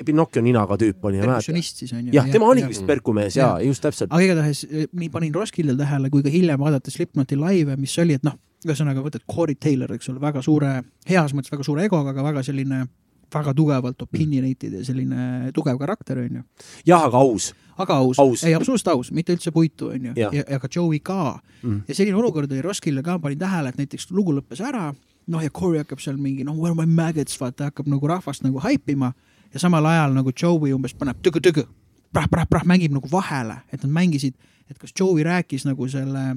Pinocchio 0.07 0.45
ninaga 0.45 0.81
tüüp 0.81 1.05
oli, 1.11 1.21
perkussionist 1.23 1.85
siis 1.85 1.95
on 1.97 2.09
ju. 2.09 2.17
jah, 2.17 2.33
tema 2.33 2.51
oligi 2.51 2.73
vist 2.73 2.87
perkumees 2.89 3.39
ja 3.39 3.53
just 3.65 3.85
täpselt. 3.85 4.13
aga 4.13 4.25
igatahes 4.31 4.65
eh, 4.71 4.91
nii 4.93 5.13
panin 5.13 5.35
Roskildel 5.37 5.79
tähele 5.81 6.11
kui 6.11 6.25
ka 6.25 6.33
hiljem 6.33 6.61
vaadates 6.61 6.97
Slipknoti 6.97 7.37
laive, 7.37 7.77
mis 7.77 7.93
oli, 8.01 8.17
et 8.17 8.25
noh, 8.25 8.39
ühesõnaga 8.67 9.03
võtad 9.05 9.27
Corey 9.29 9.59
Taylor, 9.61 9.93
eks 9.93 10.09
ole, 10.11 10.23
väga 10.23 10.43
suure, 10.43 10.79
heas 11.09 11.35
mõttes 11.37 11.53
väga 11.53 11.67
suure 11.67 11.85
egoga, 11.85 12.15
aga 12.15 12.25
väga 12.25 12.43
selline 12.47 12.87
väga 13.35 13.55
tugevalt 13.55 14.03
opinionated 14.03 14.73
ja 14.73 14.85
selline 14.85 15.53
tugev 15.55 15.79
karakter, 15.79 16.19
onju. 16.19 16.43
jah, 16.87 17.05
aga 17.05 17.19
aus. 17.19 17.55
aga 17.77 17.95
aus, 17.95 18.19
Aus. 18.19 18.45
ei 18.45 18.55
absoluutselt 18.55 18.89
aus, 18.95 19.11
mitte 19.13 19.33
üldse 19.35 19.51
puitu, 19.53 19.89
onju, 19.93 20.13
Jah. 20.17 20.33
ja, 20.35 20.43
ja 20.51 20.59
ka 20.59 20.69
Joey 20.75 20.99
ka 21.01 21.41
Mm. 21.63 21.83
ja 21.89 21.95
selline 21.95 22.17
olukord 22.17 22.53
oli 22.53 22.63
Roskildel 22.63 23.03
ka, 23.03 23.19
panin 23.19 23.39
tähele, 23.39 23.69
et 23.69 23.77
näiteks 23.81 24.11
lugu 24.11 24.33
lõppes 24.37 24.61
ära, 24.63 24.95
noh 25.27 25.43
ja 25.43 25.51
Corey 25.51 25.79
hakkab 25.83 25.99
seal 26.01 26.17
mingi 26.21 26.45
noh, 26.45 26.55
where 26.55 26.75
my 26.77 26.87
maggots, 26.87 27.35
vaata 27.41 27.65
hakkab 27.71 27.87
nagu 27.91 28.07
rahvast 28.07 28.45
nagu 28.45 28.61
haipima 28.63 29.13
ja 29.53 29.59
samal 29.59 29.85
ajal 29.87 30.13
nagu 30.15 30.31
Joey 30.43 30.73
umbes 30.77 30.95
paneb 30.95 31.17
tõgõ-tõgõ, 31.25 31.65
prah-prah-prah 32.13 32.65
mängib 32.69 32.93
nagu 32.95 33.09
vahele, 33.11 33.57
et 33.73 33.83
nad 33.83 33.91
mängisid, 33.91 34.35
et 34.71 34.79
kas 34.79 34.93
Joey 35.01 35.25
rääkis 35.25 35.65
nagu 35.67 35.89
selle 35.89 36.37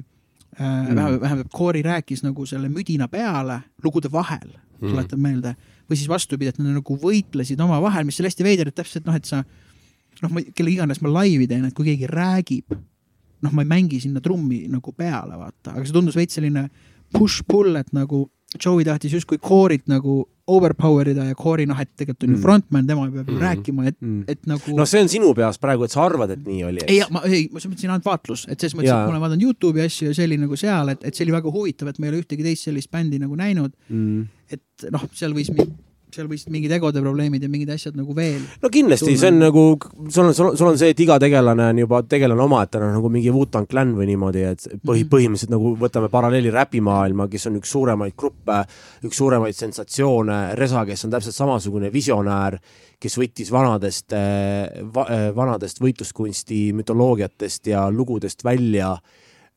Mm. 0.60 0.96
vähemalt, 0.96 1.20
vähemalt 1.20 1.48
Corey 1.54 1.82
rääkis 1.82 2.22
nagu 2.24 2.46
selle 2.46 2.68
müdina 2.68 3.06
peale 3.08 3.60
lugude 3.84 4.10
vahel, 4.12 4.56
Mm. 4.80 4.94
tuletan 4.94 5.20
meelde, 5.20 5.54
või 5.88 5.98
siis 5.98 6.08
vastupidi, 6.08 6.48
et 6.48 6.60
nad 6.60 6.72
nagu 6.72 6.96
võitlesid 7.02 7.60
omavahel, 7.60 8.06
mis 8.08 8.20
oli 8.20 8.30
hästi 8.30 8.46
veider, 8.46 8.70
et 8.70 8.78
täpselt 8.78 9.08
noh, 9.08 9.16
et 9.16 9.28
sa 9.28 9.42
noh, 10.22 10.30
ma, 10.32 10.42
kelle 10.56 10.72
iganes 10.72 11.02
ma 11.04 11.12
laivi 11.12 11.48
teen, 11.50 11.66
et 11.68 11.76
kui 11.76 11.90
keegi 11.90 12.08
räägib, 12.10 12.76
noh, 13.44 13.52
ma 13.52 13.64
ei 13.64 13.68
mängi 13.68 14.00
sinna 14.00 14.22
trummi 14.24 14.62
nagu 14.72 14.94
peale, 14.96 15.36
vaata, 15.36 15.74
aga 15.74 15.84
see 15.84 15.96
tundus 15.96 16.16
veits 16.16 16.38
selline 16.38 16.68
push-pull, 17.12 17.76
et 17.80 17.92
nagu 17.96 18.24
Joey 18.58 18.84
tahtis 18.84 19.12
justkui 19.14 19.38
Cory't 19.38 19.86
nagu 19.86 20.24
overpower 20.50 21.06
ida 21.12 21.22
ja 21.28 21.34
Cory 21.38 21.62
noh, 21.70 21.78
et 21.78 21.88
tegelikult 21.96 22.24
on 22.26 22.30
ju 22.32 22.36
Mm. 22.36 22.42
frontman, 22.42 22.86
tema 22.86 23.04
peab 23.10 23.28
ju 23.28 23.34
Mhm. 23.36 23.42
rääkima, 23.44 23.86
et, 23.86 23.96
Mm. 24.02 24.24
et 24.26 24.46
nagu 24.46 24.74
no 24.76 24.84
see 24.84 25.00
on 25.00 25.08
sinu 25.08 25.32
peas 25.34 25.58
praegu, 25.58 25.84
et 25.84 25.90
sa 25.92 26.02
arvad, 26.08 26.30
et 26.30 26.42
nii 26.44 26.64
oli, 26.66 26.80
ei 26.88 27.00
ma 27.10 27.20
ei, 27.24 27.48
ma 27.52 27.60
mõtlesin 27.60 27.90
ainult 27.90 28.04
vaatlus, 28.04 28.46
et 28.48 28.58
selles 28.58 28.74
mõttes, 28.74 28.90
et 28.90 29.06
ma 29.06 29.12
olen 29.14 29.20
vaadanud 29.22 29.42
Youtube'i 29.42 29.84
asju 29.86 30.08
ja 30.08 30.14
see 30.14 30.24
oli 30.26 30.36
nagu 30.38 30.56
seal, 30.56 30.88
et, 30.88 31.04
et 31.04 31.14
see 31.14 31.24
oli 31.24 31.32
väga 31.38 31.52
huvitav, 31.54 31.88
et 31.88 31.98
ma 32.00 32.06
ei 32.06 32.12
ole 32.12 32.22
ühtegi 32.24 32.42
teist 32.42 32.64
sellist 32.66 32.90
bändi 32.90 33.20
nagu 33.20 33.36
näinud, 33.36 33.70
Mm. 33.88 34.26
et 34.50 34.90
noh, 34.90 35.06
seal 35.14 35.32
võis, 35.32 35.50
seal 36.14 36.28
võisid 36.30 36.50
mingid 36.52 36.72
egode 36.76 37.00
probleemid 37.02 37.42
ja 37.42 37.48
mingid 37.52 37.70
asjad 37.74 37.96
nagu 37.98 38.14
veel. 38.16 38.40
no 38.62 38.70
kindlasti, 38.72 39.16
see 39.18 39.30
on 39.32 39.38
nagu, 39.42 39.64
sul 40.08 40.30
on, 40.30 40.34
sul 40.34 40.68
on, 40.68 40.78
see, 40.80 40.90
et 40.94 41.00
iga 41.00 41.18
tegelane 41.22 41.70
on 41.72 41.82
juba 41.84 42.02
tegelane 42.02 42.42
omaette, 42.44 42.80
nagu 42.82 43.10
mingi 43.12 43.32
Wu-Tang 43.34 43.68
Clan 43.70 43.94
või 43.96 44.10
niimoodi, 44.12 44.44
et 44.50 44.66
põhi, 44.84 45.04
Mhm. 45.04 45.10
põhimõtteliselt 45.14 45.54
nagu 45.54 45.74
võtame 45.80 46.08
paralleeli 46.12 46.50
räpimaailma, 46.54 47.28
kes 47.30 47.46
on 47.46 47.56
üks 47.60 47.70
suuremaid 47.72 48.16
gruppe, 48.16 48.64
üks 49.04 49.16
suuremaid 49.16 49.54
sensatsioone, 49.54 50.54
Resa, 50.58 50.84
kes 50.86 51.04
on 51.04 51.10
täpselt 51.10 51.34
samasugune 51.34 51.90
visionäär, 51.92 52.58
kes 53.00 53.16
võttis 53.16 53.50
vanadest 53.50 54.12
va,, 54.94 55.06
vanadest 55.34 55.80
võitluskunsti 55.80 56.72
mütoloogiatest 56.76 57.70
ja 57.72 57.86
lugudest 57.90 58.44
välja 58.44 58.92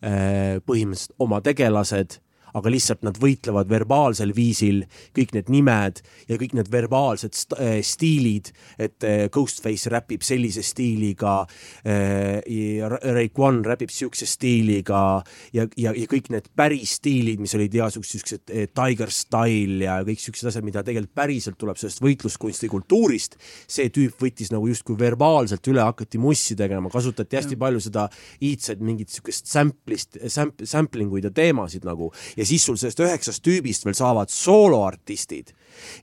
eh, 0.01 0.59
põhimõtteliselt 0.63 1.15
oma 1.23 1.41
tegelased 1.43 2.19
aga 2.53 2.73
lihtsalt 2.73 3.03
nad 3.05 3.17
võitlevad 3.21 3.69
verbaalsel 3.71 4.33
viisil, 4.35 4.83
kõik 5.15 5.33
need 5.37 5.51
nimed 5.53 6.01
ja 6.29 6.37
kõik 6.41 6.55
need 6.57 6.71
verbaalsed 6.73 7.37
äh, 7.57 7.79
stiilid, 7.85 8.51
et 8.77 9.07
äh, 9.07 9.25
Ghostface 9.33 9.91
räpib 9.93 10.25
sellise 10.25 10.63
stiiliga 10.65 11.41
äh,, 11.85 12.41
Raekwon 12.83 13.63
räpib 13.65 13.91
siukse 13.93 14.27
stiiliga 14.29 15.23
ja, 15.55 15.67
ja, 15.77 15.93
ja 15.93 16.07
kõik 16.09 16.29
need 16.33 16.49
päris 16.55 16.97
stiilid, 16.99 17.41
mis 17.43 17.55
olid 17.57 17.73
igasugused 17.73 18.19
siuksed 18.19 18.53
Tiger 18.75 19.11
Style 19.13 19.83
ja 19.85 19.99
kõik 20.05 20.21
siuksed 20.21 20.49
asjad, 20.49 20.65
mida 20.65 20.83
tegelikult 20.85 21.15
päriselt 21.17 21.57
tuleb 21.59 21.79
sellest 21.79 22.01
võitluskunsti 22.03 22.69
kultuurist, 22.71 23.37
see 23.69 23.89
tüüp 23.93 24.21
võttis 24.21 24.51
nagu 24.53 24.67
justkui 24.69 24.97
verbaalselt 24.99 25.67
üle, 25.71 25.83
hakati 25.83 26.21
mussi 26.21 26.57
tegema, 26.59 26.91
kasutati 26.93 27.39
hästi 27.39 27.57
palju 27.59 27.81
seda 27.83 28.07
iidset 28.43 28.81
mingit 28.83 29.13
siukest 29.13 29.49
sample'ist, 29.51 30.19
samp-, 30.33 30.63
sampling 30.69 31.13
uid 31.13 31.27
ja 31.29 31.33
teemasid 31.33 31.85
nagu. 31.87 32.11
ja 32.37 32.42
siis 32.47 32.65
sul 32.65 32.79
sellest 32.79 33.03
üheksast 33.03 33.43
tüübist 33.45 33.85
veel 33.85 33.97
saavad 33.97 34.31
sooloartistid 34.33 35.53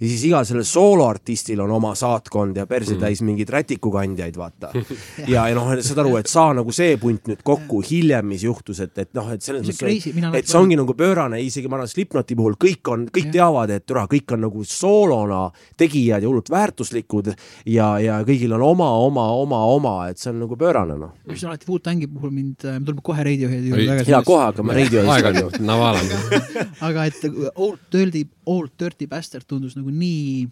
ja 0.00 0.08
siis 0.08 0.24
igal 0.28 0.44
sellel 0.48 0.64
sooloartistil 0.66 1.60
on 1.64 1.72
oma 1.74 1.92
saatkond 1.98 2.56
ja 2.56 2.66
perse 2.70 2.96
täis 3.00 3.22
mingeid 3.26 3.50
rätikukandjaid, 3.52 4.36
vaata. 4.38 4.72
ja, 5.32 5.46
ja 5.48 5.56
noh, 5.56 5.70
saad 5.84 6.02
aru, 6.02 6.16
et 6.20 6.30
saa 6.30 6.54
nagu 6.56 6.72
see 6.74 6.96
punt 7.00 7.28
nüüd 7.30 7.42
kokku 7.46 7.82
hiljem, 7.86 8.28
mis 8.32 8.44
juhtus, 8.46 8.82
et, 8.84 8.96
et 8.98 9.12
noh, 9.16 9.30
et 9.34 9.44
selles 9.44 9.66
mõttes, 9.66 10.08
et 10.40 10.50
see 10.50 10.60
ongi 10.60 10.78
nagu 10.80 10.96
pöörane, 10.96 11.40
isegi 11.44 11.70
ma 11.70 11.78
arvan, 11.78 11.90
Slipknoti 11.90 12.36
puhul 12.38 12.56
kõik 12.60 12.92
on, 12.92 13.06
kõik 13.12 13.30
ja. 13.30 13.36
teavad, 13.40 13.74
et 13.74 13.86
türa, 13.88 14.06
kõik 14.10 14.36
on 14.36 14.44
nagu 14.46 14.64
soolona 14.68 15.42
tegijad 15.80 16.22
ja 16.22 16.30
hullult 16.30 16.50
väärtuslikud 16.52 17.32
ja, 17.70 17.92
ja 18.02 18.20
kõigil 18.26 18.54
on 18.56 18.64
oma, 18.66 18.90
oma, 19.06 19.26
oma, 19.40 19.62
oma, 19.74 19.94
et 20.10 20.20
see 20.20 20.32
on 20.32 20.44
nagu 20.44 20.58
pöörane, 20.60 20.98
noh. 21.00 21.14
mis 21.30 21.44
alati 21.46 21.68
Wu-Tangi 21.70 22.10
puhul 22.10 22.34
mind, 22.34 22.66
me 22.66 22.84
tuleme 22.86 23.04
kohe 23.04 23.26
Radioheadi 23.26 23.72
juurde 23.72 23.88
tagasi. 23.92 24.12
hea 24.12 24.22
kohe 24.26 24.46
hakkame 24.48 24.78
Radioheadi 24.78 25.14
aeg 25.16 25.30
on 25.30 25.40
ju, 25.40 25.64
Naval 25.66 26.00
on. 26.00 26.12
aga 26.88 27.06
et 27.10 27.20
Old 27.54 27.82
Dirty, 27.92 28.24
Old 28.46 28.74
Dirty 28.80 29.08
Bastard 29.10 29.46
tundus 29.48 29.76
nagu 29.78 29.92
nii, 29.94 30.46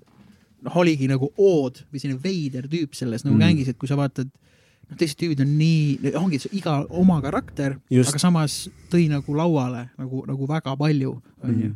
noh, 0.67 0.77
oligi 0.83 1.09
nagu 1.11 1.31
ood 1.37 1.83
või 1.89 2.03
selline 2.03 2.21
veider 2.23 2.69
tüüp 2.71 2.97
selles 2.99 3.27
nagu 3.27 3.37
mm. 3.37 3.45
gängis, 3.47 3.73
et 3.73 3.81
kui 3.81 3.91
sa 3.91 3.99
vaatad, 3.99 4.31
noh, 4.31 5.01
teised 5.01 5.19
tüübid 5.21 5.43
on 5.45 5.53
nii, 5.59 6.15
ongi 6.21 6.41
iga 6.59 6.81
oma 6.89 7.21
karakter, 7.25 7.79
aga 7.91 8.23
samas 8.23 8.65
tõi 8.93 9.09
nagu 9.13 9.37
lauale 9.39 9.89
nagu, 9.99 10.25
nagu 10.29 10.51
väga 10.51 10.77
palju, 10.81 11.19
onju 11.45 11.75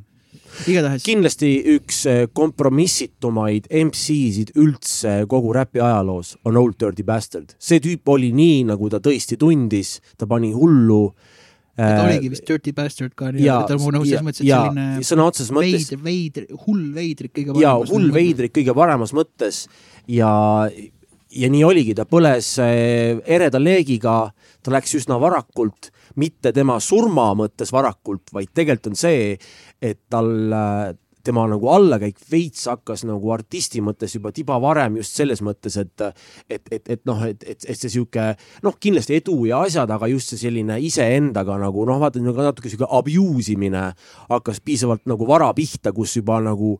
igatahes. 0.68 1.04
kindlasti 1.06 1.50
üks 1.76 2.02
kompromissitumaid 2.36 3.68
MC-sid 3.72 4.52
üldse 4.60 5.22
kogu 5.30 5.52
räpi 5.56 5.82
ajaloos 5.82 6.36
on 6.48 6.58
Old 6.60 6.78
Dirty 6.80 7.04
Bastard. 7.06 7.54
see 7.58 7.80
tüüp 7.80 8.08
oli 8.08 8.32
nii, 8.34 8.64
nagu 8.70 8.90
ta 8.90 9.00
tõesti 9.02 9.38
tundis, 9.40 10.00
ta 10.18 10.26
pani 10.26 10.52
hullu 10.52 11.12
ta 11.76 12.04
oligi 12.04 12.32
vist 12.32 12.48
Dirty 12.48 12.72
Bastard 12.76 13.14
ka 13.16 13.30
nii-öelda, 13.32 13.66
ta 13.68 13.76
nagu 13.80 14.04
selles 14.04 14.24
mõttes, 14.26 14.42
et 14.44 14.50
selline 14.50 15.06
sõna 15.08 15.28
otseses 15.30 15.52
mõttes 15.54 15.92
veider, 15.92 16.02
veider, 16.04 16.48
hull 16.66 16.88
veidrik 16.96 17.32
kõige 17.38 17.54
paremas 17.54 17.64
ja 17.64 17.94
hull 17.94 18.10
veidrik 18.14 18.56
kõige 18.58 18.74
paremas 18.76 19.14
mõttes. 19.16 19.62
Ja 20.10 20.32
ja 21.32 21.48
nii 21.48 21.62
oligi, 21.64 21.94
ta 21.96 22.04
põles 22.08 22.54
ereda 22.60 23.60
leegiga, 23.60 24.16
ta 24.60 24.74
läks 24.74 24.98
üsna 24.98 25.16
varakult, 25.20 25.88
mitte 26.20 26.52
tema 26.52 26.76
surma 26.82 27.30
mõttes 27.38 27.72
varakult, 27.72 28.28
vaid 28.36 28.52
tegelikult 28.52 28.92
on 28.92 28.98
see, 29.00 29.38
et 29.80 30.00
tal 30.12 30.28
tema 31.24 31.44
nagu 31.50 31.68
allakäik 31.72 32.18
veits 32.30 32.66
hakkas 32.70 33.06
nagu 33.08 33.32
artisti 33.34 33.82
mõttes 33.84 34.16
juba 34.16 34.32
tiba 34.34 34.58
varem 34.62 34.98
just 35.00 35.18
selles 35.18 35.42
mõttes, 35.44 35.78
et 35.80 36.06
et, 36.48 36.68
et, 36.70 36.88
et 36.96 37.02
noh, 37.08 37.22
et, 37.26 37.42
et, 37.46 37.64
et 37.68 37.78
see 37.78 37.92
sihuke 37.92 38.32
noh, 38.66 38.76
kindlasti 38.80 39.18
edu 39.20 39.36
ja 39.48 39.62
asjad, 39.66 39.90
aga 39.90 40.10
just 40.10 40.32
see 40.32 40.44
selline 40.44 40.78
iseendaga 40.82 41.58
nagu 41.60 41.86
noh, 41.88 42.00
vaata 42.02 42.22
nagu 42.22 42.42
natuke 42.42 42.72
sihuke 42.72 42.90
abuse 42.90 43.54
imine 43.54 43.88
hakkas 44.30 44.62
piisavalt 44.64 45.06
nagu 45.10 45.26
vara 45.28 45.52
pihta, 45.56 45.94
kus 45.94 46.16
juba 46.18 46.40
nagu 46.42 46.76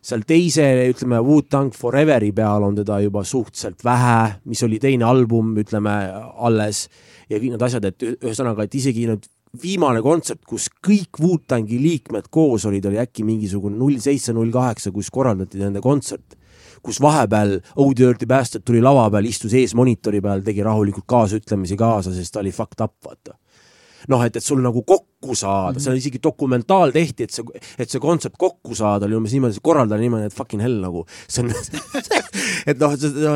seal 0.00 0.22
teise, 0.24 0.64
ütleme, 0.88 1.18
Wu-Tang 1.20 1.74
Foreveri 1.76 2.30
peal 2.32 2.64
on 2.64 2.78
teda 2.78 3.02
juba 3.04 3.20
suhteliselt 3.26 3.84
vähe, 3.84 4.40
mis 4.48 4.62
oli 4.64 4.78
teine 4.80 5.04
album, 5.04 5.52
ütleme, 5.60 5.96
alles 6.40 6.86
ja 7.28 7.36
kõik 7.38 7.54
need 7.54 7.66
asjad, 7.66 7.90
et 7.90 8.06
ühesõnaga, 8.08 8.64
et 8.64 8.78
isegi 8.80 9.04
need 9.10 9.28
viimane 9.62 10.02
kontsert, 10.02 10.42
kus 10.46 10.68
kõik 10.86 11.18
Wu-Tangi 11.20 11.78
liikmed 11.80 12.28
koos 12.30 12.66
olid, 12.68 12.86
oli 12.86 13.00
äkki 13.02 13.24
mingisugune 13.26 13.78
null 13.78 13.98
seitse, 14.02 14.34
null 14.36 14.52
kaheksa, 14.54 14.92
kus 14.94 15.10
korraldati 15.10 15.60
nende 15.60 15.82
kontsert. 15.84 16.36
Kus 16.80 17.00
vahepeal 17.02 17.58
Oh 17.76 17.90
Dirty 17.96 18.26
Bastard 18.26 18.64
tuli 18.64 18.80
lava 18.80 19.08
peal, 19.12 19.26
istus 19.28 19.52
ees 19.58 19.74
monitori 19.76 20.22
peal, 20.24 20.40
tegi 20.44 20.64
rahulikult 20.64 21.04
kaasütlemisi 21.10 21.76
kaasa, 21.76 22.14
sest 22.14 22.32
ta 22.32 22.40
oli 22.40 22.54
fucked 22.56 22.80
up, 22.84 22.94
vaata. 23.04 23.36
Noh, 24.08 24.22
et, 24.24 24.36
et 24.36 24.44
sul 24.44 24.62
nagu 24.64 24.80
kokku 24.86 25.09
saada 25.20 25.72
mm, 25.72 25.76
-hmm. 25.76 25.84
seal 25.84 25.96
isegi 25.96 26.18
dokumentaal 26.22 26.92
tehti, 26.92 27.22
et 27.22 27.30
see, 27.30 27.44
et 27.78 27.90
see 27.90 28.00
kontsept 28.00 28.36
kokku 28.38 28.74
saada 28.74 29.06
oli 29.06 29.18
umbes 29.18 29.32
niimoodi, 29.36 29.54
see 29.54 29.64
korraldaja 29.68 30.00
niimoodi, 30.00 30.30
et 30.30 30.34
fucking 30.34 30.62
hell 30.62 30.80
nagu, 30.80 31.04
see 31.28 31.44
on 31.44 31.52
et 32.70 32.80
noh, 32.80 32.94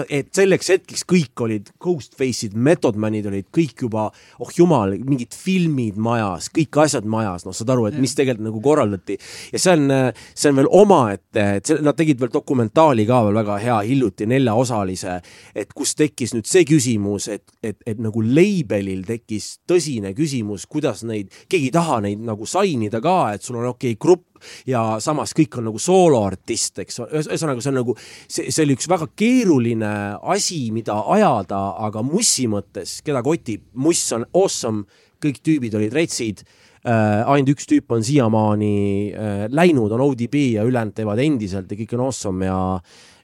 et 0.08 0.30
selleks 0.34 0.70
hetkeks 0.72 1.04
kõik 1.04 1.44
olid 1.44 1.68
Ghostface'id, 1.84 2.56
Method 2.56 2.96
Manid 2.96 3.28
olid 3.28 3.50
kõik 3.54 3.84
juba, 3.86 4.06
oh 4.40 4.52
jumal, 4.56 4.96
mingid 4.96 5.36
filmid 5.36 5.98
majas, 6.00 6.48
kõik 6.54 6.80
asjad 6.84 7.04
majas, 7.04 7.44
noh, 7.44 7.52
saad 7.56 7.74
aru, 7.74 7.86
et 7.90 7.98
mis 8.00 8.16
tegelikult 8.16 8.48
nagu 8.48 8.62
korraldati. 8.64 9.18
ja 9.52 9.60
see 9.60 9.76
on, 9.76 9.92
see 10.34 10.52
on 10.52 10.62
veel 10.62 10.70
omaette, 10.80 11.46
et 11.60 11.74
nad 11.84 11.96
tegid 11.98 12.20
veel 12.20 12.32
dokumentaali 12.32 13.06
ka 13.06 13.20
veel 13.26 13.38
väga 13.42 13.58
hea 13.60 13.78
hiljuti, 13.90 14.28
neljaosalise, 14.30 15.18
et 15.54 15.76
kus 15.76 15.94
tekkis 16.00 16.34
nüüd 16.34 16.48
see 16.48 16.64
küsimus, 16.68 17.28
et, 17.28 17.44
et, 17.62 17.76
et 17.86 18.00
nagu 18.00 18.24
label'il 18.24 19.04
tekkis 19.04 19.58
tõsine 19.68 20.14
küsimus, 20.16 20.64
kuidas 20.70 21.04
neid, 21.04 21.28
keegi 21.48 21.73
taha 21.74 22.00
neid 22.04 22.22
nagu 22.24 22.46
sign 22.48 22.86
ida 22.88 23.00
ka, 23.04 23.34
et 23.34 23.44
sul 23.44 23.58
on 23.60 23.68
okei 23.72 23.94
okay, 23.94 24.00
grupp 24.00 24.44
ja 24.68 24.98
samas 25.02 25.34
kõik 25.36 25.58
on 25.58 25.68
nagu 25.70 25.80
sooloartist, 25.80 26.82
eks, 26.84 27.00
ühesõnaga 27.06 27.64
see 27.64 27.72
on 27.72 27.80
nagu, 27.80 27.96
see, 28.00 28.50
see 28.50 28.64
oli 28.66 28.76
üks 28.78 28.90
väga 28.90 29.08
keeruline 29.16 29.94
asi, 30.34 30.66
mida 30.74 30.98
ajada, 31.16 31.62
aga 31.86 32.04
Mussi 32.04 32.46
mõttes, 32.50 32.98
keda 33.06 33.24
kotib, 33.24 33.64
Muss 33.74 34.04
on 34.16 34.26
awesome, 34.32 34.84
kõik 35.22 35.40
tüübid 35.44 35.74
olid 35.78 35.94
retsid 35.96 36.44
äh,, 36.44 37.22
ainult 37.22 37.54
üks 37.54 37.68
tüüp 37.70 37.94
on 37.96 38.04
siiamaani 38.04 38.76
äh, 39.10 39.46
läinud, 39.52 39.92
on 39.96 40.04
ODB 40.04 40.36
ja 40.58 40.68
ülejäänud 40.68 40.96
teevad 40.96 41.22
endiselt 41.24 41.72
ja 41.72 41.80
kõik 41.80 41.96
on 41.96 42.06
awesome 42.08 42.50
ja 42.50 42.58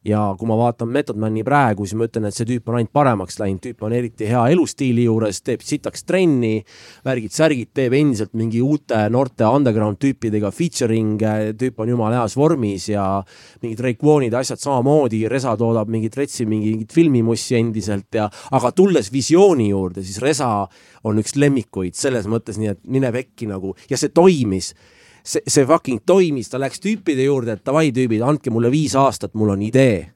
ja 0.06 0.20
kui 0.38 0.48
ma 0.48 0.56
vaatan 0.56 0.88
Method 0.88 1.18
Mani 1.20 1.42
praegu, 1.44 1.84
siis 1.84 1.98
ma 1.98 2.06
ütlen, 2.08 2.24
et 2.28 2.36
see 2.36 2.46
tüüp 2.48 2.68
on 2.70 2.78
ainult 2.78 2.92
paremaks 2.96 3.36
läinud, 3.40 3.60
tüüp 3.66 3.82
on 3.84 3.92
eriti 3.92 4.28
hea 4.30 4.42
elustiili 4.54 5.04
juures, 5.04 5.42
teeb 5.44 5.60
sitaks 5.66 6.06
trenni, 6.08 6.62
värgid-särgid, 7.04 7.68
teeb 7.76 7.96
endiselt 7.98 8.32
mingi 8.38 8.62
uute 8.64 9.02
noorte 9.12 9.44
underground 9.44 10.00
tüüpidega 10.00 10.52
featuring'e, 10.56 11.34
tüüp 11.60 11.82
on 11.84 11.92
jumala 11.92 12.22
heas 12.22 12.36
vormis 12.40 12.88
ja 12.88 13.04
mingid 13.60 13.82
Raekwonid, 13.84 14.36
asjad 14.40 14.62
samamoodi, 14.62 15.26
Resa 15.28 15.52
toodab 15.60 15.92
mingit 15.92 16.16
retsi, 16.16 16.46
mingit 16.48 16.96
filmimussi 16.96 17.58
endiselt 17.60 18.16
ja, 18.16 18.30
aga 18.56 18.72
tulles 18.76 19.12
visiooni 19.12 19.68
juurde, 19.68 20.06
siis 20.06 20.22
Resa 20.24 20.64
on 21.04 21.20
üks 21.20 21.36
lemmikuid 21.36 21.98
selles 21.98 22.24
mõttes, 22.30 22.56
nii 22.60 22.72
et 22.72 22.80
mine 22.88 23.12
pekki 23.12 23.50
nagu. 23.50 23.74
Ja 23.92 24.00
see 24.00 24.12
toimis 24.16 24.72
see, 25.22 25.42
see 25.46 25.66
fucking 25.66 26.02
toimis, 26.06 26.50
ta 26.50 26.60
läks 26.60 26.82
tüüpide 26.82 27.26
juurde, 27.26 27.56
et 27.56 27.64
davai 27.66 27.90
tüübid, 27.94 28.24
andke 28.26 28.52
mulle 28.52 28.70
viis 28.72 28.96
aastat, 28.98 29.34
mul 29.34 29.54
on 29.56 29.62
idee. 29.62 30.10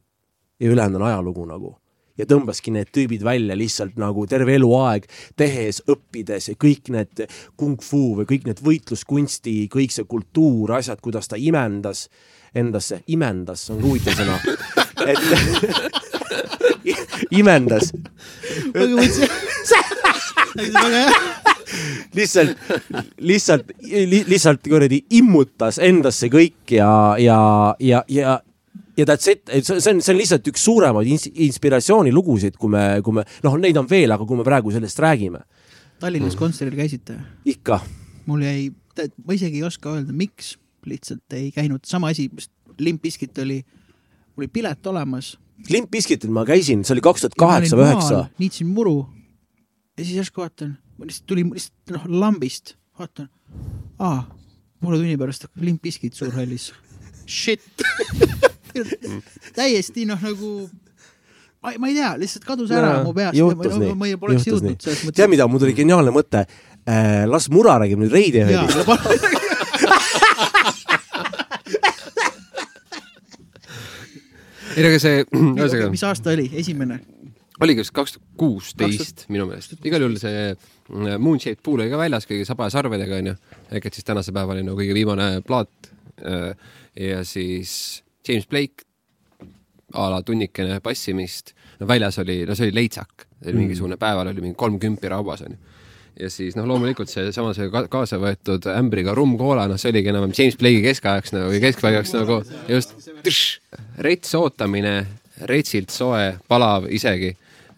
ja 0.60 0.70
ülejäänud 0.70 1.00
on 1.00 1.08
ajalugu 1.08 1.46
nagu. 1.46 1.76
ja 2.18 2.26
tõmbaski 2.30 2.70
need 2.70 2.92
tüübid 2.94 3.24
välja 3.24 3.56
lihtsalt 3.58 3.96
nagu 3.98 4.26
terve 4.26 4.54
eluaeg 4.54 5.08
tehes, 5.36 5.82
õppides 5.90 6.48
ja 6.48 6.54
kõik 6.54 6.92
need 6.94 7.24
kung 7.56 7.82
fu 7.82 8.14
või 8.20 8.28
kõik 8.30 8.46
need 8.46 8.62
võitluskunsti, 8.62 9.66
kõik 9.68 9.90
see 9.90 10.04
kultuur, 10.04 10.76
asjad, 10.78 11.00
kuidas 11.02 11.28
ta 11.28 11.36
imendas 11.36 12.08
endasse, 12.54 13.00
imendas, 13.10 13.66
on 13.70 13.82
huvitav 13.82 14.14
sõna 14.14 14.38
et 15.06 15.18
imendas. 17.40 17.92
lihtsalt, 22.18 22.56
lihtsalt 23.18 23.70
li,, 23.82 24.22
lihtsalt 24.28 24.62
kuradi 24.68 25.00
immutas 25.18 25.80
endasse 25.82 26.30
kõik 26.32 26.76
ja, 26.76 26.90
ja, 27.18 27.38
ja, 27.82 28.04
ja 28.08 28.40
ja 28.94 29.04
that's 29.08 29.26
it, 29.30 29.42
see 29.66 29.74
on, 29.90 30.00
see 30.02 30.12
on 30.12 30.18
lihtsalt 30.20 30.46
üks 30.50 30.64
suuremaid 30.68 31.08
ins 31.10 31.26
inspiratsioonilugusid, 31.28 32.58
kui 32.60 32.70
me, 32.70 32.84
kui 33.04 33.16
me, 33.16 33.24
noh, 33.46 33.56
neid 33.58 33.78
on 33.80 33.88
veel, 33.90 34.14
aga 34.14 34.26
kui 34.28 34.38
me 34.38 34.46
praegu 34.46 34.70
sellest 34.74 35.00
räägime. 35.02 35.42
Tallinnas 36.02 36.34
mm. 36.34 36.38
kontserdil 36.38 36.78
käisite? 36.78 37.16
ikka. 37.48 37.80
mul 38.26 38.44
jäi, 38.46 38.68
ma 39.26 39.34
isegi 39.36 39.60
ei 39.60 39.66
oska 39.66 39.96
öelda, 39.96 40.14
miks, 40.14 40.54
lihtsalt 40.86 41.34
ei 41.36 41.50
käinud, 41.54 41.82
sama 41.88 42.12
asi, 42.14 42.28
Limp 42.78 43.02
Bizkit 43.02 43.38
oli, 43.42 43.60
mul 44.34 44.46
oli 44.46 44.52
pilet 44.54 44.86
olemas. 44.90 45.34
Limp 45.70 45.90
Bizkitil 45.90 46.32
ma 46.34 46.42
käisin, 46.46 46.82
see 46.86 46.94
oli 46.96 47.04
kaks 47.04 47.26
tuhat 47.26 47.36
kaheksa 47.38 47.78
või 47.78 47.90
üheksa. 47.90 48.24
niitsin 48.42 48.70
muru 48.70 49.00
ja 49.98 50.04
siis 50.04 50.16
järsku 50.16 50.42
vaatan 50.42 50.76
ma 50.98 51.08
lihtsalt 51.08 51.26
tuli 51.30 51.44
lihtsalt 51.50 51.94
noh 51.96 52.04
lambist, 52.22 52.74
vaatan, 52.98 53.28
aa, 53.98 54.20
poole 54.82 54.96
tunni 55.00 55.16
pärast 55.18 55.46
hakkab 55.46 55.62
Limp 55.66 55.82
Bizkit 55.82 56.14
Suurhallis. 56.14 56.72
Shit 57.26 57.62
täiesti 59.56 60.04
noh, 60.08 60.20
nagu 60.20 60.50
ma, 61.62 61.72
ma 61.80 61.88
ei 61.90 61.94
tea, 61.96 62.10
lihtsalt 62.20 62.44
kadus 62.46 62.70
ära 62.74 62.90
ja, 62.98 63.02
mu 63.06 63.12
peast. 63.16 63.38
juhtus 63.38 63.78
nii. 63.80 63.94
ma 63.98 64.04
ei 64.10 64.16
poleks 64.20 64.46
jõudnud 64.50 64.78
selles 64.82 65.02
mõttes. 65.06 65.18
tead, 65.20 65.30
mida, 65.32 65.44
mul 65.50 65.60
tuli 65.62 65.74
geniaalne 65.76 66.12
mõte 66.14 66.40
äh,. 66.44 67.24
las 67.30 67.46
Mura 67.54 67.74
räägib 67.82 67.98
nüüd 68.02 68.12
Radioheadi. 68.14 68.54
ei, 74.74 74.82
aga 74.84 74.98
see, 74.98 75.16
ühesõnaga. 75.30 75.90
mis 75.94 76.04
aasta 76.06 76.34
oli 76.34 76.46
esimene? 76.60 76.96
Oligi 77.62 77.84
vist 77.84 77.94
kaks 77.94 78.16
tuhat 78.16 78.30
kuusteist 78.38 79.26
minu 79.32 79.46
meelest, 79.48 79.76
igal 79.86 80.02
juhul 80.02 80.16
see 80.18 80.46
mm, 80.54 81.20
Moonshaped 81.22 81.62
Pool 81.64 81.84
oli 81.84 81.92
ka 81.92 82.00
väljas 82.00 82.26
kõigi 82.30 82.46
saba 82.48 82.68
ja 82.68 82.74
sarvedega 82.74 83.20
onju, 83.20 83.34
ehk 83.70 83.86
et 83.90 83.98
siis 83.98 84.06
tänase 84.06 84.34
päevani 84.34 84.64
nagu 84.66 84.78
kõige 84.80 84.96
viimane 84.96 85.28
plaat. 85.46 85.92
Äh, 86.24 86.50
ja 86.98 87.22
siis 87.26 88.02
James 88.26 88.48
Blake 88.50 88.86
a 89.94 90.08
la 90.10 90.22
tunnikene 90.26 90.80
passimist, 90.82 91.52
no 91.78 91.86
väljas 91.86 92.18
oli, 92.22 92.40
no 92.48 92.56
see 92.58 92.68
oli 92.68 92.80
leitsak, 92.80 93.28
see 93.38 93.52
mm. 93.52 93.60
mingisugune 93.62 93.98
päeval 94.00 94.32
oli 94.32 94.42
mingi 94.42 94.58
kolm 94.58 94.80
kümpi 94.82 95.12
rauas 95.12 95.44
onju. 95.46 95.60
Ja 96.18 96.28
siis 96.30 96.54
noh, 96.54 96.66
loomulikult 96.70 97.10
seesama 97.10 97.50
see 97.56 97.66
kaasa 97.90 98.20
võetud 98.22 98.66
ämbriga 98.70 99.16
rumm-koola, 99.18 99.66
noh, 99.70 99.78
see 99.82 99.90
oligi 99.90 100.12
enam-vähem 100.12 100.34
James 100.38 100.58
Blake'i 100.58 100.82
keskajaks 100.84 101.34
nagu, 101.34 101.54
keskpaigaks 101.62 102.14
nagu 102.14 102.36
just 102.70 102.94
rets 104.02 104.34
ootamine, 104.38 104.94
retsilt 105.50 105.90
soe, 105.90 106.36
palav 106.50 106.86
isegi 106.86 107.32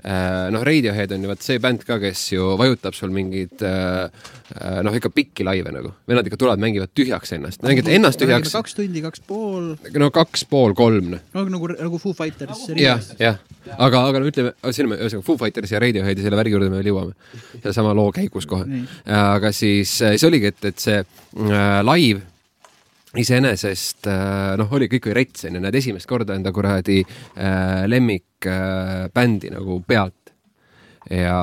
noh, 0.06 0.62
Radiohead 0.62 1.12
on 1.12 1.24
ju 1.24 1.30
vaat 1.30 1.42
see 1.42 1.58
bänd 1.62 1.82
ka, 1.86 1.98
kes 2.02 2.20
ju 2.30 2.52
vajutab 2.60 2.94
sul 2.94 3.10
mingeid 3.14 3.62
äh, 3.66 4.04
äh, 4.54 4.76
noh, 4.86 4.94
ikka 4.94 5.10
pikki 5.10 5.46
laive 5.46 5.72
nagu. 5.74 5.90
vennad 6.06 6.28
ikka 6.28 6.38
tulevad, 6.38 6.62
mängivad 6.62 6.92
tühjaks 6.94 7.34
ennast, 7.34 7.62
mängivad 7.66 7.90
ennast 7.96 8.20
tühjaks. 8.22 8.52
kaks 8.54 8.76
tundi, 8.78 9.02
kaks 9.02 9.24
pool. 9.26 9.72
no 9.98 10.10
kaks 10.14 10.46
pool, 10.50 10.76
kolm. 10.78 11.16
no 11.34 11.44
nagu, 11.50 11.72
nagu 11.74 11.98
Foo 12.02 12.14
Fighters. 12.14 12.68
jah, 12.78 13.02
jah, 13.18 13.40
aga, 13.74 14.04
aga 14.12 14.22
no 14.22 14.30
ütleme, 14.30 14.54
sinna 14.70 14.94
me, 14.94 15.00
ühesõnaga 15.00 15.26
Foo 15.26 15.40
Fighters 15.42 15.74
ja 15.74 15.82
Radioheadi 15.82 16.22
selle 16.22 16.38
värgi 16.38 16.54
juurde 16.54 16.70
me 16.70 16.78
veel 16.78 16.92
jõuame. 16.92 17.18
sellesama 17.56 17.96
loo 17.98 18.14
käigus 18.14 18.46
kohe. 18.46 18.84
aga 19.10 19.52
siis 19.56 19.98
see 20.04 20.26
oligi, 20.28 20.54
et, 20.54 20.70
et 20.70 20.86
see 20.86 21.02
äh, 21.02 21.82
live 21.82 22.22
iseenesest 23.16 24.06
noh, 24.60 24.72
oli 24.76 24.90
kõik 24.92 25.08
oli 25.08 25.14
rets 25.16 25.46
onju, 25.48 25.60
näed 25.64 25.78
esimest 25.80 26.06
korda 26.10 26.36
enda 26.36 26.52
kuradi 26.52 27.00
äh, 27.00 27.86
lemmikbändi 27.88 28.35
äh, 28.50 29.50
nagu 29.50 29.80
pealt. 29.86 30.14
ja, 31.10 31.38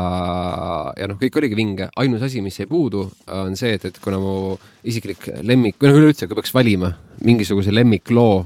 ja 0.99 1.07
noh, 1.07 1.15
kõik 1.15 1.38
oligi 1.39 1.55
vinge, 1.55 1.88
ainus 1.95 2.25
asi, 2.27 2.41
mis 2.43 2.57
jäi 2.59 2.67
puudu, 2.67 3.05
on 3.31 3.55
see, 3.55 3.77
et, 3.77 3.85
et 3.88 3.99
kuna 4.03 4.19
mu 4.19 4.57
isiklik 4.84 5.30
lemmik 5.39 5.77
või 5.80 5.91
noh, 5.91 5.99
üleüldse, 6.01 6.27
kui 6.27 6.35
peaks 6.35 6.51
valima 6.53 6.91
mingisuguse 7.23 7.71
lemmikloo, 7.71 8.41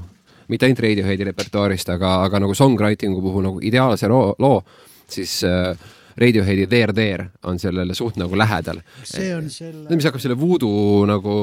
mitte 0.48 0.68
ainult 0.68 0.84
Radioheadi 0.84 1.26
repertuaarist, 1.26 1.90
aga, 1.96 2.20
aga 2.28 2.44
nagu 2.44 2.54
songwriting'u 2.54 3.24
puhul 3.24 3.48
nagu 3.48 3.62
ideaalse 3.66 4.06
loo, 4.08 4.36
loo, 4.38 4.62
siis 5.10 5.40
äh, 5.48 5.74
Radioheadi 6.18 6.66
There 6.70 6.94
There 6.94 7.28
on 7.42 7.58
sellele 7.58 7.94
suht 7.98 8.16
nagu 8.16 8.38
lähedal. 8.38 8.80
see 9.02 9.34
on 9.34 9.50
selle. 9.50 9.88
mis 9.90 10.06
hakkab 10.06 10.22
selle 10.22 10.38
voodoo 10.38 11.02
nagu 11.06 11.34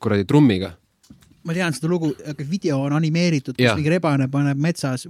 kuradi 0.00 0.24
trummiga 0.24 0.72
ma 1.48 1.56
tean 1.56 1.72
seda 1.72 1.88
lugu, 1.88 2.12
aga 2.28 2.44
video 2.44 2.80
on 2.84 2.96
animeeritud, 2.98 3.56
kus 3.56 3.76
mingi 3.78 3.92
rebane 3.94 4.28
paneb 4.32 4.60
metsas. 4.60 5.06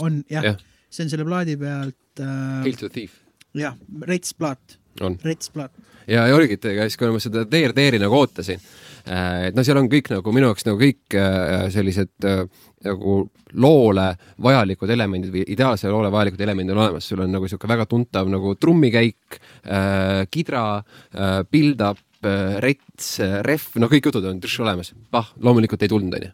on 0.00 0.22
jah 0.30 0.50
ja., 0.50 0.54
see 0.90 1.06
on 1.06 1.12
selle 1.12 1.26
plaadi 1.28 1.56
pealt 1.60 2.22
äh,. 2.22 2.60
Hail 2.66 2.78
to 2.80 2.90
Thief. 2.92 3.20
jah, 3.56 3.76
Rets 4.06 4.34
plaat. 4.36 4.78
Rets 5.24 5.52
plaat. 5.54 5.72
ja, 6.06 6.26
ja 6.26 6.36
oligi, 6.36 6.58
et 6.58 6.70
ega 6.72 6.88
siis, 6.88 6.98
kui 7.00 7.12
ma 7.14 7.22
seda 7.22 7.46
Teer 7.50 7.74
Teeri 7.76 8.00
nagu 8.02 8.18
ootasin 8.18 8.58
äh,, 8.58 9.48
et 9.50 9.56
noh, 9.58 9.66
seal 9.66 9.80
on 9.80 9.88
kõik 9.92 10.10
nagu 10.12 10.34
minu 10.34 10.50
jaoks 10.50 10.66
nagu 10.68 10.80
kõik 10.80 11.18
äh, 11.18 11.68
sellised 11.74 12.28
äh, 12.28 12.44
nagu 12.86 13.22
loole 13.60 14.10
vajalikud 14.40 14.90
elemendid 14.90 15.32
või 15.34 15.46
ideaalsele 15.54 15.92
loole 15.92 16.10
vajalikud 16.12 16.42
elemendid 16.46 16.76
on 16.76 16.84
olemas, 16.84 17.08
sul 17.08 17.22
on 17.24 17.34
nagu 17.34 17.48
sihuke 17.50 17.68
väga 17.70 17.88
tuntav 17.90 18.30
nagu 18.32 18.54
trummikäik 18.58 19.40
äh,, 19.64 20.26
kidra 20.30 20.64
äh,, 20.80 21.42
build-up 21.50 22.00
Äh, 22.20 22.60
rets, 22.60 23.14
äh, 23.16 23.38
ref, 23.40 23.70
no 23.80 23.88
kõik 23.88 24.10
jutud 24.10 24.26
on 24.28 24.42
tšš 24.42 24.60
olemas. 24.60 24.90
ah, 25.16 25.30
loomulikult 25.40 25.80
ei 25.80 25.88
tulnud, 25.88 26.12
onju. 26.12 26.28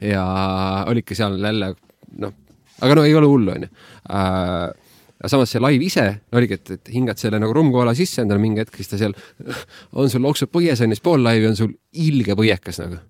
ja 0.00 0.22
olidki 0.88 1.14
seal 1.14 1.36
jälle, 1.36 1.74
noh, 2.16 2.32
aga 2.84 2.98
no 2.98 3.06
ei 3.06 3.14
ole 3.16 3.30
hullu, 3.30 3.54
onju. 3.56 3.70
Äh, 4.12 4.86
aga 5.16 5.32
samas 5.32 5.52
see 5.52 5.62
live 5.64 5.86
ise 5.86 6.06
oligi, 6.36 6.58
et, 6.60 6.72
et 6.76 6.92
hingad 6.92 7.20
selle 7.20 7.40
nagu 7.40 7.54
rummkoala 7.56 7.94
sisse 7.96 8.22
endale 8.22 8.42
mingi 8.42 8.62
hetk, 8.62 8.76
siis 8.76 8.92
ta 8.92 9.00
seal 9.00 9.16
on 10.00 10.12
sul 10.12 10.24
loksub 10.26 10.52
põies 10.52 10.82
on 10.84 10.92
ja 10.92 10.98
siis 10.98 11.04
pool 11.04 11.24
laivi 11.24 11.48
on 11.48 11.58
sul 11.58 11.72
ilge 12.06 12.36
põiekas 12.38 12.82
nagu. 12.84 13.00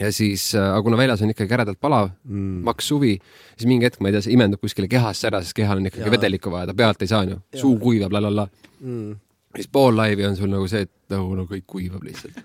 ja 0.00 0.10
siis, 0.14 0.50
äh, 0.56 0.66
aga 0.72 0.82
kuna 0.86 0.98
väljas 0.98 1.22
on 1.22 1.32
ikkagi 1.34 1.58
äredalt 1.58 1.80
palav 1.82 2.10
mm., 2.24 2.60
maks 2.66 2.90
suvi, 2.90 3.16
siis 3.54 3.70
mingi 3.70 3.86
hetk, 3.86 4.02
ma 4.02 4.10
ei 4.10 4.18
tea, 4.18 4.26
see 4.26 4.36
imendub 4.36 4.62
kuskile 4.62 4.90
kehasse 4.90 5.30
ära, 5.30 5.42
sest 5.44 5.56
kehal 5.58 5.82
on 5.82 5.90
ikkagi 5.90 6.08
ja. 6.08 6.14
vedelikku 6.14 6.52
vaja, 6.52 6.70
ta 6.70 6.78
pealt 6.78 7.02
ei 7.06 7.10
saa 7.10 7.24
on 7.26 7.36
ju, 7.36 7.42
suu 7.62 7.76
kuivab 7.82 8.14
la 8.16 8.24
la 8.26 8.36
la 8.42 8.46
mm.. 8.80 9.18
Siis 9.56 9.68
pool 9.72 9.96
laivi 9.98 10.26
on 10.28 10.38
sul 10.38 10.52
nagu 10.52 10.68
see, 10.70 10.86
et 10.86 11.14
nagu 11.14 11.34
no 11.38 11.46
kõik 11.50 11.66
kuivab 11.70 12.04
lihtsalt 12.06 12.38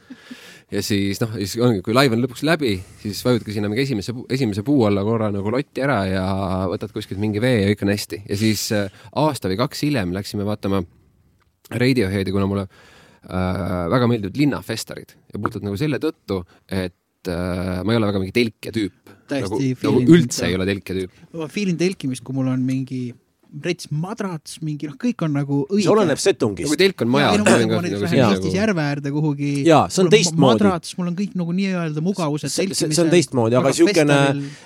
ja 0.74 0.82
siis 0.86 1.20
noh, 1.22 1.36
siis 1.38 1.56
ongi, 1.62 1.84
kui 1.86 1.94
live 1.96 2.18
on 2.18 2.24
lõpuks 2.24 2.44
läbi, 2.48 2.74
siis 3.02 3.22
vajutadki 3.26 3.56
sinna 3.56 3.70
mingi 3.70 3.86
esimese, 3.86 4.16
esimese 4.34 4.66
puu 4.66 4.86
alla 4.88 5.04
korra 5.06 5.30
nagu 5.34 5.54
lotti 5.54 5.84
ära 5.86 6.00
ja 6.10 6.26
võtad 6.72 6.94
kuskilt 6.96 7.22
mingi 7.22 7.44
vee 7.44 7.62
ja 7.62 7.72
kõik 7.72 7.86
on 7.86 7.94
hästi. 7.94 8.22
ja 8.30 8.40
siis 8.40 8.68
äh, 8.76 9.02
aasta 9.22 9.52
või 9.52 9.60
kaks 9.62 9.86
hiljem 9.86 10.14
läksime 10.16 10.48
vaatama 10.48 10.84
Radioheadi, 11.66 12.34
kuna 12.34 12.46
mulle 12.50 12.68
äh, 12.68 13.86
väga 13.94 14.10
meeldivad 14.10 14.38
linnafestarid 14.38 15.16
ja 15.34 15.42
puhtalt 15.42 15.66
nagu 15.66 15.78
selle 15.82 16.02
tõttu, 16.02 16.42
et 16.70 17.30
äh, 17.30 17.82
ma 17.82 17.94
ei 17.94 18.02
ole 18.02 18.10
väga 18.10 18.22
mingi 18.24 18.36
telkija 18.36 18.74
tüüp. 18.76 19.14
nagu, 19.34 19.62
nagu 19.62 20.04
üldse 20.18 20.50
ei 20.50 20.58
ole 20.58 20.68
telkija 20.70 21.04
tüüp. 21.04 21.22
ma 21.38 21.50
feelin 21.52 21.78
telkimist, 21.78 22.26
kui 22.26 22.38
mul 22.38 22.50
on 22.54 22.66
mingi 22.66 23.08
rets 23.64 23.88
madrats, 23.92 24.58
mingi 24.66 24.90
noh, 24.90 24.96
kõik 25.00 25.24
on 25.26 25.36
nagu 25.38 25.62
õige. 25.70 25.86
see 25.86 25.92
oleneb 25.94 26.20
setungist. 26.22 26.70
kui 26.72 26.80
telk 26.80 27.04
on 27.06 27.12
maja. 27.14 27.32
No, 27.40 27.46
ma 27.48 27.58
nagu 27.62 27.82
näiteks 27.86 28.04
lähen 28.06 28.24
Eestis 28.26 28.58
järve 28.58 28.84
äärde 28.84 29.12
kuhugi. 29.16 29.52
jaa, 29.68 29.86
see 29.94 30.04
on 30.04 30.12
teistmoodi. 30.14 30.46
madrats, 30.46 30.96
mul 31.00 31.12
on 31.12 31.18
kõik 31.18 31.36
nagu 31.40 31.56
nii-öelda 31.56 32.04
mugavused. 32.06 32.52
see, 32.52 32.76
see 32.76 33.04
on 33.04 33.12
teistmoodi, 33.14 33.60
aga 33.60 33.74
siukene 33.76 34.20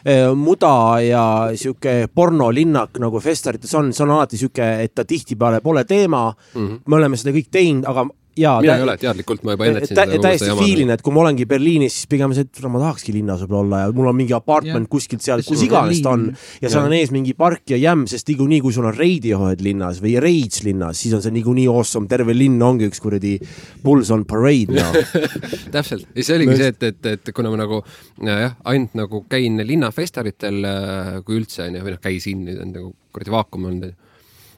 eh, 0.03 0.25
muda 0.35 0.75
ja 1.05 1.25
sihuke 1.59 1.95
pornolinnak 2.13 2.97
nagu 3.01 3.21
festarites 3.23 3.73
on, 3.77 3.93
see 3.93 4.05
on 4.07 4.15
alati 4.17 4.39
sihuke, 4.41 4.69
et 4.85 4.95
ta 4.97 5.05
tihtipeale 5.05 5.61
pole 5.61 5.83
teema 5.85 6.29
mm. 6.31 6.67
-hmm. 6.67 6.79
me 6.85 6.99
oleme 7.01 7.17
seda 7.19 7.35
kõik 7.35 7.51
teinud, 7.51 7.85
aga 7.89 8.07
jaa, 8.39 8.55
mina 8.63 8.75
ei 8.79 8.83
ole 8.85 8.95
teadlikult, 8.99 9.43
ma 9.47 9.55
juba 9.55 9.67
ennetasin 9.69 9.97
tä 9.97 10.05
seda. 10.07 10.21
täiesti 10.23 10.55
fiilin, 10.59 10.93
et 10.93 11.03
kui 11.05 11.15
ma 11.15 11.23
olengi 11.23 11.45
Berliinis, 11.49 11.95
siis 11.99 12.09
pigem 12.11 12.33
see, 12.35 12.47
et 12.47 12.61
ma 12.71 12.81
tahakski 12.81 13.13
linnas 13.15 13.43
võib-olla 13.43 13.61
olla 13.65 13.81
ja 13.83 13.93
mul 13.95 14.09
on 14.11 14.17
mingi 14.17 14.35
apartment 14.37 14.85
yeah. 14.85 14.91
kuskilt 14.95 15.25
seal, 15.25 15.43
kus 15.45 15.63
iganes 15.65 16.01
ta 16.05 16.13
on 16.15 16.27
ja 16.63 16.71
seal 16.71 16.87
on 16.87 16.95
ees 16.97 17.13
mingi 17.15 17.35
park 17.37 17.73
ja 17.73 17.79
jämm, 17.79 18.05
sest 18.09 18.31
niikuinii, 18.31 18.61
kui 18.65 18.75
sul 18.75 18.87
on 18.89 18.95
Radiohead 18.95 19.63
linnas 19.65 20.01
või 20.03 20.15
Rage 20.23 20.65
linnas, 20.67 20.99
siis 21.03 21.15
on 21.17 21.23
see 21.25 21.35
niikuinii 21.37 21.67
awesome, 21.71 22.09
terve 22.11 22.35
linn 22.37 22.61
ongi 22.65 22.89
üks 22.89 23.03
kuradi 23.03 23.35
Bulls 23.83 24.11
on 24.15 24.25
parade 24.29 24.79
no. 24.79 24.89
täpselt, 25.75 26.07
ja 26.15 26.25
see 26.25 26.39
oligi 26.39 26.59
see, 26.59 26.73
et, 26.73 26.89
et, 26.91 27.13
et 27.15 27.33
kuna 27.35 27.53
ma 27.53 27.61
nagu 27.63 27.81
jah, 28.25 28.57
ainult 28.69 28.95
nagu 28.99 29.23
käin 29.31 29.59
linnafestaritel, 29.65 30.61
äh, 30.67 31.15
kui 31.25 31.39
üldse 31.41 31.67
onju, 31.67 31.85
või 31.85 31.95
noh, 31.95 32.03
käisin, 32.03 32.45
nüüd 32.47 32.61
on 32.63 32.75
nagu 32.75 32.93
kuradi 33.13 33.33
vaakum 33.33 33.67
olnud 33.71 33.97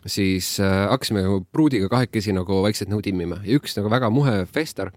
siis 0.10 0.60
äh, 0.60 0.90
hakkasime 0.90 1.22
nagu 1.26 1.42
pruudiga 1.52 1.90
kahekesi 1.90 2.34
nagu 2.34 2.62
vaikselt 2.66 2.90
nagu 2.90 3.04
timmima 3.06 3.42
ja 3.46 3.58
üks 3.60 3.76
nagu 3.78 3.92
väga 3.92 4.10
muhe 4.14 4.46
fester, 4.50 4.92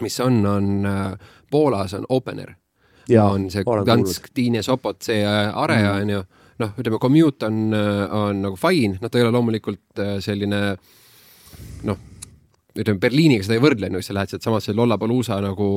mis 0.00 0.18
on, 0.22 0.44
on 0.46 0.86
äh, 0.86 1.30
Poolas 1.50 1.94
on 1.94 2.06
Opener. 2.08 2.54
on 3.32 3.50
see 3.50 3.64
Gdansk, 3.64 4.30
Tiine 4.34 4.62
Sopot, 4.62 5.00
see 5.02 5.24
äh, 5.24 5.50
area 5.54 5.94
mm. 5.94 6.02
on 6.02 6.14
ju, 6.14 6.20
noh, 6.62 6.76
ütleme 6.78 7.00
commute 7.02 7.48
on, 7.48 7.74
äh, 7.74 8.04
on 8.14 8.44
nagu 8.44 8.60
fine, 8.60 9.00
noh, 9.00 9.10
ta 9.10 9.18
ei 9.18 9.26
ole 9.26 9.34
loomulikult 9.34 9.98
äh, 9.98 10.16
selline 10.22 10.60
noh, 11.88 12.06
ütleme 12.78 13.00
Berliiniga 13.02 13.42
seda 13.42 13.56
ei 13.58 13.64
võrdle, 13.64 13.90
no 13.90 13.98
sa 14.04 14.14
lähed 14.14 14.30
sealtsamast 14.30 14.70
Lollapalooza 14.78 15.40
nagu 15.42 15.70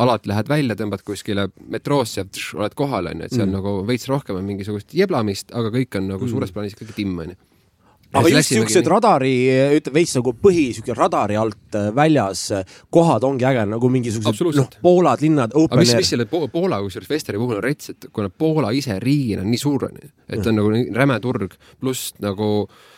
alalt 0.00 0.24
lähed 0.30 0.48
välja, 0.48 0.78
tõmbad 0.78 1.04
kuskile 1.04 1.50
metroosse 1.68 2.24
oled 2.56 2.78
kohal, 2.78 3.12
onju, 3.12 3.28
et 3.28 3.36
seal 3.36 3.50
mm. 3.50 3.58
nagu 3.58 3.82
veits 3.84 4.08
rohkem 4.08 4.40
on 4.40 4.48
mingisugust 4.48 4.96
jeblamist, 4.96 5.52
aga 5.52 5.74
kõik 5.74 6.00
on 6.00 6.14
nagu 6.14 6.24
mm. 6.24 6.32
suures 6.32 6.54
plaanis 6.54 6.78
ikkagi 6.78 7.02
timm, 7.02 7.20
onju 7.26 7.36
aga 8.20 8.32
just 8.32 8.52
siuksed 8.54 8.88
radari, 8.90 9.34
ütleme 9.78 10.00
veits 10.00 10.14
nagu 10.18 10.34
põhi, 10.38 10.66
siuke 10.76 10.96
radari 10.96 11.38
alt 11.40 11.78
äh, 11.78 11.90
väljas 11.96 12.46
äh, 12.54 12.78
kohad 12.94 13.26
ongi 13.26 13.48
äge, 13.48 13.66
nagu 13.74 13.90
mingisugused 13.92 14.58
noh, 14.58 14.70
Poolad, 14.84 15.22
linnad, 15.24 15.54
open 15.58 15.78
aga 15.78 15.84
mis, 15.84 15.94
mis 16.00 16.14
selle 16.14 16.28
Poola 16.30 16.80
kusjuures 16.84 17.10
festivali 17.10 17.42
puhul 17.42 17.60
on 17.60 17.66
rets, 17.66 17.94
et 17.94 18.08
kuna 18.14 18.30
Poola 18.30 18.72
ise 18.76 18.98
riigina 19.02 19.44
on 19.44 19.52
nii 19.52 19.60
suur, 19.60 19.88
et 19.90 20.40
ta 20.40 20.50
on 20.52 20.60
nagu 20.60 20.74
räme 20.96 21.20
turg, 21.24 21.56
pluss 21.82 22.14
nagu 22.22 22.50
äh, 22.64 22.93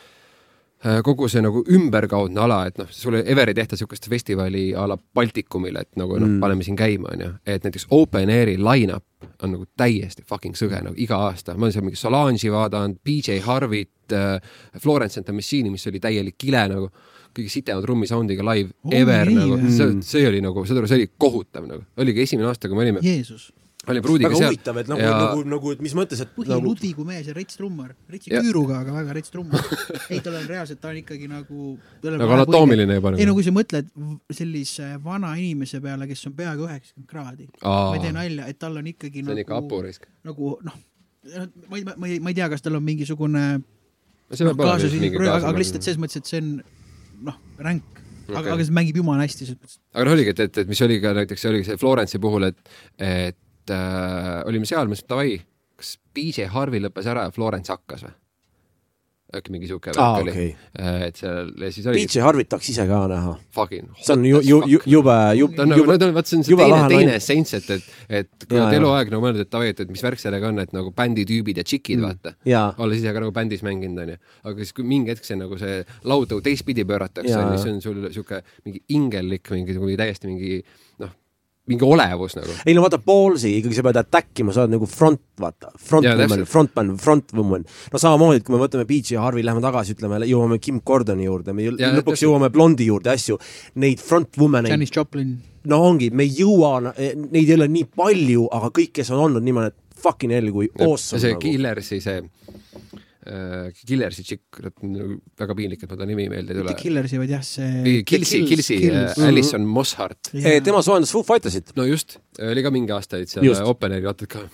kogu 1.04 1.28
see 1.30 1.42
nagu 1.44 1.62
ümberkaudne 1.72 2.40
ala, 2.44 2.60
et 2.68 2.78
noh, 2.80 2.88
sulle 2.92 3.22
ever 3.26 3.50
ei 3.50 3.56
tehta 3.56 3.74
niisugust 3.74 4.08
festivali 4.10 4.68
a 4.76 4.86
la 4.90 4.96
Baltikumile, 4.96 5.82
et 5.86 5.98
nagu 6.00 6.18
noh 6.18 6.28
mm., 6.28 6.38
paneme 6.42 6.66
siin 6.66 6.78
käima, 6.78 7.10
onju. 7.14 7.32
et 7.46 7.66
näiteks 7.66 7.88
Open 7.96 8.30
Airi 8.30 8.56
line-up 8.60 9.04
on 9.42 9.54
nagu 9.56 9.66
täiesti 9.78 10.24
fucking 10.28 10.56
sõge 10.58 10.80
nagu 10.84 10.94
iga 11.02 11.18
aasta, 11.28 11.56
ma 11.56 11.66
olen 11.66 11.74
seal 11.74 11.86
mingi 11.86 12.00
Solange'i 12.00 12.52
vaadanud, 12.52 13.00
BJ 13.04 13.40
Harvit 13.46 14.14
äh,, 14.14 14.38
Florence 14.78 15.20
and 15.20 15.28
the 15.28 15.34
Machine'i, 15.34 15.72
mis 15.72 15.86
oli 15.90 16.00
täielik 16.02 16.38
kile 16.38 16.66
nagu, 16.72 16.90
kõige 17.36 17.52
sitema 17.52 17.82
trummisoundiga 17.84 18.46
live 18.46 18.72
oh, 18.86 18.96
ever 18.96 19.28
nii, 19.28 19.42
nagu, 19.42 19.60
see, 19.72 20.00
see 20.06 20.26
oli 20.28 20.42
nagu, 20.44 20.64
saad 20.68 20.80
aru, 20.82 20.90
see 20.90 21.02
oli 21.02 21.12
kohutav 21.18 21.68
nagu, 21.68 21.86
oligi 22.00 22.24
esimene 22.24 22.52
aasta, 22.52 22.70
kui 22.70 22.78
me 22.78 22.86
olime. 22.86 23.04
Jeesus 23.04 23.50
oli 23.92 24.02
pruudiga 24.02 24.30
väga 24.30 24.38
seal. 24.40 24.52
huvitav, 24.52 24.78
et 24.80 24.88
nagu 24.90 25.02
ja..., 25.02 25.12
nagu, 25.20 25.42
nagu, 25.50 25.72
et 25.76 25.82
mis 25.84 25.94
mõttes, 25.96 26.20
et 26.24 26.32
põhi 26.34 26.50
nagu... 26.50 26.64
Ludvigu 26.66 27.04
mees 27.06 27.28
ja 27.30 27.34
rets 27.36 27.58
trummar, 27.58 27.92
retsi 28.10 28.32
ja. 28.32 28.42
küüruga, 28.44 28.80
aga 28.82 28.94
väga 28.96 29.16
rets 29.18 29.32
trummar 29.34 29.62
ei, 30.12 30.20
tal 30.24 30.38
on 30.40 30.48
reaalselt, 30.50 30.80
ta 30.82 30.90
on 30.92 31.00
ikkagi 31.02 31.30
nagu 31.30 31.76
nagu 32.06 32.30
anatoomiline 32.38 32.98
juba. 32.98 33.14
ei 33.18 33.28
no 33.28 33.36
kui 33.36 33.46
sa 33.46 33.54
mõtled 33.54 33.92
sellise 34.34 34.90
vana 35.04 35.32
inimese 35.38 35.80
peale, 35.84 36.08
kes 36.10 36.26
on 36.30 36.36
peaaegu 36.38 36.68
üheksakümmend 36.68 37.10
kraadi, 37.10 37.48
ma 37.62 37.94
ei 37.94 38.04
tee 38.04 38.14
nalja, 38.16 38.50
et 38.50 38.60
tal 38.62 38.80
on 38.80 38.90
ikkagi 38.92 39.22
see 39.22 39.26
on 39.26 39.32
nagu, 39.34 39.44
ikka 39.46 39.60
apurisk. 39.62 40.08
nagu 40.26 40.56
noh, 40.66 40.80
ma 41.70 41.80
ei, 41.80 41.86
ma 41.86 42.10
ei, 42.10 42.18
ma 42.22 42.32
ei 42.32 42.40
tea, 42.40 42.50
kas 42.52 42.64
tal 42.66 42.80
on 42.80 42.86
mingisugune 42.86 43.44
no, 43.60 44.56
kaasas, 44.62 44.98
aga 45.38 45.56
lihtsalt 45.60 45.86
selles 45.86 46.02
mõttes, 46.02 46.22
et 46.22 46.34
see 46.34 46.42
on 46.42 46.56
noh, 47.30 47.38
ränk 47.62 48.02
okay. 48.26 48.40
aga, 48.40 48.54
aga 48.56 48.66
see 48.66 48.74
mängib 48.76 49.00
jumala 49.00 49.26
hästi. 49.26 49.48
aga 49.94 50.06
noh, 50.06 50.14
oligi, 50.16 50.32
et, 50.34 50.44
et, 50.48 50.62
et 50.62 50.70
mis 50.70 50.82
oli 50.86 50.98
ka 51.02 51.12
näiteks, 51.16 51.48
oligi 51.50 51.70
see 51.70 51.80
Florence'i 51.80 52.22
puhul, 52.22 52.48
et, 52.50 52.78
et 52.98 53.38
äh, 53.74 54.44
olime 54.48 54.68
seal, 54.68 54.88
mõtlesime 54.90 55.12
davai, 55.14 55.34
kas 55.76 55.96
BJ 56.16 56.50
Harvey 56.52 56.82
lõppes 56.82 57.10
ära 57.10 57.26
ja 57.28 57.34
Florence 57.34 57.72
hakkas 57.72 58.06
või? 58.06 58.14
äkki 59.34 59.50
mingi 59.50 59.66
siuke 59.66 59.90
värk 59.90 59.98
ah, 59.98 60.20
oli 60.22 60.30
okay.. 60.30 60.50
Äh, 60.78 61.08
et 61.08 61.18
seal 61.18 61.48
ja 61.58 61.70
siis 61.74 61.86
oli. 61.90 62.04
BJ 62.04 62.22
Harvit 62.22 62.48
tahaks 62.52 62.68
ise 62.70 62.84
ka 62.86 63.00
näha. 63.10 63.32
Fucking. 63.56 63.88
see 63.98 64.14
on 64.14 64.24
ju, 64.28 64.40
ju, 64.46 64.60
ju, 64.70 64.80
jube, 64.92 65.16
jube. 65.38 65.56
ta 65.56 65.64
on 65.64 65.72
nagu, 65.74 65.86
vaat 66.14 66.30
see 66.30 66.38
on 66.38 66.46
see 66.46 66.58
teine, 66.60 66.78
teine 66.92 67.16
essents, 67.18 67.56
et, 67.58 67.70
et, 67.74 67.90
et 68.20 68.46
kui 68.46 68.60
oled 68.60 68.78
eluaeg 68.78 69.10
nagu 69.12 69.24
mõelnud, 69.24 69.42
et 69.42 69.52
davai, 69.52 69.72
et, 69.74 69.82
et 69.82 69.92
mis 69.92 70.06
värk 70.06 70.22
sellega 70.22 70.50
on, 70.52 70.62
et 70.62 70.72
nagu 70.76 70.94
bänditüübid 70.96 71.58
ja 71.58 71.66
tšikid 71.66 71.98
mm., 71.98 72.06
vaata. 72.06 72.64
olles 72.84 73.02
ise 73.02 73.14
ka 73.16 73.24
nagu 73.24 73.34
bändis 73.34 73.66
mänginud, 73.66 74.04
onju. 74.06 74.18
aga 74.46 74.56
siis, 74.62 74.74
kui 74.78 74.86
mingi 74.94 75.14
hetk 75.14 75.26
see 75.26 75.38
nagu 75.42 75.58
see 75.60 75.82
laud 76.06 76.30
nagu 76.30 76.46
teistpidi 76.46 76.86
pööratakse, 76.86 77.34
onju, 77.42 77.60
siis 77.60 77.74
on 77.74 77.82
sul 77.84 78.10
siuke 78.14 78.42
mingi 78.62 78.84
ingellik, 78.94 79.50
mingi, 79.58 79.78
mingi 79.82 80.02
täiesti 80.04 80.30
mingi 80.30 80.60
noh 81.02 81.14
mingi 81.70 81.86
olevus 81.86 82.36
nagu. 82.38 82.54
ei 82.66 82.74
no 82.76 82.84
vaata, 82.84 82.98
balls'i 83.02 83.56
ikkagi 83.60 83.78
sa 83.78 83.84
pead 83.86 83.98
attack 84.00 84.42
ima, 84.42 84.54
sa 84.54 84.64
oled 84.64 84.76
nagu 84.76 84.88
front, 84.90 85.22
vaata, 85.42 85.72
front 85.88 86.06
ja, 86.06 86.14
woman, 86.18 86.44
frontman, 86.48 86.92
front 87.02 87.34
woman. 87.36 87.66
no 87.92 88.00
samamoodi, 88.02 88.40
et 88.40 88.46
kui 88.46 88.54
me 88.54 88.62
võtame 88.62 88.86
Beach'i 88.88 89.16
ja 89.16 89.24
Harvey, 89.24 89.44
läheme 89.46 89.64
tagasi, 89.64 89.96
ütleme, 89.96 90.20
jõuame 90.30 90.60
Kim 90.62 90.80
Gordoni 90.86 91.26
juurde, 91.26 91.56
me 91.56 91.66
ja, 91.66 91.90
lõpuks 91.94 92.16
täpselt. 92.16 92.26
jõuame 92.28 92.52
Blondi 92.54 92.86
juurde, 92.90 93.12
asju. 93.14 93.38
Neid 93.82 94.02
front 94.04 94.38
woman 94.40 94.70
Janis 94.70 94.94
Joplin. 94.94 95.34
no 95.70 95.82
ongi, 95.88 96.12
me 96.14 96.28
ei 96.28 96.36
jõua, 96.42 96.92
neid 96.92 97.42
ei 97.42 97.56
ole 97.58 97.68
nii 97.72 97.90
palju, 97.96 98.46
aga 98.54 98.70
kõik, 98.78 98.94
kes 99.00 99.10
on 99.14 99.26
olnud 99.26 99.46
niimoodi, 99.46 99.74
et 99.74 100.00
fucking 100.06 100.34
hell, 100.36 100.52
kui 100.54 100.70
awesome. 100.78 101.20
see 101.20 101.34
nagu. 101.34 101.42
Killersi 101.42 102.00
see 102.04 102.22
Killersi 103.86 104.24
tšikk, 104.26 104.60
väga 105.40 105.56
piinlik, 105.58 105.82
et 105.82 105.90
ma 105.92 105.98
ta 105.98 106.06
nimi 106.08 106.28
meelde 106.30 106.54
ei 106.54 106.60
tule. 106.60 106.68
mitte 106.68 106.82
Killersi, 106.82 107.20
vaid 107.22 107.32
jah, 107.34 107.42
see 107.46 108.02
Kilsi, 108.06 108.42
Kilsi, 108.46 108.78
äh, 108.90 109.16
Alison 109.26 109.62
mm 109.62 109.66
-hmm. 109.66 109.74
Mosshart 109.78 110.30
tema 110.64 110.82
soojendas 110.82 111.12
Foo 111.12 111.22
Fightersit. 111.26 111.72
no 111.76 111.84
just, 111.84 112.18
oli 112.38 112.62
ka 112.62 112.70
mingi 112.70 112.92
aastaid 112.92 113.28
seal 113.28 113.66
Open 113.66 113.92
Airi, 113.92 114.06
vaatad 114.06 114.28
ka, 114.28 114.46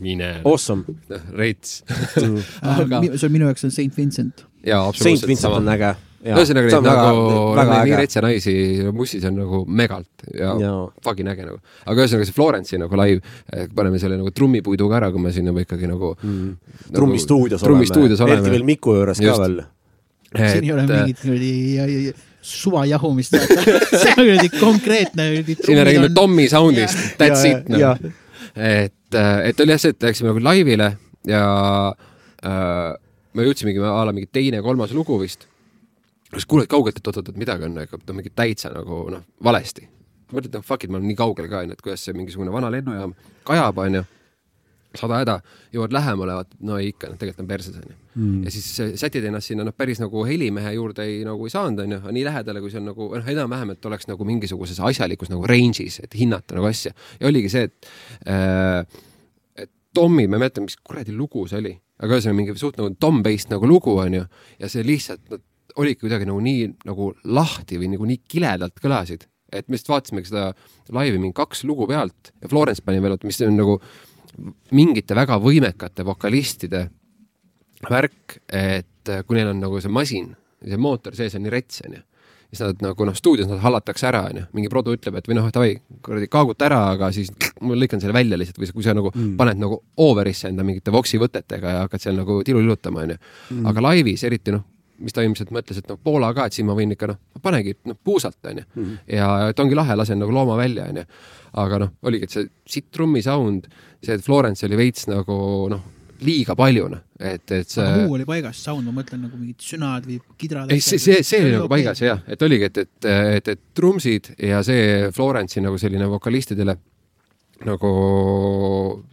mine. 0.00 0.40
Awesome. 0.44 0.84
noh, 1.08 1.20
reits 1.32 1.82
mm. 2.16 2.42
see 3.18 3.26
on 3.26 3.32
minu 3.32 3.50
jaoks 3.50 3.64
on 3.64 3.70
Saint 3.70 3.96
Vincent. 3.96 4.46
jaa, 4.66 4.88
absoluutselt. 4.88 5.20
Saint 5.20 5.28
Vincent 5.28 5.54
on 5.54 5.68
äge 5.68 5.94
ühesõnaga 6.24 6.70
neid 6.70 6.86
nagu, 6.86 7.24
väga 7.58 7.78
nii 7.84 7.96
retse 7.98 8.22
naisi 8.24 8.54
mussis 8.96 9.24
on 9.28 9.36
nagu 9.42 9.60
megalt 9.68 10.24
ja, 10.32 10.54
ja. 10.60 10.72
fucking 11.04 11.28
äge 11.30 11.44
nagu. 11.44 11.58
aga 11.84 12.04
ühesõnaga 12.04 12.28
see 12.28 12.36
Florence'i 12.36 12.80
nagu 12.80 12.98
live, 13.00 13.34
eh, 13.52 13.66
paneme 13.76 14.00
selle 14.00 14.18
nagu 14.20 14.32
trummipuiduga 14.34 15.00
ära, 15.02 15.10
kui 15.12 15.20
me 15.20 15.34
siin 15.34 15.50
juba 15.52 15.64
ikkagi 15.66 15.90
nagu 15.90 16.14
mm. 16.16 16.48
nagu, 16.88 16.96
trummistuudios 16.96 17.66
oleme. 17.66 18.38
eriti 18.38 18.54
veel 18.56 18.66
Miku 18.70 18.96
juures 18.96 19.20
ka 19.20 19.36
veel. 19.42 19.60
siin 20.38 20.64
ei 20.64 20.74
ole 20.74 20.88
mingit 20.88 21.22
kuradi 21.22 21.52
suva 22.44 22.84
jahumist, 22.88 23.36
see 24.00 24.16
on 24.16 24.20
kuradi 24.22 24.50
konkreetne. 24.56 25.30
siin 25.52 25.80
me 25.80 25.88
räägime 25.90 26.12
Tommy 26.16 26.48
sound'ist, 26.52 27.06
that's 27.20 27.44
ja, 27.44 27.56
it 27.56 27.72
noh. 27.72 28.12
et, 28.56 29.00
eh, 29.12 29.38
et 29.50 29.64
oli 29.64 29.76
jah 29.76 29.82
see, 29.82 29.96
et 29.96 30.08
läksime 30.08 30.32
nagu 30.32 30.44
laivile 30.44 30.94
ja 31.28 31.44
äh, 31.92 32.92
me 33.34 33.44
jõudsimegi 33.44 33.82
a 33.84 34.04
la 34.06 34.12
mingi 34.14 34.32
teine, 34.32 34.64
kolmas 34.64 34.92
lugu 34.96 35.18
vist 35.20 35.48
siis 36.32 36.48
kuuled 36.50 36.70
kaugelt, 36.70 36.98
et 36.98 37.10
oot-oot, 37.10 37.30
et 37.30 37.40
midagi 37.40 37.68
on 37.68 37.78
nagu, 37.78 38.00
mingi 38.12 38.32
täitsa 38.34 38.72
nagu 38.74 39.04
noh, 39.12 39.24
valesti. 39.44 39.88
mõtled, 40.34 40.56
noh 40.56 40.64
fuck 40.66 40.84
it, 40.84 40.90
ma 40.90 40.98
olen 40.98 41.08
nii 41.12 41.18
kaugel 41.18 41.48
ka 41.50 41.62
onju, 41.62 41.76
et 41.76 41.84
kuidas 41.84 42.04
see 42.06 42.16
mingisugune 42.16 42.52
vana 42.52 42.70
lennujaam 42.72 43.14
kajab 43.46 43.78
onju. 43.84 44.04
sada 44.94 45.16
häda, 45.18 45.32
jõuad 45.74 45.94
lähemale, 45.94 46.34
vaatad, 46.38 46.58
no 46.62 46.76
ei 46.78 46.92
ikka, 46.92 47.08
noh 47.10 47.18
tegelikult 47.18 47.42
on 47.42 47.48
perses 47.50 47.78
onju 47.80 47.96
mm.. 48.14 48.42
ja 48.44 48.50
siis 48.54 48.98
sätid 49.00 49.24
ennast 49.26 49.50
sinna 49.50 49.64
noh, 49.66 49.74
päris 49.74 49.98
nagu 49.98 50.22
helimehe 50.26 50.70
juurde 50.76 51.02
ei 51.02 51.24
nagu 51.26 51.48
ei 51.48 51.50
saanud 51.50 51.82
onju, 51.82 51.98
nii 52.14 52.22
lähedale, 52.28 52.62
kui 52.62 52.70
see 52.70 52.78
on 52.78 52.86
nagu 52.92 53.08
noh, 53.10 53.30
enam-vähem, 53.32 53.72
et 53.74 53.88
oleks 53.90 54.06
nagu 54.06 54.28
mingisuguses 54.28 54.78
asjalikus 54.78 55.32
nagu 55.32 55.42
range'is, 55.50 55.98
et 56.06 56.14
hinnata 56.14 56.54
nagu 56.54 56.70
asja. 56.70 56.94
ja 57.18 57.26
oligi 57.30 57.50
see, 57.50 57.66
et 57.66 57.90
äh, 58.30 59.02
Tommi, 59.94 60.26
ma 60.26 60.38
ei 60.38 60.42
mäleta, 60.42 60.62
mis 60.62 60.74
kuradi 60.82 61.14
lugu 61.14 61.44
see 61.46 61.60
oli, 61.60 61.74
aga 62.02 62.16
ühesõnaga 62.16 62.38
mingi 62.38 62.54
suht 62.58 62.78
nagu 62.80 62.94
Tom-based 62.98 63.52
nagu 63.52 63.68
lugu 63.70 63.94
onju 64.02 64.24
ja 64.58 64.70
see 64.70 64.86
lihtsalt 64.86 65.22
no, 65.30 65.38
olidki 65.80 66.06
kuidagi 66.06 66.28
nagu 66.28 66.40
nii 66.44 66.66
nagu 66.88 67.12
lahti 67.24 67.78
või 67.80 67.92
nagu 67.94 68.08
nii 68.08 68.22
kiledalt 68.28 68.78
kõlasid 68.82 69.28
et 69.54 69.68
me 69.68 69.76
lihtsalt 69.76 69.92
vaatasimegi 69.94 70.30
seda 70.30 70.48
laivi 70.94 71.20
mingi 71.20 71.36
kaks 71.36 71.64
lugu 71.68 71.86
pealt 71.90 72.32
ja 72.42 72.50
Florence 72.50 72.82
pani 72.84 73.02
veel, 73.02 73.16
mis 73.24 73.40
on 73.46 73.58
nagu 73.58 73.78
mingite 74.74 75.14
väga 75.14 75.38
võimekate 75.42 76.06
vokalistide 76.06 76.88
värk, 77.90 78.40
et 78.48 79.12
kui 79.26 79.38
neil 79.38 79.52
on 79.52 79.62
nagu 79.62 79.78
see 79.82 79.92
masin, 79.92 80.32
see 80.64 80.80
mootor 80.80 81.14
sees 81.14 81.36
on 81.38 81.44
nii 81.44 81.54
rets, 81.54 81.84
onju 81.86 82.02
siis 82.54 82.62
nad 82.62 82.82
nagu 82.84 83.06
noh, 83.06 83.14
stuudios 83.18 83.48
nad 83.50 83.58
hallatakse 83.64 84.06
ära, 84.06 84.20
onju, 84.30 84.44
mingi 84.54 84.70
produ 84.70 84.94
ütleb, 84.94 85.16
et 85.18 85.26
või 85.26 85.38
noh, 85.38 85.48
davai, 85.54 85.72
kuradi 86.04 86.28
kaaguta 86.30 86.68
ära, 86.68 86.80
aga 86.94 87.08
siis 87.14 87.32
ma 87.66 87.74
lõikan 87.78 88.02
selle 88.02 88.14
välja 88.14 88.38
lihtsalt 88.38 88.60
või 88.62 88.70
kui 88.76 88.86
sa 88.86 88.94
nagu 88.94 89.10
mm. 89.10 89.32
paned 89.40 89.58
nagu 89.58 89.80
over'isse 90.04 90.52
enda 90.52 90.66
mingite 90.66 90.94
voksi 90.94 91.18
võtetega 91.18 91.72
ja 91.74 91.82
hakkad 91.84 92.04
seal 92.04 92.18
nagu 92.20 92.40
tilu 92.46 92.62
lillutama, 92.62 93.02
onju. 93.08 93.18
Mm. 93.50 93.66
aga 93.72 93.84
laivis 93.88 94.22
eriti 94.28 94.54
noh, 94.54 94.62
mis 95.02 95.14
ta 95.14 95.24
ilmselt 95.24 95.50
mõtles, 95.54 95.80
et 95.80 95.88
noh, 95.90 95.98
Poola 96.02 96.30
ka, 96.36 96.46
et 96.46 96.56
siin 96.56 96.68
ma 96.68 96.76
võin 96.76 96.94
ikka 96.94 97.08
noh, 97.10 97.18
panegi 97.42 97.74
noh, 97.88 97.98
puusalt 98.04 98.38
onju 98.50 98.66
mm. 98.66 98.92
ja 99.16 99.30
et 99.50 99.62
ongi 99.62 99.78
lahe, 99.78 99.96
lasen 99.98 100.20
nagu 100.22 100.34
looma 100.34 100.58
välja 100.60 100.86
onju. 100.90 101.04
aga 101.64 101.80
noh, 101.84 101.90
oligi, 102.06 102.28
et 102.28 102.36
see 102.36 102.46
sitt 102.76 102.90
trummi 102.94 103.22
sound, 103.22 103.66
see, 104.00 104.14
et 104.14 104.24
Florence 104.24 104.66
oli 104.66 104.78
veits 104.78 105.08
nagu 105.10 105.36
noh, 105.72 105.82
liiga 106.24 106.54
palju 106.58 106.88
noh, 106.92 107.02
et, 107.18 107.44
et 107.50 107.70
see. 107.70 107.84
muu 108.04 108.16
oli 108.18 108.26
paigas, 108.28 108.62
sound, 108.62 108.86
ma 108.86 109.00
mõtlen 109.00 109.24
nagu 109.26 109.38
mingid 109.38 109.66
sünad 109.66 110.06
või 110.08 110.20
kidrad. 110.40 110.72
ei, 110.72 110.82
see, 110.84 111.02
see, 111.02 111.22
see 111.26 111.42
oli 111.42 111.54
nagu 111.56 111.66
okay. 111.66 111.76
paigas 111.76 112.02
jah, 112.04 112.22
et 112.30 112.46
oligi, 112.46 112.70
et, 112.70 112.82
et, 112.86 113.10
et, 113.40 113.54
et 113.56 113.64
trumsid 113.74 114.34
ja 114.38 114.62
see 114.66 115.08
Florence'i 115.14 115.64
nagu 115.64 115.80
selline 115.80 116.08
vokalistidele 116.12 116.76
nagu 117.64 117.90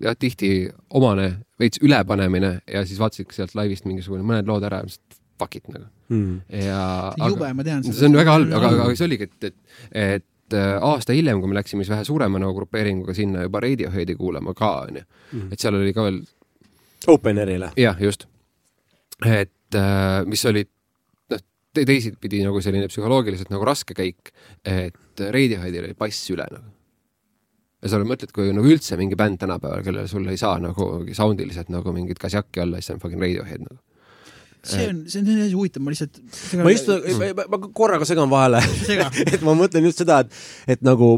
jah, 0.02 0.16
tihti 0.20 0.52
omane 0.98 1.28
veits 1.62 1.82
ülepanemine 1.84 2.60
ja 2.70 2.86
siis 2.88 2.99
vaatasidki 3.02 3.38
sealt 3.38 3.53
laivist 3.58 3.86
mingisugune 3.86 4.26
mõned 4.26 4.49
lood 4.49 4.66
ära 4.68 4.82
ja 4.82 4.90
fuck 5.41 5.57
it 5.59 5.69
nagu 5.72 5.88
mm.. 6.11 6.41
ja. 6.65 6.81
jube, 7.27 7.53
ma 7.57 7.65
tean. 7.68 7.85
see 7.88 8.09
on 8.09 8.18
väga 8.19 8.35
halb, 8.38 8.53
aga, 8.59 8.73
aga 8.88 8.97
see 8.97 9.07
oligi, 9.07 9.30
et, 9.30 9.49
et, 9.49 9.80
et 9.91 10.57
äh, 10.57 10.76
aasta 10.91 11.15
hiljem, 11.18 11.41
kui 11.41 11.51
me 11.51 11.57
läksime 11.57 11.85
siis 11.85 11.93
vähe 11.95 12.05
suurema 12.07 12.41
nagu 12.41 12.55
grupeeringuga 12.57 13.15
sinna 13.18 13.47
juba 13.47 13.63
Radioheadi 13.63 14.18
kuulama 14.19 14.55
ka 14.57 14.73
onju 14.84 15.03
mm., 15.03 15.47
et 15.53 15.63
seal 15.63 15.80
oli 15.80 15.95
ka 15.95 16.05
veel. 16.07 16.22
Open 17.11 17.41
Airile. 17.41 17.72
jah, 17.81 17.97
just. 18.01 18.27
et 19.26 19.80
äh, 19.80 20.22
mis 20.30 20.45
oli 20.49 20.65
noh 21.31 21.41
te, 21.73 21.85
teisipidi 21.88 22.43
nagu 22.45 22.61
selline 22.61 22.91
psühholoogiliselt 22.91 23.53
nagu 23.53 23.65
raske 23.68 23.97
käik, 23.97 24.35
et 24.68 25.26
Radioheadil 25.31 25.89
oli 25.89 25.97
bass 25.97 26.30
üle 26.34 26.45
nagu 26.51 26.69
ja 27.81 27.89
sa 27.89 28.01
mõtled, 28.05 28.30
kui 28.35 28.51
nagu 28.53 28.68
üldse 28.69 28.97
mingi 28.99 29.18
bänd 29.18 29.39
tänapäeval, 29.41 29.81
kellele 29.85 30.09
sul 30.09 30.27
ei 30.30 30.38
saa 30.38 30.59
nagu 30.61 30.91
soundiliselt 31.18 31.72
nagu 31.73 31.93
mingit 31.95 32.19
kasjakki 32.22 32.61
olla, 32.61 32.77
siis 32.77 32.91
see 32.91 32.97
on 32.97 33.01
fucking 33.01 33.23
Radiohead 33.23 33.65
nagu 33.65 33.80
see 34.64 34.88
on, 34.90 35.04
see 35.10 35.22
on 35.22 35.28
selline 35.28 35.48
asi 35.48 35.58
huvitav, 35.58 35.84
ma 35.84 35.94
lihtsalt. 35.94 36.22
ma 36.62 36.74
just, 36.74 36.90
ma 37.50 37.60
korraga 37.74 38.08
segan 38.08 38.32
vahele 38.32 38.62
et 39.34 39.44
ma 39.46 39.56
mõtlen 39.58 39.88
just 39.90 40.04
seda, 40.04 40.22
et, 40.26 40.42
et 40.76 40.86
nagu 40.86 41.16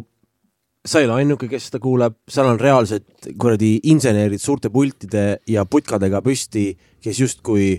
sa 0.83 0.99
ei 0.99 1.07
ole 1.07 1.21
ainuke, 1.21 1.47
kes 1.51 1.69
seda 1.69 1.79
kuuleb, 1.83 2.17
seal 2.29 2.49
on 2.51 2.59
reaalselt 2.59 3.29
kuradi 3.39 3.77
insenerid 3.91 4.41
suurte 4.43 4.71
pultide 4.73 5.25
ja 5.47 5.63
putkadega 5.65 6.19
püsti, 6.25 6.73
kes 7.03 7.21
justkui 7.23 7.77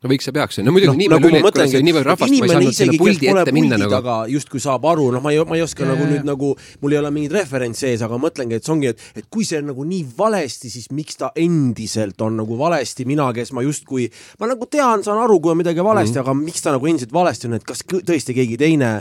no 0.00 0.08
võiks 0.08 0.28
ja 0.28 0.32
peaks, 0.32 0.58
no 0.64 0.72
muidugi 0.72 0.88
no, 0.88 0.96
nii 0.96 1.08
palju 1.12 1.30
nagu 1.34 1.50
üli, 1.60 1.80
nii 1.84 1.94
palju 1.96 2.08
rahvast, 2.08 2.32
ma 2.32 2.46
ei 2.46 2.52
saanud 2.54 2.76
sinna 2.76 2.94
puldi 3.00 3.28
ette 3.28 3.52
minna 3.52 3.78
nagu. 3.80 4.14
justkui 4.32 4.62
saab 4.64 4.86
aru, 4.88 5.10
noh, 5.12 5.20
ma 5.24 5.32
ei, 5.34 5.40
ma 5.44 5.58
ei 5.58 5.64
oska 5.64 5.84
ja, 5.84 5.90
nagu 5.92 6.06
ja. 6.06 6.12
nüüd 6.14 6.28
nagu, 6.28 6.52
mul 6.80 6.94
ei 6.96 7.00
ole 7.02 7.10
mingit 7.12 7.34
referentsi 7.36 7.90
ees, 7.90 8.04
aga 8.06 8.16
mõtlengi, 8.22 8.56
et 8.56 8.64
see 8.64 8.72
ongi, 8.72 8.94
et, 8.94 9.04
et 9.20 9.28
kui 9.28 9.44
see 9.44 9.60
on 9.60 9.68
nagu 9.74 9.84
nii 9.90 10.06
valesti, 10.16 10.72
siis 10.72 10.88
miks 10.96 11.20
ta 11.20 11.30
endiselt 11.36 12.24
on 12.24 12.40
nagu 12.40 12.56
valesti, 12.60 13.04
mina, 13.08 13.28
kes 13.36 13.52
ma 13.56 13.66
justkui, 13.66 14.08
ma 14.40 14.48
nagu 14.48 14.70
tean, 14.72 15.04
saan 15.04 15.20
aru, 15.20 15.36
kui 15.36 15.52
on 15.52 15.60
midagi 15.60 15.84
valesti 15.84 16.16
mm, 16.16 16.24
-hmm. 16.24 16.32
aga 16.32 16.48
miks 16.48 16.64
ta 16.64 16.76
nagu 16.78 16.92
endiselt 16.94 17.12
valesti 17.12 17.50
on, 17.50 17.60
et 17.60 17.68
kas 17.68 17.84
tõesti 17.92 18.40
keegi 18.40 18.56
teine, 18.56 18.96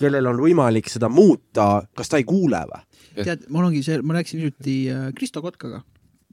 kellel 0.00 0.26
on 0.26 0.42
võimalik 0.42 0.90
seda 0.90 1.12
muuta, 1.12 1.84
kas 1.94 2.10
ta 2.10 2.18
ei 2.18 2.26
kuule 2.26 2.66
või? 2.66 2.86
tead, 3.22 3.46
mul 3.54 3.70
ongi 3.70 3.86
see, 3.86 4.02
ma 4.02 4.18
rääkisin 4.18 4.40
hiljuti 4.40 4.78
äh, 4.90 5.10
Kristo 5.14 5.42
Kotkaga, 5.42 5.84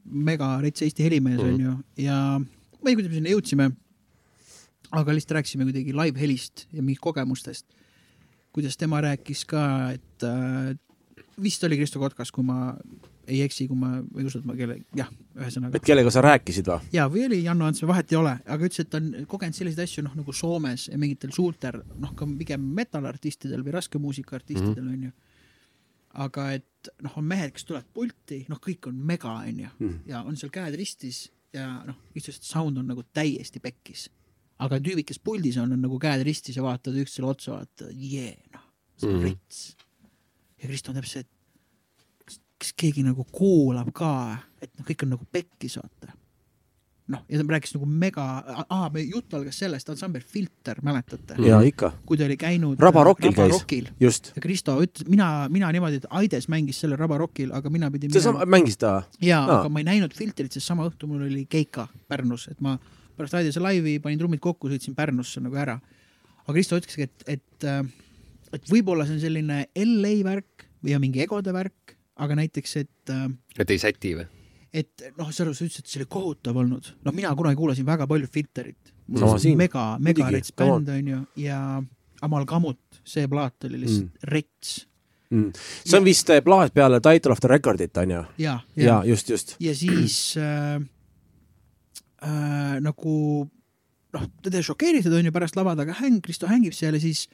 mega 0.09 0.55
rets 0.61 0.81
Eesti 0.81 1.03
helimees 1.05 1.37
mm 1.37 1.43
-hmm. 1.43 1.53
on 1.53 1.61
ju, 1.61 2.05
ja 2.05 2.15
ma 2.39 2.89
ei 2.89 2.95
tea, 2.95 2.95
kuidas 2.95 3.11
me 3.11 3.19
sinna 3.21 3.33
jõudsime 3.35 3.75
aga 4.97 5.13
lihtsalt 5.13 5.37
rääkisime 5.37 5.67
kuidagi 5.67 5.93
live-helist 5.95 6.65
ja 6.73 6.81
mingit 6.81 7.03
kogemustest. 7.03 7.65
kuidas 8.55 8.77
tema 8.77 9.01
rääkis 9.01 9.43
ka, 9.45 9.91
et 9.93 10.23
äh, 10.25 10.73
vist 11.41 11.63
oli 11.63 11.77
Kristo 11.77 11.99
Kotkas, 11.99 12.31
kui 12.33 12.43
ma 12.43 12.73
ei 13.27 13.41
eksi, 13.43 13.67
kui 13.67 13.77
ma, 13.77 13.97
ei 14.17 14.25
usu, 14.25 14.39
et 14.39 14.47
ma 14.47 14.55
kelle, 14.57 14.77
jah, 14.95 15.09
ühesõnaga. 15.35 15.77
et 15.77 15.85
kellega 15.85 16.11
sa 16.13 16.23
rääkisid 16.23 16.69
või? 16.71 16.91
jaa, 16.95 17.07
või 17.11 17.25
oli 17.27 17.41
Janno 17.43 17.67
Ants, 17.67 17.83
vahet 17.87 18.11
ei 18.13 18.19
ole, 18.19 18.33
aga 18.39 18.69
ütles, 18.69 18.85
et 18.85 18.97
on 18.97 19.09
kogenud 19.29 19.57
selliseid 19.57 19.83
asju, 19.83 20.03
noh 20.05 20.15
nagu 20.17 20.35
Soomes 20.35 20.87
ja 20.87 20.99
mingitel 21.01 21.33
suurtel, 21.35 21.81
noh 22.01 22.13
ka 22.17 22.27
pigem 22.39 22.65
metalartistidel 22.79 23.65
või 23.65 23.75
raske 23.75 24.01
muusika 24.01 24.37
artistidel 24.39 24.83
mm, 24.85 24.93
onju 24.95 25.09
-hmm. 25.11 26.21
aga 26.25 26.51
et 26.57 26.91
noh, 27.03 27.17
on 27.19 27.27
mehed, 27.27 27.53
kes 27.53 27.67
tulevad 27.67 27.89
pulti, 27.93 28.45
noh, 28.49 28.61
kõik 28.63 28.87
on 28.89 28.95
mega, 29.11 29.33
onju, 29.43 29.73
mhm. 29.77 29.97
ja 30.07 30.23
on 30.23 30.39
seal 30.39 30.53
käed 30.53 30.79
ristis 30.79 31.27
ja 31.53 31.67
noh, 31.85 31.99
lihtsalt 32.15 32.43
sound 32.43 32.79
on 32.79 32.87
nagu 32.87 33.03
täiesti 33.13 33.59
pekkis 33.59 34.07
aga 34.63 34.79
tüübid, 34.81 35.07
kes 35.07 35.19
puldis 35.23 35.57
on, 35.61 35.73
on 35.75 35.81
nagu 35.85 35.99
käed 36.01 36.23
ristis 36.25 36.57
ja 36.57 36.65
vaatavad 36.65 37.01
üksteisele 37.03 37.31
otsa, 37.31 37.57
vaatavad, 37.59 37.97
jee, 37.97 38.35
noh, 38.53 38.67
see 38.97 39.09
on 39.09 39.15
mm 39.15 39.23
-hmm. 39.23 39.33
rits. 39.33 39.75
ja 40.57 40.69
Kristo 40.69 40.91
on 40.91 41.01
täpselt, 41.01 41.25
et 41.25 42.37
kas 42.57 42.73
keegi 42.77 43.03
nagu 43.05 43.25
kuulab 43.31 43.91
ka, 43.93 44.37
et 44.61 44.71
noh, 44.77 44.85
kõik 44.85 45.05
on 45.05 45.13
nagu 45.13 45.27
pekkis, 45.31 45.77
vaata. 45.77 46.15
noh, 47.07 47.21
ja 47.29 47.39
ta 47.39 47.45
rääkis 47.53 47.75
nagu 47.77 47.85
mega, 47.85 48.25
aa, 48.69 48.89
me 48.89 49.01
jutt 49.05 49.33
algas 49.33 49.59
sellest, 49.61 49.89
ansambel 49.89 50.25
Filter, 50.25 50.81
mäletate? 50.81 51.37
jaa, 51.45 51.61
ikka. 51.61 51.93
kui 52.05 52.17
ta 52.17 52.25
oli 52.25 52.37
käinud 52.37 52.79
Rabarokil 52.79 53.33
käis, 53.37 53.63
just. 53.99 54.33
ja 54.35 54.41
Kristo 54.41 54.81
ütles, 54.81 55.07
mina, 55.07 55.47
mina 55.49 55.71
niimoodi, 55.71 56.01
et 56.01 56.09
Aides 56.09 56.49
mängis 56.49 56.81
selle 56.81 56.95
Rabarokil, 56.95 57.53
aga 57.53 57.69
mina 57.69 57.91
pidin 57.91 58.11
see 58.11 58.25
sama, 58.25 58.45
mängis 58.45 58.77
ta? 58.77 59.03
jaa, 59.21 59.45
aga 59.59 59.69
ma 59.69 59.79
ei 59.79 59.91
näinud 59.93 60.17
Filterit, 60.17 60.51
sest 60.51 60.67
sama 60.67 60.89
õhtu 60.89 61.07
mul 61.07 61.29
oli 61.29 61.45
Keika 61.45 61.87
Pärnus, 62.09 62.49
et 62.51 62.59
ma 62.61 62.79
pärast 63.17 63.37
Aidese 63.39 63.63
laivi 63.63 63.97
panin 64.03 64.19
trummid 64.21 64.41
kokku, 64.43 64.69
sõitsin 64.71 64.95
Pärnusse 64.97 65.43
nagu 65.43 65.57
ära. 65.59 65.77
aga 66.43 66.55
Kristo 66.55 66.79
ütleski, 66.79 67.09
et, 67.09 67.27
et, 67.27 67.67
äh, 67.67 67.83
et 68.53 68.71
võib-olla 68.71 69.07
see 69.07 69.17
on 69.17 69.23
selline 69.25 69.65
LA 69.75 70.15
värk 70.27 70.67
või 70.83 70.97
mingi 71.03 71.25
egode 71.25 71.53
värk, 71.53 71.97
aga 72.23 72.37
näiteks, 72.39 72.75
et. 72.83 73.13
Äh, 73.13 73.29
et 73.59 73.73
ei 73.73 73.81
säti 73.81 74.15
või? 74.17 74.27
et 74.77 75.07
noh, 75.17 75.29
selles 75.33 75.57
suhtes, 75.57 75.79
et 75.79 75.89
see 75.89 76.01
oli 76.01 76.09
kohutav 76.11 76.57
olnud, 76.59 76.89
noh, 77.05 77.15
mina 77.15 77.31
kunagi 77.37 77.57
kuulasin 77.57 77.85
väga 77.87 78.07
palju 78.09 78.27
Filterit. 78.31 78.91
mega, 79.55 79.85
mega 80.03 80.27
rets 80.33 80.51
bänd 80.51 80.89
onju 80.91 81.21
ja 81.39 81.61
Amal 82.21 82.45
Kamut, 82.45 83.01
see 83.07 83.27
plaat 83.31 83.67
oli 83.69 83.79
lihtsalt 83.83 84.09
mm. 84.09 84.29
rets 84.33 84.73
mm.. 85.29 85.51
see 85.85 85.97
on 85.97 86.05
vist 86.05 86.29
äh, 86.33 86.41
plaat 86.43 86.73
peale 86.73 86.99
Title 86.99 87.31
of 87.31 87.39
the 87.39 87.49
Record'it 87.51 87.97
onju? 87.97 88.23
ja, 88.37 88.59
ja, 88.75 88.85
ja, 88.85 88.97
just, 89.05 89.29
just. 89.29 89.55
ja 89.63 89.75
siis 89.75 90.35
äh, 90.37 90.81
äh, 92.25 92.77
nagu 92.83 93.17
noh, 94.15 94.25
teda 94.45 94.63
šokeeritud 94.63 95.13
on 95.13 95.29
ju 95.29 95.35
pärast 95.35 95.59
lava 95.59 95.75
taga 95.77 95.97
häng, 95.99 96.21
Kristo 96.25 96.49
hängib 96.49 96.75
seal 96.75 96.97
ja 96.97 97.03
siis 97.03 97.27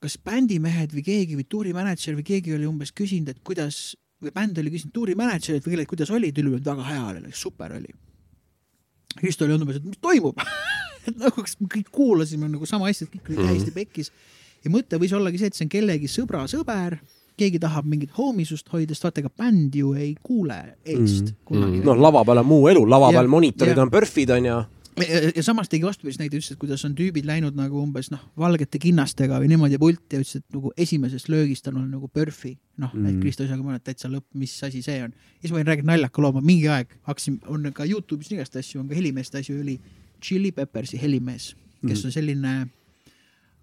kas 0.00 0.16
bändimehed 0.24 0.94
või 0.96 1.04
keegi 1.04 1.36
või 1.38 1.46
tuurimänedžer 1.48 2.16
või 2.16 2.26
keegi 2.26 2.54
oli 2.56 2.68
umbes 2.68 2.92
küsinud, 2.96 3.34
et 3.34 3.42
kuidas 3.44 3.94
või 4.20 4.32
bänd 4.36 4.58
oli 4.60 4.72
küsinud 4.72 4.94
tuurimänedžerilt 4.96 5.66
või 5.66 5.74
kellelt, 5.74 5.90
kuidas 5.92 6.12
oli, 6.12 6.32
tuli, 6.32 6.52
et 6.56 6.66
väga 6.66 6.86
hea 6.88 7.04
oli, 7.12 7.32
super 7.36 7.74
oli. 7.76 7.92
Kristo 9.18 9.44
oli 9.44 9.56
umbes, 9.56 9.80
et 9.80 9.88
mis 9.88 10.00
toimub 10.00 10.40
et 11.08 11.16
nagu 11.16 11.44
kas 11.44 11.56
me 11.60 11.68
kõik 11.70 11.88
kuulasime 11.92 12.48
nagu 12.50 12.68
sama 12.68 12.90
et 12.90 13.00
kõik 13.12 13.32
oli 13.32 13.38
mhm. 13.40 13.48
täiesti 13.48 13.74
pekkis. 13.76 14.12
ja 14.64 14.72
mõte 14.72 15.00
võis 15.00 15.14
ollagi 15.16 15.40
see, 15.40 15.50
et 15.50 15.58
see 15.58 15.66
on 15.66 15.72
kellegi 15.72 16.10
sõbra 16.10 16.44
sõber 16.50 17.00
keegi 17.40 17.60
tahab 17.62 17.88
mingit 17.88 18.12
hoomisust 18.16 18.68
hoida, 18.72 18.94
sest 18.94 19.08
vaata, 19.08 19.24
ega 19.24 19.32
bänd 19.42 19.76
ju 19.80 19.94
ei 19.96 20.12
kuule 20.22 20.58
eest 20.84 21.32
mm. 21.32 21.38
kunagi 21.48 21.80
mm.. 21.80 21.86
noh, 21.88 22.04
lava 22.08 22.24
peal 22.28 22.42
on 22.42 22.50
muu 22.50 22.68
elu, 22.72 22.84
lava 22.90 23.12
peal 23.16 23.32
monitorid 23.32 23.76
ja. 23.76 23.86
on 23.86 23.92
PERFid 23.92 24.36
onju 24.36 24.58
ja, 25.08 25.20
ja 25.36 25.42
samas 25.42 25.68
tegi 25.70 25.86
vastupidist 25.86 26.20
näite, 26.20 26.38
ütles, 26.38 26.52
et 26.54 26.60
kuidas 26.60 26.82
on 26.86 26.94
tüübid 26.98 27.26
läinud 27.28 27.56
nagu 27.58 27.80
umbes 27.80 28.10
noh, 28.12 28.22
valgete 28.40 28.80
kinnastega 28.82 29.38
või 29.40 29.50
niimoodi 29.52 29.78
pulti 29.80 30.18
ja 30.18 30.22
ütles, 30.24 30.40
et 30.40 30.56
nagu 30.56 30.72
esimesest 30.76 31.30
löögist 31.32 31.68
on 31.70 31.78
olnud 31.80 31.96
nagu 31.98 32.10
PERFi. 32.12 32.56
noh 32.80 32.92
mm., 32.94 33.10
et 33.10 33.20
Kristo 33.22 33.46
isaga 33.46 33.64
mõelnud, 33.64 33.84
täitsa 33.84 34.10
lõpp, 34.12 34.26
mis 34.40 34.54
asi 34.66 34.82
see 34.84 35.00
on. 35.04 35.12
ja 35.12 35.44
siis 35.44 35.54
ma 35.54 35.60
võin 35.60 35.70
rääkida 35.70 35.90
naljaka 35.92 36.24
loo, 36.24 36.32
ma 36.36 36.44
mingi 36.44 36.68
aeg 36.72 36.96
hakkasin, 37.08 37.40
on 37.52 37.70
ka 37.76 37.86
Youtube'is 37.88 38.32
igast 38.34 38.56
asju, 38.60 38.82
on 38.82 38.90
ka 38.90 38.98
helimeeste 38.98 39.40
asju, 39.42 39.60
oli 39.60 39.78
Chili 40.20 40.52
Peppersi 40.52 41.00
helimees, 41.00 41.54
kes 41.80 42.02
mm. 42.02 42.06
on 42.08 42.16
selline 42.16 42.54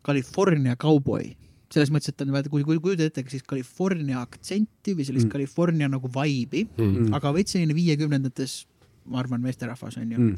California 0.05 0.77
kauboi 0.79 1.35
selles 1.73 1.89
mõttes, 1.91 2.09
et 2.13 2.21
on 2.23 2.31
vaata, 2.31 2.49
kui, 2.49 2.63
kui 2.63 2.79
kujutad 2.79 3.09
ette 3.09 3.23
siis 3.29 3.43
California 3.43 4.21
aktsenti 4.23 4.93
või 4.95 5.05
sellist 5.07 5.27
Mm. 5.27 5.31
California 5.33 5.87
nagu 5.91 6.07
vibe'i 6.07 6.67
Mm. 6.77 6.83
mm., 7.07 7.13
aga 7.13 7.33
veits 7.35 7.51
selline 7.55 7.73
viiekümnendates, 7.75 8.65
ma 9.07 9.19
arvan, 9.19 9.41
meesterahvas 9.41 9.97
on 9.97 10.11
ju 10.11 10.17
Mm. 10.19 10.37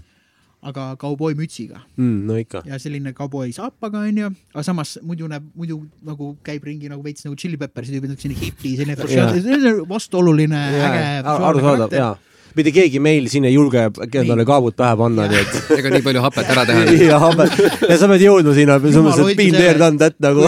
aga 0.62 0.96
kauboimütsiga 1.00 1.80
mm,. 1.98 2.26
no 2.28 2.36
ikka. 2.36 2.64
ja 2.66 2.80
selline 2.80 3.14
kauboi 3.14 3.52
saapaga 3.56 4.00
onju, 4.10 4.32
aga 4.54 4.64
samas 4.64 4.98
muidu 5.04 5.28
näeb, 5.32 5.46
muidu 5.56 5.86
nagu 6.04 6.38
käib 6.44 6.64
ringi 6.68 6.90
nagu 6.90 7.04
veits 7.04 7.24
nagu 7.26 7.36
Chili 7.40 7.58
Peppers, 7.58 7.88
selline 7.88 8.40
hipi, 8.42 8.76
selline 8.76 8.98
Jaa. 8.98 9.30
selline 9.40 9.88
vastuoluline, 9.88 10.56
äge. 10.56 11.06
arusaadav, 11.30 11.94
jaa. 11.94 12.18
Mitte 12.60 12.74
keegi 12.76 13.02
meil 13.04 13.30
siin 13.32 13.48
ei 13.50 13.56
julge 13.56 13.88
endale 14.10 14.46
kaabut 14.48 14.78
pähe 14.80 15.00
panna, 15.00 15.28
nii 15.32 15.44
et 15.44 15.60
ega 15.80 15.96
nii 15.96 16.06
palju 16.06 16.26
hapet 16.28 16.54
ära 16.56 16.68
teha. 16.70 16.86
ja, 17.10 17.20
ja 17.90 18.00
sa 18.00 18.12
pead 18.12 18.28
jõudma 18.28 18.56
sinna, 18.58 18.80
sa 18.80 19.06
mõtlesid, 19.06 19.34
et 19.34 19.44
been 19.44 19.56
selle 19.56 19.66
there 19.66 19.82
done 19.82 20.02
that 20.02 20.20
nagu 20.24 20.48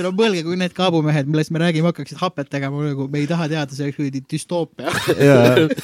no 0.00 0.10
mõelge, 0.16 0.42
kui 0.46 0.56
need 0.58 0.74
kaabumehed, 0.76 1.28
millest 1.30 1.52
me 1.52 1.60
räägime, 1.62 1.90
hakkaksid 1.90 2.20
hapet 2.20 2.50
tegema 2.52 2.84
nagu, 2.84 3.06
me 3.10 3.20
ei 3.22 3.28
taha 3.30 3.48
teada, 3.50 3.76
see 3.76 3.86
oleks 3.86 3.98
kuradi 3.98 4.22
düstoopia. 4.32 4.92
ja, 5.28 5.36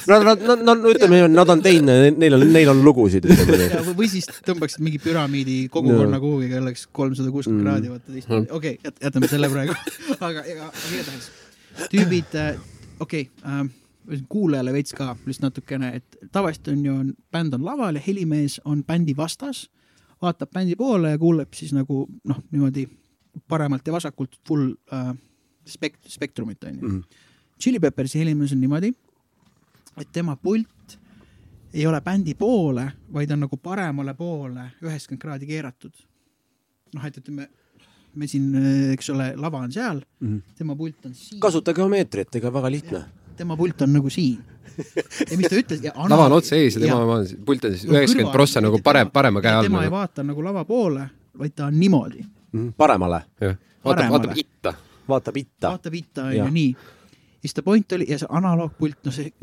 nad, 0.09 0.25
nad, 0.25 0.45
nad, 0.47 0.63
nad, 0.65 0.85
ütleme, 0.89 1.23
nad 1.31 1.53
on 1.53 1.63
teinud, 1.65 2.17
neil 2.17 2.37
on, 2.37 2.45
neil 2.53 2.71
on 2.73 2.83
lugusid, 2.85 3.27
või 3.97 4.09
siis 4.11 4.29
tõmbaksid 4.47 4.83
mingi 4.85 5.01
püramiidi 5.03 5.59
kogukonna 5.73 6.21
kuhugi, 6.23 6.51
kelleks 6.55 6.87
kolmsada 6.91 7.33
kuuskümmend 7.33 7.57
Mm. 7.57 7.65
kraadi, 7.67 7.89
vaata 7.89 8.13
teistpidi, 8.13 8.47
okei 8.53 8.77
okay,, 8.77 8.93
jätame 9.01 9.29
selle 9.31 9.49
praegu. 9.49 9.73
aga, 10.27 10.43
igatahes 10.47 11.29
tüübid, 11.91 12.37
okei 13.03 13.27
okay,, 13.27 13.67
kuulajale 14.29 14.73
veits 14.73 14.93
ka 14.93 15.15
lihtsalt 15.25 15.49
natukene, 15.49 15.95
et 15.99 16.17
tavaliselt 16.31 16.67
on 16.67 16.85
ju, 16.85 16.93
on 16.93 17.13
bänd 17.31 17.53
on 17.53 17.65
laval 17.65 17.95
ja 17.95 18.03
helimees 18.07 18.61
on 18.65 18.83
bändi 18.87 19.15
vastas, 19.17 19.67
vaatab 20.21 20.51
bändi 20.53 20.75
poole 20.75 21.11
ja 21.11 21.17
kuuleb 21.21 21.53
siis 21.53 21.73
nagu 21.75 22.05
noh, 22.23 22.43
niimoodi 22.51 22.87
paremalt 23.47 23.87
ja 23.87 23.93
vasakult 23.93 24.39
full 24.47 24.71
äh, 24.93 25.11
spekt-, 25.67 26.07
spektrumit 26.07 26.63
onju 26.63 26.81
mm. 26.81 26.95
-hmm. 26.99 27.25
Chili 27.59 27.79
Peppersi 27.79 28.19
helimees 28.19 28.51
on 28.53 28.61
niimoodi, 28.61 28.93
et 29.97 30.11
tema 30.11 30.35
pult 30.35 30.99
ei 31.73 31.87
ole 31.87 32.01
bändi 32.01 32.33
poole, 32.33 32.91
vaid 33.13 33.31
on 33.31 33.39
nagu 33.39 33.57
paremale 33.57 34.13
poole 34.13 34.71
üheksakümmend 34.81 35.21
kraadi 35.21 35.45
keeratud. 35.45 35.93
noh, 36.95 37.05
et 37.05 37.17
ütleme, 37.17 37.49
me 38.15 38.27
siin, 38.27 38.53
eks 38.93 39.09
ole, 39.09 39.33
lava 39.35 39.59
on 39.59 39.71
seal 39.71 39.99
mm, 40.19 40.27
-hmm. 40.27 40.55
tema 40.55 40.75
pult 40.75 41.05
on 41.05 41.13
siin, 41.13 41.39
kasuta 41.39 41.73
geomeetriat, 41.73 42.35
ega 42.35 42.53
väga 42.53 42.71
lihtne. 42.71 43.05
Tema 43.37 43.57
pult 43.57 43.81
on 43.85 43.93
nagu 43.93 44.09
siin. 44.13 44.37
ja 45.31 45.37
mis 45.37 45.47
ta 45.49 45.57
ütles. 45.57 45.85
lava 46.09 46.27
on 46.27 46.37
otse 46.37 46.57
ees 46.59 46.77
ja 46.77 46.83
tema 46.85 46.99
oma 47.03 47.21
pult 47.45 47.65
on 47.65 47.77
siis 47.77 47.87
üheksakümmend 47.89 48.33
prossa 48.35 48.61
nagu 48.63 48.81
parem, 48.83 49.11
parema 49.13 49.41
käe 49.41 49.55
all 49.57 49.69
tema 49.69 49.83
ei 49.83 49.89
nagu. 49.89 49.95
vaata 49.95 50.25
nagu 50.27 50.43
lava 50.43 50.65
poole, 50.65 51.07
vaid 51.39 51.55
ta 51.55 51.71
on 51.71 51.79
niimoodi, 51.79 52.25
paremale, 52.77 53.23
jah, 53.41 53.57
vaatab, 53.57 53.83
paremale. 53.83 54.27
vaatab 54.27 54.43
itta. 54.43 54.75
vaatab 55.07 55.41
itta. 55.43 55.73
vaatab 55.73 55.99
itta 56.01 56.29
Jah. 56.31 56.45
onju, 56.45 56.53
nii. 56.53 56.95
siis 57.41 57.57
ta 57.57 57.65
point 57.65 57.97
oli 57.97 58.09
ja 58.09 58.19
see 58.21 58.31
analoogpult, 58.41 59.03
no 59.05 59.15
see 59.15 59.33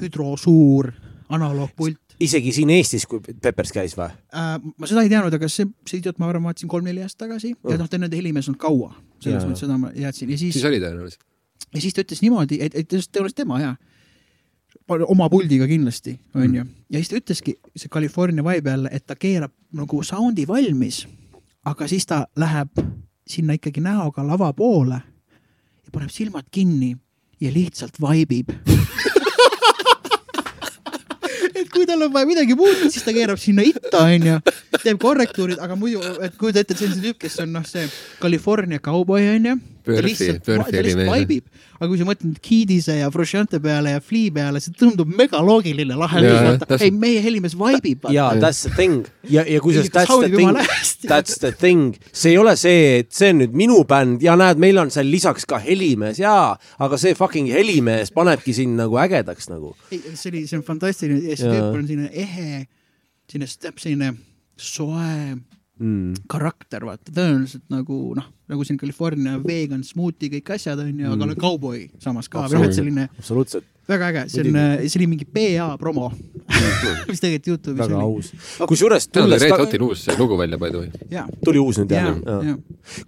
hüdrosuur 0.00 0.92
analoogpult 1.30 2.10
isegi 2.20 2.52
siin 2.54 2.70
Eestis, 2.74 3.06
kui 3.08 3.22
Peppers 3.42 3.72
käis 3.74 3.96
või? 3.98 4.10
äh,. 4.36 4.52
ma 4.60 4.88
seda 4.88 5.04
ei 5.04 5.10
teadnud, 5.12 5.34
aga 5.36 5.48
see, 5.52 5.68
see 5.88 6.00
idioot, 6.00 6.20
ma 6.20 6.28
arvan, 6.30 6.50
vaatasin 6.50 6.70
kolm-neli 6.70 7.04
aastat 7.04 7.26
tagasi 7.26 7.54
ja 7.54 7.78
noh, 7.80 7.88
ta 7.88 7.98
on 7.98 8.06
nende 8.06 8.18
helimees 8.18 8.50
olnud 8.50 8.60
kaua, 8.60 8.92
selles 9.22 9.40
Jaa. 9.40 9.48
mõttes 9.48 9.64
seda 9.64 9.78
ma 9.80 9.92
teadsin 9.96 10.32
ja 10.34 10.40
siis 10.40 10.56
siis 10.58 10.68
oli 10.68 10.80
tõenäoliselt. 10.82 11.24
Ja 11.74 11.80
siis 11.80 11.94
ta 11.94 12.04
ütles 12.04 12.22
niimoodi, 12.24 12.60
et, 12.60 12.74
et 12.74 12.92
just 12.92 13.12
tõenäoliselt 13.12 13.42
tema 13.42 13.60
ja 13.62 13.76
oma 15.10 15.28
puldiga 15.30 15.66
kindlasti, 15.70 16.16
onju. 16.34 16.64
ja 16.90 16.98
siis 16.98 17.10
ta 17.10 17.18
ütleski, 17.20 17.56
see 17.76 17.92
California 17.92 18.44
vibe 18.44 18.70
jälle, 18.70 18.90
et 18.92 19.06
ta 19.06 19.16
keerab 19.16 19.52
nagu 19.76 20.02
sound'i 20.06 20.46
valmis, 20.48 21.04
aga 21.66 21.88
siis 21.90 22.06
ta 22.06 22.24
läheb 22.36 22.68
sinna 23.30 23.54
ikkagi 23.58 23.80
näoga 23.84 24.24
lava 24.26 24.52
poole 24.56 24.98
ja 25.84 25.92
paneb 25.92 26.10
silmad 26.10 26.48
kinni 26.50 26.96
ja 27.40 27.52
lihtsalt 27.54 28.00
vaibib. 28.00 28.50
et 31.54 31.68
kui 31.72 31.86
tal 31.86 32.02
on 32.02 32.12
vaja 32.12 32.26
midagi 32.28 32.54
muuta, 32.58 32.90
siis 32.90 33.04
ta 33.06 33.14
keerab 33.14 33.38
sinna 33.40 33.62
itta, 33.66 34.04
onju, 34.06 34.40
teeb 34.82 35.00
korrektuurid, 35.00 35.58
aga 35.62 35.76
muidu, 35.78 36.02
et 36.24 36.36
kujuta 36.40 36.62
ette, 36.62 36.74
et 36.74 36.80
see 36.82 36.88
on 36.88 36.94
see 36.96 37.04
tüüp, 37.06 37.18
kes 37.22 37.38
on 37.44 37.52
noh, 37.54 37.66
see 37.68 37.86
California 38.20 38.82
kauboi 38.82 39.28
onju. 39.36 39.56
Lihtsalt 39.88 40.48
helimees. 40.72 41.08
vaibib, 41.08 41.44
aga 41.78 41.88
kui 41.88 41.98
sa 42.00 42.06
mõtled 42.08 42.38
Kiidise 42.44 42.96
ja 42.98 43.10
Frusciante 43.12 43.60
peale 43.62 43.94
ja 43.94 44.02
Flea 44.04 44.32
peale, 44.34 44.60
see 44.62 44.74
tundub 44.78 45.10
megaloogiline 45.16 45.96
lahe 45.98 46.22
Jaa, 46.22 46.30
viis, 46.30 46.60
vaata, 46.60 46.78
ei 46.84 46.92
meie 46.94 47.22
helimees 47.24 47.56
vaibib. 47.58 48.08
ja 48.14 48.30
that's 48.36 48.62
the 48.66 48.72
thing. 48.76 49.06
Ja, 49.30 49.44
ja 49.48 49.60
kusjuures 49.62 49.90
that's 49.94 50.16
the 50.22 50.30
thing. 50.34 50.60
that's 51.10 51.38
the 51.42 51.52
thing, 51.52 51.96
see 52.12 52.34
ei 52.34 52.40
ole 52.40 52.56
see, 52.60 53.00
et 53.02 53.12
see 53.16 53.32
on 53.34 53.40
nüüd 53.42 53.56
minu 53.56 53.82
bänd. 53.88 54.24
Ja 54.24 54.36
näed, 54.40 54.60
meil 54.62 54.80
on 54.82 54.92
seal 54.94 55.10
lisaks 55.10 55.48
ka 55.48 55.60
helimees. 55.62 56.20
Jaa, 56.22 56.56
aga 56.80 57.00
see 57.00 57.16
fucking 57.18 57.50
helimees 57.54 58.12
panebki 58.14 58.54
sind 58.56 58.78
nagu 58.80 59.00
ägedaks 59.00 59.50
nagu. 59.52 59.74
see 59.90 60.32
oli, 60.32 60.46
see 60.46 60.58
on 60.58 60.66
fantastiline. 60.66 61.22
Ja 61.28 61.38
see 61.38 61.48
Jaa. 61.48 61.56
tüüp 61.56 61.80
on 61.80 61.86
selline 61.88 62.10
ehe, 62.12 62.66
selline, 63.30 63.74
selline 63.80 64.12
soe 64.60 65.40
Mm. 65.80 66.12
karakter, 66.28 66.84
vaata, 66.84 67.08
tõenäoliselt 67.16 67.62
nagu 67.72 67.98
noh, 68.18 68.26
nagu 68.52 68.64
siin 68.68 68.76
California 68.76 69.38
vegan 69.40 69.80
smoothie 69.86 70.28
kõik 70.34 70.50
asjad 70.58 70.78
on 70.82 70.90
ju, 70.92 71.06
aga 71.08 71.24
Mm. 71.24 71.30
mm. 71.32 71.40
kauboi 71.40 71.86
samas 72.04 72.28
ka, 72.28 72.42
et 72.52 72.74
selline 72.76 73.06
absoluutselt, 73.16 73.64
väga 73.88 74.10
äge, 74.12 74.24
see 74.28 74.42
on, 74.44 74.58
see 74.84 74.98
oli 75.00 75.06
mingi 75.08 75.24
PA 75.24 75.70
promo, 75.80 76.10
mis 77.08 77.22
tegelikult 77.22 77.48
Youtube'is 77.48 77.80
väga 77.80 77.96
oli. 77.96 78.20
aus. 78.20 78.66
kusjuures 78.68 79.08
tulles 79.08 79.40
Red 79.42 79.56
Hotil 79.56 79.82
uus 79.88 80.04
lugu 80.18 80.36
välja, 80.38 80.58
by 80.60 80.68
the 80.70 80.82
way. 80.84 81.24
tuli 81.44 81.58
uus 81.64 81.80
nüüd 81.80 81.94
jaa. 81.96 82.12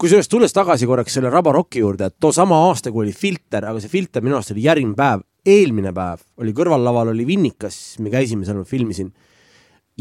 kusjuures 0.00 0.28
tulles 0.32 0.52
tagasi 0.56 0.88
korraks 0.88 1.12
selle 1.18 1.30
Raba 1.30 1.52
Rocki 1.52 1.84
juurde, 1.84 2.08
et 2.08 2.16
too 2.18 2.32
sama 2.32 2.56
aasta, 2.70 2.90
kui 2.90 3.04
oli 3.04 3.12
filter, 3.12 3.68
aga 3.68 3.80
see 3.84 3.92
filter 3.92 4.24
minu 4.24 4.38
arust 4.40 4.54
oli 4.56 4.64
järgmine 4.64 4.96
päev, 4.96 5.20
eelmine 5.44 5.92
päev 5.92 6.24
oli 6.40 6.56
kõrvallaval 6.56 7.12
oli 7.12 7.26
Vinnikas, 7.28 7.98
me 8.00 8.08
käisime 8.10 8.48
seal, 8.48 8.62
ma 8.62 8.64
filmisin. 8.64 9.12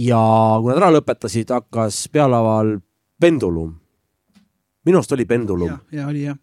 Ja 0.01 0.21
kui 0.61 0.71
nad 0.71 0.79
ära 0.81 0.91
lõpetasid, 0.95 1.51
hakkas 1.53 2.05
pealaval 2.13 2.77
Pendulum. 3.21 3.75
minu 4.85 4.97
arust 4.97 5.13
oli 5.13 5.25
Pendulum 5.29 5.75
ja, 5.91 6.07
oli 6.07 6.23
jah. 6.25 6.37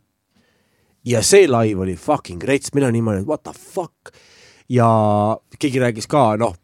ja 1.04 1.22
see 1.22 1.48
live 1.48 1.82
oli 1.82 1.96
fucking 1.96 2.42
rets, 2.44 2.72
meil 2.74 2.88
on 2.88 2.96
niimoodi, 2.96 3.24
et 3.24 3.28
what 3.28 3.42
the 3.42 3.52
fuck. 3.52 4.14
ja 4.68 4.88
keegi 5.58 5.80
rääkis 5.80 6.06
ka, 6.06 6.36
noh, 6.38 6.54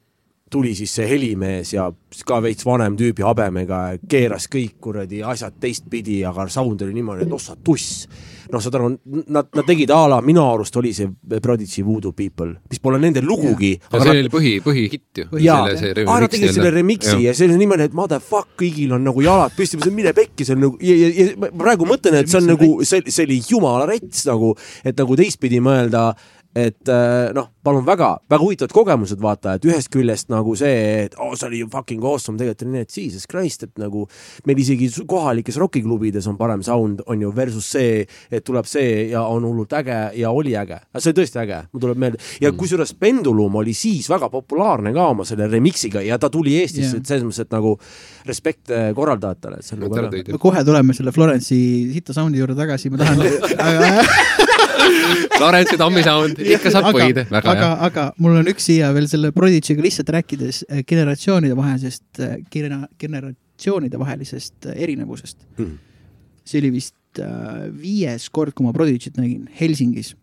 tuli 0.50 0.74
siis 0.74 0.92
see 0.94 1.08
helimees 1.10 1.72
ja 1.74 1.88
ka 2.26 2.40
veits 2.42 2.66
vanem 2.66 2.96
tüüp 2.98 3.18
ja 3.18 3.32
habemega, 3.32 3.80
keeras 4.08 4.46
kõik 4.52 4.78
kuradi 4.80 5.22
asjad 5.24 5.56
teistpidi, 5.60 6.20
aga 6.26 6.46
sound 6.48 6.84
oli 6.86 6.94
niimoodi, 6.94 7.26
et 7.26 7.32
ossa 7.32 7.56
tuss. 7.56 8.06
noh, 8.52 8.62
saad 8.62 8.78
aru, 8.78 8.90
nad, 9.32 9.48
nad 9.54 9.64
tegid 9.66 9.92
a 9.94 10.02
la, 10.10 10.20
minu 10.24 10.42
arust 10.44 10.76
oli 10.80 10.92
see 10.96 11.08
Prodigy 11.42 11.84
Voodoo 11.86 12.12
People, 12.16 12.52
mis 12.70 12.82
pole 12.82 13.00
nende 13.02 13.22
lugugi. 13.24 13.74
ja 13.78 14.02
see 14.02 14.14
oli 14.24 14.32
põhi, 14.32 14.54
põhihitt 14.64 15.22
ju. 15.22 15.26
jaa, 15.44 15.64
aa 16.04 16.20
nad 16.24 16.32
tegid 16.32 16.54
selle 16.56 16.72
remix'i 16.74 17.24
ja 17.24 17.34
see 17.36 17.48
oli 17.48 17.58
niimoodi, 17.62 17.88
et 17.90 17.96
motherfuck, 17.96 18.54
kõigil 18.60 18.94
on 18.96 19.04
nagu 19.06 19.24
jalad 19.24 19.54
püsti, 19.56 19.78
ma 19.78 19.84
ütlesin, 19.84 19.98
mine 20.00 20.14
pekki, 20.16 20.46
see 20.46 20.56
on 20.56 20.64
nagu 20.66 20.80
ja, 20.84 20.96
ja, 21.00 21.10
ja 21.18 21.28
ma 21.40 21.50
praegu 21.64 21.88
mõtlen, 21.88 22.20
et 22.20 22.32
see 22.32 22.40
on 22.42 22.50
nagu, 22.54 22.70
see, 22.86 23.04
see 23.08 23.28
oli 23.28 23.40
jumala 23.48 23.88
rets 23.90 24.26
nagu, 24.28 24.54
et 24.84 24.98
nagu 24.98 25.18
teistpidi 25.20 25.62
mõelda, 25.64 26.10
et 26.54 26.88
äh, 26.88 27.32
noh, 27.34 27.48
palun 27.66 27.84
väga, 27.86 28.10
väga 28.30 28.40
huvitavad 28.42 28.72
kogemused, 28.74 29.18
vaata, 29.22 29.56
et 29.58 29.64
ühest 29.66 29.90
küljest 29.92 30.30
nagu 30.30 30.54
see, 30.58 31.04
et 31.08 31.16
oh, 31.18 31.32
see 31.34 31.48
oli 31.48 31.62
ju 31.64 31.68
fucking 31.72 32.04
awesome, 32.06 32.38
tegelikult 32.38 32.66
oli 32.66 32.76
nii, 32.76 32.86
et 32.86 32.98
jesus 32.98 33.26
christ, 33.30 33.66
et 33.66 33.82
nagu 33.82 34.04
meil 34.46 34.60
isegi 34.62 34.88
kohalikes 35.10 35.58
rokiklubides 35.60 36.28
on 36.30 36.38
parem 36.38 36.62
sound, 36.66 37.02
on 37.10 37.24
ju, 37.26 37.32
versus 37.34 37.66
see, 37.74 38.04
et 38.30 38.46
tuleb 38.46 38.68
see 38.70 39.10
ja 39.10 39.24
on 39.26 39.46
hullult 39.48 39.74
äge 39.80 39.98
ja 40.20 40.30
oli 40.30 40.54
äge. 40.58 40.78
see 40.98 41.10
oli 41.10 41.18
tõesti 41.20 41.42
äge, 41.42 41.60
mul 41.72 41.84
tuleb 41.86 42.04
meelde 42.06 42.22
ja 42.40 42.52
Mm. 42.54 42.58
kusjuures 42.60 42.94
Pendulum 42.94 43.56
oli 43.58 43.72
siis 43.74 44.06
väga 44.10 44.28
populaarne 44.30 44.92
ka 44.94 45.08
oma 45.10 45.24
selle 45.26 45.48
remix'iga 45.50 46.04
ja 46.04 46.18
ta 46.22 46.30
tuli 46.30 46.54
Eestisse 46.60 46.94
yeah., 46.94 47.02
et 47.02 47.10
selles 47.10 47.24
mõttes, 47.26 47.42
et 47.42 47.50
nagu 47.50 47.74
respekt 48.28 48.70
äh, 48.70 48.92
korraldajatele, 48.94 49.58
et 49.58 49.66
see 49.66 49.74
on 49.74 49.82
nagu 49.88 49.98
äge. 50.04 50.38
kohe 50.38 50.64
tuleme 50.64 50.94
selle 50.94 51.12
Florence'i 51.12 51.90
sita 51.96 52.14
sound'i 52.14 52.38
juurde 52.38 52.54
tagasi, 52.58 52.92
ma 52.94 53.02
tahan 53.02 53.24
Lorentsi 55.40 55.76
Tammi 55.80 56.02
sound, 56.06 56.38
ikka 56.38 56.70
saab 56.72 56.88
aga, 56.90 56.98
põhida, 56.98 57.24
väga 57.30 57.50
aga 57.54 57.68
hea., 57.68 57.76
aga 57.88 58.04
mul 58.22 58.36
on 58.40 58.50
üks 58.52 58.66
siia 58.68 58.90
veel 58.94 59.06
selle 59.10 59.30
Prodigy'ga 59.34 59.82
lihtsalt 59.84 60.10
rääkides 60.14 60.64
eh, 60.68 60.82
generatsioonide 60.88 61.56
vahelisest, 61.58 62.20
genera-, 62.54 62.88
generatsioonide 63.00 63.98
vahelisest 64.00 64.68
eh, 64.70 64.82
erinevusest 64.86 65.38
Mhm. 65.58 65.74
see 66.44 66.60
oli 66.60 66.70
vist 66.74 67.20
äh, 67.22 67.66
viies 67.72 68.28
kord, 68.30 68.52
kui 68.54 68.66
ma 68.66 68.72
Prodigy't 68.76 69.16
nägin 69.16 69.48
Helsingis. 69.60 70.14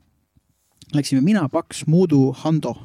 Läksime 0.93 1.21
mina, 1.23 1.47
Paks, 1.49 1.85
Muudu, 1.87 2.33
Hando. 2.43 2.75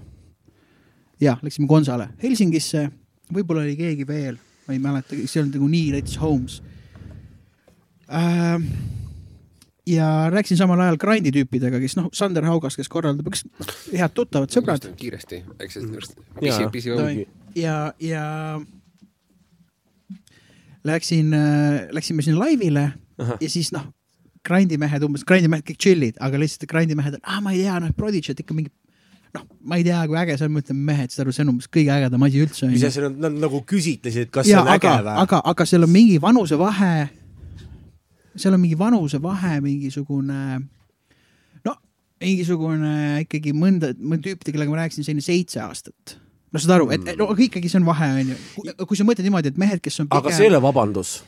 jah, 1.21 1.39
läksime 1.43 1.67
Gonzale 1.67 2.09
Helsingisse, 2.23 2.91
võib-olla 3.33 3.65
oli 3.65 3.77
keegi 3.77 4.05
veel, 4.09 4.37
ma 4.69 4.75
ei 4.75 4.79
mäleta, 4.83 5.17
see 5.27 5.41
oli 5.43 5.51
nagu 5.57 5.69
nii 5.73 5.93
rets 5.97 6.17
Holmes 6.21 6.61
äh,. 8.09 8.61
Ja 9.87 10.31
rääkisin 10.33 10.59
samal 10.59 10.81
ajal 10.81 10.99
Grindi 11.01 11.33
tüüpidega, 11.35 11.81
kes 11.83 11.97
noh, 11.99 12.09
Sander 12.15 12.47
Haugas, 12.49 12.77
kes 12.79 12.89
korraldab, 12.93 13.29
üks 13.31 13.45
head 13.93 14.15
tuttavad 14.15 14.53
sõbrad 14.55 14.89
kiiresti, 14.99 15.43
eks 15.63 15.79
see 15.79 15.85
Jaa. 15.87 16.41
pisi, 16.41 16.71
pisi 16.73 16.95
Davai. 16.95 17.27
ja, 17.59 17.77
ja 18.03 18.25
läksin, 20.87 21.31
läksime 21.93 22.23
sinna 22.27 22.45
laivile 22.45 22.89
Ahah. 23.19 23.39
ja 23.41 23.51
siis 23.51 23.71
noh, 23.75 23.87
grindimehed 24.47 25.07
umbes, 25.07 25.25
grindimehed 25.27 25.67
kõik 25.67 25.79
chill'id, 25.83 26.19
aga 26.23 26.41
lihtsalt 26.41 26.69
grindimehed 26.71 27.19
on, 27.19 27.23
aa, 27.25 27.41
ma 27.45 27.55
ei 27.55 27.65
tea, 27.65 27.79
noh, 27.83 27.95
Prodigy, 27.97 28.35
et 28.35 28.43
ikka 28.43 28.57
mingi 28.57 28.73
noh, 29.37 29.45
ma 29.67 29.79
ei 29.81 29.87
tea, 29.87 30.01
kui 30.09 30.19
äge 30.21 30.37
see 30.39 30.49
on, 30.49 30.55
ma 30.55 30.63
ütlen, 30.63 30.81
mehed, 30.89 31.13
saad 31.13 31.27
aru, 31.27 31.35
see 31.37 31.45
on 31.45 31.53
umbes 31.55 31.71
kõige 31.73 31.95
ägedam 31.95 32.27
asi 32.27 32.43
üldse. 32.45 32.71
mis 32.73 32.85
asi, 32.87 33.03
nad 33.05 33.23
nad 33.27 33.39
nagu 33.47 33.63
küsitlesid, 33.69 34.31
kas 34.35 34.49
see 34.49 34.55
ja 34.55 34.63
on 34.65 34.73
äge 34.75 34.91
aga, 34.91 34.99
või? 35.07 35.17
aga, 35.25 35.41
aga 35.53 35.69
seal 35.69 35.87
on 35.87 35.93
mingi 35.93 36.19
vanusevahe, 36.23 36.93
seal 38.37 38.55
on 38.57 38.61
mingi 38.63 38.79
vanusevahe, 38.79 39.61
mingisugune 39.65 40.41
no 41.67 41.75
mingisugune 42.21 42.93
ikkagi 43.25 43.55
mõnda, 43.57 43.95
mõnda 43.97 44.29
tüüpide, 44.29 44.55
kellega 44.55 44.73
ma 44.73 44.83
rääkisin, 44.85 45.07
selline 45.07 45.25
seitse 45.25 45.61
aastat. 45.65 46.17
no 46.53 46.61
saad 46.63 46.77
aru, 46.79 46.91
et 46.97 47.11
no 47.19 47.31
aga 47.33 47.43
ikkagi 47.49 47.69
see 47.73 47.81
on 47.81 47.89
vahe, 47.89 48.13
onju. 48.23 48.37
kui 48.87 48.97
sa 48.99 49.05
mõtled 49.09 49.27
niimoodi, 49.27 49.53
et 49.55 49.59
mehed, 49.61 49.83
kes 49.85 50.01
on 50.05 50.11
aga 50.11 50.33
see 50.35 50.47
ei 50.49 50.53
ole 50.55 50.63
vabandus. 50.65 51.19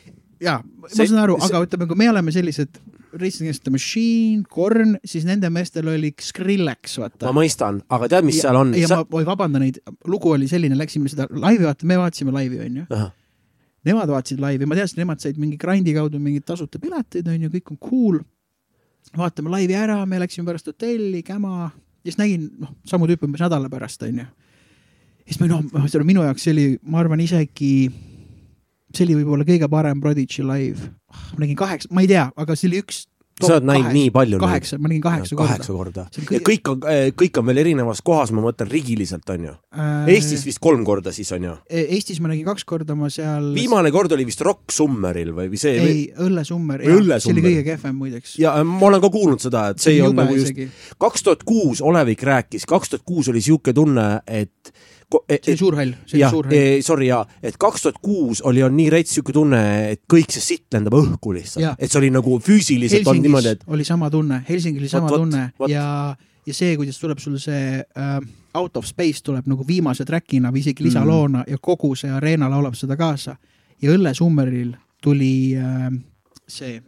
jaa, 0.41 0.61
ma 0.63 0.87
see- 0.91 1.07
saan 1.09 1.23
aru, 1.25 1.37
see- 1.41 1.49
aga 1.51 1.65
ütleme, 1.67 1.87
kui 1.89 1.99
me 1.99 2.09
oleme 2.13 2.31
sellised 2.35 2.79
Racing 3.11 3.47
Against 3.47 3.63
the 3.65 3.71
Machine, 3.73 4.43
Korn, 4.45 4.91
siis 5.03 5.23
nende 5.25 5.49
meestel 5.49 5.87
oli 5.89 6.11
Skrillex, 6.21 6.99
vaata 7.01 7.25
ma. 7.25 7.39
mõistan, 7.41 7.79
aga 7.89 8.07
tead, 8.07 8.27
mis 8.27 8.37
seal 8.41 8.55
on? 8.55 8.75
ja 8.77 8.85
ma, 8.91 8.99
ma 9.09 9.21
ei 9.23 9.25
vabanda 9.25 9.61
neid, 9.61 9.79
lugu 10.05 10.29
oli 10.35 10.45
selline, 10.47 10.77
läksime 10.77 11.09
seda 11.09 11.25
laivi 11.33 11.65
vaata, 11.65 11.87
me 11.89 11.97
vaatasime 11.97 12.31
laivi, 12.35 12.59
onju. 12.67 12.85
Nemad 13.87 14.11
vaatasid 14.11 14.41
laivi, 14.43 14.67
ma 14.67 14.75
teadsin, 14.75 14.99
nemad 15.03 15.21
said 15.23 15.37
mingi 15.39 15.57
grandi 15.59 15.93
kaudu 15.95 16.19
mingeid 16.19 16.43
tasuta 16.47 16.81
pileteid, 16.81 17.27
onju, 17.31 17.51
kõik 17.53 17.71
on 17.73 17.79
cool. 17.83 18.19
vaatame 19.15 19.49
laivi 19.53 19.77
ära, 19.79 20.01
me 20.05 20.19
läksime 20.19 20.45
pärast 20.49 20.67
hotelli, 20.67 21.21
käma, 21.25 21.69
ja 22.03 22.11
siis 22.11 22.19
nägin, 22.19 22.49
noh, 22.59 22.73
samu 22.87 23.07
tüüpe 23.09 23.25
umbes 23.27 23.41
nädala 23.45 23.71
pärast, 23.71 24.03
onju. 24.03 24.25
ja 24.25 25.29
siis 25.29 25.39
ma 25.39 25.47
noh, 25.47 25.87
seda 25.87 26.03
minu 26.07 26.25
jaoks 26.27 26.43
see 26.43 26.55
oli, 26.55 26.65
ma 26.83 26.99
arvan 26.99 27.23
isegi, 27.23 27.71
see 28.91 29.07
oli 29.07 29.21
võib-olla 29.21 29.47
kõige 29.47 29.71
parem 29.71 30.03
Prodigy 30.03 30.43
live. 30.43 30.91
ma 31.31 31.45
nägin 31.45 31.59
kaheksa, 31.59 31.91
ma 31.95 32.03
ei 32.03 32.11
tea, 32.11 32.27
aga 32.35 32.59
see 32.59 32.71
oli 32.71 32.83
üks. 32.83 33.05
Sa 33.39 33.53
oled 33.55 33.67
näinud 33.69 33.93
nii 33.95 34.09
palju 34.15 34.39
kaheksa, 34.41 34.77
ma 34.81 34.89
nägin 34.91 35.01
kaheksa 35.03 35.35
korda. 35.35 35.47
kaheksa 35.53 35.73
korda. 35.73 36.05
See 36.11 36.23
on 36.23 36.33
ja 36.35 36.39
kõige- 36.39 36.47
kõik 36.49 36.71
on, 36.71 37.13
kõik 37.21 37.39
on 37.39 37.45
veel 37.49 37.61
erinevas 37.63 38.01
kohas, 38.05 38.31
ma 38.35 38.41
mõtlen 38.43 38.69
rigiliselt, 38.71 39.29
on 39.29 39.45
ju. 39.49 39.53
Eestis 40.11 40.45
vist 40.45 40.59
kolm 40.59 40.83
korda 40.87 41.13
siis, 41.15 41.31
on 41.35 41.43
ju. 41.47 41.55
Äh, 41.71 41.85
Eestis 41.97 42.19
ma 42.19 42.31
nägin 42.31 42.45
kaks 42.45 42.65
korda 42.67 42.95
ma 42.95 43.09
seal. 43.09 43.53
viimane 43.55 43.91
kord 43.91 44.11
oli 44.11 44.25
vist 44.27 44.41
Rock 44.41 44.71
Summeril 44.71 45.31
või, 45.35 45.57
see 45.57 45.75
ei, 45.79 46.13
Õllesummer, 46.19 46.83
see 46.83 47.33
oli 47.33 47.41
kõige 47.45 47.63
kehvem 47.63 47.95
muideks. 47.95 48.37
ja 48.39 48.55
äh, 48.59 48.63
ma 48.67 48.87
olen 48.91 49.01
ka 49.01 49.09
kuulnud 49.09 49.39
seda, 49.43 49.69
et 49.73 49.79
see 49.79 49.99
olnud 50.01 50.13
Jube 50.13 50.23
nagu 50.25 50.35
just 50.35 50.97
kaks 50.99 51.23
tuhat 51.23 51.43
kuus 51.47 51.81
Olevik 51.81 52.23
rääkis, 52.23 52.65
kaks 52.69 52.89
tuhat 52.89 53.05
kuus 53.05 53.29
oli 53.29 53.41
sihuke 53.41 53.73
tunne, 53.73 54.21
et 54.27 54.51
e- 54.73 54.98
see 55.09 55.53
oli 55.53 55.57
suur 55.57 55.75
hall, 55.79 55.93
see 56.05 56.19
oli 56.19 56.29
suur, 56.29 56.49
hall. 56.49 56.81
sorry 56.85 57.07
jaa, 57.09 57.23
et 57.43 57.57
kaks 57.61 57.85
tuhat 57.85 57.99
kuus 58.03 58.41
oli, 58.45 58.63
on 58.65 58.75
nii 58.77 58.89
rets 58.93 59.15
sihuke 59.17 59.33
tunne, 59.33 59.61
et 59.95 60.03
kõik 60.11 60.33
see 60.35 60.43
sitt 60.45 60.75
lendab 60.75 60.97
õhku 60.99 61.33
lihtsalt, 61.35 61.79
et 61.79 61.89
see 61.89 62.01
oli 62.01 62.11
nagu 62.13 62.39
füüsiliselt 62.45 63.07
on 63.09 63.21
niimoodi, 63.21 63.53
Helsingis 63.53 63.69
et 63.69 63.77
oli 63.77 63.87
sama 63.87 64.09
tunne, 64.13 64.43
Helsingil 64.49 64.85
oli 64.85 64.91
sama 64.91 65.09
vot, 65.09 65.23
tunne 65.23 65.45
vot. 65.59 65.71
ja, 65.71 66.15
ja 66.45 66.57
see, 66.57 66.75
kuidas 66.77 67.01
tuleb 67.01 67.21
sul 67.23 67.39
see 67.41 67.79
äh, 67.81 68.19
Out 68.59 68.77
of 68.77 68.85
Space 68.89 69.21
tuleb 69.25 69.49
nagu 69.49 69.65
viimase 69.67 70.05
track'ina 70.05 70.53
või 70.53 70.63
isegi 70.63 70.85
lisaloona 70.87 71.43
mm. 71.43 71.51
ja 71.53 71.57
kogu 71.61 71.95
see 71.97 72.11
areena 72.13 72.49
laulab 72.49 72.77
seda 72.77 72.97
kaasa. 72.97 73.35
ja 73.81 73.93
Õllesummeril 73.93 74.73
tuli 75.01 75.55
äh, 75.57 75.89
see 76.49 76.79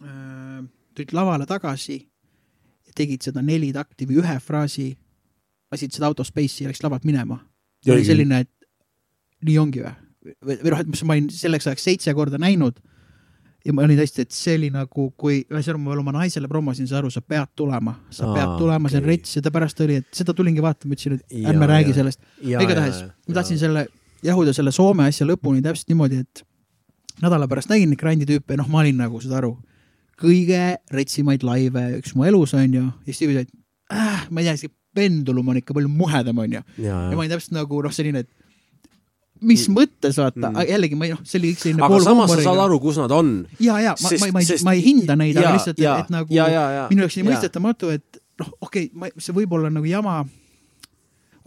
äh,, 0.00 0.60
tulid 0.94 1.12
lavale 1.16 1.46
tagasi 1.48 1.96
ja 2.86 2.92
tegid 2.96 3.22
seda 3.24 3.42
neli 3.42 3.72
takti 3.72 4.06
või 4.08 4.20
ühe 4.24 4.36
fraasi, 4.42 4.90
lasid 5.72 5.94
seda 5.94 6.10
Out 6.10 6.20
of 6.20 6.28
Space'i 6.28 6.66
ja 6.66 6.70
läks 6.72 6.82
lavalt 6.84 7.06
minema. 7.08 7.40
Ja 7.86 7.94
oli 7.94 8.04
selline, 8.04 8.44
et 8.44 9.44
nii 9.46 9.58
ongi 9.60 9.84
või? 9.84 9.96
või 10.44 10.56
noh, 10.68 10.80
et 10.82 10.88
mis 10.90 11.00
ma 11.08 11.14
olin 11.16 11.30
selleks 11.32 11.70
ajaks 11.70 11.86
seitse 11.86 12.12
korda 12.12 12.36
näinud 12.40 12.76
ja 13.64 13.72
ma 13.76 13.84
olin 13.84 13.98
tõesti, 13.98 14.24
et 14.24 14.34
see 14.34 14.56
oli 14.58 14.68
nagu, 14.72 15.06
kui, 15.20 15.40
ühesõnaga 15.48 15.80
ma 15.82 15.92
veel 15.92 16.02
oma 16.02 16.14
naisele 16.16 16.48
promosin, 16.48 16.88
sa 16.88 16.98
aru, 17.00 17.10
sa 17.12 17.22
pead 17.24 17.52
tulema, 17.58 17.94
sa 18.12 18.26
Aa, 18.26 18.34
pead 18.36 18.52
tulema, 18.60 18.92
see 18.92 19.00
on 19.00 19.08
rets 19.08 19.36
ja 19.36 19.42
ta 19.44 19.52
pärast 19.54 19.80
oli, 19.84 19.98
et 20.00 20.08
seda 20.16 20.34
tulingi 20.36 20.64
vaatama, 20.64 20.96
ütlesin, 20.96 21.18
et 21.18 21.48
ärme 21.50 21.68
räägi 21.68 21.92
jaa. 21.92 21.98
sellest. 22.00 22.22
Igatahes 22.44 23.02
ma 23.04 23.36
tahtsin 23.36 23.60
selle, 23.60 23.86
jahuda 24.26 24.54
selle 24.56 24.72
Soome 24.76 25.08
asja 25.08 25.28
lõpuni 25.28 25.64
täpselt 25.64 25.92
niimoodi, 25.92 26.22
et 26.24 26.44
nädala 27.24 27.48
pärast 27.50 27.72
nägin 27.72 27.92
neid 27.92 28.00
grandi 28.00 28.28
tüüpe 28.28 28.56
ja 28.56 28.62
noh, 28.62 28.70
ma 28.72 28.80
olin 28.84 29.00
nagu, 29.04 29.20
saad 29.20 29.36
aru, 29.42 29.54
kõige 30.20 30.62
retsimaid 30.96 31.44
laive 31.44 31.86
üks 32.00 32.16
mu 32.16 32.28
elus 32.28 32.56
on 32.56 32.80
ju, 32.80 32.86
ja 32.88 33.12
siis 33.12 33.24
tüübid 33.24 33.42
olid 33.42 33.56
äh,, 33.92 34.24
ma 34.32 34.40
ei 34.40 34.48
tea, 34.48 34.72
pendulum 34.96 35.52
on 35.52 35.60
ikka 35.60 35.76
palju 35.76 35.90
muhedam 35.92 36.38
on 36.42 36.58
ju. 36.58 36.62
ja 36.84 37.00
ma 37.12 37.22
olin 37.22 37.32
täpselt 37.32 37.56
nagu 37.56 37.82
noh, 37.84 37.94
selline, 37.94 38.24
et 38.24 38.30
mis 39.40 39.66
mõttes 39.72 40.18
vaata 40.20 40.50
mm., 40.50 40.66
jällegi 40.68 40.98
ma 40.98 41.08
ei 41.08 41.14
noh, 41.14 41.22
see 41.24 41.40
oli 41.40 41.52
kõik 41.54 41.62
selline 41.64 41.86
aga 41.86 42.00
samas 42.04 42.32
sa 42.34 42.42
saad 42.44 42.62
aru, 42.66 42.80
kus 42.82 42.98
nad 43.00 43.14
on. 43.16 43.30
ja, 43.62 43.78
ja 43.80 43.94
ma, 43.96 44.12
Sest- 44.12 44.26
ma, 44.26 44.32
ma 44.36 44.42
ei 44.42 44.50
sest-, 44.50 44.66
ma 44.66 44.74
ei 44.76 44.84
hinda 44.84 45.16
neid, 45.18 45.38
aga 45.40 45.54
lihtsalt, 45.56 45.80
et 45.80 46.12
nagu 46.12 46.34
jaa, 46.34 46.48
jaa, 46.52 46.66
jaa, 46.76 46.88
minu 46.92 47.06
jaoks 47.06 47.18
jaa. 47.20 47.28
mõistetamatu, 47.30 47.94
et 47.96 48.20
noh, 48.42 48.52
okei 48.66 48.90
okay,, 48.92 49.14
see 49.20 49.36
võib 49.36 49.56
olla 49.56 49.72
nagu 49.72 49.88
jama. 49.88 50.20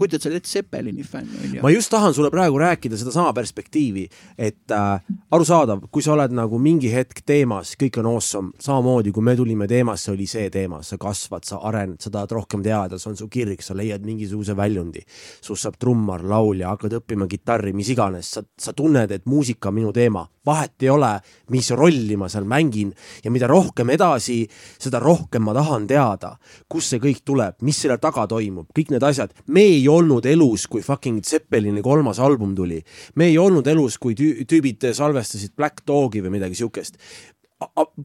Kujutad 0.03 0.21
sa 0.21 0.29
Led 0.29 0.45
Zeppelini 0.45 1.03
fänn 1.03 1.29
onju 1.43 1.61
ma. 1.61 1.71
just 1.71 1.91
tahan 1.91 2.13
sulle 2.13 2.31
praegu 2.31 2.59
rääkida 2.59 2.97
sedasama 2.97 3.33
perspektiivi, 3.33 4.07
et 4.37 4.71
äh, 4.71 5.01
arusaadav, 5.31 5.87
kui 5.91 6.03
sa 6.03 6.13
oled 6.13 6.33
nagu 6.35 6.59
mingi 6.59 6.91
hetk 6.91 7.23
teemas, 7.25 7.73
kõik 7.79 7.99
on 8.01 8.09
awesome, 8.11 8.51
samamoodi 8.59 9.13
kui 9.15 9.23
me 9.23 9.35
tulime 9.39 9.67
teemasse, 9.67 10.11
oli 10.11 10.27
see 10.27 10.49
teema, 10.53 10.81
sa 10.83 10.97
kasvad, 10.99 11.47
sa 11.47 11.61
arened, 11.69 12.01
sa 12.03 12.11
tahad 12.11 12.35
rohkem 12.35 12.63
teada, 12.65 12.99
see 12.99 13.13
on 13.13 13.17
su 13.19 13.29
kirg, 13.31 13.63
sa 13.63 13.75
leiad 13.77 14.03
mingisuguse 14.05 14.55
väljundi. 14.57 15.05
sinust 15.41 15.63
saab 15.63 15.79
trummar, 15.79 16.23
laulja, 16.27 16.73
hakkad 16.73 16.99
õppima 16.99 17.27
kitarri, 17.31 17.73
mis 17.73 17.89
iganes, 17.93 18.33
sa, 18.35 18.43
sa 18.57 18.73
tunned, 18.73 19.11
et 19.11 19.25
muusika 19.25 19.71
on 19.71 19.79
minu 19.79 19.93
teema, 19.95 20.25
vahet 20.45 20.83
ei 20.83 20.89
ole, 20.91 21.11
mis 21.55 21.69
rolli 21.71 22.17
ma 22.19 22.27
seal 22.31 22.45
mängin 22.49 22.91
ja 23.23 23.31
mida 23.31 23.47
rohkem 23.47 23.93
edasi, 23.93 24.41
seda 24.79 24.99
rohkem 24.99 25.45
ma 25.47 25.55
tahan 25.55 25.87
teada, 25.87 26.33
kust 26.67 26.93
see 26.93 27.01
kõik 27.03 27.23
tuleb, 27.25 27.59
mis 27.63 27.79
selle 27.79 27.97
taga 28.01 28.25
toimub, 28.27 28.67
kõik 28.75 28.91
need 28.91 29.03
asjad. 29.03 29.31
me 29.47 29.61
ei 29.61 29.87
olnud 29.93 30.25
elus, 30.29 30.65
kui 30.67 30.81
fucking 30.85 31.21
Zeppelini 31.25 31.81
kolmas 31.85 32.19
album 32.19 32.55
tuli. 32.55 32.81
me 33.15 33.29
ei 33.31 33.37
olnud 33.37 33.67
elus, 33.67 33.97
kui 33.97 34.13
tüü- 34.17 34.45
tüübid 34.49 34.89
salvestasid 34.93 35.55
Black 35.55 35.85
Dogi 35.87 36.21
või 36.23 36.37
midagi 36.39 36.55
siukest. 36.59 36.97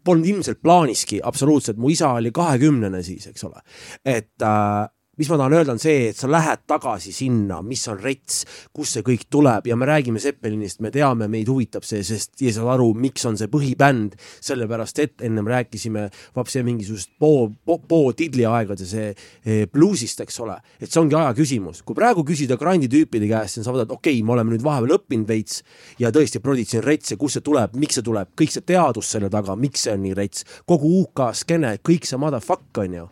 Polnud 0.05 0.27
ilmselt 0.27 0.61
plaaniski 0.63 1.19
absoluutselt, 1.25 1.81
mu 1.83 1.91
isa 1.91 2.13
oli 2.15 2.31
kahekümnene 2.31 3.03
siis, 3.03 3.27
eks 3.27 3.45
ole. 3.45 3.63
et 4.05 4.43
äh, 4.43 4.87
mis 5.19 5.29
ma 5.31 5.39
tahan 5.41 5.57
öelda, 5.59 5.75
on 5.75 5.83
see, 5.83 6.09
et 6.13 6.19
sa 6.19 6.29
lähed 6.31 6.63
tagasi 6.71 7.13
sinna, 7.15 7.59
mis 7.67 7.83
on 7.91 7.99
rets, 7.99 8.45
kust 8.75 8.97
see 8.97 9.05
kõik 9.07 9.27
tuleb. 9.33 9.67
Ja 9.67 9.77
me 9.79 9.89
räägime 9.89 10.23
Zeppelinist, 10.23 10.81
me 10.85 10.93
teame, 10.95 11.27
meid 11.31 11.51
huvitab 11.51 11.87
see, 11.87 12.05
sest 12.07 12.39
ja 12.45 12.53
saad 12.55 12.71
aru, 12.77 12.93
miks 12.99 13.27
on 13.29 13.39
see 13.41 13.51
põhibänd, 13.51 14.15
sellepärast 14.45 15.03
et 15.03 15.27
ennem 15.27 15.49
rääkisime 15.51 16.07
vapsi 16.37 16.63
mingisugusest 16.67 17.17
po, 17.19 17.51
po, 17.67 17.81
po 17.83 18.01
tidliaegade 18.17 18.87
see 18.87 19.11
eh, 19.11 19.67
bluusist, 19.73 20.23
eks 20.23 20.39
ole, 20.45 20.59
et 20.79 20.87
see 20.87 21.03
ongi 21.03 21.19
aja 21.19 21.35
küsimus. 21.37 21.83
kui 21.83 21.99
praegu 21.99 22.23
küsida 22.27 22.59
grandi 22.61 22.91
tüüpide 22.91 23.29
käest, 23.31 23.59
siis 23.59 23.67
saavad, 23.67 23.87
et 23.87 23.95
okei 23.95 24.19
okay,, 24.19 24.27
me 24.27 24.37
oleme 24.37 24.55
nüüd 24.55 24.65
vahepeal 24.67 24.99
õppinud 24.99 25.29
veits 25.29 25.63
ja 25.99 26.13
tõesti, 26.15 26.43
Prodigy 26.43 26.79
on 26.79 26.87
rets 26.87 27.13
ja 27.13 27.19
kust 27.21 27.39
see 27.39 27.47
tuleb, 27.51 27.75
miks 27.79 27.99
see 27.99 28.07
tuleb, 28.07 28.31
kõik 28.39 28.55
see 28.55 28.67
teadus 28.67 29.11
selle 29.15 29.31
taga, 29.33 29.59
miks 29.59 29.87
see 29.87 29.95
on 29.95 30.05
nii 30.07 30.17
rets, 30.19 30.47
kogu 30.69 30.95
UK 31.03 31.31
skeene, 31.43 31.77
kõik 31.83 32.07
see 32.07 32.21
motherfuck 32.21 32.85
on 32.87 33.01
ju 33.03 33.07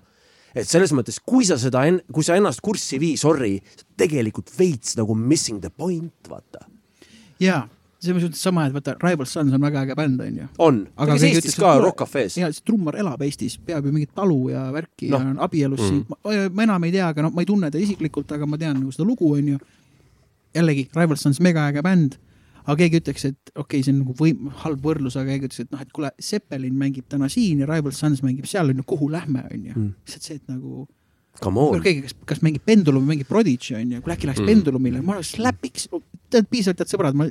et 0.57 0.69
selles 0.69 0.93
mõttes, 0.97 1.21
kui 1.21 1.47
sa 1.49 1.59
seda, 1.61 1.85
kui 2.13 2.25
sa 2.27 2.37
ennast 2.39 2.63
kurssi 2.65 3.01
vii, 3.03 3.17
sorry, 3.21 3.57
tegelikult 3.99 4.53
veits 4.57 4.97
nagu 4.99 5.17
missing 5.17 5.61
the 5.63 5.71
point, 5.71 6.15
vaata. 6.31 6.65
jaa, 7.43 7.65
selles 8.01 8.25
mõttes 8.25 8.43
sama, 8.43 8.67
et 8.69 8.77
vaata, 8.77 8.97
Rival 9.03 9.29
Sons 9.29 9.55
on 9.57 9.65
väga 9.67 9.85
äge 9.85 9.97
bänd 9.99 10.23
onju. 10.25 10.49
on, 10.65 10.83
Aga 10.97 11.13
aga 11.13 11.19
keegi 11.21 11.41
Eestis 11.41 11.57
ütles, 11.57 11.63
ka 11.65 11.73
Rock 11.83 12.03
Cafe's. 12.05 12.37
ja 12.41 12.51
see 12.53 12.67
trummar 12.67 12.99
elab 13.01 13.25
Eestis, 13.27 13.59
peab 13.59 13.87
ju 13.87 13.95
mingit 13.95 14.15
talu 14.17 14.51
ja 14.53 14.67
värki 14.75 15.11
no. 15.11 15.19
Noh. 15.19 15.25
ja 15.25 15.35
on 15.35 15.43
abielus 15.47 15.83
mm. 15.83 15.89
siin, 15.89 16.53
ma 16.57 16.69
enam 16.69 16.87
ei 16.89 16.95
tea, 16.95 17.11
aga 17.13 17.27
noh, 17.27 17.35
ma 17.35 17.45
ei 17.45 17.51
tunne 17.51 17.73
teda 17.73 17.85
isiklikult, 17.85 18.33
aga 18.37 18.49
ma 18.49 18.61
tean 18.61 18.79
nagu 18.81 18.95
seda 18.95 19.09
lugu 19.09 19.33
onju. 19.37 19.59
jällegi, 20.57 20.89
Rival 20.97 21.21
Sons 21.21 21.43
mega 21.45 21.69
äge 21.71 21.85
bänd, 21.85 22.17
aga 22.67 22.77
keegi 22.83 23.01
ütleks, 23.03 23.25
et 23.31 23.53
okei 23.55 23.63
okay,, 23.63 23.83
see 23.87 23.93
on 23.95 24.01
nagu 24.03 24.15
võim-, 24.19 24.51
halb 24.65 24.83
võrdlus, 24.85 25.17
aga 25.17 25.31
keegi 25.33 25.49
ütleks, 25.51 25.61
et 25.67 25.73
noh, 25.75 25.83
et 25.87 25.93
kuule, 25.95 26.11
Zeppelin 26.23 26.75
mängib 26.79 27.07
täna 27.13 27.29
siin 27.33 27.63
ja 27.63 27.69
Rival 27.71 27.95
Sons 27.95 28.23
mängib 28.27 28.49
seal 28.51 28.73
onju, 28.75 28.85
kuhu 28.87 29.11
lähme 29.13 29.45
onju 29.51 29.73
Mm. 29.77 29.83
mm.. 29.83 29.95
lihtsalt 30.07 30.23
see, 30.31 30.41
et 30.41 30.49
nagu 30.51 30.87
on, 31.47 31.81
keegi, 31.85 32.03
kas, 32.07 32.15
kas 32.33 32.43
mängib 32.43 32.65
Pendulum 32.67 33.05
või 33.05 33.15
mängib 33.17 33.29
Prodigy 33.31 33.77
onju, 33.79 34.01
kuule 34.03 34.17
äkki 34.17 34.27
läheks 34.31 34.43
mm. 34.43 34.51
Pendulumile, 34.53 35.03
ma 35.05 35.17
oleks 35.19 35.35
läpiks, 35.39 35.89
tead 36.33 36.49
piisavalt 36.51 36.81
head 36.85 36.93
sõbrad, 36.95 37.17
ma 37.19 37.29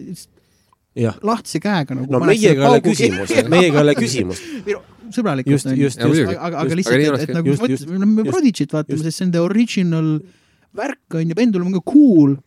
lahtise 1.26 1.60
käega 1.60 1.96
nagu. 1.98 2.08
no 2.12 2.22
meiega 2.24 2.54
ei 2.54 2.70
ole 2.70 2.82
küsimust, 2.86 3.40
meiega 3.52 3.82
ei 3.82 3.84
ole 3.84 3.96
küsimust. 3.98 4.46
sõbralikult 5.16 5.52
Just- 5.52 5.68
just- 5.76 6.00
just- 6.00 6.32
aga, 6.38 6.62
aga, 6.64 6.78
lihtsalt, 6.80 7.04
et, 7.04 7.30
et 7.30 7.36
nagu 7.36 7.52
just- 7.52 7.68
just, 7.70 7.90
me 7.92 8.24
just- 8.24 8.32
Prodigy't 8.32 8.72
vaatame, 8.78 9.02
sest 9.04 9.18
see 9.20 9.26
on 9.28 9.32
the 9.36 9.42
original 9.44 10.08
värk 10.76 11.18
on 11.20 11.30
ju, 11.30 11.36
Pendulum 11.36 11.68
on 11.68 11.78
ka 11.80 11.84
cool. 11.92 12.38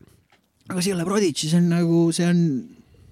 aga 0.69 0.81
see 0.81 0.93
ei 0.93 0.97
ole 0.97 1.05
Prodigy, 1.05 1.48
see 1.51 1.59
on 1.60 1.69
nagu, 1.74 2.01
see 2.12 2.27
on 2.28 2.40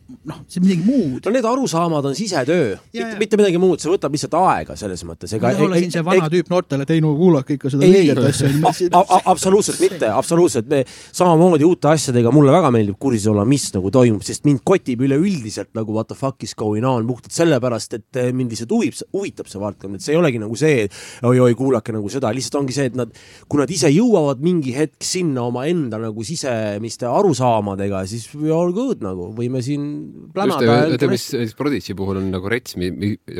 noh, 0.06 0.38
see 0.46 0.60
on 0.60 0.66
midagi 0.66 0.84
muud. 0.86 1.24
No 1.26 1.32
need 1.34 1.46
arusaamad 1.48 2.06
on 2.06 2.14
sisetöö, 2.14 2.76
mitte 3.18 3.38
midagi 3.38 3.58
muud, 3.58 3.80
see 3.82 3.90
võtab 3.90 4.14
lihtsalt 4.14 4.36
aega 4.38 4.76
selles 4.78 5.02
mõttes, 5.06 5.32
ega 5.34 5.48
ma 5.48 5.54
ei 5.56 5.64
ole 5.66 5.80
siin 5.82 5.94
see 5.96 6.04
vana 6.06 6.28
tüüp 6.30 6.50
noortele, 6.52 6.86
et 6.86 6.92
ei 6.94 7.02
no 7.02 7.10
kuulake 7.18 7.56
ikka 7.56 7.72
seda 7.74 7.86
ei, 7.86 7.96
ei 7.98 8.12
õiget 8.14 8.22
asja. 8.70 9.02
absoluutselt 9.32 9.82
mitte, 9.82 10.10
absoluutselt, 10.12 10.68
me 10.70 10.84
samamoodi 10.86 11.66
uute 11.66 11.90
asjadega, 11.90 12.30
mulle 12.34 12.54
väga 12.54 12.70
meeldib 12.74 12.98
kursis 13.02 13.26
olla, 13.32 13.46
mis 13.48 13.66
nagu 13.74 13.90
toimub, 13.94 14.22
sest 14.26 14.46
mind 14.46 14.62
kotib 14.66 15.02
üleüldiselt 15.06 15.72
nagu 15.78 15.96
what 15.96 16.10
the 16.12 16.18
fuck 16.18 16.46
is 16.46 16.54
going 16.54 16.86
on 16.86 17.06
puhtalt 17.10 17.34
sellepärast, 17.34 17.98
et 17.98 18.22
eh, 18.22 18.30
mind 18.36 18.54
lihtsalt 18.54 18.76
huvib, 18.76 18.94
huvitab 19.16 19.50
see 19.50 19.62
valdkond, 19.62 19.98
et 19.98 20.06
see 20.06 20.14
ei 20.14 20.20
olegi 20.20 20.42
nagu 20.42 20.58
see, 20.58 20.86
oi-oi, 21.26 21.58
kuulake 21.58 21.94
nagu 21.96 22.10
seda, 22.12 22.30
lihtsalt 22.36 22.60
ongi 22.62 22.78
see, 22.78 22.92
et 22.92 22.98
nad, 22.98 23.10
kui 23.50 23.62
nad 23.62 23.74
ise 23.74 23.90
jõuavad 23.90 24.42
mingi 24.44 24.76
hetk 24.76 25.02
sinna 25.06 25.48
omaenda 25.50 25.98
nagu 26.02 26.26
sisemiste 26.26 27.10
arusaamadega, 27.10 28.06
siis 28.06 28.30
we 28.38 28.54
all 28.54 28.74
good 28.76 29.02
nagu, 29.02 29.32
võime 29.34 29.64
siin 29.66 29.95
plänada 30.34 30.78
ütleme, 30.94 31.16
mis 31.16 31.26
mis 31.40 31.56
Prodigy 31.58 31.96
puhul 31.98 32.20
on 32.20 32.30
nagu 32.34 32.52
rets, 32.52 32.76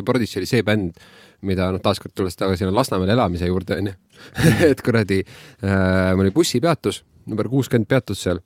Prodigy 0.07 0.41
oli 0.41 0.51
see 0.51 0.65
bänd, 0.67 0.99
mida 1.47 1.71
noh, 1.75 1.83
taaskord 1.85 2.15
tulles 2.17 2.37
tagasi 2.39 2.69
Lasnamäel 2.71 3.15
elamise 3.17 3.49
juurde 3.51 3.79
onju, 3.81 3.95
et 4.71 4.83
kuradi 4.85 5.23
äh,, 5.23 6.13
mul 6.17 6.27
oli 6.27 6.35
bussipeatus, 6.35 7.03
number 7.27 7.51
kuuskümmend 7.53 7.89
peatus 7.91 8.27
seal 8.27 8.43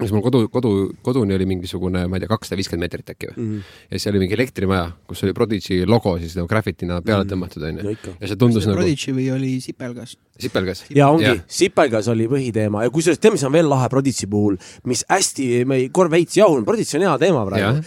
siis 0.00 0.14
mul 0.14 0.22
kodu, 0.24 0.42
kodu, 0.52 0.70
koduni 1.04 1.34
oli 1.36 1.46
mingisugune, 1.48 2.04
ma 2.08 2.18
ei 2.18 2.24
tea, 2.24 2.30
kakssada 2.30 2.58
viiskümmend 2.60 2.86
meetrit 2.86 3.12
äkki 3.12 3.30
või 3.30 3.36
mm. 3.36 3.50
-hmm. 3.50 3.76
ja 3.90 3.98
siis 3.98 4.10
oli 4.12 4.22
mingi 4.22 4.36
elektrimaja, 4.36 4.86
kus 5.08 5.24
oli 5.26 5.34
Prodigy 5.36 5.82
logo 5.86 6.16
siis 6.22 6.36
nagu 6.38 6.48
graffitina 6.50 7.00
peale 7.04 7.28
tõmmatud 7.28 7.66
onju 7.68 7.84
No 7.84 7.94
ja 8.20 8.30
see 8.30 8.40
tundus 8.40 8.68
nagu 8.68 8.80
Prodigy 8.80 9.14
või 9.16 9.28
oli 9.34 9.52
Sipelgas? 9.64 10.16
sipelgas. 10.42 10.84
ja 10.94 11.08
ongi. 11.12 11.34
Sipelgas 11.50 12.08
oli 12.12 12.26
põhiteema. 12.30 12.82
Ja 12.86 12.90
kusjuures 12.94 13.18
tead, 13.20 13.32
mis 13.36 13.44
on 13.46 13.52
veel 13.52 13.68
lahe 13.70 13.88
Prodigy 13.92 14.26
puhul, 14.30 14.56
mis 14.90 15.04
hästi, 15.08 15.64
me 15.68 15.76
ei- 15.82 15.88
korra 15.92 16.10
veits 16.10 16.36
jahunud, 16.36 16.64
Prodigy 16.68 16.96
on 16.98 17.06
hea 17.06 17.16
teema 17.18 17.44
praegu. 17.46 17.82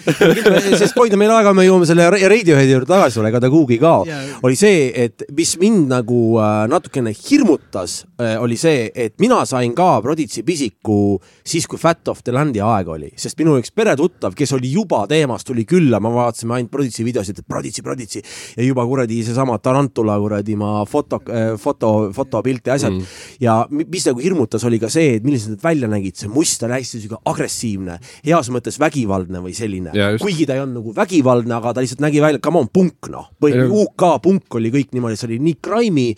sest 0.78 0.96
hoida 1.00 1.18
meil 1.20 1.32
aega, 1.36 1.54
me 1.56 1.66
jõuame 1.68 1.88
selle 1.90 2.08
Ra- 2.14 2.30
Radioheadi 2.34 2.74
juurde 2.76 2.90
tagasi 2.90 3.18
tulla, 3.20 3.30
ega 3.34 3.40
ta 3.44 3.50
kuhugi 3.54 3.78
ei 3.78 3.82
kao. 3.84 4.06
Oli 4.48 4.56
see, 4.60 4.92
et 5.06 5.24
mis 5.36 5.56
mind 5.62 5.88
nagu 5.92 6.20
äh, 6.42 6.64
natukene 6.72 7.14
hirmutas 7.16 8.04
äh,, 8.22 8.36
oli 8.42 8.58
see, 8.60 8.90
et 8.96 9.16
mina 9.24 9.42
sain 9.50 9.74
ka 9.78 9.90
Prodigy 10.06 10.44
pisiku 10.46 11.20
siis, 11.46 11.68
kui 11.70 11.80
Fat 11.82 12.08
of 12.12 12.22
the 12.24 12.34
Land'i 12.36 12.62
aeg 12.64 12.88
oli, 12.94 13.12
sest 13.20 13.38
minu 13.40 13.58
üks 13.60 13.72
peretuttav, 13.76 14.36
kes 14.38 14.54
oli 14.58 14.72
juba 14.74 15.04
teemas, 15.10 15.44
tuli 15.48 15.66
külla, 15.70 16.00
me 16.04 16.12
vaatasime 16.14 16.58
ainult 16.58 16.72
Prodigy 16.74 17.06
videosid, 17.08 17.40
et 17.42 17.48
Prodigy, 17.48 17.82
Prodigy. 17.86 18.22
Ja 18.58 18.64
juba 18.66 18.86
kuradi 18.88 19.22
seesama 19.26 19.58
Tarantula 19.64 20.18
kuradi 20.22 20.56
ma 20.60 20.84
foto, 20.90 21.20
foto, 21.62 21.92
fotopilte 22.44 22.70
ja 22.70 22.76
asjad 22.76 22.94
mm.. 22.94 23.06
ja 23.42 23.56
mi- 23.72 23.86
mis 23.90 24.06
nagu 24.08 24.22
hirmutas, 24.24 24.64
oli 24.68 24.80
ka 24.82 24.90
see, 24.92 25.18
et 25.18 25.26
millised 25.26 25.54
need 25.54 25.64
välja 25.64 25.88
nägid, 25.92 26.18
see 26.20 26.32
must 26.32 26.64
oli 26.64 26.78
hästi 26.78 27.02
sihuke 27.04 27.22
agressiivne, 27.30 27.98
heas 28.26 28.50
mõttes 28.54 28.80
vägivaldne 28.82 29.42
või 29.44 29.56
selline 29.58 29.94
kuigi 30.22 30.48
ta 30.50 30.58
ei 30.58 30.64
olnud 30.64 30.82
nagu 30.82 30.96
vägivaldne, 30.96 31.56
aga 31.58 31.74
ta 31.76 31.84
lihtsalt 31.84 32.04
nägi 32.04 32.22
välja, 32.24 32.42
come 32.44 32.64
on, 32.64 32.70
punk 32.74 33.10
noh, 33.14 33.30
UK 33.44 34.08
punk 34.24 34.60
oli 34.60 34.72
kõik 34.74 34.94
niimoodi, 34.96 35.20
see 35.20 35.30
oli 35.32 35.40
nii 35.44 35.60
crime'i 35.64 36.10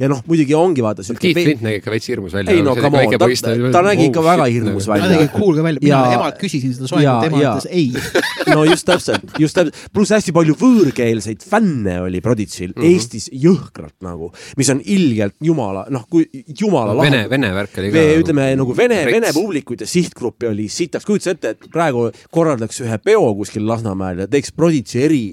ja 0.00 0.10
noh, 0.10 0.22
muidugi 0.28 0.56
ongi 0.58 0.84
vaata 0.84 1.04
Keith 1.04 1.40
Flint 1.40 1.64
nägi 1.64 1.80
ikka 1.82 1.92
veits 1.92 2.08
hirmus 2.10 2.36
välja. 2.36 2.54
ei 2.54 2.64
no 2.64 2.76
come 2.78 3.04
on, 3.04 3.18
ta, 3.18 3.28
ta 3.74 3.84
nägi 3.86 4.08
ikka 4.10 4.24
väga 4.24 4.48
hirmus 4.50 4.88
ta 4.88 4.94
välja 4.94 5.10
tegi. 5.12 5.30
cool 5.36 5.58
ka 5.58 5.66
välja, 5.66 5.84
mina 5.84 6.02
emalt 6.18 6.40
küsisin 6.40 6.74
seda 6.76 6.90
soengut, 6.90 7.28
ema 7.28 7.42
ütles 7.42 7.68
ei. 7.70 7.90
no 8.54 8.64
just 8.68 8.86
täpselt, 8.88 9.36
just 9.40 9.56
täpselt, 9.56 9.78
pluss 9.94 10.14
hästi 10.14 10.34
palju 10.36 10.56
võõrkeelseid 10.60 11.44
fänne 11.48 11.98
oli 12.04 12.22
Prodigy'l 12.24 12.72
mm 12.72 12.80
-hmm. 12.80 12.94
Eestis 12.94 13.28
jõhkralt 13.32 13.96
nagu, 14.04 14.30
mis 14.56 14.70
on 14.70 14.80
ilgelt 14.84 15.34
jumala, 15.42 15.73
noh, 15.92 16.04
kui 16.10 16.26
jumala 16.48 16.94
lahe 16.96 17.10
Vene, 17.10 17.22
Vene 17.30 17.52
värk 17.56 17.78
oli 17.82 17.92
ka. 17.94 18.04
Ütleme 18.22 18.48
nagu 18.58 18.76
vene, 18.76 19.00
vene 19.10 19.32
publikuid 19.36 19.84
ja 19.84 19.88
sihtgruppi 19.90 20.50
oli 20.50 20.68
sitaks, 20.72 21.06
kujuta 21.08 21.34
ette, 21.34 21.54
et 21.56 21.70
praegu 21.72 22.08
korraldaks 22.34 22.82
ühe 22.84 22.98
peo 23.02 23.26
kuskil 23.38 23.66
Lasnamäel 23.68 24.24
ja 24.24 24.30
teeks 24.30 24.54
Prodigy 24.56 25.02
eri 25.04 25.24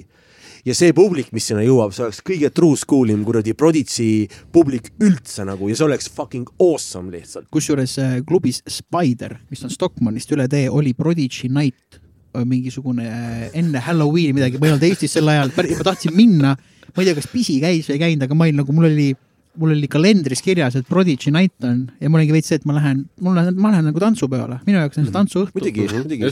ja 0.68 0.76
see 0.78 0.94
publik, 0.96 1.32
mis 1.36 1.48
sinna 1.50 1.64
jõuab, 1.66 1.94
see 1.96 2.06
oleks 2.06 2.22
kõige 2.26 2.52
true 2.54 2.78
school 2.80 3.12
im 3.14 3.24
kuradi 3.26 3.56
Prodigy 3.58 4.28
publik 4.54 4.92
üldse 5.02 5.46
nagu 5.48 5.70
ja 5.70 5.78
see 5.78 5.88
oleks 5.88 6.10
fucking 6.14 6.50
awesome 6.62 7.14
lihtsalt. 7.14 7.50
kusjuures 7.54 7.98
äh, 8.02 8.20
klubis 8.28 8.62
Spider, 8.70 9.40
mis 9.52 9.64
on 9.66 9.74
Stockmannist 9.74 10.32
üle 10.36 10.48
tee, 10.52 10.68
oli 10.70 10.94
Prodigy 10.98 11.50
Night, 11.50 12.02
mingisugune 12.48 13.08
äh, 13.08 13.48
enne 13.58 13.82
Halloweeni 13.84 14.38
midagi, 14.38 14.62
ma 14.62 14.70
ei 14.70 14.76
olnud 14.76 14.88
Eestis 14.88 15.18
sel 15.18 15.32
ajal, 15.32 15.52
ma 15.56 15.88
tahtsin 15.88 16.16
minna, 16.16 16.56
ma 16.56 17.02
ei 17.02 17.10
tea, 17.10 17.18
kas 17.18 17.30
pisi 17.32 17.60
käis 17.64 17.90
või 17.90 17.98
ei 17.98 18.06
käinud, 18.06 18.28
aga 18.28 18.38
ma 18.38 18.48
olin 18.48 18.62
nagu, 18.62 18.76
mul 18.78 18.90
oli 18.92 19.12
mul 19.60 19.74
oli 19.76 19.88
kalendris 19.92 20.42
kirjas, 20.42 20.76
et 20.80 20.88
Prodigy 20.88 21.32
Night 21.32 21.64
on 21.68 21.90
ja 22.00 22.10
mul 22.10 22.22
oligi 22.22 22.32
veits 22.38 22.48
see, 22.52 22.56
et 22.62 22.66
ma 22.66 22.74
lähen, 22.78 23.06
mul 23.22 23.38
on, 23.38 23.54
ma 23.60 23.72
lähen 23.74 23.86
nagu 23.92 24.00
tantsupeole, 24.00 24.62
minu 24.68 24.80
jaoks 24.80 24.98
on 25.02 25.06
see 25.10 25.16
tantsuõhtu. 25.16 25.52
muidugi, 25.60 25.88
Mhm, 25.90 26.06
muidugi 26.08 26.32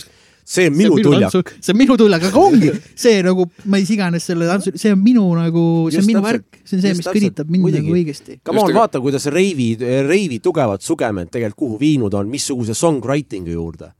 see 0.49 0.65
on 0.69 0.73
minu 0.77 0.95
tuljak. 1.03 1.51
see 1.61 1.73
on 1.73 1.77
minu 1.77 1.97
tuljak, 1.99 2.23
aga 2.29 2.39
ongi 2.39 2.71
see 2.95 3.21
nagu, 3.21 3.45
mis 3.65 3.89
iganes 3.93 4.23
selle 4.25 4.47
tantsu, 4.49 4.71
see 4.79 4.91
on 4.95 5.03
minu 5.03 5.25
nagu, 5.37 5.63
see 5.91 5.99
on 6.01 6.05
minu 6.09 6.21
värk, 6.25 6.61
see 6.63 6.77
on 6.77 6.81
see, 6.81 6.93
mis 6.97 7.05
kõditab 7.11 7.49
mind 7.51 7.61
Muidugi. 7.67 7.83
nagu 7.83 7.97
õigesti. 7.99 8.39
Come 8.45 8.59
on, 8.63 8.73
vaata, 8.73 8.99
kuidas 9.03 9.25
reivi, 9.29 9.75
reivi 10.07 10.39
tugevad 10.39 10.81
sugemed 10.81 11.29
tegelikult 11.29 11.59
kuhu 11.59 11.77
viinud 11.79 12.13
on, 12.13 12.29
missuguse 12.29 12.73
songwriting'i 12.73 13.51
juurde. 13.53 13.91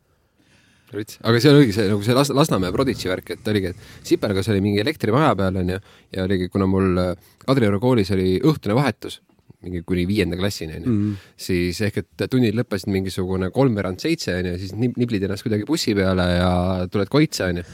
Aga 1.24 1.40
see 1.42 1.52
oligi 1.54 1.74
see 1.76 1.88
nagu 1.92 2.04
see 2.06 2.16
Las-, 2.18 2.34
Lasnamäe 2.36 2.74
Prodigy 2.76 3.10
värk, 3.12 3.34
et 3.38 3.48
oligi, 3.52 3.74
et 3.74 4.06
Sipelgas 4.10 4.50
oli 4.50 4.62
mingi 4.66 4.82
elektrimaja 4.84 5.36
peal 5.40 5.60
onju 5.64 5.80
ja 6.16 6.24
oligi, 6.28 6.50
kuna 6.50 6.68
mul 6.70 6.98
äh, 6.98 7.34
Kadrioru 7.46 7.80
koolis 7.84 8.10
oli 8.16 8.38
õhtune 8.42 8.76
vahetus, 8.78 9.20
mingi 9.62 9.82
kuni 9.84 10.06
viienda 10.08 10.38
klassini 10.40 10.78
onju 10.80 10.90
mm., 10.94 11.16
siis 11.36 11.82
ehk 11.84 11.98
et 12.02 12.26
tunnid 12.32 12.56
lõppesid 12.56 12.88
mingisugune 12.94 13.50
kolmveerand 13.52 14.00
seitse 14.00 14.38
onju, 14.40 14.54
siis 14.62 14.72
nib- 14.80 14.96
niblid 14.98 15.26
ennast 15.28 15.44
kuidagi 15.44 15.68
bussi 15.68 15.94
peale 15.98 16.28
ja 16.38 16.52
tuled 16.92 17.12
Koitsa 17.12 17.50
onju 17.52 17.66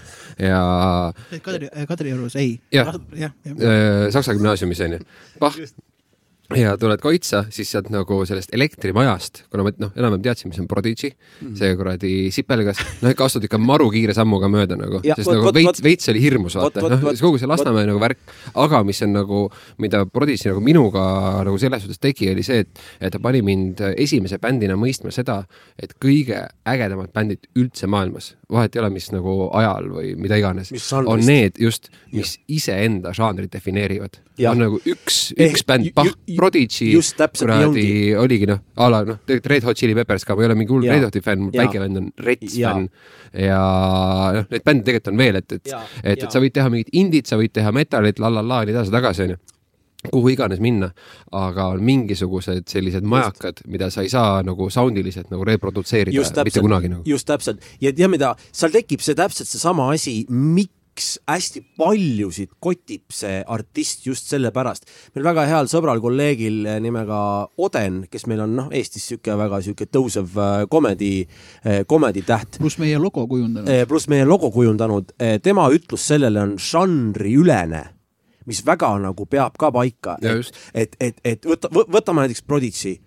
ja 0.42 0.62
Kadri, 1.46 1.70
Kadriorus, 1.88 2.36
ei. 2.42 2.56
Jah. 2.74 2.90
jah, 3.16 3.36
jah. 3.46 3.60
äh, 3.62 4.08
Saksa 4.16 4.34
gümnaasiumis 4.36 4.82
onju, 4.88 5.04
pah, 5.40 5.56
ja 6.54 6.76
tuled 6.78 7.02
Koitsa, 7.02 7.46
siis 7.50 7.72
sealt 7.74 7.88
nagu 7.90 8.20
sellest 8.30 8.52
elektrimajast, 8.54 9.44
kuna 9.50 9.64
ma 9.66 9.72
noh, 9.82 9.90
enam-vähem 9.98 10.22
teadsin, 10.28 10.52
mis 10.52 10.60
on 10.62 10.68
Prodigy 10.70 11.10
mm., 11.42 11.56
see 11.58 11.72
kuradi 11.80 12.12
sipelgas, 12.36 12.78
noh 13.02 13.14
ikka 13.16 13.26
astud 13.26 13.48
ikka 13.48 13.58
maru 13.62 13.88
kiire 13.94 14.14
sammuga 14.14 14.50
mööda 14.52 14.78
nagu, 14.78 15.00
sest 15.18 15.26
vot- 15.32 15.40
nagu 15.40 15.48
vot- 15.48 15.58
veits, 15.58 15.82
veits 15.86 16.12
oli 16.14 16.22
hirmus 16.22 16.58
vaata, 16.60 16.84
noh 16.86 17.02
kogu 17.22 17.40
see 17.42 17.50
Lasnamäe 17.50 17.88
nagu 17.90 18.02
värk, 18.04 18.20
aga 18.62 18.84
mis 18.86 19.02
on 19.08 19.16
nagu, 19.18 19.42
mida 19.82 20.04
Prodigy 20.06 20.52
nagu 20.52 20.62
minuga 20.62 21.06
nagu 21.48 21.58
selles 21.62 21.82
suhtes 21.88 22.00
tegi, 22.04 22.30
oli 22.36 22.46
see, 22.46 22.62
et, 22.66 22.84
et 23.02 23.16
ta 23.16 23.20
pani 23.24 23.42
mind 23.46 23.82
esimese 23.96 24.38
bändina 24.44 24.78
mõistma 24.78 25.10
seda, 25.16 25.42
et 25.82 25.98
kõige 26.02 26.44
ägedamad 26.70 27.10
bändid 27.16 27.50
üldse 27.58 27.90
maailmas, 27.90 28.36
vahet 28.54 28.76
ei 28.78 28.84
ole, 28.84 28.92
mis 28.94 29.10
nagu 29.16 29.50
ajal 29.58 29.90
või 29.98 30.14
mida 30.22 30.38
iganes 30.38 30.70
on 31.10 31.26
need 31.26 31.58
just, 31.62 31.90
mis 32.14 32.38
iseenda 32.48 33.14
žanrit 33.18 33.50
defineerivad. 33.54 34.20
On 34.52 34.60
nagu 34.60 34.78
üks, 34.86 35.32
Ehk 35.40 35.54
üks 35.56 35.64
bänd 35.66 35.88
ju-, 35.88 36.18
Prodigy, 36.38 36.92
täpselt 37.18 37.46
kuradi 37.46 37.88
oligi 38.20 38.50
noh, 38.50 38.62
a 38.78 38.90
la 38.92 39.02
noh, 39.08 39.20
tegelikult 39.26 39.52
Red 39.54 39.68
Hot 39.70 39.80
Chili 39.80 39.96
Peppers 39.98 40.28
ka, 40.28 40.36
ma 40.36 40.46
ei 40.46 40.50
ole 40.50 40.58
mingi 40.60 40.74
hull. 40.76 40.88
Red 40.90 41.08
Hoti 41.08 41.24
fänn, 41.26 41.48
mu 41.48 41.54
Jaa. 41.54 41.66
väike 41.66 41.82
vend 41.84 42.02
on 42.02 42.12
Rets 42.26 42.60
fänn. 42.60 42.88
Ja 43.46 43.64
noh, 44.36 44.48
neid 44.52 44.64
bände 44.68 44.86
tegelikult 44.88 45.12
on 45.14 45.20
veel, 45.24 45.42
et, 45.42 45.58
et, 45.58 45.74
et, 46.04 46.24
et 46.24 46.30
sa 46.32 46.44
võid 46.44 46.56
teha 46.56 46.72
mingit 46.72 46.94
indit, 46.96 47.28
sa 47.28 47.40
võid 47.40 47.56
teha 47.56 47.74
metalit, 47.76 48.22
la 48.24 48.32
la 48.32 48.46
la, 48.46 48.64
nii 48.66 48.76
edasi-tagasi 48.76 49.28
onju. 49.28 49.42
Kuhu 50.06 50.30
iganes 50.36 50.60
minna, 50.62 50.92
aga 51.34 51.72
on 51.74 51.82
mingisugused 51.82 52.68
sellised 52.70 53.08
majakad, 53.10 53.64
mida 53.66 53.90
sa 53.90 54.04
ei 54.06 54.12
saa 54.14 54.44
nagu 54.46 54.68
soundiliselt 54.70 55.32
nagu 55.34 55.48
reprodutseerida 55.50 56.14
just 56.14 56.38
mitte 56.38 56.62
kunagi 56.62 56.92
täpselt 56.92 57.00
nagu,. 57.00 57.10
just 57.10 57.26
täpselt. 57.26 57.66
Ja 57.82 57.90
tea 57.96 58.10
mida, 58.14 58.36
seal 58.54 58.74
tekib 58.76 59.02
see 59.02 59.18
täpselt 59.18 59.50
seesama 59.50 59.90
asi, 59.96 60.20
miks 60.30 60.74
hästi 61.28 61.62
paljusid 61.78 62.54
kotib 62.64 63.12
see 63.12 63.42
artist 63.48 64.06
just 64.08 64.30
sellepärast. 64.32 64.86
meil 65.16 65.26
väga 65.28 65.46
heal 65.50 65.68
sõbral, 65.72 66.00
kolleegil 66.02 66.66
eh, 66.66 66.80
nimega 66.84 67.20
Oden, 67.58 68.06
kes 68.12 68.26
meil 68.32 68.46
on 68.46 68.56
noh, 68.56 68.70
Eestis 68.72 69.08
sihuke 69.10 69.36
väga 69.38 69.62
sihuke 69.66 69.90
tõusev 69.92 70.38
äh, 70.40 70.54
komedi, 70.72 71.28
komedi 71.88 72.24
täht 72.26 72.60
pluss 72.60 72.80
meie 72.80 73.00
logo 73.02 73.26
kujundanud. 73.28 73.70
Eh, 73.72 73.84
pluss 73.90 74.08
meie 74.12 74.26
logo 74.28 74.52
kujundanud, 74.54 75.12
tema 75.44 75.68
ütlus 75.74 76.08
sellele 76.08 76.42
on 76.42 76.56
žanriülene, 76.62 77.84
mis 78.48 78.62
väga 78.66 78.94
nagu 79.02 79.28
peab 79.28 79.58
ka 79.60 79.72
paika, 79.76 80.18
et 80.22 80.52
et, 80.74 80.96
et, 81.00 81.20
et 81.26 81.50
võta, 81.50 81.72
võtame 81.72 82.26
näiteks 82.26 82.46
Prodigy, 82.48 83.00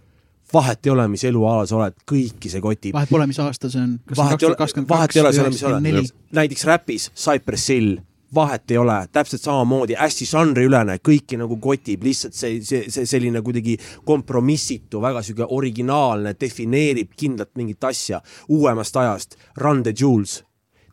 vahet 0.52 0.86
ei 0.86 0.92
ole, 0.92 1.08
mis 1.08 1.24
eluala 1.28 1.66
sa 1.66 1.76
oled, 1.78 1.96
kõiki 2.08 2.50
see 2.50 2.62
kotib. 2.64 2.96
vahet 2.96 3.10
pole, 3.12 3.26
mis 3.30 3.40
aasta 3.42 3.70
see 3.70 3.82
on. 3.82 3.96
vahet 4.16 4.42
ei 4.42 4.48
ole, 4.48 4.68
vahet 4.88 5.16
ei 5.16 5.22
ole, 5.22 5.48
mis 5.52 5.62
ei 5.62 5.72
ole. 5.72 6.04
näiteks 6.40 6.64
räpis 6.64 7.10
Cypress 7.14 7.68
Hill, 7.68 7.96
vahet 8.34 8.70
ei 8.70 8.78
ole, 8.78 8.96
täpselt 9.12 9.42
samamoodi 9.42 9.96
hästi 9.98 10.26
žanriülene, 10.28 10.98
kõiki 11.04 11.38
nagu 11.40 11.56
kotib, 11.62 12.04
lihtsalt 12.04 12.36
see, 12.36 12.60
see, 12.64 12.88
see 12.92 13.06
selline 13.08 13.42
kuidagi 13.44 13.78
kompromissitu, 14.04 15.00
väga 15.02 15.22
sihuke 15.24 15.48
originaalne, 15.56 16.34
defineerib 16.40 17.14
kindlalt 17.16 17.54
mingit 17.56 17.84
asja 17.84 18.20
uuemast 18.48 18.96
ajast. 18.96 19.38
Run 19.56 19.82
the 19.82 19.94
Jewels, 19.96 20.42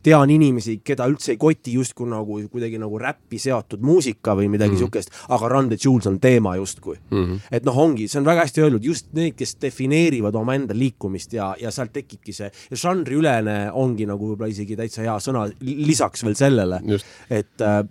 tean 0.06 0.30
inimesi, 0.30 0.78
keda 0.86 1.08
üldse 1.10 1.34
ei 1.34 1.38
koti 1.42 1.74
justkui 1.80 2.06
nagu 2.12 2.38
kuidagi 2.54 2.78
nagu 2.82 3.00
räppi 3.02 3.40
seotud 3.42 3.82
muusika 3.82 4.36
või 4.38 4.48
midagi 4.54 4.76
Mhm. 4.76 4.84
siukest, 4.84 5.10
aga 5.34 5.50
Run 5.50 5.70
the 5.72 5.78
Jewels 5.82 6.06
on 6.08 6.20
teema 6.22 6.56
justkui 6.60 6.96
mm. 7.10 7.18
Mhm. 7.24 7.40
et 7.52 7.66
noh, 7.66 7.78
ongi, 7.82 8.08
see 8.08 8.20
on 8.22 8.26
väga 8.30 8.46
hästi 8.46 8.62
öeldud, 8.62 8.86
just 8.86 9.08
need, 9.18 9.34
kes 9.36 9.56
defineerivad 9.62 10.36
omaenda 10.38 10.78
liikumist 10.78 11.34
ja, 11.34 11.56
ja 11.60 11.72
sealt 11.74 11.94
tekibki 11.94 12.34
see 12.34 12.52
ja 12.52 12.78
žanriülene 12.78 13.72
ongi 13.74 14.06
nagu 14.06 14.32
võib-olla 14.34 14.52
isegi 14.54 14.78
täitsa 14.78 15.02
hea 15.02 15.18
sõna 15.20 15.48
lisaks 15.62 16.24
veel 16.24 16.36
sellele, 16.38 16.80
just, 16.86 17.06
et 17.30 17.62
äh, 17.66 17.82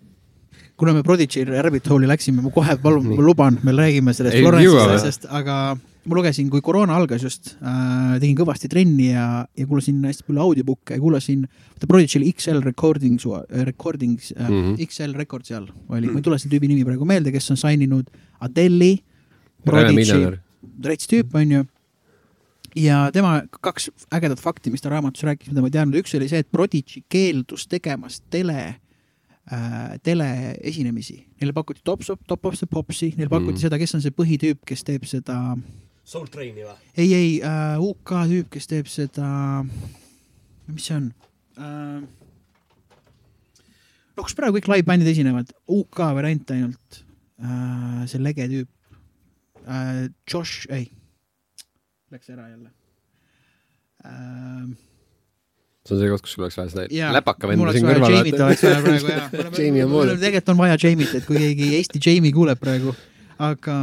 kuna 0.76 0.92
me 0.96 1.02
Prodigy 1.06 1.44
Rabbit 1.46 1.86
Hole'i 1.90 2.08
läksime, 2.10 2.42
ma 2.42 2.50
kohe 2.54 2.76
palun, 2.82 3.10
ma 3.16 3.22
luban, 3.22 3.58
me 3.62 3.72
räägime 3.74 4.14
sellest 4.14 4.34
Ei, 4.38 4.42
Florence'ist 4.42 4.70
jõuame. 4.74 4.94
asjast, 5.00 5.26
aga 5.30 5.58
ma 6.04 6.18
lugesin, 6.18 6.50
kui 6.52 6.60
koroona 6.64 6.96
algas 6.98 7.22
just 7.24 7.54
äh,, 7.62 8.16
tegin 8.20 8.36
kõvasti 8.36 8.68
trenni 8.72 9.10
ja, 9.12 9.46
ja 9.56 9.66
kuulasin 9.66 10.02
hästi 10.04 10.26
palju 10.28 10.42
audiobook'e 10.44 10.98
ja 10.98 11.00
kuulasin, 11.00 11.46
vaata 11.74 11.88
Prodigy'l 11.90 12.26
XL 12.32 12.60
Recordings, 12.64 13.26
Recordings 13.70 14.32
äh, 14.36 14.48
mm, 14.48 14.54
Mhm. 14.54 14.74
-hmm. 14.74 14.86
XL 14.86 15.14
Record 15.16 15.44
seal 15.44 15.68
oli, 15.88 16.06
ma 16.06 16.18
ei 16.18 16.22
tule 16.22 16.38
selle 16.38 16.56
tüübi 16.56 16.68
nimi 16.68 16.84
praegu 16.84 17.04
meelde, 17.04 17.32
kes 17.32 17.50
on 17.50 17.56
sign 17.56 17.82
inud 17.82 18.10
Adele'i, 18.40 18.98
Prodigy 19.64 20.38
rets 20.84 21.08
tüüp 21.10 21.34
onju. 21.34 21.64
ja 22.76 23.10
tema 23.14 23.42
kaks 23.62 23.90
ägedat 24.10 24.40
fakti, 24.40 24.70
mis 24.70 24.82
ta 24.82 24.90
raamatus 24.90 25.22
rääkis, 25.22 25.48
mida 25.52 25.62
ma 25.62 25.68
ei 25.70 25.76
teadnud, 25.76 25.98
üks 26.00 26.14
oli 26.18 26.28
see, 26.28 26.40
et 26.42 26.50
Prodigy 26.50 27.04
keeldus 27.08 27.68
tegemast 27.70 28.24
tele 28.34 28.58
äh, 29.52 29.94
teleesinemisi, 30.02 31.20
neile 31.40 31.54
pakuti 31.54 31.80
Top, 31.84 32.02
top 32.26 32.46
of 32.46 32.58
the 32.58 32.66
Popsi, 32.66 33.12
neile 33.16 33.30
pakuti 33.30 33.52
mm. 33.52 33.58
Mm. 33.58 33.62
seda, 33.62 33.78
kes 33.78 33.94
on 33.94 34.02
see 34.02 34.14
põhitüüp, 34.14 34.64
kes 34.66 34.82
teeb 34.84 35.06
seda, 35.06 35.38
Soul 36.04 36.28
Traini 36.32 36.66
või? 36.66 36.76
ei, 37.00 37.08
ei 37.16 37.30
äh, 37.40 37.80
UK 37.80 38.12
tüüp, 38.28 38.50
kes 38.52 38.68
teeb 38.70 38.90
seda, 38.92 39.26
mis 40.68 40.90
see 40.90 40.98
on 40.98 41.08
äh,? 41.56 42.04
no 44.14 44.26
kus 44.26 44.36
praegu 44.38 44.58
kõik 44.58 44.70
live-bändid 44.70 45.10
esinevad, 45.14 45.52
UK 45.70 46.02
variant 46.16 46.54
ainult 46.54 47.00
äh,, 47.40 48.04
see 48.10 48.22
lege 48.22 48.48
tüüp 48.52 48.70
äh,, 49.64 50.06
Josh, 50.28 50.68
ei, 50.74 50.90
läks 52.12 52.30
ära 52.34 52.50
jälle 52.50 52.68
äh,. 54.04 54.68
see 55.88 55.96
on 55.96 56.04
see 56.04 56.12
koht, 56.12 56.26
kus 56.26 56.36
sul 56.36 56.46
oleks 56.46 56.60
vaja 56.60 56.74
seda 56.74 57.16
läpaka 57.16 57.48
mul 57.48 57.72
venda 57.72 57.76
siin 57.78 57.88
kõrval 57.88 58.18
Jamie't 58.18 58.44
oleks 58.44 58.68
vaja 58.68 58.84
praegu 58.84 59.10
jah. 59.16 59.58
Jamie 59.58 59.88
on 59.88 59.96
pool. 59.96 60.14
tegelikult 60.20 60.54
on 60.54 60.62
vaja 60.62 60.78
Jamie't, 60.84 61.16
et 61.16 61.28
kui 61.32 61.40
keegi 61.40 61.72
Eesti 61.80 62.04
Jamie 62.04 62.36
kuuleb 62.36 62.60
praegu, 62.60 62.92
aga 63.38 63.76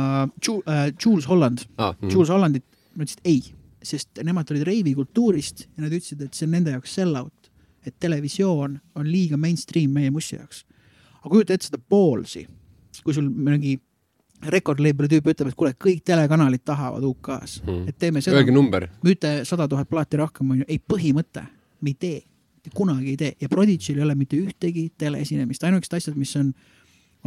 äh, 0.68 0.94
Jules 1.06 1.28
Holland, 1.30 1.66
ah,. 1.78 1.96
Jules 2.12 2.30
Hollandit, 2.30 2.64
ma 2.96 3.04
ütlesin 3.04 3.20
et 3.24 3.28
ei, 3.32 3.42
sest 3.84 4.22
nemad 4.24 4.50
olid 4.52 4.64
reivi 4.68 4.94
kultuurist 4.96 5.66
ja 5.68 5.84
nad 5.86 5.92
ütlesid, 5.94 6.22
et 6.22 6.34
see 6.38 6.46
on 6.48 6.52
nende 6.58 6.72
jaoks 6.76 6.94
sell-out, 7.00 7.50
et 7.86 7.96
televisioon 8.00 8.80
on 8.96 9.08
liiga 9.10 9.38
mainstream 9.38 9.92
meie 9.92 10.12
mussi 10.14 10.36
jaoks. 10.36 10.64
aga 11.22 11.30
kujuta 11.30 11.54
ette 11.54 11.66
seda 11.70 11.78
poolsi, 11.90 12.48
kui 13.04 13.14
sul 13.14 13.30
mingi 13.30 13.80
record 14.50 14.80
label'i 14.82 15.08
tüüp 15.12 15.28
ütleb, 15.34 15.52
et 15.52 15.56
kuule, 15.58 15.74
kõik 15.78 16.02
telekanalid 16.06 16.64
tahavad 16.66 17.04
UK-s, 17.06 17.62
Mhm. 17.66 17.88
et 17.90 17.98
teeme 18.00 18.22
seda 18.22 18.38
öelge, 18.38 18.52
number. 18.52 18.88
müüte 19.06 19.46
sada 19.46 19.68
tuhat 19.68 19.90
plaati 19.90 20.18
rohkem, 20.18 20.50
onju, 20.52 20.66
ei 20.68 20.80
põhimõte, 20.80 21.44
me 21.82 21.90
ei 21.90 21.94
tee, 21.94 22.22
kunagi 22.74 23.10
ei 23.10 23.18
tee 23.18 23.36
ja 23.42 23.48
Prodigy'l 23.50 23.98
ei 23.98 24.04
ole 24.04 24.16
mitte 24.16 24.38
ühtegi 24.38 24.92
teleesinemist, 24.98 25.64
ainukesed 25.64 25.94
asjad, 25.98 26.16
mis 26.18 26.36
on, 26.36 26.54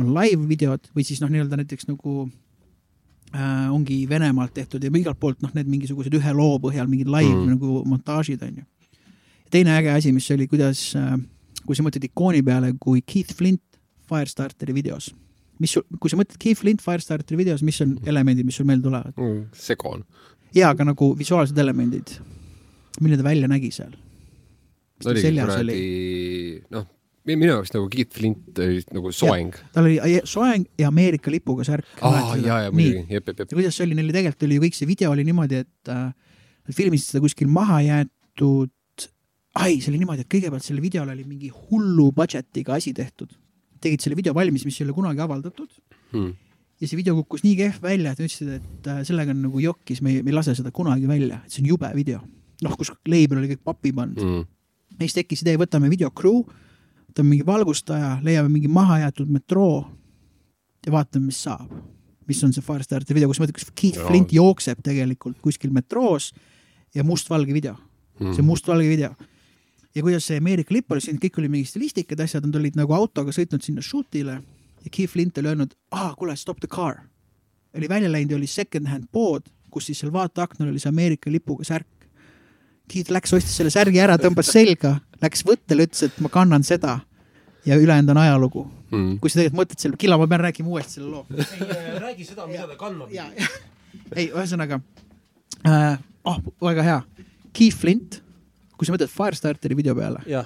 on 0.00 0.14
live 0.14 0.48
videod 0.48 0.89
või 0.97 1.06
siis 1.06 1.20
noh, 1.23 1.31
nii-öelda 1.32 1.58
näiteks 1.60 1.89
nagu 1.89 2.24
äh, 3.34 3.73
ongi 3.73 4.02
Venemaalt 4.10 4.55
tehtud 4.56 4.84
ja 4.84 4.90
igalt 4.90 5.20
poolt 5.20 5.42
noh, 5.44 5.52
need 5.55 5.70
mingisugused 5.70 6.14
ühe 6.18 6.36
loo 6.36 6.58
põhjal 6.62 6.89
mingid 6.90 7.10
live 7.10 7.31
mm. 7.31 7.44
Mm. 7.44 7.56
nagu 7.56 7.82
montaažid 7.90 8.42
onju. 8.42 8.64
teine 9.55 9.76
äge 9.78 9.92
asi, 9.94 10.12
mis 10.12 10.31
oli, 10.34 10.48
kuidas 10.50 10.86
äh,, 10.98 11.16
kui 11.64 11.76
sa 11.78 11.86
mõtled 11.86 12.08
ikooni 12.10 12.42
peale, 12.44 12.73
kui 12.81 13.02
Keith 13.06 13.34
Flint 13.36 13.62
Firestarteri 14.10 14.74
videos, 14.76 15.12
mis 15.62 15.76
sul, 15.76 15.84
kui 16.00 16.12
sa 16.12 16.18
mõtled 16.20 16.39
Keith 16.40 16.60
Flint 16.60 16.82
Firestarteri 16.84 17.39
videos, 17.40 17.62
mis 17.64 17.81
on 17.84 17.97
elemendid, 18.10 18.47
mis 18.47 18.58
sul 18.58 18.68
meelde 18.68 18.89
tulevad? 18.89 19.14
segon. 19.56 20.05
jaa, 20.55 20.74
aga 20.74 20.90
nagu 20.90 21.12
visuaalsed 21.18 21.58
elemendid, 21.58 22.16
milline 23.00 23.23
ta 23.23 23.28
välja 23.28 23.50
nägi 23.50 23.70
seal? 23.74 23.94
mis 23.94 25.06
tal 25.06 25.23
seljas 25.23 25.55
oli? 25.62 25.78
noh, 26.74 26.90
minu 27.28 27.48
jaoks 27.48 27.72
nagu 27.74 27.88
Keith 27.92 28.12
Flint 28.16 28.58
oli 28.60 28.82
nagu 28.92 29.12
soeng. 29.14 29.56
tal 29.72 29.88
oli 29.88 30.20
soeng 30.28 30.66
ja 30.78 30.90
Ameerika 30.92 31.32
lipuga 31.32 31.64
särk. 31.66 31.88
aa, 32.00 32.36
ja, 32.36 32.60
ja 32.66 32.72
muidugi, 32.74 33.06
jep, 33.08 33.28
jep, 33.28 33.38
jep. 33.38 33.50
ja 33.50 33.56
kuidas 33.56 33.78
see 33.78 33.86
oli, 33.88 33.98
neil 33.98 34.12
tegelikult 34.12 34.48
oli 34.48 34.58
ju 34.58 34.64
kõik 34.66 34.78
see 34.78 34.90
video 34.90 35.12
oli 35.14 35.24
niimoodi, 35.28 35.62
et 35.64 35.92
äh, 35.92 36.10
filmisid 36.72 37.14
seda 37.14 37.24
kuskil 37.24 37.48
maha 37.52 37.80
jäetud, 37.84 38.72
ai, 39.60 39.78
see 39.80 39.92
oli 39.92 40.02
niimoodi, 40.02 40.26
et 40.26 40.32
kõigepealt 40.34 40.66
sellel 40.66 40.84
videol 40.84 41.10
oli 41.14 41.24
mingi 41.28 41.52
hullu 41.54 42.10
budget'iga 42.16 42.76
asi 42.76 42.92
tehtud. 42.96 43.32
tegid 43.84 44.00
selle 44.00 44.16
video 44.16 44.32
valmis, 44.36 44.64
mis 44.64 44.80
ei 44.80 44.86
ole 44.86 44.96
kunagi 44.96 45.20
avaldatud 45.20 45.68
Hmm. 46.14 46.34
ja 46.78 46.86
see 46.86 46.98
video 46.98 47.16
kukkus 47.18 47.42
nii 47.42 47.56
kehv 47.58 47.82
välja, 47.82 48.12
et 48.14 48.20
ütlesid, 48.22 48.50
et 48.60 48.88
äh, 48.90 49.00
sellega 49.06 49.32
on 49.34 49.40
nagu 49.48 49.60
jokkis, 49.62 50.02
me 50.04 50.12
ei, 50.12 50.22
me 50.22 50.30
ei 50.30 50.36
lase 50.36 50.54
seda 50.54 50.70
kunagi 50.74 51.08
välja, 51.10 51.40
et 51.42 51.54
see 51.54 51.64
on 51.64 51.72
jube 51.72 51.90
video. 51.96 52.20
noh, 52.62 52.76
kus 52.78 52.92
label 53.10 53.40
oli 53.40 53.50
kõik 53.50 53.64
pappi 53.66 53.90
pannud 53.92 54.22
mm.. 54.22 54.36
Mm. 54.38 55.00
ja 55.00 55.08
siis 55.08 55.16
tekkis 55.16 55.42
idee, 55.42 55.56
võtame 55.58 55.90
video 55.90 56.12
crew, 56.14 56.44
võtame 57.15 57.31
mingi 57.31 57.47
valgustaja, 57.47 58.18
leiame 58.26 58.51
mingi 58.51 58.68
mahajäetud 58.68 59.28
metroo 59.31 59.84
ja 60.86 60.93
vaatame, 60.93 61.26
mis 61.31 61.43
saab. 61.47 61.70
mis 62.26 62.39
on 62.44 62.55
see 62.57 62.65
Firestarteri 62.65 63.18
video, 63.18 63.28
kus 63.28 63.39
ma 63.39 63.44
ütlen, 63.44 63.55
kus 63.59 63.70
Keith 63.76 63.99
Jaa. 63.99 64.07
Flint 64.09 64.31
jookseb 64.33 64.78
tegelikult 64.83 65.36
kuskil 65.44 65.70
metroos 65.70 66.33
ja 66.94 67.05
mustvalge 67.05 67.52
video 67.52 67.75
mm., 67.75 68.33
see 68.33 68.43
Mm. 68.43 68.47
mustvalge 68.47 68.89
video. 68.89 69.15
ja 69.94 70.02
kuidas 70.02 70.26
see 70.26 70.39
Ameerika 70.39 70.75
lipp 70.75 70.91
oli 70.93 71.01
siin, 71.01 71.18
kõik 71.20 71.39
oli 71.39 71.49
mingi 71.49 71.68
stilistikad, 71.68 72.20
asjad, 72.20 72.47
nad 72.47 72.57
olid 72.57 72.76
nagu 72.76 72.94
autoga 72.94 73.31
sõitnud 73.31 73.62
sinna 73.62 73.83
shoot'ile 73.83 74.41
ja 74.84 74.91
Keith 74.91 75.12
Flint 75.12 75.39
oli 75.39 75.49
öelnud, 75.49 75.75
aa 75.93 76.15
kuule, 76.15 76.36
stop 76.36 76.60
the 76.60 76.67
car. 76.68 77.02
oli 77.76 77.89
välja 77.89 78.10
läinud 78.10 78.31
ja 78.31 78.36
oli 78.36 78.47
second 78.47 78.89
hand 78.89 79.05
pood, 79.12 79.43
kus 79.70 79.86
siis 79.86 79.99
seal 80.01 80.12
vaateaknal 80.12 80.68
oli 80.68 80.78
see 80.78 80.89
Ameerika 80.89 81.31
lipuga 81.31 81.65
särk. 81.65 81.86
Keith 82.90 83.12
läks, 83.14 83.32
ostis 83.32 83.56
selle 83.56 83.72
särgi 83.72 84.00
ära, 84.02 84.16
tõmbas 84.20 84.50
selga, 84.52 84.98
läks 85.22 85.44
võttele, 85.46 85.86
ütles, 85.88 86.04
et 86.08 86.16
ma 86.24 86.30
kannan 86.32 86.64
seda 86.66 86.98
ja 87.64 87.78
ülejäänud 87.80 88.12
on 88.12 88.20
ajalugu. 88.24 88.64
Mm. 88.94 89.14
kui 89.18 89.30
sa 89.32 89.40
tegelikult 89.40 89.58
mõtled 89.58 89.80
selle, 89.80 89.98
Killa, 89.98 90.18
ma 90.20 90.26
pean 90.30 90.42
rääkima 90.44 90.70
uuesti 90.70 91.00
selle 91.00 91.08
loo. 91.10 91.24
räägi 92.04 92.26
seda, 92.28 92.44
mida 92.46 92.68
ta 92.70 92.76
kandma 92.78 93.08
ja, 93.10 93.24
ei, 94.14 94.28
ühesõnaga 94.28 94.78
äh,, 95.66 95.96
oh, 96.30 96.38
väga 96.62 96.84
hea. 96.86 96.98
Keith 97.56 97.80
Flint, 97.80 98.20
kui 98.78 98.86
sa 98.86 98.94
mõtled 98.94 99.10
Firestarteri 99.10 99.78
video 99.78 99.96
peale, 99.98 100.44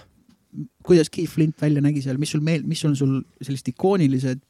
kuidas 0.86 1.10
Keith 1.12 1.34
Flint 1.34 1.58
välja 1.60 1.83
nägi 1.84 2.00
seal, 2.07 2.20
mis 2.23 2.33
sul 2.33 2.44
meel-, 2.44 2.65
mis 2.65 2.84
on 2.89 2.97
sul 2.97 3.18
sellised 3.42 3.75
ikoonilised 3.75 4.41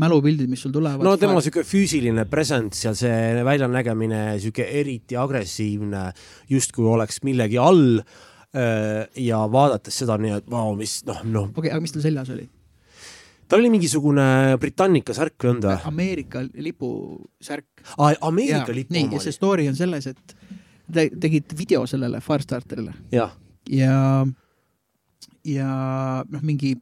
mälupildid, 0.00 0.50
mis 0.50 0.64
sul 0.64 0.74
tulevad? 0.74 1.04
no 1.06 1.16
tema 1.20 1.42
sihuke 1.44 1.64
füüsiline 1.68 2.26
presence 2.30 2.86
ja 2.86 2.94
see 2.96 3.44
väljanägemine 3.46 4.22
sihuke 4.40 4.66
eriti 4.80 5.18
agressiivne, 5.20 6.10
justkui 6.50 6.88
oleks 6.90 7.22
millegi 7.26 7.60
all. 7.60 8.00
ja 8.50 9.44
vaadates 9.46 10.00
seda 10.02 10.16
nii, 10.18 10.40
et 10.40 10.48
vau, 10.50 10.72
mis 10.74 10.96
noh, 11.06 11.20
noh, 11.22 11.52
okei 11.52 11.68
okay,, 11.68 11.70
aga 11.76 11.84
mis 11.84 11.92
tal 11.94 12.02
seljas 12.02 12.32
oli? 12.34 12.48
tal 13.50 13.62
oli 13.62 13.70
mingisugune 13.70 14.24
Britannica 14.62 15.14
särk 15.14 15.44
või 15.44 15.52
on 15.52 15.60
ta? 15.64 15.76
Ameerika 15.90 16.42
lipusärk. 16.42 17.82
Ameerika 17.98 18.74
lipp 18.74 18.90
nii, 18.94 19.08
oma 19.08 19.18
ja 19.18 19.22
see 19.22 19.34
story 19.34 19.66
on 19.70 19.78
selles, 19.78 20.06
et 20.10 20.36
te 20.90 21.06
tegid 21.22 21.54
video 21.58 21.84
sellele 21.90 22.20
Firestarterile 22.24 22.94
jah, 23.14 23.34
ja, 23.70 23.96
ja 25.46 25.70
noh, 26.26 26.46
mingi 26.46 26.74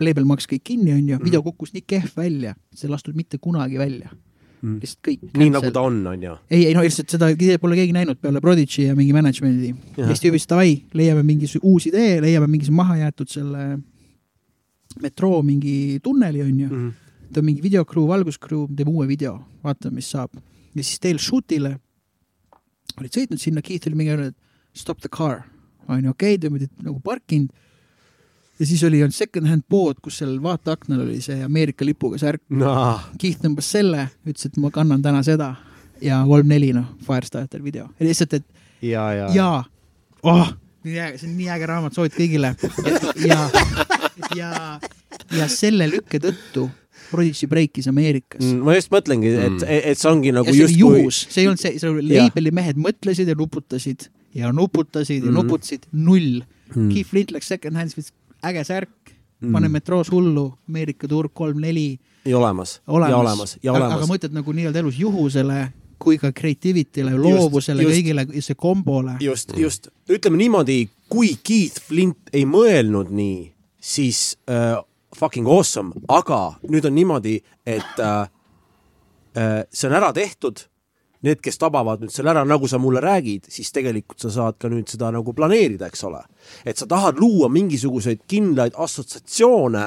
label 0.00 0.26
maksis 0.28 0.48
kõik 0.50 0.64
kinni, 0.70 0.92
onju, 0.94 1.18
video 1.22 1.42
kukkus 1.44 1.74
nii 1.74 1.84
kehv 1.86 2.16
välja, 2.16 2.54
see 2.74 2.88
ei 2.88 2.94
lastud 2.94 3.16
mitte 3.18 3.38
kunagi 3.42 3.78
välja. 3.80 4.12
Mm. 4.64 4.78
lihtsalt 4.80 5.00
kõik. 5.04 5.24
nii 5.36 5.50
nagu 5.52 5.70
ta 5.76 5.82
on, 5.84 5.98
on 6.08 6.22
ju. 6.24 6.34
ei, 6.48 6.62
ei 6.70 6.76
no 6.76 6.80
lihtsalt 6.80 7.12
seda 7.12 7.28
pole 7.60 7.76
keegi 7.76 7.92
näinud 7.92 8.16
peale 8.16 8.40
Prodigy 8.40 8.86
ja 8.86 8.94
mingi 8.96 9.12
management'i. 9.12 9.74
siis 9.98 10.22
tüübid, 10.22 10.46
davai, 10.48 10.78
leiame 10.96 11.20
mingi 11.26 11.50
uus 11.60 11.84
idee, 11.90 12.16
leiame 12.24 12.48
mingi 12.48 12.72
mahajäetud 12.72 13.28
selle 13.28 13.66
metroo 15.04 15.42
mingi 15.44 16.00
tunneli, 16.02 16.40
onju. 16.46 16.68
Mhm. 16.68 16.88
teeb 17.34 17.44
mingi 17.44 17.64
videocrew, 17.64 18.06
valguscrew, 18.08 18.68
teeb 18.78 18.88
uue 18.88 19.08
video, 19.10 19.36
vaatame, 19.64 19.98
mis 20.00 20.08
saab. 20.14 20.32
ja 20.74 20.82
siis 20.82 21.00
teil 21.02 21.20
shoot'ile 21.20 21.76
olid 23.00 23.16
sõitnud 23.16 23.42
sinna, 23.42 23.62
Keith 23.64 23.88
oli 23.90 23.98
mingi 23.98 24.14
öelnud, 24.14 24.36
stop 24.72 25.00
the 25.02 25.10
car, 25.12 25.42
onju, 25.88 26.14
okei 26.14 26.36
okay,, 26.36 26.40
te 26.40 26.48
olite 26.48 26.86
nagu 26.86 27.00
parkinud. 27.04 27.52
Ja 28.60 28.66
siis 28.66 28.82
oli 28.86 29.00
olnud 29.02 29.14
second 29.16 29.48
hand 29.50 29.64
pood, 29.68 29.98
kus 30.02 30.18
seal 30.22 30.36
vaateaknal 30.42 31.00
oli 31.06 31.20
see 31.24 31.40
Ameerika 31.44 31.84
lipuga 31.86 32.18
särk. 32.22 32.42
noh, 32.54 33.00
Keith 33.18 33.40
tõmbas 33.42 33.70
selle, 33.76 34.08
ütles, 34.26 34.46
et 34.46 34.56
ma 34.62 34.70
kannan 34.74 35.02
täna 35.02 35.22
seda 35.26 35.54
ja 36.02 36.20
kolm-neli 36.28 36.72
noh, 36.76 36.86
Firestarter 37.06 37.62
video. 37.64 37.88
lihtsalt, 38.00 38.34
et 38.40 38.44
ja, 38.82 39.08
ja, 39.16 39.28
ja 39.34 39.48
oh,, 40.22 40.52
nii 40.84 40.98
äge, 41.00 41.18
see 41.22 41.28
on 41.30 41.36
nii 41.40 41.50
äge 41.56 41.66
raamat, 41.70 41.94
soovitan 41.96 42.20
kõigile. 42.20 42.54
ja, 43.26 43.50
ja, 44.36 44.50
ja 45.38 45.48
selle 45.50 45.88
lükke 45.90 46.20
tõttu 46.22 46.68
Prodigy 47.10 47.46
breikis 47.50 47.86
Ameerikas 47.90 48.40
mm.. 48.42 48.56
Mm, 48.56 48.64
ma 48.66 48.74
just 48.78 48.90
mõtlengi, 48.94 49.30
et 49.36 49.52
Mm., 49.60 49.80
et 49.92 49.98
see 50.00 50.10
ongi 50.10 50.32
nagu 50.34 50.50
justkui 50.54 50.80
juhus, 50.80 51.18
see 51.30 51.42
ei 51.44 51.48
olnud 51.50 51.60
see, 51.62 51.74
see 51.78 51.90
oli 51.90 52.16
label'i 52.18 52.50
mehed 52.54 52.78
mõtlesid 52.80 53.28
ja 53.30 53.36
nuputasid 53.38 54.06
ja 54.34 54.50
nuputasid 54.56 55.22
ja 55.22 55.30
Mhm. 55.30 55.36
nuputasid, 55.36 55.84
null. 55.92 56.42
mm.. 56.74 56.88
Keith 56.90 57.10
Flint 57.10 57.30
läks 57.34 57.46
second 57.52 57.76
hand's 57.78 57.94
with 57.98 58.10
äge 58.50 58.64
särk. 58.64 59.14
Mm., 59.40 59.52
pane 59.52 59.68
metroos 59.68 60.08
hullu, 60.12 60.46
Ameerika 60.68 61.08
turg 61.10 61.32
kolm-neli. 61.34 61.98
Ja 62.24 62.38
olemas, 62.38 62.78
olemas, 62.86 63.10
ja 63.10 63.16
olemas, 63.18 63.56
ja 63.62 63.72
aga, 63.72 63.86
aga 63.86 63.96
olemas. 63.96 64.12
mõtled 64.14 64.36
nagu 64.38 64.52
nii-öelda 64.56 64.80
elus 64.80 64.96
juhusele 64.98 65.58
kui 66.04 66.18
ka 66.20 66.30
creativity'le, 66.36 67.14
loovusele, 67.18 67.84
kõigile, 67.88 68.26
see 68.44 68.56
kombole. 68.58 69.16
just, 69.24 69.54
just, 69.58 69.88
ütleme 70.10 70.40
niimoodi, 70.40 70.88
kui 71.12 71.34
Keith 71.42 71.82
Flint 71.84 72.32
ei 72.32 72.44
mõelnud 72.48 73.12
nii, 73.14 73.38
siis 73.80 74.36
äh, 74.50 74.76
fucking 75.16 75.48
awesome, 75.48 75.94
aga 76.08 76.58
nüüd 76.68 76.88
on 76.88 76.96
niimoodi, 76.96 77.38
et 77.66 78.00
äh, 78.02 78.28
äh, 79.38 79.58
see 79.72 79.90
on 79.90 79.98
ära 80.00 80.12
tehtud. 80.16 80.66
Need, 81.24 81.40
kes 81.44 81.56
tabavad 81.60 82.02
nüüd 82.04 82.12
selle 82.12 82.34
ära, 82.34 82.44
nagu 82.44 82.68
sa 82.68 82.78
mulle 82.82 83.00
räägid, 83.00 83.48
siis 83.48 83.72
tegelikult 83.72 84.20
sa 84.20 84.30
saad 84.32 84.58
ka 84.60 84.68
nüüd 84.68 84.90
seda 84.92 85.08
nagu 85.14 85.32
planeerida, 85.36 85.88
eks 85.88 86.04
ole. 86.04 86.20
et 86.64 86.76
sa 86.76 86.86
tahad 86.86 87.20
luua 87.20 87.48
mingisuguseid 87.48 88.26
kindlaid 88.28 88.76
assotsiatsioone 88.76 89.86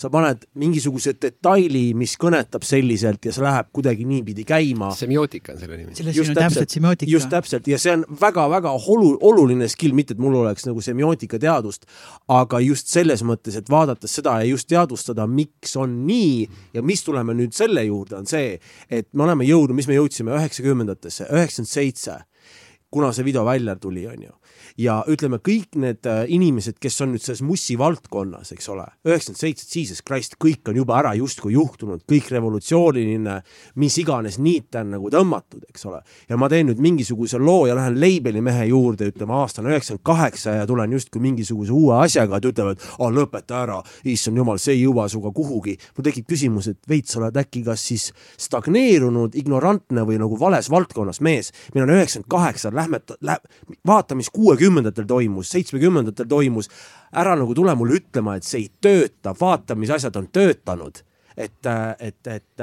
sa 0.00 0.08
paned 0.08 0.46
mingisuguse 0.60 1.12
detaili, 1.20 1.90
mis 1.98 2.14
kõnetab 2.20 2.64
selliselt 2.64 3.26
ja 3.26 3.34
see 3.36 3.44
läheb 3.44 3.68
kuidagi 3.76 4.06
niipidi 4.08 4.46
käima. 4.48 4.88
Semiootika 4.96 5.52
on 5.52 5.60
selle 5.60 5.76
nimi. 5.76 5.96
selles 5.98 6.20
on 6.22 6.38
täpselt 6.38 6.72
semiootika. 6.72 7.10
just 7.10 7.28
täpselt. 7.32 7.68
Ja 7.68 7.78
see 7.80 7.92
on 7.98 8.06
väga-väga 8.22 8.72
olu-, 8.78 9.18
oluline 9.28 9.68
skill, 9.68 9.92
mitte 9.96 10.16
et 10.16 10.22
mul 10.22 10.38
oleks 10.40 10.64
nagu 10.68 10.80
semiootika 10.84 11.40
teadust, 11.42 11.84
aga 12.32 12.62
just 12.64 12.88
selles 12.92 13.24
mõttes, 13.26 13.58
et 13.60 13.68
vaadates 13.70 14.16
seda 14.20 14.38
ja 14.40 14.48
just 14.48 14.70
teadvustada, 14.72 15.28
miks 15.28 15.76
on 15.76 16.00
nii 16.08 16.48
ja 16.78 16.84
mis 16.86 17.04
tuleme 17.04 17.36
nüüd 17.36 17.52
selle 17.56 17.84
juurde, 17.84 18.16
on 18.22 18.30
see, 18.30 18.56
et 18.88 19.10
me 19.12 19.28
oleme 19.28 19.44
jõudnud, 19.48 19.76
mis 19.76 19.90
me 19.90 20.00
jõudsime 20.00 20.32
üheksakümnendatesse, 20.38 21.28
üheksakümmend 21.28 21.74
seitse, 21.76 22.16
kuna 22.90 23.12
see 23.12 23.28
video 23.28 23.44
välja 23.44 23.76
tuli, 23.76 24.08
on 24.08 24.30
ju 24.30 24.39
ja 24.80 25.00
ütleme, 25.10 25.40
kõik 25.44 25.76
need 25.80 26.06
äh, 26.08 26.22
inimesed, 26.32 26.78
kes 26.80 27.00
on 27.04 27.12
nüüd 27.14 27.24
selles 27.24 27.42
mussi 27.44 27.76
valdkonnas, 27.80 28.52
eks 28.54 28.68
ole, 28.72 28.86
üheksakümmend 29.06 29.40
seitse, 29.40 29.66
jesus 29.68 30.00
christ, 30.06 30.36
kõik 30.40 30.70
on 30.70 30.78
juba 30.80 30.96
ära 31.00 31.12
justkui 31.18 31.52
juhtunud, 31.54 32.02
kõik 32.08 32.30
revolutsiooniline, 32.32 33.36
mis 33.82 33.98
iganes 34.00 34.38
niit 34.40 34.76
on 34.80 34.94
nagu 34.94 35.10
tõmmatud, 35.12 35.66
eks 35.68 35.84
ole. 35.90 36.00
ja 36.28 36.38
ma 36.40 36.48
teen 36.52 36.70
nüüd 36.70 36.80
mingisuguse 36.82 37.40
loo 37.40 37.66
ja 37.68 37.76
lähen 37.76 37.98
label'i 38.00 38.42
mehe 38.44 38.68
juurde, 38.70 39.10
ütleme 39.12 39.36
aastane 39.40 39.72
üheksakümmend 39.74 40.04
kaheksa 40.06 40.56
ja 40.60 40.68
tulen 40.68 40.92
justkui 40.96 41.22
mingisuguse 41.24 41.74
uue 41.76 41.98
asjaga, 42.00 42.40
et 42.40 42.48
ütlevad, 42.52 42.80
aa 42.98 43.10
lõpeta 43.12 43.60
ära, 43.64 43.80
issand 44.08 44.40
jumal, 44.40 44.60
see 44.62 44.78
ei 44.78 44.84
jõua 44.86 45.08
sinuga 45.10 45.34
kuhugi. 45.36 45.76
mul 45.96 46.08
tekib 46.08 46.28
küsimus, 46.30 46.70
et 46.72 46.80
veits 46.88 47.16
oled 47.20 47.36
äkki 47.36 47.64
kas 47.66 47.84
siis 47.90 48.10
stagneerunud, 48.40 49.36
ignorantne 49.36 50.06
või 50.08 50.20
nagu 50.22 50.38
vales 50.40 50.70
valdkonnas 50.72 51.20
mees. 51.20 51.52
meil 51.74 51.84
on 51.84 51.94
üheksakümmend 51.98 52.30
kaheksa, 52.30 52.72
lähme, 52.72 53.00
vaata, 53.86 54.14
mis 54.14 54.30
kuuekümnendatel 54.70 55.06
toimus, 55.06 55.50
seitsmekümnendatel 55.50 56.28
toimus. 56.28 56.70
ära 57.12 57.34
nagu 57.34 57.54
tule 57.54 57.74
mulle 57.74 57.98
ütlema, 57.98 58.36
et 58.36 58.46
see 58.46 58.64
ei 58.64 58.68
tööta, 58.80 59.34
vaata, 59.34 59.74
mis 59.74 59.90
asjad 59.90 60.14
on 60.16 60.28
töötanud 60.30 61.02
et, 61.40 61.66
et, 61.98 62.26
et 62.28 62.62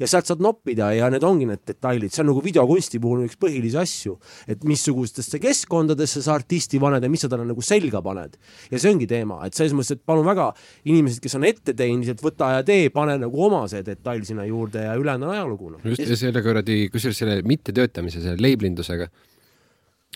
ja 0.00 0.06
sealt 0.08 0.26
saad 0.26 0.40
noppida 0.42 0.88
ja 0.96 1.10
need 1.12 1.22
ongi 1.26 1.44
need 1.46 1.60
detailid, 1.66 2.10
see 2.14 2.22
on 2.22 2.30
nagu 2.30 2.40
videokunsti 2.42 2.98
puhul 3.02 3.26
üks 3.26 3.36
põhilisi 3.38 3.76
asju, 3.78 4.14
et 4.48 4.64
missugustesse 4.64 5.38
keskkondadesse 5.42 6.22
sa 6.24 6.34
artisti 6.38 6.80
paned 6.80 7.04
ja 7.04 7.10
mis 7.12 7.26
sa 7.26 7.28
talle 7.30 7.44
nagu 7.46 7.62
selga 7.62 8.00
paned. 8.02 8.38
ja 8.70 8.80
see 8.80 8.94
ongi 8.94 9.06
teema, 9.10 9.42
et 9.44 9.54
selles 9.54 9.74
mõttes, 9.76 9.98
et 9.98 10.02
palun 10.06 10.24
väga, 10.26 10.48
inimesed, 10.88 11.20
kes 11.22 11.36
on 11.36 11.44
etteteenised, 11.50 12.22
võta 12.24 12.54
ja 12.56 12.64
tee, 12.66 12.88
pane 12.94 13.18
nagu 13.20 13.44
oma 13.46 13.66
see 13.68 13.84
detail 13.84 14.24
sinna 14.24 14.48
juurde 14.48 14.88
ja 14.88 14.96
ülejäänu 14.98 15.28
on 15.28 15.36
ajalugu 15.36 15.74
no.. 15.74 15.84
just, 15.84 16.06
ja 16.06 16.18
selle 16.18 16.42
kuradi, 16.46 16.86
kusjuures 16.94 17.22
selle 17.26 17.38
mittetöötamise, 17.44 18.24
selle 18.24 18.40
leiblindusega 18.40 19.10
äh, 19.10 19.33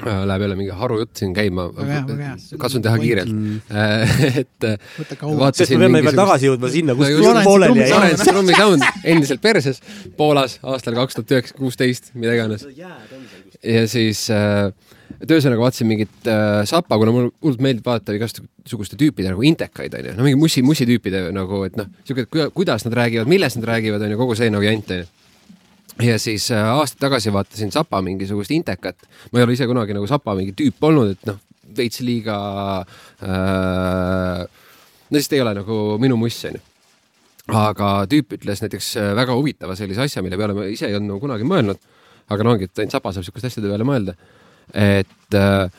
läheb 0.04 0.44
jälle 0.44 0.56
mingi 0.58 0.74
harujutt 0.74 1.16
siin 1.16 1.34
käima. 1.36 1.68
Katsun 2.58 2.82
teha 2.82 2.98
kiirelt. 2.98 3.32
Mm. 3.32 3.60
et 4.42 4.66
äh, 4.68 4.76
vaatasin 5.22 5.64
sest 5.64 5.74
me 5.74 5.84
peame 5.84 5.98
veel 5.98 6.06
mingisugust- 6.06 6.20
tagasi 6.22 6.50
jõudma 6.50 6.72
sinna, 6.72 6.96
kus 6.98 7.14
No 7.18 7.44
pooleli 7.44 7.84
jäi. 7.84 7.90
Lawrence 7.92 8.28
Trummi 8.30 8.56
Sound. 8.58 8.86
Endiselt 9.04 9.42
perses. 9.42 9.82
Poolas 10.16 10.58
aastal 10.62 10.96
kaks 10.98 11.18
tuhat 11.18 11.34
üheksa, 11.36 11.56
kuusteist, 11.58 12.12
mida 12.14 12.36
iganes. 12.38 12.66
ja 13.62 13.86
siis 13.90 14.28
äh, 14.30 14.70
et 15.18 15.30
ühesõnaga 15.30 15.64
vaatasin 15.64 15.88
mingit 15.88 16.28
äh, 16.30 16.62
sappa, 16.68 16.98
kuna 17.00 17.14
mulle 17.14 17.32
hullult 17.42 17.62
meeldib 17.64 17.86
vaadata 17.88 18.14
igasuguste 18.16 18.98
tüüpide 19.00 19.32
nagu 19.32 19.42
intekaid 19.46 19.94
onju, 19.98 20.14
no 20.18 20.26
mingi 20.26 20.38
mussi, 20.40 20.62
mussi-tüüpide 20.66 21.28
nagu, 21.34 21.64
et 21.66 21.78
noh, 21.80 21.88
siuke, 22.08 22.28
kuidas 22.54 22.86
nad 22.86 22.96
räägivad, 23.00 23.30
millest 23.30 23.58
nad 23.58 23.66
räägivad, 23.72 24.04
onju, 24.06 24.20
kogu 24.20 24.38
see 24.38 24.52
nagu 24.54 24.66
jant 24.66 24.94
onju 24.94 25.08
ja 26.02 26.18
siis 26.22 26.50
äh, 26.54 26.70
aasta 26.72 27.06
tagasi 27.08 27.32
vaatasin 27.34 27.72
Sapa 27.74 28.02
mingisugust 28.02 28.54
intekat, 28.54 29.08
ma 29.32 29.40
ei 29.40 29.48
ole 29.48 29.58
ise 29.58 29.66
kunagi 29.66 29.96
nagu 29.96 30.06
Sapa 30.10 30.36
mingi 30.38 30.54
tüüp 30.58 30.88
olnud, 30.90 31.16
et 31.16 31.28
noh, 31.30 31.40
veits 31.78 32.00
liiga 32.00 32.38
äh,, 33.22 34.42
no 34.44 35.16
lihtsalt 35.18 35.36
ei 35.36 35.44
ole 35.44 35.54
nagu 35.58 35.78
minu 36.00 36.16
muss 36.20 36.40
onju 36.48 36.64
aga 37.48 38.04
tüüp 38.10 38.36
ütles 38.36 38.60
näiteks 38.64 38.90
äh, 39.00 39.10
väga 39.16 39.36
huvitava 39.36 39.76
sellise 39.78 40.04
asja, 40.04 40.22
mille 40.24 40.38
peale 40.40 40.56
ma 40.56 40.66
ise 40.68 40.88
ei 40.88 40.96
olnud 40.98 41.14
nagu 41.14 41.22
kunagi 41.22 41.48
mõelnud, 41.48 41.80
aga 42.28 42.44
no 42.44 42.54
ongi, 42.54 42.68
et 42.68 42.82
ainult 42.82 42.96
saba 42.96 43.12
saab 43.14 43.26
sihukeste 43.26 43.52
asjade 43.52 43.70
peale 43.70 43.86
mõelda. 43.88 44.16
et 44.74 45.36
äh, 45.36 45.70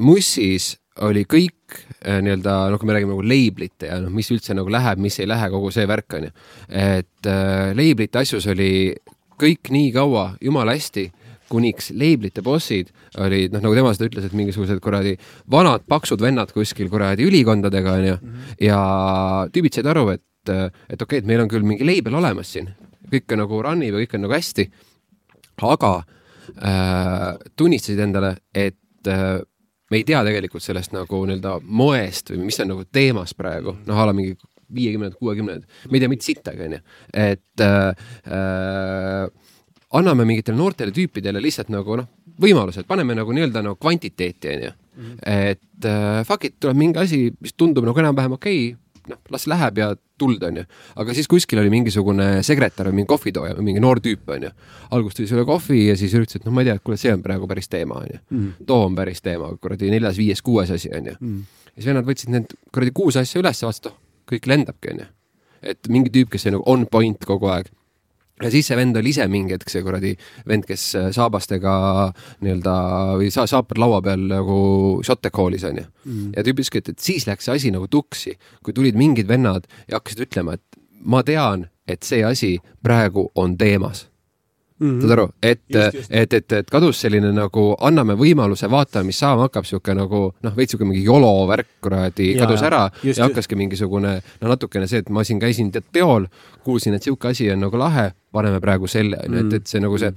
mussis 0.00 0.76
oli 1.04 1.24
kõik 1.28 1.76
äh, 2.00 2.18
nii-öelda, 2.24 2.54
noh, 2.72 2.80
kui 2.80 2.88
me 2.88 2.96
räägime 2.96 3.12
nagu 3.12 3.26
leiblite 3.26 3.90
ja 3.90 3.98
noh, 4.00 4.12
mis 4.14 4.30
üldse 4.32 4.56
nagu 4.56 4.72
läheb, 4.72 4.98
mis 5.04 5.18
ei 5.20 5.28
lähe, 5.28 5.50
kogu 5.52 5.70
see 5.74 5.86
värk 5.86 6.16
onju. 6.18 6.32
et 6.68 7.28
äh, 7.28 7.76
leiblite 7.76 8.24
asjus 8.24 8.48
oli 8.48 8.96
kõik 9.40 9.70
nii 9.74 9.92
kaua 9.94 10.30
jumala 10.44 10.74
hästi, 10.76 11.08
kuniks 11.48 11.92
leiblite 11.96 12.42
bossid 12.44 12.90
olid, 13.18 13.54
noh, 13.54 13.62
nagu 13.64 13.76
tema 13.76 13.92
seda 13.96 14.08
ütles, 14.10 14.26
et 14.28 14.36
mingisugused 14.36 14.80
kuradi 14.84 15.14
vanad 15.50 15.86
paksud 15.88 16.20
vennad 16.20 16.52
kuskil 16.52 16.90
kuradi 16.92 17.24
ülikondadega 17.28 17.94
onju. 17.96 18.18
Mm 18.20 18.32
-hmm. 18.34 18.58
ja 18.66 18.80
tüübid 19.52 19.74
said 19.74 19.86
aru, 19.86 20.08
et, 20.10 20.24
et 20.48 20.68
okei 20.68 21.02
okay,, 21.02 21.18
et 21.18 21.26
meil 21.26 21.40
on 21.40 21.48
küll 21.48 21.64
mingi 21.64 21.86
leibel 21.86 22.14
olemas 22.14 22.52
siin, 22.52 22.68
kõik 23.12 23.32
on 23.32 23.44
nagu 23.44 23.62
run 23.62 23.82
ib 23.82 23.94
ja 23.94 24.04
kõik 24.04 24.14
on 24.14 24.26
nagu 24.26 24.36
hästi, 24.36 24.70
aga 25.62 25.94
äh, 26.64 27.38
tunnistasid 27.56 27.98
endale, 27.98 28.36
et 28.54 29.08
äh, 29.08 29.40
me 29.90 29.96
ei 29.96 30.04
tea 30.04 30.20
tegelikult 30.24 30.62
sellest 30.62 30.92
nagu 30.92 31.24
nii-öelda 31.26 31.58
moest 31.64 32.30
või 32.30 32.48
mis 32.48 32.60
on 32.60 32.72
nagu 32.74 32.84
teemas 32.92 33.34
praegu, 33.34 33.76
noh, 33.86 33.98
a 33.98 34.06
la 34.08 34.12
mingi 34.12 34.36
viiekümnendad, 34.74 35.18
kuuekümnendad, 35.18 35.68
me 35.90 35.98
ei 35.98 36.04
tea 36.04 36.12
mitte 36.12 36.28
sittagi, 36.28 36.66
onju, 36.68 36.80
et 37.26 37.64
äh, 37.64 38.08
äh, 38.28 39.54
anname 39.98 40.26
mingitele 40.28 40.58
noortele 40.58 40.94
tüüpidele 40.94 41.42
lihtsalt 41.42 41.72
nagu 41.72 41.96
noh, 42.00 42.10
võimalused, 42.42 42.86
paneme 42.88 43.16
nagu 43.18 43.34
nii-öelda 43.34 43.64
nagu 43.64 43.78
kvantiteeti, 43.80 44.52
onju. 44.56 44.74
et 45.22 45.86
äh, 45.86 46.20
fuck 46.26 46.48
it, 46.48 46.58
tuleb 46.60 46.78
mingi 46.78 47.00
asi, 47.00 47.22
mis 47.40 47.54
tundub 47.56 47.86
nagu 47.86 48.04
enam-vähem 48.04 48.36
okei 48.36 48.62
okay,, 48.72 48.76
noh, 49.08 49.20
las 49.32 49.46
läheb 49.50 49.78
ja 49.80 49.92
tuld, 50.18 50.42
onju. 50.44 50.64
aga 51.00 51.14
siis 51.16 51.28
kuskil 51.30 51.60
oli 51.62 51.70
mingisugune 51.72 52.42
sekretär 52.46 52.90
või 52.90 53.00
mingi 53.00 53.12
kohvitooja 53.12 53.56
või 53.58 53.68
mingi 53.70 53.82
noor 53.82 54.02
tüüp, 54.04 54.26
onju. 54.34 54.50
alguses 54.90 55.20
tuli 55.20 55.30
sulle 55.30 55.46
kohvi 55.48 55.84
ja 55.86 55.96
siis 55.98 56.16
ütles, 56.18 56.40
et 56.40 56.48
noh, 56.48 56.54
ma 56.54 56.64
ei 56.64 56.70
tea, 56.70 56.78
kuule, 56.82 56.98
see 57.00 57.14
on 57.14 57.22
praegu 57.24 57.48
päris 57.50 57.70
teema, 57.72 58.02
onju. 58.02 58.42
too 58.66 58.88
on 58.88 58.98
päris 58.98 59.24
teema, 59.24 59.50
kuradi 59.62 59.92
neljas, 59.94 60.18
viies, 60.20 60.42
kuues 60.44 60.74
asi, 60.74 60.90
onju. 60.94 61.16
ja 61.16 61.78
siis 61.78 61.90
vennad 61.92 62.08
võtsid 62.08 62.34
need 62.34 62.58
kuradi 62.74 62.94
kuus 63.00 63.18
asja 63.20 63.40
üles, 63.42 63.62
vaatasid, 63.64 63.90
oh, 63.92 63.96
kõik 64.28 64.48
lendabki, 64.50 64.94
onju. 64.94 65.08
et 65.62 65.90
mingi 65.90 66.12
tüüp, 66.14 66.30
kes 66.32 66.46
oli 66.46 66.58
nagu 66.58 66.70
on 66.70 66.86
point 66.90 67.24
kogu 67.26 67.50
aeg 67.50 67.72
ja 68.42 68.50
siis 68.52 68.68
see 68.70 68.76
vend 68.78 68.96
oli 68.98 69.12
ise 69.14 69.26
mingi 69.30 69.56
hetk 69.56 69.70
see 69.72 69.82
kuradi 69.82 70.12
vend, 70.48 70.66
kes 70.68 70.84
äh, 70.98 71.08
saabastega 71.14 71.72
nii-öelda 72.44 72.74
või 73.20 73.30
sa-, 73.34 73.48
saapad 73.50 73.80
laua 73.82 74.00
peal 74.04 74.28
nagu 74.30 74.58
šotte 75.06 75.32
koolis 75.34 75.66
onju 75.68 75.84
mm.. 75.84 76.36
ja 76.36 76.44
tüüp 76.46 76.62
ütleski, 76.62 76.82
et, 76.82 76.92
et 76.94 77.02
siis 77.02 77.26
läks 77.28 77.48
see 77.48 77.56
asi 77.58 77.72
nagu 77.74 77.88
tuksi, 77.90 78.36
kui 78.62 78.76
tulid 78.76 78.98
mingid 78.98 79.30
vennad 79.30 79.66
ja 79.88 79.98
hakkasid 79.98 80.28
ütlema, 80.28 80.58
et 80.58 80.82
ma 81.02 81.24
tean, 81.26 81.66
et 81.88 82.06
see 82.06 82.22
asi 82.26 82.56
praegu 82.84 83.28
on 83.38 83.56
teemas 83.58 84.07
mm. 84.78 84.88
-hmm. 84.88 85.00
saad 85.00 85.14
aru, 85.16 85.26
et, 85.42 85.60
et, 86.10 86.34
et, 86.34 86.52
et 86.52 86.70
kadus 86.70 87.00
selline 87.00 87.32
nagu 87.32 87.64
anname 87.80 88.14
võimaluse, 88.18 88.70
vaatame, 88.70 89.10
mis 89.10 89.18
saama 89.18 89.48
hakkab, 89.48 89.66
sihuke 89.68 89.94
nagu 89.94 90.22
noh, 90.42 90.56
veits 90.56 90.74
sihuke 90.74 90.88
mingi 90.88 91.04
YOLO 91.04 91.46
värk 91.48 91.68
kuradi 91.84 92.34
kadus 92.38 92.62
ära 92.62 92.88
just, 93.02 93.18
ja 93.18 93.28
hakkaski 93.28 93.56
mingisugune 93.56 94.18
no 94.40 94.48
natukene 94.48 94.86
see, 94.86 95.04
et 95.04 95.10
ma 95.10 95.24
siin 95.24 95.40
käisin 95.40 95.72
tead 95.72 95.86
peol, 95.92 96.26
kuulsin, 96.64 96.94
et 96.94 97.02
sihuke 97.02 97.28
asi 97.28 97.50
on 97.52 97.60
nagu 97.66 97.78
lahe, 97.78 98.10
paneme 98.32 98.60
praegu 98.60 98.86
selle 98.86 99.20
onju, 99.26 99.46
et, 99.46 99.60
et 99.60 99.66
see 99.66 99.80
nagu 99.80 99.98
see 99.98 100.12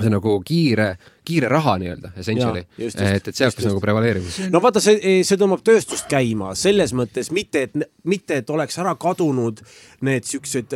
see 0.00 0.08
nagu 0.08 0.38
kiire, 0.40 0.94
kiire 1.26 1.48
raha 1.52 1.76
nii-öelda 1.82 2.12
essentially, 2.18 2.64
et, 2.78 3.28
et 3.28 3.36
see 3.36 3.46
hakkas 3.46 3.68
nagu 3.68 3.80
prevaleerima. 3.82 4.48
no 4.52 4.62
vaata, 4.62 4.82
see, 4.82 5.20
see 5.26 5.38
tõmbab 5.40 5.62
tööstust 5.66 6.08
käima 6.10 6.52
selles 6.58 6.94
mõttes 6.98 7.30
mitte, 7.34 7.66
et, 7.68 7.76
mitte, 8.08 8.40
et 8.42 8.50
oleks 8.50 8.78
ära 8.82 8.94
kadunud 9.00 9.62
need 10.02 10.26
siuksed, 10.26 10.74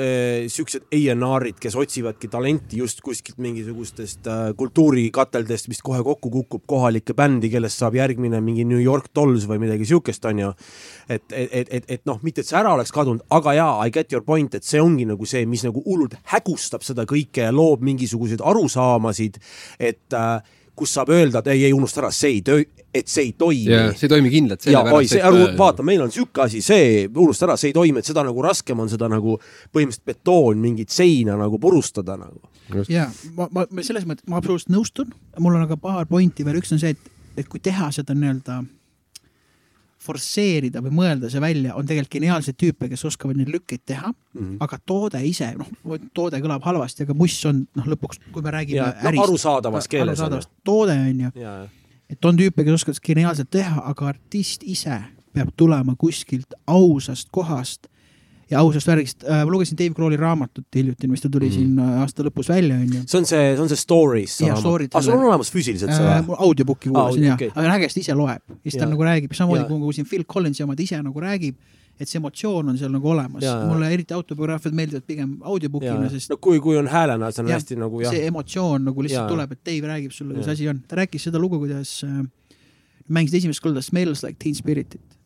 siuksed 0.53 0.87
A&R-id, 0.95 1.59
kes 1.63 1.77
otsivadki 1.79 2.31
talenti 2.31 2.79
just 2.79 3.03
kuskilt 3.05 3.41
mingisugustest 3.43 4.29
äh, 4.31 4.43
kultuurikateldest, 4.59 5.71
mis 5.73 5.83
kohe 5.85 6.03
kokku 6.07 6.31
kukub, 6.31 6.63
kohalikke 6.71 7.17
bändi, 7.17 7.51
kellest 7.53 7.83
saab 7.83 7.99
järgmine 7.99 8.41
mingi 8.45 8.67
New 8.69 8.81
York 8.83 9.11
Dolls 9.17 9.49
või 9.51 9.61
midagi 9.63 9.89
siukest, 9.89 10.25
onju. 10.31 10.53
et, 11.09 11.25
et, 11.33 11.51
et, 11.51 11.73
et, 11.79 11.91
et 11.99 12.07
noh, 12.09 12.21
mitte 12.27 12.43
et 12.43 12.49
see 12.49 12.59
ära 12.59 12.75
oleks 12.77 12.95
kadunud, 12.95 13.25
aga 13.35 13.57
jaa, 13.59 13.75
I 13.87 13.95
get 13.95 14.15
your 14.15 14.25
point, 14.27 14.55
et 14.55 14.67
see 14.67 14.83
ongi 14.83 15.07
nagu 15.09 15.27
see, 15.29 15.43
mis 15.49 15.65
nagu 15.67 15.83
hullult 15.87 16.17
hägustab 16.33 16.87
seda 16.87 17.07
kõike 17.09 17.49
ja 17.49 17.55
loob 17.55 17.85
mingisuguseid 17.87 18.45
arusaamasid, 18.47 19.41
et 19.79 20.17
äh, 20.17 20.37
kus 20.77 20.93
saab 20.97 21.11
öelda, 21.15 21.41
et 21.41 21.53
ei, 21.55 21.65
ei 21.69 21.75
unusta 21.75 22.03
ära, 22.03 22.11
see 22.15 22.37
ei 22.37 22.43
töö, 22.45 22.65
et 22.95 23.09
see 23.09 23.29
ei 23.29 23.33
toimi. 23.39 23.79
See 23.97 24.07
ei 24.07 24.13
toimi 24.13 24.33
kindlalt 24.33 24.67
ja 24.71 24.83
oi, 24.93 25.09
see, 25.11 25.23
vaata, 25.59 25.85
meil 25.87 26.05
on 26.05 26.13
sihuke 26.13 26.45
asi, 26.45 26.63
see, 26.65 27.07
unusta 27.09 27.49
ära, 27.49 27.57
see 27.61 27.73
ei 27.73 27.77
toimi, 27.77 28.03
et 28.03 28.11
seda 28.11 28.25
nagu 28.27 28.45
raskem 28.45 28.85
on 28.85 28.93
seda 28.93 29.09
nagu 29.13 29.39
põhimõtteliselt 29.41 30.07
betoon, 30.13 30.61
mingit 30.63 30.93
seina 30.95 31.39
nagu 31.41 31.61
purustada 31.63 32.19
nagu. 32.21 32.41
ja 32.93 33.09
ma, 33.37 33.49
ma, 33.51 33.67
ma 33.71 33.87
selles 33.87 34.07
mõttes, 34.09 34.27
ma 34.29 34.41
absoluutselt 34.41 34.75
nõustun, 34.75 35.13
mul 35.41 35.59
on 35.59 35.67
aga 35.67 35.79
paar 35.81 36.09
pointi 36.11 36.47
veel, 36.47 36.61
üks 36.61 36.75
on 36.77 36.83
see, 36.83 36.97
et, 36.97 37.13
et 37.37 37.49
kui 37.49 37.63
teha 37.63 37.91
seda 37.95 38.17
nii-öelda 38.17 38.63
forsseerida 40.07 40.83
või 40.85 40.95
mõelda 41.01 41.31
see 41.33 41.43
välja, 41.43 41.75
on 41.77 41.89
tegelikult 41.89 42.19
geniaalseid 42.19 42.59
tüüpe, 42.61 42.91
kes 42.93 43.05
oskavad 43.09 43.39
neid 43.39 43.51
lükkeid 43.53 43.83
teha 43.87 44.11
mm, 44.11 44.41
-hmm. 44.41 44.61
aga 44.67 44.79
toode 44.87 45.23
ise, 45.27 45.53
noh, 45.59 45.73
toode 46.15 46.41
kõlab 46.45 46.65
halvasti, 46.67 47.07
aga 47.07 47.17
muss 47.19 47.39
on, 47.51 47.65
noh, 47.79 47.91
lõpuks, 47.95 48.23
kui 48.33 48.45
me 48.45 48.55
räägime 48.55 48.83
ja, 48.83 48.93
ärist 49.03 49.21
no,. 49.21 49.27
arusaadavas 49.29 49.91
keeles. 49.91 50.15
arusaadavast 50.15 50.53
toode 50.65 50.97
on 51.01 51.27
ju 51.27 51.49
et 52.11 52.25
on 52.25 52.39
tüüpe, 52.39 52.65
kes 52.65 52.81
oskavad 52.81 53.03
geniaalselt 53.03 53.51
teha, 53.51 53.83
aga 53.91 54.11
artist 54.13 54.65
ise 54.67 55.01
peab 55.37 55.53
tulema 55.57 55.97
kuskilt 55.99 56.55
ausast 56.67 57.29
kohast 57.35 57.91
ja 58.51 58.61
ausast 58.61 58.89
värgist 58.89 59.25
äh,. 59.25 59.45
ma 59.45 59.51
lugesin 59.51 59.79
Dave 59.79 59.95
Grohli 59.95 60.19
raamatut 60.21 60.67
hiljuti, 60.75 61.09
mis 61.11 61.25
ta 61.25 61.31
tuli 61.33 61.49
mm. 61.49 61.55
siin 61.57 61.79
äh, 61.83 62.03
aasta 62.03 62.27
lõpus 62.27 62.51
välja, 62.53 62.77
onju. 62.79 63.05
see 63.07 63.21
on 63.21 63.27
see, 63.29 63.47
see 63.55 63.65
on 63.65 63.73
see 63.73 63.81
Stories. 63.81 64.37
Storyteller. 64.39 64.91
aga 64.93 65.07
sul 65.09 65.17
on 65.19 65.31
olemas 65.31 65.53
füüsiliselt 65.55 65.95
see 65.95 66.13
äh, 66.13 66.21
või? 66.27 66.39
audiobook'i 66.49 66.93
kuulasin 66.93 67.31
ah, 67.31 67.39
okay., 67.39 67.51
aga 67.55 67.79
ägesti 67.81 68.05
ise 68.05 68.15
loeb 68.19 68.45
ja 68.55 68.61
siis 68.69 68.79
ta 68.79 68.89
nagu 68.91 69.09
räägib, 69.09 69.35
samamoodi 69.37 69.67
kui 69.67 69.81
ma 69.81 69.89
kuulsin 69.89 70.07
Phil 70.09 70.27
Collinsi 70.29 70.67
oma, 70.67 70.79
ta 70.79 70.87
ise 70.87 71.03
nagu 71.03 71.27
räägib 71.27 71.59
et 71.97 72.11
see 72.11 72.21
emotsioon 72.21 72.73
on 72.73 72.79
seal 72.79 72.93
nagu 72.93 73.09
olemas. 73.09 73.45
mulle 73.69 73.89
eriti 73.93 74.15
autobiograafiad 74.15 74.75
meeldivad 74.77 75.05
pigem 75.09 75.37
audiobook'ina, 75.49 76.11
sest 76.13 76.33
no 76.33 76.37
kui, 76.43 76.61
kui 76.61 76.77
on 76.77 76.91
häälena, 76.93 77.31
see 77.33 77.45
on 77.45 77.51
ja, 77.51 77.57
hästi 77.57 77.79
nagu 77.81 78.03
jah. 78.05 78.13
see 78.13 78.27
emotsioon 78.29 78.85
nagu 78.91 79.07
lihtsalt 79.07 79.25
ja. 79.25 79.31
tuleb, 79.33 79.55
et 79.57 79.63
Dave 79.65 79.93
räägib 79.93 80.13
sulle, 80.13 80.37
kuidas 80.37 80.53
asi 80.53 80.69
on. 80.69 80.83
ta 80.89 81.01
rääkis 81.01 81.29
seda 81.29 81.41
lugu, 81.41 81.59
kuidas 81.63 81.99
äh, 82.05 82.21
mängisid 83.09 83.41
esimest 83.41 83.65
korda 83.65 83.83
Smells 83.85 84.23
like 84.27 84.37
teen 84.43 84.57
spirit'it. 84.59 85.17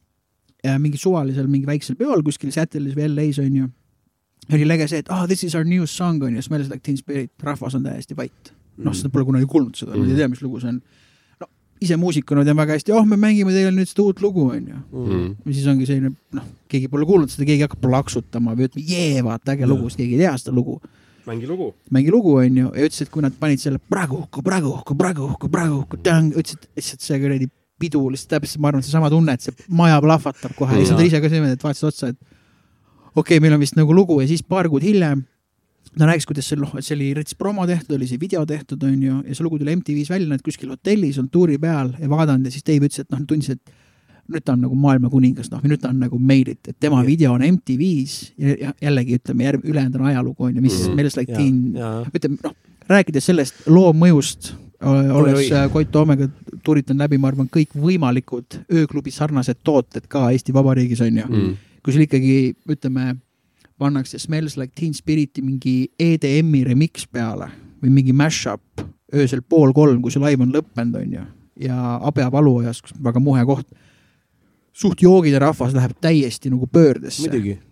Mingi 0.78 1.00
suvalisel, 1.00 1.48
mingi 1.48 1.68
väiksel 1.68 1.96
peol 2.00 2.24
kuskil 2.26 2.52
Seattle'is 2.54 2.96
või 2.96 3.08
LA-s 3.08 3.40
onju. 3.42 3.68
oli 4.50 4.66
lege 4.66 4.88
see, 4.90 5.04
et 5.04 5.10
ah 5.10 5.22
oh, 5.22 5.28
this 5.30 5.44
is 5.44 5.54
our 5.54 5.64
new 5.64 5.86
song 5.86 6.22
onju, 6.22 6.42
Smells 6.42 6.70
like 6.70 6.82
teen 6.82 6.98
spirit, 6.98 7.32
rahvas 7.42 7.76
on 7.78 7.84
täiesti 7.86 8.16
vait. 8.16 8.52
noh, 8.80 8.94
seda 8.96 9.12
pole 9.12 9.26
kunagi 9.28 9.46
kuulnud 9.48 9.76
seda 9.76 9.92
mm., 9.92 10.08
ei 10.08 10.16
tea, 10.16 10.28
mis 10.32 10.42
lugu 10.42 10.60
see 10.60 10.72
on 10.72 10.80
ise 11.80 11.96
muusikuna 11.96 12.44
tean 12.44 12.58
väga 12.58 12.76
hästi, 12.76 12.92
oh, 12.92 13.04
me 13.08 13.16
mängime 13.20 13.52
teile 13.54 13.72
nüüd 13.72 13.88
seda 13.88 14.04
uut 14.04 14.20
lugu, 14.24 14.46
onju. 14.52 14.80
Mm. 14.92 15.28
ja 15.46 15.54
siis 15.56 15.68
ongi 15.70 15.88
selline, 15.88 16.12
noh, 16.36 16.48
keegi 16.70 16.90
pole 16.92 17.08
kuulnud 17.08 17.32
seda, 17.32 17.46
keegi 17.48 17.64
hakkab 17.64 17.80
plaksutama 17.84 18.56
või 18.56 18.68
ütleb, 18.68 18.90
jee, 18.90 19.22
vaata 19.24 19.54
äge 19.56 19.68
lugu, 19.68 19.88
siis 19.88 20.02
keegi 20.02 20.18
ei 20.18 20.26
tea 20.26 20.34
seda 20.42 20.54
lugu. 20.56 20.76
mängi 21.26 21.48
lugu. 21.48 21.70
mängi 21.94 22.12
lugu, 22.12 22.34
onju, 22.42 22.72
ja 22.76 22.88
ütles, 22.88 23.00
et 23.04 23.12
kui 23.12 23.24
nad 23.24 23.36
panid 23.40 23.62
selle 23.62 23.80
praegu 23.80 24.18
uhku, 24.20 24.44
praegu 24.44 24.74
uhku, 24.74 24.96
praegu 24.98 25.24
uhku, 25.28 25.48
praegu 25.52 25.80
uhku, 25.84 26.00
ütles, 26.00 26.58
et 26.58 26.68
lihtsalt 26.76 27.06
see 27.06 27.20
kuradi 27.22 27.48
pidu 27.80 28.04
lihtsalt 28.12 28.36
täpselt, 28.36 28.60
ma 28.62 28.70
arvan, 28.70 28.84
seesama 28.84 29.10
tunne, 29.12 29.34
et 29.34 29.46
see 29.46 29.68
maja 29.68 29.98
plahvatab 30.04 30.54
kohe. 30.58 30.76
Ja 30.76 30.84
siis 30.84 30.94
nad 30.94 31.04
ise 31.06 31.20
ka 31.22 31.32
niimoodi, 31.32 31.56
et 31.58 31.66
vaatasid 31.66 31.88
otsa, 31.90 32.12
et 32.14 32.18
okei 33.14 33.36
okay,, 33.36 33.42
meil 33.42 33.56
on 33.56 33.62
vist 33.62 33.78
nagu 33.78 33.96
lugu 33.96 34.20
ja 34.20 34.28
siis 34.30 34.44
paar 34.46 34.68
kuud 34.70 34.84
hiljem 34.86 35.24
ta 35.98 36.06
rääkis, 36.06 36.26
kuidas 36.28 36.46
see 36.50 36.58
noh, 36.60 36.72
see 36.78 36.94
oli 36.94 37.10
rets 37.18 37.34
promo 37.38 37.66
tehtud, 37.66 37.96
oli 37.96 38.06
see 38.06 38.20
video 38.20 38.44
tehtud, 38.46 38.82
on 38.86 39.02
ju, 39.02 39.20
ja 39.26 39.34
see 39.36 39.46
lugu 39.46 39.58
tuli 39.58 39.74
MTV-s 39.74 40.12
välja, 40.12 40.28
nad 40.30 40.42
kuskil 40.44 40.70
hotellis 40.70 41.18
on 41.18 41.28
tuuri 41.32 41.58
peal 41.58 41.92
ja 41.98 42.10
vaadanud 42.10 42.46
ja 42.46 42.54
siis 42.54 42.66
Dave 42.66 42.86
ütles, 42.86 43.02
et 43.02 43.10
noh, 43.10 43.22
tundis, 43.26 43.50
et 43.56 44.30
nüüd 44.30 44.46
ta 44.46 44.54
on 44.54 44.62
nagu 44.62 44.78
maailma 44.78 45.10
kuningas, 45.10 45.50
noh, 45.50 45.62
nüüd 45.66 45.82
ta 45.82 45.90
on 45.90 45.98
nagu 46.04 46.18
made 46.22 46.54
it, 46.54 46.70
et 46.70 46.78
tema 46.78 47.02
ja. 47.02 47.08
video 47.08 47.34
on 47.34 47.42
MTV-s 47.42 48.32
ja 48.38 48.74
jällegi 48.86 49.18
ütleme, 49.18 49.48
järg, 49.48 49.66
ülejäänud 49.66 49.98
on 49.98 50.10
ajalugu, 50.12 50.46
on 50.46 50.54
ju, 50.54 50.62
mis 50.62 50.76
mm 50.76 50.84
-hmm. 50.84 50.92
Smells 50.92 51.16
Like 51.18 51.34
Teen, 51.34 51.58
ütleme 52.14 52.38
noh, 52.44 52.54
rääkides 52.90 53.26
sellest 53.26 53.66
loo 53.66 53.90
mõjust, 53.92 54.52
olles 54.84 55.50
äh, 55.52 55.66
Koit 55.72 55.90
Toomega 55.92 56.28
tuuritanud 56.64 57.04
läbi, 57.04 57.18
ma 57.20 57.30
arvan, 57.30 57.48
kõikvõimalikud 57.52 58.60
ööklubi 58.80 59.12
sarnased 59.14 59.60
tooted 59.64 60.06
ka 60.08 60.30
Eesti 60.30 60.54
Vabariigis, 60.56 61.02
on 61.04 61.18
ju. 61.20 61.26
Mm. 61.28 61.58
kui 61.84 61.94
sul 61.96 62.04
ikkagi, 62.04 62.54
ütleme 62.68 63.14
pannakse 63.80 64.18
Smells 64.20 64.58
Like 64.60 64.76
Teen 64.76 64.94
Spiriti 64.94 65.42
mingi 65.42 65.90
EDM-i 65.98 66.64
remix 66.68 67.06
peale 67.08 67.48
või 67.80 67.92
mingi 67.94 68.12
mash-up 68.12 68.84
öösel 69.16 69.40
pool 69.42 69.72
kolm, 69.72 70.02
kui 70.02 70.12
see 70.12 70.22
live 70.22 70.44
on 70.44 70.52
lõppenud, 70.54 70.98
on 71.00 71.14
ju, 71.16 71.22
ja 71.66 71.96
Abja 71.96 72.28
Paluojas, 72.32 72.82
väga 73.02 73.22
muhe 73.24 73.44
koht 73.48 73.68
suht 74.76 75.02
joogide 75.02 75.40
rahvas 75.42 75.74
läheb 75.74 75.96
täiesti 76.00 76.50
nagu 76.52 76.66
pöördesse. 76.70 77.26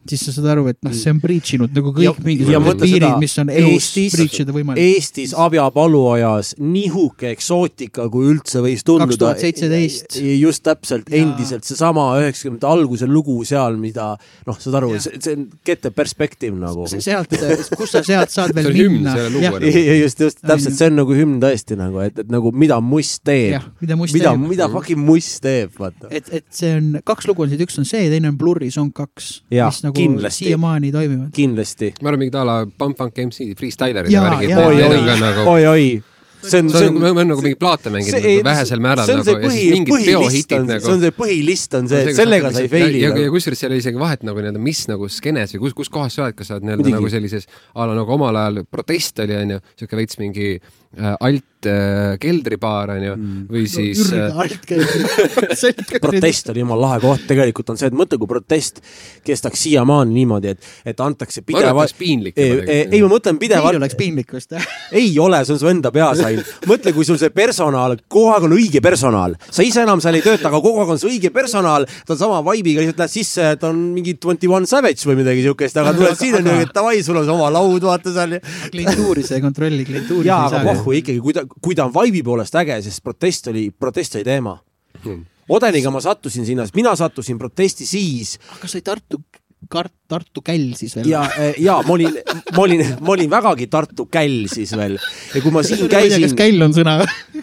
siis 0.08 0.22
sa 0.24 0.32
saad 0.32 0.46
aru, 0.54 0.64
et 0.70 0.78
noh, 0.82 0.92
see 0.96 1.12
on 1.12 1.18
breach 1.20 1.52
inud 1.52 1.74
nagu 1.76 1.90
kõik 1.92 2.20
mingisugused 2.24 2.80
piirid, 2.80 3.16
mis 3.20 3.34
on 3.42 3.50
elus 3.52 3.88
breach 4.14 4.38
ida 4.42 4.54
võimalik. 4.56 4.80
Eestis 4.96 5.34
Abja 5.36 5.66
Paluojas 5.74 6.54
nihuke 6.58 7.28
eksootika, 7.34 8.06
kui 8.12 8.30
üldse 8.32 8.62
võis 8.64 8.84
tunduda. 8.88 9.10
kaks 9.10 9.20
tuhat 9.20 9.42
seitseteist. 9.44 10.16
just 10.38 10.64
täpselt, 10.64 11.12
endiselt 11.12 11.68
seesama 11.68 12.06
üheksakümnendate 12.22 12.70
alguse 12.72 13.08
lugu 13.10 13.36
seal, 13.48 13.76
mida 13.80 14.14
noh, 14.48 14.58
saad 14.58 14.80
aru, 14.80 14.94
see, 14.96 15.20
see 15.20 15.36
on 15.36 15.46
kette 15.68 15.92
perspektiiv 15.94 16.56
nagu. 16.58 16.88
sealt, 16.88 17.36
kust 17.76 17.98
sa 17.98 18.04
sealt 18.06 18.32
saad 18.32 18.54
veel 18.56 18.72
minna. 18.72 19.14
just, 20.00 20.24
just 20.24 20.42
täpselt, 20.42 20.74
see 20.80 20.88
on 20.88 20.98
nagu 21.02 21.20
hümn 21.20 21.38
tõesti 21.44 21.78
nagu, 21.78 22.00
et, 22.04 22.24
et 22.24 22.32
nagu 22.32 22.52
mida 22.56 22.80
Muss 22.80 23.18
teeb. 23.20 23.60
mida 23.84 24.00
mida, 24.00 24.34
mida 24.40 24.72
fucking 24.72 25.04
Muss 25.04 25.34
teeb, 25.44 25.76
vaata. 25.78 26.08
et, 26.10 26.32
et 26.32 26.48
see 26.54 26.72
on 26.80 26.87
kaks 27.06 27.28
lugu 27.30 27.44
on 27.44 27.52
siit, 27.52 27.62
üks 27.66 27.78
on 27.80 27.88
see, 27.88 28.08
teine 28.12 28.32
on 28.32 28.38
Blurry 28.40 28.70
Song 28.74 28.92
kaks, 28.94 29.30
mis 29.50 29.80
nagu 29.86 30.06
siiamaani 30.34 30.92
toimivad. 30.94 31.32
kindlasti. 31.36 31.94
ma 32.02 32.12
arvan, 32.12 32.24
mingid 32.26 32.38
a 32.38 32.44
la 32.48 32.60
Pump 32.66 32.98
Funk 32.98 33.18
MC 33.28 33.50
freestylerid 33.58 34.12
ja 34.12 34.24
värgid. 34.26 34.54
oi-oi, 34.56 35.18
nagu- 35.20 35.50
oi-oi 35.56 35.90
see 36.42 36.58
on, 36.58 36.70
see 36.70 36.88
on, 36.88 36.98
nagu, 37.02 37.24
nagu 37.26 37.42
mingi 37.42 37.58
plaate 37.58 37.90
mängida 37.92 38.20
nagu 38.20 38.44
vähesel 38.46 38.82
määral 38.82 39.10
nagu 39.10 39.34
ja 39.34 39.50
siis 39.50 39.72
mingid 39.74 40.04
peohitid 40.06 40.66
nagu. 40.68 40.84
see 40.84 40.94
on 40.94 41.02
see 41.02 41.14
põhilist 41.16 41.76
on 41.78 41.88
see, 41.90 42.02
et 42.04 42.18
sellega 42.18 42.52
sa 42.54 42.62
ei 42.62 42.70
fail'i. 42.72 43.02
ja, 43.02 43.10
ja, 43.10 43.24
ja 43.26 43.32
kusjuures 43.34 43.62
seal 43.64 43.74
ei 43.74 43.82
isegi 43.82 44.00
vahet 44.00 44.24
nagu 44.26 44.42
nii-öelda, 44.42 44.62
mis 44.62 44.84
nagu 44.90 45.08
skeenes 45.12 45.54
või 45.56 45.64
kus, 45.66 45.76
kus 45.82 45.92
kohas 45.92 46.14
sa 46.18 46.26
oled, 46.26 46.38
kas 46.38 46.50
sa 46.50 46.58
oled 46.58 46.68
nii-öelda 46.68 46.94
nagu 46.94 47.10
sellises 47.12 47.48
a 47.74 47.88
la 47.90 47.96
nagu 47.98 48.14
omal 48.18 48.38
ajal 48.42 48.62
protest 48.70 49.24
oli 49.24 49.38
onju, 49.38 49.60
siuke 49.82 49.98
veits 49.98 50.20
mingi 50.22 50.52
alt 50.96 51.66
äh, 51.68 52.14
keldribaar 52.16 52.94
onju 52.94 53.12
mm. 53.12 53.40
või 53.52 53.66
siis 53.68 54.08
äh, 54.16 54.32
protest 56.00 56.48
oli 56.48 56.62
jumala 56.62 56.86
lahe 56.86 57.02
koht, 57.02 57.26
tegelikult 57.28 57.74
on 57.74 57.78
see, 57.80 57.90
et 57.90 57.96
mõtle, 57.96 58.16
kui 58.16 58.30
protest 58.30 58.80
kestaks 59.26 59.66
siiamaani 59.66 60.16
niimoodi, 60.16 60.54
et, 60.56 60.70
et 60.88 61.02
antakse 61.04 61.44
pidevalt. 61.44 61.92
piinlik. 61.98 62.40
ei, 62.40 63.02
ma 63.04 63.10
mõtlen 63.12 63.36
pidevalt. 63.40 63.68
meil 63.68 63.82
oleks 63.82 63.98
piinlik 64.00 64.32
vist 64.32 64.56
ei 65.02 65.10
ole, 65.20 65.42
see 65.44 65.58
on 65.58 65.60
su 65.60 65.68
enda 65.68 65.92
peas 65.92 66.22
ainult. 66.24 66.48
mõtle, 66.70 66.94
kui 66.96 67.04
sul 67.04 67.20
see 67.20 67.34
personal, 67.36 67.98
kogu 68.08 68.32
aeg 68.32 68.48
on 68.48 68.56
õige 68.56 68.82
personal, 68.84 69.36
sa 69.44 69.66
ise 69.66 69.84
enam 69.84 70.00
seal 70.00 70.16
ei 70.16 70.24
tööta, 70.24 70.48
aga 70.48 70.62
kogu 70.64 70.80
aeg 70.80 70.94
on 70.96 71.02
see 71.02 71.12
õige 71.12 71.32
personal, 71.36 71.84
ta 72.08 72.16
on 72.16 72.22
sama 72.24 72.40
vibe'iga, 72.48 72.80
lihtsalt 72.80 73.04
lähed 73.04 73.16
sisse, 73.18 73.50
ta 73.60 73.68
on 73.74 73.84
mingi 73.92 74.16
Twenty 74.16 74.48
One 74.48 74.64
Savage 74.70 75.04
või 75.04 75.20
midagi 75.20 75.44
siukest, 75.44 75.76
aga 75.84 75.92
tuled 76.00 76.16
siin 76.16 76.40
on 76.40 76.48
ju, 76.48 76.56
et 76.64 76.74
davai, 76.74 76.96
sul 77.04 77.20
on 77.20 77.36
oma 77.36 77.52
laud, 77.52 77.84
vaata 77.84 78.16
seal. 78.16 78.38
klientuuri 78.72 79.26
sa 79.26 79.36
ei 79.36 79.44
kontrolli, 79.44 79.84
klientuuri 79.84 80.32
sa 80.32 80.40
ei 80.48 80.56
saa 80.56 80.77
pohhu 80.78 80.96
ikkagi, 81.00 81.20
kui 81.24 81.34
ta, 81.36 81.44
kui 81.48 81.76
ta 81.78 81.88
on 81.88 81.94
vibe'i 81.94 82.24
poolest 82.26 82.56
äge, 82.60 82.78
sest 82.86 83.02
protest 83.04 83.50
oli, 83.52 83.68
protest 83.70 84.18
oli 84.18 84.26
teema. 84.26 84.56
Hmm.. 85.04 85.26
Odeniga 85.48 85.90
ma 85.90 86.00
sattusin 86.04 86.44
sinna, 86.44 86.66
mina 86.76 86.94
sattusin 86.96 87.38
protesti 87.40 87.86
siis. 87.88 88.36
kas 88.60 88.74
sa 88.74 88.80
ei 88.80 88.84
Tartu 88.84 89.22
kart-, 89.66 89.94
Tartu 90.08 90.40
käll 90.40 90.70
siis 90.72 90.94
veel. 90.96 91.10
ja, 91.10 91.20
ja 91.60 91.74
ma 91.84 91.92
olin, 91.92 92.14
ma 92.56 92.62
olin, 92.62 92.82
ma 93.04 93.12
olin 93.12 93.28
vägagi 93.28 93.66
Tartu 93.68 94.06
käll 94.08 94.46
siis 94.48 94.70
veel 94.78 94.94
ja 94.96 95.42
kui 95.44 95.52
ma 95.52 95.60
siin 95.66 95.82
käisin. 95.90 96.22
kas 96.24 96.34
käll 96.38 96.64
on 96.64 96.72
sõna? 96.72 96.94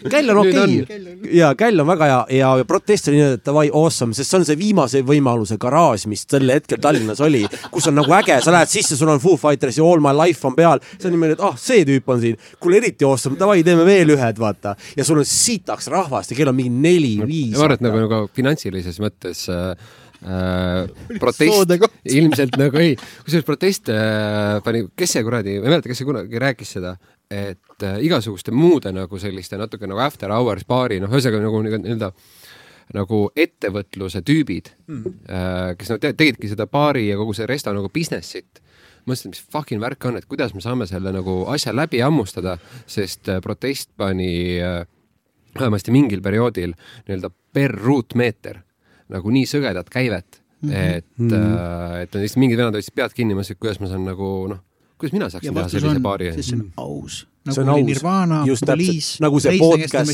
käll 0.09 0.31
on 0.33 0.39
okei 0.41 0.79
okay. 0.81 1.35
ja 1.37 1.51
käll 1.59 1.83
on 1.83 1.85
väga 1.91 2.07
hea 2.09 2.39
ja, 2.39 2.53
ja 2.61 2.65
protest 2.65 3.11
oli 3.11 3.19
nii, 3.19 3.35
et 3.37 3.43
davai, 3.45 3.67
awesome, 3.69 4.17
sest 4.17 4.31
see 4.31 4.39
on 4.39 4.47
see 4.49 4.57
viimase 4.57 5.03
võimaluse 5.05 5.59
garaaž, 5.61 6.07
mis 6.09 6.25
sel 6.25 6.49
hetkel 6.49 6.81
Tallinnas 6.81 7.21
oli, 7.25 7.43
kus 7.73 7.85
on 7.91 7.99
nagu 7.99 8.15
äge, 8.17 8.39
sa 8.41 8.55
lähed 8.55 8.71
sisse, 8.71 8.97
sul 8.97 9.11
on 9.13 9.21
Foo 9.21 9.37
Fighters 9.41 9.77
ja 9.77 9.85
All 9.85 10.01
My 10.01 10.15
Life 10.17 10.47
on 10.49 10.57
peal, 10.57 10.81
see 10.95 11.11
on 11.11 11.13
niimoodi, 11.13 11.35
et 11.37 11.43
ah, 11.45 11.53
see 11.61 11.85
tüüp 11.85 12.09
on 12.15 12.23
siin, 12.23 12.39
kuule 12.63 12.79
eriti 12.79 13.05
awesome, 13.05 13.37
davai, 13.37 13.59
teeme 13.67 13.85
veel 13.85 14.15
ühed, 14.15 14.41
vaata. 14.41 14.73
ja 14.97 15.05
sul 15.05 15.21
on 15.21 15.29
sitaks 15.29 15.91
rahvast 15.93 16.33
ja 16.33 16.39
kell 16.39 16.49
on 16.49 16.57
mingi 16.57 16.73
neli-viis. 16.87 17.53
ma 17.59 17.67
arvan, 17.67 17.77
et 17.77 17.85
nagu, 17.85 18.01
nagu 18.07 18.33
finantsilises 18.33 18.97
mõttes 19.03 19.45
äh, 19.53 20.01
protest, 21.19 21.75
ilmselt 22.15 22.57
nagu 22.59 22.81
ei, 22.81 22.95
kusjuures 23.25 23.45
protest 23.47 23.91
äh, 23.93 24.57
pani, 24.65 24.85
kes 24.97 25.17
see 25.17 25.25
kuradi, 25.27 25.59
ma 25.59 25.69
ei 25.69 25.75
mäleta, 25.75 25.91
kes 25.91 26.01
see 26.01 26.09
kunagi 26.09 26.41
rääkis 26.41 26.75
seda, 26.77 26.95
et 27.31 27.85
äh, 27.85 28.01
igasuguste 28.05 28.53
muude 28.55 28.93
nagu 28.95 29.21
selliste 29.21 29.59
natuke 29.59 29.89
nagu 29.89 30.01
after 30.05 30.33
hours 30.33 30.67
baari, 30.67 31.01
noh, 31.03 31.11
ühesõnaga 31.13 31.47
nagu 31.47 31.63
nii-öelda 31.67 32.11
nagu 32.95 33.21
ettevõtluse 33.33 34.21
tüübid 34.25 34.69
mm., 34.85 35.15
äh, 35.25 35.71
kes 35.79 35.93
nagu 35.93 36.05
tegidki 36.05 36.51
seda 36.51 36.67
baari 36.69 37.07
ja 37.07 37.17
kogu 37.17 37.33
see 37.33 37.47
resto 37.49 37.73
nagu 37.73 37.89
business'it 37.93 38.61
mõtlesin, 39.05 39.33
mis 39.33 39.41
fucking 39.53 39.81
värk 39.81 40.05
on, 40.09 40.17
et 40.19 40.27
kuidas 40.29 40.53
me 40.55 40.63
saame 40.63 40.87
selle 40.89 41.13
nagu 41.13 41.43
asja 41.53 41.73
läbi 41.75 42.01
hammustada, 42.01 42.57
sest 42.89 43.29
äh, 43.29 43.41
protest 43.43 43.91
pani 43.97 44.59
äh, 44.61 44.83
vähemasti 45.59 45.93
mingil 45.95 46.23
perioodil 46.25 46.73
nii-öelda 47.07 47.31
per 47.53 47.75
ruutmeeter 47.79 48.61
nagu 49.13 49.31
nii 49.31 49.45
sõgedat 49.49 49.89
käivet 49.93 50.41
-hmm. 50.65 50.73
et 50.73 51.05
mm, 51.17 51.29
-hmm. 51.29 52.03
et 52.03 52.15
lihtsalt 52.15 52.41
mingid 52.41 52.57
vennad 52.57 52.77
hoidsid 52.77 52.95
pead 52.95 53.13
kinni, 53.13 53.37
mõtlesid, 53.37 53.59
kuidas 53.59 53.79
ma 53.79 53.87
saan 53.91 54.05
nagu 54.05 54.47
noh, 54.49 54.59
kuidas 54.97 55.13
mina 55.13 55.29
saaksin 55.29 55.53
teha 55.53 55.69
sellise 55.69 55.95
on, 55.95 56.03
baari. 56.03 56.33
sest 56.33 56.49
see 56.49 56.59
on 56.59 56.71
aus 56.77 57.27
See 57.51 57.61
on 57.61 57.67
nagu 57.67 57.77
oli 57.77 57.83
aus. 57.83 58.01
Nirvana, 58.01 58.43
Just 58.47 58.63
täpselt. 58.65 59.21
Nagu 59.21 59.39
see 59.39 59.59
podcast. 59.59 60.09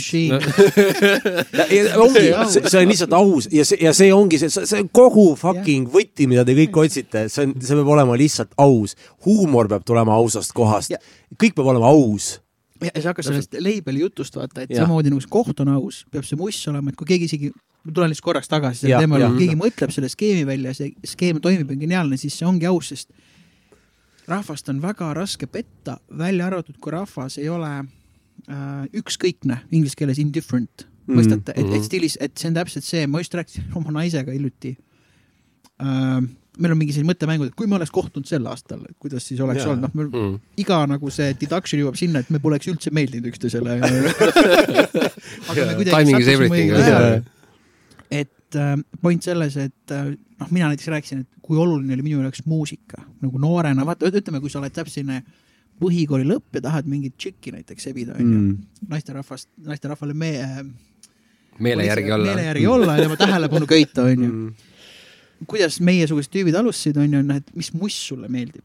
ongi, 2.03 2.23
see, 2.51 2.63
see 2.67 2.81
on 2.81 2.89
lihtsalt 2.91 3.13
aus 3.15 3.47
ja 3.51 3.65
see, 3.65 3.77
ja 3.79 3.93
see 3.95 4.11
ongi 4.11 4.39
see, 4.41 4.51
see 4.51 4.81
on 4.83 4.89
kogu 4.91 5.29
fucking 5.39 5.87
võti, 5.93 6.27
mida 6.27 6.43
te 6.47 6.55
kõik 6.57 6.75
otsite, 6.83 7.29
see 7.31 7.47
on, 7.47 7.55
see 7.63 7.77
peab 7.79 7.93
olema 7.95 8.17
lihtsalt 8.19 8.51
aus. 8.59 8.97
huumor 9.23 9.71
peab 9.71 9.83
tulema 9.87 10.17
ausast 10.19 10.51
kohast 10.57 10.91
Ja., 10.91 10.99
kõik 11.39 11.55
peab 11.55 11.71
olema 11.71 11.87
aus. 11.87 12.41
Ja 12.81 12.93
see 12.95 13.09
hakkas 13.09 13.29
sellest 13.29 13.57
label'i 13.61 14.03
jutust 14.03 14.37
vaata, 14.37 14.65
et 14.65 14.71
Jah. 14.73 14.83
samamoodi 14.83 15.11
nagu 15.13 15.23
see 15.23 15.31
koht 15.31 15.61
on 15.63 15.73
aus, 15.75 16.03
peab 16.11 16.25
see 16.27 16.39
muss 16.39 16.59
olema, 16.71 16.91
et 16.91 16.99
kui 16.99 17.09
keegi 17.09 17.29
isegi, 17.29 17.51
ma 17.51 17.95
tulen 17.95 18.11
lihtsalt 18.11 18.27
korraks 18.29 18.51
tagasi 18.51 18.85
selle 18.85 19.01
teema 19.03 19.19
juurde, 19.21 19.39
keegi 19.41 19.57
mõtleb 19.59 19.93
selle 19.93 20.09
skeemi 20.11 20.45
välja, 20.49 20.73
see 20.77 20.93
skeem 21.13 21.41
toimib 21.43 21.69
ja 21.69 21.77
on 21.77 21.83
geniaalne, 21.85 22.19
siis 22.21 22.37
see 22.39 22.47
ongi 22.49 22.69
aus, 22.69 22.91
sest 22.93 23.11
rahvast 24.31 24.69
on 24.73 24.81
väga 24.83 25.11
raske 25.17 25.49
petta, 25.51 25.99
välja 26.17 26.47
arvatud, 26.49 26.77
kui 26.81 26.93
rahvas 26.95 27.37
ei 27.41 27.49
ole 27.51 27.71
äh, 27.81 28.85
ükskõikne, 29.01 29.61
inglise 29.71 29.99
keeles 29.99 30.21
indifferent, 30.21 30.87
mõistate, 31.11 31.55
et, 31.57 31.73
et 31.75 31.85
stiilis, 31.85 32.17
et 32.21 32.37
see 32.39 32.51
on 32.51 32.57
täpselt 32.59 32.87
see, 32.87 33.07
ma 33.09 33.21
just 33.23 33.35
rääkisin 33.35 33.73
oma 33.77 33.97
naisega 34.01 34.33
hiljuti 34.35 34.77
äh,. 35.81 36.21
Meil 36.59 36.73
on 36.73 36.79
mingi 36.81 36.93
selline 36.95 37.13
mõttemängud, 37.13 37.51
et 37.51 37.55
kui 37.55 37.67
me 37.69 37.77
oleks 37.77 37.93
kohtunud 37.95 38.27
sel 38.27 38.45
aastal, 38.51 38.81
kuidas 38.99 39.23
siis 39.27 39.39
oleks 39.43 39.61
Jaa. 39.63 39.71
olnud, 39.71 39.85
noh, 39.85 39.93
meil 39.95 40.09
Mm. 40.11 40.39
iga 40.59 40.81
nagu 40.89 41.09
see 41.13 41.33
deduction 41.39 41.79
jõuab 41.79 41.95
sinna, 41.99 42.19
et 42.19 42.29
me 42.29 42.39
poleks 42.43 42.67
üldse 42.67 42.91
meeldinud 42.91 43.29
üksteisele. 43.31 43.77
aga 45.49 45.65
me 45.65 45.75
kuidagi 45.77 45.91
Timing 45.91 46.19
is 46.19 46.25
sattusime 46.25 46.33
everything, 46.33 46.73
õigel 46.73 46.83
jah. 46.83 46.97
ajal. 46.97 47.23
et 48.11 48.59
äh, 48.59 48.75
point 49.01 49.23
selles, 49.23 49.55
et 49.57 49.95
äh, 49.95 50.11
noh, 50.41 50.51
mina 50.51 50.71
näiteks 50.73 50.91
rääkisin, 50.91 51.23
et 51.23 51.27
kui 51.45 51.57
oluline 51.57 51.95
oli 51.95 52.03
minu 52.09 52.21
jaoks 52.25 52.43
muusika 52.45 52.99
nagu 53.21 53.39
noorena, 53.39 53.85
vaata 53.87 54.11
ütleme, 54.11 54.41
kui 54.43 54.51
sa 54.51 54.59
oled 54.59 54.75
täpselt 54.75 54.99
selline 54.99 55.23
põhikooli 55.81 56.27
lõpp 56.27 56.59
ja 56.59 56.61
tahad 56.67 56.89
mingit 56.89 57.15
tšikki 57.17 57.55
näiteks 57.55 57.87
sebida, 57.89 58.13
onju. 58.19 58.39
Mm. 58.41 58.57
naisterahvast, 58.91 59.49
naisterahvale 59.65 60.13
me 60.13 60.33
äh, 60.43 60.59
meele 61.59 61.85
järgi 61.87 62.11
olla. 62.11 62.25
meele 62.25 62.43
järgi 62.49 62.67
olla 62.67 62.97
ja 62.97 63.07
tema 63.07 63.17
tähelepanu 63.17 63.69
köita, 63.73 64.03
onju. 64.11 64.51
Kuidas 65.47 65.79
meiesugused 65.81 66.31
tüübid 66.33 66.55
alustasid, 66.59 66.97
onju, 67.01 67.21
noh, 67.25 67.35
et 67.41 67.55
mis 67.55 67.71
muss 67.73 67.95
sulle 68.07 68.27
meeldib? 68.29 68.63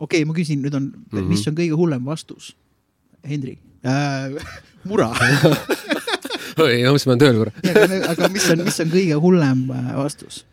okei 0.00 0.22
okay,, 0.22 0.24
ma 0.28 0.34
küsin, 0.36 0.62
nüüd 0.64 0.74
on 0.76 0.82
mm, 0.90 1.06
Mhm. 1.12 1.18
-hmm. 1.24 1.28
mis 1.28 1.46
on 1.48 1.54
kõige 1.54 1.76
hullem 1.76 2.04
vastus? 2.08 2.54
Hendrik 3.28 3.58
äh, 3.84 4.32
mura. 4.88 5.10
oi, 6.60 6.82
ma 6.84 6.92
mõtlesin, 6.92 7.08
ma 7.08 7.12
olen 7.16 7.20
tööl 7.24 7.36
korra. 7.40 7.52
aga, 7.72 7.98
aga 8.14 8.28
mis 8.32 8.46
on, 8.52 8.64
mis 8.64 8.80
on 8.84 8.88
kõige 8.94 9.18
hullem 9.24 9.66
äh, 9.76 9.90
vastus? 9.98 10.44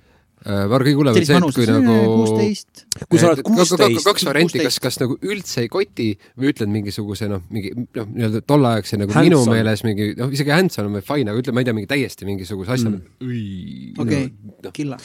ma 0.48 0.54
arvan, 0.64 0.84
kõige 0.86 1.00
hullem 1.00 1.16
on 1.18 1.26
see, 1.26 1.36
et 1.38 1.56
kui 1.56 1.66
nagu 1.68 1.96
kuusteist. 2.12 2.84
kui 3.10 3.20
sa 3.20 3.32
oled 3.32 3.42
kaks- 3.42 3.56
kuusteist, 3.58 4.06
kaks 4.06 4.26
varianti, 4.28 4.60
kas, 4.62 4.78
16. 4.78 4.84
kas 4.86 5.00
nagu 5.02 5.18
üldse 5.26 5.64
ei 5.66 5.68
koti 5.74 6.06
või 6.38 6.52
ütled 6.54 6.70
mingisuguse 6.72 7.28
noh, 7.32 7.42
mingi 7.52 7.72
noh, 7.76 8.06
nii-öelda 8.14 8.42
tolleaegse 8.48 9.00
nagu 9.02 9.12
Hands 9.16 9.28
minu 9.28 9.42
on. 9.42 9.50
meeles 9.52 9.84
mingi 9.84 10.14
noh, 10.20 10.32
isegi 10.32 10.54
hands 10.54 10.78
on 10.80 10.86
on 10.92 10.94
veel 11.00 11.04
fine, 11.08 11.32
aga 11.34 11.42
ütle, 11.42 11.52
ma 11.58 11.64
ei 11.64 11.68
tea, 11.68 11.74
mingi 11.76 11.90
täiesti 11.92 12.26
mingisuguse 12.30 12.72
asja 12.78 12.90
Mm. 12.94 13.98
okei 14.00 14.30
noh, 14.64 14.72
killa. 14.74 14.98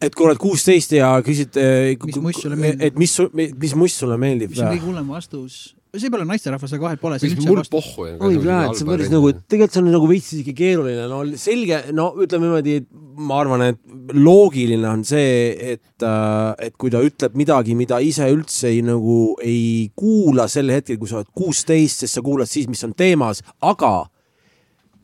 Et 0.00 0.14
kui 0.16 0.28
oled 0.28 0.40
kuusteist 0.40 0.94
ja 0.96 1.12
küsid, 1.24 1.58
Mis 2.06 2.22
muss 2.22 2.40
sulle 2.40 2.56
meeldib? 2.56 2.86
et 2.88 2.96
mis, 2.98 3.18
mis 3.34 3.76
muss 3.76 3.98
sulle 4.02 4.16
meeldib 4.20 4.54
mis 4.54 4.62
on 4.64 4.72
kõige 4.72 4.88
hullem 4.88 5.12
vastus? 5.12 5.60
see 5.98 6.10
pole 6.12 6.24
naisterahvas, 6.28 6.72
aga 6.76 6.84
vahet 6.84 7.00
pole, 7.02 7.16
see 7.18 7.34
mul 7.42 7.64
pohhu 7.70 8.04
on. 8.06 8.20
oi 8.22 8.36
kurat, 8.38 8.76
see 8.78 8.84
on 8.86 8.90
päris 8.92 9.10
nagu, 9.10 9.32
tegelikult 9.34 9.74
see 9.74 9.80
on 9.82 9.88
nagu 9.90 10.10
veits 10.10 10.28
isegi 10.36 10.54
keeruline, 10.54 11.06
no 11.10 11.18
selge, 11.40 11.80
no 11.96 12.06
ütleme 12.22 12.46
niimoodi, 12.46 12.76
et 12.82 12.86
ma 13.26 13.40
arvan, 13.42 13.64
et 13.72 14.14
loogiline 14.14 14.86
on 14.86 15.02
see, 15.06 15.50
et, 15.74 16.06
et 16.06 16.78
kui 16.78 16.94
ta 16.94 17.02
ütleb 17.06 17.34
midagi, 17.38 17.74
mida 17.78 17.98
ise 18.06 18.30
üldse 18.30 18.70
ei 18.70 18.84
nagu 18.86 19.18
ei 19.42 19.90
kuula 19.98 20.46
sel 20.52 20.70
hetkel, 20.76 21.00
kui 21.00 21.10
sa 21.10 21.20
oled 21.20 21.34
kuusteist, 21.34 22.04
sest 22.04 22.20
sa 22.20 22.24
kuulad 22.24 22.50
siis, 22.50 22.70
mis 22.70 22.86
on 22.86 22.94
teemas, 22.94 23.42
aga 23.66 23.94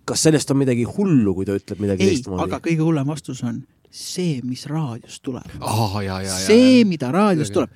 kas 0.07 0.23
sellest 0.29 0.53
on 0.55 0.61
midagi 0.63 0.87
hullu, 0.87 1.35
kui 1.35 1.49
ta 1.49 1.57
ütleb 1.59 1.83
midagi 1.83 2.07
ei, 2.07 2.15
teistmoodi 2.15 2.47
aga? 2.47 2.63
kõige 2.63 2.87
hullem 2.87 3.11
vastus 3.11 3.43
on 3.43 3.65
see, 3.97 4.41
mis 4.45 4.67
raadiost 4.71 5.23
tuleb. 5.25 5.49
ja, 5.61 6.03
ja, 6.05 6.21
ja, 6.27 6.37
see, 6.45 6.85
mida 6.89 7.11
raadiost 7.15 7.53
tuleb. 7.57 7.71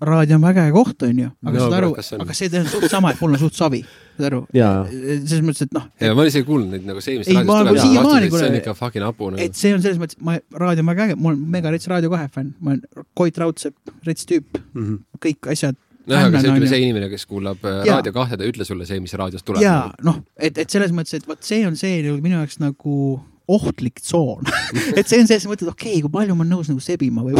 raadio 0.00 0.36
on 0.38 0.44
väga 0.46 0.62
hea 0.64 0.72
koht, 0.72 1.02
onju, 1.04 1.26
aga 1.44 1.52
No 1.52 1.60
saad 1.66 1.74
aru 1.76 1.88
aga 2.24 2.34
see 2.38 2.48
on 2.58 2.68
suht 2.72 2.86
sama, 2.88 3.10
et 3.12 3.18
mul 3.20 3.34
on 3.36 3.40
suht 3.42 3.58
savi, 3.58 3.82
saad 4.16 4.26
aru? 4.30 4.38
Jaa. 4.56 4.86
selles 4.88 5.42
mõttes, 5.44 5.66
et 5.68 5.74
noh, 5.76 5.84
ja 6.00 6.14
ma 6.16 6.24
isegi 6.30 6.46
kuulnud 6.48 6.72
neid 6.72 6.86
nagu 6.88 7.02
see, 7.04 7.18
mis 7.20 7.28
Ei, 7.28 7.36
raadiost 7.36 7.68
tuleb, 7.68 7.82
siiamaani 7.84 8.30
see 8.32 8.48
on 8.48 8.56
ikka 8.62 8.74
fucking 8.78 9.04
hapu 9.04 9.28
nagu 9.34 9.44
et. 9.44 9.58
see 9.60 9.74
on 9.76 9.84
selles 9.84 10.00
mõttes, 10.00 10.16
ma, 10.24 10.38
raadio 10.64 10.86
on 10.86 10.90
väga 10.94 11.04
äge, 11.10 11.18
ma 11.20 11.28
olen 11.34 11.44
mega 11.58 11.74
rets 11.76 11.86
Raadio 11.92 12.10
kahe 12.14 12.30
fänn, 12.32 12.54
ma 12.64 12.72
olen 12.78 13.06
Koit 13.20 13.38
Raudsepp, 13.44 13.76
rets 14.08 14.24
tüüp, 14.30 14.56
Mhm. 14.72 14.96
kõik 15.20 15.50
asjad. 15.52 15.76
nojah, 16.08 16.24
aga 16.30 16.40
see, 16.40 16.48
ütleme, 16.48 16.68
see 16.72 16.80
inimene, 16.86 17.10
kes 17.12 17.26
kuulab 17.28 17.60
äh, 17.68 17.82
Jaa. 17.84 17.98
Raadio 18.00 18.12
kahte, 18.16 18.38
ta 18.40 18.48
ei 18.48 18.54
ütle 18.54 18.64
sulle 18.64 18.86
see, 18.88 18.98
mis 19.04 19.12
raadiost 19.20 19.44
tuleb. 19.44 19.60
ja 19.62 19.92
noh, 20.02 20.22
et, 20.40 20.56
et 20.64 20.70
selles 20.72 20.96
mõttes, 20.96 21.12
et 21.20 21.28
vot 21.28 21.44
see 21.44 21.60
on 21.68 21.76
see 21.76 22.00
nagu 22.08 22.16
minu 22.24 22.40
jaoks 22.40 22.56
nagu 22.64 23.20
ohtlik 23.56 24.00
tsoon 24.02 24.46
et 24.98 25.08
see 25.08 25.20
on 25.22 25.28
selles 25.30 25.46
mõttes, 25.50 25.66
et 25.66 25.72
okei 25.72 25.96
okay,, 25.96 26.04
kui 26.04 26.12
palju 26.14 26.36
ma 26.36 26.44
olen 26.44 26.54
nõus 26.56 26.70
nagu 26.70 26.82
sebima 26.84 27.24
või 27.26 27.36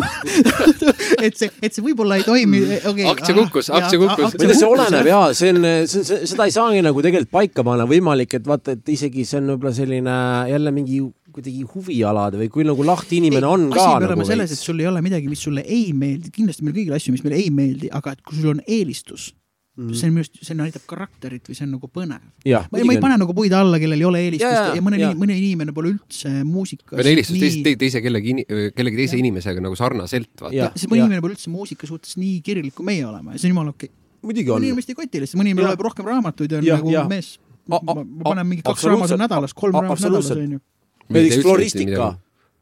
et 1.27 1.39
see, 1.39 1.51
et 1.61 1.75
see 1.75 1.85
võib-olla 1.85 2.21
ei 2.21 2.27
toimi 2.27 2.63
okay,. 2.79 3.07
Aktsia 3.11 3.37
kukkus, 3.37 3.71
aktsia 3.75 4.01
kukkus. 4.01 4.37
ei 4.41 4.57
see 4.57 4.69
oleneb 4.69 5.11
jaa, 5.11 5.31
see 5.37 5.55
on, 5.55 5.71
see 5.91 6.03
on, 6.03 6.27
seda 6.33 6.49
ei 6.49 6.55
saagi 6.55 6.85
nagu 6.87 7.05
tegelikult 7.05 7.33
paika 7.35 7.65
panna, 7.67 7.87
võimalik, 7.91 8.37
et 8.39 8.47
vaata, 8.47 8.77
et 8.77 8.95
isegi 8.95 9.27
see 9.29 9.41
on 9.41 9.55
võib-olla 9.55 9.75
selline 9.77 10.19
jälle 10.51 10.75
mingi 10.75 11.01
kuidagi 11.31 11.65
huvialade 11.75 12.41
või 12.41 12.49
kui 12.53 12.65
nagu 12.67 12.85
lahti 12.87 13.21
inimene 13.21 13.47
on 13.47 13.69
asi 13.71 13.79
ka 13.79 13.85
peab 13.87 14.03
nagu 14.03 14.15
olema 14.15 14.29
selles, 14.29 14.55
et 14.55 14.63
sul 14.63 14.81
ei 14.83 14.89
ole 14.91 15.03
midagi, 15.05 15.31
mis 15.31 15.45
sulle 15.47 15.63
ei 15.63 15.91
meeldi, 15.97 16.33
kindlasti 16.35 16.67
meil 16.67 16.77
kõigil 16.81 16.97
asju, 16.97 17.15
mis 17.15 17.23
meile 17.27 17.39
ei 17.39 17.53
meeldi, 17.55 17.91
aga 17.95 18.17
et 18.17 18.25
kui 18.27 18.41
sul 18.41 18.57
on 18.57 18.65
eelistus 18.67 19.31
mm, 19.79 19.93
see 19.97 20.09
on 20.09 20.15
minu 20.15 20.25
arust, 20.25 20.39
see 20.47 20.57
näitab 20.59 20.85
karakterit 20.91 21.51
või 21.51 21.57
see 21.59 21.67
on 21.67 21.75
nagu 21.77 21.91
põnev. 21.93 22.23
ma 22.47 22.81
ei, 22.81 22.87
ma 22.89 22.95
ei 22.97 23.03
pane 23.03 23.19
nagu 23.23 23.35
puid 23.37 23.55
alla, 23.57 23.81
kellel 23.83 24.01
ei 24.01 24.09
ole 24.09 24.23
eelistust 24.27 24.47
ja, 24.47 24.65
jaa, 24.71 24.79
ja 24.79 24.85
mõne 24.85 25.11
mõne 25.19 25.37
inimene 25.39 25.75
pole 25.77 25.93
üldse 25.95 26.33
muusikas. 26.47 26.95
või 26.95 27.05
on 27.05 27.11
eelistus 27.13 27.43
teise, 27.43 27.75
teise 27.85 28.03
kellegi, 28.05 28.37
kellegi 28.77 29.03
teise 29.03 29.21
inimesega 29.21 29.65
nagu 29.65 29.79
sarnaselt, 29.79 30.33
mõni 30.41 30.61
jah. 30.61 30.75
inimene 30.89 31.21
pole 31.25 31.37
üldse 31.37 31.53
muusika 31.53 31.91
suhtes 31.91 32.17
nii 32.21 32.41
kirglik, 32.47 32.75
kui 32.79 32.89
meie 32.89 33.07
oleme 33.09 33.37
ja 33.37 33.43
see 33.43 33.51
on 33.51 33.57
jumala 33.57 33.75
okei 33.75 33.91
okay.. 33.93 33.97
muidugi 34.27 34.51
on 34.51 34.61
mõni. 34.61 34.73
inimest 34.73 34.93
ei 34.93 34.99
koti 34.99 35.23
lihtsalt, 35.25 35.43
mõni 35.43 35.55
inimene 35.55 35.71
loeb 35.73 35.87
rohkem 35.91 36.11
raamatuid 36.11 36.57
ja 36.57 36.63
on 36.63 36.69
Jah, 36.71 36.83
nagu 36.83 36.97
jah. 36.97 37.09
mees. 37.11 37.37
Ma 37.71 37.79
panen 37.85 38.49
mingi 38.49 38.65
kaks 38.67 38.83
raamatut 38.89 39.21
nädalas, 39.21 39.55
kolm 39.55 39.77
raamatut 39.77 40.09
nädalas 40.09 40.31
onju. 40.35 40.59
näiteks 41.13 41.45
floristika, 41.45 42.15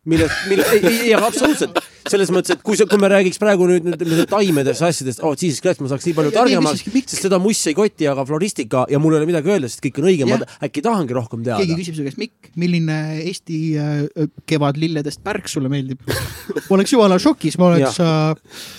millest, 0.09 0.45
mille, 0.51 0.65
ei, 0.75 0.95
ei, 1.09 1.15
absoluutselt, 1.17 1.79
selles 2.09 2.31
mõttes, 2.33 2.57
et 2.57 2.63
kui 2.65 2.79
sa, 2.79 2.87
kui 2.89 3.01
me 3.01 3.11
räägiks 3.13 3.41
praegu 3.43 3.69
nüüd 3.69 3.87
nendest 3.89 4.31
taimedest, 4.33 4.85
asjadest, 4.87 5.23
oh 5.27 5.35
jesus 5.37 5.63
christ, 5.65 5.83
ma 5.85 5.91
saaks 5.93 6.09
nii 6.09 6.17
palju 6.17 6.33
targemaks. 6.35 6.85
sest 6.99 7.27
seda 7.27 7.41
muss 7.43 7.61
ei 7.69 7.77
koti, 7.77 8.09
aga 8.11 8.25
floristika 8.29 8.87
ja 8.91 9.01
mul 9.03 9.17
ei 9.17 9.23
ole 9.23 9.31
midagi 9.31 9.53
öelda, 9.55 9.71
sest 9.71 9.85
kõik 9.85 10.01
on 10.03 10.09
õige, 10.13 10.29
ma 10.31 10.41
äkki 10.65 10.85
tahangi 10.85 11.17
rohkem 11.17 11.45
keegi 11.45 11.67
teada. 11.67 11.79
küsib 11.83 11.99
su 11.99 12.07
käest, 12.07 12.21
Mikk, 12.21 12.53
milline 12.59 12.99
Eesti 13.23 13.61
äh, 13.79 14.29
kevadlilledest 14.49 15.23
pärk 15.27 15.51
sulle 15.53 15.71
meeldib? 15.73 16.03
oleks 16.75 16.97
jumala 16.97 17.21
šokis, 17.23 17.59
ma 17.61 17.73
oleks 17.75 18.01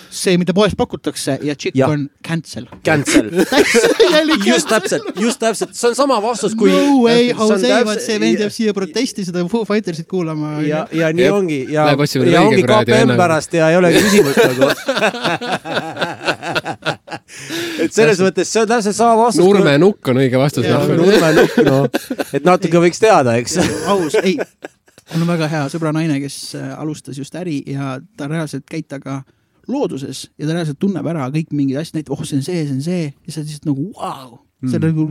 see, 0.10 0.38
mida 0.42 0.54
poes 0.58 0.74
pakutakse 0.78 1.38
ja 1.46 1.56
tšikk 1.56 1.78
Jah. 1.78 1.92
on 1.94 2.10
cancel. 2.26 2.66
Cancel. 2.86 3.30
just 4.50 4.70
täpselt, 4.70 5.04
just 5.20 5.40
täpselt, 5.42 5.76
see 5.78 5.90
on 5.92 5.96
sama 5.98 6.18
vastus, 6.24 6.56
kui. 6.58 6.72
no 6.74 7.04
way, 7.04 7.30
Jose, 7.30 7.72
vaat 7.86 8.02
see 8.04 8.18
vend 8.22 8.42
jääb 8.44 8.54
siia 8.54 8.74
protesti 8.76 9.26
seda 9.28 9.46
Foo 9.52 9.66
Fightersit 9.70 10.08
kuulama. 10.10 10.60
ja, 10.66 10.86
ja 10.96 11.12
nii 11.14 11.26
Jep. 11.26 11.38
ongi 11.38 11.60
ja, 11.74 11.88
ja 12.32 12.42
ongi 12.42 12.64
KPM 12.66 13.16
pärast 13.20 13.54
ja 13.54 13.70
ei 13.70 13.78
olegi 13.80 14.04
küsimust 14.08 14.42
nagu. 14.50 14.72
et 17.86 17.94
selles 17.94 18.20
mõttes 18.24 18.50
see 18.50 18.64
on 18.64 18.70
täpselt 18.74 18.98
sama 18.98 19.16
vastus. 19.24 19.46
Nurme 19.46 19.78
nukk 19.82 20.12
on 20.12 20.22
õige 20.26 20.42
vastus. 20.42 20.66
Jaa, 20.68 20.84
Nurme 20.90 21.32
nukk, 21.38 21.58
noh, 21.68 21.88
et 22.34 22.46
natuke 22.46 22.82
võiks 22.82 23.02
teada, 23.02 23.38
eks. 23.42 23.60
aus, 23.90 24.18
ei, 24.24 24.40
mul 25.14 25.26
on 25.26 25.34
väga 25.36 25.50
hea 25.52 25.66
sõbra 25.74 25.94
naine, 25.96 26.20
kes 26.24 26.40
äh, 26.60 26.72
alustas 26.80 27.18
just 27.20 27.36
äri 27.38 27.62
ja 27.70 27.98
ta 28.18 28.30
reaalselt 28.32 28.66
käib 28.70 28.90
temaga 28.90 29.22
looduses 29.72 30.26
ja 30.38 30.48
ta 30.48 30.56
reaalselt 30.56 30.80
tunneb 30.82 31.08
ära 31.12 31.30
kõik 31.34 31.54
mingid 31.56 31.80
asjad, 31.82 32.00
näitab, 32.00 32.16
oh, 32.18 32.26
see 32.26 32.40
on 32.40 32.46
see, 32.46 32.62
see 32.66 32.76
on 32.76 32.84
see 32.86 33.02
ja 33.08 33.34
sa 33.34 33.44
lihtsalt 33.44 33.70
nagu 33.70 33.90
vau 33.96 34.04
wow., 34.04 34.38
sa 34.72 34.82
nagu 34.84 35.08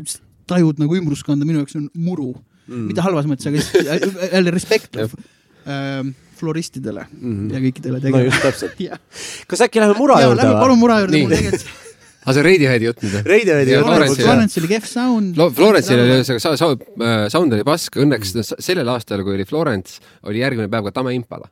tajud 0.49 0.81
nagu 0.83 1.01
ümbruskonda, 1.01 1.49
minu 1.49 1.62
jaoks 1.62 1.77
on 1.78 1.89
muru 1.97 2.33
mm., 2.35 2.87
mitte 2.91 3.05
halvas 3.05 3.28
mõttes, 3.31 3.49
aga 3.49 3.61
lihtsalt 3.61 4.33
jälle 4.37 4.55
respekt 4.55 4.99
ähm, 4.99 6.15
floristidele 6.39 7.07
mm 7.11 7.35
-hmm. 7.35 7.53
ja 7.55 7.65
kõikidele 7.67 8.01
no 8.15 8.25
just 8.28 8.43
täpselt. 8.43 8.81
kas 9.51 9.67
äkki 9.67 9.83
läheme 9.83 9.99
mura 9.99 10.23
juurde 10.23 10.43
lähme 10.43 10.61
palun 10.61 10.78
mura 10.78 11.01
juurde, 11.03 11.23
mul 11.23 11.37
tegelikult 11.37 11.87
aga 12.28 12.33
see 12.35 12.43
on 12.43 12.49
Radioheadi 12.51 12.89
jutt 12.89 13.03
nüüd 13.03 13.15
või? 13.17 13.25
Radioheadi 13.33 13.73
Ja 13.73 13.81
juurde 13.81 13.91
Florence'i- 13.91 14.12
lõpuks. 14.12 14.28
Florence 14.28 14.61
oli 14.61 14.70
kehv 14.73 14.89
sound. 14.89 15.35
Flo-, 15.39 15.51
Florence'il 15.55 16.03
oli 16.03 16.17
ühesõnaga 16.19 16.45
sa-, 16.45 16.57
sa-, 16.61 17.28
sound 17.33 17.57
oli 17.57 17.65
pask, 17.65 18.01
õnneks 18.05 18.35
sellel 18.59 18.89
aastal, 18.93 19.23
kui 19.25 19.39
oli 19.39 19.47
Florence, 19.49 20.03
oli 20.28 20.43
järgmine 20.43 20.69
päev 20.73 20.89
ka 20.89 20.97
Tame 20.99 21.15
Impala. 21.17 21.49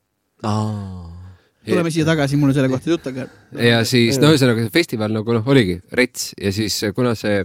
Tuleme 1.67 1.91
siia 1.95 2.07
tagasi, 2.07 2.39
mul 2.41 2.53
on 2.53 2.57
selle 2.57 2.71
kohta 2.73 2.93
jutt, 2.93 3.09
aga 3.11 3.27
ja 3.63 3.81
siis 3.89 4.21
no 4.23 4.31
ühesõnaga 4.33 4.63
see 4.65 4.75
festival 4.75 5.15
nagu 5.17 5.35
noh, 5.35 5.49
oligi 5.51 5.81
rets 5.99 6.31
ja 6.41 6.53
siis 6.55 6.79
kuna 6.97 7.15
see 7.19 7.43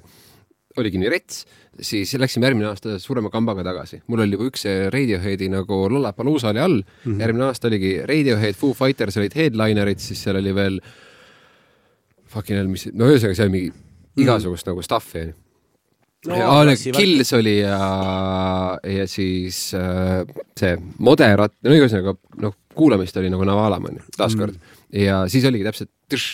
oligi 0.79 1.01
nii 1.01 1.11
rets, 1.11 1.43
siis 1.81 2.13
läksime 2.19 2.47
järgmine 2.47 2.69
aasta 2.69 2.97
suurema 3.01 3.31
kambaga 3.33 3.65
tagasi. 3.65 4.01
mul 4.07 4.23
oli 4.23 4.37
juba 4.37 4.49
üks 4.51 4.65
Radioheadi 4.93 5.49
nagu 5.51 5.83
Lollapalooza 5.91 6.51
oli 6.53 6.63
all 6.63 6.79
mm, 6.81 7.05
-hmm. 7.05 7.21
järgmine 7.25 7.47
aasta 7.49 7.67
oligi 7.67 7.93
Radiohead, 8.05 8.55
Foo 8.55 8.73
Fighters 8.73 9.17
olid 9.17 9.35
headlinerid, 9.35 9.99
siis 9.99 10.23
seal 10.23 10.39
oli 10.39 10.55
veel 10.55 10.81
fucking 12.27 12.57
hell, 12.57 12.71
mis, 12.71 12.87
no 12.93 13.09
ühesõnaga 13.11 13.35
seal 13.35 13.49
mingi 13.49 13.71
igasugust 14.21 14.67
nagu 14.67 14.81
stuff'i 14.85 15.25
onju 15.25 15.39
No. 16.27 16.65
Kills 16.77 17.33
oli 17.33 17.55
ja, 17.63 17.77
ja 18.85 19.07
siis 19.09 19.71
äh, 19.73 20.21
see 20.53 20.75
Moderat, 21.01 21.55
no 21.65 21.73
ühesõnaga 21.73 22.13
noh, 22.43 22.53
kuulamist 22.75 23.17
oli 23.17 23.31
nagu 23.31 23.45
Navala 23.47 23.79
onju, 23.81 24.05
taaskord 24.17 24.55
mm.. 24.55 25.01
ja 25.03 25.23
siis 25.31 25.45
oligi 25.47 25.67
täpselt 25.67 25.91
tšš, 26.11 26.27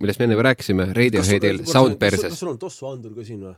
millest 0.00 0.20
me 0.20 0.28
enne 0.28 0.36
juba 0.36 0.46
rääkisime, 0.50 0.88
Radioheadil 0.96 1.64
Sound 1.68 1.96
kas 1.96 2.02
perses, 2.04 2.38
sul 2.38 2.52
on 2.54 2.60
tossu 2.60 2.88
andur 2.90 3.14
ka 3.16 3.26
siin 3.26 3.42
või? 3.44 3.56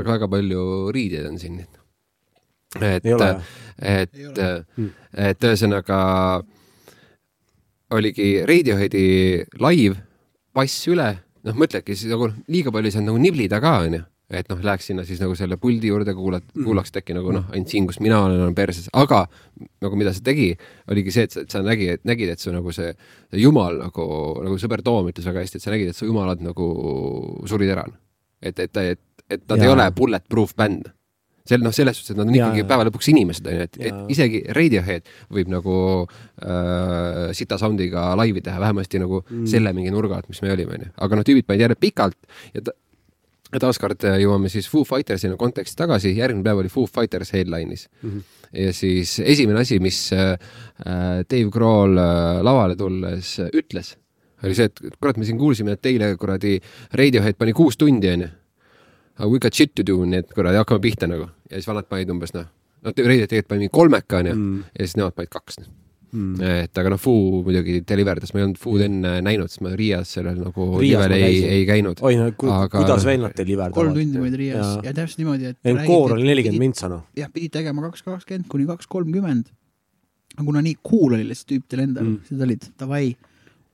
aga 0.00 0.16
väga 0.16 0.30
palju 0.30 0.62
riideid 0.94 1.28
on 1.30 1.38
siin. 1.38 1.60
et 1.62 1.78
et 2.80 3.12
ole., 3.14 3.30
et 5.28 5.48
ühesõnaga 5.50 6.00
oligi 7.96 8.32
Radioheadi 8.48 9.06
live, 9.62 9.94
bass 10.54 10.88
üle, 10.90 11.12
noh, 11.46 11.54
mõtledki 11.54 11.94
siis 11.94 12.10
nagu 12.10 12.32
liiga 12.50 12.74
palju 12.74 12.90
ei 12.90 12.96
saanud 12.96 13.12
nagu 13.12 13.22
niblida 13.22 13.62
ka 13.62 13.78
onju 13.86 14.02
et 14.30 14.48
noh, 14.50 14.58
läheks 14.62 14.88
sinna 14.90 15.04
siis 15.06 15.20
nagu 15.22 15.36
selle 15.38 15.58
puldi 15.60 15.90
juurde, 15.92 16.14
kuulad, 16.16 16.46
kuulaks 16.54 16.90
äkki 16.98 17.14
nagu 17.14 17.30
noh, 17.34 17.44
ainult 17.52 17.70
siin, 17.70 17.86
kus 17.86 18.00
mina 18.02 18.18
olen, 18.24 18.40
on 18.48 18.56
perses, 18.58 18.88
aga 18.96 19.22
nagu 19.84 19.98
mida 19.98 20.12
see 20.14 20.24
tegi, 20.26 20.48
oligi 20.90 21.14
see, 21.14 21.28
et 21.28 21.36
sa, 21.36 21.44
et 21.46 21.54
sa 21.54 21.62
nägi, 21.62 21.92
et 21.94 22.02
nägid, 22.08 22.32
et 22.34 22.42
su 22.42 22.54
nagu 22.54 22.74
see, 22.74 22.90
see 23.30 23.44
jumal 23.44 23.78
nagu, 23.84 24.06
nagu 24.42 24.58
sõber 24.58 24.82
Toom 24.86 25.12
ütles 25.12 25.26
väga 25.30 25.44
hästi, 25.44 25.60
et 25.60 25.66
sa 25.66 25.74
nägid, 25.74 25.92
et 25.92 25.98
su 25.98 26.08
jumalad 26.08 26.42
nagu 26.42 26.66
surid 27.46 27.70
ära. 27.76 27.86
et, 28.42 28.58
et, 28.58 28.76
et, 28.76 29.00
et 29.30 29.42
nad 29.48 29.58
Jaa. 29.58 29.64
ei 29.64 29.72
ole 29.72 29.90
bulletproof 29.94 30.54
bänd. 30.58 30.90
sel-, 31.46 31.62
noh, 31.62 31.70
selles 31.70 31.94
suhtes, 31.94 32.10
et 32.10 32.18
nad 32.18 32.26
on 32.26 32.34
ikkagi 32.34 32.64
jaa. 32.64 32.68
päeva 32.72 32.88
lõpuks 32.88 33.08
inimesed, 33.12 33.46
onju, 33.46 33.66
et, 33.68 33.78
et 33.78 33.92
Jaa. 33.92 34.06
isegi 34.10 34.40
Radiohead 34.58 35.06
võib 35.30 35.52
nagu 35.54 35.76
äh, 36.02 37.30
sita 37.38 37.58
sound'iga 37.62 38.08
laivi 38.18 38.42
teha, 38.42 38.58
vähemasti 38.58 38.98
nagu 38.98 39.22
mm. 39.22 39.46
selle 39.54 39.70
mingi 39.76 39.94
nurga 39.94 40.18
alt, 40.18 40.26
mis 40.34 40.42
me 40.42 40.50
olime, 40.50 40.80
onju. 40.80 40.90
aga 41.06 41.20
noh, 41.20 41.28
tüübid 41.30 41.46
panid 41.46 41.62
järjest 41.68 41.84
pikalt 41.86 42.18
ja 42.50 42.66
ta, 42.66 42.74
ja 42.74 42.85
taaskord 43.54 44.04
äh, 44.06 44.18
jõuame 44.22 44.50
siis 44.52 44.68
Foo 44.70 44.84
Fightersina 44.86 45.36
konteksti 45.40 45.78
tagasi, 45.78 46.14
järgmine 46.16 46.44
päev 46.46 46.62
oli 46.62 46.72
Foo 46.72 46.88
Fighters 46.90 47.32
headline'is 47.34 47.86
mm. 48.02 48.10
-hmm. 48.10 48.24
ja 48.64 48.72
siis 48.72 49.20
esimene 49.20 49.60
asi, 49.60 49.78
mis 49.80 50.12
äh, 50.12 50.32
äh, 50.86 51.22
Dave 51.30 51.50
Grohl 51.50 51.94
lavale 52.42 52.76
tulles 52.76 53.36
ütles, 53.52 53.96
oli 54.42 54.54
see, 54.54 54.64
et 54.64 54.98
kurat, 55.00 55.16
me 55.16 55.24
siin 55.24 55.38
kuulsime, 55.38 55.72
et 55.72 55.82
teile 55.82 56.16
kuradi 56.16 56.58
Radiohead 56.92 57.38
pani 57.38 57.52
kuus 57.52 57.76
tundi, 57.76 58.10
onju. 58.10 58.28
aga 59.16 59.28
we 59.30 59.38
got 59.38 59.54
shit 59.54 59.74
to 59.74 59.82
do, 59.86 60.04
nii 60.04 60.18
et 60.18 60.32
kuradi 60.34 60.56
hakkame 60.56 60.80
pihta 60.80 61.06
nagu. 61.06 61.30
ja 61.50 61.56
siis 61.56 61.68
vanad 61.68 61.88
panid 61.88 62.10
umbes 62.10 62.34
noh, 62.34 62.46
noh, 62.82 62.92
Radiohead 62.92 63.28
tegelikult 63.28 63.48
pani 63.48 63.68
kolmeka, 63.68 64.18
onju, 64.18 64.62
ja 64.78 64.84
siis 64.84 64.96
nemad 64.96 65.14
panid 65.14 65.30
kaks. 65.30 65.62
Mm. 66.16 66.40
et 66.64 66.78
aga 66.80 66.90
noh, 66.94 67.00
Foo 67.02 67.42
muidugi 67.44 67.82
deliverdas, 67.84 68.30
ma 68.32 68.40
ei 68.40 68.44
olnud 68.46 68.58
Food 68.62 68.80
enne 68.86 69.10
näinud, 69.26 69.50
sest 69.52 69.60
ma 69.66 69.74
Riias 69.76 70.14
sellel 70.16 70.38
nagu 70.40 70.68
Riias 70.80 71.10
ei, 71.12 71.42
ei 71.58 71.66
käinud. 71.68 72.00
oi 72.00 72.14
no 72.16 72.30
ku, 72.38 72.48
Aga- 72.48 72.78
kuidas 72.80 73.04
vennad 73.04 73.34
teil 73.36 73.50
liverdavad? 73.52 73.76
kolm 73.76 73.92
tundi 73.98 74.22
olid 74.22 74.34
Riias 74.40 74.62
Jaa. 74.64 74.80
ja 74.88 74.94
täpselt 74.96 75.20
niimoodi, 75.20 75.52
et 75.52 75.82
koor 75.86 76.14
oli 76.16 76.24
nelikümmend 76.30 76.62
mintsa 76.64 76.88
noh. 76.88 77.02
jah, 77.16 77.28
pidid 77.34 77.52
tegema 77.58 77.84
kaks 77.90 78.02
kakskümmend 78.06 78.48
kuni 78.48 78.66
kaks 78.70 78.86
kolmkümmend. 78.88 79.52
aga 80.36 80.44
kuna 80.48 80.62
nii 80.64 80.76
cool 80.88 81.14
oli 81.18 81.28
lihtsalt 81.28 81.52
tüüpidel 81.52 81.84
endal 81.84 82.04
Mm. 82.08 82.18
siis 82.24 82.38
nad 82.38 82.46
olid 82.48 82.64
davai, 82.80 83.04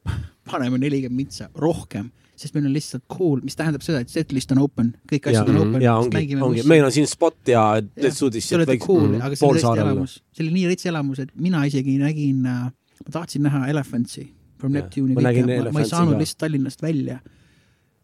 paneme 0.51 0.79
nelikümmend 0.83 1.17
mintsa 1.23 1.49
rohkem, 1.55 2.11
sest 2.43 2.57
meil 2.57 2.67
on 2.69 2.75
lihtsalt 2.75 3.05
cool, 3.13 3.41
mis 3.47 3.57
tähendab 3.59 3.85
seda, 3.85 4.03
et 4.03 4.13
setlist 4.13 4.53
on 4.55 4.63
open, 4.65 4.93
kõik 5.11 5.29
ja, 5.29 5.41
asjad 5.43 5.53
on 5.53 5.61
open. 5.63 5.85
ja 5.85 5.97
ongi, 6.01 6.37
ongi, 6.37 6.65
meil 6.69 6.87
on 6.87 6.95
siin 6.95 7.09
spot 7.11 7.53
ja 7.53 7.65
Dead 7.83 8.17
Sudis 8.17 8.49
see 8.49 8.59
olete 8.59 8.79
cool, 8.83 9.17
aga 9.21 9.39
see 9.39 9.49
oli 9.49 9.63
tõesti 9.63 9.85
elamus, 9.87 10.17
see 10.35 10.47
oli 10.47 10.57
nii 10.59 10.71
rets 10.73 10.89
elamus, 10.91 11.23
et 11.25 11.35
mina 11.49 11.63
isegi 11.69 11.99
nägin, 12.03 12.43
ma 12.43 13.15
tahtsin 13.15 13.47
näha 13.47 13.65
Elephantsi 13.73 14.27
from 14.61 14.75
Jah, 14.75 14.85
Neptune'i 14.85 15.19
kõike, 15.19 15.47
ma, 15.49 15.75
ma 15.75 15.85
ei 15.85 15.91
saanud 15.91 16.17
ka. 16.17 16.23
lihtsalt 16.25 16.45
Tallinnast 16.45 16.85
välja 16.85 17.21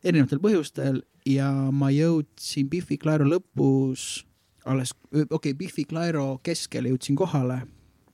erinevatel 0.07 0.41
põhjustel 0.43 1.03
ja 1.29 1.51
ma 1.75 1.91
jõudsin 1.95 2.69
Biffi 2.71 2.99
Clyro 3.01 3.27
lõpus 3.29 4.25
alles, 4.69 4.93
okei 5.11 5.27
okay,, 5.31 5.57
Biffi 5.59 5.87
Clyro 5.89 6.39
keskel 6.45 6.91
jõudsin 6.91 7.19
kohale 7.19 7.63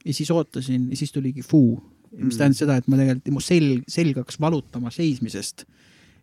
ja 0.05 0.15
siis 0.15 0.31
ootasin 0.33 0.89
ja 0.93 0.99
siis 1.01 1.13
tuligi 1.13 1.45
Foo, 1.45 1.79
mis 2.15 2.35
Mm. 2.35 2.39
tähendas 2.39 2.61
seda, 2.63 2.77
et 2.79 2.89
ma 2.89 2.99
tegelikult, 3.01 3.33
mu 3.35 3.41
selg, 3.43 3.87
selg 3.91 4.19
hakkas 4.21 4.39
valutama 4.41 4.93
seismisest 4.95 5.65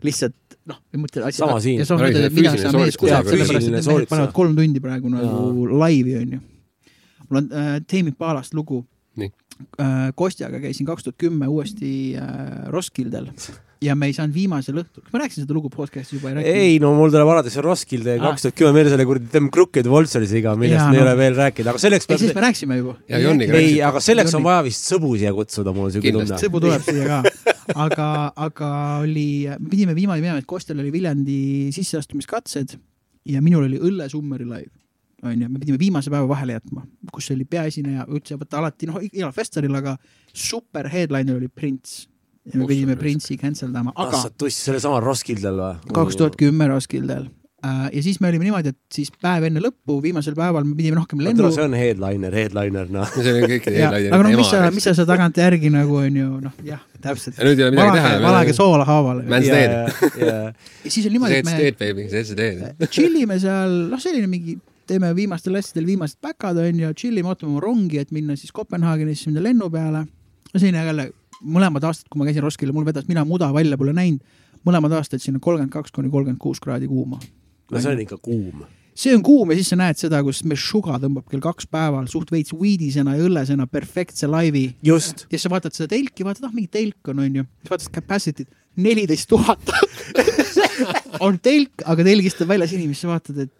lihtsalt 0.05 0.57
noh, 0.69 0.77
ei 0.93 1.01
mõtle 1.01 1.25
asja. 1.27 1.45
Sama 1.45 1.59
siin. 1.63 1.81
ja 1.81 1.87
sa 1.87 1.97
mõtled, 1.99 2.27
et 2.27 2.35
mida 2.35 2.53
sa 2.59 2.73
mees 2.75 2.97
kusagil, 2.99 3.31
sellepärast 3.33 3.67
et 3.67 3.75
need 3.75 3.89
mehed 3.89 4.09
panevad 4.11 4.35
kolm 4.37 4.55
tundi 4.57 4.83
praegu 4.83 5.11
nagu 5.11 5.67
laivi 5.81 6.17
onju. 6.21 6.41
mul 7.27 7.41
on 7.41 7.51
äh, 7.51 7.73
Teemi 7.87 8.15
Paalast 8.17 8.57
lugu 8.57 8.83
äh,. 9.21 10.09
Kostjaga 10.17 10.57
käisin 10.61 10.87
kaks 10.87 11.05
tuhat 11.05 11.19
kümme 11.21 11.47
uuesti 11.47 12.15
äh, 12.17 12.65
Roskildel 12.73 13.29
ja 13.81 13.95
me 13.97 14.07
ei 14.11 14.13
saanud 14.13 14.35
viimasel 14.35 14.77
õhtul, 14.77 15.01
kas 15.01 15.13
ma 15.15 15.21
rääkisin 15.23 15.45
seda 15.45 15.55
lugu 15.57 15.69
podcast'is 15.73 16.19
juba 16.19 16.31
ei 16.37 16.75
no 16.81 16.91
mul 16.97 17.09
tuleb 17.13 17.31
alati 17.33 17.49
see 17.53 17.63
Roskilde 17.65 18.17
Ah. 18.19 18.27
kaks 18.29 18.45
tuhat 18.45 18.57
kümme 18.59 18.75
meelde 18.75 18.91
selle 18.93 19.05
kuradi 19.09 19.29
Them 19.33 19.47
Crooked 19.53 19.87
Vultures'iga, 19.89 20.53
millest 20.59 20.77
Jaa, 20.83 20.89
me 20.91 20.99
ei 20.99 21.03
ole 21.05 21.15
veel 21.17 21.37
rääkinud, 21.39 21.69
aga 21.71 21.81
selleks 21.81 22.05
ei, 22.09 22.19
siis 22.21 22.29
peab 22.33 22.41
me 22.41 22.43
rääkisime 22.47 22.77
juba. 22.77 22.93
Ei, 23.09 23.79
aga 23.87 24.03
selleks 24.03 24.35
on 24.37 24.45
vaja 24.45 24.61
vist 24.67 24.85
sõbu 24.91 25.15
siia 25.17 25.33
kutsuda, 25.33 25.73
mul 25.73 25.89
on 25.89 25.95
siuke 25.95 26.13
tunne. 26.13 26.37
sõbu 26.43 26.61
tuleb 26.61 26.85
siia 26.85 27.07
ka, 27.09 27.47
aga, 27.87 28.09
aga 28.49 28.69
oli, 29.01 29.25
me 29.57 29.71
pidime 29.73 29.97
viimane 29.97 30.21
minema, 30.21 30.43
et 30.43 30.49
Kostel 30.49 30.79
oli 30.83 30.93
Viljandi 30.93 31.39
sisseastumiskatsed 31.73 32.77
ja 33.33 33.41
minul 33.41 33.65
oli 33.65 33.81
Õllesummeri 33.81 34.45
live, 34.45 34.71
onju, 35.25 35.49
me 35.49 35.59
pidime 35.61 35.81
viimase 35.81 36.13
päeva 36.13 36.29
vahele 36.29 36.59
jätma, 36.59 36.85
kus 37.13 37.31
oli 37.33 37.45
peaesineja, 37.49 38.05
üldse 38.13 38.37
vaata 38.37 38.61
alati 38.61 38.89
noh, 38.89 39.01
igal 39.09 39.33
festivalil, 39.33 39.73
aga 39.81 39.97
super 40.33 40.89
headliner 40.93 41.41
oli 41.41 41.49
Prince. 41.49 42.07
Ja 42.45 42.57
me 42.57 42.67
pidime. 42.69 42.95
Prince'i 42.97 43.37
cancel 43.37 43.69
dama, 43.73 43.93
aga 43.95 44.25
sa 44.25 44.31
tuss, 44.33 44.63
sellel 44.65 44.81
samal 44.83 45.03
Roskildel 45.05 45.61
või? 45.61 45.93
kaks 45.93 46.17
tuhat 46.19 46.37
kümme 46.39 46.67
Roskildel. 46.71 47.27
ja 47.61 48.01
siis 48.01 48.17
me 48.21 48.31
olime 48.31 48.47
niimoodi, 48.47 48.71
et 48.73 48.95
siis 48.95 49.11
päev 49.21 49.45
enne 49.45 49.61
lõppu, 49.61 49.99
viimasel 50.01 50.33
päeval 50.37 50.65
me 50.65 50.73
pidime 50.79 50.97
rohkem 50.97 51.21
lennu 51.21 51.51
see 51.53 51.65
on 51.67 51.75
headliner, 51.77 52.33
headliner 52.33 52.89
noh. 52.89 53.11
see 53.13 53.35
oli 53.35 53.51
kõikide 53.51 53.75
ja, 53.75 53.91
eellaine 53.91 54.15
aga 54.17 54.25
noh, 54.25 54.39
mis 54.41 54.49
sa, 54.49 54.63
mis 54.73 54.89
sa 54.89 54.95
seal 54.97 55.09
tagantjärgi 55.11 55.69
nagu 55.73 55.99
onju, 56.01 56.31
noh 56.47 56.57
jah, 56.65 56.81
täpselt. 57.03 57.37
ja 57.37 57.45
nüüd 57.45 57.61
ei 57.61 57.67
ole 57.67 57.77
midagi 57.77 57.99
teha. 57.99 58.15
valage 58.25 58.57
soola 58.57 58.89
haavale. 58.89 59.27
Man's 59.29 59.53
dead., 59.53 59.77
ja, 60.25 60.35
ja 60.49 60.89
siis 60.89 61.05
oli 61.05 61.19
niimoodi, 61.19 61.39
et 61.43 61.51
me 61.51 61.61
dead 61.61 61.79
baby, 61.83 62.09
that's 62.09 62.33
dead. 62.37 62.65
tšillime 62.87 63.37
seal, 63.45 63.77
noh, 63.93 64.01
selline 64.01 64.33
mingi, 64.33 64.57
teeme 64.89 65.13
viimastel 65.15 65.61
asjadel 65.61 65.85
viimased 65.93 66.17
päkad 66.25 66.57
onju, 66.65 66.89
tšillime, 66.97 67.29
ootame 67.29 67.53
oma 67.53 67.61
rongi, 67.69 68.01
et 68.01 68.09
minna 68.09 68.33
siis 68.39 68.49
Kopenhaagenisse 68.55 69.29
minna 69.29 69.45
lennu 69.45 69.69
peale. 69.69 70.07
selline 70.57 70.81
jälle 70.81 71.11
mõlemad 71.41 71.85
aastad, 71.87 72.09
kui 72.09 72.21
ma 72.21 72.27
käisin 72.27 72.45
Roskildel, 72.45 72.75
mul 72.75 72.85
vedas, 72.87 73.07
mina 73.09 73.23
muda 73.27 73.49
välja 73.53 73.79
pole 73.79 73.93
näinud, 73.95 74.21
mõlemad 74.67 74.93
aastad 74.99 75.23
sinna 75.23 75.41
kolmkümmend 75.41 75.73
kaks 75.73 75.93
kuni 75.95 76.11
kolmkümmend 76.11 76.41
kuus 76.41 76.61
kraadi 76.61 76.89
kuuma. 76.89 77.19
no 77.71 77.81
see 77.81 77.93
on 77.93 78.01
ikka 78.03 78.17
kuum. 78.21 78.63
see 78.95 79.15
on 79.15 79.23
kuum 79.25 79.51
ja 79.51 79.57
siis 79.59 79.71
sa 79.73 79.79
näed 79.79 79.97
seda, 79.97 80.21
kus 80.23 80.43
Meshuga 80.45 80.99
tõmbab 81.01 81.29
kell 81.31 81.43
kaks 81.43 81.69
päeval 81.71 82.09
suht 82.11 82.31
veits 82.31 82.53
weedisena 82.53 83.15
ja 83.17 83.25
õllesena 83.25 83.67
perfektse 83.67 84.29
laivi. 84.29 84.67
Just, 84.85 85.25
ja 85.29 85.37
siis 85.37 85.47
sa 85.47 85.53
vaatad 85.53 85.77
seda 85.77 85.93
telki, 85.95 86.25
vaatad, 86.27 86.49
ah 86.49 86.53
mingi 86.53 86.69
telk 86.71 87.13
on, 87.13 87.23
onju, 87.25 87.47
siis 87.63 87.73
vaatad 87.73 87.95
capacity't, 87.97 88.51
neliteist 88.77 89.29
tuhat. 89.31 89.73
On 91.25 91.35
telk, 91.37 91.83
aga 91.85 92.03
telgist 92.05 92.39
tuleb 92.39 92.55
väljas 92.55 92.71
inimesi, 92.73 93.03
sa 93.03 93.11
vaatad, 93.11 93.43
et 93.43 93.51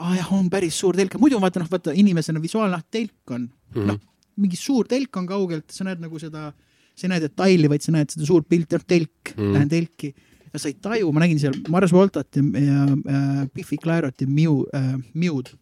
aa 0.00 0.08
ah, 0.08 0.14
jah, 0.18 0.30
on 0.34 0.48
päris 0.50 0.74
suur 0.80 0.96
telk, 0.98 1.14
muidu 1.22 1.38
ma 1.38 1.46
vaatan, 1.46 1.62
noh, 1.62 1.70
vaata 1.70 1.92
inimesena 1.94 2.40
visuaalne, 2.42 2.80
ah 2.80 2.82
telk 2.90 3.30
on. 3.30 3.44
Mm, 3.44 3.74
-hmm. 3.76 3.86
noh, 3.92 4.00
mingi 4.42 4.58
suur 4.58 4.88
telk 4.90 5.16
on 5.16 5.26
kaugelt, 5.28 5.68
sa 5.70 5.86
näed 5.86 6.02
nagu 6.02 6.18
seda, 6.18 6.48
sa 6.94 7.06
ei 7.06 7.12
näe 7.14 7.24
detaili, 7.24 7.70
vaid 7.70 7.84
sa 7.84 7.94
näed 7.94 8.14
seda 8.14 8.28
suurt 8.28 8.48
pilti, 8.50 8.78
noh 8.78 8.86
telk. 8.86 9.34
Mm, 9.34 9.52
lähen 9.56 9.72
telki. 9.72 10.14
Ja 10.54 10.62
sa 10.62 10.70
ei 10.70 10.78
taju, 10.78 11.10
ma 11.14 11.24
nägin 11.24 11.40
seal 11.42 11.56
Mars 11.72 11.92
Voltat 11.94 12.38
ja, 12.38 12.44
ja 12.62 12.86
äh, 12.94 13.44
Biffi 13.54 13.78
Clyrot 13.82 14.22
ja 14.22 14.30
Mew 14.30 14.62
äh,, 14.70 14.94
Mew'd. 15.18 15.54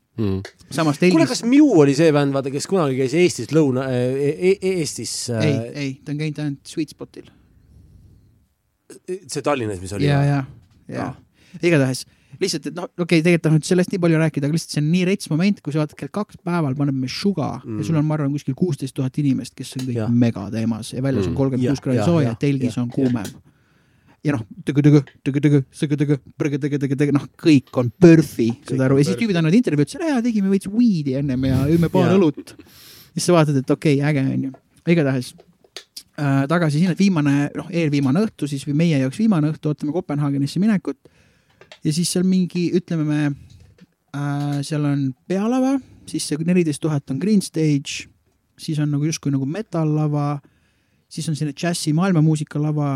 Samas 0.68 0.98
kuule, 1.00 1.24
telgis 1.24 1.30
kas 1.30 1.40
Mew 1.48 1.70
oli 1.80 1.94
see 1.96 2.12
bänd, 2.12 2.34
vaata, 2.36 2.52
kes 2.52 2.68
kunagi 2.68 2.98
käis 2.98 3.14
Eestis 3.16 3.48
lõuna 3.56 3.86
e, 3.88 4.28
e, 4.28 4.50
Eestis 4.74 5.14
äh, 5.32 5.46
ei, 5.48 5.54
ei, 5.72 5.94
ta 6.04 6.12
on 6.12 6.20
käinud 6.20 6.42
ainult 6.44 6.68
Sweet 6.68 6.92
Spotil. 6.92 7.30
see 9.08 9.40
Tallinnas, 9.40 9.80
mis 9.80 9.96
oli? 9.96 10.10
ja, 10.10 10.20
ja, 10.28 10.42
ja. 10.92 11.08
Igatahes 11.64 12.04
lihtsalt, 12.40 12.66
et 12.70 12.76
noh, 12.76 12.88
okei 12.88 13.04
okay,, 13.04 13.22
tegelikult 13.24 13.50
on 13.50 13.56
nüüd 13.58 13.68
sellest 13.68 13.92
nii 13.92 14.00
palju 14.02 14.20
rääkida, 14.22 14.48
aga 14.48 14.56
lihtsalt 14.56 14.76
see 14.76 14.82
on 14.82 14.90
nii 14.92 15.04
rets 15.08 15.30
moment, 15.32 15.60
kui 15.64 15.74
sa 15.74 15.82
vaatad 15.82 15.98
kell 15.98 16.12
kaks 16.14 16.40
päeval 16.46 16.76
paneb 16.78 16.98
Meshuga 17.02 17.50
mm. 17.60 17.80
ja 17.80 17.88
sul 17.88 17.98
on, 18.00 18.06
ma 18.08 18.16
arvan, 18.18 18.32
kuskil 18.34 18.56
kuusteist 18.58 18.96
tuhat 18.96 19.18
inimest, 19.22 19.54
kes 19.58 19.76
on 19.78 19.86
kõik 19.88 20.00
Jah. 20.00 20.12
mega 20.24 20.46
teemas 20.54 20.92
ja 20.94 21.04
väljas 21.04 21.28
on 21.28 21.32
Mm. 21.32 21.38
kolmkümmend 21.40 21.64
Jah, 21.64 21.76
kuus 21.76 21.84
kraadi 21.84 22.04
sooja 22.04 22.34
telgis 22.40 22.76
jah, 22.76 22.82
on 22.84 22.90
kuumem. 22.92 23.30
ja 24.24 24.36
noh, 24.36 24.42
tõgõ-tõgõ, 24.68 25.04
tõgõ-tõgõ, 25.26 25.62
sõgõ-tõgõ, 25.82 26.18
põrgõ-tõgõ-tõgõ, 26.38 27.14
noh, 27.16 27.28
kõik 27.42 27.78
on 27.80 27.92
perf'i, 28.00 28.50
saad 28.68 28.84
aru, 28.86 28.98
on 28.98 29.02
ja 29.02 29.10
siis 29.10 29.18
tüübid 29.20 29.38
annavad 29.40 29.56
intervjuud, 29.58 29.88
ütlesid, 29.88 30.04
jaa, 30.12 30.20
tegime 30.22 30.52
veits 30.52 30.70
weed'i 30.70 31.16
ennem 31.18 31.48
ja 31.48 31.64
jõime 31.72 31.90
paar 31.92 32.12
õlut. 32.14 32.54
siis 33.14 33.26
sa 33.26 33.34
vaatad, 33.34 33.58
et 33.58 33.70
okei 33.70 33.98
okay,, 33.98 34.12
äge 34.12 34.36
onju, 34.36 34.52
igatahes 34.94 35.32
äh, 36.18 36.44
tagasi 36.48 36.78
sinna, 36.78 36.94
et 36.94 37.02
viimane, 37.02 37.50
noh, 37.56 37.68
eelviimane 37.72 38.22
õhtu 38.26 38.48
siis 38.50 38.64
või 38.68 38.76
meie 38.84 39.00
jaoks 39.02 39.18
viimane 39.20 39.52
õhtu, 39.52 39.72
ootame 39.72 39.94
Kopenhaagenisse 39.94 40.62
minekut. 40.62 40.98
Ja 41.84 41.92
siis 41.92 42.12
seal 42.12 42.26
mingi, 42.26 42.68
ütleme 42.76 43.04
me 43.06 43.22
äh,, 44.14 44.60
seal 44.66 44.84
on 44.86 45.08
pealava, 45.28 45.76
siis 46.08 46.26
see 46.28 46.46
neliteist 46.46 46.82
tuhat 46.82 47.10
on 47.10 47.20
green 47.22 47.42
stage, 47.42 48.06
siis 48.58 48.80
on 48.82 48.92
nagu 48.92 49.06
justkui 49.08 49.32
nagu 49.34 49.46
metal 49.48 49.90
lava, 49.96 50.36
siis 51.12 51.28
on 51.30 51.38
selline 51.38 51.56
džässi 51.58 51.94
maailmamuusika 51.96 52.60
lava, 52.62 52.94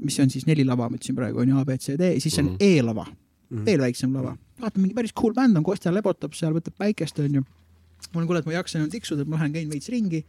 mis 0.00 0.18
on 0.22 0.30
siis 0.32 0.46
neli 0.48 0.64
lava, 0.66 0.88
ma 0.88 0.98
ütlesin 0.98 1.18
praegu 1.18 1.42
on 1.42 1.50
ju 1.50 1.60
A, 1.60 1.64
B, 1.66 1.78
C, 1.80 1.96
D, 1.98 2.14
siis 2.22 2.38
on 2.38 2.52
mm 2.52 2.56
-hmm. 2.56 2.78
E-lava 2.78 3.06
mm, 3.06 3.58
-hmm. 3.58 3.64
veel 3.64 3.80
väiksem 3.80 4.14
lava. 4.14 4.36
vaatan, 4.60 4.82
mingi 4.82 4.94
päris 4.94 5.12
cool 5.12 5.34
bänd 5.34 5.56
on, 5.56 5.64
Kostja 5.64 5.94
lebotab 5.94 6.32
seal, 6.32 6.54
võtab 6.54 6.76
päikest, 6.78 7.18
onju. 7.18 7.40
ma 7.40 8.18
olen, 8.18 8.26
kuule, 8.26 8.38
et 8.38 8.46
ma 8.46 8.52
ei 8.52 8.56
jaksa 8.56 8.78
enam 8.78 8.90
tiksuda, 8.90 9.22
et 9.22 9.28
ma 9.28 9.36
lähen 9.36 9.52
käin 9.52 9.70
veits 9.70 9.88
ringi. 9.88 10.24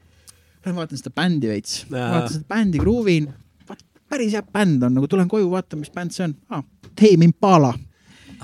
Lähen 0.65 0.75
vaatan 0.75 0.97
seda 0.97 1.09
bändi 1.09 1.47
veits, 1.47 1.85
vaatan 1.91 2.29
seda 2.33 2.45
bändi, 2.47 2.79
kruuvin. 2.79 3.33
päris 4.09 4.33
hea 4.33 4.43
bänd 4.43 4.83
on, 4.83 4.93
nagu 4.93 5.07
tulen 5.07 5.27
koju, 5.27 5.51
vaatan, 5.51 5.79
mis 5.79 5.91
bänd 5.91 6.11
see 6.11 6.23
on 6.23 6.35
ah,. 6.49 6.63
Tame 6.95 7.25
Impala 7.25 7.73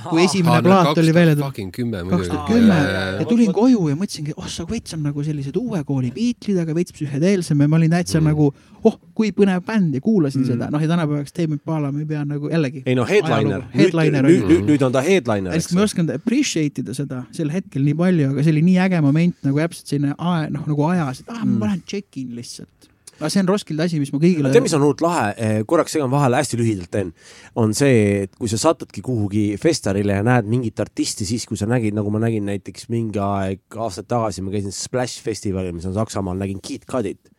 kui 0.04 0.24
esimene 0.24 0.62
plaat 0.66 1.00
oli 1.02 1.14
välja 1.14 1.36
tulnud. 1.36 2.10
kaks 2.10 2.30
tuhat 2.32 2.50
kümme 2.50 2.78
ja 3.20 3.26
tulin 3.30 3.54
koju 3.56 3.88
ja 3.92 3.98
mõtlesingi, 4.00 4.36
oh 4.38 4.50
sa 4.52 4.66
veits 4.70 4.96
on 4.98 5.04
nagu 5.06 5.24
sellised 5.26 5.58
uue 5.60 5.84
kooli 5.88 6.12
Beatlesid, 6.16 6.60
aga 6.62 6.76
veits 6.78 6.96
psühhedeelsem 6.96 7.62
ja 7.64 7.70
ma 7.70 7.80
olin 7.80 7.94
täitsa 7.96 8.20
mm. 8.20 8.32
nagu, 8.32 8.50
oh 8.84 8.98
kui 9.18 9.32
põnev 9.36 9.64
bänd 9.68 9.98
ja 9.98 10.04
kuulasin 10.04 10.44
mm. 10.44 10.50
seda, 10.52 10.72
noh 10.74 10.84
ja 10.84 10.92
tänapäevaks 10.92 11.36
Tame 11.36 11.58
Impala 11.58 11.92
ma 11.92 12.04
ei 12.04 12.10
pea 12.10 12.26
nagu 12.28 12.52
jällegi. 12.52 12.84
ei 12.86 12.98
no 12.98 13.08
headliner, 13.10 13.66
nüüd, 13.74 13.96
nüüd, 13.96 14.44
nüüd, 14.52 14.68
nüüd 14.72 14.86
on 14.88 14.96
ta 14.96 15.06
headliner. 15.06 15.56
ma 15.56 15.82
ei 15.82 15.88
osanud 15.88 16.14
appreciate 16.16 16.84
ida 16.84 16.98
seda 16.98 17.24
sel 17.36 17.54
hetkel 17.54 17.86
nii 17.88 17.98
palju, 17.98 18.34
aga 18.36 18.46
see 18.46 18.56
oli 18.56 18.66
nii 18.70 18.78
äge 18.88 19.02
moment 19.06 19.42
nagu 19.48 19.64
täpselt 19.66 19.96
selline 19.96 20.18
ae, 20.18 20.52
noh 20.54 20.70
nagu 20.70 20.92
ajas, 20.92 21.24
et 21.24 21.34
ah 21.34 21.42
mm. 21.42 21.58
ma 21.58 21.72
lähen 21.72 21.84
check 21.90 22.22
in 22.22 22.36
lihtsalt 22.38 22.94
aga 23.18 23.30
see 23.34 23.42
on 23.42 23.50
Roskilde 23.50 23.86
asi, 23.88 24.00
mis 24.02 24.12
ma 24.14 24.20
kõigile. 24.22 24.52
tead, 24.54 24.66
mis 24.66 24.76
on 24.78 24.84
hullult 24.86 25.04
lahe, 25.06 25.26
eh, 25.38 25.60
korraks 25.68 25.96
segan 25.98 26.12
vahele, 26.14 26.40
hästi 26.42 26.60
lühidalt 26.60 26.92
teen, 26.94 27.14
on 27.58 27.74
see, 27.78 28.24
et 28.28 28.36
kui 28.38 28.52
sa 28.52 28.60
satudki 28.62 29.04
kuhugi 29.06 29.46
festivalile 29.62 30.20
ja 30.20 30.26
näed 30.26 30.50
mingit 30.50 30.80
artisti, 30.84 31.26
siis 31.30 31.48
kui 31.50 31.60
sa 31.60 31.70
nägid, 31.70 31.98
nagu 31.98 32.14
ma 32.14 32.22
nägin 32.24 32.48
näiteks 32.50 32.90
mingi 32.94 33.22
aeg 33.24 33.80
aastaid 33.88 34.10
tagasi, 34.12 34.46
ma 34.46 34.54
käisin 34.54 34.76
Splash 34.76 35.24
festivalil, 35.26 35.74
mis 35.76 35.88
on 35.90 35.96
Saksamaal, 35.98 36.38
nägin 36.40 36.62
Kid 36.64 36.86
Cudit 36.90 37.32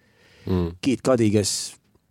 mm.. 0.47 0.78
Kid 0.84 1.05
Cudi, 1.07 1.31
kes 1.34 1.55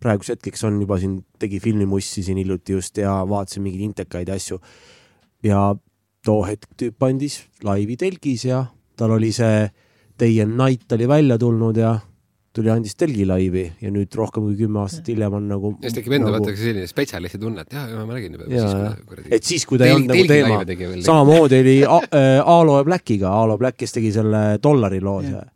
praeguseks 0.02 0.38
hetkeks 0.38 0.64
on 0.68 0.78
juba 0.82 0.98
siin, 1.02 1.18
tegi 1.38 1.60
filmimussi 1.62 2.22
siin 2.22 2.38
hiljuti 2.38 2.76
just 2.76 2.98
ja 3.02 3.18
vaatasin 3.28 3.64
mingeid 3.64 3.84
intekaid 3.90 4.30
ja 4.30 4.38
asju. 4.38 4.60
ja 5.42 5.60
too 6.24 6.42
hetk 6.46 6.70
tüüp 6.78 7.04
andis 7.06 7.40
laivi 7.66 7.96
telgis 7.98 8.44
ja 8.48 8.64
tal 8.98 9.14
oli 9.16 9.32
see 9.34 9.68
Day 10.18 10.40
and 10.42 10.58
Night 10.58 10.92
oli 10.92 11.08
välja 11.08 11.38
tulnud 11.38 11.76
ja 11.78 11.98
tuli, 12.58 12.72
andis 12.72 12.96
telgi 12.98 13.26
laivi 13.28 13.64
ja 13.82 13.92
nüüd 13.94 14.14
rohkem 14.18 14.48
kui 14.48 14.56
kümme 14.58 14.82
aastat 14.84 15.10
hiljem 15.12 15.36
on 15.38 15.50
nagu. 15.50 15.74
siis 15.82 15.98
tekib 15.98 16.16
enda 16.18 16.32
nagu... 16.32 16.44
vaata 16.44 16.56
selline 16.58 16.88
spetsialisti 16.90 17.42
tunne, 17.42 17.66
et 17.66 17.76
jah, 17.76 17.92
ma 17.98 18.16
nägin 18.16 18.38
juba. 18.38 18.94
et 19.30 19.46
siis, 19.46 19.66
kui 19.68 19.80
ta 19.80 19.88
ei 19.88 19.96
olnud 19.96 20.12
nagu 20.14 20.26
teema, 20.30 20.64
samamoodi 21.06 21.62
oli 21.62 21.76
Aalo 21.86 22.80
ja 22.80 22.88
Blackiga, 22.88 23.30
Aalo 23.42 23.58
Black, 23.60 23.78
kes 23.80 23.96
tegi 23.98 24.12
selle 24.14 24.42
dollari 24.62 25.00
loo 25.04 25.22
seal 25.26 25.46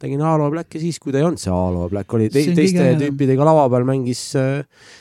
tegin 0.00 0.22
Aalo 0.24 0.48
Blacki 0.52 0.80
siis, 0.80 0.98
kui 1.00 1.12
ta 1.12 1.20
ei 1.20 1.26
olnud 1.26 1.40
see 1.40 1.52
Aalo 1.52 1.88
Black, 1.92 2.12
oli 2.16 2.30
te 2.30 2.40
teiste 2.40 2.78
kõige... 2.78 2.94
tüüpidega 3.02 3.46
lava 3.46 3.66
peal 3.72 3.84
mängis, 3.88 4.22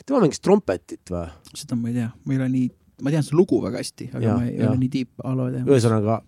tema 0.05 0.23
mängis 0.25 0.43
trompetit 0.43 1.13
või? 1.13 1.29
seda 1.55 1.77
ma 1.79 1.91
ei 1.91 1.95
tea, 2.01 2.09
ma 2.25 2.35
ei 2.35 2.41
ole 2.41 2.49
nii, 2.55 2.67
ma 3.05 3.13
tean 3.13 3.25
seda 3.25 3.39
lugu 3.39 3.61
väga 3.63 3.79
hästi, 3.81 4.09
aga 4.11 4.25
ja, 4.25 4.35
ma 4.35 4.49
ei 4.49 4.57
ja. 4.57 4.67
ole 4.67 4.81
nii 4.83 4.91
tiip 4.97 5.23
Aalo 5.23 5.47
teemas. 5.53 5.71
ühesõnaga, 5.71 6.19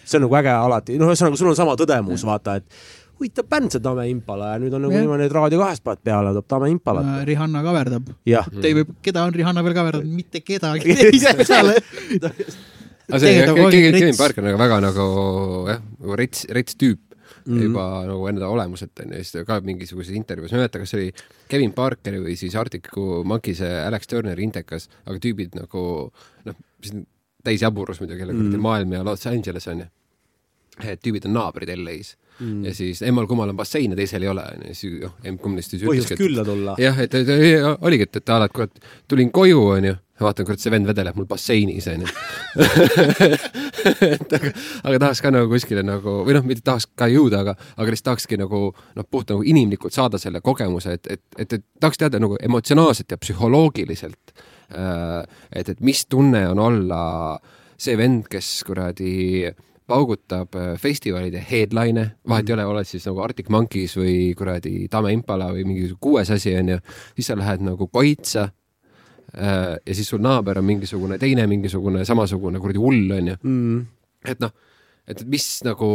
see 0.00 0.18
on 0.18 0.26
nagu 0.26 0.38
äge 0.40 0.56
alati, 0.56 0.98
noh, 1.00 1.12
ühesõnaga 1.12 1.40
sul 1.42 1.52
on 1.52 1.58
sama 1.58 1.76
tõdemus, 1.80 2.24
vaata, 2.28 2.56
et 2.62 2.80
huvitav 3.22 3.48
bänd, 3.48 3.72
see 3.72 3.84
Tame 3.84 4.08
Impala 4.10 4.52
ja 4.52 4.58
nüüd 4.62 4.74
on 4.76 4.84
nagu 4.86 4.98
niimoodi, 4.98 5.30
et 5.30 5.36
Raadio 5.38 5.62
kahest 5.62 5.86
paned 5.86 6.02
peale, 6.04 6.34
toob 6.36 6.50
Tame 6.50 6.68
Impalat 6.74 7.08
äh,. 7.14 7.24
Rihanna 7.30 7.62
kaverdab. 7.64 8.12
Te 8.26 8.74
või 8.76 8.86
keda 9.02 9.24
on 9.28 9.34
Rihanna 9.38 9.64
veel 9.64 9.78
kaverdanud, 9.78 10.12
mitte 10.20 10.42
kedagi 10.44 10.98
teist 10.98 11.46
peale 11.46 11.78
aga 13.12 13.20
see 13.22 13.46
Kevin 13.92 14.18
Parker 14.18 14.42
on 14.42 14.50
nagu 14.50 14.60
väga 14.60 14.78
nagu 14.84 15.06
jah, 15.68 15.80
nagu 16.00 16.18
rets, 16.18 16.44
rets 16.54 16.76
tüüp 16.78 17.00
mm 17.44 17.54
-hmm. 17.54 17.62
juba 17.62 17.86
nagu 18.08 18.28
enda 18.28 18.48
olemuselt 18.48 19.00
onju, 19.04 19.22
siis 19.24 19.46
ka 19.46 19.60
mingisuguses 19.60 20.14
intervjuus, 20.16 20.52
ma 20.52 20.58
ei 20.58 20.62
mäleta, 20.62 20.78
kas 20.78 20.90
see 20.90 21.00
oli 21.00 21.12
Kevin 21.48 21.72
Parkeri 21.72 22.20
või 22.22 22.36
siis 22.36 22.54
Arctic 22.56 22.88
Monkey'se 23.24 23.70
Alex 23.86 24.06
Turneri 24.06 24.42
intekas, 24.42 24.88
aga 25.06 25.18
tüübid 25.18 25.58
nagu 25.58 26.12
noh, 26.44 26.54
täis 27.44 27.62
jaburus 27.62 28.00
muidugi, 28.00 28.18
kelle 28.18 28.32
kuradi 28.32 28.48
mm 28.48 28.54
-hmm. 28.54 28.68
maailm 28.68 28.92
ja 28.92 29.04
Los 29.04 29.26
Angeles 29.26 29.68
onju. 29.68 29.86
et 30.84 31.00
tüübid 31.04 31.26
on 31.26 31.34
naabrid 31.34 31.68
LA-s 31.68 32.16
mm. 32.38 32.64
ja 32.64 32.74
siis 32.74 33.02
emmal-kummal 33.06 33.52
on 33.52 33.58
bassein 33.58 33.92
ja 33.92 33.98
teisel 33.98 34.26
ei 34.26 34.30
ole, 34.32 34.44
onju, 34.56 34.76
siis 34.76 35.00
noh, 35.02 35.14
emb-kumb 35.24 35.58
neist 35.58 35.74
siis 35.74 35.84
põhjust 35.86 36.16
külla 36.18 36.44
tulla. 36.46 36.76
jah, 36.80 36.98
et, 37.02 37.14
et, 37.18 37.28
et 37.28 37.84
oligi, 37.84 38.08
et, 38.08 38.22
et 38.22 38.32
alati, 38.36 38.56
kurat, 38.56 38.90
tulin 39.10 39.30
koju, 39.34 39.60
onju, 39.76 39.94
vaatan, 40.22 40.46
kurat, 40.46 40.62
see 40.62 40.72
vend 40.72 40.88
vedeleb 40.88 41.18
mul 41.18 41.26
basseinis, 41.30 41.88
onju. 41.92 42.10
et 44.12 44.36
aga, 44.38 44.52
aga 44.82 45.00
tahaks 45.06 45.22
ka 45.24 45.32
nagu 45.34 45.50
kuskile 45.50 45.84
nagu, 45.86 46.20
või 46.26 46.36
noh, 46.36 46.46
mitte 46.46 46.64
tahaks 46.66 46.88
ka 46.98 47.08
jõuda, 47.10 47.42
aga, 47.46 47.56
aga 47.76 47.94
lihtsalt 47.94 48.10
tahakski 48.12 48.38
nagu 48.40 48.64
noh, 48.70 49.08
puht 49.10 49.32
nagu 49.32 49.44
inimlikult 49.46 49.96
saada 49.96 50.20
selle 50.22 50.42
kogemuse, 50.44 50.98
et, 50.98 51.10
et, 51.16 51.24
et, 51.38 51.58
et 51.58 51.66
tahaks 51.82 52.00
teada 52.02 52.22
nagu 52.22 52.38
emotsionaalselt 52.40 53.14
ja 53.14 53.20
psühholoogiliselt, 53.22 54.36
äh, 54.76 55.18
et, 55.50 55.74
et 55.74 55.82
mis 55.84 56.06
tunne 56.06 56.46
on 56.52 56.62
olla 56.70 57.02
see 57.82 57.98
vend, 57.98 58.28
kes 58.30 58.54
kuradi 58.68 59.12
äh, 59.50 59.60
paugutab 59.92 60.56
äh, 60.56 60.72
festivalide 60.80 61.42
headline'e, 61.50 62.08
vahet 62.28 62.48
ei 62.48 62.56
ole, 62.56 62.66
oled 62.72 62.88
siis 62.88 63.04
nagu 63.08 63.22
Arctic 63.24 63.52
Monkeys 63.52 63.96
või 64.00 64.32
kuradi 64.38 64.88
Tame 64.92 65.12
Impala 65.14 65.50
või 65.52 65.66
mingi 65.68 65.92
kuues 66.00 66.32
asi 66.32 66.56
onju, 66.58 66.80
siis 67.16 67.30
sa 67.32 67.38
lähed 67.38 67.64
nagu 67.66 67.88
Koitsa 67.92 68.48
äh, 68.48 69.76
ja 69.76 69.96
siis 69.96 70.08
sul 70.12 70.22
naaber 70.24 70.62
on 70.62 70.68
mingisugune 70.68 71.20
teine 71.22 71.46
mingisugune 71.50 72.06
samasugune 72.08 72.62
kuradi 72.62 72.82
hull 72.82 73.16
onju. 73.18 73.40
Mm.. 73.42 73.80
et 74.32 74.42
noh, 74.42 74.54
et 75.12 75.24
mis 75.26 75.46
nagu, 75.66 75.88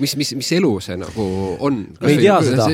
mis, 0.00 0.16
mis, 0.16 0.32
mis 0.40 0.52
elu 0.56 0.72
see 0.82 0.96
nagu 0.98 1.26
on? 1.66 1.82
me 2.00 2.14
ei 2.14 2.22
tea 2.24 2.38
seda, 2.46 2.70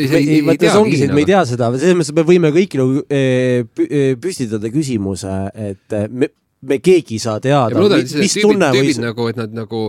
vaata 0.47 0.71
see 0.71 0.79
ongi 0.79 1.01
see, 1.01 1.09
et 1.11 1.17
me 1.17 1.25
ei 1.25 1.29
tea 1.33 1.43
seda, 1.53 1.73
selles 1.75 1.99
mõttes 1.99 2.17
me 2.17 2.25
võime 2.29 2.53
kõik 2.55 2.79
nagu 2.81 3.03
eh, 3.11 4.15
püstitada 4.23 4.71
küsimuse, 4.73 5.37
et 5.69 5.99
me, 6.15 6.31
me 6.71 6.79
keegi 6.79 7.19
ei 7.19 7.25
saa 7.27 7.43
teada, 7.43 7.83
mis 8.23 8.39
tunne 8.39 8.71
võis. 8.79 9.03
nagu, 9.03 9.29
et 9.33 9.41
nad 9.43 9.55
nagu 9.59 9.89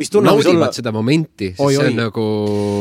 mis 0.00 0.10
tunne 0.10 0.32
võis 0.34 0.48
olla. 0.50 0.68
seda 0.74 0.90
momenti, 0.94 1.52
sest 1.52 1.62
oi, 1.62 1.76
see 1.76 1.90
on 1.90 1.98
nagu. 1.98 2.24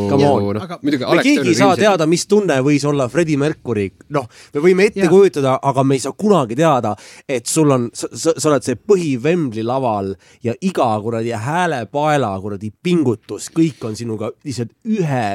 noh, 0.10 0.78
muidugi. 0.82 1.06
keegi 1.22 1.52
ei 1.52 1.58
saa 1.58 1.76
teada, 1.78 2.08
mis 2.10 2.26
tunne 2.30 2.58
võis 2.66 2.86
olla 2.90 3.06
Freddie 3.12 3.38
Mercury, 3.40 3.86
noh, 4.16 4.26
me 4.56 4.64
võime 4.64 4.88
ette 4.90 5.04
ja. 5.06 5.10
kujutada, 5.12 5.58
aga 5.62 5.84
me 5.86 5.98
ei 6.00 6.04
saa 6.04 6.16
kunagi 6.18 6.58
teada, 6.58 6.96
et 7.30 7.50
sul 7.50 7.74
on, 7.76 7.90
sa, 7.94 8.34
oled 8.50 8.66
see 8.66 8.80
põhi-Wembley 8.80 9.66
laval 9.68 10.14
ja 10.46 10.56
iga 10.66 10.90
kuradi 11.04 11.36
häälepaela 11.38 12.32
kuradi 12.42 12.72
pingutus, 12.84 13.52
kõik 13.54 13.86
on 13.90 13.98
sinuga 14.00 14.32
lihtsalt 14.46 14.74
ühe, 14.90 15.26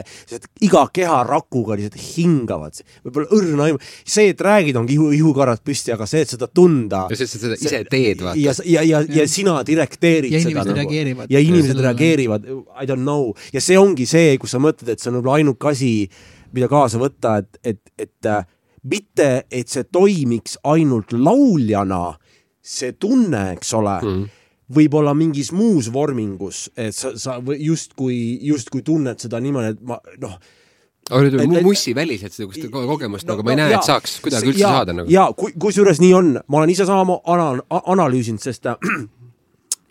iga 0.66 0.84
keharakuga 0.94 1.78
lihtsalt 1.78 2.00
hingavad. 2.16 2.82
võib-olla 3.06 3.38
õrna 3.38 3.68
aimu, 3.68 3.82
see, 4.02 4.32
et 4.34 4.42
räägid, 4.42 4.80
ongi 4.80 4.96
ihu, 4.98 5.12
ihukarvad 5.14 5.62
püsti, 5.62 5.94
aga 5.94 6.10
see, 6.10 6.26
et 6.26 6.34
seda 6.34 6.50
tunda. 6.50 7.06
ja 7.06 7.20
see, 7.20 7.30
et 7.30 7.34
sa 7.36 7.42
seda 7.44 7.62
ise 7.62 7.84
teed, 7.86 8.26
vaata. 8.26 8.42
ja, 8.42 8.56
ja, 8.64 8.82
ja, 8.82 9.04
ja, 9.06 9.22
ja 9.22 9.30
sina 9.30 9.60
direkteerid 9.66 10.34
ja 10.34 10.42
seda 10.42 10.66
nagu. 10.66 10.98
ja 11.28 11.38
inimesed 11.38 11.67
inimesed 11.67 11.67
reageerivad, 11.76 12.46
I 12.48 12.86
don't 12.88 13.04
know, 13.04 13.32
ja 13.52 13.62
see 13.64 13.78
ongi 13.78 14.06
see, 14.08 14.36
kus 14.40 14.54
sa 14.56 14.62
mõtled, 14.62 14.90
et 14.92 15.02
see 15.02 15.10
on 15.12 15.18
võib-olla 15.18 15.38
ainuke 15.40 15.70
asi, 15.70 15.92
mida 16.56 16.70
kaasa 16.70 17.00
võtta, 17.02 17.38
et, 17.42 17.60
et, 17.62 17.80
et 17.98 18.30
äh, 18.30 18.46
mitte, 18.88 19.30
et 19.50 19.68
see 19.68 19.86
toimiks 19.92 20.58
ainult 20.68 21.12
lauljana, 21.12 22.16
see 22.62 22.94
tunne, 23.00 23.50
eks 23.56 23.74
ole 23.78 23.96
mm., 24.00 24.26
võib-olla 24.76 25.14
mingis 25.16 25.48
muus 25.56 25.88
vormingus, 25.92 26.66
et 26.76 26.96
sa, 26.96 27.14
sa 27.16 27.38
justkui, 27.40 28.38
justkui 28.44 28.84
tunned 28.84 29.20
seda 29.20 29.40
niimoodi, 29.40 29.76
et 29.76 29.84
ma 29.88 29.96
noh 30.20 30.36
aga 31.08 31.44
nüüd 31.48 31.64
mussiväliselt 31.64 32.34
seda 32.34 32.68
kogemust 32.72 33.24
no, 33.24 33.32
nagu 33.32 33.44
ma 33.46 33.54
ei 33.54 33.58
no, 33.58 33.64
näe, 33.64 33.76
et 33.78 33.86
saaks 33.86 34.18
kuidagi 34.24 34.50
üldse 34.52 34.60
ja, 34.60 34.72
saada 34.76 34.94
nagu. 34.96 35.12
ja 35.12 35.28
kusjuures 35.32 36.02
nii 36.02 36.10
on, 36.16 36.34
ma 36.44 36.60
olen 36.60 36.72
ise 36.74 36.84
sama 36.88 37.18
ana 37.28 37.48
analüüsinud, 37.94 38.42
sest 38.44 38.68
äh, 38.68 38.76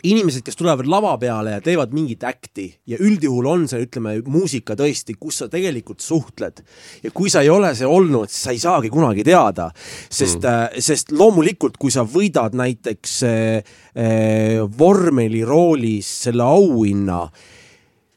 inimesed, 0.04 0.44
kes 0.46 0.58
tulevad 0.58 0.88
lava 0.90 1.16
peale 1.18 1.56
ja 1.56 1.62
teevad 1.64 1.94
mingit 1.96 2.24
äkti 2.28 2.68
ja 2.90 3.00
üldjuhul 3.02 3.48
on 3.50 3.66
see, 3.70 3.82
ütleme, 3.88 4.18
muusika 4.30 4.76
tõesti, 4.78 5.16
kus 5.20 5.42
sa 5.42 5.48
tegelikult 5.50 6.04
suhtled. 6.06 6.62
ja 7.04 7.12
kui 7.12 7.32
sa 7.34 7.42
ei 7.42 7.50
ole 7.50 7.74
see 7.76 7.88
olnud, 7.90 8.30
siis 8.30 8.44
sa 8.44 8.54
ei 8.54 8.62
saagi 8.62 8.92
kunagi 8.94 9.26
teada, 9.26 9.70
sest 10.10 10.44
mm., 10.44 10.82
sest 10.84 11.12
loomulikult, 11.18 11.78
kui 11.82 11.94
sa 11.94 12.06
võidad 12.06 12.56
näiteks 12.58 13.16
äh, 13.26 13.72
äh, 13.98 14.60
vormeliroolis 14.80 16.10
selle 16.28 16.46
auhinna, 16.46 17.24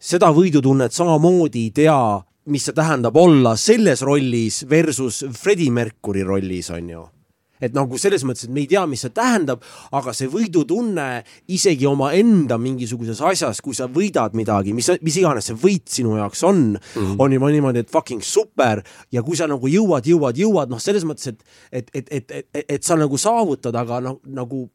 seda 0.00 0.33
võidutunnet 0.36 0.92
samamoodi 0.97 1.68
ei 1.68 1.73
tea, 1.83 2.02
mis 2.50 2.68
see 2.68 2.76
tähendab 2.76 3.17
olla 3.20 3.55
selles 3.60 4.05
rollis 4.05 4.65
versus 4.68 5.25
Freddie 5.39 5.73
Mercury 5.73 6.26
rollis, 6.26 6.70
on 6.75 6.92
ju 6.92 7.07
et 7.61 7.77
nagu 7.77 7.99
selles 8.01 8.25
mõttes, 8.27 8.47
et 8.47 8.55
me 8.55 8.63
ei 8.65 8.69
tea, 8.71 8.83
mis 8.91 9.03
see 9.05 9.13
tähendab, 9.15 9.65
aga 9.97 10.15
see 10.17 10.31
võidutunne 10.33 11.09
isegi 11.53 11.89
omaenda 11.89 12.59
mingisuguses 12.61 13.21
asjas, 13.31 13.61
kui 13.65 13.77
sa 13.77 13.89
võidad 13.91 14.37
midagi, 14.39 14.75
mis, 14.77 14.91
mis 15.05 15.21
iganes 15.21 15.51
see 15.51 15.59
võit 15.61 15.89
sinu 15.91 16.17
jaoks 16.19 16.45
on 16.49 16.63
mm, 16.73 16.95
-hmm. 16.97 17.17
on 17.19 17.37
juba 17.37 17.51
niimoodi, 17.53 17.85
et 17.85 17.91
fucking 17.93 18.25
super 18.25 18.83
ja 19.13 19.23
kui 19.23 19.37
sa 19.37 19.49
nagu 19.51 19.69
jõuad, 19.69 20.07
jõuad, 20.07 20.39
jõuad, 20.41 20.73
noh, 20.73 20.81
selles 20.81 21.05
mõttes, 21.05 21.29
et, 21.29 21.45
et, 21.73 21.91
et, 21.95 22.09
et, 22.11 22.31
et, 22.31 22.47
et, 22.55 22.65
et 22.77 22.83
sa 22.83 22.97
nagu 22.97 23.19
saavutad, 23.19 23.77
aga 23.77 24.01
noh, 24.05 24.21
nagu 24.27 24.69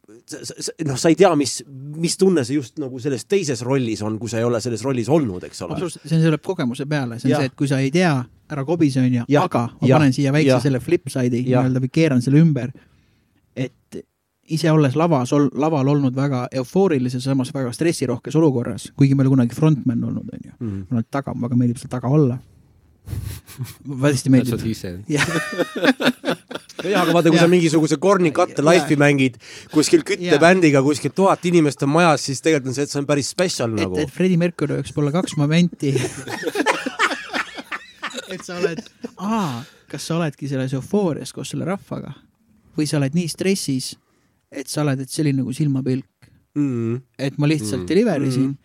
noh, 0.86 0.96
sa 0.96 1.12
ei 1.12 1.18
tea, 1.18 1.34
mis, 1.38 1.58
mis 1.96 2.16
tunne 2.16 2.44
see 2.44 2.58
just 2.58 2.80
nagu 2.82 3.00
selles 3.02 3.26
teises 3.26 3.62
rollis 3.66 4.02
on, 4.06 4.18
kui 4.18 4.30
sa 4.30 4.40
ei 4.40 4.48
ole 4.48 4.60
selles 4.60 4.84
rollis 4.86 5.08
olnud, 5.08 5.44
eks 5.48 5.62
ole. 5.66 5.90
see 5.90 6.22
tuleb 6.22 6.42
kogemuse 6.44 6.86
peale, 6.86 7.20
see 7.20 7.30
on 7.30 7.36
ja. 7.36 7.42
see, 7.42 7.52
et 7.52 7.58
kui 7.58 7.70
sa 7.70 7.80
ei 7.82 7.92
tea 7.94 8.16
ära 8.52 8.64
kobise, 8.66 9.00
onju, 9.02 9.24
aga 9.40 9.62
ma 9.72 9.88
jah, 9.88 9.98
panen 9.98 10.12
siia 10.14 10.32
väikse 10.34 10.52
jah. 10.54 10.62
selle 10.62 10.80
flip 10.82 11.08
side'i 11.12 11.42
nii-öelda 11.46 11.82
või 11.82 11.92
keeran 11.92 12.22
selle 12.24 12.42
ümber. 12.42 12.70
et 13.56 14.02
ise 14.52 14.70
olles 14.70 14.94
lavas, 14.96 15.32
laval 15.54 15.88
olnud 15.88 16.14
väga 16.16 16.46
eufoorilises, 16.60 17.24
samas 17.24 17.52
väga 17.54 17.72
stressirohkes 17.74 18.36
olukorras, 18.38 18.90
kuigi 18.96 19.14
ma 19.14 19.24
ei 19.24 19.26
ole 19.26 19.34
kunagi 19.36 19.56
frontman 19.58 20.04
olnud, 20.04 20.28
onju. 20.36 20.52
mm.. 20.58 20.84
ma 20.90 21.00
olen 21.00 21.08
taga, 21.10 21.34
väga 21.42 21.58
meeldib 21.58 21.80
seal 21.82 21.92
taga 21.92 22.12
olla. 22.12 22.38
hästi 23.06 24.30
That's 24.30 24.30
meeldib 24.30 24.60
jah, 26.84 27.02
aga 27.02 27.14
vaata, 27.14 27.30
kui 27.30 27.38
sa 27.38 27.44
Jah. 27.44 27.50
mingisuguse 27.50 27.98
Korni 28.02 28.32
katte 28.34 28.62
Jah. 28.62 28.68
life'i 28.68 28.98
mängid 29.00 29.38
kuskil 29.72 30.04
küttebändiga, 30.06 30.82
kuskil 30.84 31.14
tuhat 31.14 31.44
inimest 31.48 31.82
on 31.86 31.92
majas, 31.94 32.26
siis 32.28 32.42
tegelikult 32.44 32.72
on 32.72 32.76
see, 32.76 32.86
et 32.86 32.92
see 32.92 33.00
on 33.00 33.08
päris 33.08 33.30
spetsial 33.32 33.72
et, 33.72 33.80
nagu 33.82 34.00
et. 34.02 34.12
Freddie 34.12 34.40
Mercury 34.40 34.80
jaoks 34.80 34.94
pole 34.96 35.14
kaks 35.14 35.36
momenti. 35.40 35.94
et 38.32 38.42
sa 38.44 38.56
oled, 38.58 38.82
aa, 39.18 39.62
kas 39.90 40.02
sa 40.08 40.16
oledki 40.18 40.48
selles 40.50 40.72
eufoorias 40.76 41.32
koos 41.32 41.50
selle 41.54 41.64
rahvaga 41.68 42.14
või 42.76 42.86
sa 42.90 42.98
oled 43.00 43.14
nii 43.16 43.28
stressis, 43.32 43.94
et 44.52 44.68
sa 44.68 44.82
oled, 44.82 45.00
et 45.00 45.10
see 45.10 45.22
oli 45.26 45.32
nagu 45.32 45.52
silmapilk, 45.56 46.06
Mm. 46.56 47.02
et 47.18 47.34
ma 47.38 47.46
lihtsalt 47.46 47.82
Mm. 47.82 47.84
mm. 47.84 47.88
deliver 47.90 48.22
isin 48.24 48.46
Mm. 48.48 48.56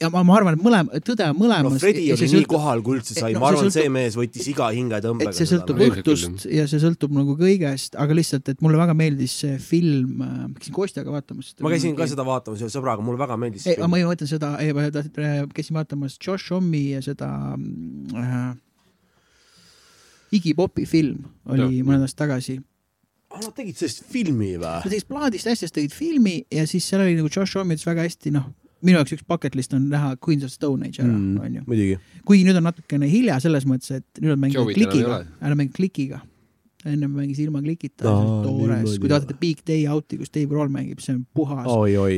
ja 0.00 0.08
ma, 0.10 0.20
ma 0.22 0.36
arvan, 0.36 0.54
et 0.54 0.62
mõlema, 0.62 1.00
tõde 1.02 1.24
on 1.30 1.36
mõlemas. 1.38 1.72
no 1.72 1.78
Fredi 1.82 2.12
oli 2.14 2.26
nii 2.30 2.44
kohal, 2.46 2.82
kui 2.82 2.98
üldse 3.00 3.14
sai, 3.18 3.32
no 3.34 3.40
ma 3.40 3.48
see 3.48 3.56
arvan, 3.56 3.64
sõltub- 3.70 3.72
see 3.82 3.88
mees 3.90 4.14
võttis 4.14 4.46
iga 4.52 4.68
hingetõmbega. 4.70 5.30
et 5.30 5.34
see 5.34 5.46
sõltub 5.50 5.80
Ilmselt 5.82 6.06
õhtust 6.06 6.46
ja 6.54 6.66
see 6.70 6.78
sõltub 6.78 7.10
nagu 7.10 7.34
kõigest, 7.36 7.98
aga 7.98 8.14
lihtsalt, 8.14 8.48
et 8.48 8.62
mulle 8.62 8.78
väga 8.78 8.94
meeldis 8.94 9.32
see 9.40 9.58
film, 9.58 10.14
ma 10.18 10.46
käisin 10.54 10.74
Kostjaga 10.78 11.10
vaatamas. 11.10 11.54
ma 11.60 11.70
käisin 11.74 11.96
ka 11.96 12.06
seda 12.06 12.22
vaatamas 12.26 12.60
ühe 12.62 12.70
sõbraga, 12.70 13.02
mulle 13.02 13.18
väga 13.18 13.36
meeldis 13.36 13.66
ei, 13.66 13.76
ma 13.82 13.96
ei 13.98 14.04
mõtle 14.06 14.26
seda, 14.30 14.54
käisin 15.54 15.74
vaatamas 15.74 16.18
Josh 16.22 16.50
Hommi 16.54 16.90
ja 16.94 17.02
seda 17.02 17.58
äh, 18.14 18.54
Iggy 20.34 20.54
Popi 20.58 20.86
film 20.88 21.24
oli 21.50 21.78
Jah. 21.78 21.86
mõned 21.86 22.06
aastad 22.06 22.26
tagasi. 22.26 22.58
ah,. 23.30 23.40
Nad 23.42 23.54
tegid 23.56 23.78
sellest 23.78 24.04
filmi 24.10 24.54
või 24.56 24.66
Nad? 24.66 24.76
tegid 24.86 25.08
plaadist 25.10 25.48
asjast, 25.50 25.74
tegid 25.74 25.94
filmi 25.94 26.40
ja 26.54 26.66
siis 26.70 26.86
seal 26.88 27.02
oli 27.04 27.16
nagu 27.18 27.30
Josh 27.30 27.58
Homme 27.58 27.74
ütles 27.74 27.86
väga 27.88 28.06
hästi, 28.06 28.34
noh, 28.34 28.50
minu 28.84 29.00
jaoks 29.00 29.16
üks 29.16 29.24
bucket 29.28 29.56
list 29.58 29.74
on 29.76 29.88
näha 29.92 30.14
Queens 30.22 30.44
of 30.46 30.52
Stone 30.52 30.86
Age 30.86 31.02
ära 31.02 31.10
mm., 31.10 31.40
onju. 31.46 31.64
muidugi. 31.70 31.98
kuigi 32.28 32.46
nüüd 32.46 32.60
on 32.60 32.68
natukene 32.68 33.08
hilja 33.10 33.40
selles 33.42 33.66
mõttes, 33.68 33.90
et 34.02 34.22
nüüd 34.22 34.36
on 34.36 34.42
mänginud 34.44 34.74
klikiga 34.76 35.22
ära 35.40 35.58
mängi 35.58 35.74
klikiga. 35.78 36.20
Ennem 36.84 37.12
mängis 37.16 37.38
ilma 37.40 37.62
klikita 37.64 38.06
Aa,, 38.10 38.42
toores, 38.44 38.96
kui 38.98 39.08
te 39.08 39.14
vaatate 39.14 39.36
Big 39.40 39.62
Day 39.66 39.86
Out'i, 39.90 40.18
kus 40.20 40.32
Dave 40.34 40.52
Roll 40.56 40.72
mängib, 40.72 41.00
see 41.04 41.14
on 41.16 41.22
puhas. 41.36 41.68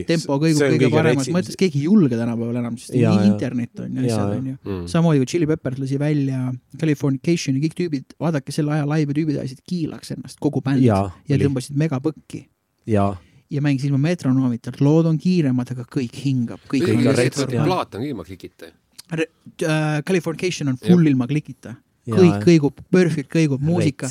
Tempo 0.09 0.39
kõigub 0.43 0.65
kõige 0.75 0.91
paremas 0.95 1.31
mõttes, 1.35 1.59
keegi 1.61 1.83
ei 1.83 1.87
julge 1.87 2.19
tänapäeval 2.19 2.59
enam, 2.63 2.79
sest 2.81 2.97
Jaa, 2.99 3.15
nii 3.15 3.31
internet 3.31 3.85
on 3.85 4.01
ja 4.01 4.07
asjad 4.07 4.35
on 4.39 4.49
ju. 4.51 4.57
Mm. 4.65 4.83
samamoodi 4.91 5.23
kui 5.23 5.31
Chili 5.35 5.49
Peppers 5.51 5.79
lasi 5.83 6.01
välja 6.03 6.49
Californication'i, 6.81 7.63
kõik 7.63 7.79
tüübid, 7.79 8.17
vaadake 8.23 8.55
selle 8.55 8.75
aja 8.77 8.89
laive 8.89 9.15
tüübid 9.17 9.39
ajasid 9.41 9.63
kiilaks 9.69 10.17
ennast, 10.17 10.41
kogu 10.43 10.65
bänd 10.67 10.83
ja, 10.85 11.05
ja 11.31 11.39
tõmbasid 11.41 11.79
megapõkki 11.79 12.47
jaa. 12.91 13.13
ja 13.51 13.63
mängisid 13.63 13.93
ilma 13.93 14.03
metronoomita, 14.09 14.75
lood 14.81 15.07
on 15.13 15.21
kiiremad, 15.23 15.71
aga 15.77 15.87
kõik 15.99 16.19
hingab, 16.25 16.67
kõik 16.71 16.91
on 16.91 17.07
lihtsalt 17.07 17.55
plaat 17.55 17.95
on 17.99 18.07
ilma 18.07 18.27
klikita. 18.27 18.73
Äh, 19.15 20.03
Californication 20.07 20.69
on 20.73 20.79
full 20.83 21.07
ilma 21.07 21.29
klikita. 21.31 21.77
Kõik 22.07 22.45
kõigub, 22.45 22.83
perfect 22.93 23.29
kõigub, 23.33 23.63
muusika, 23.67 24.09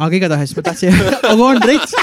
aga 0.00 0.16
igatahes 0.18 0.52
ma 0.56 0.64
tahtsin, 0.66 0.96
aga 1.30 1.46
on 1.46 1.60
rets, 1.64 1.94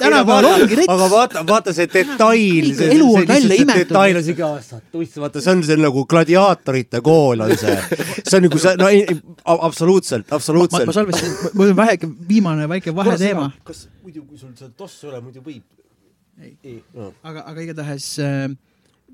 tänapäeval 0.00 0.48
ongi 0.50 0.78
rets. 0.80 0.90
aga 0.90 1.08
vaata, 1.12 1.44
vaata 1.46 1.74
see 1.76 1.86
detail, 1.92 2.70
see, 2.74 2.88
Elu 2.96 3.08
on 3.20 3.26
välja 3.28 3.58
imetud. 3.62 3.84
detail 3.84 4.20
on 4.20 4.26
siuke 4.26 4.46
aastatuist, 4.48 5.18
vaata, 5.22 5.42
see 5.44 5.54
on 5.54 5.62
see 5.68 5.78
nagu 5.80 6.04
gladiaatorite 6.10 7.02
kool 7.06 7.46
on 7.46 7.54
see, 7.60 7.76
see 8.24 8.36
on 8.40 8.46
nagu 8.48 8.62
see, 8.66 8.76
no 8.80 8.90
ei, 8.90 9.04
ei, 9.06 9.18
a- 9.44 9.60
absoluutselt, 9.70 10.26
ma, 10.26 10.34
ma 10.34 10.40
absoluutselt. 10.42 10.94
salvestasin, 10.98 11.54
mul 11.54 11.74
on 11.74 11.78
väike, 11.84 12.10
viimane 12.28 12.68
väike 12.74 12.94
vaheteema, 12.96 13.50
kas 13.66 13.86
muidu, 14.02 14.24
kui 14.26 14.40
sul 14.40 14.56
seda 14.58 14.72
tossu 14.74 15.06
ei 15.06 15.14
ole, 15.14 15.22
muidu 15.28 15.44
võib? 15.44 15.66
Ei. 16.40 16.56
ei 16.64 16.78
no.. 16.96 17.12
aga, 17.22 17.44
aga 17.52 17.62
igatahes 17.62 18.14
äh, 18.24 18.48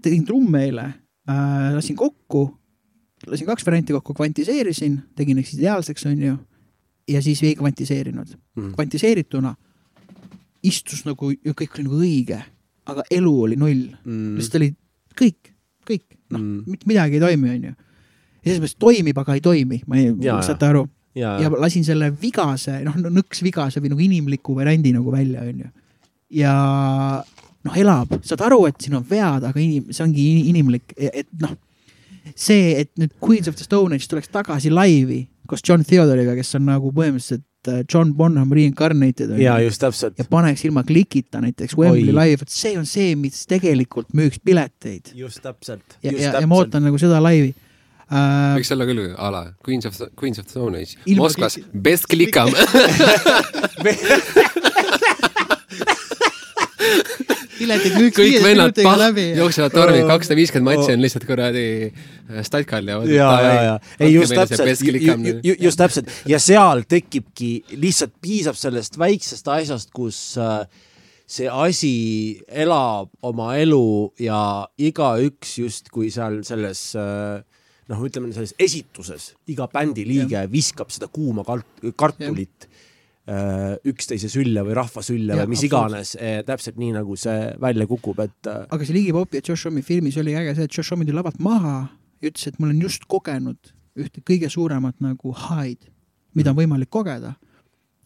tegin 0.03 0.25
trumme 0.25 0.65
eile 0.69 0.87
äh,, 1.29 1.75
lasin 1.77 1.99
kokku, 1.99 2.49
lasin 3.27 3.47
kaks 3.47 3.67
varianti 3.67 3.93
kokku, 3.97 4.15
kvantiseerisin, 4.15 4.99
tegin 5.19 5.39
eks 5.43 5.55
ideaalseks, 5.59 6.07
onju, 6.07 6.37
ja 7.09 7.23
siis 7.23 7.43
ei 7.43 7.55
kvantiseerinud 7.59 8.35
Mm. 8.57 8.73
kvantiseerituna 8.75 9.55
istus 10.67 11.05
nagu, 11.07 11.31
kõik 11.33 11.75
oli 11.77 11.85
nagu 11.87 11.99
õige, 12.01 12.39
aga 12.91 13.05
elu 13.13 13.33
oli 13.47 13.57
null 13.61 13.83
mm., 14.05 14.37
lihtsalt 14.39 14.59
oli 14.61 14.71
kõik, 15.19 15.53
kõik, 15.89 16.07
noh 16.31 16.41
Mm. 16.41 16.47
mm., 16.57 16.63
mitte 16.73 16.87
midagi 16.91 17.15
ei 17.19 17.21
toimi, 17.23 17.51
onju. 17.51 17.73
ja 18.43 18.47
selles 18.53 18.63
mõttes 18.63 18.79
toimib, 18.83 19.19
aga 19.19 19.35
ei 19.35 19.41
toimi, 19.45 19.83
ma 19.87 19.97
ei 20.01 20.11
saate 20.43 20.67
aru, 20.67 20.87
ja, 21.15 21.37
ja 21.43 21.51
lasin 21.51 21.85
selle 21.87 22.11
vigase, 22.23 22.81
noh, 22.87 22.95
nõks 23.11 23.43
vigase 23.43 23.81
või 23.81 23.93
nagu 23.93 24.01
inimliku 24.03 24.55
variandi 24.59 24.93
nagu 24.97 25.13
välja, 25.15 25.43
onju. 25.47 25.71
ja 26.31 26.55
noh, 27.67 27.77
elab, 27.79 28.17
saad 28.27 28.43
aru, 28.47 28.67
et 28.71 28.81
siin 28.81 28.95
on 28.99 29.07
vead, 29.09 29.45
aga 29.47 29.59
inim-, 29.61 29.93
see 29.95 30.05
ongi 30.05 30.27
in- 30.33 30.51
inimlik, 30.55 30.93
et 30.97 31.27
noh, 31.43 31.55
see, 32.35 32.75
et 32.83 32.93
nüüd 33.01 33.15
Queens 33.23 33.49
of 33.51 33.57
the 33.59 33.67
Stone 33.67 33.97
Age 33.97 34.09
tuleks 34.11 34.33
tagasi 34.33 34.73
laivi 34.73 35.27
koos 35.47 35.63
John 35.67 35.85
Theodoriga, 35.87 36.35
kes 36.37 36.57
on 36.59 36.67
nagu 36.69 36.91
põhimõtteliselt 36.95 37.71
äh, 37.71 37.83
John 37.93 38.15
Bonham 38.19 38.53
reincarnated 38.55 39.37
ja 39.41 39.59
just 39.63 39.83
täpselt 39.83 40.19
ja. 40.19 40.27
paneks 40.31 40.65
ilma 40.67 40.83
klikita 40.87 41.43
näiteks 41.45 41.77
Wembley 41.79 42.15
live, 42.15 42.41
vot 42.43 42.53
see 42.53 42.75
on 42.79 42.89
see, 42.89 43.15
mis 43.21 43.45
tegelikult 43.51 44.11
müüks 44.17 44.43
pileteid 44.43 45.15
just 45.15 45.43
täpselt. 45.45 46.01
ja, 46.03 46.13
ja, 46.13 46.35
ja 46.41 46.51
ma 46.51 46.61
ootan 46.63 46.87
nagu 46.89 46.99
seda 47.01 47.21
laivi 47.23 47.53
äh,. 48.11 48.57
võiks 48.59 48.75
olla 48.75 48.89
küll 48.91 49.07
a 49.13 49.31
la 49.35 49.45
Queens 49.67 49.89
of, 49.89 50.03
Queens 50.19 50.43
of 50.43 50.49
the 50.49 50.57
Stone 50.57 50.83
Age. 50.83 50.99
Moskvas 51.19 51.61
best 51.73 52.11
klikam. 52.11 52.53
piletid 57.59 57.97
müüks 58.01 58.17
kõik 58.19 58.31
viie 58.31 58.43
vennad 58.43 58.71
minutiga 58.71 58.89
pah- 58.89 59.01
läbi. 59.01 59.27
jooksevad 59.39 59.75
tormi, 59.75 60.03
kakssada 60.09 60.39
viiskümmend 60.39 60.71
matši 60.71 60.97
on 60.97 61.05
lihtsalt 61.05 61.27
kuradi 61.29 61.67
äh, 61.87 62.43
Statkal 62.47 62.91
ja. 62.91 62.99
ja, 63.11 63.31
ja, 63.47 63.55
ja, 63.69 63.77
ei 64.01 64.15
just 64.15 64.35
täpselt, 64.37 64.85
just 65.45 65.81
täpselt. 65.81 66.13
Ja 66.31 66.41
seal 66.43 66.85
tekibki, 66.89 67.53
lihtsalt 67.77 68.15
piisab 68.23 68.59
sellest 68.61 68.99
väiksest 69.01 69.51
asjast, 69.57 69.93
kus 69.97 70.21
äh, 70.41 70.63
see 71.27 71.51
asi 71.51 71.93
elab 72.47 73.11
oma 73.27 73.53
elu 73.59 74.13
ja 74.23 74.41
igaüks 74.79 75.59
justkui 75.59 76.13
seal 76.15 76.41
selles 76.47 76.89
äh, 76.99 77.43
noh, 77.91 78.03
ütleme 78.07 78.33
selles 78.35 78.55
esituses 78.63 79.33
iga 79.51 79.67
bändi 79.71 80.07
liige 80.07 80.45
viskab 80.51 80.93
seda 80.95 81.11
kuuma 81.13 81.47
kart-, 81.47 81.91
kartulit 81.99 82.69
äh, 82.69 82.83
üksteise 83.27 84.29
sülle 84.31 84.63
või 84.63 84.75
rahva 84.79 85.03
sülle 85.03 85.35
Jah, 85.35 85.43
või 85.43 85.57
mis 85.57 85.65
iganes, 85.67 86.13
täpselt 86.47 86.77
nii 86.79 86.93
nagu 86.95 87.17
see 87.19 87.49
välja 87.61 87.87
kukub, 87.91 88.21
et 88.23 88.51
äh, 88.51 88.61
aga 88.71 88.87
see 88.87 88.95
Ligi 88.95 89.15
Popi 89.17 89.41
ja 89.41 89.49
Josh 89.49 89.67
Homme 89.67 89.83
filmis 89.83 90.19
oli 90.23 90.37
äge 90.39 90.55
see, 90.55 90.69
et 90.69 90.77
Josh 90.77 90.95
Homme 90.95 91.07
tuli 91.09 91.19
lavalt 91.19 91.41
maha 91.43 91.75
ja 92.23 92.31
ütles, 92.31 92.47
et 92.47 92.61
ma 92.61 92.69
olen 92.69 92.85
just 92.87 93.09
kogenud 93.11 93.73
ühte 93.99 94.23
kõige 94.23 94.51
suuremat 94.53 95.01
nagu 95.03 95.35
high'd, 95.35 95.91
mida 96.39 96.53
on 96.53 96.61
võimalik 96.61 96.93
kogeda. 96.93 97.35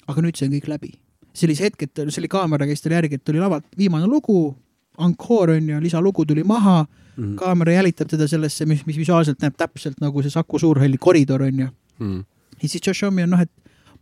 aga 0.09 0.25
nüüd 0.25 0.39
see 0.39 0.49
on 0.49 0.57
kõik 0.57 0.69
läbi. 0.73 0.95
see 1.35 1.47
oli 1.47 1.59
see 1.59 1.69
hetk, 1.69 1.83
et 1.83 2.03
see 2.09 2.23
oli 2.23 2.33
kaamera 2.33 2.67
käis 2.67 2.81
talle 2.81 2.97
järgi, 2.97 3.21
et 3.21 3.25
tuli 3.25 3.39
lavalt 3.39 3.67
viimane 3.77 4.09
lugu, 4.09 4.57
ankoor 4.99 5.51
on 5.51 5.69
ju, 5.69 5.81
lisalugu 5.81 6.25
tuli 6.25 6.45
maha 6.45 6.87
mm, 6.87 7.25
-hmm. 7.25 7.37
kaamera 7.37 7.73
jälitab 7.73 8.09
teda 8.09 8.29
sellesse, 8.29 8.67
mis, 8.67 8.87
mis 8.87 8.97
visuaalselt 8.97 9.41
näeb 9.43 9.57
täpselt 9.57 10.01
nagu 10.01 10.23
see 10.23 10.31
Saku 10.31 10.59
Suurhalli 10.59 10.99
koridor 10.99 11.43
on 11.43 11.59
ju. 11.59 11.69
Mm. 11.99 12.25
ja 12.63 12.69
siis 12.69 12.87
Josh 12.87 13.05
Homme 13.05 13.23
on 13.23 13.31
noh, 13.31 13.41
et 13.41 13.51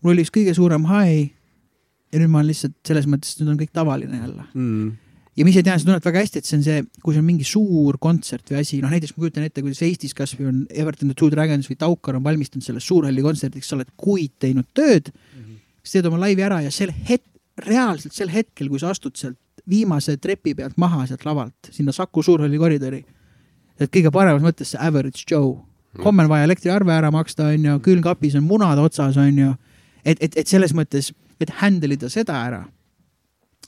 mul 0.03 0.15
oli 0.15 0.25
üks 0.27 0.33
kõige 0.35 0.55
suurem 0.57 0.87
high 0.91 1.35
ja 2.13 2.23
nüüd 2.23 2.33
ma 2.33 2.41
olen 2.41 2.51
lihtsalt 2.53 2.79
selles 2.87 3.09
mõttes, 3.11 3.37
nüüd 3.41 3.53
on 3.53 3.61
kõik 3.61 3.75
tavaline 3.77 4.21
jälle 4.21 4.47
mm, 4.55 4.91
ja 5.39 5.47
ma 5.47 5.53
ise 5.53 5.63
tean 5.67 5.81
seda 5.81 5.93
tunnet 5.93 6.09
väga 6.09 6.23
hästi, 6.25 6.43
et 6.43 6.49
see 6.49 6.59
on 6.59 6.65
see, 6.67 6.85
kui 7.05 7.15
see 7.15 7.23
on 7.23 7.29
mingi 7.29 7.47
suur 7.47 7.99
kontsert 8.03 8.51
või 8.51 8.63
asi, 8.63 8.81
noh 8.83 8.93
näiteks 8.93 9.15
ma 9.15 9.25
kujutan 9.25 9.47
ette, 9.47 9.65
kuidas 9.65 9.83
Eestis 9.87 10.17
kasvõi 10.19 10.49
on 10.51 10.63
Everton 10.71 11.13
the 11.13 11.19
Two 11.19 11.31
Dragons 11.35 11.69
või 11.71 11.79
Taukar 11.79 12.19
on 12.19 12.25
valmistunud 12.27 12.67
sellest 12.67 12.91
suurhalli 12.91 13.25
kontserdiks, 13.25 13.69
sa 13.71 13.77
oled 13.79 13.93
kuid 14.01 14.35
teinud 14.43 14.67
tööd 14.75 15.13
mm, 15.13 15.43
-hmm. 15.43 15.61
sa 15.83 15.99
teed 15.99 16.11
oma 16.11 16.23
laivi 16.25 16.47
ära 16.47 16.63
ja 16.65 16.73
sel 16.75 16.95
het-, 17.11 17.29
reaalselt 17.67 18.15
sel 18.17 18.33
hetkel, 18.33 18.71
kui 18.71 18.81
sa 18.83 18.91
astud 18.95 19.17
sealt 19.19 19.39
viimase 19.69 20.17
trepi 20.17 20.55
pealt 20.57 20.79
maha 20.81 21.05
sealt 21.07 21.25
lavalt 21.27 21.71
sinna 21.71 21.93
Saku 21.93 22.23
Suurhalli 22.23 22.59
koridori, 22.59 23.05
et 23.79 23.91
kõige 23.95 24.13
paremas 24.15 24.43
mõttes 24.43 24.73
see 24.73 24.81
average 24.81 25.25
Joe. 25.31 25.59
homme 26.05 26.23
on 26.23 26.29
vaja 26.31 26.45
elektriarve 26.45 26.93
ära 26.93 27.11
maksta, 27.11 27.49
onju, 27.55 27.79
külmkapis 27.83 28.37
on 28.39 28.45
munad 28.47 28.79
otsas, 28.79 29.17
onju. 29.17 29.55
et, 30.05 30.19
et, 30.21 30.37
et 30.37 30.47
selles 30.47 30.75
mõttes, 30.75 31.13
et 31.41 31.55
handle 31.63 31.95
ida 31.95 32.11
seda 32.13 32.41
ära 32.47 32.65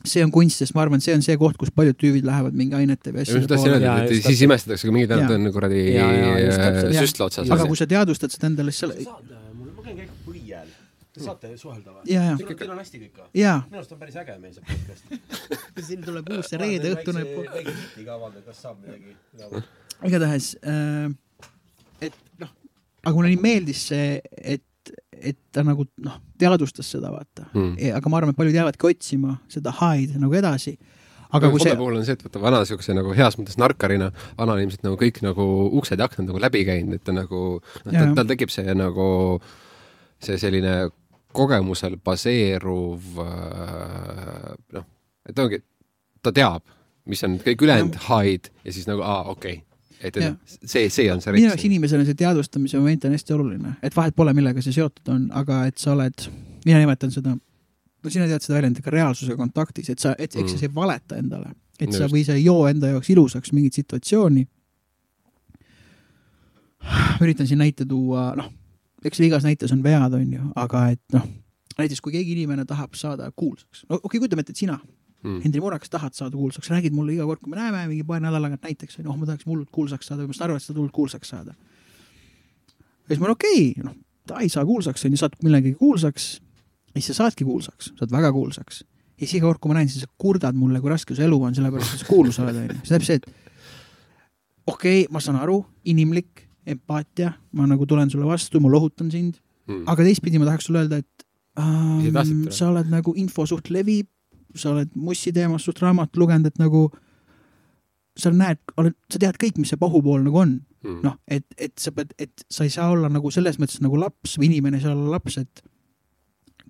see 0.07 0.23
on 0.25 0.33
kunst, 0.33 0.61
sest 0.63 0.75
ma 0.77 0.85
arvan, 0.85 1.01
et 1.01 1.05
see 1.05 1.15
on 1.17 1.25
see 1.25 1.37
koht, 1.41 1.59
kus 1.61 1.73
paljud 1.75 1.97
tüübid 2.01 2.27
lähevad 2.27 2.57
mingi 2.57 2.77
ainete 2.79 3.13
või 3.13 3.25
ja 3.25 3.41
asjade 3.41 3.81
poole. 3.81 4.21
siis 4.25 4.45
imestatakse, 4.47 4.89
kui 4.89 4.95
mingid 4.97 5.13
Jaa. 5.13 5.27
on 5.37 5.51
kuradi 5.55 5.83
äh, 6.01 6.79
süstla 6.97 7.29
otsas. 7.29 7.51
aga 7.53 7.67
kui 7.69 7.79
sa 7.79 7.89
teadvustad 7.91 8.33
seda 8.33 8.49
endale, 8.51 8.73
siis 8.73 8.87
sa, 9.05 9.17
ma 9.21 9.85
käin 9.85 9.99
käigu 9.99 10.17
põiel. 10.29 10.71
Te 11.11 11.25
saate 11.25 11.51
suhelda 11.59 11.97
või? 11.97 12.07
ja, 12.09 12.23
ja, 12.31 12.37
Teil 12.39 12.71
on 12.71 12.81
hästi 12.81 13.03
kõik 13.03 13.19
või? 13.19 13.29
minu 13.35 13.81
arust 13.81 13.95
on 13.97 14.01
päris 14.01 14.17
äge 14.23 14.39
meil 14.41 14.55
see 14.57 14.65
podcast. 14.71 15.13
siin 15.91 16.07
tuleb 16.07 16.33
uus 16.37 16.53
see 16.53 16.63
reede 16.63 16.95
õhtune. 16.95 17.27
väike 17.27 17.67
hitti 17.69 18.07
ka 18.07 18.17
avaldada, 18.17 18.45
kas 18.47 18.65
saab 18.65 18.81
midagi? 18.87 19.67
igatahes 20.07 20.53
äh,, 20.65 21.11
et 22.09 22.17
noh, 22.41 22.55
aga 23.03 23.17
mulle 23.19 23.35
nii 23.35 23.43
meeldis 23.43 23.85
see, 23.91 24.21
et 24.39 24.65
et 25.23 25.39
ta 25.53 25.65
nagu 25.67 25.85
noh, 26.05 26.17
teadvustas 26.41 26.89
seda, 26.97 27.11
vaata 27.13 27.49
Mm. 27.55 27.77
aga 27.97 28.11
ma 28.11 28.19
arvan, 28.21 28.31
et 28.31 28.37
paljud 28.39 28.55
jäävadki 28.57 28.87
otsima 28.91 29.39
seda 29.49 29.73
high'd 29.81 30.17
nagu 30.21 30.35
edasi. 30.35 30.77
aga 31.31 31.51
kui 31.51 31.61
see, 31.63 31.77
puhul 31.79 31.97
on 31.97 32.05
see, 32.05 32.17
et 32.19 32.23
vaata 32.25 32.41
vana 32.43 32.61
siukse 32.67 32.95
nagu 32.95 33.13
heas 33.15 33.37
mõttes 33.39 33.59
narkarina, 33.61 34.11
vana 34.39 34.57
on 34.57 34.63
ilmselt 34.65 34.83
nagu 34.87 34.97
kõik 34.99 35.21
nagu 35.23 35.45
uksed 35.79 35.99
ja 35.99 36.09
aknad 36.11 36.27
nagu 36.27 36.41
läbi 36.43 36.65
käinud, 36.67 36.95
et 36.99 37.05
ta 37.05 37.13
nagu, 37.15 37.61
noh, 37.85 37.93
tal 37.93 38.15
tal 38.19 38.27
tekib 38.33 38.51
see 38.51 38.75
nagu 38.75 39.41
see 40.21 40.37
selline 40.43 40.91
kogemusel 41.33 41.95
baseeruv 42.03 43.21
äh, 43.23 44.53
noh, 44.75 44.87
et 45.29 45.39
ongi, 45.39 45.63
ta 46.23 46.33
teab, 46.35 46.63
mis 47.07 47.23
on 47.27 47.39
kõik 47.43 47.63
ülejäänud 47.67 47.97
high'd 48.09 48.51
ja 48.65 48.73
siis 48.75 48.89
nagu 48.91 49.03
aa, 49.07 49.23
okei 49.31 49.61
okay., 49.61 49.67
et 50.01 50.17
et 50.17 50.37
see, 50.65 50.89
see 50.89 51.09
on 51.13 51.21
see 51.21 51.35
minu 51.35 51.51
jaoks 51.51 51.65
inimesele 51.69 52.07
see 52.09 52.17
teadvustamise 52.19 52.79
moment 52.81 53.05
on 53.05 53.17
hästi 53.17 53.35
oluline, 53.37 53.75
et 53.83 53.97
vahet 53.97 54.17
pole, 54.17 54.33
millega 54.37 54.63
see 54.65 54.75
seotud 54.77 55.11
on, 55.13 55.27
aga 55.37 55.65
et 55.71 55.79
sa 55.81 55.93
oled, 55.95 56.29
mina 56.65 56.81
nimetan 56.81 57.13
seda, 57.15 57.35
no 57.37 58.13
sina 58.13 58.29
tead 58.31 58.45
seda 58.45 58.59
väljendit 58.59 58.85
ka 58.85 58.95
reaalsusega 58.95 59.37
kontaktis, 59.41 59.91
et 59.93 60.01
sa, 60.03 60.15
et 60.19 60.33
eks 60.37 60.55
Mm. 60.55 60.59
sa 60.59 60.67
ei 60.67 60.75
valeta 60.75 61.19
endale, 61.21 61.53
et 61.79 61.93
sa 61.93 62.05
Just. 62.05 62.15
või 62.15 62.25
sa 62.25 62.39
ei 62.39 62.45
joo 62.45 62.65
enda 62.69 62.95
jaoks 62.95 63.11
ilusaks 63.11 63.53
mingit 63.53 63.77
situatsiooni. 63.77 64.47
üritan 67.21 67.47
siin 67.47 67.61
näite 67.61 67.85
tuua, 67.85 68.33
noh, 68.37 68.49
eks 69.05 69.21
igas 69.21 69.45
näites 69.45 69.73
on 69.73 69.83
vead, 69.85 70.15
on 70.17 70.33
ju, 70.33 70.47
aga 70.57 70.89
et 70.95 71.03
noh, 71.13 71.27
näiteks 71.79 72.01
kui 72.01 72.13
keegi 72.13 72.33
inimene 72.33 72.65
tahab 72.65 72.95
saada 72.97 73.31
kuulsaks, 73.37 73.85
no 73.89 73.97
okei 73.97 74.07
okay,, 74.07 74.21
kujutame 74.21 74.41
ette, 74.41 74.57
et 74.57 74.57
sina 74.65 74.79
mm.. 75.23 75.41
Hendrik 75.45 75.65
Murakas 75.65 75.91
tahad 75.93 76.17
saada 76.17 76.37
kuulsaks, 76.37 76.71
räägid 76.71 76.95
mulle 76.97 77.15
iga 77.15 77.27
kord, 77.29 77.43
kui 77.45 77.53
me 77.53 77.59
näeme 77.61 77.87
mingi 77.89 78.05
paari 78.07 78.25
nädala 78.25 78.49
tagant 78.49 78.69
näiteks, 78.69 79.01
oh 79.07 79.17
ma 79.17 79.29
tahaks 79.29 79.47
hullult 79.49 79.71
kuulsaks 79.75 80.11
saada 80.11 80.25
või 80.25 80.33
ma 80.33 80.39
saan 80.39 80.51
aru, 80.51 80.61
et 80.61 80.65
sa 80.65 80.73
tahad 80.73 80.83
hullult 80.83 80.97
kuulsaks 80.97 81.35
saada. 81.35 81.57
ja 81.57 83.15
siis 83.15 83.21
ma 83.21 83.29
olen 83.29 83.39
okei 83.39 83.67
okay,, 83.73 83.85
noh, 83.89 83.99
ta 84.27 84.45
ei 84.45 84.53
saa 84.53 84.65
kuulsaks, 84.69 85.05
on 85.05 85.17
ju, 85.17 85.21
saad 85.21 85.37
millegagi 85.43 85.75
kuulsaks, 85.81 86.31
ja 86.95 87.01
siis 87.01 87.13
sa 87.13 87.19
saadki 87.25 87.45
kuulsaks, 87.49 87.93
saad 87.99 88.15
väga 88.15 88.33
kuulsaks. 88.37 88.85
ja 88.85 89.27
siis 89.27 89.39
iga 89.41 89.49
kord, 89.49 89.61
kui 89.63 89.73
ma 89.73 89.81
näen, 89.81 89.93
siis 89.93 90.07
sa 90.07 90.13
kurdad 90.19 90.59
mulle, 90.59 90.81
kui 90.81 90.93
raske 90.93 91.17
su 91.17 91.27
elu 91.27 91.43
on, 91.43 91.55
sellepärast 91.57 91.99
et 91.99 92.05
sa 92.05 92.11
kuulus 92.11 92.41
oled, 92.43 92.57
on 92.57 92.71
ju. 92.71 92.81
see 92.83 92.95
tähendab 92.95 93.09
see, 93.09 93.21
et 93.21 93.31
okei 94.67 95.05
okay,, 95.05 95.13
ma 95.13 95.23
saan 95.25 95.41
aru, 95.41 95.63
inimlik, 95.85 96.49
empaatia, 96.67 97.33
ma 97.57 97.67
nagu 97.67 97.87
tulen 97.89 98.11
sulle 98.13 98.29
vastu, 98.29 98.61
ma 98.61 98.71
lohutan 98.73 99.11
sind, 99.11 99.41
Mm. 99.71 99.85
aga 99.91 100.07
teistpidi 100.07 100.41
ma 100.41 100.49
tahaks 100.49 100.67
sulle 100.69 100.85
öelda, 100.85 101.01
et 101.03 101.27
ähm, 101.61 102.49
sa 102.55 102.71
oled 102.71 102.91
nagu 102.91 103.15
info 103.21 103.47
suht 103.49 103.71
levib, 103.71 104.09
sa 104.59 104.73
oled 104.75 104.93
Mussi 104.99 105.33
teemast 105.35 105.69
suht 105.69 105.81
raamat 105.83 106.17
lugenud, 106.19 106.51
et 106.51 106.59
nagu 106.61 106.89
sa 108.19 108.33
näed, 108.35 108.61
oled, 108.81 108.97
sa 109.11 109.21
tead 109.23 109.39
kõik, 109.41 109.61
mis 109.61 109.73
see 109.73 109.81
pahupool 109.81 110.23
nagu 110.27 110.43
on. 110.43 110.59
Mm. 110.81 111.03
noh, 111.05 111.19
et, 111.29 111.45
et 111.61 111.75
sa 111.77 111.93
pead, 111.93 112.15
et 112.17 112.43
sa 112.49 112.65
ei 112.65 112.71
saa 112.73 112.87
olla 112.89 113.11
nagu 113.13 113.29
selles 113.29 113.59
mõttes 113.61 113.83
nagu 113.85 113.99
laps 114.01 114.39
või 114.41 114.49
inimene 114.49 114.79
ei 114.79 114.85
saa 114.87 114.95
olla 114.95 115.19
laps, 115.19 115.37
et 115.37 115.61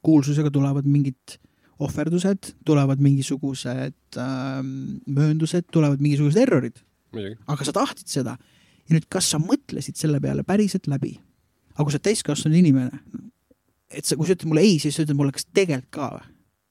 kuulsusega 0.02 0.50
tulevad 0.50 0.88
mingid 0.90 1.36
ohverdused, 1.80 2.50
tulevad 2.66 2.98
mingisugused 3.04 4.18
ähm, 4.18 4.72
mööndused, 5.06 5.68
tulevad 5.70 6.02
mingisugused 6.02 6.42
errorid, 6.42 6.82
aga 7.46 7.68
sa 7.68 7.76
tahtsid 7.76 8.10
seda. 8.10 8.34
ja 8.88 8.96
nüüd, 8.96 9.06
kas 9.12 9.30
sa 9.30 9.38
mõtlesid 9.38 9.94
selle 10.00 10.18
peale 10.20 10.42
päriselt 10.42 10.90
läbi? 10.90 11.14
aga 11.76 11.86
kui 11.86 11.94
sa 11.94 12.00
oled 12.00 12.08
täiskasvanud 12.10 12.58
inimene, 12.58 13.00
et 13.94 14.04
sa, 14.04 14.18
kui 14.18 14.26
sa 14.26 14.34
ütled 14.34 14.50
mulle 14.50 14.66
ei, 14.66 14.76
siis 14.82 14.98
sa 14.98 15.06
ütled 15.06 15.22
mulle, 15.22 15.38
kas 15.38 15.46
tegelikult 15.46 15.94
ka 15.94 16.10
või? 16.18 16.26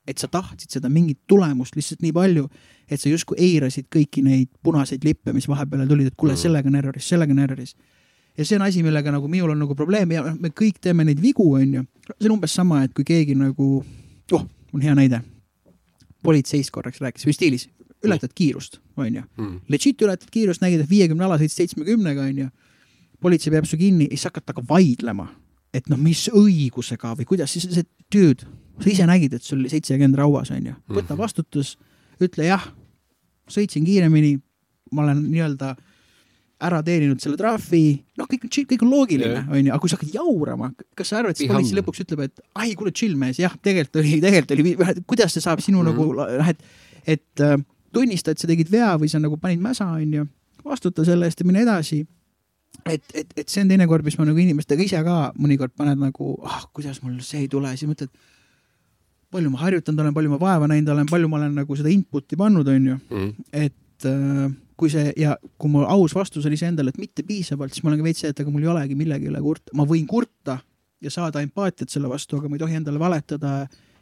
Et 0.10 0.18
sa 0.18 0.28
tahtsid 0.28 0.74
seda 0.74 0.90
mingit 0.90 1.20
tulemust 1.30 1.76
lihtsalt 1.78 2.02
nii 2.02 2.12
palju, 2.16 2.48
et 2.90 3.00
sa 3.02 3.10
justkui 3.12 3.38
eirasid 3.46 3.86
kõiki 3.94 4.24
neid 4.26 4.50
punaseid 4.66 5.04
lippe, 5.06 5.34
mis 5.36 5.46
vahepeale 5.48 5.86
tulid, 5.88 6.08
et 6.10 6.16
kuule, 6.18 6.34
Mm. 6.34 6.42
sellega 6.42 6.68
on 6.72 6.76
erroris, 6.82 7.08
sellega 7.10 7.32
on 7.36 7.40
erroris. 7.46 7.76
ja 8.38 8.46
see 8.46 8.56
on 8.56 8.62
asi, 8.66 8.82
millega 8.84 9.12
nagu 9.12 9.28
minul 9.28 9.52
on 9.52 9.60
nagu 9.60 9.76
probleem 9.76 10.12
ja 10.12 10.24
me 10.40 10.50
kõik 10.50 10.80
teeme 10.82 11.04
neid 11.06 11.20
vigu, 11.22 11.44
onju. 11.56 11.84
see 12.22 12.30
on 12.30 12.38
umbes 12.38 12.54
sama, 12.56 12.84
et 12.84 12.94
kui 12.94 13.04
keegi 13.04 13.36
nagu, 13.36 13.84
oh, 14.32 14.46
on 14.74 14.82
hea 14.82 14.96
näide. 14.96 15.22
politseist 16.24 16.72
korraks 16.76 17.00
rääkis 17.02 17.26
või 17.28 17.34
stiilis, 17.36 17.68
ületad 18.04 18.32
kiirust, 18.36 18.80
onju 18.98 19.22
Mm. 19.38 19.60
legit 19.70 20.02
ületad 20.02 20.30
kiirust, 20.32 20.62
nägid, 20.62 20.82
et 20.82 20.90
viiekümne 20.90 21.24
ala 21.26 21.38
sõitsid 21.38 21.62
seitsmekümnega, 21.68 22.22
onju. 22.22 22.50
politsei 23.22 23.52
peab 23.52 23.66
su 23.66 23.78
kinni 23.78 24.06
ja 24.06 24.10
siis 24.18 24.24
hakkad 24.24 24.46
temaga 24.46 24.68
vaidlema, 24.70 25.28
et 25.73 25.89
noh, 25.89 25.98
mis 25.98 26.27
õigusega 26.33 27.15
või 27.19 27.25
kuidas 27.30 27.51
siis 27.53 27.67
see 27.69 27.83
dude, 28.14 28.45
sa 28.80 28.89
ise 28.89 29.06
nägid, 29.06 29.33
et 29.33 29.43
sul 29.43 29.59
oli 29.59 29.69
seitsekümmend 29.69 30.15
rauas, 30.15 30.51
onju. 30.51 30.73
võta 30.89 31.14
Mhm. 31.14 31.19
vastutus, 31.19 31.77
ütle 32.22 32.45
jah, 32.48 32.64
sõitsin 33.49 33.85
kiiremini, 33.85 34.39
ma 34.91 35.03
olen 35.03 35.23
nii-öelda 35.31 35.75
ära 36.61 36.81
teeninud 36.83 37.22
selle 37.23 37.38
trahvi, 37.39 38.03
noh, 38.19 38.27
kõik 38.27 38.43
on 38.43 38.49
chill, 38.51 38.65
kõik 38.67 38.81
on 38.83 38.89
loogiline 38.91 39.45
onju, 39.48 39.72
aga 39.72 39.80
kui 39.80 39.89
sa 39.89 39.95
hakkad 39.95 40.11
jaurama, 40.17 40.72
kas 40.95 41.07
sa 41.07 41.17
arvad, 41.22 41.31
et 41.31 41.38
siis 41.38 41.51
politsei 41.51 41.77
lõpuks 41.80 42.01
ütleb, 42.03 42.19
et 42.25 42.41
ai, 42.59 42.73
kuule, 42.75 42.91
chill 42.91 43.15
mees, 43.15 43.39
jah, 43.39 43.53
tegelikult 43.64 44.01
oli, 44.01 44.19
tegelikult 44.19 44.51
oli, 44.57 44.75
kuidas 45.09 45.31
see 45.33 45.41
saab 45.45 45.61
sinu 45.64 45.83
Mhm. 45.83 45.88
mm 45.88 45.95
-hmm. 45.95 46.15
nagu, 46.17 46.38
noh, 46.39 46.49
et, 46.49 46.59
et 47.07 47.39
äh, 47.45 47.57
tunnista, 47.93 48.31
et 48.31 48.38
sa 48.39 48.48
tegid 48.48 48.69
vea 48.72 48.98
või 48.98 49.07
sa 49.09 49.19
nagu 49.19 49.38
panid 49.38 49.59
mäsa, 49.59 49.85
onju, 49.95 50.27
vastuta 50.65 51.06
selle 51.06 51.25
eest 51.25 51.39
ja 51.39 51.45
mine 51.45 51.61
edasi. 51.64 52.06
et, 52.85 53.03
et, 53.14 53.33
et 53.38 53.49
see 53.49 53.64
on 53.64 53.72
teinekord, 53.72 54.06
mis 54.06 54.17
ma 54.19 54.27
nagu 54.30 54.40
inimestega 54.41 54.85
ise 54.85 55.01
ka 55.06 55.17
mõnikord 55.40 55.74
paned 55.77 55.99
nagu, 56.01 56.35
ah, 56.48 56.64
kuidas 56.75 57.01
mul 57.03 57.19
see 57.25 57.45
ei 57.45 57.51
tule, 57.51 57.72
siis 57.77 57.90
mõtled, 57.90 58.11
palju 59.33 59.51
ma 59.53 59.61
harjutanud 59.61 60.06
olen, 60.06 60.16
palju 60.16 60.32
ma 60.32 60.40
vaeva 60.41 60.69
näinud 60.72 60.93
olen, 60.95 61.09
palju 61.09 61.30
ma 61.30 61.40
olen 61.41 61.59
nagu 61.61 61.77
seda 61.77 61.91
input'i 61.93 62.40
pannud, 62.40 62.67
onju 62.67 62.98
Mm. 63.09 63.32
et 63.53 64.08
äh, 64.08 64.49
kui 64.80 64.90
see 64.91 65.11
ja 65.19 65.35
kui 65.59 65.72
mul 65.72 65.85
aus 65.90 66.16
vastus 66.16 66.45
oli 66.48 66.58
iseendale, 66.59 66.93
et 66.93 67.01
mitte 67.01 67.24
piisavalt, 67.27 67.74
siis 67.74 67.83
ma 67.83 67.91
olen 67.91 68.01
ka 68.01 68.08
veits 68.08 68.24
see, 68.24 68.32
et 68.32 68.41
aga 68.41 68.51
mul 68.53 68.64
ei 68.64 68.72
olegi 68.72 68.98
millegi 68.98 69.30
üle 69.30 69.41
kurta, 69.43 69.75
ma 69.77 69.85
võin 69.90 70.08
kurta 70.08 70.59
ja 71.03 71.11
saada 71.14 71.43
empaatiat 71.43 71.91
selle 71.91 72.09
vastu, 72.11 72.40
aga 72.40 72.49
ma 72.49 72.58
ei 72.58 72.64
tohi 72.64 72.77
endale 72.80 73.01
valetada, 73.01 73.53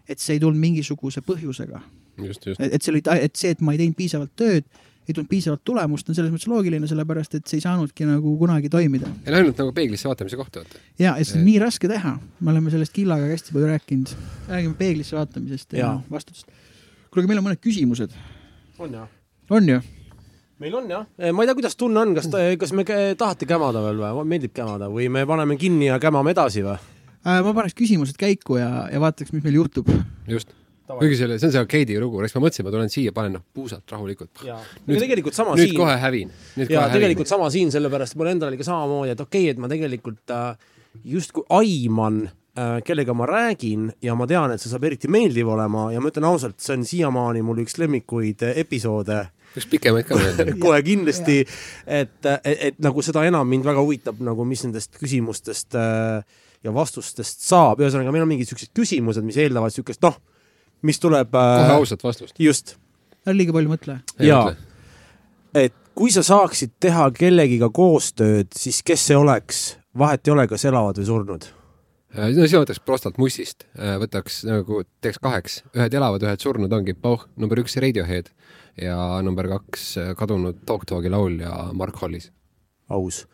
et 0.07 0.21
see 0.23 0.37
ei 0.37 0.43
tulnud 0.43 0.59
mingisuguse 0.61 1.21
põhjusega. 1.25 1.81
just. 2.23 2.47
et 2.47 2.81
see 2.81 2.93
oli, 2.93 3.01
et 3.17 3.35
see, 3.35 3.53
et 3.53 3.61
ma 3.61 3.73
ei 3.73 3.81
teinud 3.81 3.97
piisavalt 3.97 4.33
tööd, 4.39 4.65
ei 5.07 5.15
tulnud 5.15 5.29
piisavalt 5.31 5.63
tulemust, 5.65 6.09
on 6.09 6.17
selles 6.17 6.31
mõttes 6.33 6.49
loogiline, 6.51 6.87
sellepärast 6.89 7.37
et 7.37 7.47
see 7.47 7.59
ei 7.61 7.65
saanudki 7.65 8.07
nagu 8.07 8.33
kunagi 8.39 8.71
toimida. 8.71 9.09
ja 9.25 9.33
no 9.33 9.41
ainult 9.41 9.59
nagu 9.61 9.73
peeglisse 9.75 10.09
vaatamise 10.09 10.39
kohta, 10.39 10.63
vaata. 10.63 10.81
ja, 10.99 11.15
ja 11.17 11.25
see 11.25 11.39
on 11.39 11.45
nii 11.47 11.59
raske 11.63 11.91
teha, 11.91 12.15
me 12.39 12.53
oleme 12.53 12.73
sellest 12.73 12.95
Killaga 12.95 13.29
hästi 13.31 13.55
palju 13.55 13.69
rääkinud, 13.73 14.15
räägime 14.49 14.79
peeglisse 14.79 15.19
vaatamisest 15.19 15.77
ja, 15.77 15.85
ja 15.85 15.93
vastutust. 16.11 16.49
kuule, 17.11 17.23
aga 17.23 17.31
meil 17.33 17.43
on 17.43 17.47
mõned 17.51 17.63
küsimused, 17.63 18.17
on 18.79 18.99
jah? 18.99 19.07
on 19.49 19.71
ju? 19.75 19.79
meil 20.59 20.75
on 20.81 20.91
jah, 20.91 21.07
ma 21.31 21.43
ei 21.43 21.49
tea, 21.49 21.57
kuidas 21.61 21.79
tunne 21.79 22.03
on, 22.03 22.13
kas, 22.17 22.29
kas 22.59 22.75
me 22.75 22.85
tahate 23.17 23.47
kämada 23.49 23.83
veel 23.87 24.03
või, 24.03 24.27
meeldib 24.35 24.55
kämada 24.57 24.89
või 24.91 25.09
me 25.13 25.25
paneme 25.29 25.59
kinni 25.61 25.91
ja 25.91 25.99
kämame 26.01 26.33
edasi 26.35 26.65
või? 26.65 26.77
Äh, 27.27 27.41
ma 27.43 27.51
paneks 27.51 27.75
küsimused 27.75 28.15
käiku 28.19 28.59
ja, 28.59 28.87
ja 28.91 29.01
vaataks, 29.03 29.33
mis 29.35 29.43
meil 29.43 29.57
juhtub. 29.59 29.89
just. 30.31 30.53
Kuigi 30.87 31.19
selle, 31.19 31.37
see 31.39 31.49
on 31.49 31.53
see 31.55 31.61
arkeedi 31.61 31.99
lugu, 32.01 32.21
eks 32.23 32.35
ma 32.37 32.43
mõtlesin, 32.45 32.67
ma 32.67 32.73
tulen 32.73 32.91
siia, 32.91 33.13
panen 33.15 33.37
noh, 33.37 33.43
puusalt 33.55 33.91
rahulikult. 33.91 34.43
Nüüd- 34.87 35.03
tegelikult 35.03 35.35
sama 35.35 35.55
nüüd 35.57 35.71
siin 35.71 35.79
kohe 35.79 35.97
hävin. 35.99 36.31
ja 36.55 36.65
kohe 36.65 36.81
hävin. 36.85 36.95
tegelikult 36.95 37.31
sama 37.31 37.49
siin, 37.53 37.71
sellepärast 37.73 38.15
mul 38.19 38.31
endal 38.31 38.51
oli 38.51 38.59
ka 38.61 38.67
samamoodi, 38.67 39.13
et 39.15 39.23
okei 39.23 39.45
okay,, 39.45 39.53
et 39.55 39.61
ma 39.61 39.71
tegelikult 39.71 40.35
äh, 40.35 40.67
justkui 41.03 41.43
aiman 41.49 42.21
äh,, 42.27 42.77
kellega 42.87 43.13
ma 43.13 43.27
räägin 43.27 43.91
ja 44.01 44.15
ma 44.15 44.27
tean, 44.27 44.53
et 44.55 44.63
see 44.63 44.71
saab 44.71 44.87
eriti 44.87 45.11
meeldiv 45.11 45.51
olema 45.57 45.89
ja 45.91 46.03
ma 46.03 46.13
ütlen 46.13 46.27
ausalt, 46.29 46.59
see 46.63 46.77
on 46.77 46.87
siiamaani 46.87 47.43
mul 47.43 47.59
üks 47.65 47.77
lemmikuid 47.81 48.47
äh, 48.47 48.61
episoode 48.63 49.25
üks 49.57 49.67
pikemaid 49.71 50.07
ka 50.07 50.17
veel. 50.19 50.55
kohe 50.63 50.79
kindlasti, 50.85 51.41
et, 51.83 52.17
et, 52.23 52.57
et 52.71 52.81
nagu 52.83 53.03
seda 53.05 53.25
enam 53.27 53.47
mind 53.49 53.67
väga 53.67 53.83
huvitab 53.83 54.23
nagu, 54.23 54.47
mis 54.47 54.63
nendest 54.65 54.95
küsimustest 55.01 55.75
äh, 55.75 56.23
ja 56.63 56.73
vastustest 56.73 57.43
saab, 57.45 57.81
ühesõnaga 57.81 58.13
meil 58.13 58.25
on 58.25 58.31
mingid 58.31 58.49
siuksed 58.49 58.73
küsimused, 58.75 59.25
mis 59.25 59.37
eeldavad 59.41 59.73
siukest 59.73 60.03
noh, 60.05 60.17
mis 60.85 60.99
tuleb 61.01 61.33
kohe 61.33 61.65
äh, 61.65 61.75
ausat 61.75 62.03
vastust. 62.03 62.35
just, 62.39 62.75
ära 63.25 63.35
liiga 63.37 63.55
palju 63.55 63.73
mõtle. 63.73 63.99
Jaa. 64.23 64.55
et 65.57 65.75
kui 65.97 66.13
sa 66.13 66.23
saaksid 66.25 66.75
teha 66.83 67.09
kellegiga 67.17 67.71
koostööd, 67.73 68.51
siis 68.55 68.83
kes 68.85 69.07
see 69.09 69.17
oleks, 69.17 69.61
vahet 69.97 70.27
ei 70.27 70.35
ole, 70.35 70.47
kas 70.49 70.67
elavad 70.69 70.99
või 71.01 71.09
surnud. 71.09 71.49
no 72.17 72.29
siis 72.33 72.53
ma 72.53 72.63
võtaks 72.65 72.83
prostalt 72.85 73.17
Mussist, 73.21 73.65
võtaks 74.03 74.43
nagu, 74.47 74.83
teeks 75.01 75.21
kaheks, 75.23 75.61
ühed 75.75 75.97
elavad, 75.97 76.25
ühed 76.27 76.43
surnud 76.43 76.73
ongi 76.73 76.93
Pauh, 76.97 77.25
number 77.37 77.63
üks 77.63 77.79
Radiohead 77.81 78.31
ja 78.81 78.97
number 79.25 79.49
kaks 79.49 79.89
äh, 79.97 80.13
kadunud 80.17 80.61
Dog 80.67 80.85
Dogi 80.89 81.09
laulja 81.09 81.51
Mark 81.73 81.97
Hollis. 82.01 82.31
aus. 82.89 83.25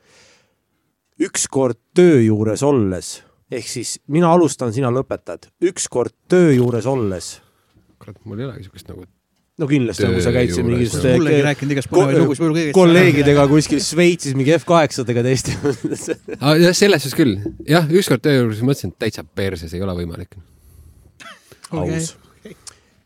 ükskord 1.20 1.78
töö 1.94 2.22
juures 2.22 2.64
olles, 2.64 3.24
ehk 3.54 3.68
siis 3.70 3.98
mina 4.12 4.32
alustan, 4.34 4.74
sina 4.76 4.92
lõpetad, 4.94 5.50
ükskord 5.70 6.16
töö 6.32 6.54
juures 6.56 6.88
olles, 6.90 7.36
kurat, 8.02 8.18
mul 8.28 8.42
ei 8.42 8.48
olegi 8.50 8.68
siukest 8.68 8.90
nagu 8.92 9.06
no 9.62 9.68
kindlasti, 9.70 10.08
kui 10.10 10.24
sa 10.24 10.32
Töö 10.32 10.40
käid 10.40 10.54
siin 10.56 10.66
võib-olla 10.66 12.56
kõigest. 12.58 12.74
kolleegidega 12.78 13.46
kuskil 13.52 13.82
Šveitsis 13.86 14.34
mingi 14.38 14.56
F8-dega 14.58 15.24
teiste 15.26 15.54
ah,. 16.42 16.56
jah, 16.58 16.74
selles 16.74 17.06
suhtes 17.06 17.18
küll, 17.18 17.38
jah, 17.70 17.86
ükskord 17.94 18.24
töö 18.26 18.40
juures 18.42 18.64
mõtlesin, 18.66 18.96
et 18.96 19.06
täitsa 19.06 19.26
perses 19.26 19.74
ei 19.74 19.86
ole 19.86 19.96
võimalik. 20.02 20.40
aus. 21.70 22.16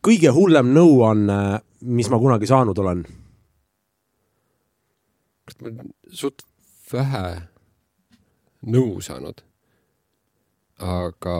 kõige 0.07 0.31
hullem 0.35 0.71
nõuanne, 0.75 1.39
mis 1.83 2.11
ma 2.13 2.21
kunagi 2.21 2.47
saanud 2.47 2.79
olen, 2.83 3.03
suht 6.15 6.47
vähe 6.93 7.25
nõu 8.67 9.01
saanud. 9.03 9.43
Aga 10.83 11.37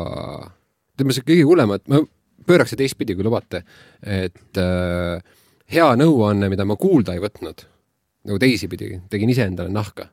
ütleme, 0.98 1.14
see 1.14 1.26
kõige 1.28 1.48
hullem, 1.48 1.74
et 1.78 1.90
ma 1.92 2.02
pööraks 2.48 2.74
seda 2.74 2.84
teistpidi, 2.84 3.16
kui 3.18 3.26
lubate, 3.28 3.64
et 4.02 4.62
äh, 4.62 5.18
hea 5.74 5.88
nõuanne, 6.00 6.50
mida 6.52 6.66
ma 6.68 6.78
kuulda 6.80 7.16
ei 7.16 7.24
võtnud, 7.24 7.66
nagu 8.28 8.40
teisipidi, 8.42 8.96
tegin 9.12 9.34
iseendale 9.34 9.74
nahka, 9.74 10.10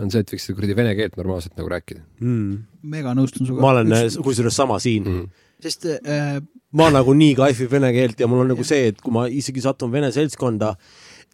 on 0.00 0.10
see, 0.12 0.22
et 0.24 0.32
võiks 0.32 0.48
kuradi 0.54 0.76
vene 0.78 0.94
keelt 0.98 1.16
normaalselt 1.18 1.56
nagu 1.58 1.68
rääkida 1.70 2.00
mm.. 2.22 2.58
mega 2.92 3.12
nõustun 3.16 3.44
sinuga. 3.44 3.62
ma 3.64 3.72
olen 3.74 3.94
Üks... 3.96 4.16
kusjuures 4.24 4.56
sama 4.56 4.78
siin 4.80 5.04
mm.. 5.04 5.42
sest 5.60 5.86
äh, 5.90 6.38
ma 6.78 6.86
nagu 6.94 7.12
nii 7.16 7.34
kaifin 7.38 7.68
vene 7.72 7.90
keelt 7.92 8.22
ja 8.22 8.28
mul 8.30 8.44
on 8.44 8.52
nagu 8.54 8.64
see, 8.66 8.90
et 8.92 9.00
kui 9.02 9.12
ma 9.14 9.26
isegi 9.28 9.60
satun 9.64 9.92
vene 9.92 10.08
seltskonda 10.14 10.72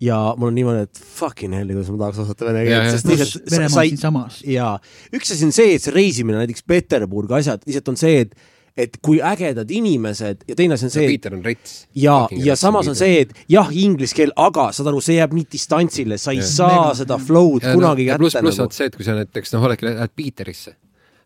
ja 0.00 0.16
mul 0.36 0.50
on 0.50 0.56
niimoodi, 0.58 0.82
et 0.88 0.98
fucking 1.16 1.54
hell, 1.56 1.70
kuidas 1.72 1.88
ma 1.94 2.00
tahaks 2.04 2.18
osata 2.26 2.48
vene 2.50 2.64
Ja, 2.66 2.70
ja. 2.70 2.80
keelt, 2.82 2.96
sest 2.98 3.06
lihtsalt 3.12 3.50
Venemaa 3.50 3.68
sa 3.72 3.80
on 3.80 3.84
ei, 3.86 3.94
siinsamas. 3.94 4.42
jaa, 4.44 4.74
üks 5.16 5.32
asi 5.32 5.46
on 5.48 5.54
see, 5.56 5.72
et 5.78 5.82
see 5.86 5.94
reisimine 5.94 6.36
näiteks 6.42 6.66
Peterburgi 6.68 7.38
asjad, 7.38 7.64
lihtsalt 7.68 7.88
on 7.94 7.98
see, 8.02 8.20
et 8.26 8.36
et 8.76 8.98
kui 9.00 9.22
ägedad 9.24 9.70
inimesed 9.72 10.42
ja 10.50 10.54
teine 10.58 10.76
asi 10.76 10.84
on 10.84 10.90
see, 10.92 11.06
et 11.14 11.26
on 11.32 11.40
rets. 11.44 11.86
ja, 11.96 12.16
ja 12.44 12.52
samas 12.60 12.90
on 12.92 12.98
see, 12.98 13.22
et 13.22 13.30
jah, 13.48 13.70
inglise 13.72 14.12
keel, 14.18 14.34
aga 14.36 14.66
saad 14.76 14.90
aru, 14.90 15.00
see 15.00 15.16
jääb 15.16 15.32
nii 15.32 15.46
distantsile, 15.54 16.18
sa 16.20 16.34
ei 16.34 16.42
Jah. 16.42 16.50
saa 16.50 16.74
Mega. 16.82 16.90
seda 16.98 17.16
flow'd 17.16 17.64
kunagi 17.64 18.04
kätte 18.10 18.20
pluss, 18.20 18.36
pluss 18.36 18.60
nagu 18.60 18.76
see, 18.76 18.90
et 18.90 18.98
kui 19.00 19.06
sa 19.08 19.14
näiteks 19.16 19.54
noh, 19.56 19.64
oledki, 19.64 19.88
lähed 19.88 20.12
Piiterisse, 20.20 20.74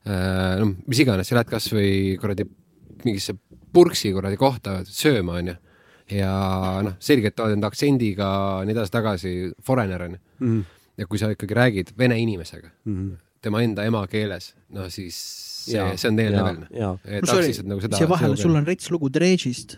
no 0.07 0.71
mis 0.87 1.03
iganes, 1.03 1.27
sa 1.27 1.41
lähed 1.41 1.51
kasvõi 1.51 1.91
kuradi 2.23 2.47
mingisse 3.03 3.35
purksi 3.75 4.13
kuradi 4.15 4.39
kohta 4.39 4.81
sööma, 4.87 5.41
onju, 5.43 5.57
ja 6.11 6.83
noh, 6.85 6.95
selgelt 7.03 7.39
oled 7.41 7.57
enda 7.59 7.69
aktsendiga 7.71 8.29
nii 8.67 8.75
edasi-tagasi, 8.77 9.35
foreigner 9.63 10.03
onju 10.09 10.19
Mhm. 10.41 10.61
ja 10.99 11.07
kui 11.07 11.19
sa 11.19 11.31
ikkagi 11.33 11.55
räägid 11.55 11.93
vene 11.99 12.19
inimesega 12.21 12.71
Mhm. 12.87 13.13
tema 13.43 13.63
enda 13.63 13.85
emakeeles, 13.85 14.55
no 14.71 14.89
siis 14.91 15.15
see 15.67 15.97
see 15.97 16.09
on 16.11 16.17
teine 16.17 16.31
level. 16.37 16.65
nagu 17.69 17.81
seda. 17.81 17.97
siia 17.97 18.09
vahele, 18.09 18.37
sul 18.37 18.57
on 18.57 18.67
rets 18.67 18.91
lugu 18.91 19.09
Dredžist. 19.11 19.77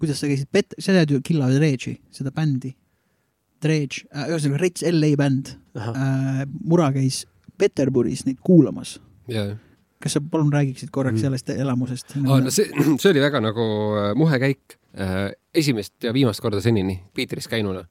kuidas 0.00 0.18
sa 0.20 0.26
käisid 0.26 0.48
pet-, 0.52 0.74
sa 0.78 0.92
tead 0.92 1.10
ju 1.10 1.20
Killa 1.20 1.48
Dredži, 1.50 1.98
seda 2.10 2.30
bändi. 2.30 2.74
Dredž 3.60 4.04
äh,, 4.14 4.28
ühesõnaga 4.30 4.60
Rets 4.62 4.82
LA 4.86 5.16
bänd 5.18 5.48
äh,. 5.74 6.44
Mura 6.64 6.92
käis 6.94 7.24
Peterburis 7.58 8.24
neid 8.26 8.38
kuulamas. 8.40 8.98
jaa 9.28 9.56
kas 10.00 10.12
sa 10.14 10.20
palun 10.20 10.52
räägiksid 10.52 10.90
korraks 10.94 11.18
Mhm. 11.18 11.20
sellest 11.24 11.50
elamusest 11.50 12.12
oh,? 12.24 12.38
no 12.40 12.50
see, 12.50 12.66
see 13.02 13.10
oli 13.10 13.18
väga 13.20 13.40
nagu 13.42 13.64
äh, 13.98 14.14
muhe 14.14 14.38
käik. 14.38 14.77
Esimest 15.54 15.94
ja 16.02 16.12
viimast 16.16 16.40
korda 16.40 16.60
senini 16.64 17.02
Piiteris 17.14 17.48
käinuna. 17.48 17.84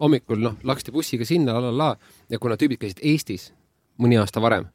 hommikul 0.00 0.40
noh, 0.42 0.56
laksti 0.64 0.92
bussiga 0.92 1.24
sinna 1.24 1.54
la 1.54 1.60
la 1.60 1.72
la 1.78 1.96
ja 2.30 2.38
kuna 2.38 2.56
tüübid 2.56 2.78
käisid 2.78 3.00
Eestis 3.02 3.52
mõni 3.98 4.18
aasta 4.20 4.40
varem 4.40 4.66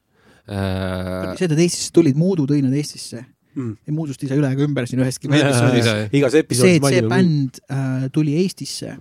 äh,. 0.49 1.35
see, 1.37 1.45
et 1.45 1.51
nad 1.51 1.59
Eestisse 1.59 1.91
tulid, 1.93 2.15
Muudu 2.15 2.47
tõi 2.47 2.61
nad 2.65 2.73
Eestisse 2.73 3.25
Mm. 3.57 3.73
ja 3.87 3.93
Muudust 3.93 4.21
ei 4.21 4.29
saa 4.29 4.37
üle 4.37 4.49
ega 4.53 4.61
ümber 4.67 4.85
siin 4.85 4.99
üheski 5.01 5.29
episoodis. 5.33 5.87
igas 6.13 6.35
see, 6.35 6.43
episoodis 6.45 6.75
et 6.77 6.83
see 6.93 7.07
bänd 7.09 7.57
äh, 7.73 8.03
tuli 8.13 8.35
Eestisse, 8.37 8.91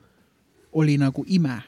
oli 0.72 0.94
nagu 0.96 1.26
ime 1.28 1.58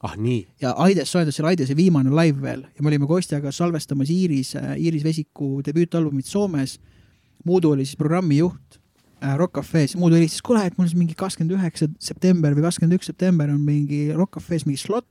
ah 0.00 0.14
nii, 0.16 0.46
ja 0.62 0.72
Aides 0.80 1.12
soetas 1.12 1.36
selle 1.36 1.50
Aidese 1.50 1.76
viimane 1.76 2.08
live 2.16 2.40
veel 2.40 2.62
ja 2.64 2.80
me 2.80 2.88
olime 2.88 3.08
Kostjaga 3.10 3.52
salvestamas 3.52 4.08
Iiris, 4.14 4.54
Iiris 4.56 5.04
Vesiku 5.04 5.58
debüütalbumit 5.66 6.30
Soomes. 6.30 6.78
Muudu 7.44 7.74
oli 7.74 7.84
siis 7.84 8.00
programmijuht 8.00 8.78
äh, 8.78 8.79
Rock 9.40 9.60
Cafe's, 9.60 9.96
Muudu 10.00 10.18
helistas, 10.18 10.42
kuule, 10.44 10.64
et 10.66 10.76
mul 10.78 10.88
siis 10.88 10.98
mingi 10.98 11.16
kakskümmend 11.18 11.56
üheksa 11.58 11.90
september 12.02 12.56
või 12.56 12.66
kakskümmend 12.66 12.98
üks 12.98 13.10
september 13.12 13.52
on 13.52 13.62
mingi 13.64 14.08
Rock 14.16 14.38
Cafe's 14.38 14.66
mingi 14.68 14.80
slot. 14.80 15.06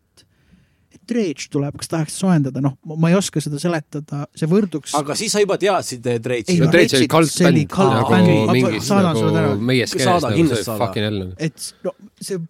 et 0.90 1.02
Dredž 1.06 1.52
tuleb, 1.54 1.76
kas 1.78 1.92
tahaks 1.92 2.16
soojendada, 2.18 2.64
noh, 2.66 2.74
ma 2.98 3.12
ei 3.12 3.18
oska 3.18 3.42
seda 3.46 3.60
seletada, 3.62 4.24
see 4.34 4.50
võrduks. 4.50 4.96
aga 4.98 5.14
siis 5.18 5.36
sa 5.36 5.44
juba 5.44 5.60
teadsid 5.62 6.08
Ei, 6.10 6.18
Dreidsi 6.18 6.56
no 6.58 6.70
Dreidž 6.74 6.96
oli 6.98 7.10
kaltbänd 7.12 7.76
nagu 7.78 8.48
mingis 8.50 8.90
nagu 8.90 9.60
meie 9.62 9.86
skeenes 9.86 10.10
Saada, 10.10 10.32
nagu 10.32 10.42
kindlasti 10.42 10.66
see 10.66 10.80
fucking 10.82 11.06
hell 11.06 11.28
et 11.38 11.70
no 11.86 11.94
see 12.18 12.42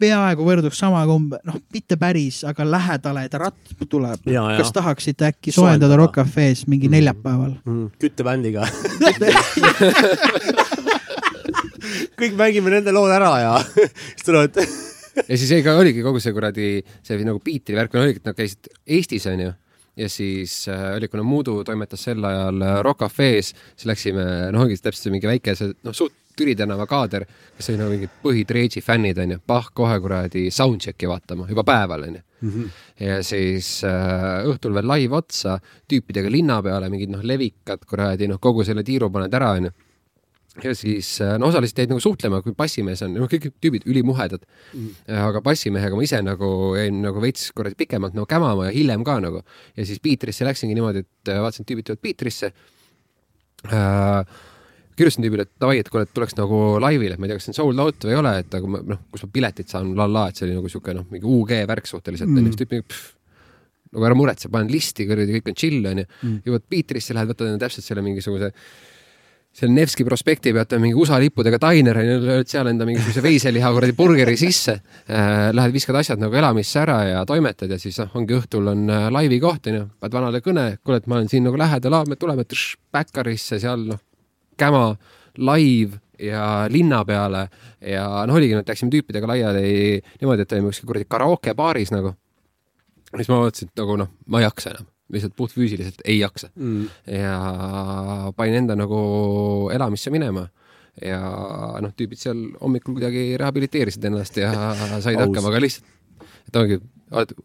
peaaegu 0.00 0.44
võrduks 0.46 0.78
sama 0.80 1.02
kumb, 1.08 1.34
noh, 1.46 1.56
mitte 1.72 1.96
päris, 2.00 2.42
aga 2.48 2.64
lähedale 2.68 3.26
ta 3.32 3.38
ratt 3.46 3.74
tuleb. 3.88 4.20
kas 4.26 4.72
tahaksite 4.76 5.30
äkki 5.30 5.52
Soojendada. 5.54 5.96
Rock 5.96 6.14
Cafe's 6.20 6.66
mingi 6.66 6.86
Mm. 6.88 6.92
neljapäeval? 6.98 7.52
mm, 7.64 7.86
küttebändiga 8.00 8.66
kõik 12.20 12.36
mängime 12.38 12.70
nende 12.72 12.92
lood 12.94 13.12
ära 13.14 13.30
ja 13.40 13.52
siis 13.62 14.24
tulevad 14.26 14.58
ja 15.26 15.36
siis 15.38 15.52
ega 15.56 15.76
oligi 15.80 16.02
kogu 16.04 16.20
see 16.22 16.34
kuradi, 16.36 16.66
see 17.04 17.22
nagu 17.24 17.40
Piitri 17.44 17.76
värk 17.78 17.94
oligi, 17.96 18.20
et 18.20 18.28
nad 18.28 18.36
käisid 18.36 18.68
Eestis 18.86 19.26
onju 19.30 19.52
ja 19.96 20.08
siis 20.12 20.66
äh, 20.68 20.96
oli, 20.98 21.08
kuna 21.08 21.24
Muudu 21.24 21.62
toimetas 21.64 22.02
sel 22.08 22.24
ajal 22.24 22.60
äh, 22.62 22.78
Rock 22.84 23.00
Cafe's, 23.06 23.54
siis 23.76 23.88
läksime, 23.88 24.26
noh, 24.52 24.66
ongi 24.66 24.76
täpselt 24.76 25.06
see 25.06 25.14
mingi 25.14 25.30
väikese, 25.30 25.70
noh, 25.86 25.96
suht 25.96 26.12
Türi 26.36 26.56
tänava 26.58 26.86
kaader, 26.88 27.24
kes 27.56 27.70
oli 27.72 27.80
nagu 27.80 27.94
mingid 27.94 28.12
põhitreidži 28.22 28.82
fännid 28.84 29.18
onju, 29.22 29.40
pah 29.46 29.70
kohe 29.74 29.96
kuradi 30.04 30.46
soundcheck'i 30.52 31.08
vaatama 31.08 31.48
juba 31.48 31.64
päeval 31.66 32.08
onju. 32.10 32.22
ja 33.00 33.22
siis 33.24 33.80
äh, 33.88 34.44
õhtul 34.44 34.76
veel 34.76 34.88
live 34.92 35.16
otsa 35.16 35.56
tüüpidega 35.88 36.30
linna 36.30 36.60
peale 36.62 36.90
mingid 36.92 37.10
noh, 37.14 37.24
levikad 37.24 37.86
kuradi 37.88 38.28
noh, 38.28 38.38
kogu 38.38 38.64
selle 38.64 38.84
tiiru 38.84 39.08
paned 39.10 39.34
ära 39.34 39.54
onju 39.56 39.72
ja 40.64 40.74
siis 40.74 41.20
äh, 41.20 41.36
no 41.38 41.50
osaliselt 41.50 41.82
jäid 41.82 41.92
nagu 41.92 42.00
suhtlema, 42.00 42.40
kui 42.44 42.54
bassimees 42.56 43.02
on, 43.04 43.14
noh, 43.16 43.28
kõik 43.30 43.50
tüübid 43.62 43.86
ülimuhedad 43.88 44.44
mm.. 44.46 45.04
aga 45.26 45.42
bassimehega 45.44 45.98
ma 45.98 46.06
ise 46.06 46.20
nagu 46.24 46.50
jäin 46.78 47.00
nagu 47.04 47.22
veits 47.22 47.50
kuradi 47.56 47.76
pikemalt 47.78 48.16
nagu 48.16 48.28
kämama 48.30 48.70
ja 48.70 48.74
hiljem 48.76 49.04
ka 49.06 49.18
nagu. 49.24 49.42
ja 49.76 49.86
siis 49.86 50.00
Piitrisse 50.02 50.46
läksingi 50.48 50.76
niimoodi, 50.76 51.04
et 51.04 51.32
äh, 51.32 51.40
vaatasin, 51.44 51.66
et 51.66 51.72
tüübid 51.72 51.88
tulevad 51.88 52.04
Piitrisse 52.04 52.52
äh,. 53.72 54.36
Kirjutasin 54.96 55.26
tüübile, 55.26 55.44
et 55.46 55.52
davai, 55.60 55.78
et 55.82 55.88
kuule, 55.92 56.06
et 56.08 56.14
tuleks 56.16 56.36
nagu 56.38 56.60
laivile, 56.82 57.14
et 57.16 57.20
ma 57.20 57.26
ei 57.28 57.32
tea, 57.34 57.38
kas 57.40 57.48
see 57.50 57.52
on 57.54 57.58
sold 57.60 57.82
out 57.84 58.06
või 58.08 58.14
ei 58.16 58.20
ole, 58.22 58.32
et 58.42 58.56
aga 58.58 58.70
ma 58.72 58.80
noh, 58.94 59.02
kus 59.12 59.26
ma 59.26 59.30
piletit 59.36 59.68
saan, 59.72 59.92
la 59.98 60.06
la, 60.08 60.26
et 60.30 60.36
see 60.40 60.48
oli 60.48 60.56
nagu 60.56 60.72
siuke 60.72 60.94
noh, 60.96 61.06
mingi 61.12 61.28
UG 61.28 61.52
värk 61.68 61.86
suhteliselt 61.90 62.28
Mm. 62.32 62.40
onju, 62.42 62.52
siis 62.54 62.62
tüüp 62.64 62.74
mingi 62.76 63.00
nagu 63.96 64.04
ära 64.08 64.16
muretse, 64.18 64.48
panen 64.52 64.72
listi, 64.72 65.06
kuradi 65.08 65.36
kõik 65.38 65.52
on 65.52 65.54
chill 65.62 65.86
onju 65.92 66.04
Mm. 66.22 66.40
jõuad 66.48 66.64
Piitrisse, 66.68 67.14
lähed 67.14 67.28
võtad 67.32 67.46
endale 67.50 67.66
täpselt 67.68 67.84
selle 67.86 68.02
mingisuguse 68.02 68.52
seal 69.56 69.70
Nevski 69.72 70.04
prospekti 70.04 70.52
pealt 70.52 70.74
on 70.76 70.82
mingi 70.82 70.98
USA 71.00 71.16
lippudega 71.22 71.56
dainer 71.62 71.96
on 71.96 72.04
ju, 72.04 72.16
lööd 72.26 72.50
seal 72.50 72.68
enda 72.68 72.84
mingisuguse 72.84 73.22
veiseliha 73.24 73.70
kuradi 73.72 73.94
burgeri 73.96 74.34
sisse 74.36 74.74
äh,. 75.08 75.48
Lähed 75.56 75.72
viskad 75.72 75.96
asjad 75.96 76.20
nagu 76.20 76.36
elamisse 76.36 76.82
ära 76.82 76.98
ja 77.08 77.22
toimetad 77.24 77.70
ja 77.72 77.78
siis 77.80 77.96
noh, 78.02 78.10
ongi 78.20 78.36
õhtul 78.36 78.68
on 78.74 78.82
äh, 78.92 79.06
laivi 79.14 79.38
koht 79.40 79.70
onju, 79.72 79.86
paned 80.00 80.12
vanale 80.18 80.42
kõne, 80.44 80.66
kuule, 80.84 80.98
et 81.00 81.06
ma 81.08 81.16
olen 81.16 81.28
siin 81.32 81.46
nagu 81.48 81.56
lähedal, 81.56 81.96
me 82.04 82.18
tuleme 82.20 82.44
tš, 82.44 82.76
Baccarisse 82.92 83.56
seal 83.62 83.86
noh, 83.94 84.02
käma, 84.60 84.88
live 85.36 86.00
ja 86.18 86.66
linna 86.72 87.04
peale 87.04 87.46
ja 87.80 88.06
noh, 88.26 88.36
oligi, 88.38 88.56
et 88.56 88.68
läksime 88.68 88.92
tüüpidega 88.92 89.28
laiali 89.28 90.00
niimoodi, 90.20 90.44
et 90.44 90.52
olime 90.56 90.72
kuskil 90.72 90.88
kuradi 90.88 91.08
karaokebaaris 91.08 91.92
nagu. 91.92 92.14
siis 93.16 93.30
ma 93.30 93.40
mõtlesin, 93.40 93.70
et 93.70 93.82
nagu 93.82 93.96
noh, 94.00 94.12
ma 94.26 94.40
ei 94.40 94.46
jaksa 94.46 94.72
enam, 94.72 94.88
lihtsalt 95.12 95.36
puhtfüüsiliselt 95.36 96.04
ei 96.04 96.18
jaksa 96.18 96.48
mm.. 96.54 96.86
ja 97.18 97.36
panin 98.36 98.62
enda 98.62 98.76
nagu 98.78 99.00
elamisse 99.74 100.10
minema 100.10 100.46
ja 101.04 101.20
noh, 101.84 101.92
tüübid 101.96 102.20
seal 102.20 102.40
hommikul 102.60 102.96
kuidagi 102.96 103.34
rehabiliteerisid 103.40 104.08
ennast 104.08 104.40
ja 104.40 104.52
said 105.04 105.20
hakkama, 105.20 105.52
aga 105.52 105.60
lihtsalt, 105.62 105.92
et 106.48 106.62
ongi, 106.62 106.80
oled 107.12 107.36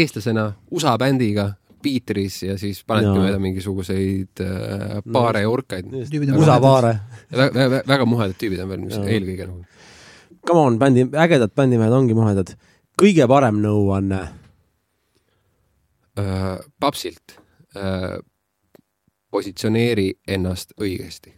eestlasena 0.00 0.48
USA 0.72 0.96
bändiga 1.00 1.52
Piitris 1.84 2.40
ja 2.46 2.56
siis 2.60 2.80
panedki 2.88 3.10
Jaa. 3.12 3.24
mööda 3.26 3.40
mingisuguseid 3.42 4.42
äh, 4.44 4.98
baare 5.12 5.44
ja 5.44 5.50
urkaid. 5.52 5.90
Tüübid 5.92 6.32
on 6.32 6.40
USA 6.40 6.56
muhedad. 6.56 6.64
paare. 6.64 6.92
väga, 7.30 7.50
väga, 7.58 7.82
väga 7.92 8.08
muhedad 8.08 8.40
tüübid 8.40 8.62
on 8.64 8.72
veel, 8.72 8.84
mis 8.86 8.96
Jaa. 8.96 9.08
eelkõige 9.16 9.48
nagu. 9.50 9.64
Come 10.44 10.60
on, 10.60 10.78
bändi, 10.80 11.06
ägedad 11.16 11.54
bändimehed 11.56 11.92
ongi 11.92 12.16
muhedad. 12.16 12.54
kõige 13.00 13.28
parem 13.28 13.60
nõuanne. 13.62 14.20
äh, 16.18 16.58
papsilt 16.80 17.38
äh, 17.76 18.18
positsioneeri 19.30 20.12
ennast 20.28 20.76
õigesti. 20.80 21.32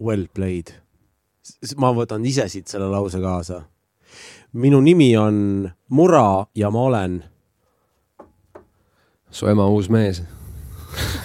Well 0.00 0.26
played. 0.34 0.74
ma 1.76 1.92
võtan 1.92 2.24
ise 2.26 2.48
siit 2.48 2.68
selle 2.68 2.88
lause 2.88 3.20
kaasa. 3.20 3.62
minu 4.52 4.80
nimi 4.80 5.16
on 5.16 5.70
Mura 5.88 6.46
ja 6.54 6.70
ma 6.70 6.82
olen 6.88 7.22
su 9.34 9.50
ema 9.50 9.66
uus 9.70 9.90
mees. 9.92 10.22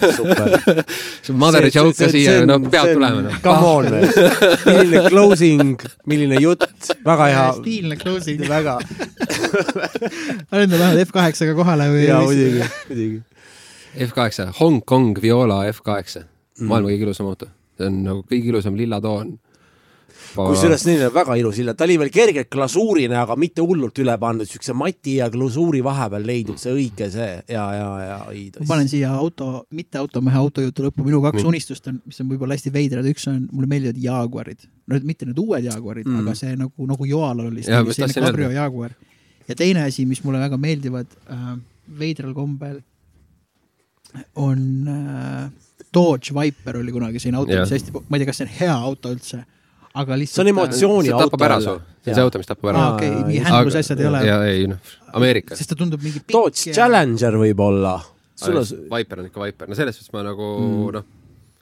super. 0.00 0.84
see 1.22 1.34
mother 1.36 1.68
joke 1.70 1.94
siia, 2.10 2.40
no 2.48 2.56
peab 2.64 2.88
tulema 2.90 3.22
noh. 3.22 3.36
Come 3.44 3.68
on, 3.70 3.84
milline 4.66 5.02
closing, 5.12 5.76
milline 6.10 6.40
jutt, 6.42 6.90
väga 7.06 7.28
hea, 7.30 7.44
stiilne 7.60 7.98
closing. 8.00 8.42
väga, 8.50 8.78
olen 10.50 10.72
ta 10.72 10.80
läinud 10.80 11.04
F8-ga 11.04 11.54
kohale 11.58 11.86
või? 11.92 12.08
jaa 12.08 12.22
muidugi, 12.24 12.66
muidugi. 12.88 13.22
F8, 14.08 14.50
Hongkong 14.58 15.18
Viola 15.22 15.62
F8, 15.70 16.26
maailma 16.66 16.90
kõige 16.90 17.06
ilusam 17.06 17.30
auto. 17.30 17.50
see 17.78 17.86
on 17.90 18.02
nagu 18.06 18.26
kõige 18.26 18.52
ilusam 18.52 18.74
lilla 18.78 18.98
toon. 19.02 19.36
Kusjuures 20.34 20.84
neil 20.86 21.02
on 21.08 21.12
väga 21.14 21.34
ilus 21.40 21.58
ilm, 21.62 21.74
ta 21.76 21.84
oli 21.86 21.96
veel 22.00 22.10
kergelt 22.14 22.48
glasuurine, 22.52 23.16
aga 23.18 23.36
mitte 23.40 23.62
hullult 23.66 23.98
üle 24.02 24.14
pandud, 24.22 24.48
siukse 24.50 24.74
mati 24.76 25.16
ja 25.18 25.28
glasuuri 25.32 25.80
vahepeal 25.84 26.26
leidnud 26.26 26.58
see 26.62 26.72
õige 26.76 27.08
see 27.12 27.30
ja, 27.50 27.64
ja, 27.76 27.88
ja 28.06 28.18
ei 28.34 28.44
ma 28.60 28.66
panen 28.74 28.90
siia 28.92 29.10
auto, 29.16 29.66
mitte 29.76 29.98
automehe 30.02 30.38
autojutu 30.38 30.86
lõppu, 30.86 31.06
minu 31.06 31.22
kaks 31.24 31.40
Nii. 31.42 31.48
unistust 31.52 31.88
on, 31.90 32.00
mis 32.06 32.20
on 32.22 32.28
võib-olla 32.30 32.58
hästi 32.58 32.72
veidrad, 32.74 33.08
üks 33.10 33.26
on, 33.32 33.46
mulle 33.52 33.70
meeldivad 33.70 33.98
Jaguarid. 34.04 34.68
no 34.86 34.94
need- 34.96 35.06
mitte 35.10 35.26
need 35.26 35.38
uued 35.38 35.64
Jaguarid 35.64 36.06
mm., 36.06 36.20
Mm. 36.20 36.26
aga 36.28 36.34
see 36.34 36.56
nagu, 36.56 36.86
nagu 36.86 37.06
Joalal 37.06 37.46
oli 37.50 37.62
Jaa, 37.66 37.82
ma 37.84 37.92
selline. 37.92 38.26
Cabrio 38.26 38.50
Jaguar. 38.54 38.94
ja 39.48 39.54
teine 39.58 39.82
asi, 39.88 40.06
mis 40.06 40.22
mulle 40.24 40.38
väga 40.42 40.56
meeldivad 40.60 41.06
äh, 41.30 41.56
veidral 41.98 42.34
kombel, 42.34 42.80
on 44.34 44.88
äh, 44.88 45.50
Dodge 45.94 46.34
Viper 46.34 46.76
oli 46.80 46.92
kunagi 46.94 47.18
selline 47.22 47.38
auto, 47.40 47.54
mis 47.60 47.72
hästi, 47.74 47.92
ma 48.08 48.16
ei 48.16 48.22
tea, 48.22 48.28
kas 48.30 48.38
see 48.40 48.46
on 48.46 48.52
hea 48.60 48.74
auto 48.76 49.12
üldse, 49.14 49.40
aga 49.94 50.16
lihtsalt. 50.16 50.36
see 50.36 50.44
on 50.44 50.52
emotsiooni 50.54 51.08
see 51.08 51.18
tapab 51.18 51.34
auto 51.34 51.46
ära 51.48 51.60
su, 51.60 51.76
see 52.04 52.12
on 52.12 52.18
see 52.18 52.24
auto, 52.24 52.40
mis 52.40 52.50
tapab 52.50 52.72
ära 52.72 52.82
okei, 52.94 53.14
nii 53.26 53.44
händlusasjad 53.46 54.02
ei 54.02 54.10
ole. 54.10 54.24
ja 54.26 54.40
ei 54.46 54.66
noh, 54.70 54.90
Ameerikas. 55.18 55.58
sest 55.58 55.72
ta 55.72 55.78
tundub 55.78 56.02
mingi 56.04 56.22
pikk 56.22 56.36
Dodge 56.36 56.74
Challenger 56.76 57.38
võib-olla. 57.40 57.96
sul 58.38 58.60
on, 58.60 58.68
Viper 58.92 59.24
on 59.24 59.30
ikka 59.30 59.42
Viper, 59.46 59.70
no 59.70 59.78
selles 59.78 59.98
suhtes 59.98 60.14
ma 60.14 60.22
nagu 60.26 60.50
mm. 60.60 60.92
noh, 60.98 61.08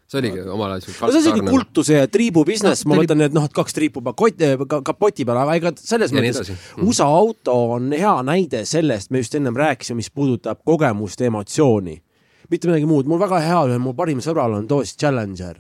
see 0.08 0.20
oligi 0.20 0.44
omal 0.44 0.74
ajal 0.74 0.84
siuke 0.84 0.98
no 1.08 1.14
see 1.14 1.20
on 1.20 1.26
siuke 1.28 1.54
kultuse 1.54 2.02
ja 2.02 2.10
triibu 2.12 2.44
business, 2.48 2.84
No, 2.84 2.92
ma 2.92 3.00
mõtlen, 3.00 3.24
et 3.28 3.38
noh, 3.38 3.46
et 3.48 3.56
kaks 3.56 3.76
triipu 3.76 4.02
pakott, 4.04 4.44
kapoti 4.90 5.24
peal, 5.28 5.40
aga 5.44 5.56
ega 5.60 5.72
selles 5.80 6.12
Ja 6.12 6.20
mõttes. 6.20 6.52
Mm. 6.52 6.90
USA 6.90 7.08
auto 7.08 7.56
on 7.78 7.94
hea 7.96 8.12
näide 8.28 8.64
sellest, 8.68 9.12
me 9.12 9.24
just 9.24 9.36
ennem 9.40 9.56
rääkisime, 9.56 10.02
mis 10.02 10.12
puudutab 10.12 10.60
kogemust 10.68 11.20
ja 11.20 11.32
emotsiooni. 11.32 12.02
mitte 12.48 12.68
midagi 12.68 12.86
muud, 12.88 13.04
mul 13.04 13.20
väga 13.20 13.42
hea, 13.44 13.64
ühel 13.68 13.80
mu 13.84 13.92
parim 13.92 14.22
sõbral 14.24 14.54
on 14.56 14.68
Dodge 14.68 14.96
Challenger 14.96 15.58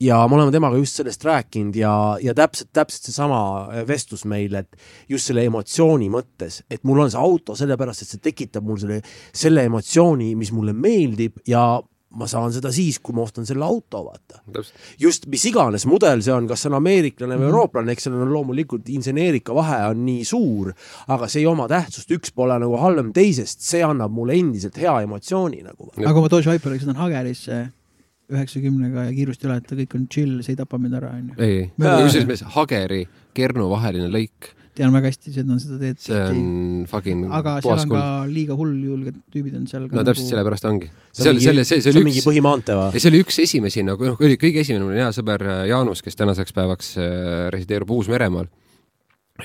ja 0.00 0.20
me 0.28 0.36
oleme 0.36 0.52
temaga 0.52 0.76
just 0.76 1.00
sellest 1.00 1.24
rääkinud 1.24 1.76
ja, 1.76 1.92
ja 2.22 2.34
täpselt, 2.36 2.70
täpselt 2.76 3.08
seesama 3.08 3.40
vestlus 3.88 4.26
meil, 4.28 4.54
et 4.60 4.76
just 5.08 5.30
selle 5.30 5.46
emotsiooni 5.48 6.10
mõttes, 6.12 6.62
et 6.70 6.84
mul 6.84 7.04
on 7.06 7.12
see 7.12 7.20
auto 7.20 7.56
sellepärast, 7.56 8.04
et 8.04 8.14
see 8.14 8.24
tekitab 8.30 8.66
mul 8.66 8.80
selle, 8.82 9.02
selle 9.32 9.66
emotsiooni, 9.70 10.34
mis 10.38 10.52
mulle 10.52 10.76
meeldib 10.76 11.40
ja 11.48 11.68
ma 12.16 12.28
saan 12.30 12.52
seda 12.54 12.70
siis, 12.72 12.98
kui 13.02 13.16
ma 13.16 13.24
ostan 13.26 13.44
selle 13.48 13.64
auto, 13.66 14.00
vaata. 14.06 14.40
Just 15.00 15.26
mis 15.32 15.42
iganes 15.50 15.84
mudel 15.90 16.22
see 16.24 16.32
on, 16.32 16.46
kas 16.48 16.62
see 16.64 16.70
on 16.70 16.78
ameeriklane 16.78 17.36
või 17.40 17.48
eurooplane, 17.50 17.92
eks 17.92 18.06
seal 18.06 18.16
on 18.20 18.32
loomulikult 18.32 18.88
inseneerika 18.94 19.56
vahe 19.56 19.82
on 19.90 20.04
nii 20.06 20.24
suur, 20.28 20.70
aga 21.12 21.28
see 21.28 21.42
ei 21.42 21.50
oma 21.50 21.66
tähtsust, 21.72 22.12
üks 22.16 22.32
pole 22.36 22.56
nagu 22.62 22.78
halvem 22.80 23.10
teisest, 23.16 23.64
see 23.66 23.82
annab 23.84 24.14
mulle 24.16 24.38
endiselt 24.38 24.78
hea 24.80 25.00
emotsiooni 25.04 25.64
nagu. 25.66 25.90
Aga 25.98 26.14
kui 26.14 26.24
ma 26.24 26.32
Dodge 26.32 26.54
Viperiga 26.54 26.86
sõidan 26.86 27.02
Hagerisse 27.02 27.66
üheksakümnega 28.32 29.08
ja 29.08 29.14
kiirust 29.14 29.44
ületa, 29.46 29.78
kõik 29.78 29.96
on 29.98 30.06
chill, 30.10 30.38
see 30.42 30.56
ei 30.56 30.60
tapa 30.60 30.80
mind 30.82 30.98
ära, 30.98 31.12
onju. 31.14 31.36
ei, 31.38 31.66
ei, 31.68 31.72
kusjuures 31.78 32.28
mees 32.28 32.46
Hageri, 32.56 33.04
Kernu 33.36 33.68
vaheline 33.70 34.08
lõik, 34.10 34.56
tean 34.76 34.92
väga 34.94 35.10
hästi, 35.10 35.32
sõidan 35.34 35.60
seda 35.60 35.78
teed 35.80 36.00
see 36.02 36.18
on 36.20 36.40
fucking 36.90 37.30
aga 37.34 37.56
seal 37.64 37.80
on 37.80 37.92
ka 37.92 38.00
kuld. 38.02 38.32
liiga 38.34 38.56
hulljulged 38.58 39.18
tüübid 39.32 39.56
on 39.58 39.64
seal 39.70 39.86
ka 39.86 39.94
nagu 39.94 40.00
no 40.00 40.04
täpselt 40.08 40.32
sellepärast 40.32 40.68
ongi. 40.68 40.90
see 41.16 41.30
on 41.30 41.36
oli, 41.36 41.44
selle, 41.46 41.64
see, 41.64 41.80
see 41.80 41.86
see 41.86 41.94
on 41.94 42.00
oli 42.00 42.10
mingi 42.10 42.20
üks, 42.20 42.28
põhimaantee 42.28 42.76
või? 42.78 42.88
ja 42.92 43.02
see 43.02 43.12
oli 43.12 43.22
üks 43.24 43.40
esimesi 43.46 43.84
nagu 43.86 44.08
noh, 44.10 44.18
oli 44.28 44.38
kõige 44.40 44.62
esimene, 44.64 44.84
mul 44.84 44.96
on 44.96 45.02
hea 45.04 45.12
sõber 45.16 45.44
äh, 45.46 45.62
Jaanus, 45.70 46.02
kes 46.04 46.20
tänaseks 46.20 46.56
päevaks 46.56 46.92
äh, 47.00 47.46
resideerub 47.54 47.94
Uus-Meremaal. 47.96 48.50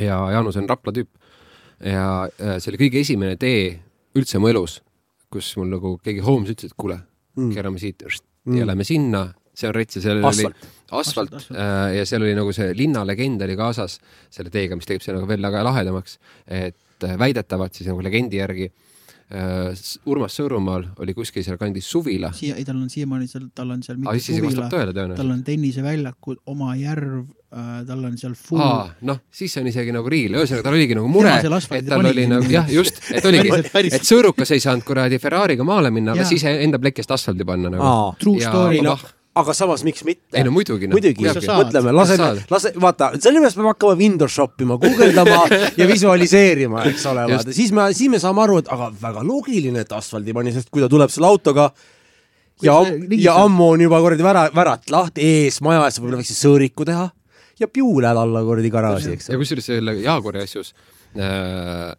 ja 0.04 0.20
Jaanus 0.36 0.60
on 0.60 0.68
Rapla 0.72 0.96
tüüp. 0.98 1.12
ja 1.80 2.08
äh, 2.28 2.58
see 2.58 2.74
oli 2.74 2.82
kõige 2.86 3.06
esimene 3.06 3.40
tee 3.40 3.78
üldse 4.20 4.42
mu 4.42 4.52
elus, 4.52 4.82
kus 5.32 5.54
mul 5.60 5.72
nagu 5.72 5.96
keegi 6.04 6.26
Holmes 6.26 6.52
ütles, 6.52 6.74
et 6.74 6.78
kuule 6.78 7.00
mm., 7.38 7.56
keerame 7.56 7.80
siit 7.80 8.04
Mm. 8.46 8.58
ja 8.58 8.68
lähme 8.70 8.86
sinna, 8.88 9.26
see 9.54 9.70
on 9.70 9.76
rets 9.76 10.00
ja 10.00 10.06
seal 10.08 10.24
Asfalt. 10.26 10.56
oli 10.56 11.02
asfalt 11.02 11.34
Asfalt, 11.38 11.52
äh, 11.56 11.98
ja 12.00 12.06
seal 12.10 12.26
oli 12.26 12.36
nagu 12.38 12.54
see 12.56 12.72
linnalegend 12.78 13.44
oli 13.46 13.58
kaasas 13.60 14.00
selle 14.34 14.54
teega, 14.54 14.76
mis 14.76 14.90
teeb 14.90 15.04
selle 15.04 15.20
nagu 15.20 15.30
veel 15.30 15.44
väga 15.46 15.62
lahedamaks, 15.68 16.18
et 16.48 17.06
äh, 17.06 17.18
väidetavalt 17.22 17.78
siis 17.78 17.92
nagu 17.92 18.02
legendi 18.04 18.42
järgi 18.42 18.72
äh, 18.72 18.91
Urmas 20.12 20.36
Sõõrumaal 20.40 20.88
oli 21.04 21.14
kuskil 21.16 21.46
sealkandis 21.46 21.88
suvila, 21.88 22.32
siia, 22.36 22.58
ei 22.60 22.66
tal 22.68 22.80
on 22.82 22.90
siiamaani 22.92 23.30
seal, 23.32 23.46
tal 23.56 23.72
on 23.72 23.84
seal 23.86 24.00
aga 24.02 24.16
siis 24.18 24.32
see 24.32 24.42
suvila 24.42 24.68
tal 25.16 25.30
on 25.32 25.44
tenniseväljakud, 25.48 26.42
oma 26.52 26.74
järv 26.80 27.22
äh,, 27.22 27.70
tal 27.88 28.04
on 28.10 28.18
seal 28.20 28.36
full 28.36 28.64
noh, 29.08 29.22
siis 29.32 29.54
see 29.56 29.64
on 29.64 29.72
isegi 29.72 29.96
nagu 29.96 30.12
riil, 30.12 30.36
ühesõnaga 30.36 30.68
tal 30.68 30.78
oligi 30.80 31.00
nagu 31.00 31.12
mure, 31.12 31.38
seal 31.46 31.58
et 31.80 31.88
tal 31.94 32.12
oli 32.12 32.28
nagu 32.32 32.52
jah, 32.52 32.70
just, 32.76 33.02
et 33.14 33.26
oligi 33.32 33.56
et 33.92 34.04
sõõrukas 34.08 34.52
ei 34.56 34.64
saanud 34.64 34.88
kuradi 34.88 35.22
Ferrari'ga 35.22 35.68
maale 35.68 35.94
minna, 35.96 36.18
las 36.18 36.36
ise 36.36 36.58
enda 36.66 36.82
plekist 36.82 37.12
asfaldi 37.16 37.48
panna 37.48 37.72
nagu. 37.72 37.90
True 38.22 38.44
story, 38.44 38.84
no 38.84 38.96
noh, 38.96 39.10
aga 39.40 39.54
samas 39.56 39.84
miks 39.88 40.04
mitte? 40.08 40.36
ei 40.36 40.44
no 40.44 40.52
muidugi 40.56 40.90
noh. 40.90 40.98
muidugi, 40.98 41.28
mõtleme, 41.30 41.94
laseme 41.96 42.28
lase, 42.52 42.74
vaata, 42.82 43.12
sellepärast 43.16 43.60
peab 43.60 43.70
hakkama 43.72 43.96
window 44.00 44.32
shop 44.32 44.64
ima, 44.66 44.76
guugeldama 44.82 45.46
ja 45.80 45.88
visualiseerima, 45.88 46.84
eks 46.92 47.06
ole, 47.12 47.26
vaata, 47.32 47.56
siis 47.56 47.72
me, 47.76 47.88
siis 47.96 48.12
me 48.12 48.20
saame 48.24 48.44
aru, 48.44 48.60
et 48.64 48.72
aga 48.76 48.92
väga 49.02 49.24
loogiline, 49.28 49.86
et 49.86 49.96
asfaldi 49.96 50.36
pani, 50.36 50.54
sest 50.56 50.72
kui 50.74 50.84
ta 50.84 50.92
tuleb 50.92 51.14
selle 51.14 51.32
autoga 51.32 51.70
ja 52.66 52.76
ja 53.18 53.38
ammu 53.46 53.72
on 53.78 53.86
juba 53.88 54.02
kuradi 54.04 54.28
vära, 54.28 54.46
värat 54.56 54.92
lahti 54.92 55.32
ees, 55.38 55.62
maja 55.64 55.86
ees, 55.88 56.02
võib-olla 56.02 56.22
väikse 56.22 56.38
sõõriku 56.38 56.88
teha 56.88 57.08
ja 57.62 57.72
piu 57.72 57.94
lähed 58.04 58.20
alla 58.20 58.44
kuradi 58.46 58.74
garaaži, 58.74 59.16
eks 59.16 59.32
ja 59.32 59.40
kusjuures 59.40 59.72
selle 59.72 59.96
Jaaguri 60.02 60.44
asjus 60.44 60.74
äh, 61.16 61.96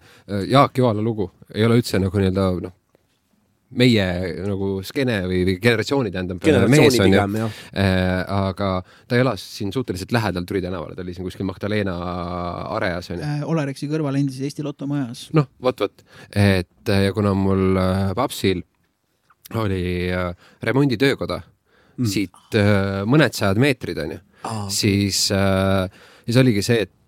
Jaak 0.52 0.78
Joala 0.78 1.00
lugu 1.04 1.30
ei 1.54 1.64
ole 1.64 1.80
üldse 1.80 2.00
nagu 2.02 2.20
nii-öelda 2.20 2.48
noh, 2.68 2.76
meie 3.78 4.06
nagu 4.46 4.70
skeene 4.86 5.20
või, 5.28 5.42
või 5.48 5.54
generatsiooni 5.62 6.12
tähendab 6.14 6.42
generatsiooni 6.44 6.82
mees 6.82 6.98
on 7.02 7.36
ju 7.38 7.46
äh,, 7.46 8.22
aga 8.26 8.70
ta 9.08 9.20
elas 9.20 9.44
siin 9.56 9.72
suhteliselt 9.74 10.12
lähedal 10.14 10.46
Türi 10.48 10.62
tänavale, 10.64 10.96
ta 10.96 11.04
oli 11.04 11.14
siin 11.16 11.26
kuskil 11.26 11.48
Magdalena 11.48 11.94
areas 12.76 13.10
onju. 13.12 13.24
äh, 13.24 13.46
Olerexi 13.48 13.88
kõrval 13.90 14.20
endises 14.20 14.44
Eesti 14.48 14.66
Loto 14.66 14.88
majas. 14.90 15.28
noh, 15.36 15.48
vot, 15.62 15.84
vot, 15.86 16.04
et 16.30 16.92
äh, 16.92 17.06
ja 17.08 17.16
kuna 17.16 17.34
mul 17.38 17.80
papsil 18.18 18.62
oli 19.60 20.08
remonditöökoda 20.64 21.42
mm. 21.42 22.08
siit 22.08 22.56
mõned 23.08 23.36
sajad 23.36 23.60
meetrid 23.60 23.98
onju, 24.04 24.22
Aa. 24.48 24.64
siis 24.72 25.26
äh,, 25.36 25.86
siis 26.24 26.40
oligi 26.40 26.64
see, 26.64 26.86
et 26.88 26.98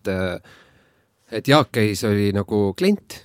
et 1.34 1.48
Jaak 1.48 1.72
käis, 1.74 2.04
oli 2.06 2.30
nagu 2.34 2.70
klient 2.78 3.20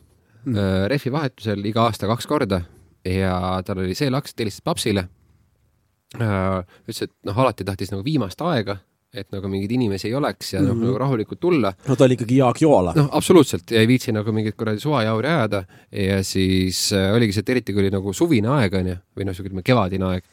mm. 0.45 0.55
äh, 0.55 0.83
rehvi 0.91 1.13
vahetusel 1.13 1.65
iga 1.69 1.87
aasta 1.87 2.09
kaks 2.09 2.27
korda 2.29 2.61
ja 3.13 3.61
tal 3.65 3.83
oli 3.85 3.95
see 3.97 4.11
laks, 4.11 4.35
et 4.35 4.45
helistas 4.45 4.65
papsile 4.65 5.07
äh,. 6.17 6.61
ütles, 6.85 7.03
et 7.07 7.13
noh, 7.27 7.41
alati 7.43 7.67
tahtis 7.67 7.93
nagu 7.93 8.03
viimast 8.05 8.41
aega, 8.45 8.79
et 9.09 9.29
nagu 9.33 9.49
mingeid 9.49 9.71
inimesi 9.73 10.09
ei 10.09 10.15
oleks 10.17 10.53
ja 10.53 10.61
mm 10.61 10.67
-hmm. 10.67 10.83
nagu 10.85 10.97
rahulikult 11.01 11.39
tulla 11.39 11.73
no 11.87 11.95
ta 11.95 12.05
oli 12.05 12.13
ikkagi 12.13 12.37
Jaak 12.37 12.61
Joala. 12.61 12.93
noh, 12.95 13.09
absoluutselt 13.11 13.71
ja 13.71 13.79
ei 13.79 13.87
viitsi 13.87 14.11
nagu 14.11 14.31
mingit 14.31 14.55
kuradi 14.55 14.79
suvajauri 14.79 15.27
ajada 15.27 15.63
ja 15.91 16.23
siis 16.23 16.93
äh, 16.93 17.13
oligi 17.15 17.33
see, 17.33 17.39
et 17.39 17.49
eriti 17.49 17.73
kui 17.73 17.81
oli 17.81 17.91
nagu 17.91 18.13
suvine 18.13 18.47
aeg 18.47 18.73
onju 18.73 18.97
või 19.17 19.25
noh, 19.25 19.33
siuke 19.33 19.49
ütleme 19.49 19.63
kevadine 19.63 20.05
aeg, 20.05 20.23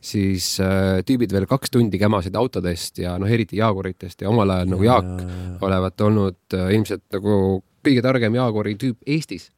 siis 0.00 0.58
äh, 0.60 0.98
tüübid 1.06 1.32
veel 1.32 1.46
kaks 1.46 1.70
tundi 1.70 1.98
kämasid 1.98 2.34
autodest 2.34 2.98
ja 2.98 3.18
noh, 3.18 3.30
eriti 3.30 3.56
jaaguritest 3.56 4.22
ja 4.22 4.30
omal 4.30 4.50
ajal 4.50 4.68
nagu 4.68 4.82
Jaak 4.82 5.62
olevat 5.62 6.00
olnud 6.00 6.58
äh, 6.58 6.74
ilmselt 6.74 7.06
nagu 7.12 7.62
kõige 7.86 8.02
targem 8.02 8.34
jaaguri 8.34 8.74
tüüp 8.74 8.96
Eestis 9.06 9.50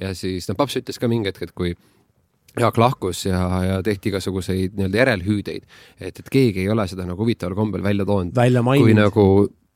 ja 0.00 0.14
siis 0.14 0.48
noh, 0.48 0.56
paps 0.58 0.76
ütles 0.80 0.98
ka 0.98 1.08
mingi 1.10 1.30
hetk, 1.30 1.42
et 1.48 1.54
kui 1.54 1.74
Jaak 2.64 2.78
lahkus 2.78 3.26
ja, 3.26 3.42
ja 3.64 3.78
tehti 3.82 4.12
igasuguseid 4.12 4.74
nii-öelda 4.78 5.02
järelhüüdeid, 5.02 5.68
et, 6.00 6.18
et 6.18 6.28
keegi 6.32 6.64
ei 6.64 6.72
ole 6.72 6.86
seda 6.90 7.06
nagu 7.08 7.22
huvitaval 7.22 7.56
kombel 7.58 7.82
välja 7.82 8.06
toonud. 8.08 8.34
Kui 8.82 8.96
nagu 8.96 9.28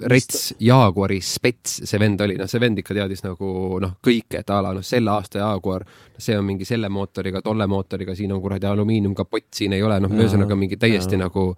Rets 0.09 0.55
Jaguari 0.61 1.21
spets 1.23 1.83
see 1.87 2.01
vend 2.01 2.21
oli, 2.25 2.35
noh, 2.41 2.49
see 2.51 2.61
vend 2.63 2.81
ikka 2.83 2.95
teadis 2.97 3.23
nagu 3.23 3.79
noh, 3.83 3.95
kõike, 4.03 4.41
et 4.41 4.51
a 4.51 4.59
la 4.65 4.73
noh, 4.75 4.85
selle 4.87 5.13
aasta 5.13 5.43
Jaguar, 5.43 5.85
see 6.19 6.35
on 6.39 6.47
mingi 6.49 6.67
selle 6.67 6.91
mootoriga, 6.93 7.43
tolle 7.45 7.69
mootoriga, 7.71 8.17
siin 8.19 8.33
on 8.35 8.43
kuradi 8.43 8.67
alumiiniumkapott, 8.71 9.53
siin 9.55 9.77
ei 9.77 9.85
ole, 9.87 10.01
noh, 10.03 10.13
ühesõnaga 10.17 10.59
mingi 10.59 10.79
täiesti 10.81 11.21
nagu 11.21 11.53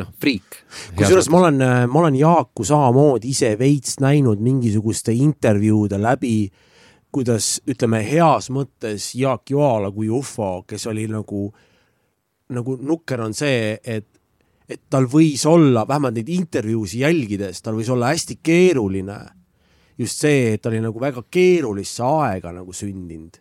noh, 0.00 0.10
friik. 0.20 0.58
kusjuures 0.98 1.30
ma 1.30 1.44
olen, 1.44 1.64
ma 1.90 2.02
olen 2.02 2.18
Jaaku 2.18 2.66
samamoodi 2.66 3.30
ise 3.30 3.52
veits 3.60 4.00
näinud 4.02 4.42
mingisuguste 4.42 5.14
intervjuude 5.14 6.00
läbi, 6.02 6.38
kuidas 7.14 7.58
ütleme 7.70 8.02
heas 8.06 8.50
mõttes 8.50 9.12
Jaak 9.18 9.50
Joala 9.54 9.92
kui 9.94 10.10
ufo, 10.10 10.64
kes 10.66 10.88
oli 10.90 11.06
nagu, 11.10 11.46
nagu 12.54 12.76
nukker 12.82 13.22
on 13.24 13.36
see, 13.36 13.78
et 13.82 14.10
et 14.64 14.80
tal 14.88 15.04
võis 15.12 15.42
olla, 15.44 15.82
vähemalt 15.84 16.16
neid 16.16 16.30
intervjuusid 16.32 17.02
jälgides, 17.02 17.58
tal 17.60 17.76
võis 17.76 17.90
olla 17.92 18.14
hästi 18.14 18.38
keeruline 18.40 19.18
just 20.00 20.22
see, 20.24 20.54
et 20.54 20.62
ta 20.62 20.70
oli 20.70 20.80
nagu 20.82 21.00
väga 21.00 21.24
keerulisse 21.30 22.04
aega 22.06 22.52
nagu 22.54 22.72
sündinud 22.72 23.40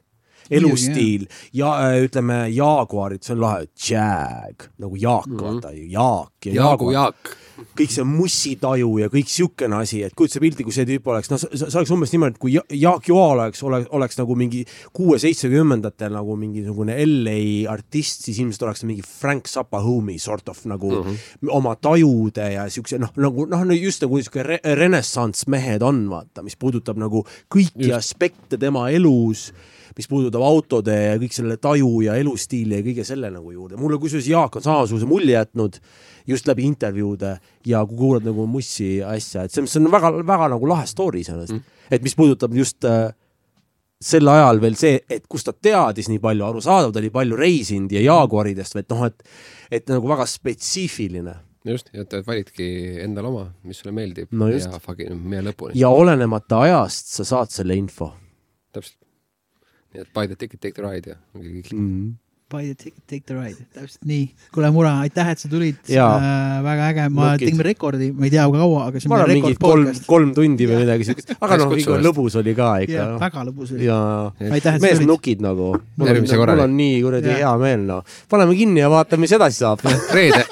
elustiil 0.51 1.23
ja 1.55 1.71
äh, 1.85 2.01
ütleme 2.03 2.43
Jaguarid, 2.51 3.23
see 3.23 3.35
on 3.37 3.43
lahe, 3.45 3.67
Jag 3.89 4.67
nagu 4.77 4.95
Jaak 4.95 5.27
mm, 5.27 5.37
-hmm. 5.37 5.43
vaata 5.43 5.71
ju, 5.71 5.85
Jaak 5.89 6.45
ja 6.45 6.53
Jaagu 6.53 6.91
Jaak. 6.91 7.37
Kõik 7.77 7.91
see 7.93 8.05
mussitaju 8.07 8.89
ja 9.03 9.09
kõik 9.13 9.29
siukene 9.29 9.77
asi, 9.83 10.01
et 10.05 10.15
kujuta 10.17 10.41
pilti, 10.43 10.65
kui 10.65 10.75
see 10.75 10.87
tüüp 10.89 11.07
oleks, 11.11 11.29
noh, 11.31 11.41
see 11.41 11.69
oleks 11.69 11.93
umbes 11.93 12.13
niimoodi, 12.13 12.35
et 12.35 12.41
kui 12.41 12.53
Ja- 12.53 12.65
Jaak 12.69 13.07
Joal 13.09 13.39
oleks, 13.39 13.63
oleks, 13.63 13.87
oleks 13.93 14.17
nagu 14.19 14.35
mingi 14.37 14.63
kuue-seitsmekümnendatel 14.93 16.13
nagu 16.13 16.35
mingisugune 16.39 16.97
LA 17.05 17.69
artist, 17.71 18.25
siis 18.27 18.39
ilmselt 18.43 18.67
oleks 18.67 18.83
mingi 18.89 19.05
Frank 19.05 19.49
Zappa 19.49 19.81
homie 19.83 20.19
sort 20.19 20.49
of 20.49 20.65
nagu 20.69 20.91
mm 20.91 21.09
-hmm. 21.09 21.49
oma 21.49 21.75
tajude 21.75 22.51
ja 22.53 22.69
siukse 22.69 22.99
noh, 22.99 23.13
nagu 23.15 23.45
noh, 23.45 23.65
no 23.65 23.73
just 23.73 24.01
nagu 24.01 24.21
siuke 24.21 24.43
re 24.43 24.59
renessanss 24.63 25.47
mehed 25.47 25.81
on, 25.81 26.09
vaata, 26.09 26.43
mis 26.43 26.55
puudutab 26.55 26.97
nagu 26.97 27.25
kõiki 27.49 27.87
just. 27.87 27.97
aspekte 27.97 28.57
tema 28.57 28.89
elus 28.89 29.53
mis 29.97 30.09
puudutab 30.09 30.43
autode 30.45 30.95
ja 30.95 31.15
kõik 31.21 31.35
selle 31.35 31.57
taju 31.61 32.01
ja 32.05 32.17
elustiili 32.19 32.79
ja 32.79 32.85
kõige 32.85 33.05
selle 33.07 33.31
nagu 33.33 33.51
juurde. 33.51 33.77
mulle 33.79 33.99
kusjuures 34.01 34.29
Jaak 34.29 34.57
on 34.59 34.65
samasuguse 34.65 35.09
mulje 35.09 35.35
jätnud 35.35 35.79
just 36.27 36.47
läbi 36.47 36.65
intervjuude 36.69 37.35
ja 37.69 37.85
kui 37.85 37.97
kuulad 37.97 38.27
nagu 38.27 38.47
Mussi 38.47 38.95
asja, 39.03 39.43
et 39.43 39.51
see, 39.51 39.65
see 39.67 39.81
on 39.81 39.91
väga-väga 39.91 40.49
nagu 40.55 40.69
lahe 40.69 40.87
story 40.89 41.23
iseenesest 41.23 41.57
mm.. 41.57 41.83
et 41.91 42.05
mis 42.05 42.15
puudutab 42.17 42.55
just 42.57 42.85
äh, 42.87 43.11
sel 44.03 44.27
ajal 44.27 44.59
veel 44.63 44.75
see, 44.79 44.99
et 45.09 45.25
kus 45.31 45.45
ta 45.47 45.53
teadis 45.55 46.09
nii 46.11 46.21
palju, 46.23 46.45
arusaadav, 46.47 46.91
ta 46.91 47.01
oli 47.01 47.11
palju 47.13 47.39
reisinud 47.39 47.93
ja 47.95 48.03
Jaguaridest, 48.03 48.77
et 48.81 48.91
noh, 48.91 49.07
et 49.07 49.23
et 49.73 49.89
nagu 49.89 50.09
väga 50.09 50.25
spetsiifiline 50.29 51.35
just, 51.67 51.89
et 51.93 52.13
et 52.13 52.27
validki 52.27 52.67
endale 53.03 53.29
oma, 53.29 53.45
mis 53.67 53.79
sulle 53.79 53.93
meeldib 53.95 54.33
No 54.35 54.49
just. 54.51 54.69
ja 54.71 54.81
fucking 54.83 55.15
meie 55.29 55.45
lõpuni. 55.47 55.77
ja 55.79 55.89
olenemata 55.93 56.63
ajast 56.67 57.15
sa 57.17 57.27
saad 57.27 57.53
selle 57.53 57.77
info 57.79 58.11
täpselt. 58.73 58.99
Nii 59.93 60.03
et 60.03 60.11
buy 60.13 60.27
the 60.27 60.35
ticket, 60.35 60.59
take 60.61 60.75
the 60.77 60.85
ride 60.85 61.13
ja 61.13 61.17
ongi 61.37 61.61
kõik. 61.61 61.73
mm.. 61.77 62.11
Buy 62.53 62.67
the 62.69 62.75
ticket, 62.77 63.01
take 63.09 63.23
the 63.25 63.33
ride, 63.33 63.63
täpselt 63.73 64.03
nii. 64.05 64.27
kuule, 64.53 64.69
Mura, 64.75 64.91
aitäh, 65.01 65.31
et 65.31 65.41
sa 65.41 65.49
tulid. 65.49 65.79
Äh, 65.89 66.57
väga 66.61 66.89
äge, 66.91 67.05
ma 67.13 67.31
tegime 67.41 67.65
rekordi, 67.65 68.11
ma 68.13 68.27
ei 68.27 68.33
tea, 68.35 68.43
kui 68.51 68.61
kaua, 68.61 68.83
aga 68.91 69.01
see 69.01 69.09
ma 69.09 69.21
on 69.23 69.31
mingi 69.31 69.53
rekord 69.55 69.63
kolm 69.63 69.87
podcast., 69.87 70.05
kolm 70.09 70.35
tundi 70.37 70.67
või 70.69 70.83
midagi 70.83 71.07
siukest, 71.07 71.33
aga 71.39 71.57
noh, 71.63 71.73
ikka 71.81 71.97
lõbus 72.03 72.37
oli 72.43 72.53
ka 72.57 72.69
ikka 72.85 73.07
väga 73.23 73.47
lõbus 73.49 73.73
oli. 73.73 73.87
ja 73.87 73.97
aitäh, 74.49 74.77
et 74.77 74.83
sa 74.83 74.85
mees 74.85 75.01
nukid 75.07 75.41
nagu. 75.45 75.71
mul 75.97 76.13
on, 76.67 76.77
nii 76.77 77.01
kuradi 77.05 77.39
hea 77.39 77.55
meel, 77.63 77.87
noh. 77.89 78.13
paneme 78.29 78.59
kinni 78.59 78.85
ja 78.85 78.91
vaatame, 78.93 79.25
mis 79.25 79.33
edasi 79.39 79.63
saab. 79.63 79.81
reede 80.13 80.45